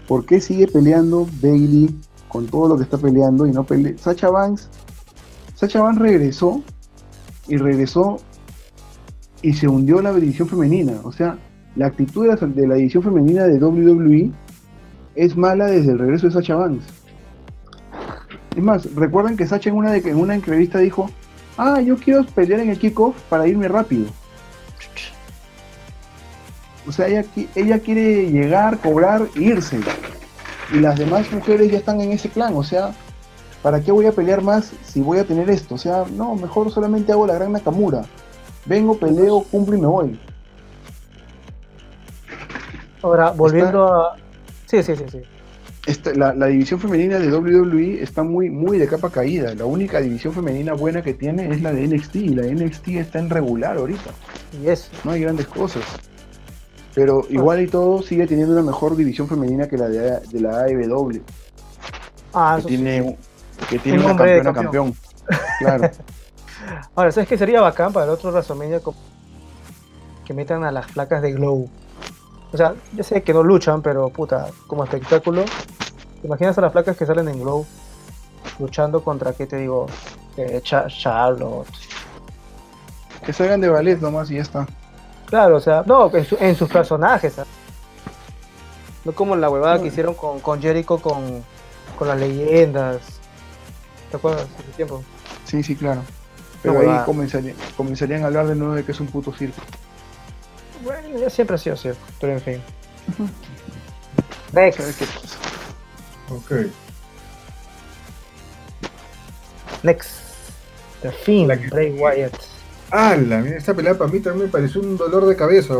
¿por 0.07 0.25
qué 0.25 0.41
sigue 0.41 0.67
peleando 0.67 1.27
Bailey 1.41 1.95
con 2.27 2.47
todo 2.47 2.69
lo 2.69 2.77
que 2.77 2.83
está 2.83 2.97
peleando 2.97 3.45
y 3.45 3.51
no 3.51 3.63
pelea? 3.63 3.93
Sacha 3.97 4.29
Banks, 4.29 4.69
Sacha 5.55 5.81
Banks 5.81 6.01
regresó 6.01 6.63
y 7.47 7.57
regresó 7.57 8.17
y 9.41 9.53
se 9.53 9.67
hundió 9.67 10.01
la 10.01 10.13
división 10.13 10.47
femenina. 10.47 10.93
O 11.03 11.11
sea, 11.11 11.37
la 11.75 11.87
actitud 11.87 12.23
de 12.23 12.29
la, 12.29 12.35
de 12.35 12.67
la 12.67 12.75
división 12.75 13.03
femenina 13.03 13.45
de 13.45 13.63
WWE 13.63 14.31
es 15.15 15.37
mala 15.37 15.65
desde 15.67 15.91
el 15.91 15.99
regreso 15.99 16.27
de 16.27 16.33
Sacha 16.33 16.55
Banks. 16.55 16.85
Es 18.55 18.63
más, 18.63 18.93
recuerden 18.95 19.37
que 19.37 19.47
Sacha 19.47 19.69
en 19.69 19.75
una, 19.75 19.91
de, 19.91 19.97
en 20.09 20.17
una 20.17 20.35
entrevista 20.35 20.79
dijo, 20.79 21.09
ah, 21.57 21.81
yo 21.81 21.97
quiero 21.97 22.23
pelear 22.25 22.61
en 22.61 22.69
el 22.69 22.79
kickoff 22.79 23.19
para 23.29 23.47
irme 23.47 23.67
rápido. 23.67 24.05
O 26.87 26.91
sea, 26.91 27.07
ella, 27.07 27.23
ella 27.55 27.79
quiere 27.79 28.29
llegar, 28.29 28.77
cobrar 28.79 29.27
e 29.35 29.41
irse. 29.41 29.79
Y 30.73 30.79
las 30.79 30.97
demás 30.97 31.31
mujeres 31.31 31.71
ya 31.71 31.77
están 31.77 32.01
en 32.01 32.11
ese 32.11 32.29
plan. 32.29 32.53
O 32.55 32.63
sea, 32.63 32.91
¿para 33.61 33.81
qué 33.81 33.91
voy 33.91 34.05
a 34.05 34.11
pelear 34.11 34.41
más 34.41 34.71
si 34.83 35.01
voy 35.01 35.19
a 35.19 35.23
tener 35.25 35.49
esto? 35.49 35.75
O 35.75 35.77
sea, 35.77 36.05
no, 36.11 36.35
mejor 36.35 36.71
solamente 36.71 37.11
hago 37.11 37.25
la 37.27 37.35
gran 37.35 37.51
Nakamura. 37.51 38.03
Vengo, 38.65 38.97
peleo, 38.97 39.43
cumplo 39.51 39.75
y 39.77 39.81
me 39.81 39.87
voy. 39.87 40.19
Ahora, 43.01 43.31
volviendo 43.31 43.85
a. 43.93 44.15
Sí, 44.65 44.81
sí, 44.83 44.95
sí, 44.95 45.03
sí. 45.11 45.19
Esta- 45.85 46.13
la, 46.13 46.33
la 46.33 46.45
división 46.47 46.79
femenina 46.79 47.19
de 47.19 47.29
WWE 47.29 48.01
está 48.01 48.23
muy, 48.23 48.49
muy 48.49 48.77
de 48.77 48.87
capa 48.87 49.09
caída. 49.09 49.53
La 49.53 49.65
única 49.65 49.99
división 49.99 50.33
femenina 50.33 50.73
buena 50.73 51.01
que 51.01 51.13
tiene 51.13 51.49
es 51.51 51.61
la 51.61 51.73
de 51.73 51.85
NXT. 51.87 52.15
Y 52.15 52.29
la 52.29 52.43
de 52.43 52.55
NXT 52.55 52.87
está 52.89 53.19
en 53.19 53.29
regular 53.29 53.77
ahorita. 53.77 54.11
Y 54.63 54.67
es. 54.69 54.89
No 55.03 55.11
hay 55.11 55.21
grandes 55.21 55.47
cosas. 55.47 55.83
Pero 56.95 57.25
igual 57.29 57.61
y 57.61 57.67
todo 57.67 58.01
sigue 58.03 58.27
teniendo 58.27 58.53
una 58.53 58.61
mejor 58.61 58.95
división 58.95 59.27
femenina 59.27 59.67
que 59.67 59.77
la 59.77 59.87
de, 59.87 60.19
de 60.19 60.39
la 60.39 60.61
AEW. 60.61 61.21
Ah, 62.33 62.53
que 62.55 62.59
eso 62.59 62.69
sí. 62.69 62.75
tiene, 62.75 63.17
que 63.69 63.79
tiene 63.79 63.99
Un 63.99 64.05
una 64.05 64.15
campeona 64.17 64.53
campeón. 64.53 64.95
Claro. 65.59 65.89
Ahora, 66.95 67.11
¿sabes 67.11 67.27
qué 67.27 67.37
sería 67.37 67.61
bacán 67.61 67.91
para 67.91 68.05
el 68.05 68.11
otro 68.11 68.31
WrestleMania? 68.31 68.79
Que 70.25 70.33
metan 70.33 70.63
a 70.63 70.71
las 70.71 70.91
placas 70.91 71.21
de 71.21 71.33
Glow. 71.33 71.67
O 72.51 72.57
sea, 72.57 72.75
yo 72.93 73.03
sé 73.03 73.23
que 73.23 73.33
no 73.33 73.41
luchan, 73.43 73.81
pero 73.81 74.09
puta, 74.09 74.47
como 74.67 74.83
espectáculo. 74.83 75.43
¿Te 76.21 76.27
imaginas 76.27 76.57
a 76.57 76.61
las 76.61 76.71
placas 76.71 76.95
que 76.95 77.05
salen 77.05 77.27
en 77.27 77.39
Glow? 77.41 77.65
Luchando 78.59 79.03
contra, 79.03 79.33
¿qué 79.33 79.47
te 79.47 79.57
digo? 79.57 79.87
Eh, 80.37 80.61
Cha- 80.63 80.87
Charlotte. 80.87 81.67
que 83.25 83.33
salgan 83.33 83.61
de 83.61 83.69
ballet 83.69 83.99
nomás 83.99 84.29
y 84.31 84.35
ya 84.35 84.41
está. 84.43 84.67
Claro, 85.33 85.57
o 85.57 85.59
sea, 85.59 85.81
no, 85.87 86.15
en, 86.15 86.25
su- 86.25 86.37
en 86.39 86.55
sus 86.55 86.69
personajes. 86.69 87.33
¿sabes? 87.33 87.49
No 89.03 89.13
como 89.13 89.35
la 89.35 89.49
huevada 89.49 89.81
que 89.81 89.87
hicieron 89.87 90.13
con, 90.13 90.39
con 90.41 90.61
Jericho 90.61 90.99
con, 90.99 91.43
con 91.97 92.07
las 92.07 92.19
leyendas. 92.19 92.99
¿Te 94.11 94.17
acuerdas? 94.17 94.45
Hace 94.59 94.71
tiempo. 94.75 95.03
Sí, 95.45 95.63
sí, 95.63 95.75
claro. 95.75 96.03
Pero 96.61 96.79
ahí 96.81 97.03
comenzarían, 97.03 97.55
comenzarían 97.75 98.21
a 98.21 98.27
hablar 98.27 98.45
de 98.45 98.53
nuevo 98.53 98.75
de 98.75 98.85
que 98.85 98.91
es 98.91 98.99
un 98.99 99.07
puto 99.07 99.33
circo. 99.33 99.59
Bueno, 100.83 101.17
ya 101.17 101.31
siempre 101.31 101.55
ha 101.55 101.57
sido 101.57 101.77
cierto, 101.77 101.99
pero 102.21 102.33
en 102.33 102.39
fin. 102.41 102.61
Next. 104.51 104.79
¿Sabes 104.81 104.97
qué 104.97 105.05
pasa? 105.05 105.37
Ok. 106.29 106.51
Next. 109.81 110.11
The 111.01 111.11
Fiend, 111.11 111.71
Bray 111.71 111.89
Wyatt. 111.99 112.52
¡Hala! 112.93 113.39
Mira, 113.41 113.57
esta 113.57 113.73
pelea 113.73 113.97
para 113.97 114.11
mí 114.11 114.19
también 114.19 114.45
me 114.45 114.51
pareció 114.51 114.79
un 114.81 114.95
dolor 114.97 115.25
de 115.25 115.35
cabeza. 115.35 115.73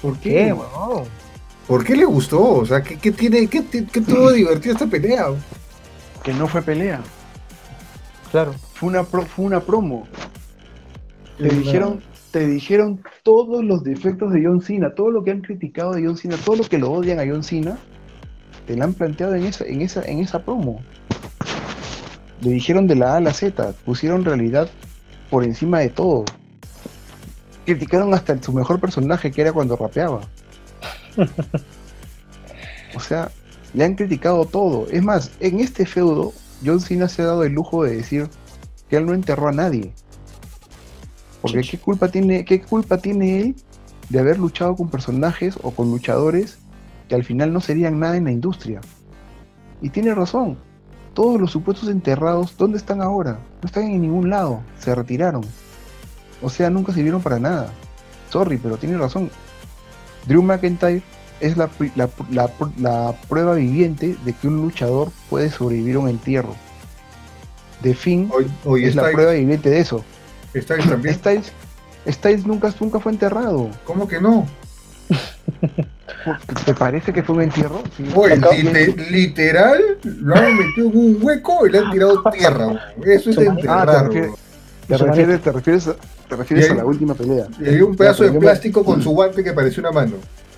¿Por 0.00 0.18
¿Qué? 0.18 0.54
¿Por 1.68 1.84
qué 1.84 1.94
le 1.94 2.06
gustó? 2.06 2.42
O 2.42 2.64
sea, 2.66 2.82
¿qué, 2.82 2.96
qué 2.98 3.12
tiene, 3.12 3.46
qué, 3.48 3.62
qué 3.66 4.00
tuvo 4.00 4.32
divertido 4.32 4.72
esta 4.74 4.86
pelea? 4.86 5.26
Que 6.24 6.32
no 6.32 6.48
fue 6.48 6.62
pelea. 6.62 7.00
Claro. 8.30 8.54
Fue 8.74 8.88
una, 8.88 9.02
pro- 9.04 9.26
fue 9.26 9.44
una 9.44 9.60
promo. 9.60 10.08
Te 11.36 11.44
Una- 11.44 11.52
dijeron, 11.58 12.00
te 12.30 12.46
dijeron 12.46 13.02
todos 13.22 13.62
los 13.62 13.84
defectos 13.84 14.32
de 14.32 14.42
John 14.44 14.62
Cena, 14.62 14.94
todo 14.94 15.10
lo 15.10 15.22
que 15.22 15.32
han 15.32 15.42
criticado 15.42 15.92
de 15.92 16.06
John 16.06 16.16
Cena, 16.16 16.36
todo 16.44 16.56
lo 16.56 16.64
que 16.64 16.78
lo 16.78 16.90
odian 16.92 17.20
a 17.20 17.26
John 17.30 17.42
Cena, 17.44 17.76
te 18.66 18.74
lo 18.74 18.84
han 18.84 18.94
planteado 18.94 19.34
en 19.34 19.44
esa, 19.44 19.64
en 19.66 19.82
esa, 19.82 20.02
en 20.02 20.20
esa 20.20 20.42
promo. 20.44 20.80
Le 22.40 22.50
dijeron 22.52 22.86
de 22.86 22.94
la 22.96 23.12
A 23.12 23.16
a 23.18 23.20
la 23.20 23.34
Z, 23.34 23.74
pusieron 23.84 24.24
realidad 24.24 24.70
por 25.30 25.44
encima 25.44 25.78
de 25.78 25.88
todo. 25.88 26.24
Criticaron 27.64 28.12
hasta 28.14 28.40
su 28.42 28.52
mejor 28.52 28.80
personaje, 28.80 29.30
que 29.30 29.42
era 29.42 29.52
cuando 29.52 29.76
rapeaba. 29.76 30.20
o 32.96 33.00
sea, 33.00 33.30
le 33.74 33.84
han 33.84 33.94
criticado 33.94 34.44
todo. 34.44 34.86
Es 34.90 35.02
más, 35.02 35.30
en 35.40 35.60
este 35.60 35.86
feudo, 35.86 36.32
John 36.64 36.80
Cena 36.80 37.08
se 37.08 37.22
ha 37.22 37.26
dado 37.26 37.44
el 37.44 37.52
lujo 37.52 37.84
de 37.84 37.96
decir 37.96 38.28
que 38.88 38.96
él 38.96 39.06
no 39.06 39.14
enterró 39.14 39.48
a 39.48 39.52
nadie. 39.52 39.92
Porque 41.40 41.62
qué 41.62 41.78
culpa 41.78 42.08
tiene, 42.08 42.44
qué 42.44 42.60
culpa 42.60 42.98
tiene 42.98 43.40
él 43.40 43.56
de 44.08 44.18
haber 44.18 44.38
luchado 44.38 44.74
con 44.74 44.90
personajes 44.90 45.56
o 45.62 45.70
con 45.70 45.90
luchadores 45.90 46.58
que 47.08 47.14
al 47.14 47.24
final 47.24 47.52
no 47.52 47.60
serían 47.60 47.98
nada 47.98 48.16
en 48.16 48.24
la 48.24 48.32
industria. 48.32 48.80
Y 49.80 49.90
tiene 49.90 50.14
razón. 50.14 50.58
Todos 51.14 51.40
los 51.40 51.50
supuestos 51.50 51.88
enterrados, 51.88 52.56
¿dónde 52.56 52.78
están 52.78 53.02
ahora? 53.02 53.38
No 53.62 53.66
están 53.66 53.84
en 53.84 54.00
ningún 54.02 54.30
lado. 54.30 54.60
Se 54.78 54.94
retiraron. 54.94 55.42
O 56.42 56.48
sea, 56.48 56.70
nunca 56.70 56.92
sirvieron 56.92 57.20
para 57.22 57.38
nada. 57.38 57.72
Sorry, 58.30 58.56
pero 58.58 58.76
tiene 58.76 58.96
razón. 58.96 59.30
Drew 60.26 60.42
McIntyre 60.42 61.02
es 61.40 61.56
la, 61.56 61.66
pri- 61.68 61.92
la- 61.96 62.08
la- 62.30 62.50
la 62.78 63.14
prueba 63.28 63.54
viviente 63.54 64.16
de 64.24 64.32
que 64.32 64.48
un 64.48 64.56
luchador 64.62 65.10
puede 65.28 65.50
sobrevivir 65.50 65.96
a 65.96 65.98
un 66.00 66.08
entierro. 66.08 66.54
Hoy, 68.32 68.50
hoy 68.64 68.84
es 68.84 68.94
la 68.94 69.02
prueba 69.10 69.32
viviente 69.32 69.70
de 69.70 69.80
eso. 69.80 70.04
Styles 70.54 70.88
también. 70.88 71.14
Styles, 71.18 71.52
Styles 72.06 72.46
nunca, 72.46 72.72
nunca 72.80 73.00
fue 73.00 73.12
enterrado. 73.12 73.70
¿Cómo 73.84 74.06
que 74.06 74.20
no? 74.20 74.46
¿Te 76.64 76.74
parece 76.74 77.12
que 77.12 77.22
fue 77.22 77.36
un 77.36 77.42
entierro? 77.42 77.82
Sí. 77.96 78.04
Oye, 78.14 78.34
Acá- 78.34 78.50
lite- 78.52 79.10
literal, 79.10 79.80
lo 80.02 80.34
han 80.36 80.56
metido 80.56 80.90
en 80.90 80.96
un 80.98 81.18
hueco 81.20 81.66
y 81.66 81.70
le 81.72 81.78
han 81.78 81.90
tirado 81.90 82.22
tierra. 82.32 82.92
Eso 83.04 83.30
es 83.30 83.38
Ah, 83.38 83.40
te 83.40 83.46
enterrar. 83.46 83.88
refieres- 84.08 84.28
weón. 84.30 84.36
te 84.88 84.96
refieres, 84.98 85.40
te 85.42 85.52
refieres, 85.52 85.88
a, 85.88 85.94
te 86.28 86.36
refieres 86.36 86.66
Y 86.66 86.68
ahí- 86.68 86.74
a 86.74 86.78
la 86.78 86.84
última 86.84 87.14
pelea. 87.14 87.46
Y 87.60 87.68
había 87.68 87.84
un 87.84 87.96
pedazo 87.96 88.24
de 88.24 88.32
plástico 88.38 88.84
con 88.84 89.02
su 89.02 89.10
guante 89.10 89.42
que 89.42 89.52
parecía 89.52 89.80
una 89.82 89.92
mano. 89.92 90.12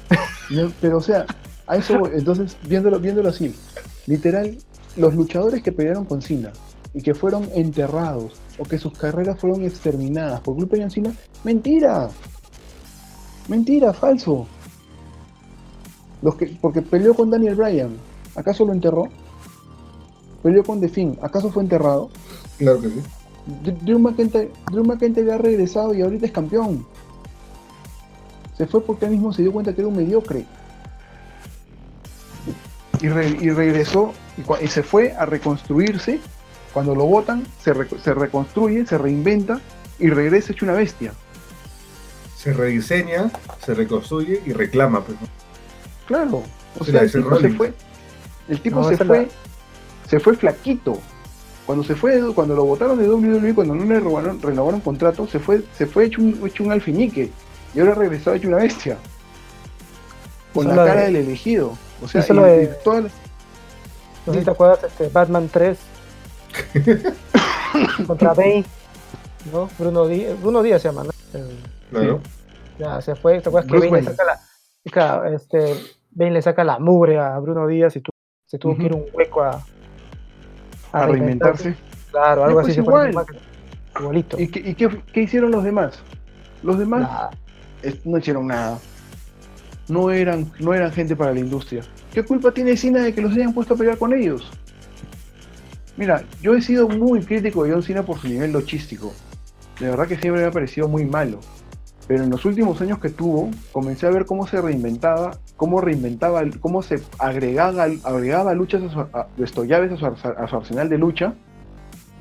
Pero 0.81 0.99
o 0.99 1.03
sea, 1.03 1.25
a 1.67 1.77
eso 1.77 1.99
voy. 1.99 2.11
entonces, 2.15 2.57
viéndolo, 2.67 2.99
viéndolo 2.99 3.29
así, 3.29 3.55
literal, 4.07 4.57
los 4.97 5.15
luchadores 5.15 5.63
que 5.63 5.73
pelearon 5.73 6.05
con 6.05 6.21
Cena 6.23 6.51
y 6.93 7.03
que 7.03 7.15
fueron 7.15 7.49
enterrados 7.55 8.33
o 8.59 8.65
que 8.65 8.79
sus 8.79 8.93
carreras 8.99 9.39
fueron 9.41 9.63
exterminadas 9.65 10.41
por 10.41 10.57
culpa 10.57 10.77
de 10.77 10.91
Cena, 10.91 11.13
mentira. 11.45 12.09
Mentira, 13.49 13.93
falso. 13.93 14.47
Los 16.23 16.37
que, 16.37 16.57
porque 16.61 16.83
peleó 16.83 17.15
con 17.15 17.31
Daniel 17.31 17.57
Bryan, 17.57 17.97
¿acaso 18.37 18.65
lo 18.65 18.73
enterró? 18.73 19.09
Peleó 20.43 20.63
con 20.65 20.81
The 20.81 20.89
Finn, 20.89 21.19
¿acaso 21.23 21.51
fue 21.51 21.63
enterrado? 21.63 22.11
Claro 22.59 22.81
que 22.81 22.89
sí. 22.89 23.03
Drew 23.85 23.99
McIntyre, 23.99 24.51
Drew 24.71 24.85
McIntyre 24.85 25.33
ha 25.33 25.39
regresado 25.39 25.93
y 25.95 26.03
ahorita 26.03 26.27
es 26.27 26.33
campeón. 26.33 26.87
Se 28.57 28.67
fue 28.67 28.83
porque 28.85 29.07
él 29.07 29.13
mismo 29.13 29.33
se 29.33 29.43
dio 29.43 29.53
cuenta 29.53 29.75
que 29.75 29.81
era 29.81 29.89
un 29.89 29.97
mediocre. 29.97 30.45
Y, 33.01 33.09
re- 33.09 33.37
y 33.41 33.51
regresó 33.51 34.13
y, 34.63 34.67
se 34.69 34.83
fue 34.85 35.13
a 35.13 35.27
reconstruirse. 35.27 36.21
Cuando 36.73 36.95
lo 36.95 37.05
votan, 37.05 37.45
se, 37.63 37.73
re- 37.75 37.89
se 38.03 38.15
reconstruye, 38.15 38.87
se 38.87 38.97
reinventa 38.97 39.61
y 39.99 40.09
regresa 40.09 40.53
hecho 40.53 40.65
una 40.65 40.75
bestia. 40.75 41.13
Se 42.43 42.53
rediseña, 42.53 43.31
se 43.65 43.75
reconstruye 43.75 44.43
y 44.45 44.53
reclama. 44.53 45.05
Pues, 45.05 45.21
¿no? 45.21 45.29
Claro. 46.07 46.43
O 46.79 46.85
sea, 46.85 47.03
el 47.03 47.13
tipo 47.13 47.39
se 47.39 47.49
fue. 47.51 47.73
El 48.49 48.61
tipo 48.61 48.81
No, 48.81 48.89
se 48.89 48.97
fue. 48.97 49.23
la- 49.23 49.29
Se 50.09 50.19
fue 50.21 50.35
flaquito. 50.37 50.99
Cuando 51.67 51.85
se 51.85 51.95
fue, 51.95 52.21
cuando 52.35 52.57
lo 52.57 52.65
votaron 52.65 52.99
de 52.99 53.09
WWE, 53.09 53.55
cuando 53.55 53.75
no 53.75 53.85
le 53.85 53.95
renovaron, 54.01 54.43
renovaron 54.43 54.81
contrato, 54.81 55.27
se 55.29 55.39
fue, 55.39 55.63
se 55.79 55.87
fue 55.87 56.07
hecho 56.07 56.21
un, 56.21 56.41
hecho 56.47 56.65
un 56.65 56.73
alfinique. 56.73 57.31
Y 57.75 57.81
ahora 57.81 57.95
regresó 57.95 58.35
hecho 58.35 58.49
una 58.49 58.57
bestia. 58.59 58.99
Con 60.53 60.67
la 60.69 60.75
cara 60.85 61.01
de- 61.03 61.07
del 61.07 61.17
elegido. 61.17 61.79
O 62.03 62.09
sea, 62.09 62.21
y- 62.29 62.33
lo 62.35 62.43
de- 62.45 62.77
No 64.27 64.35
si 64.35 64.41
te 64.41 64.51
acuerdas, 64.51 64.81
este, 64.85 65.09
Batman 65.09 65.49
3 65.53 65.79
contra 68.07 68.35
Bane, 68.35 68.65
¿no? 69.53 69.69
Bruno 69.79 70.07
Díaz, 70.07 70.39
Bruno 70.41 70.63
Díaz 70.63 70.83
se 70.83 70.89
llama, 70.89 71.05
¿no? 71.05 71.11
El- 71.33 71.72
Claro. 71.93 72.21
ya 72.79 73.01
se 73.01 73.15
fue, 73.15 73.41
¿te 73.41 73.49
acuerdas 73.49 73.71
que 73.71 73.79
Bane 73.79 74.03
le 74.03 74.03
saca 74.11 74.25
la, 74.25 74.41
claro, 74.91 75.25
este, 75.35 75.75
Bane 76.11 76.31
le 76.33 76.43
saca 76.43 76.65
la 76.65 76.79
mugre 76.79 77.19
a 77.19 77.39
Bruno 77.39 77.67
Díaz 77.67 77.95
y 77.97 78.01
tu- 78.01 78.11
se 78.47 78.59
tuvo 78.59 78.77
que 78.77 78.85
ir 78.85 78.93
un 78.95 79.05
hueco 79.13 79.43
a, 79.43 79.63
a 80.93 81.07
reinventarse. 81.07 81.75
Claro, 82.11 82.45
algo 82.45 82.61
así 82.61 82.67
pues, 82.67 82.75
se 82.77 82.83
fue 82.83 83.11
igual. 83.11 83.27
igualito. 83.99 84.41
¿Y, 84.41 84.49
qué, 84.49 84.61
y 84.61 84.75
qué- 84.75 85.03
qué 85.13 85.23
hicieron 85.23 85.51
los 85.51 85.65
demás? 85.65 85.99
Los 86.63 86.79
demás 86.79 87.01
Nada. 87.03 87.31
no 88.05 88.19
hicieron 88.19 88.47
nada. 88.47 88.79
No 89.89 90.11
eran, 90.11 90.51
no 90.61 90.75
eran 90.75 90.93
gente 90.93 91.17
para 91.17 91.33
la 91.33 91.41
industria. 91.41 91.83
¿Qué 92.13 92.23
culpa 92.25 92.53
tiene 92.53 92.77
Cena 92.77 93.01
de 93.03 93.15
que 93.15 93.21
los 93.23 93.33
hayan 93.33 93.53
puesto 93.55 93.75
a 93.75 93.77
pelear 93.77 93.97
con 93.99 94.13
ellos? 94.13 94.51
Mira, 95.97 96.23
yo 96.41 96.55
he 96.55 96.63
sido 96.63 96.89
muy 96.89 97.21
crítico 97.25 97.65
de 97.65 97.73
John 97.73 97.83
Cena 97.83 98.03
por 98.03 98.19
su 98.19 98.29
nivel 98.29 98.53
luchístico. 98.53 99.13
De 99.81 99.89
verdad 99.91 100.07
que 100.07 100.17
siempre 100.17 100.43
me 100.43 100.49
ha 100.49 100.53
parecido 100.53 100.89
muy 100.89 101.05
malo. 101.05 101.41
Pero 102.13 102.25
en 102.25 102.31
los 102.31 102.45
últimos 102.45 102.79
años 102.83 102.99
que 102.99 103.09
tuvo, 103.09 103.51
comencé 103.73 104.07
a 104.07 104.11
ver 104.11 104.27
cómo 104.27 104.47
se 104.47 104.61
reinventaba, 104.61 105.39
cómo 105.57 105.81
reinventaba, 105.81 106.43
cómo 106.61 106.83
se 106.83 107.01
agregaba, 107.19 107.87
agregaba 108.05 108.53
luchas 108.53 108.83
a 108.83 108.91
su, 108.91 109.01
a, 109.01 109.65
llaves 109.65 109.93
a 109.93 109.97
su, 109.97 110.07
a 110.07 110.47
su 110.47 110.57
arsenal 110.57 110.91
de 110.91 110.99
lucha 110.99 111.33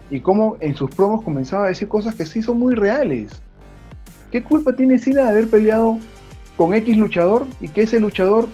y 0.09 0.22
cómo 0.22 0.55
en 0.61 0.76
sus 0.76 0.89
promos 0.91 1.26
comenzaba 1.26 1.65
a 1.65 1.68
decir 1.68 1.89
cosas 1.89 2.15
que 2.15 2.26
sí 2.26 2.41
son 2.41 2.57
muy 2.57 2.73
reales. 2.73 3.34
¿Qué 4.31 4.41
culpa 4.41 4.77
tiene 4.77 4.97
Cena 4.97 5.23
de 5.23 5.30
haber 5.31 5.49
peleado 5.49 5.97
con 6.55 6.73
X 6.73 6.95
luchador 6.95 7.45
y 7.59 7.68
que 7.68 7.81
ese 7.81 7.99
luchador 7.99 8.47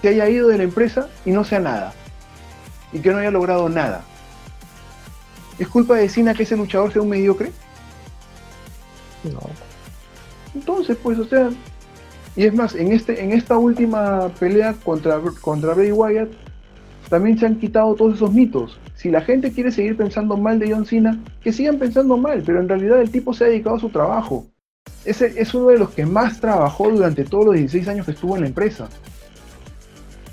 se 0.00 0.10
haya 0.10 0.28
ido 0.28 0.46
de 0.46 0.58
la 0.58 0.62
empresa 0.62 1.08
y 1.24 1.32
no 1.32 1.42
sea 1.42 1.58
nada? 1.58 1.94
Y 2.92 3.00
que 3.00 3.10
no 3.10 3.18
haya 3.18 3.32
logrado 3.32 3.68
nada. 3.68 4.04
¿Es 5.58 5.66
culpa 5.66 5.96
de 5.96 6.08
Cena 6.08 6.32
que 6.32 6.44
ese 6.44 6.56
luchador 6.56 6.92
sea 6.92 7.02
un 7.02 7.08
mediocre? 7.08 7.50
No. 9.24 9.65
Entonces, 10.56 10.96
pues, 11.02 11.18
o 11.18 11.24
sea, 11.26 11.50
y 12.34 12.44
es 12.44 12.54
más, 12.54 12.74
en 12.74 12.90
este, 12.90 13.22
en 13.22 13.32
esta 13.32 13.58
última 13.58 14.28
pelea 14.40 14.74
contra, 14.84 15.20
contra 15.42 15.74
Bray 15.74 15.92
Wyatt, 15.92 16.30
también 17.10 17.38
se 17.38 17.44
han 17.44 17.56
quitado 17.56 17.94
todos 17.94 18.14
esos 18.14 18.32
mitos. 18.32 18.78
Si 18.94 19.10
la 19.10 19.20
gente 19.20 19.52
quiere 19.52 19.70
seguir 19.70 19.98
pensando 19.98 20.34
mal 20.36 20.58
de 20.58 20.72
John 20.72 20.86
Cena, 20.86 21.20
que 21.42 21.52
sigan 21.52 21.78
pensando 21.78 22.16
mal, 22.16 22.42
pero 22.44 22.60
en 22.60 22.68
realidad 22.68 23.02
el 23.02 23.10
tipo 23.10 23.34
se 23.34 23.44
ha 23.44 23.48
dedicado 23.48 23.76
a 23.76 23.80
su 23.80 23.90
trabajo. 23.90 24.46
Ese 25.04 25.34
es 25.40 25.52
uno 25.52 25.68
de 25.68 25.78
los 25.78 25.90
que 25.90 26.06
más 26.06 26.40
trabajó 26.40 26.90
durante 26.90 27.24
todos 27.24 27.44
los 27.44 27.54
16 27.54 27.88
años 27.88 28.06
que 28.06 28.12
estuvo 28.12 28.34
en 28.34 28.40
la 28.40 28.48
empresa. 28.48 28.88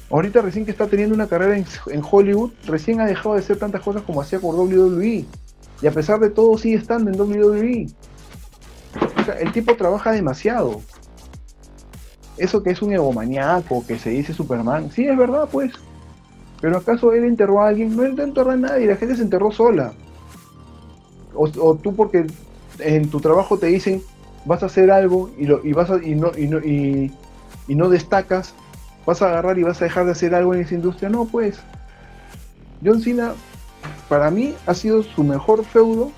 Ahorita 0.09 0.41
recién 0.41 0.63
que 0.63 0.71
está 0.71 0.87
teniendo 0.87 1.13
una 1.13 1.27
carrera 1.27 1.57
en, 1.57 1.65
en 1.87 2.01
Hollywood, 2.09 2.51
recién 2.65 3.01
ha 3.01 3.05
dejado 3.05 3.35
de 3.35 3.41
hacer 3.41 3.57
tantas 3.57 3.81
cosas 3.81 4.03
como 4.03 4.21
hacía 4.21 4.39
por 4.39 4.55
WWE. 4.55 5.25
Y 5.81 5.87
a 5.87 5.91
pesar 5.91 6.19
de 6.21 6.29
todo 6.29 6.57
sigue 6.57 6.75
estando 6.75 7.11
en 7.11 7.19
WWE. 7.19 7.87
El 9.39 9.51
tipo 9.51 9.75
trabaja 9.75 10.11
demasiado. 10.11 10.81
Eso 12.37 12.63
que 12.63 12.71
es 12.71 12.81
un 12.81 12.93
egomaniaco, 12.93 13.85
que 13.85 13.99
se 13.99 14.09
dice 14.09 14.33
Superman, 14.33 14.91
sí 14.91 15.07
es 15.07 15.17
verdad, 15.17 15.47
pues. 15.51 15.73
Pero 16.61 16.77
acaso 16.77 17.13
él 17.13 17.25
enterró 17.25 17.61
a 17.61 17.67
alguien, 17.67 17.95
no 17.95 18.03
enterró 18.03 18.51
a 18.51 18.55
nadie, 18.55 18.87
la 18.87 18.95
gente 18.95 19.15
se 19.15 19.21
enterró 19.21 19.51
sola. 19.51 19.93
O, 21.35 21.75
tú 21.75 21.95
porque 21.95 22.27
en 22.79 23.09
tu 23.09 23.19
trabajo 23.19 23.57
te 23.57 23.67
dicen 23.67 24.03
vas 24.45 24.61
a 24.61 24.67
hacer 24.67 24.91
algo 24.91 25.31
y, 25.37 25.73
vas 25.73 25.89
y 26.05 27.75
no 27.75 27.89
destacas, 27.89 28.53
vas 29.05 29.21
a 29.21 29.27
agarrar 29.27 29.57
y 29.57 29.63
vas 29.63 29.81
a 29.81 29.85
dejar 29.85 30.05
de 30.05 30.11
hacer 30.11 30.35
algo 30.35 30.53
en 30.53 30.61
esa 30.61 30.75
industria. 30.75 31.09
No, 31.09 31.25
pues. 31.25 31.59
John 32.83 33.01
Cena, 33.01 33.33
para 34.09 34.29
mí, 34.29 34.53
ha 34.65 34.73
sido 34.73 35.03
su 35.03 35.23
mejor 35.23 35.63
feudo 35.63 36.11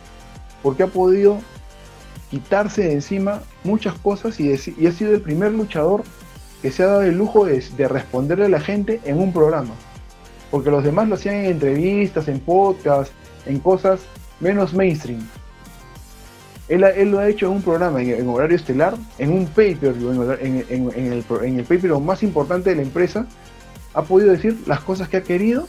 porque 0.64 0.84
ha 0.84 0.88
podido 0.88 1.38
quitarse 2.36 2.84
de 2.84 2.92
encima 2.92 3.42
muchas 3.64 3.94
cosas 3.94 4.38
y, 4.42 4.50
y 4.78 4.88
ha 4.88 4.92
sido 4.92 5.14
el 5.14 5.22
primer 5.22 5.54
luchador 5.54 6.04
que 6.62 6.70
se 6.70 6.84
ha 6.84 6.88
dado 6.88 7.04
el 7.04 7.18
lujo 7.18 7.46
de, 7.46 7.64
de 7.78 7.88
responderle 7.88 8.46
a 8.46 8.50
la 8.50 8.60
gente 8.60 9.00
en 9.06 9.20
un 9.20 9.32
programa. 9.32 9.74
Porque 10.52 10.70
los 10.70 10.84
demás 10.84 11.08
lo 11.08 11.16
hacían 11.16 11.36
en 11.36 11.46
entrevistas, 11.46 12.28
en 12.28 12.42
podcasts, 12.42 13.14
en 13.46 13.60
cosas 13.60 14.02
menos 14.42 14.74
mainstream. 14.74 15.26
Él, 16.68 16.82
lo 17.12 17.20
ha 17.20 17.30
hecho 17.30 17.46
en 17.46 17.54
un 17.54 17.62
programa, 17.62 18.02
en, 18.02 18.28
horario 18.28 18.58
estelar, 18.58 18.96
en 19.18 19.32
un 19.32 19.46
pay-per-view, 19.46 20.12
en, 20.42 20.66
el, 20.68 21.26
en 21.30 22.06
más 22.06 22.22
importante 22.22 22.72
de 22.72 22.76
la 22.76 22.82
empresa. 22.82 23.28
Ha 23.94 24.02
podido 24.02 24.32
decir 24.32 24.58
las 24.66 24.82
cosas 24.82 25.08
que 25.08 25.18
ha 25.18 25.24
querido 25.24 25.68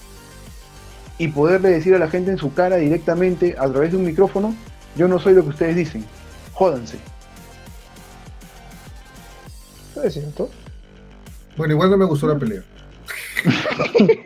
y 1.16 1.28
poderle 1.28 1.68
decir 1.68 1.94
a 1.94 1.98
la 1.98 2.09
gente 2.09 2.32
en 2.32 2.38
su 2.38 2.52
cara 2.55 2.76
directamente 2.76 3.55
a 3.56 3.68
través 3.68 3.93
de 3.93 3.98
un 3.98 4.05
micrófono, 4.05 4.52
yo 4.97 5.06
no 5.06 5.18
soy 5.18 5.34
lo 5.34 5.43
que 5.43 5.51
ustedes 5.51 5.76
dicen, 5.76 6.05
jódanse. 6.57 6.97
Es 10.03 10.12
cierto. 10.15 10.51
Bueno, 11.57 11.74
igual 11.74 11.91
no 11.91 11.97
me 11.97 12.05
gustó 12.05 12.27
la 12.27 12.39
pelea. 12.39 12.62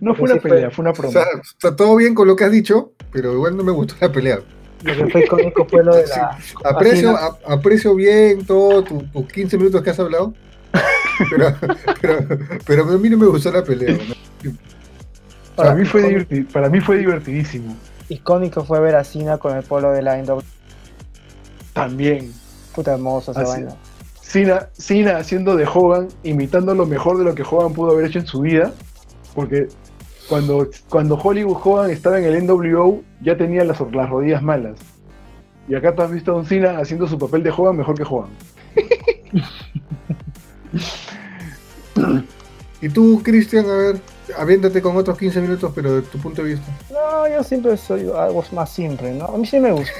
No 0.00 0.14
fue 0.14 0.32
una 0.32 0.40
pelea, 0.40 0.70
fue 0.70 0.82
una 0.82 0.90
O 0.90 0.94
promo. 0.94 1.12
sea, 1.12 1.24
está 1.42 1.76
todo 1.76 1.94
bien 1.96 2.14
con 2.14 2.26
lo 2.26 2.34
que 2.34 2.44
has 2.44 2.50
dicho, 2.50 2.92
pero 3.12 3.32
igual 3.32 3.56
no 3.56 3.62
me 3.62 3.70
gustó 3.70 3.94
la 4.00 4.10
pelea. 4.10 4.40
Lo 4.82 4.96
que 4.96 5.06
fue 5.10 5.24
icónico 5.24 5.64
fue 5.66 5.84
lo 5.84 5.94
de 5.94 6.06
la. 6.08 6.38
Aprecio, 6.64 7.16
así, 7.16 7.36
a- 7.46 7.52
aprecio 7.52 7.94
bien 7.94 8.44
todo 8.44 8.82
tu- 8.82 9.02
tus 9.12 9.26
15 9.32 9.58
minutos 9.58 9.82
que 9.82 9.90
has 9.90 10.00
hablado, 10.00 10.34
pero, 11.30 11.54
pero, 12.00 12.26
pero 12.66 12.82
a 12.84 12.98
mí 12.98 13.08
no 13.10 13.18
me 13.18 13.26
gustó 13.26 13.52
la 13.52 13.62
pelea. 13.62 13.96
¿no? 14.42 14.52
para, 15.54 15.74
mí 15.74 15.84
fue 15.84 16.26
para 16.52 16.68
mí 16.68 16.80
fue 16.80 16.98
divertidísimo. 16.98 17.76
Icónico 18.08 18.64
fue 18.64 18.80
ver 18.80 18.96
a 18.96 19.04
Cena 19.04 19.38
con 19.38 19.56
el 19.56 19.62
polo 19.62 19.92
de 19.92 20.02
la 20.02 20.16
NW. 20.20 20.40
También. 21.72 22.32
Puta 22.74 22.94
hermosa 22.94 23.32
esa 23.32 23.44
vaina. 23.44 23.76
Cena, 24.20 24.68
Cena 24.72 25.18
haciendo 25.18 25.56
de 25.56 25.66
Hogan, 25.66 26.08
imitando 26.22 26.74
lo 26.74 26.86
mejor 26.86 27.18
de 27.18 27.24
lo 27.24 27.34
que 27.34 27.42
Hogan 27.42 27.74
pudo 27.74 27.92
haber 27.92 28.06
hecho 28.06 28.18
en 28.18 28.26
su 28.26 28.40
vida, 28.40 28.72
porque 29.34 29.68
cuando, 30.28 30.68
cuando 30.88 31.16
Hollywood 31.16 31.58
Hogan 31.62 31.90
estaba 31.90 32.18
en 32.18 32.24
el 32.24 32.46
NWO 32.46 33.02
ya 33.20 33.36
tenía 33.36 33.64
las, 33.64 33.80
las 33.92 34.08
rodillas 34.08 34.42
malas. 34.42 34.78
Y 35.68 35.74
acá 35.74 35.94
tú 35.94 36.02
has 36.02 36.10
visto 36.10 36.32
a 36.32 36.34
Don 36.34 36.46
Cena 36.46 36.78
haciendo 36.78 37.06
su 37.06 37.18
papel 37.18 37.42
de 37.42 37.50
Hogan 37.50 37.76
mejor 37.76 37.96
que 37.96 38.04
Hogan. 38.04 38.30
Y 42.82 42.88
tú, 42.88 43.22
Cristian, 43.22 43.64
a 43.70 43.76
ver, 43.76 44.00
aviéntate 44.36 44.82
con 44.82 44.96
otros 44.96 45.16
15 45.16 45.40
minutos, 45.40 45.70
pero 45.72 45.94
de 45.94 46.02
tu 46.02 46.18
punto 46.18 46.42
de 46.42 46.54
vista. 46.54 46.66
No, 46.90 47.28
yo 47.28 47.44
siempre 47.44 47.76
soy 47.76 48.00
algo 48.00 48.44
más 48.50 48.70
simple, 48.70 49.14
¿no? 49.14 49.26
A 49.26 49.38
mí 49.38 49.46
sí 49.46 49.60
me 49.60 49.70
gustó. 49.70 49.92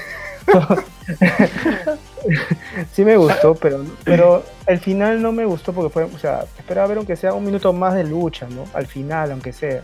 sí 2.93 3.05
me 3.05 3.17
gustó, 3.17 3.55
pero, 3.55 3.83
pero 4.03 4.43
el 4.67 4.79
final 4.79 5.21
no 5.21 5.31
me 5.31 5.45
gustó 5.45 5.73
porque 5.73 5.89
fue, 5.89 6.03
o 6.03 6.17
sea, 6.17 6.45
esperaba 6.57 6.87
ver 6.87 6.97
aunque 6.97 7.15
sea 7.15 7.33
un 7.33 7.45
minuto 7.45 7.73
más 7.73 7.93
de 7.95 8.03
lucha, 8.03 8.47
¿no? 8.49 8.65
Al 8.73 8.87
final, 8.87 9.31
aunque 9.31 9.53
sea. 9.53 9.81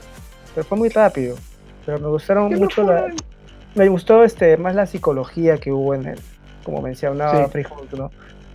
Pero 0.54 0.66
fue 0.66 0.78
muy 0.78 0.90
rápido. 0.90 1.36
Pero 1.86 2.00
me 2.00 2.08
gustaron 2.08 2.50
¿Qué 2.50 2.56
no 2.56 2.62
mucho 2.62 2.86
fue? 2.86 2.94
la, 2.94 3.08
me 3.76 3.90
gustó 3.90 4.24
este 4.24 4.58
más 4.58 4.76
la 4.76 4.86
psicología 4.86 5.58
que 5.58 5.72
hubo 5.72 5.94
en 5.94 6.06
el, 6.08 6.20
como 6.64 6.82
mencionaba 6.82 7.46
Sí. 7.46 7.52
Free 7.52 7.66
Hulk, 7.66 7.94
¿no? 7.94 8.12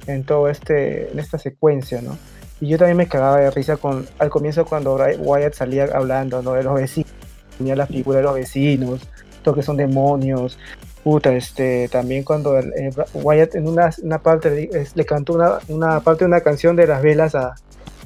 En 0.06 0.24
todo 0.24 0.48
este, 0.48 1.10
en 1.12 1.18
esta 1.18 1.38
secuencia, 1.38 2.02
¿no? 2.02 2.18
Y 2.60 2.68
yo 2.68 2.78
también 2.78 2.96
me 2.96 3.08
cagaba 3.08 3.38
de 3.38 3.50
risa 3.50 3.76
con, 3.76 4.06
al 4.18 4.30
comienzo 4.30 4.64
cuando 4.64 4.96
Wyatt 4.96 5.54
salía 5.54 5.88
hablando, 5.92 6.42
¿no? 6.42 6.52
De 6.52 6.62
los 6.62 6.74
vecinos, 6.74 7.10
tenía 7.58 7.76
la 7.76 7.86
figura 7.86 8.18
de 8.18 8.24
los 8.24 8.34
vecinos, 8.34 9.00
todo 9.42 9.54
que 9.54 9.62
son 9.62 9.76
demonios. 9.76 10.58
Puta, 11.04 11.32
este, 11.34 11.88
también 11.92 12.24
cuando 12.24 12.56
el, 12.58 12.72
eh, 12.72 12.90
Wyatt 13.12 13.54
en 13.56 13.68
una, 13.68 13.90
una 14.02 14.18
parte 14.18 14.50
le, 14.50 14.80
es- 14.80 14.96
le 14.96 15.04
cantó 15.04 15.34
una, 15.34 15.58
una 15.68 16.00
parte 16.00 16.24
de 16.24 16.28
una 16.28 16.40
canción 16.40 16.74
de 16.76 16.86
las 16.86 17.02
velas 17.02 17.34
a, 17.34 17.54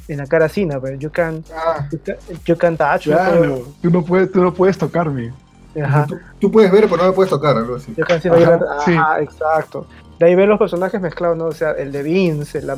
en 0.08 0.18
la 0.18 0.26
cara 0.26 0.46
a 0.46 0.48
Cena, 0.48 0.80
pero 0.80 0.96
you 0.98 1.10
can, 1.10 1.44
Ah, 1.54 1.86
you 1.92 1.98
can, 2.04 2.16
you 2.44 2.56
can 2.56 2.76
touch 2.76 3.06
me, 3.06 3.14
Claro, 3.14 3.62
tú 3.80 3.90
no 3.90 4.04
puedes, 4.04 4.32
tú 4.32 4.42
no 4.42 4.52
puedes 4.52 4.76
tocarme. 4.76 5.32
Ajá. 5.80 6.06
tú, 6.08 6.18
tú 6.40 6.50
puedes 6.50 6.72
ver, 6.72 6.86
pero 6.90 6.96
no 6.96 7.08
me 7.10 7.12
puedes 7.12 7.30
tocar, 7.30 7.56
algo 7.56 7.76
así. 7.76 7.94
Yo 7.96 8.04
casi 8.04 8.28
Ajá, 8.28 8.54
Ajá, 8.54 8.84
sí. 9.18 9.24
exacto. 9.24 9.86
De 10.18 10.26
ahí 10.26 10.34
ver 10.34 10.48
los 10.48 10.58
personajes 10.58 11.00
mezclados, 11.00 11.36
¿no? 11.38 11.44
O 11.44 11.52
sea, 11.52 11.70
el 11.72 11.92
de 11.92 12.02
Vince, 12.02 12.58
el 12.58 12.72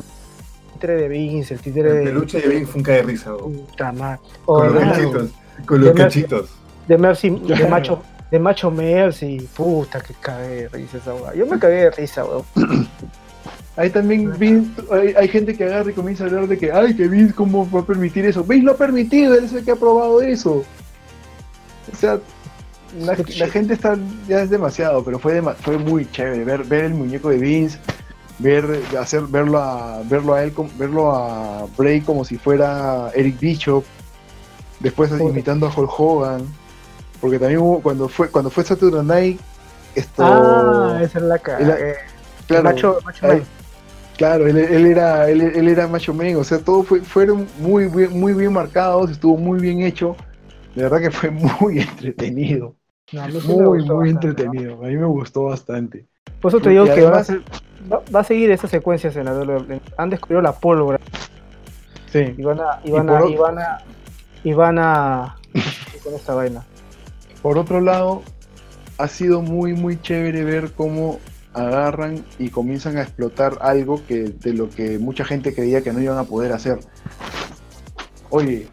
títere 0.73 0.95
de 0.97 1.07
Vince, 1.07 1.55
el 1.55 1.61
títere 1.61 1.89
El 1.89 1.97
de. 1.97 2.03
peluche 2.03 2.41
de 2.41 2.67
un 2.75 2.83
cae 2.83 2.97
de 2.97 3.01
risa. 3.03 3.31
Puta 3.35 3.91
con 4.45 4.63
los 4.65 4.73
Claro. 4.83 4.91
cachitos. 4.91 5.29
Con 5.65 5.81
los 5.81 5.89
De 5.95 5.95
cachitos. 6.03 6.49
de 6.87 6.97
Mercy, 6.97 7.29
de 7.31 7.67
macho, 7.67 8.03
de 8.31 8.39
macho 8.39 8.71
Mercy, 8.71 9.47
puta 9.55 9.99
que 10.01 10.13
cagué 10.13 10.47
de 10.63 10.69
risa 10.69 10.97
esa 10.97 11.13
weá. 11.13 11.35
Yo 11.35 11.45
me 11.45 11.59
cagué 11.59 11.83
de 11.83 11.91
risa, 11.91 12.23
weón. 12.25 12.45
Ahí 13.77 13.89
también 13.89 14.37
Vince, 14.37 14.69
hay, 14.91 15.13
hay 15.17 15.27
gente 15.29 15.55
que 15.55 15.63
agarra 15.63 15.89
y 15.91 15.93
comienza 15.93 16.23
a 16.23 16.27
hablar 16.27 16.47
de 16.47 16.57
que, 16.57 16.71
ay, 16.71 16.95
que 16.95 17.07
Vince, 17.07 17.33
¿cómo 17.33 17.69
va 17.71 17.79
a 17.79 17.85
permitir 17.85 18.25
eso? 18.25 18.43
Vince 18.43 18.65
lo 18.65 18.73
ha 18.73 18.77
permitido, 18.77 19.33
él 19.35 19.45
es 19.45 19.53
el 19.53 19.63
que 19.63 19.71
ha 19.71 19.75
probado 19.75 20.21
eso. 20.21 20.63
O 21.91 21.95
sea, 21.95 22.19
la, 22.99 23.15
la 23.37 23.47
gente 23.47 23.73
está 23.73 23.97
ya 24.27 24.41
es 24.41 24.49
demasiado, 24.49 25.03
pero 25.03 25.19
fue 25.19 25.41
dema- 25.41 25.55
fue 25.55 25.77
muy 25.77 26.05
chévere 26.11 26.43
ver, 26.43 26.63
ver 26.65 26.85
el 26.85 26.93
muñeco 26.93 27.29
de 27.29 27.37
Vince, 27.37 27.79
ver 28.39 28.81
hacer 28.99 29.21
verlo 29.23 29.57
a 29.59 30.01
verlo 30.03 30.33
a 30.33 30.43
él 30.43 30.53
verlo 30.77 31.11
a 31.15 31.65
Bray 31.77 32.01
como 32.01 32.25
si 32.25 32.37
fuera 32.37 33.09
Eric 33.15 33.39
Bishop, 33.39 33.85
después 34.81 35.09
Joder. 35.09 35.29
imitando 35.29 35.65
a 35.67 35.73
Hulk 35.73 35.91
Hogan, 35.97 36.43
porque 37.21 37.39
también 37.39 37.61
hubo, 37.61 37.81
cuando 37.81 38.09
fue 38.09 38.29
cuando 38.29 38.49
fue 38.49 38.63
Saturday 38.63 39.03
Night 39.05 39.39
esto 39.95 40.23
Ah, 40.25 40.99
esa 41.01 41.19
es 41.19 41.25
la 41.25 41.39
cara. 41.39 41.77
Claro, 42.47 42.63
macho, 42.63 42.99
macho 43.05 43.27
ahí-. 43.27 43.43
Claro, 44.17 44.47
él, 44.47 44.57
él 44.57 44.85
era, 44.85 45.29
él, 45.29 45.41
él 45.41 45.67
era 45.67 45.87
macho 45.87 46.13
man, 46.13 46.35
o 46.35 46.43
sea, 46.43 46.59
todo 46.59 46.83
fue, 46.83 47.01
fueron 47.01 47.47
muy 47.59 47.87
bien, 47.87 48.19
muy 48.19 48.33
bien 48.33 48.53
marcados, 48.53 49.11
estuvo 49.11 49.37
muy 49.37 49.59
bien 49.59 49.81
hecho. 49.81 50.15
De 50.75 50.83
verdad 50.83 50.99
que 51.01 51.11
fue 51.11 51.31
muy 51.61 51.79
entretenido, 51.79 52.75
No, 53.11 53.27
muy, 53.27 53.83
muy 53.83 54.13
bastante, 54.13 54.27
entretenido. 54.29 54.75
A 54.83 54.87
mí 54.87 54.95
me 54.95 55.05
gustó 55.05 55.45
bastante. 55.45 56.07
Por 56.39 56.49
eso 56.49 56.59
te 56.59 56.69
digo 56.69 56.85
que 56.85 57.01
va 57.01 57.19
a, 57.19 58.01
va, 58.15 58.19
a 58.19 58.23
seguir 58.23 58.51
esas 58.51 58.69
secuencias 58.69 59.15
en 59.15 59.25
la 59.25 59.33
WWE. 59.33 59.81
Han 59.97 60.09
descubierto 60.09 60.41
la 60.43 60.53
pólvora 60.53 60.99
Sí. 62.11 62.35
y 62.37 62.43
van 62.43 62.59
a, 62.59 62.79
y 62.83 62.91
van 62.91 63.09
a, 63.09 63.25
y 63.25 63.35
van 63.35 63.59
a, 63.59 63.77
y 64.43 64.53
van 64.53 64.79
a 64.79 65.35
con 66.03 66.13
esta 66.13 66.33
vaina. 66.35 66.63
Por 67.41 67.57
otro 67.57 67.81
lado, 67.81 68.21
ha 68.97 69.07
sido 69.07 69.41
muy, 69.41 69.73
muy 69.73 69.99
chévere 69.99 70.43
ver 70.43 70.71
cómo 70.73 71.19
agarran 71.53 72.23
y 72.39 72.49
comienzan 72.49 72.97
a 72.97 73.01
explotar 73.01 73.57
algo 73.61 74.01
que 74.07 74.23
de 74.29 74.53
lo 74.53 74.69
que 74.69 74.99
mucha 74.99 75.25
gente 75.25 75.53
creía 75.53 75.81
que 75.81 75.91
no 75.91 75.99
iban 76.01 76.17
a 76.17 76.23
poder 76.23 76.53
hacer. 76.53 76.79
Oye, 78.29 78.67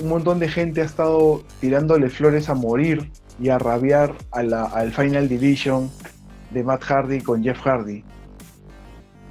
un 0.00 0.08
montón 0.08 0.38
de 0.38 0.48
gente 0.48 0.80
ha 0.80 0.84
estado 0.84 1.42
tirándole 1.60 2.08
flores 2.10 2.48
a 2.48 2.54
morir 2.54 3.10
y 3.40 3.48
a 3.50 3.58
rabiar 3.58 4.14
a 4.30 4.42
la- 4.42 4.64
al 4.64 4.92
Final 4.92 5.28
Division 5.28 5.90
de 6.50 6.62
Matt 6.62 6.82
Hardy 6.84 7.20
con 7.20 7.42
Jeff 7.42 7.60
Hardy. 7.60 8.04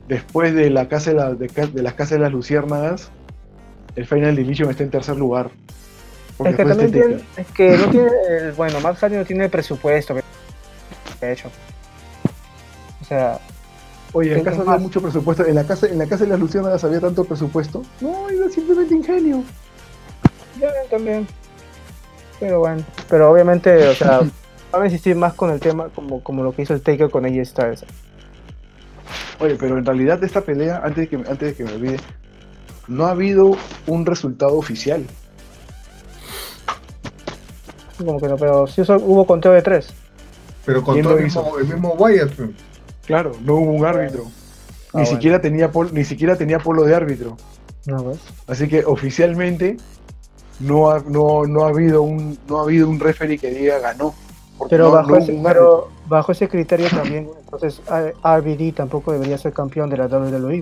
Después 0.07 0.53
de 0.53 0.69
la 0.69 0.89
casa 0.89 1.11
de, 1.11 1.15
la- 1.15 1.33
de 1.33 1.81
las 1.81 1.93
casas 1.93 2.11
de 2.11 2.19
las 2.19 2.31
luciérnagas, 2.33 3.09
el 3.95 4.05
Final 4.05 4.35
Division 4.35 4.69
está 4.69 4.83
en 4.83 4.91
tercer 4.91 5.15
lugar. 5.17 5.49
Es 6.45 6.55
que 6.55 6.65
también 6.65 6.91
tiene, 6.91 7.19
es 7.37 7.47
que 7.47 7.77
no 7.77 7.89
tiene, 7.89 8.09
bueno, 8.57 8.79
Matt 8.79 8.97
Hardy 8.97 9.17
no 9.17 9.25
tiene 9.25 9.45
el 9.45 9.49
presupuesto 9.49 10.15
que 10.15 11.25
ha 11.25 11.31
hecho. 11.31 11.49
O 13.01 13.05
sea, 13.05 13.39
Oye, 14.13 14.31
en 14.31 14.39
¿Qué 14.39 14.43
casa 14.43 14.61
había 14.61 14.77
mucho 14.77 15.01
presupuesto. 15.01 15.45
En 15.45 15.55
la 15.55 15.63
casa, 15.63 15.87
en 15.87 15.97
la 15.97 16.05
casa 16.05 16.23
de 16.23 16.29
las 16.29 16.39
Lucianas 16.39 16.83
había 16.83 17.01
tanto 17.01 17.23
presupuesto. 17.23 17.81
No, 17.99 18.29
era 18.29 18.47
simplemente 18.49 18.93
ingenio. 18.93 19.43
ya 20.59 20.69
también. 20.89 21.27
Pero 22.39 22.59
bueno, 22.59 22.83
pero 23.09 23.31
obviamente, 23.31 23.87
o 23.87 23.95
sea, 23.95 24.19
van 24.71 24.81
a 24.81 24.85
insistir 24.85 25.15
más 25.15 25.33
con 25.33 25.49
el 25.49 25.59
tema 25.59 25.89
como, 25.89 26.23
como 26.23 26.43
lo 26.43 26.53
que 26.53 26.61
hizo 26.61 26.75
el 26.75 26.81
Taker 26.81 27.09
con 27.09 27.25
AJ 27.25 27.45
Styles. 27.45 27.85
Oye, 29.39 29.55
pero 29.55 29.77
en 29.79 29.85
realidad 29.85 30.19
de 30.19 30.27
esta 30.27 30.41
pelea, 30.41 30.81
antes 30.83 30.97
de 30.97 31.07
que, 31.09 31.15
antes 31.15 31.39
de 31.39 31.55
que 31.55 31.63
me 31.63 31.73
olvide, 31.73 31.97
no 32.87 33.07
ha 33.07 33.11
habido 33.11 33.57
un 33.87 34.05
resultado 34.05 34.55
oficial. 34.57 35.05
Como 37.97 38.19
que 38.19 38.27
no, 38.27 38.37
pero 38.37 38.67
sí 38.67 38.81
eso- 38.81 38.97
hubo 38.97 39.25
conteo 39.25 39.51
de 39.51 39.61
tres. 39.61 39.93
Pero 40.65 40.81
con 40.83 40.93
¿Quién 40.95 41.03
todo 41.03 41.13
lo 41.13 41.19
el 41.19 41.25
mismo, 41.25 41.57
el 41.59 41.65
mismo 41.65 41.93
Wyatt. 41.93 42.31
pues. 42.35 42.49
Claro, 43.05 43.33
no 43.43 43.55
hubo 43.55 43.71
un 43.71 43.85
árbitro. 43.85 44.23
Ah, 44.25 44.99
ni 44.99 45.01
bueno. 45.01 45.05
siquiera 45.07 45.41
tenía 45.41 45.71
pol- 45.71 45.93
ni 45.93 46.05
siquiera 46.05 46.35
tenía 46.37 46.59
polo 46.59 46.83
de 46.83 46.95
árbitro. 46.95 47.35
No, 47.85 48.03
pues. 48.03 48.19
Así 48.47 48.67
que 48.69 48.85
oficialmente 48.85 49.77
no 50.59 50.89
ha, 50.89 50.99
no, 51.01 51.45
no 51.45 51.65
ha 51.65 51.69
habido 51.69 52.01
un 52.03 52.37
no 52.47 52.59
ha 52.59 52.63
habido 52.63 52.87
un 52.87 52.99
referee 52.99 53.37
que 53.37 53.49
diga 53.51 53.79
ganó. 53.79 54.13
Pero, 54.69 54.85
no- 54.85 54.91
bajo 54.91 55.17
ese, 55.17 55.37
pero 55.43 55.89
bajo 56.07 56.31
ese 56.31 56.47
criterio 56.47 56.87
también, 56.89 57.29
entonces 57.43 57.81
RVD 58.23 58.71
tampoco 58.73 59.11
debería 59.11 59.37
ser 59.37 59.51
campeón 59.51 59.89
de 59.89 59.97
la 59.97 60.07
WWE. 60.07 60.61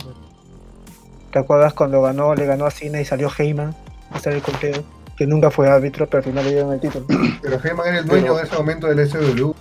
¿Te 1.32 1.40
acuerdas 1.40 1.74
cuando 1.74 2.02
ganó, 2.02 2.34
le 2.34 2.46
ganó 2.46 2.66
a 2.66 2.72
Cena 2.72 3.00
y 3.00 3.06
salió 3.06 3.30
Heyman 3.38 3.76
a 4.12 4.16
hacer 4.18 4.34
el 4.34 4.42
conteo? 4.42 4.82
Que 5.22 5.28
nunca 5.28 5.52
fue 5.52 5.70
árbitro, 5.70 6.10
pero 6.10 6.18
al 6.18 6.24
final 6.24 6.44
le 6.46 6.52
dieron 6.52 6.74
el 6.74 6.80
título. 6.80 7.06
Pero 7.44 7.60
Heyman 7.64 7.88
era 7.90 8.00
el 8.00 8.06
dueño 8.08 8.24
Pero- 8.24 8.38
de 8.38 8.44
ese 8.44 8.56
momento 8.56 8.88
del 8.88 9.08
SW. 9.08 9.52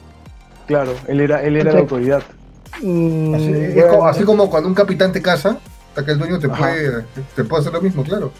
Claro, 0.66 0.94
él 1.06 1.20
era, 1.20 1.42
él 1.42 1.54
era 1.54 1.70
la 1.74 1.80
autoridad. 1.80 2.22
Mm, 2.80 3.34
Así, 3.34 3.52
bueno, 3.74 3.88
como, 3.90 4.06
así 4.08 4.24
como 4.24 4.48
cuando 4.48 4.70
un 4.70 4.74
capitán 4.74 5.12
te 5.12 5.20
casa, 5.20 5.58
hasta 5.90 6.02
que 6.02 6.12
el 6.12 6.18
dueño 6.18 6.38
te 6.38 6.46
Ajá. 6.46 6.56
puede, 6.56 7.04
te 7.36 7.44
puede 7.44 7.60
hacer 7.60 7.74
lo 7.74 7.82
mismo, 7.82 8.02
claro. 8.04 8.32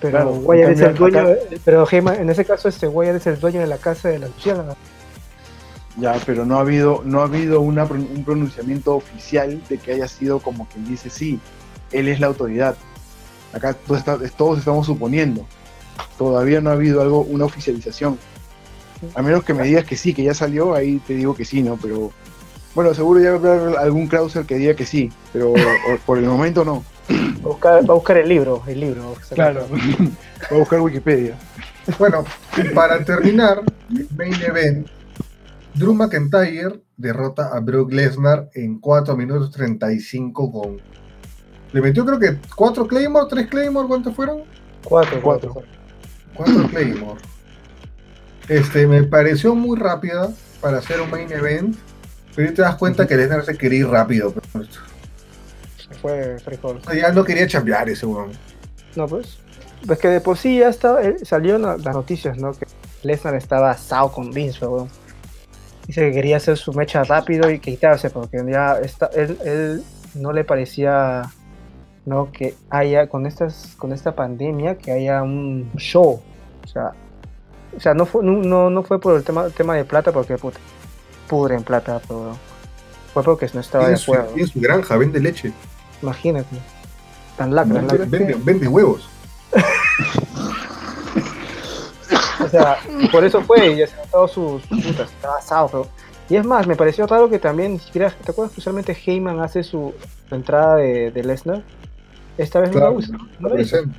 pero 0.00 0.12
claro, 0.44 0.52
en 0.54 0.70
es 0.70 0.80
el 0.80 0.94
dueño, 0.94 1.18
acá- 1.22 1.36
pero 1.64 1.88
Heyman, 1.90 2.14
en 2.20 2.30
ese 2.30 2.44
caso 2.44 2.68
este 2.68 2.86
Wyatt 2.86 3.16
es 3.16 3.26
el 3.26 3.40
dueño 3.40 3.58
de 3.58 3.66
la 3.66 3.78
casa 3.78 4.08
de 4.10 4.20
la 4.20 4.28
Luciana. 4.28 4.76
Ya, 5.96 6.14
pero 6.24 6.46
no 6.46 6.56
ha 6.58 6.60
habido, 6.60 7.02
no 7.04 7.20
ha 7.20 7.24
habido 7.24 7.60
una 7.62 7.82
un 7.82 8.22
pronunciamiento 8.24 8.94
oficial 8.94 9.60
de 9.68 9.76
que 9.78 9.90
haya 9.94 10.06
sido 10.06 10.38
como 10.38 10.68
quien 10.68 10.84
dice 10.86 11.10
sí, 11.10 11.40
él 11.90 12.06
es 12.06 12.20
la 12.20 12.28
autoridad. 12.28 12.76
Acá 13.52 13.74
está- 13.92 14.18
todos 14.36 14.60
estamos 14.60 14.86
suponiendo 14.86 15.44
todavía 16.18 16.60
no 16.60 16.70
ha 16.70 16.74
habido 16.74 17.00
algo, 17.02 17.20
una 17.22 17.44
oficialización. 17.44 18.18
A 19.14 19.22
menos 19.22 19.44
que 19.44 19.54
me 19.54 19.64
digas 19.64 19.84
que 19.84 19.96
sí, 19.96 20.12
que 20.12 20.22
ya 20.22 20.34
salió, 20.34 20.74
ahí 20.74 20.98
te 21.06 21.14
digo 21.14 21.34
que 21.34 21.44
sí, 21.44 21.62
¿no? 21.62 21.78
Pero 21.80 22.12
bueno, 22.74 22.94
seguro 22.94 23.20
ya 23.20 23.36
va 23.36 23.50
a 23.50 23.54
haber 23.54 23.78
algún 23.78 24.06
Krauser 24.06 24.44
que 24.44 24.56
diga 24.56 24.74
que 24.74 24.86
sí, 24.86 25.10
pero 25.32 25.54
por 26.06 26.18
el 26.18 26.26
momento 26.26 26.64
no. 26.64 26.84
Va 27.44 27.78
a 27.78 27.80
buscar, 27.80 28.18
el 28.18 28.28
libro, 28.28 28.62
el 28.66 28.80
libro. 28.80 29.14
Claro, 29.34 29.66
va 29.70 30.56
a 30.56 30.58
buscar 30.58 30.80
Wikipedia. 30.80 31.36
Bueno, 31.98 32.24
para 32.74 33.02
terminar, 33.04 33.62
main 34.16 34.34
event, 34.34 34.86
Drew 35.74 35.94
McIntyre 35.94 36.80
derrota 36.96 37.48
a 37.52 37.60
Brock 37.60 37.92
Lesnar 37.92 38.50
en 38.54 38.78
4 38.78 39.16
minutos 39.16 39.50
35 39.50 40.52
con... 40.52 40.76
Le 41.72 41.80
metió 41.80 42.04
creo 42.04 42.18
que 42.18 42.36
4 42.54 42.86
Claymore, 42.86 43.26
3 43.30 43.48
Claymore, 43.48 43.88
¿cuántos 43.88 44.14
fueron? 44.14 44.42
4, 44.84 45.20
4. 45.22 45.54
4 46.44 46.68
Claymore. 46.68 47.20
Este, 48.48 48.86
me 48.86 49.02
pareció 49.04 49.54
muy 49.54 49.78
rápida 49.78 50.30
para 50.60 50.78
hacer 50.78 51.00
un 51.00 51.10
main 51.10 51.30
event, 51.30 51.76
pero 52.34 52.52
te 52.52 52.62
das 52.62 52.76
cuenta 52.76 53.06
que 53.06 53.16
Lesnar 53.16 53.44
se 53.44 53.56
quería 53.56 53.80
ir 53.80 53.88
rápido. 53.88 54.32
pero 54.52 54.64
Se 54.64 55.94
fue 56.00 56.38
frijol. 56.38 56.80
Ya 56.98 57.12
no 57.12 57.24
quería 57.24 57.46
chambear 57.46 57.88
ese 57.88 58.06
weón. 58.06 58.30
No, 58.96 59.06
pues. 59.06 59.38
Pues 59.86 59.98
que 59.98 60.08
de 60.08 60.20
por 60.20 60.36
sí 60.36 60.58
ya 60.58 60.68
estaba, 60.68 61.02
eh, 61.02 61.16
la- 61.30 61.76
las 61.76 61.94
noticias, 61.94 62.36
¿no? 62.38 62.52
Que 62.52 62.66
Lesnar 63.02 63.34
estaba 63.34 63.70
asado 63.70 64.10
con 64.12 64.30
Vince, 64.30 64.66
weón. 64.66 64.88
Dice 65.86 66.02
que 66.02 66.12
quería 66.12 66.36
hacer 66.38 66.56
su 66.56 66.72
mecha 66.72 67.02
rápido 67.04 67.50
y 67.50 67.58
quitarse, 67.58 68.10
porque 68.10 68.42
ya 68.48 68.78
está, 68.78 69.06
él, 69.14 69.38
él 69.44 69.82
no 70.14 70.32
le 70.32 70.44
parecía, 70.44 71.22
¿no? 72.04 72.30
Que 72.32 72.54
haya, 72.68 73.08
con, 73.08 73.26
estas, 73.26 73.74
con 73.78 73.92
esta 73.92 74.14
pandemia, 74.14 74.76
que 74.76 74.92
haya 74.92 75.22
un 75.22 75.70
show. 75.76 76.20
O 76.70 76.72
sea, 76.72 76.92
o 77.76 77.80
sea 77.80 77.94
no, 77.94 78.06
fue, 78.06 78.22
no, 78.24 78.32
no, 78.32 78.70
no 78.70 78.82
fue 78.84 79.00
por 79.00 79.16
el 79.16 79.24
tema, 79.24 79.48
tema 79.50 79.74
de 79.74 79.84
plata, 79.84 80.12
porque 80.12 80.38
puta, 80.38 80.58
pudre 81.28 81.56
en 81.56 81.64
plata, 81.64 82.00
pero 82.06 82.36
fue 83.12 83.22
porque 83.24 83.50
no 83.52 83.60
estaba 83.60 83.84
de 83.88 83.94
Tiene 83.96 83.98
su, 84.04 84.12
acuerdo. 84.14 84.34
tiene 84.34 84.48
su 84.48 84.60
granja, 84.60 84.96
vende 84.96 85.20
leche, 85.20 85.52
Imagínate. 86.02 86.56
Tan 87.36 87.54
lacra, 87.54 87.74
vende, 87.74 87.98
lacra. 87.98 88.06
vende- 88.18 88.38
vende 88.44 88.68
huevos. 88.68 89.08
O 92.42 92.48
sea, 92.48 92.78
por 93.12 93.22
eso 93.24 93.42
fue 93.42 93.66
y 93.72 93.86
se 93.86 93.94
notó 93.96 94.26
sus 94.26 94.62
putas, 94.66 95.10
estaba 95.10 95.36
asado, 95.36 95.68
pero- 95.68 95.88
Y 96.30 96.36
es 96.36 96.44
más, 96.44 96.66
me 96.66 96.74
pareció 96.74 97.06
raro 97.06 97.28
que 97.28 97.38
también, 97.38 97.72
ni 97.74 97.78
siquiera, 97.78 98.10
¿te 98.10 98.30
acuerdas 98.32 98.54
que 98.54 98.60
usualmente 98.60 98.96
Heyman 99.06 99.40
hace 99.40 99.62
su, 99.62 99.92
su 100.28 100.34
entrada 100.34 100.76
de, 100.76 101.10
de 101.10 101.22
Lesnar? 101.22 101.62
Esta 102.38 102.60
vez 102.60 102.70
no 102.70 102.76
Claro, 102.78 102.98
no 103.40 103.48
lo 103.50 103.60
hizo, 103.60 103.76
Presente. 103.76 103.98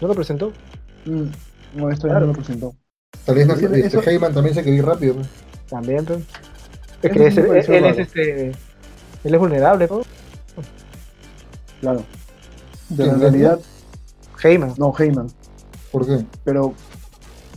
no 0.00 0.08
lo 0.08 0.14
presentó. 0.14 0.52
No, 1.74 1.90
esto 1.90 2.08
ya 2.08 2.18
no 2.20 2.26
lo 2.26 2.32
presentó. 2.32 2.74
Tal 3.24 3.34
vez 3.34 3.46
no- 3.46 3.54
Eso- 3.54 3.66
este, 3.74 3.86
eso- 3.86 4.02
Heyman 4.08 4.34
también 4.34 4.54
se 4.54 4.62
quería 4.62 4.78
ir 4.80 4.86
rápido. 4.86 5.14
pues. 5.14 5.28
También, 5.68 6.04
pues. 6.04 6.20
Es 7.02 7.12
que 7.12 7.26
es- 7.26 7.38
él, 7.68 7.84
es 7.86 7.98
este. 7.98 8.46
Él 9.24 9.34
es 9.34 9.38
vulnerable, 9.38 9.86
¿no? 9.90 10.00
Claro. 11.80 12.02
Pero 12.88 13.02
¿Quién, 13.04 13.14
en 13.14 13.20
realidad, 13.20 13.60
Heyman, 14.42 14.74
no, 14.76 14.92
Heyman. 14.98 15.28
¿Por 15.92 16.06
qué? 16.06 16.24
Pero 16.44 16.74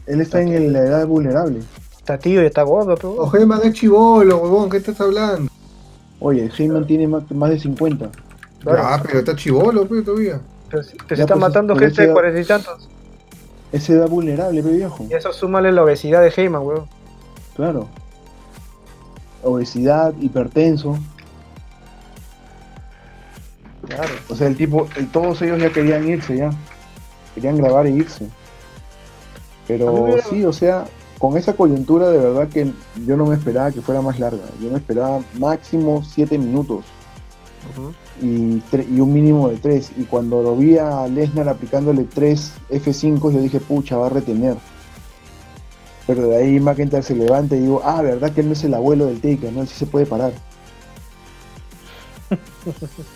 él 0.06 0.22
está 0.22 0.42
en 0.42 0.50
el- 0.50 0.74
la 0.74 0.80
edad 0.80 1.08
vulnerable. 1.08 1.60
está 1.98 2.18
tío 2.18 2.42
y 2.44 2.46
está 2.46 2.64
gordo, 2.64 2.96
pero. 2.96 3.14
O 3.16 3.36
Heyman 3.36 3.62
es 3.64 3.74
chivolo, 3.74 4.38
huevón, 4.38 4.70
¿qué 4.70 4.78
estás 4.78 5.00
hablando? 5.02 5.52
Oye, 6.20 6.50
Heyman 6.58 6.86
tiene 6.86 7.08
más, 7.08 7.30
más 7.32 7.50
de 7.50 7.60
50. 7.60 8.10
Claro. 8.62 8.82
Ah, 8.84 9.02
pero 9.04 9.20
está 9.20 9.36
chivolo, 9.36 9.86
pues, 9.88 10.06
todavía. 10.06 10.40
pero, 10.70 10.84
si- 10.84 10.96
pero 10.98 11.10
Ya, 11.10 11.16
se 11.16 11.22
está 11.24 11.34
pues, 11.36 11.42
matando 11.42 11.76
gente 11.76 12.08
de 12.08 12.14
cuarenta 12.14 12.40
y 12.40 12.46
tantos. 12.46 12.90
Es 13.74 13.90
edad 13.90 14.08
vulnerable, 14.08 14.64
pe 14.64 14.70
viejo. 14.70 15.06
Y 15.10 15.14
eso 15.14 15.34
súmale 15.34 15.72
la 15.74 15.84
obesidad 15.84 16.22
de 16.22 16.30
Heyman, 16.30 16.62
weón. 16.62 16.86
Claro. 17.56 17.88
Obesidad, 19.44 20.14
hipertenso. 20.22 20.98
Claro. 23.88 24.14
O 24.30 24.36
sea, 24.36 24.48
el 24.48 24.56
tipo, 24.56 24.88
el- 24.96 25.10
todos 25.10 25.42
ellos 25.42 25.60
ya 25.62 25.70
querían 25.72 26.08
irse 26.08 26.38
ya. 26.38 26.52
Querían 27.36 27.58
grabar 27.58 27.86
e 27.88 27.92
irse. 27.92 28.28
Pero 29.68 30.08
me 30.08 30.22
sí, 30.22 30.46
o 30.46 30.54
sea, 30.54 30.86
con 31.20 31.38
esa 31.38 31.54
coyuntura 31.54 32.10
de 32.10 32.18
verdad 32.20 32.48
que 32.50 32.72
yo 33.06 33.18
no 33.18 33.26
me 33.26 33.36
esperaba 33.36 33.72
que 33.72 33.82
fuera 33.82 34.02
más 34.02 34.20
larga. 34.20 34.44
Yo 34.62 34.70
me 34.70 34.78
esperaba 34.78 35.20
máximo 35.40 36.04
7 36.04 36.38
minutos 36.38 36.86
Ujú. 37.76 37.94
Y, 38.22 38.62
un 39.00 39.14
mínimo 39.14 39.50
de 39.50 39.58
3. 39.58 39.92
Y 39.98 40.04
cuando 40.04 40.42
lo 40.42 40.56
vi 40.56 40.78
a 40.78 41.08
Lesnar 41.08 41.50
aplicándole 41.50 42.04
3 42.04 42.54
F5, 42.70 43.32
yo 43.32 43.42
dije, 43.42 43.60
pucha, 43.60 43.98
va 43.98 44.08
a 44.08 44.10
retener. 44.10 44.56
Pero 46.06 46.28
de 46.28 46.38
ahí 46.38 46.60
McIntyre 46.60 47.02
se 47.04 47.16
levanta 47.16 47.56
y 47.56 47.60
digo, 47.60 47.82
ah, 47.84 48.02
verdad 48.02 48.32
que 48.32 48.42
él 48.42 48.48
no 48.48 48.54
es 48.54 48.64
el 48.64 48.74
abuelo 48.74 49.06
del 49.06 49.22
Taker, 49.22 49.54
¿no? 49.54 49.62
Él 49.62 49.68
sí 49.68 49.76
se 49.76 49.86
puede 49.86 50.06
parar. 50.06 50.34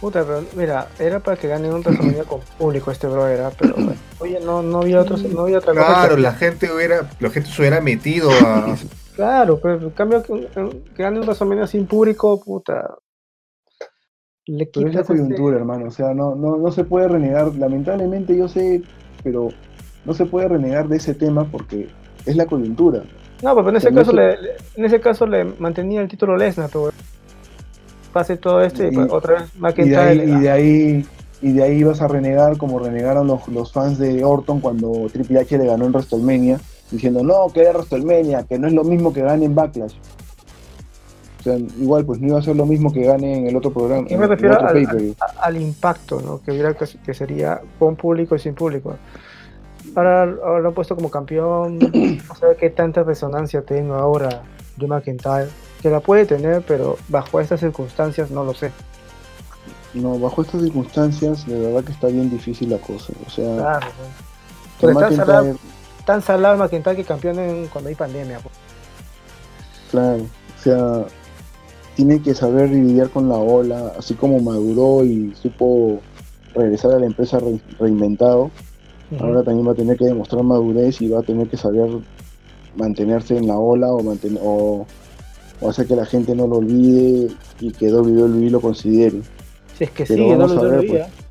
Puta, 0.00 0.24
pero 0.24 0.44
mira, 0.54 0.88
era 1.00 1.18
para 1.18 1.36
que 1.36 1.48
gane 1.48 1.68
un 1.72 1.80
WrestleMania 1.80 2.22
con 2.22 2.40
público 2.56 2.92
este 2.92 3.08
bro 3.08 3.26
era, 3.26 3.50
pero 3.50 3.74
bueno, 3.74 3.94
oye, 4.20 4.38
no, 4.40 4.62
no 4.62 4.78
había 4.82 5.00
otro, 5.00 5.16
no 5.16 5.42
había 5.42 5.58
otra 5.58 5.74
cosa. 5.74 5.86
Claro, 5.86 6.14
que- 6.16 6.22
la 6.22 6.32
gente 6.34 6.72
hubiera, 6.72 7.10
la 7.18 7.30
gente 7.30 7.50
se 7.50 7.60
hubiera 7.60 7.80
metido 7.80 8.30
a. 8.30 8.76
Claro, 9.16 9.58
pero 9.60 9.78
en 9.78 9.90
cambio 9.90 10.22
que, 10.22 10.46
que 10.94 11.02
gane 11.02 11.18
un 11.18 11.26
WrestleMania 11.26 11.66
sin 11.66 11.86
público, 11.88 12.40
puta. 12.40 12.94
Le 14.48 14.66
Pero 14.66 14.88
es 14.88 14.94
la 14.94 15.00
ese- 15.02 15.12
coyuntura, 15.12 15.56
hermano. 15.58 15.86
O 15.86 15.90
sea, 15.90 16.14
no, 16.14 16.34
no, 16.34 16.56
no 16.56 16.72
se 16.72 16.82
puede 16.84 17.06
renegar. 17.06 17.54
Lamentablemente 17.54 18.36
yo 18.36 18.48
sé, 18.48 18.82
pero 19.22 19.48
no 20.04 20.14
se 20.14 20.24
puede 20.26 20.48
renegar 20.48 20.88
de 20.88 20.96
ese 20.96 21.14
tema 21.14 21.44
porque 21.44 21.88
es 22.26 22.34
la 22.34 22.46
coyuntura. 22.46 23.02
No, 23.42 23.54
pero 23.54 23.68
en 23.68 23.76
ese 23.76 23.92
caso 23.92 24.12
le, 24.12 24.40
le- 24.40 24.50
en 24.76 24.84
ese 24.84 25.00
caso 25.00 25.26
le 25.26 25.44
mantenía 25.44 26.00
el 26.00 26.08
título 26.08 26.36
Lesnar, 26.36 26.70
pero 26.72 26.90
pase 28.12 28.36
todo 28.36 28.62
esto 28.62 28.82
y, 28.84 28.88
Y- 28.88 28.90
pues, 28.92 29.12
otra 29.12 29.48
vez 29.62 29.76
Y 29.86 29.88
de, 29.90 29.96
ahí, 29.96 30.16
le 30.18 30.24
y 30.24 30.40
de 30.40 30.50
ahí 30.50 31.06
y 31.40 31.52
de 31.52 31.62
ahí 31.62 31.84
vas 31.84 32.00
a 32.00 32.08
renegar 32.08 32.56
como 32.56 32.80
renegaron 32.80 33.28
los, 33.28 33.46
los 33.48 33.72
fans 33.72 33.96
de 33.98 34.24
Orton 34.24 34.60
cuando 34.60 35.06
Triple 35.12 35.38
H 35.38 35.56
le 35.56 35.66
ganó 35.66 35.84
en 35.84 35.92
WrestleMania, 35.92 36.58
diciendo 36.90 37.22
no, 37.22 37.46
que 37.54 37.60
era 37.60 37.72
WrestleMania, 37.74 38.42
que 38.42 38.58
no 38.58 38.66
es 38.66 38.72
lo 38.72 38.82
mismo 38.82 39.12
que 39.12 39.20
gane 39.22 39.44
en 39.44 39.54
Backlash. 39.54 39.94
O 41.38 41.42
sea, 41.42 41.56
igual 41.56 42.04
pues 42.04 42.20
no 42.20 42.28
iba 42.28 42.38
a 42.38 42.42
ser 42.42 42.56
lo 42.56 42.66
mismo 42.66 42.92
que 42.92 43.02
gane 43.04 43.38
en 43.38 43.46
el 43.46 43.56
otro 43.56 43.72
programa, 43.72 44.08
Yo 44.08 44.18
me 44.18 44.26
refiero 44.26 44.58
al- 44.60 45.14
al 45.40 45.56
impacto 45.56 46.20
¿no? 46.20 46.40
que 46.42 46.50
hubiera 46.50 46.74
que, 46.74 47.14
sería 47.14 47.60
con 47.78 47.94
público 47.96 48.34
y 48.34 48.38
sin 48.40 48.54
público. 48.54 48.96
Ahora, 49.94 50.22
ahora 50.22 50.60
lo 50.60 50.68
han 50.68 50.74
puesto 50.74 50.96
como 50.96 51.10
campeón, 51.10 51.78
no 52.28 52.34
sé 52.34 52.56
qué 52.58 52.70
tanta 52.70 53.02
resonancia 53.04 53.62
tengo 53.62 53.94
ahora 53.94 54.42
Drew 54.76 54.88
McIntyre, 54.88 55.48
que 55.80 55.90
la 55.90 56.00
puede 56.00 56.26
tener, 56.26 56.62
pero 56.62 56.96
bajo 57.08 57.40
estas 57.40 57.60
circunstancias 57.60 58.30
no 58.30 58.42
lo 58.44 58.52
sé. 58.54 58.72
No, 59.94 60.18
bajo 60.18 60.42
estas 60.42 60.60
circunstancias, 60.60 61.46
de 61.46 61.58
verdad 61.58 61.84
que 61.84 61.92
está 61.92 62.08
bien 62.08 62.28
difícil 62.30 62.68
la 62.70 62.78
cosa. 62.78 63.12
O 63.26 63.30
sea, 63.30 63.56
Claro, 63.56 63.86
Pero 64.80 64.98
tan 64.98 65.16
salado, 65.16 65.56
tan 66.04 66.22
salado 66.22 66.56
McIntyre 66.58 66.96
que 66.96 67.04
campeón 67.04 67.38
en- 67.38 67.66
cuando 67.68 67.88
hay 67.88 67.94
pandemia. 67.94 68.38
pues. 68.40 68.54
Claro, 69.90 70.18
o 70.24 70.62
sea, 70.62 71.04
tiene 71.98 72.22
que 72.22 72.32
saber 72.32 72.70
lidiar 72.70 73.10
con 73.10 73.28
la 73.28 73.34
ola, 73.34 73.92
así 73.98 74.14
como 74.14 74.38
maduró 74.38 75.04
y 75.04 75.34
supo 75.34 75.98
regresar 76.54 76.92
a 76.92 77.00
la 77.00 77.06
empresa 77.06 77.40
re- 77.40 77.58
reinventado, 77.80 78.52
ahora 79.20 79.42
también 79.42 79.66
va 79.66 79.72
a 79.72 79.74
tener 79.74 79.96
que 79.98 80.04
demostrar 80.04 80.44
madurez 80.44 81.00
y 81.02 81.08
va 81.08 81.18
a 81.18 81.22
tener 81.24 81.48
que 81.48 81.56
saber 81.56 81.90
mantenerse 82.76 83.36
en 83.36 83.48
la 83.48 83.58
ola 83.58 83.88
o, 83.92 84.00
manten- 84.00 84.38
o, 84.40 84.86
o 85.60 85.68
hacer 85.68 85.88
que 85.88 85.96
la 85.96 86.06
gente 86.06 86.36
no 86.36 86.46
lo 86.46 86.58
olvide 86.58 87.32
y 87.58 87.72
que 87.72 87.92
WWE 87.92 88.48
lo 88.50 88.60
considere. 88.60 89.20
Si 89.76 89.82
es 89.84 89.90
que 89.90 90.04
Pero 90.04 90.28
no 90.28 90.38
vamos 90.38 90.54
lo 90.54 90.60
a 90.60 90.64
ver, 90.66 90.78
olvida. 90.78 91.08
pues. 91.08 91.28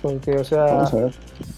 Porque, 0.00 0.36
o 0.36 0.44
sea, 0.44 0.64
Vamos 0.64 0.94
a 0.94 0.96
ver. 0.96 1.14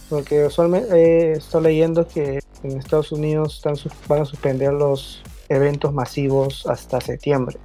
porque 0.08 0.46
usualmente 0.46 0.88
eh, 0.94 1.32
estoy 1.32 1.62
leyendo 1.62 2.08
que 2.08 2.40
en 2.62 2.78
Estados 2.78 3.12
Unidos 3.12 3.56
están, 3.56 3.74
van 4.08 4.22
a 4.22 4.24
suspender 4.24 4.72
los 4.72 5.20
eventos 5.50 5.92
masivos 5.92 6.66
hasta 6.66 7.02
septiembre. 7.02 7.58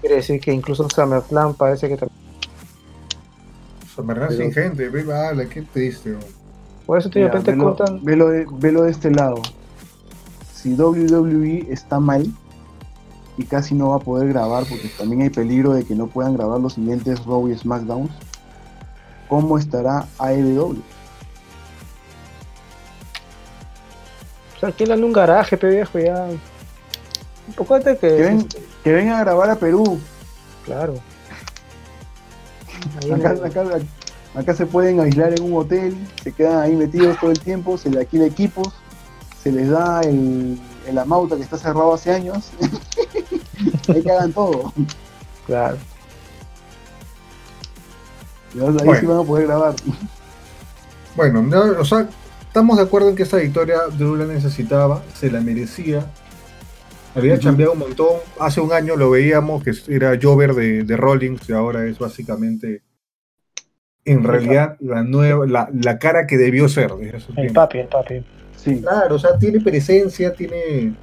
Quiere 0.00 0.16
decir 0.16 0.40
que 0.40 0.52
incluso 0.52 0.88
SummerSlam 0.88 1.54
parece 1.54 1.88
que 1.88 1.96
también. 1.96 2.18
Summerland 3.94 4.36
sin 4.36 4.52
gente, 4.52 4.88
ve, 4.88 5.04
vale, 5.04 5.48
¿qué 5.48 5.60
bro? 5.60 6.18
Por 6.86 6.98
eso 6.98 7.08
de 7.08 7.20
Mira, 7.20 7.32
repente 7.32 7.50
velo, 7.52 7.64
cortan. 7.64 8.04
velo 8.04 8.28
de, 8.28 8.46
velo 8.52 8.82
de 8.82 8.90
este 8.90 9.10
lado. 9.10 9.42
Si 10.54 10.74
WWE 10.74 11.66
está 11.70 12.00
mal 12.00 12.26
y 13.36 13.44
casi 13.44 13.74
no 13.74 13.90
va 13.90 13.96
a 13.96 14.00
poder 14.00 14.28
grabar, 14.28 14.64
porque 14.68 14.88
también 14.98 15.22
hay 15.22 15.30
peligro 15.30 15.72
de 15.72 15.84
que 15.84 15.94
no 15.94 16.06
puedan 16.06 16.34
grabar 16.34 16.60
los 16.60 16.74
siguientes 16.74 17.24
Raw 17.24 17.48
y 17.48 17.56
SmackDowns, 17.56 18.10
¿cómo 19.28 19.56
estará 19.58 20.06
AEW? 20.18 20.82
O 24.56 24.60
sea, 24.60 24.68
alquilan 24.68 25.02
un 25.04 25.12
garaje, 25.12 25.56
pe 25.56 25.68
viejo, 25.68 25.98
ya. 25.98 26.26
Un 27.50 27.54
poco 27.56 27.74
antes 27.74 27.98
que. 27.98 28.08
Que, 28.08 28.22
ven- 28.22 28.48
que 28.84 28.92
vengan 28.92 29.16
a 29.16 29.20
grabar 29.24 29.50
a 29.50 29.56
Perú. 29.56 30.00
Claro. 30.64 30.94
Acá, 33.12 33.32
el- 33.32 33.44
acá- 33.44 33.84
acá 34.34 34.54
se 34.54 34.64
pueden 34.66 35.00
aislar 35.00 35.32
en 35.34 35.42
un 35.42 35.54
hotel, 35.58 35.96
se 36.22 36.32
quedan 36.32 36.60
ahí 36.60 36.74
metidos 36.76 37.18
todo 37.20 37.30
el 37.30 37.40
tiempo, 37.40 37.76
se 37.76 37.90
les 37.90 37.98
alquila 38.00 38.24
equipos, 38.24 38.72
se 39.42 39.52
les 39.52 39.68
da 39.68 40.00
el, 40.02 40.58
el 40.86 40.98
amauta 40.98 41.36
que 41.36 41.42
está 41.42 41.58
cerrado 41.58 41.92
hace 41.94 42.12
años. 42.12 42.50
ahí 43.88 44.02
que 44.02 44.10
hagan 44.10 44.32
todo. 44.32 44.72
Claro. 45.46 45.76
Y 48.54 48.60
ahí 48.60 48.70
Bueno. 48.70 48.94
sí 49.00 49.06
van 49.06 49.18
a 49.18 49.22
poder 49.22 49.46
grabar. 49.46 49.74
Bueno, 51.16 51.42
no, 51.42 51.80
o 51.80 51.84
sea, 51.84 52.08
estamos 52.46 52.76
de 52.78 52.84
acuerdo 52.84 53.08
en 53.10 53.16
que 53.16 53.24
esta 53.24 53.36
victoria 53.36 53.78
Drew 53.92 54.16
la 54.16 54.24
necesitaba, 54.26 55.02
se 55.18 55.30
la 55.30 55.40
merecía. 55.40 56.06
Había 57.14 57.34
Ujú. 57.34 57.42
chambeado 57.42 57.72
un 57.72 57.78
montón. 57.80 58.16
Hace 58.38 58.60
un 58.60 58.72
año 58.72 58.96
lo 58.96 59.10
veíamos 59.10 59.62
que 59.64 59.72
era 59.88 60.16
Jover 60.20 60.54
de, 60.54 60.84
de 60.84 60.96
Rollins 60.96 61.48
y 61.48 61.52
ahora 61.52 61.84
es 61.86 61.98
básicamente, 61.98 62.82
en 64.04 64.22
realidad, 64.24 64.76
la 64.80 65.02
nueva, 65.02 65.46
la, 65.46 65.68
la 65.72 65.98
cara 65.98 66.26
que 66.26 66.38
debió 66.38 66.68
ser 66.68 66.92
desde 66.92 67.16
El 67.16 67.34
tiempo. 67.34 67.54
papi, 67.54 67.78
el 67.78 67.88
papi. 67.88 68.24
Sí. 68.56 68.80
Claro, 68.80 69.16
o 69.16 69.18
sea, 69.18 69.38
tiene 69.38 69.60
presencia, 69.60 70.32
tiene, 70.34 70.94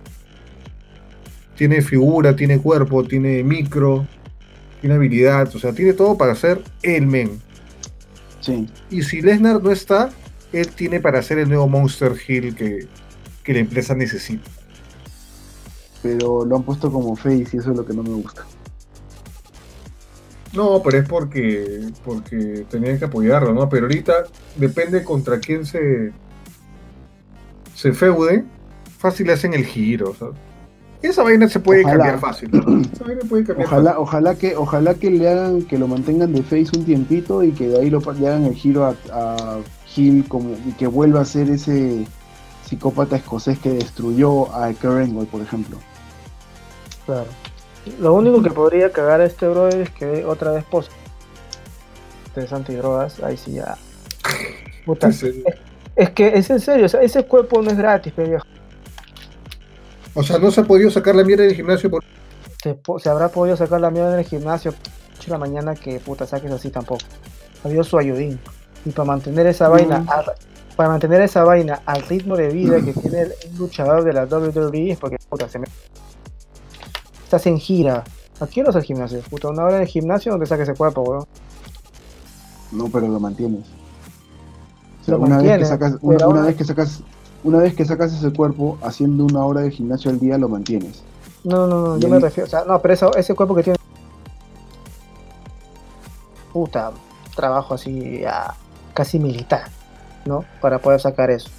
tiene 1.56 1.82
figura, 1.82 2.36
tiene 2.36 2.60
cuerpo, 2.60 3.04
tiene 3.04 3.44
micro, 3.44 4.06
tiene 4.80 4.96
habilidad, 4.96 5.54
o 5.56 5.60
sea, 5.60 5.74
tiene 5.74 5.94
todo 5.94 6.18
para 6.18 6.36
ser 6.36 6.62
el 6.84 7.08
men. 7.08 7.42
Sí. 8.40 8.68
Y 8.90 9.02
si 9.02 9.22
Lesnar 9.22 9.62
no 9.62 9.72
está, 9.72 10.10
él 10.54 10.68
tiene 10.70 11.00
para 11.00 11.22
ser 11.22 11.40
el 11.40 11.50
nuevo 11.50 11.68
Monster 11.68 12.14
Hill 12.28 12.56
que, 12.56 12.88
que 13.44 13.54
la 13.54 13.60
empresa 13.60 13.96
necesita. 13.96 14.50
Pero 16.02 16.46
lo 16.46 16.56
han 16.56 16.64
puesto 16.64 16.92
como 16.92 17.16
face 17.16 17.48
y 17.54 17.58
eso 17.58 17.72
es 17.72 17.78
lo 17.78 17.86
que 17.86 17.94
no 17.94 18.04
me 18.04 18.10
gusta. 18.10 18.46
No, 20.54 20.82
pero 20.84 20.98
es 21.00 21.08
porque, 21.08 21.90
porque 22.04 22.66
tenían 22.70 22.98
que 22.98 23.06
apoyarlo, 23.06 23.54
¿no? 23.54 23.70
Pero 23.70 23.86
ahorita 23.86 24.14
depende 24.56 25.04
contra 25.04 25.40
quién 25.40 25.66
se, 25.66 26.12
se 27.76 27.94
feude, 27.94 28.44
fácil 28.98 29.30
hacen 29.30 29.54
el 29.54 29.66
giro, 29.66 30.16
¿sabes? 30.18 30.36
Esa 31.02 31.22
vaina 31.22 31.48
se 31.48 31.60
puede 31.60 31.82
Ojalá. 31.82 31.98
cambiar 31.98 32.20
fácil. 32.20 32.50
¿no? 32.52 32.82
Esa 32.82 33.04
vaina 33.04 33.22
puede 33.30 33.44
cambiar 33.44 33.68
Ojalá, 33.68 34.00
ojalá 34.00 34.36
que, 34.36 34.56
ojalá 34.56 34.94
que 34.96 35.12
le 35.12 35.30
hagan, 35.30 35.62
que 35.62 35.78
lo 35.78 35.88
mantengan 35.88 36.34
de 36.34 36.42
face 36.42 36.70
un 36.76 36.86
tiempito 36.86 37.44
y 37.44 37.52
que 37.52 37.68
de 37.68 37.80
ahí 37.80 37.90
lo, 37.92 38.00
le 38.00 38.28
hagan 38.28 38.46
el 38.46 38.56
giro 38.56 38.86
a, 38.86 38.96
a 39.12 39.60
Hill 39.96 40.26
como, 40.28 40.56
y 40.66 40.72
que 40.72 40.88
vuelva 40.88 41.22
a 41.22 41.26
ser 41.26 41.50
ese 41.52 42.06
psicópata 42.68 43.16
escocés 43.16 43.60
que 43.60 43.70
destruyó 43.70 44.54
a 44.54 44.66
Angle, 44.66 45.26
por 45.26 45.42
ejemplo. 45.42 45.78
Claro. 47.06 47.28
Lo 48.00 48.14
único 48.14 48.42
que 48.42 48.52
podría 48.52 48.92
cagar 48.92 49.22
a 49.22 49.26
este 49.26 49.48
brother 49.48 49.82
es 49.82 49.90
que 49.92 50.26
otra 50.26 50.52
vez 50.52 50.66
post 50.66 50.92
interesante 52.28 52.74
y 52.74 52.76
drogas, 52.76 53.24
ahí 53.24 53.38
sí 53.38 53.54
ya. 53.54 53.78
Puta, 54.86 55.10
es 55.96 56.10
que 56.12 56.28
es 56.38 56.50
en 56.50 56.60
serio, 56.60 56.86
o 56.86 56.90
sea, 56.90 57.02
ese 57.02 57.26
cuerpo 57.26 57.62
no 57.62 57.72
es 57.72 57.78
gratis, 57.78 58.14
pe 58.14 58.26
viejo. 58.26 58.46
O 60.14 60.24
sea, 60.24 60.38
no 60.38 60.52
se 60.52 60.62
ha 60.62 60.64
podido 60.64 60.92
sacar 60.92 61.16
la 61.16 61.24
mierda 61.24 61.44
del 61.44 61.56
gimnasio 61.56 61.90
por... 61.90 62.04
Se, 62.62 63.10
habrá 63.10 63.30
podido 63.30 63.56
sacar 63.56 63.80
la 63.80 63.90
mierda 63.90 64.14
en 64.14 64.20
el 64.20 64.26
gimnasio 64.26 64.74
8 65.18 65.24
de 65.26 65.32
la 65.32 65.38
mañana 65.38 65.76
que 65.76 66.00
puta 66.00 66.26
saques 66.26 66.52
así 66.52 66.70
tampoco. 66.70 67.06
Había 67.64 67.84
su 67.84 67.98
ayudín. 67.98 68.40
Y 68.86 68.92
para 68.92 69.06
mantener 69.06 69.48
esa 69.48 69.70
vaina, 69.70 70.00
Mm. 70.00 70.08
Para 70.78 70.90
mantener 70.90 71.22
esa 71.22 71.44
vaina 71.44 71.82
al 71.88 72.04
ritmo 72.04 72.38
de 72.38 72.50
vida 72.50 72.80
que 72.80 72.94
tiene 72.94 73.22
el 73.24 73.34
luchador 73.58 74.04
de 74.04 74.14
la 74.14 74.26
WWE 74.26 74.92
es 74.92 75.00
porque 75.00 75.18
puta 75.28 75.50
se 75.50 75.58
me... 75.58 75.66
Estás 77.24 77.48
en 77.48 77.58
gira. 77.58 78.04
¿A 78.40 78.46
qué 78.46 78.62
no 78.62 78.70
al 78.70 78.84
gimnasio? 78.84 79.20
Puta, 79.22 79.50
una 79.50 79.64
hora 79.64 79.78
en 79.78 79.82
el 79.82 79.88
gimnasio 79.88 80.32
donde 80.32 80.46
saques 80.46 80.70
ese 80.70 80.78
cuerpo, 80.78 81.02
weón. 81.02 81.26
No, 82.72 82.86
pero 82.90 83.08
lo 83.08 83.20
mantienes. 83.20 83.66
O 85.02 85.06
sea, 85.06 85.16
Lo 85.16 85.22
una, 85.22 85.40
vez 85.40 85.58
que 85.58 85.66
sacas, 85.66 85.96
una, 86.02 86.42
vez 86.44 86.56
que 86.56 86.64
sacas, 86.64 87.02
una 87.44 87.58
vez 87.58 87.76
que 87.76 87.84
sacas 87.86 88.14
ese 88.14 88.32
cuerpo 88.32 88.78
haciendo 88.84 89.26
una 89.26 89.44
hora 89.44 89.62
de 89.62 89.72
gimnasio 89.72 90.12
al 90.12 90.20
día, 90.20 90.38
lo 90.38 90.48
mantienes. 90.48 91.02
No, 91.44 91.66
no, 91.66 91.82
no, 91.82 91.98
yo 91.98 92.08
me 92.08 92.20
refiero, 92.20 92.46
o 92.46 92.50
sea, 92.50 92.66
no, 92.66 92.80
pero 92.80 92.94
eso- 92.94 93.16
ese 93.16 93.34
cuerpo 93.34 93.56
que 93.56 93.64
tiene. 93.64 93.80
Puta, 96.54 96.92
trabajo 97.36 97.74
así 97.74 98.24
ah, 98.26 98.54
casi 98.94 99.18
militar, 99.18 99.72
¿no? 100.28 100.46
Para 100.62 100.80
poder 100.80 101.00
sacar 101.00 101.32
eso. 101.32 101.50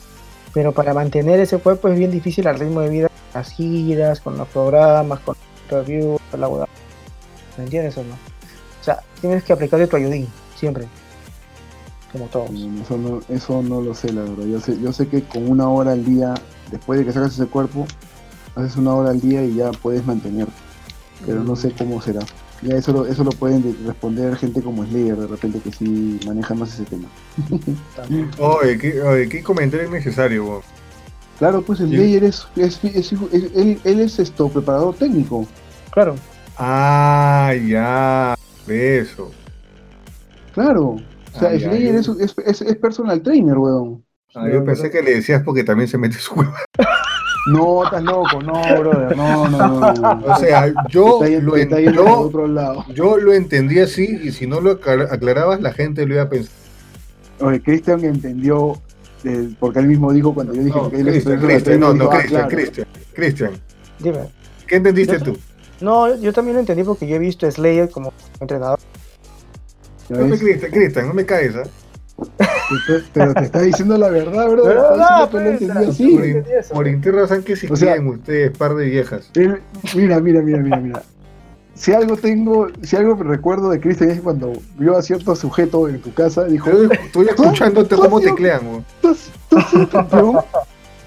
Pero 0.55 0.72
para 0.72 0.94
mantener 0.94 1.40
ese 1.40 1.58
cuerpo 1.58 1.88
es 1.88 1.98
bien 1.98 2.10
difícil 2.10 2.47
al 2.47 2.58
ritmo 2.58 2.80
de 2.80 2.88
vida, 2.88 3.10
las 3.34 3.50
giras, 3.50 4.20
con 4.20 4.36
los 4.38 4.48
programas, 4.48 5.20
con 5.20 5.36
los 5.70 5.86
reviews, 5.86 6.20
con 6.30 6.40
la. 6.40 6.48
¿Me 6.48 7.64
entiendes 7.64 7.97
o 7.98 8.05
no? 8.05 8.14
O 8.14 8.84
sea, 8.84 9.00
tienes 9.20 9.42
que 9.44 9.52
aplicarte 9.52 9.86
tu 9.86 9.97
ayudín, 9.97 10.28
siempre. 10.56 10.86
Como 12.12 12.24
todos. 12.26 12.50
Mm, 12.50 12.82
Eso 12.82 12.97
no, 12.97 13.20
eso 13.28 13.62
no 13.62 13.80
lo 13.80 13.94
sé, 13.94 14.12
la 14.12 14.22
verdad. 14.22 14.44
Yo 14.47 14.60
sé, 14.60 14.80
yo 14.80 14.92
sé 14.92 15.08
que 15.08 15.22
con 15.22 15.50
una 15.50 15.68
hora 15.68 15.92
al 15.92 16.05
día, 16.05 16.34
después 16.70 16.98
de 16.98 17.05
que 17.05 17.12
sacas 17.12 17.34
ese 17.34 17.47
cuerpo, 17.47 17.86
haces 18.56 18.76
una 18.76 18.94
hora 18.94 19.10
al 19.10 19.20
día 19.20 19.44
y 19.44 19.56
ya 19.56 19.70
puedes 19.72 20.06
mantenerte. 20.06 20.52
Pero 21.26 21.42
no 21.42 21.56
sé 21.56 21.72
cómo 21.72 22.00
será. 22.00 22.20
Ya 22.62 22.75
eso 22.77 22.93
lo, 22.93 23.07
eso 23.07 23.23
lo 23.23 23.31
pueden 23.31 23.62
de- 23.62 23.87
responder 23.87 24.37
gente 24.37 24.61
como 24.62 24.85
Slayer, 24.85 25.17
de 25.17 25.27
repente 25.28 25.61
que 25.61 25.70
sí 25.73 26.19
maneja 26.27 26.55
más 26.55 26.75
ese 26.75 26.85
tema. 26.85 27.09
Oye, 28.39 28.77
qué, 28.78 29.01
oye, 29.01 29.28
qué 29.28 29.43
comentario 29.43 29.87
innecesario, 29.89 30.45
weón. 30.45 30.62
Claro, 31.39 31.62
pues 31.62 31.78
Sí. 31.78 31.87
Slayer 31.87 32.25
es, 32.25 32.49
es, 32.57 32.83
es 32.83 33.12
él, 33.12 33.81
él 33.85 34.01
es 34.01 34.19
esto, 34.19 34.49
preparador 34.49 34.97
técnico. 34.97 35.47
Claro. 35.93 36.17
Ah, 36.57 37.55
ya. 37.65 38.35
Eso. 38.67 39.31
Claro. 40.53 40.97
O 41.35 41.39
sea, 41.39 41.51
Ah, 41.51 41.55
ya, 41.55 41.69
Slayer 41.70 42.03
yo- 42.03 42.15
es, 42.19 42.35
es, 42.37 42.37
es, 42.45 42.62
es 42.62 42.77
personal 42.77 43.23
trainer, 43.23 43.57
weón. 43.57 44.05
Ah, 44.35 44.49
yo 44.53 44.65
pensé 44.65 44.91
que 44.91 45.01
le 45.03 45.15
decías 45.15 45.43
porque 45.45 45.62
también 45.62 45.89
se 45.89 45.97
mete 45.97 46.17
su 46.19 46.35
huevo. 46.35 46.53
No, 47.47 47.84
estás 47.84 48.02
loco, 48.02 48.42
no, 48.42 48.52
brother, 48.78 49.17
no, 49.17 49.49
no, 49.49 49.68
no. 49.94 50.15
no. 50.15 50.26
O 50.26 50.36
sea, 50.36 50.73
yo 50.91 51.15
Está 51.23 51.28
yendo- 51.28 51.50
lo, 51.52 51.57
está 51.57 51.78
en- 51.78 51.84
yendo 51.86 52.05
yo, 52.05 52.18
otro 52.20 52.47
lado. 52.47 52.84
yo 52.92 53.17
lo 53.17 53.33
entendí 53.33 53.78
así 53.81 54.18
y 54.23 54.33
si 54.33 54.47
no 54.47 54.60
lo 54.60 54.73
aclar- 54.81 55.08
aclarabas, 55.10 55.60
la 55.62 55.73
gente 55.73 56.05
lo 56.05 56.15
iba 56.15 56.25
a 56.25 56.28
pensar. 56.28 56.52
Oye, 57.41 57.62
Christian 57.62 58.05
entendió, 58.05 58.78
eh, 59.25 59.49
porque 59.60 59.78
él 59.78 59.86
mismo 59.86 60.12
dijo 60.12 60.34
cuando 60.34 60.52
yo 60.55 60.62
dije 60.62 60.76
No, 60.76 60.91
que 60.91 60.97
él 61.00 61.07
Cristian, 61.07 61.41
Cristian, 61.41 61.81
no, 61.81 61.94
no, 61.94 62.10
ah, 62.10 62.18
Cristian. 62.18 62.49
Cristian, 62.49 62.86
Cristian. 63.15 63.50
Dime. 63.99 64.18
¿Qué 64.67 64.76
entendiste 64.76 65.18
Yo- 65.18 65.25
tú? 65.25 65.39
No, 65.81 66.17
yo 66.17 66.33
también 66.33 66.55
lo 66.57 66.60
entendí 66.60 66.83
porque 66.83 67.07
yo 67.07 67.17
he 67.17 67.20
visto 67.20 67.47
a 67.47 67.50
Slayer 67.50 67.89
como 67.89 68.12
entrenador. 68.41 68.78
¿Ya 70.10 70.17
No 70.17 70.26
me? 70.26 70.36
Cristian, 70.36 70.70
Cristian, 70.73 71.08
no 71.08 71.15
me 71.15 71.25
caes, 71.25 71.55
¿ah? 71.57 71.62
Te- 72.86 73.02
Pero 73.12 73.34
te 73.34 73.44
está 73.44 73.60
diciendo 73.62 73.97
la 73.97 74.08
verdad, 74.10 74.48
bro. 74.48 74.62
Pero 74.64 74.97
no, 74.97 75.30
pues, 75.30 75.62
así. 75.70 76.16
Por, 76.70 76.86
por 76.86 77.44
que 77.44 77.56
se 77.56 77.72
O 77.72 77.76
sea- 77.76 77.92
quieren 77.94 78.08
ustedes, 78.08 78.56
par 78.56 78.74
de 78.74 78.84
viejas. 78.86 79.30
Mira, 79.94 80.20
mira, 80.20 80.40
mira, 80.42 80.58
mira, 80.58 80.76
mira. 80.78 81.02
Si 81.74 81.92
algo 81.92 82.16
tengo, 82.16 82.68
si 82.82 82.97
algo 82.97 83.14
recuerdo 83.14 83.70
de 83.70 83.78
Christian 83.78 84.10
es 84.10 84.20
cuando 84.20 84.52
vio 84.78 84.97
a 84.97 85.02
cierto 85.02 85.36
sujeto 85.36 85.88
en 85.88 86.00
tu 86.00 86.12
casa, 86.12 86.44
dijo, 86.44 86.68
Estoy, 86.70 86.98
estoy 87.06 87.26
escuchándote 87.28 87.94
cómo 87.94 88.20
teclean, 88.20 88.66
weón. 88.66 88.84
¿tú 89.00 89.16
tú 89.48 89.58
has 89.58 89.70
sido 89.70 89.88
campeón? 89.88 90.38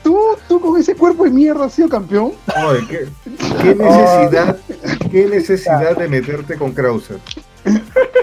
¿Tú, 0.02 0.18
tú 0.48 0.60
con 0.62 0.80
ese 0.80 0.96
cuerpo 0.96 1.26
de 1.26 1.30
mierda 1.32 1.66
has 1.66 1.74
sido 1.74 1.90
campeón? 1.90 2.32
Oye, 2.66 2.88
¿qué, 2.90 3.08
qué 3.62 3.76
necesidad, 3.76 4.58
qué 5.12 5.28
necesidad 5.28 5.98
de 5.98 6.08
meterte 6.08 6.56
con 6.56 6.72
Krauser? 6.72 7.18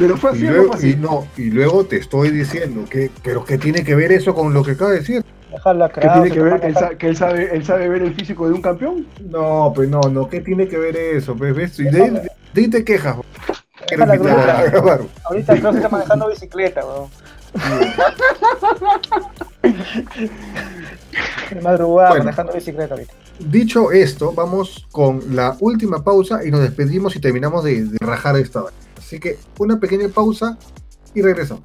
Pero 0.00 0.16
fue 0.16 0.30
Y 0.30 0.34
así 0.34 0.44
no 0.44 0.50
luego, 0.50 0.66
fue 0.68 0.76
así. 0.76 0.90
y 0.90 0.96
no, 0.96 1.26
y 1.36 1.50
luego 1.50 1.84
te 1.84 1.96
estoy 1.98 2.30
diciendo 2.30 2.84
que, 2.90 3.10
pero 3.22 3.44
¿qué 3.44 3.56
tiene 3.58 3.84
que 3.84 3.94
ver 3.94 4.10
eso 4.10 4.34
con 4.34 4.52
lo 4.52 4.64
que 4.64 4.72
acaba 4.72 4.90
de 4.90 4.98
decir? 5.00 5.24
Dejarla 5.52 5.88
¿Qué 5.90 6.00
tiene 6.00 6.30
que 6.30 6.40
ver 6.40 6.60
que 6.60 6.66
él, 6.68 6.74
tomar- 6.74 6.90
sa- 6.90 6.96
que 6.98 7.06
él 7.08 7.16
sabe, 7.16 7.50
él 7.56 7.64
sabe 7.64 7.88
ver 7.88 8.02
el 8.02 8.14
físico 8.14 8.46
de 8.48 8.54
un 8.54 8.62
campeón? 8.62 9.06
No, 9.28 9.72
pues 9.74 9.88
no, 9.88 10.00
no, 10.00 10.28
¿qué 10.28 10.40
tiene 10.40 10.66
que 10.68 10.78
ver 10.78 10.96
eso? 10.96 11.36
Pues, 11.36 11.54
¿ves? 11.54 11.78
Y 11.78 11.84
de, 11.84 12.30
te 12.68 12.84
quejas. 12.84 13.16
Ahorita 15.24 15.56
Krause 15.58 15.76
está 15.76 15.88
manejando 15.88 16.28
bicicleta, 16.28 16.82
weón. 16.84 17.08
De 21.52 21.60
madrugada 21.60 22.10
Bueno. 22.10 22.24
manejando 22.24 22.52
bicicleta 22.52 22.94
ahorita. 22.94 23.12
Dicho 23.38 23.90
esto, 23.90 24.32
vamos 24.32 24.86
con 24.92 25.34
la 25.34 25.56
última 25.60 26.02
pausa 26.04 26.44
y 26.44 26.50
nos 26.50 26.60
despedimos 26.60 27.16
y 27.16 27.20
terminamos 27.20 27.64
de, 27.64 27.84
de 27.84 27.98
rajar 28.00 28.36
esta 28.36 28.60
vaina. 28.62 28.76
Así 29.10 29.18
que 29.18 29.38
una 29.58 29.80
pequeña 29.80 30.08
pausa 30.08 30.56
y 31.16 31.20
regresamos. 31.20 31.64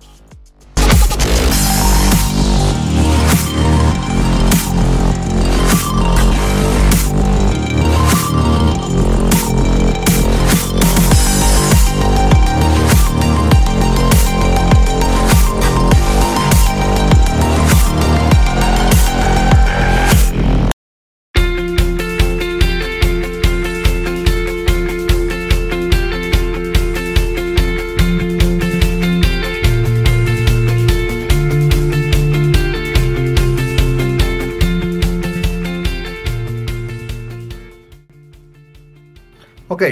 Ok, 39.76 39.84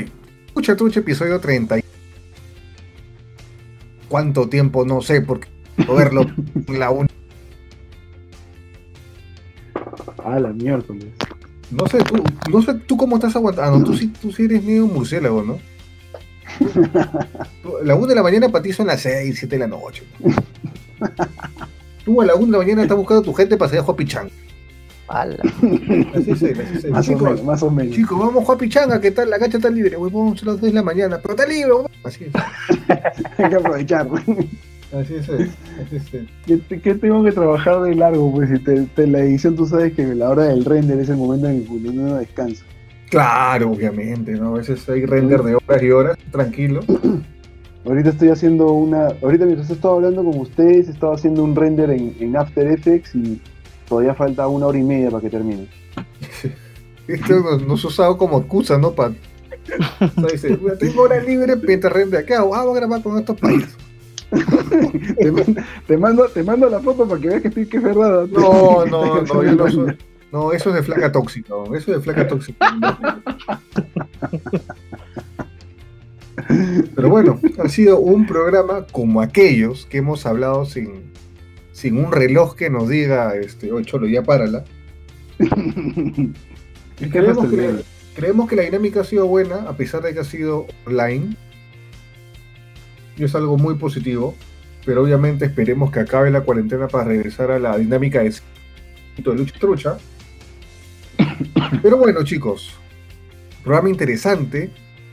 escucha 0.48 0.78
trucha 0.78 1.02
episodio 1.02 1.42
30. 1.42 1.82
¿Cuánto 4.08 4.48
tiempo? 4.48 4.86
No 4.86 5.02
sé, 5.02 5.20
porque 5.20 5.50
verlo 5.76 6.22
en 6.56 6.80
la 6.80 6.90
un... 6.90 7.08
Ah, 10.24 10.40
la 10.40 10.54
miércoles. 10.54 11.08
No 11.70 11.86
sé, 11.88 11.98
tú, 11.98 12.24
no 12.50 12.62
sé 12.62 12.76
tú 12.76 12.96
cómo 12.96 13.18
estás 13.18 13.36
aguantando. 13.36 13.76
Ah, 13.76 13.78
no, 13.78 13.84
tú 13.84 13.94
sí, 13.98 14.08
tú 14.08 14.32
sí 14.32 14.44
eres 14.46 14.64
medio 14.64 14.88
murciélago, 14.88 15.44
¿no? 15.44 15.60
La 17.84 17.96
1 17.96 18.08
de 18.08 18.16
la 18.16 18.24
mañana 18.24 18.48
para 18.48 18.64
ti 18.64 18.72
son 18.72 18.88
las 18.88 19.02
6, 19.02 19.36
7 19.38 19.54
de 19.54 19.60
la 19.60 19.68
noche. 19.68 20.04
Tú 22.06 22.22
a 22.22 22.26
la 22.26 22.36
1 22.36 22.46
de 22.46 22.52
la 22.54 22.58
mañana 22.60 22.84
estás 22.84 22.96
buscando 22.96 23.22
a 23.22 23.26
tu 23.26 23.34
gente 23.34 23.58
para 23.58 23.70
salir 23.70 23.84
a. 23.86 24.22
Ala. 24.22 24.32
Así 25.22 26.32
es, 26.32 26.44
así 26.44 26.46
es. 26.48 26.90
Más 26.90 27.08
o 27.08 27.12
Chicos, 27.12 27.24
menos, 27.30 27.44
más 27.44 27.64
o 27.64 27.70
menos. 27.72 27.96
chicos, 27.96 28.18
vamos 28.20 28.36
a 28.38 28.46
jugar 28.46 28.58
pichanga, 28.58 29.00
¿qué 29.02 29.12
tal? 29.12 29.30
La 29.30 29.38
cancha 29.40 29.58
está 29.58 29.70
libre, 29.70 29.96
huevón, 29.98 30.36
son 30.38 30.48
las 30.50 30.62
2 30.62 30.70
de 30.70 30.74
la 30.74 30.84
mañana, 30.84 31.20
pero 31.22 31.36
está 31.36 31.46
libre, 31.48 31.72
huevón. 31.72 31.92
Así 32.04 32.26
es, 32.26 32.32
Hay 33.38 33.50
que 33.50 33.56
aprovechar. 33.56 34.08
así 34.08 35.16
es, 35.16 35.30
así 35.30 35.44
es. 36.14 36.26
¿Qué, 36.46 36.58
te- 36.58 36.82
qué 36.82 36.96
tengo 36.96 37.24
que 37.24 37.32
trabajar 37.32 37.82
de 37.84 37.96
largo? 37.96 38.32
Pues 38.34 38.50
si 38.50 38.60
te, 38.60 38.82
te- 38.96 39.08
la 39.08 39.20
edición 39.20 39.56
tú 39.56 39.66
sabes 39.68 39.94
que 39.94 40.04
la 40.16 40.30
hora 40.30 40.44
del 40.46 40.66
render 40.66 41.00
es 41.00 41.10
el 41.10 41.18
momento 41.18 41.48
en 41.48 41.64
que 41.66 41.72
uno 41.72 42.16
descansa. 42.16 42.64
Claro, 43.10 43.72
obviamente, 43.72 44.32
¿no? 44.32 44.56
A 44.56 44.58
veces 44.58 44.88
hay 44.90 45.06
render 45.06 45.44
de 45.44 45.56
horas 45.56 45.84
y 45.84 45.92
horas, 45.92 46.18
tranquilo. 46.32 46.80
Ahorita 47.86 48.10
estoy 48.10 48.30
haciendo 48.30 48.72
una. 48.72 49.08
Ahorita 49.22 49.46
mientras 49.46 49.70
he 49.70 49.74
estado 49.74 49.96
hablando 49.96 50.24
con 50.24 50.40
ustedes, 50.40 50.88
he 50.88 50.92
estado 50.92 51.14
haciendo 51.14 51.44
un 51.44 51.56
render 51.56 51.90
en, 51.92 52.16
en 52.20 52.36
After 52.38 52.66
Effects 52.66 53.14
y 53.14 53.42
todavía 53.94 54.16
falta 54.16 54.48
una 54.48 54.66
hora 54.66 54.80
y 54.80 54.84
media 54.84 55.12
para 55.12 55.22
que 55.22 55.30
termine. 55.30 55.68
Esto 57.08 57.40
nos, 57.42 57.62
nos 57.68 57.84
ha 57.86 57.88
usado 57.88 58.18
como 58.18 58.40
excusa, 58.40 58.78
¿no? 58.80 58.92
Para. 58.94 59.14
dice, 60.32 60.58
"Mira, 60.60 60.78
tengo 60.78 61.04
hora 61.04 61.20
libre, 61.22 61.56
render. 61.90 62.26
¿Qué 62.26 62.34
hago? 62.34 62.56
Ah, 62.56 62.64
voy 62.64 62.76
a 62.78 62.80
grabar 62.80 63.04
con 63.04 63.20
estos 63.20 63.40
países. 63.40 63.76
te, 65.20 65.32
man- 65.32 65.56
te 65.86 65.98
mando, 65.98 66.26
te 66.28 66.42
mando 66.44 66.68
la 66.70 66.80
foto 66.80 67.08
para 67.08 67.22
que 67.22 67.28
veas 67.28 67.42
que, 67.44 67.50
estoy, 67.50 67.68
que 67.68 67.78
es 67.78 67.84
verdad. 67.84 68.26
No, 68.32 68.84
no, 68.86 69.22
no, 69.22 69.44
yo 69.44 69.56
no 69.56 69.70
soy. 69.70 69.98
No, 70.32 70.52
eso 70.52 70.70
es 70.70 70.76
de 70.76 70.82
flaca 70.84 71.12
tóxica, 71.12 71.54
eso 71.76 71.76
es 71.76 71.86
de 71.86 72.00
flaca 72.00 72.28
tóxica. 72.28 73.22
Pero 76.96 77.10
bueno, 77.10 77.40
ha 77.64 77.70
sido 77.70 78.00
un 78.00 78.26
programa 78.26 78.88
como 78.92 79.22
aquellos 79.22 79.86
que 79.86 80.00
hemos 80.00 80.26
hablado 80.26 80.66
sin, 80.66 81.12
sin 81.74 81.98
un 81.98 82.12
reloj 82.12 82.56
que 82.56 82.70
nos 82.70 82.88
diga, 82.88 83.36
este, 83.36 83.72
oye, 83.74 83.86
cholo, 83.86 84.08
ya 84.08 84.24
párala. 84.24 84.64
Creemos 86.98 87.50
que, 87.50 87.84
creemos 88.16 88.48
que 88.48 88.56
la 88.56 88.62
dinámica 88.62 89.02
ha 89.02 89.04
sido 89.04 89.28
buena, 89.28 89.68
a 89.68 89.76
pesar 89.76 90.02
de 90.04 90.14
que 90.14 90.20
ha 90.20 90.24
sido 90.24 90.68
online. 90.86 91.36
Y 93.18 93.26
es 93.26 93.36
algo 93.36 93.58
muy 93.58 93.76
positivo. 93.76 94.36
Pero 94.86 95.04
obviamente 95.04 95.46
esperemos 95.46 95.92
que 95.92 96.00
acabe 96.02 96.30
la 96.30 96.42
cuarentena 96.42 96.88
para 96.88 97.06
regresar 97.06 97.52
a 97.52 97.60
la 97.60 97.78
dinámica 97.78 98.22
de 98.22 98.34
de 99.18 99.36
lucha 99.36 99.60
trucha. 99.60 99.98
Pero 101.82 101.98
bueno, 101.98 102.24
chicos, 102.24 102.78
programa 103.64 103.90
interesante. 103.90 104.72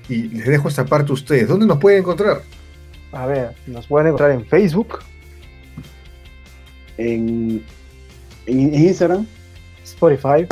Y 0.09 0.29
les 0.29 0.47
dejo 0.47 0.69
esta 0.69 0.85
parte 0.85 1.13
a 1.13 1.15
ustedes. 1.15 1.49
¿Dónde 1.49 1.67
nos 1.67 1.79
pueden 1.79 2.01
encontrar? 2.01 2.43
A 3.13 3.27
ver, 3.27 3.55
nos 3.67 3.87
pueden 3.87 4.09
encontrar 4.09 4.33
en 4.33 4.45
Facebook, 4.45 4.99
En, 7.01 7.63
Instagram, 8.47 9.27
Spotify, 9.85 10.47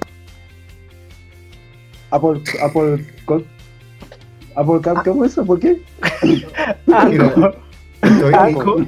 Apple. 2.11 2.41
Apple. 2.63 3.05
Apple 4.57 4.81
Cap, 4.83 5.05
¿cómo 5.05 5.25
es 5.27 5.33
eso? 5.33 5.45
¿Por 5.45 5.61
qué? 5.61 5.83
Mira, 6.87 7.55
estoy- 8.03 8.35
Anchor, 8.35 8.85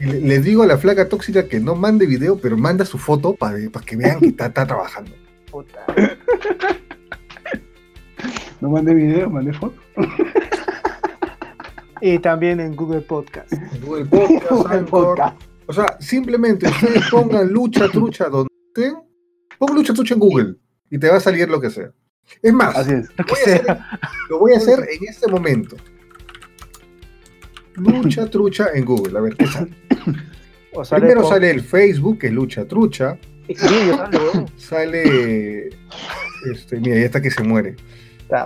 Y 0.00 0.04
le- 0.06 0.20
Les 0.20 0.44
digo 0.44 0.62
a 0.62 0.66
la 0.66 0.78
flaca 0.78 1.08
tóxica 1.08 1.48
que 1.48 1.58
no 1.58 1.74
mande 1.74 2.06
video, 2.06 2.38
pero 2.40 2.56
manda 2.56 2.84
su 2.84 2.96
foto 2.96 3.34
para 3.34 3.58
que 3.84 3.96
vean 3.96 4.20
que 4.20 4.26
está, 4.28 4.46
está 4.46 4.64
trabajando. 4.66 5.10
Puta. 5.50 5.84
No 8.60 8.70
mandé 8.70 8.94
video, 8.94 9.28
mandé 9.30 9.52
foto. 9.52 9.74
Y 12.00 12.18
también 12.20 12.60
en 12.60 12.76
Google 12.76 13.00
Podcast. 13.00 13.52
Google 13.84 14.04
Podcast, 14.04 14.66
Anchor. 14.70 15.18
O 15.68 15.72
sea, 15.72 15.96
simplemente 16.00 16.66
ustedes 16.66 17.04
pongan 17.10 17.48
lucha 17.52 17.88
trucha 17.88 18.28
donde 18.28 18.48
estén. 18.74 18.94
Pon 19.58 19.74
lucha 19.74 19.92
trucha 19.92 20.14
en 20.14 20.20
Google 20.20 20.54
y 20.90 20.98
te 20.98 21.08
va 21.08 21.16
a 21.16 21.20
salir 21.20 21.48
lo 21.48 21.60
que 21.60 21.68
sea. 21.70 21.92
Es 22.42 22.52
más, 22.52 22.74
Así 22.76 22.92
es. 22.92 23.08
Lo 23.16 23.24
que 23.24 23.32
voy 23.34 23.40
a 23.40 23.44
hacer- 23.44 23.64
sea. 23.64 24.00
lo 24.30 24.38
voy 24.38 24.52
a 24.52 24.56
hacer 24.56 24.78
en 24.90 25.08
este 25.08 25.28
momento. 25.28 25.76
Lucha 27.76 28.28
trucha 28.28 28.68
en 28.74 28.84
Google. 28.84 29.16
A 29.18 29.20
ver 29.20 29.36
qué 29.36 29.46
sale. 29.46 29.70
O 30.72 30.84
sale 30.84 31.00
Primero 31.02 31.22
con- 31.22 31.30
sale 31.30 31.50
el 31.50 31.60
Facebook, 31.62 32.18
que 32.18 32.26
es 32.28 32.32
lucha 32.32 32.66
trucha. 32.66 33.18
Xvideo, 33.48 33.96
sale. 33.96 34.46
Sale. 34.56 35.68
Este, 36.52 36.76
mira, 36.80 36.96
ya 36.98 37.04
está 37.06 37.20
que 37.22 37.30
se 37.30 37.42
muere. 37.42 37.76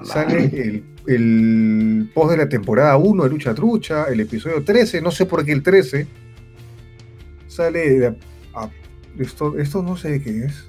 Sale 0.05 0.45
el, 0.45 0.85
el 1.07 2.11
post 2.15 2.31
de 2.33 2.37
la 2.37 2.49
temporada 2.49 2.97
1 2.97 3.25
de 3.25 3.31
Lucha 3.31 3.53
Trucha, 3.55 4.05
el 4.05 4.21
episodio 4.21 4.63
13, 4.63 5.03
no 5.03 5.11
sé 5.11 5.27
por 5.27 5.45
qué 5.45 5.51
el 5.53 5.63
13. 5.63 6.07
Sale. 7.53 7.99
de- 7.99 8.15
ah, 8.55 8.69
esto, 9.19 9.59
esto 9.59 9.83
no 9.83 9.97
sé 9.97 10.23
qué 10.23 10.45
es. 10.47 10.65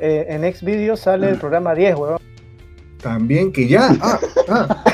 Eh, 0.00 0.26
en 0.28 0.42
Xvideo 0.54 0.96
sale 0.96 1.28
el 1.28 1.38
programa 1.38 1.74
10, 1.74 1.94
huevón. 1.96 2.18
También 3.02 3.52
que 3.52 3.68
ya. 3.68 3.90
Ah, 4.00 4.18
ah. 4.48 4.84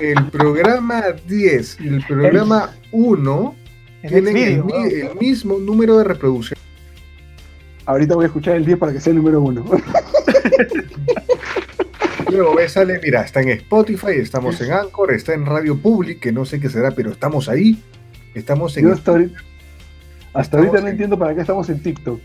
El 0.00 0.26
programa 0.30 1.02
10 1.26 1.78
y 1.80 1.88
el 1.88 2.06
programa 2.06 2.70
1 2.92 3.54
En 4.02 4.10
tienen 4.10 4.36
el 4.72 5.14
mismo 5.20 5.58
número 5.58 5.98
de 5.98 6.04
reproducción. 6.04 6.58
Ahorita 7.86 8.14
voy 8.14 8.24
a 8.24 8.26
escuchar 8.28 8.56
el 8.56 8.64
10 8.64 8.78
para 8.78 8.92
que 8.92 9.00
sea 9.00 9.10
el 9.10 9.16
número 9.18 9.40
1. 9.42 9.64
Luego 12.30 12.54
ves, 12.54 12.72
sale, 12.72 13.00
mira, 13.02 13.22
está 13.22 13.40
en 13.42 13.48
Spotify, 13.50 14.12
estamos 14.12 14.60
en 14.60 14.72
Anchor, 14.72 15.12
está 15.12 15.34
en 15.34 15.44
Radio 15.46 15.76
Public, 15.76 16.20
que 16.20 16.30
no 16.30 16.44
sé 16.44 16.60
qué 16.60 16.68
será, 16.68 16.92
pero 16.92 17.10
estamos 17.10 17.48
ahí. 17.48 17.82
Estamos 18.34 18.76
en 18.76 18.84
Yo 18.84 18.92
hasta 18.92 19.10
ahorita, 19.12 19.38
hasta 20.32 20.40
Estamos 20.40 20.66
ahorita 20.66 20.80
no 20.82 20.86
en- 20.86 20.92
entiendo 20.92 21.18
para 21.18 21.34
qué 21.34 21.40
estamos 21.40 21.68
en 21.68 21.82
TikTok. 21.82 22.20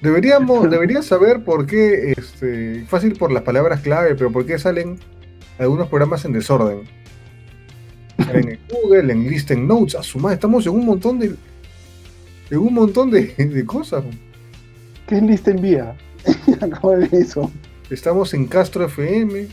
Deberíamos, 0.00 0.68
deberías 0.70 1.04
saber 1.06 1.44
por 1.44 1.66
qué, 1.66 2.12
este, 2.16 2.84
fácil 2.88 3.14
por 3.14 3.30
las 3.32 3.42
palabras 3.42 3.80
clave, 3.80 4.14
pero 4.14 4.30
por 4.32 4.46
qué 4.46 4.58
salen 4.58 4.98
algunos 5.58 5.88
programas 5.88 6.24
en 6.24 6.32
desorden. 6.32 6.80
En 8.18 8.58
Google, 8.70 9.12
en 9.12 9.28
Listen 9.28 9.66
Notes, 9.66 9.94
a 9.94 10.02
su 10.02 10.18
madre, 10.18 10.34
estamos 10.34 10.66
en 10.66 10.72
un 10.72 10.86
montón 10.86 11.18
de, 11.18 11.34
en 12.50 12.58
un 12.58 12.72
montón 12.74 13.10
de, 13.10 13.34
de 13.36 13.64
cosas. 13.66 14.04
¿Qué 15.06 15.16
es 15.16 15.22
lista 15.22 15.50
envía? 15.50 15.94
Acabo 16.60 16.92
de 16.92 16.98
ver 17.08 17.14
eso. 17.14 17.50
Estamos 17.90 18.32
en 18.34 18.46
Castro 18.46 18.84
FM, 18.86 19.48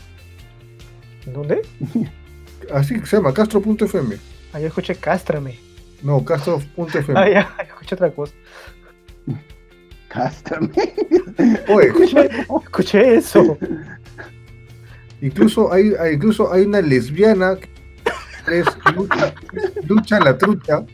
¿Dónde? 1.32 1.62
así 2.74 2.98
que 3.00 3.06
se 3.06 3.16
llama, 3.16 3.32
Castro.fm. 3.34 4.16
Ah, 4.52 4.60
yo 4.60 4.66
escuché 4.66 4.94
Cástrame. 4.96 5.58
No, 6.02 6.24
Castro.fm. 6.24 7.14
Ah, 7.18 7.28
ya, 7.28 7.54
escuché 7.62 7.94
otra 7.94 8.10
cosa. 8.10 8.32
Cástrame. 10.08 10.70
Oye, 11.68 11.92
Escuché 12.64 13.14
eso. 13.16 13.56
incluso 15.20 15.72
hay, 15.72 15.92
hay- 16.00 16.14
incluso 16.14 16.52
hay 16.52 16.62
una 16.64 16.80
lesbiana 16.80 17.56
que 17.56 18.58
es 18.60 18.66
lucha, 18.96 19.34
lucha 19.86 20.18
la 20.20 20.36
trucha. 20.36 20.84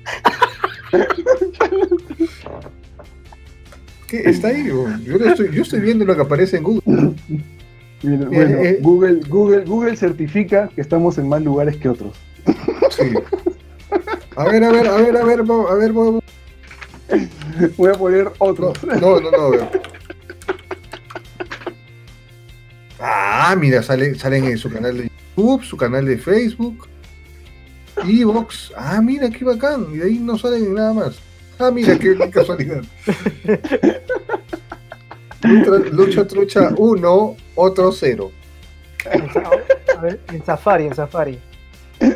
¿Qué? 4.08 4.18
Está 4.28 4.48
ahí, 4.48 4.66
yo, 4.66 4.86
estoy, 5.24 5.50
yo 5.52 5.62
estoy 5.62 5.81
viendo 5.81 6.05
lo 6.05 6.15
que 6.15 6.23
aparece 6.23 6.58
en 6.58 6.62
Google. 6.65 7.15
Mira, 8.02 8.26
Bueno, 8.26 8.57
eh. 8.58 8.78
Google, 8.83 9.20
Google, 9.28 9.65
Google 9.65 9.97
certifica 9.97 10.68
que 10.75 10.81
estamos 10.81 11.18
en 11.18 11.28
más 11.28 11.42
lugares 11.42 11.76
que 11.76 11.89
otros. 11.89 12.15
Sí. 12.91 13.12
A 14.36 14.44
ver, 14.44 14.62
a 14.65 14.70
ver, 14.70 14.86
a 14.86 14.97
ver, 14.97 15.16
a 15.16 15.25
ver, 15.25 15.41
a 15.41 15.75
ver, 15.75 15.92
vamos. 15.92 16.23
Voy 17.76 17.91
a 17.91 17.94
poner 17.94 18.25
No, 18.25 18.33
otros. 18.39 18.84
no, 18.84 19.20
no, 19.20 19.31
no. 19.31 19.36
a 19.39 19.50
ver. 19.50 19.81
Ah, 23.00 23.55
mira, 23.58 23.83
sale, 23.83 24.15
salen 24.15 24.44
en 24.44 24.58
su 24.58 24.70
canal 24.70 24.97
de 24.97 25.10
YouTube, 25.36 25.62
su 25.65 25.76
canal 25.76 26.05
de 26.07 26.18
Facebook, 26.18 26.89
Evox. 28.07 28.73
Ah, 28.76 29.00
mira, 29.02 29.31
qué 29.31 29.44
bacán. 29.44 29.86
Y 29.92 29.99
de 29.99 30.05
ahí 30.07 30.18
no 30.18 30.36
salen 30.39 30.75
nada 30.75 30.92
más. 30.92 31.18
Ah, 31.58 31.70
mira, 31.70 31.99
qué, 31.99 32.16
qué 32.16 32.31
casualidad. 32.31 32.83
Lucha, 35.42 35.91
lucha 35.92 36.26
trucha 36.26 36.75
1, 36.76 37.36
otro 37.57 37.93
0. 37.93 38.31
A 39.94 40.01
ver, 40.01 40.20
en 40.33 40.44
Safari, 40.44 40.86
en 40.86 40.94
Safari. 40.94 41.39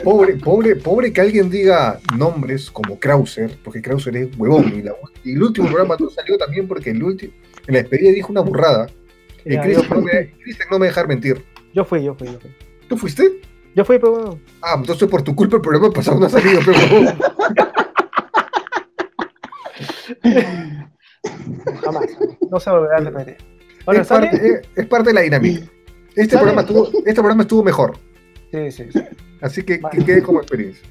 Pobre, 0.04 0.34
pobre, 0.36 0.76
pobre 0.76 1.10
que 1.12 1.20
alguien 1.22 1.48
diga 1.48 1.98
nombres 2.16 2.70
como 2.70 2.98
Krauser, 2.98 3.58
porque 3.64 3.80
Krauser 3.80 4.14
es 4.16 4.28
huevón. 4.36 4.72
Y, 4.76 4.82
la- 4.82 4.94
y 5.24 5.32
el 5.32 5.42
último 5.42 5.68
programa 5.68 5.96
no 5.98 6.10
salió 6.10 6.36
también 6.36 6.68
porque 6.68 6.90
el 6.90 7.02
último, 7.02 7.32
en 7.66 7.74
la 7.74 7.80
despedida 7.80 8.12
dijo 8.12 8.30
una 8.30 8.42
burrada. 8.42 8.88
Y 9.44 9.54
Ya, 9.54 9.62
Cristian 9.62 9.88
no, 9.90 10.00
me, 10.02 10.34
no 10.70 10.78
me 10.78 10.86
dejar 10.86 11.08
mentir. 11.08 11.42
yo 11.72 11.84
fui, 11.84 12.04
yo 12.04 12.14
fui, 12.14 12.26
yo 12.30 12.38
fui. 12.38 12.50
¿Tú 12.88 12.96
fuiste? 12.98 13.40
Yo 13.74 13.84
fui, 13.84 13.98
pero 13.98 14.12
bueno. 14.12 14.40
Ah, 14.60 14.74
entonces 14.76 15.08
por 15.08 15.22
tu 15.22 15.34
culpa 15.34 15.56
el 15.56 15.62
programa 15.62 15.90
pasado 15.90 16.20
no 16.20 16.26
ha 16.26 16.28
salido, 16.28 16.60
pero. 16.66 16.78
Jamás. 21.82 22.06
No 22.50 22.60
se 22.60 22.70
volverá 22.70 22.96
a 22.96 23.00
repetir. 23.00 23.36
Ahora 23.90 24.02
es, 24.02 24.08
sale. 24.08 24.26
parte, 24.28 24.46
es- 24.48 24.60
es 24.76 24.86
parte 24.86 25.08
de 25.10 25.14
la 25.14 25.20
dinámica. 25.22 25.60
Este 26.16 26.24
¿Sale? 26.36 26.38
programa, 26.52 26.60
estuvo, 26.62 26.88
este 26.98 27.14
programa 27.14 27.42
estuvo 27.42 27.62
mejor, 27.64 27.96
Sí, 28.50 28.70
sí, 28.72 28.84
sí. 28.92 29.00
así 29.40 29.62
que, 29.62 29.76
que 29.76 29.80
Vale. 29.80 30.04
quede 30.04 30.22
como 30.22 30.40
experiencia. 30.40 30.82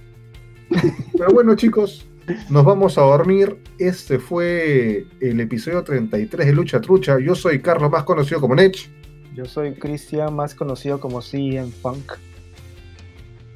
Pero 1.17 1.33
bueno, 1.33 1.55
chicos, 1.55 2.07
nos 2.49 2.63
vamos 2.63 2.97
a 2.97 3.01
dormir. 3.01 3.57
Este 3.79 4.19
fue 4.19 5.05
el 5.19 5.39
episodio 5.39 5.83
33 5.83 6.45
de 6.47 6.53
Lucha 6.53 6.79
Trucha. 6.79 7.19
Yo 7.19 7.35
soy 7.35 7.59
Carlos, 7.59 7.91
más 7.91 8.03
conocido 8.03 8.39
como 8.39 8.55
Nech. 8.55 8.89
Yo 9.35 9.45
soy 9.45 9.73
Cristian, 9.73 10.35
más 10.35 10.53
conocido 10.55 10.99
como 10.99 11.21
CM 11.21 11.71
Funk. 11.71 12.13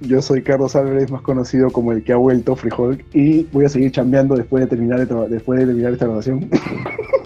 Yo 0.01 0.21
soy 0.21 0.41
Carlos 0.41 0.75
Álvarez, 0.75 1.11
más 1.11 1.21
conocido 1.21 1.69
como 1.71 1.91
el 1.93 2.03
que 2.03 2.11
ha 2.11 2.17
vuelto 2.17 2.55
Frijol, 2.57 3.05
y 3.13 3.43
voy 3.53 3.65
a 3.65 3.69
seguir 3.69 3.91
chambeando 3.91 4.35
después 4.35 4.61
de 4.63 4.67
terminar, 4.67 5.05
de 5.07 5.29
después 5.29 5.59
de 5.59 5.65
terminar 5.67 5.93
esta 5.93 6.05
grabación. 6.05 6.49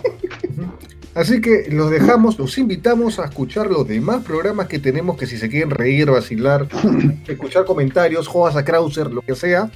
Así 1.17 1.41
que 1.41 1.65
los 1.71 1.89
dejamos, 1.89 2.37
los 2.37 2.55
invitamos 2.59 3.17
a 3.17 3.25
escuchar 3.25 3.65
los 3.71 3.87
demás 3.87 4.23
programas 4.23 4.67
que 4.67 4.77
tenemos, 4.77 5.17
que 5.17 5.25
si 5.25 5.35
se 5.37 5.49
quieren 5.49 5.71
reír, 5.71 6.11
vacilar, 6.11 6.67
escuchar 7.27 7.65
comentarios, 7.65 8.27
jodas 8.27 8.55
a 8.55 8.63
Krauser, 8.63 9.11
lo 9.11 9.23
que 9.23 9.33
sea, 9.33 9.71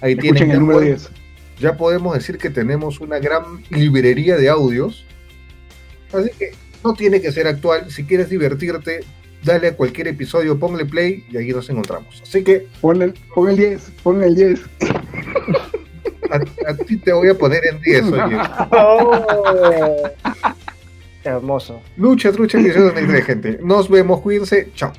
ahí 0.00 0.14
tienen. 0.14 0.36
Escuchen 0.36 0.50
el 0.52 0.60
número 0.60 0.78
pueden- 0.78 0.94
10. 0.96 1.10
ya 1.60 1.76
podemos 1.76 2.14
decir 2.14 2.38
que 2.38 2.48
tenemos 2.48 3.00
una 3.00 3.18
gran 3.18 3.42
librería 3.70 4.36
de 4.36 4.48
audios. 4.48 5.04
Así 6.12 6.30
que 6.38 6.52
no 6.84 6.94
tiene 6.94 7.20
que 7.20 7.32
ser 7.32 7.48
actual. 7.48 7.90
Si 7.90 8.04
quieres 8.04 8.30
divertirte, 8.30 9.00
dale 9.42 9.66
a 9.68 9.76
cualquier 9.76 10.06
episodio, 10.06 10.60
ponle 10.60 10.86
play 10.86 11.24
y 11.28 11.36
ahí 11.38 11.48
nos 11.48 11.68
encontramos. 11.70 12.22
Así 12.22 12.44
que 12.44 12.68
Pon 12.80 13.02
el, 13.02 13.14
pon 13.34 13.50
el 13.50 13.56
10, 13.56 13.90
pon 14.04 14.22
el 14.22 14.36
10. 14.36 14.60
a, 16.30 16.70
a 16.70 16.76
ti 16.86 16.98
te 16.98 17.12
voy 17.12 17.30
a 17.30 17.34
poner 17.36 17.62
en 17.66 17.80
10, 17.80 18.04
oye. 18.12 18.38
Hermoso. 21.24 21.80
Lucha, 21.96 22.30
trucha, 22.32 22.58
93, 22.58 23.24
gente. 23.24 23.58
Nos 23.62 23.88
vemos, 23.88 24.20
cuídense. 24.20 24.68
Chao. 24.74 24.92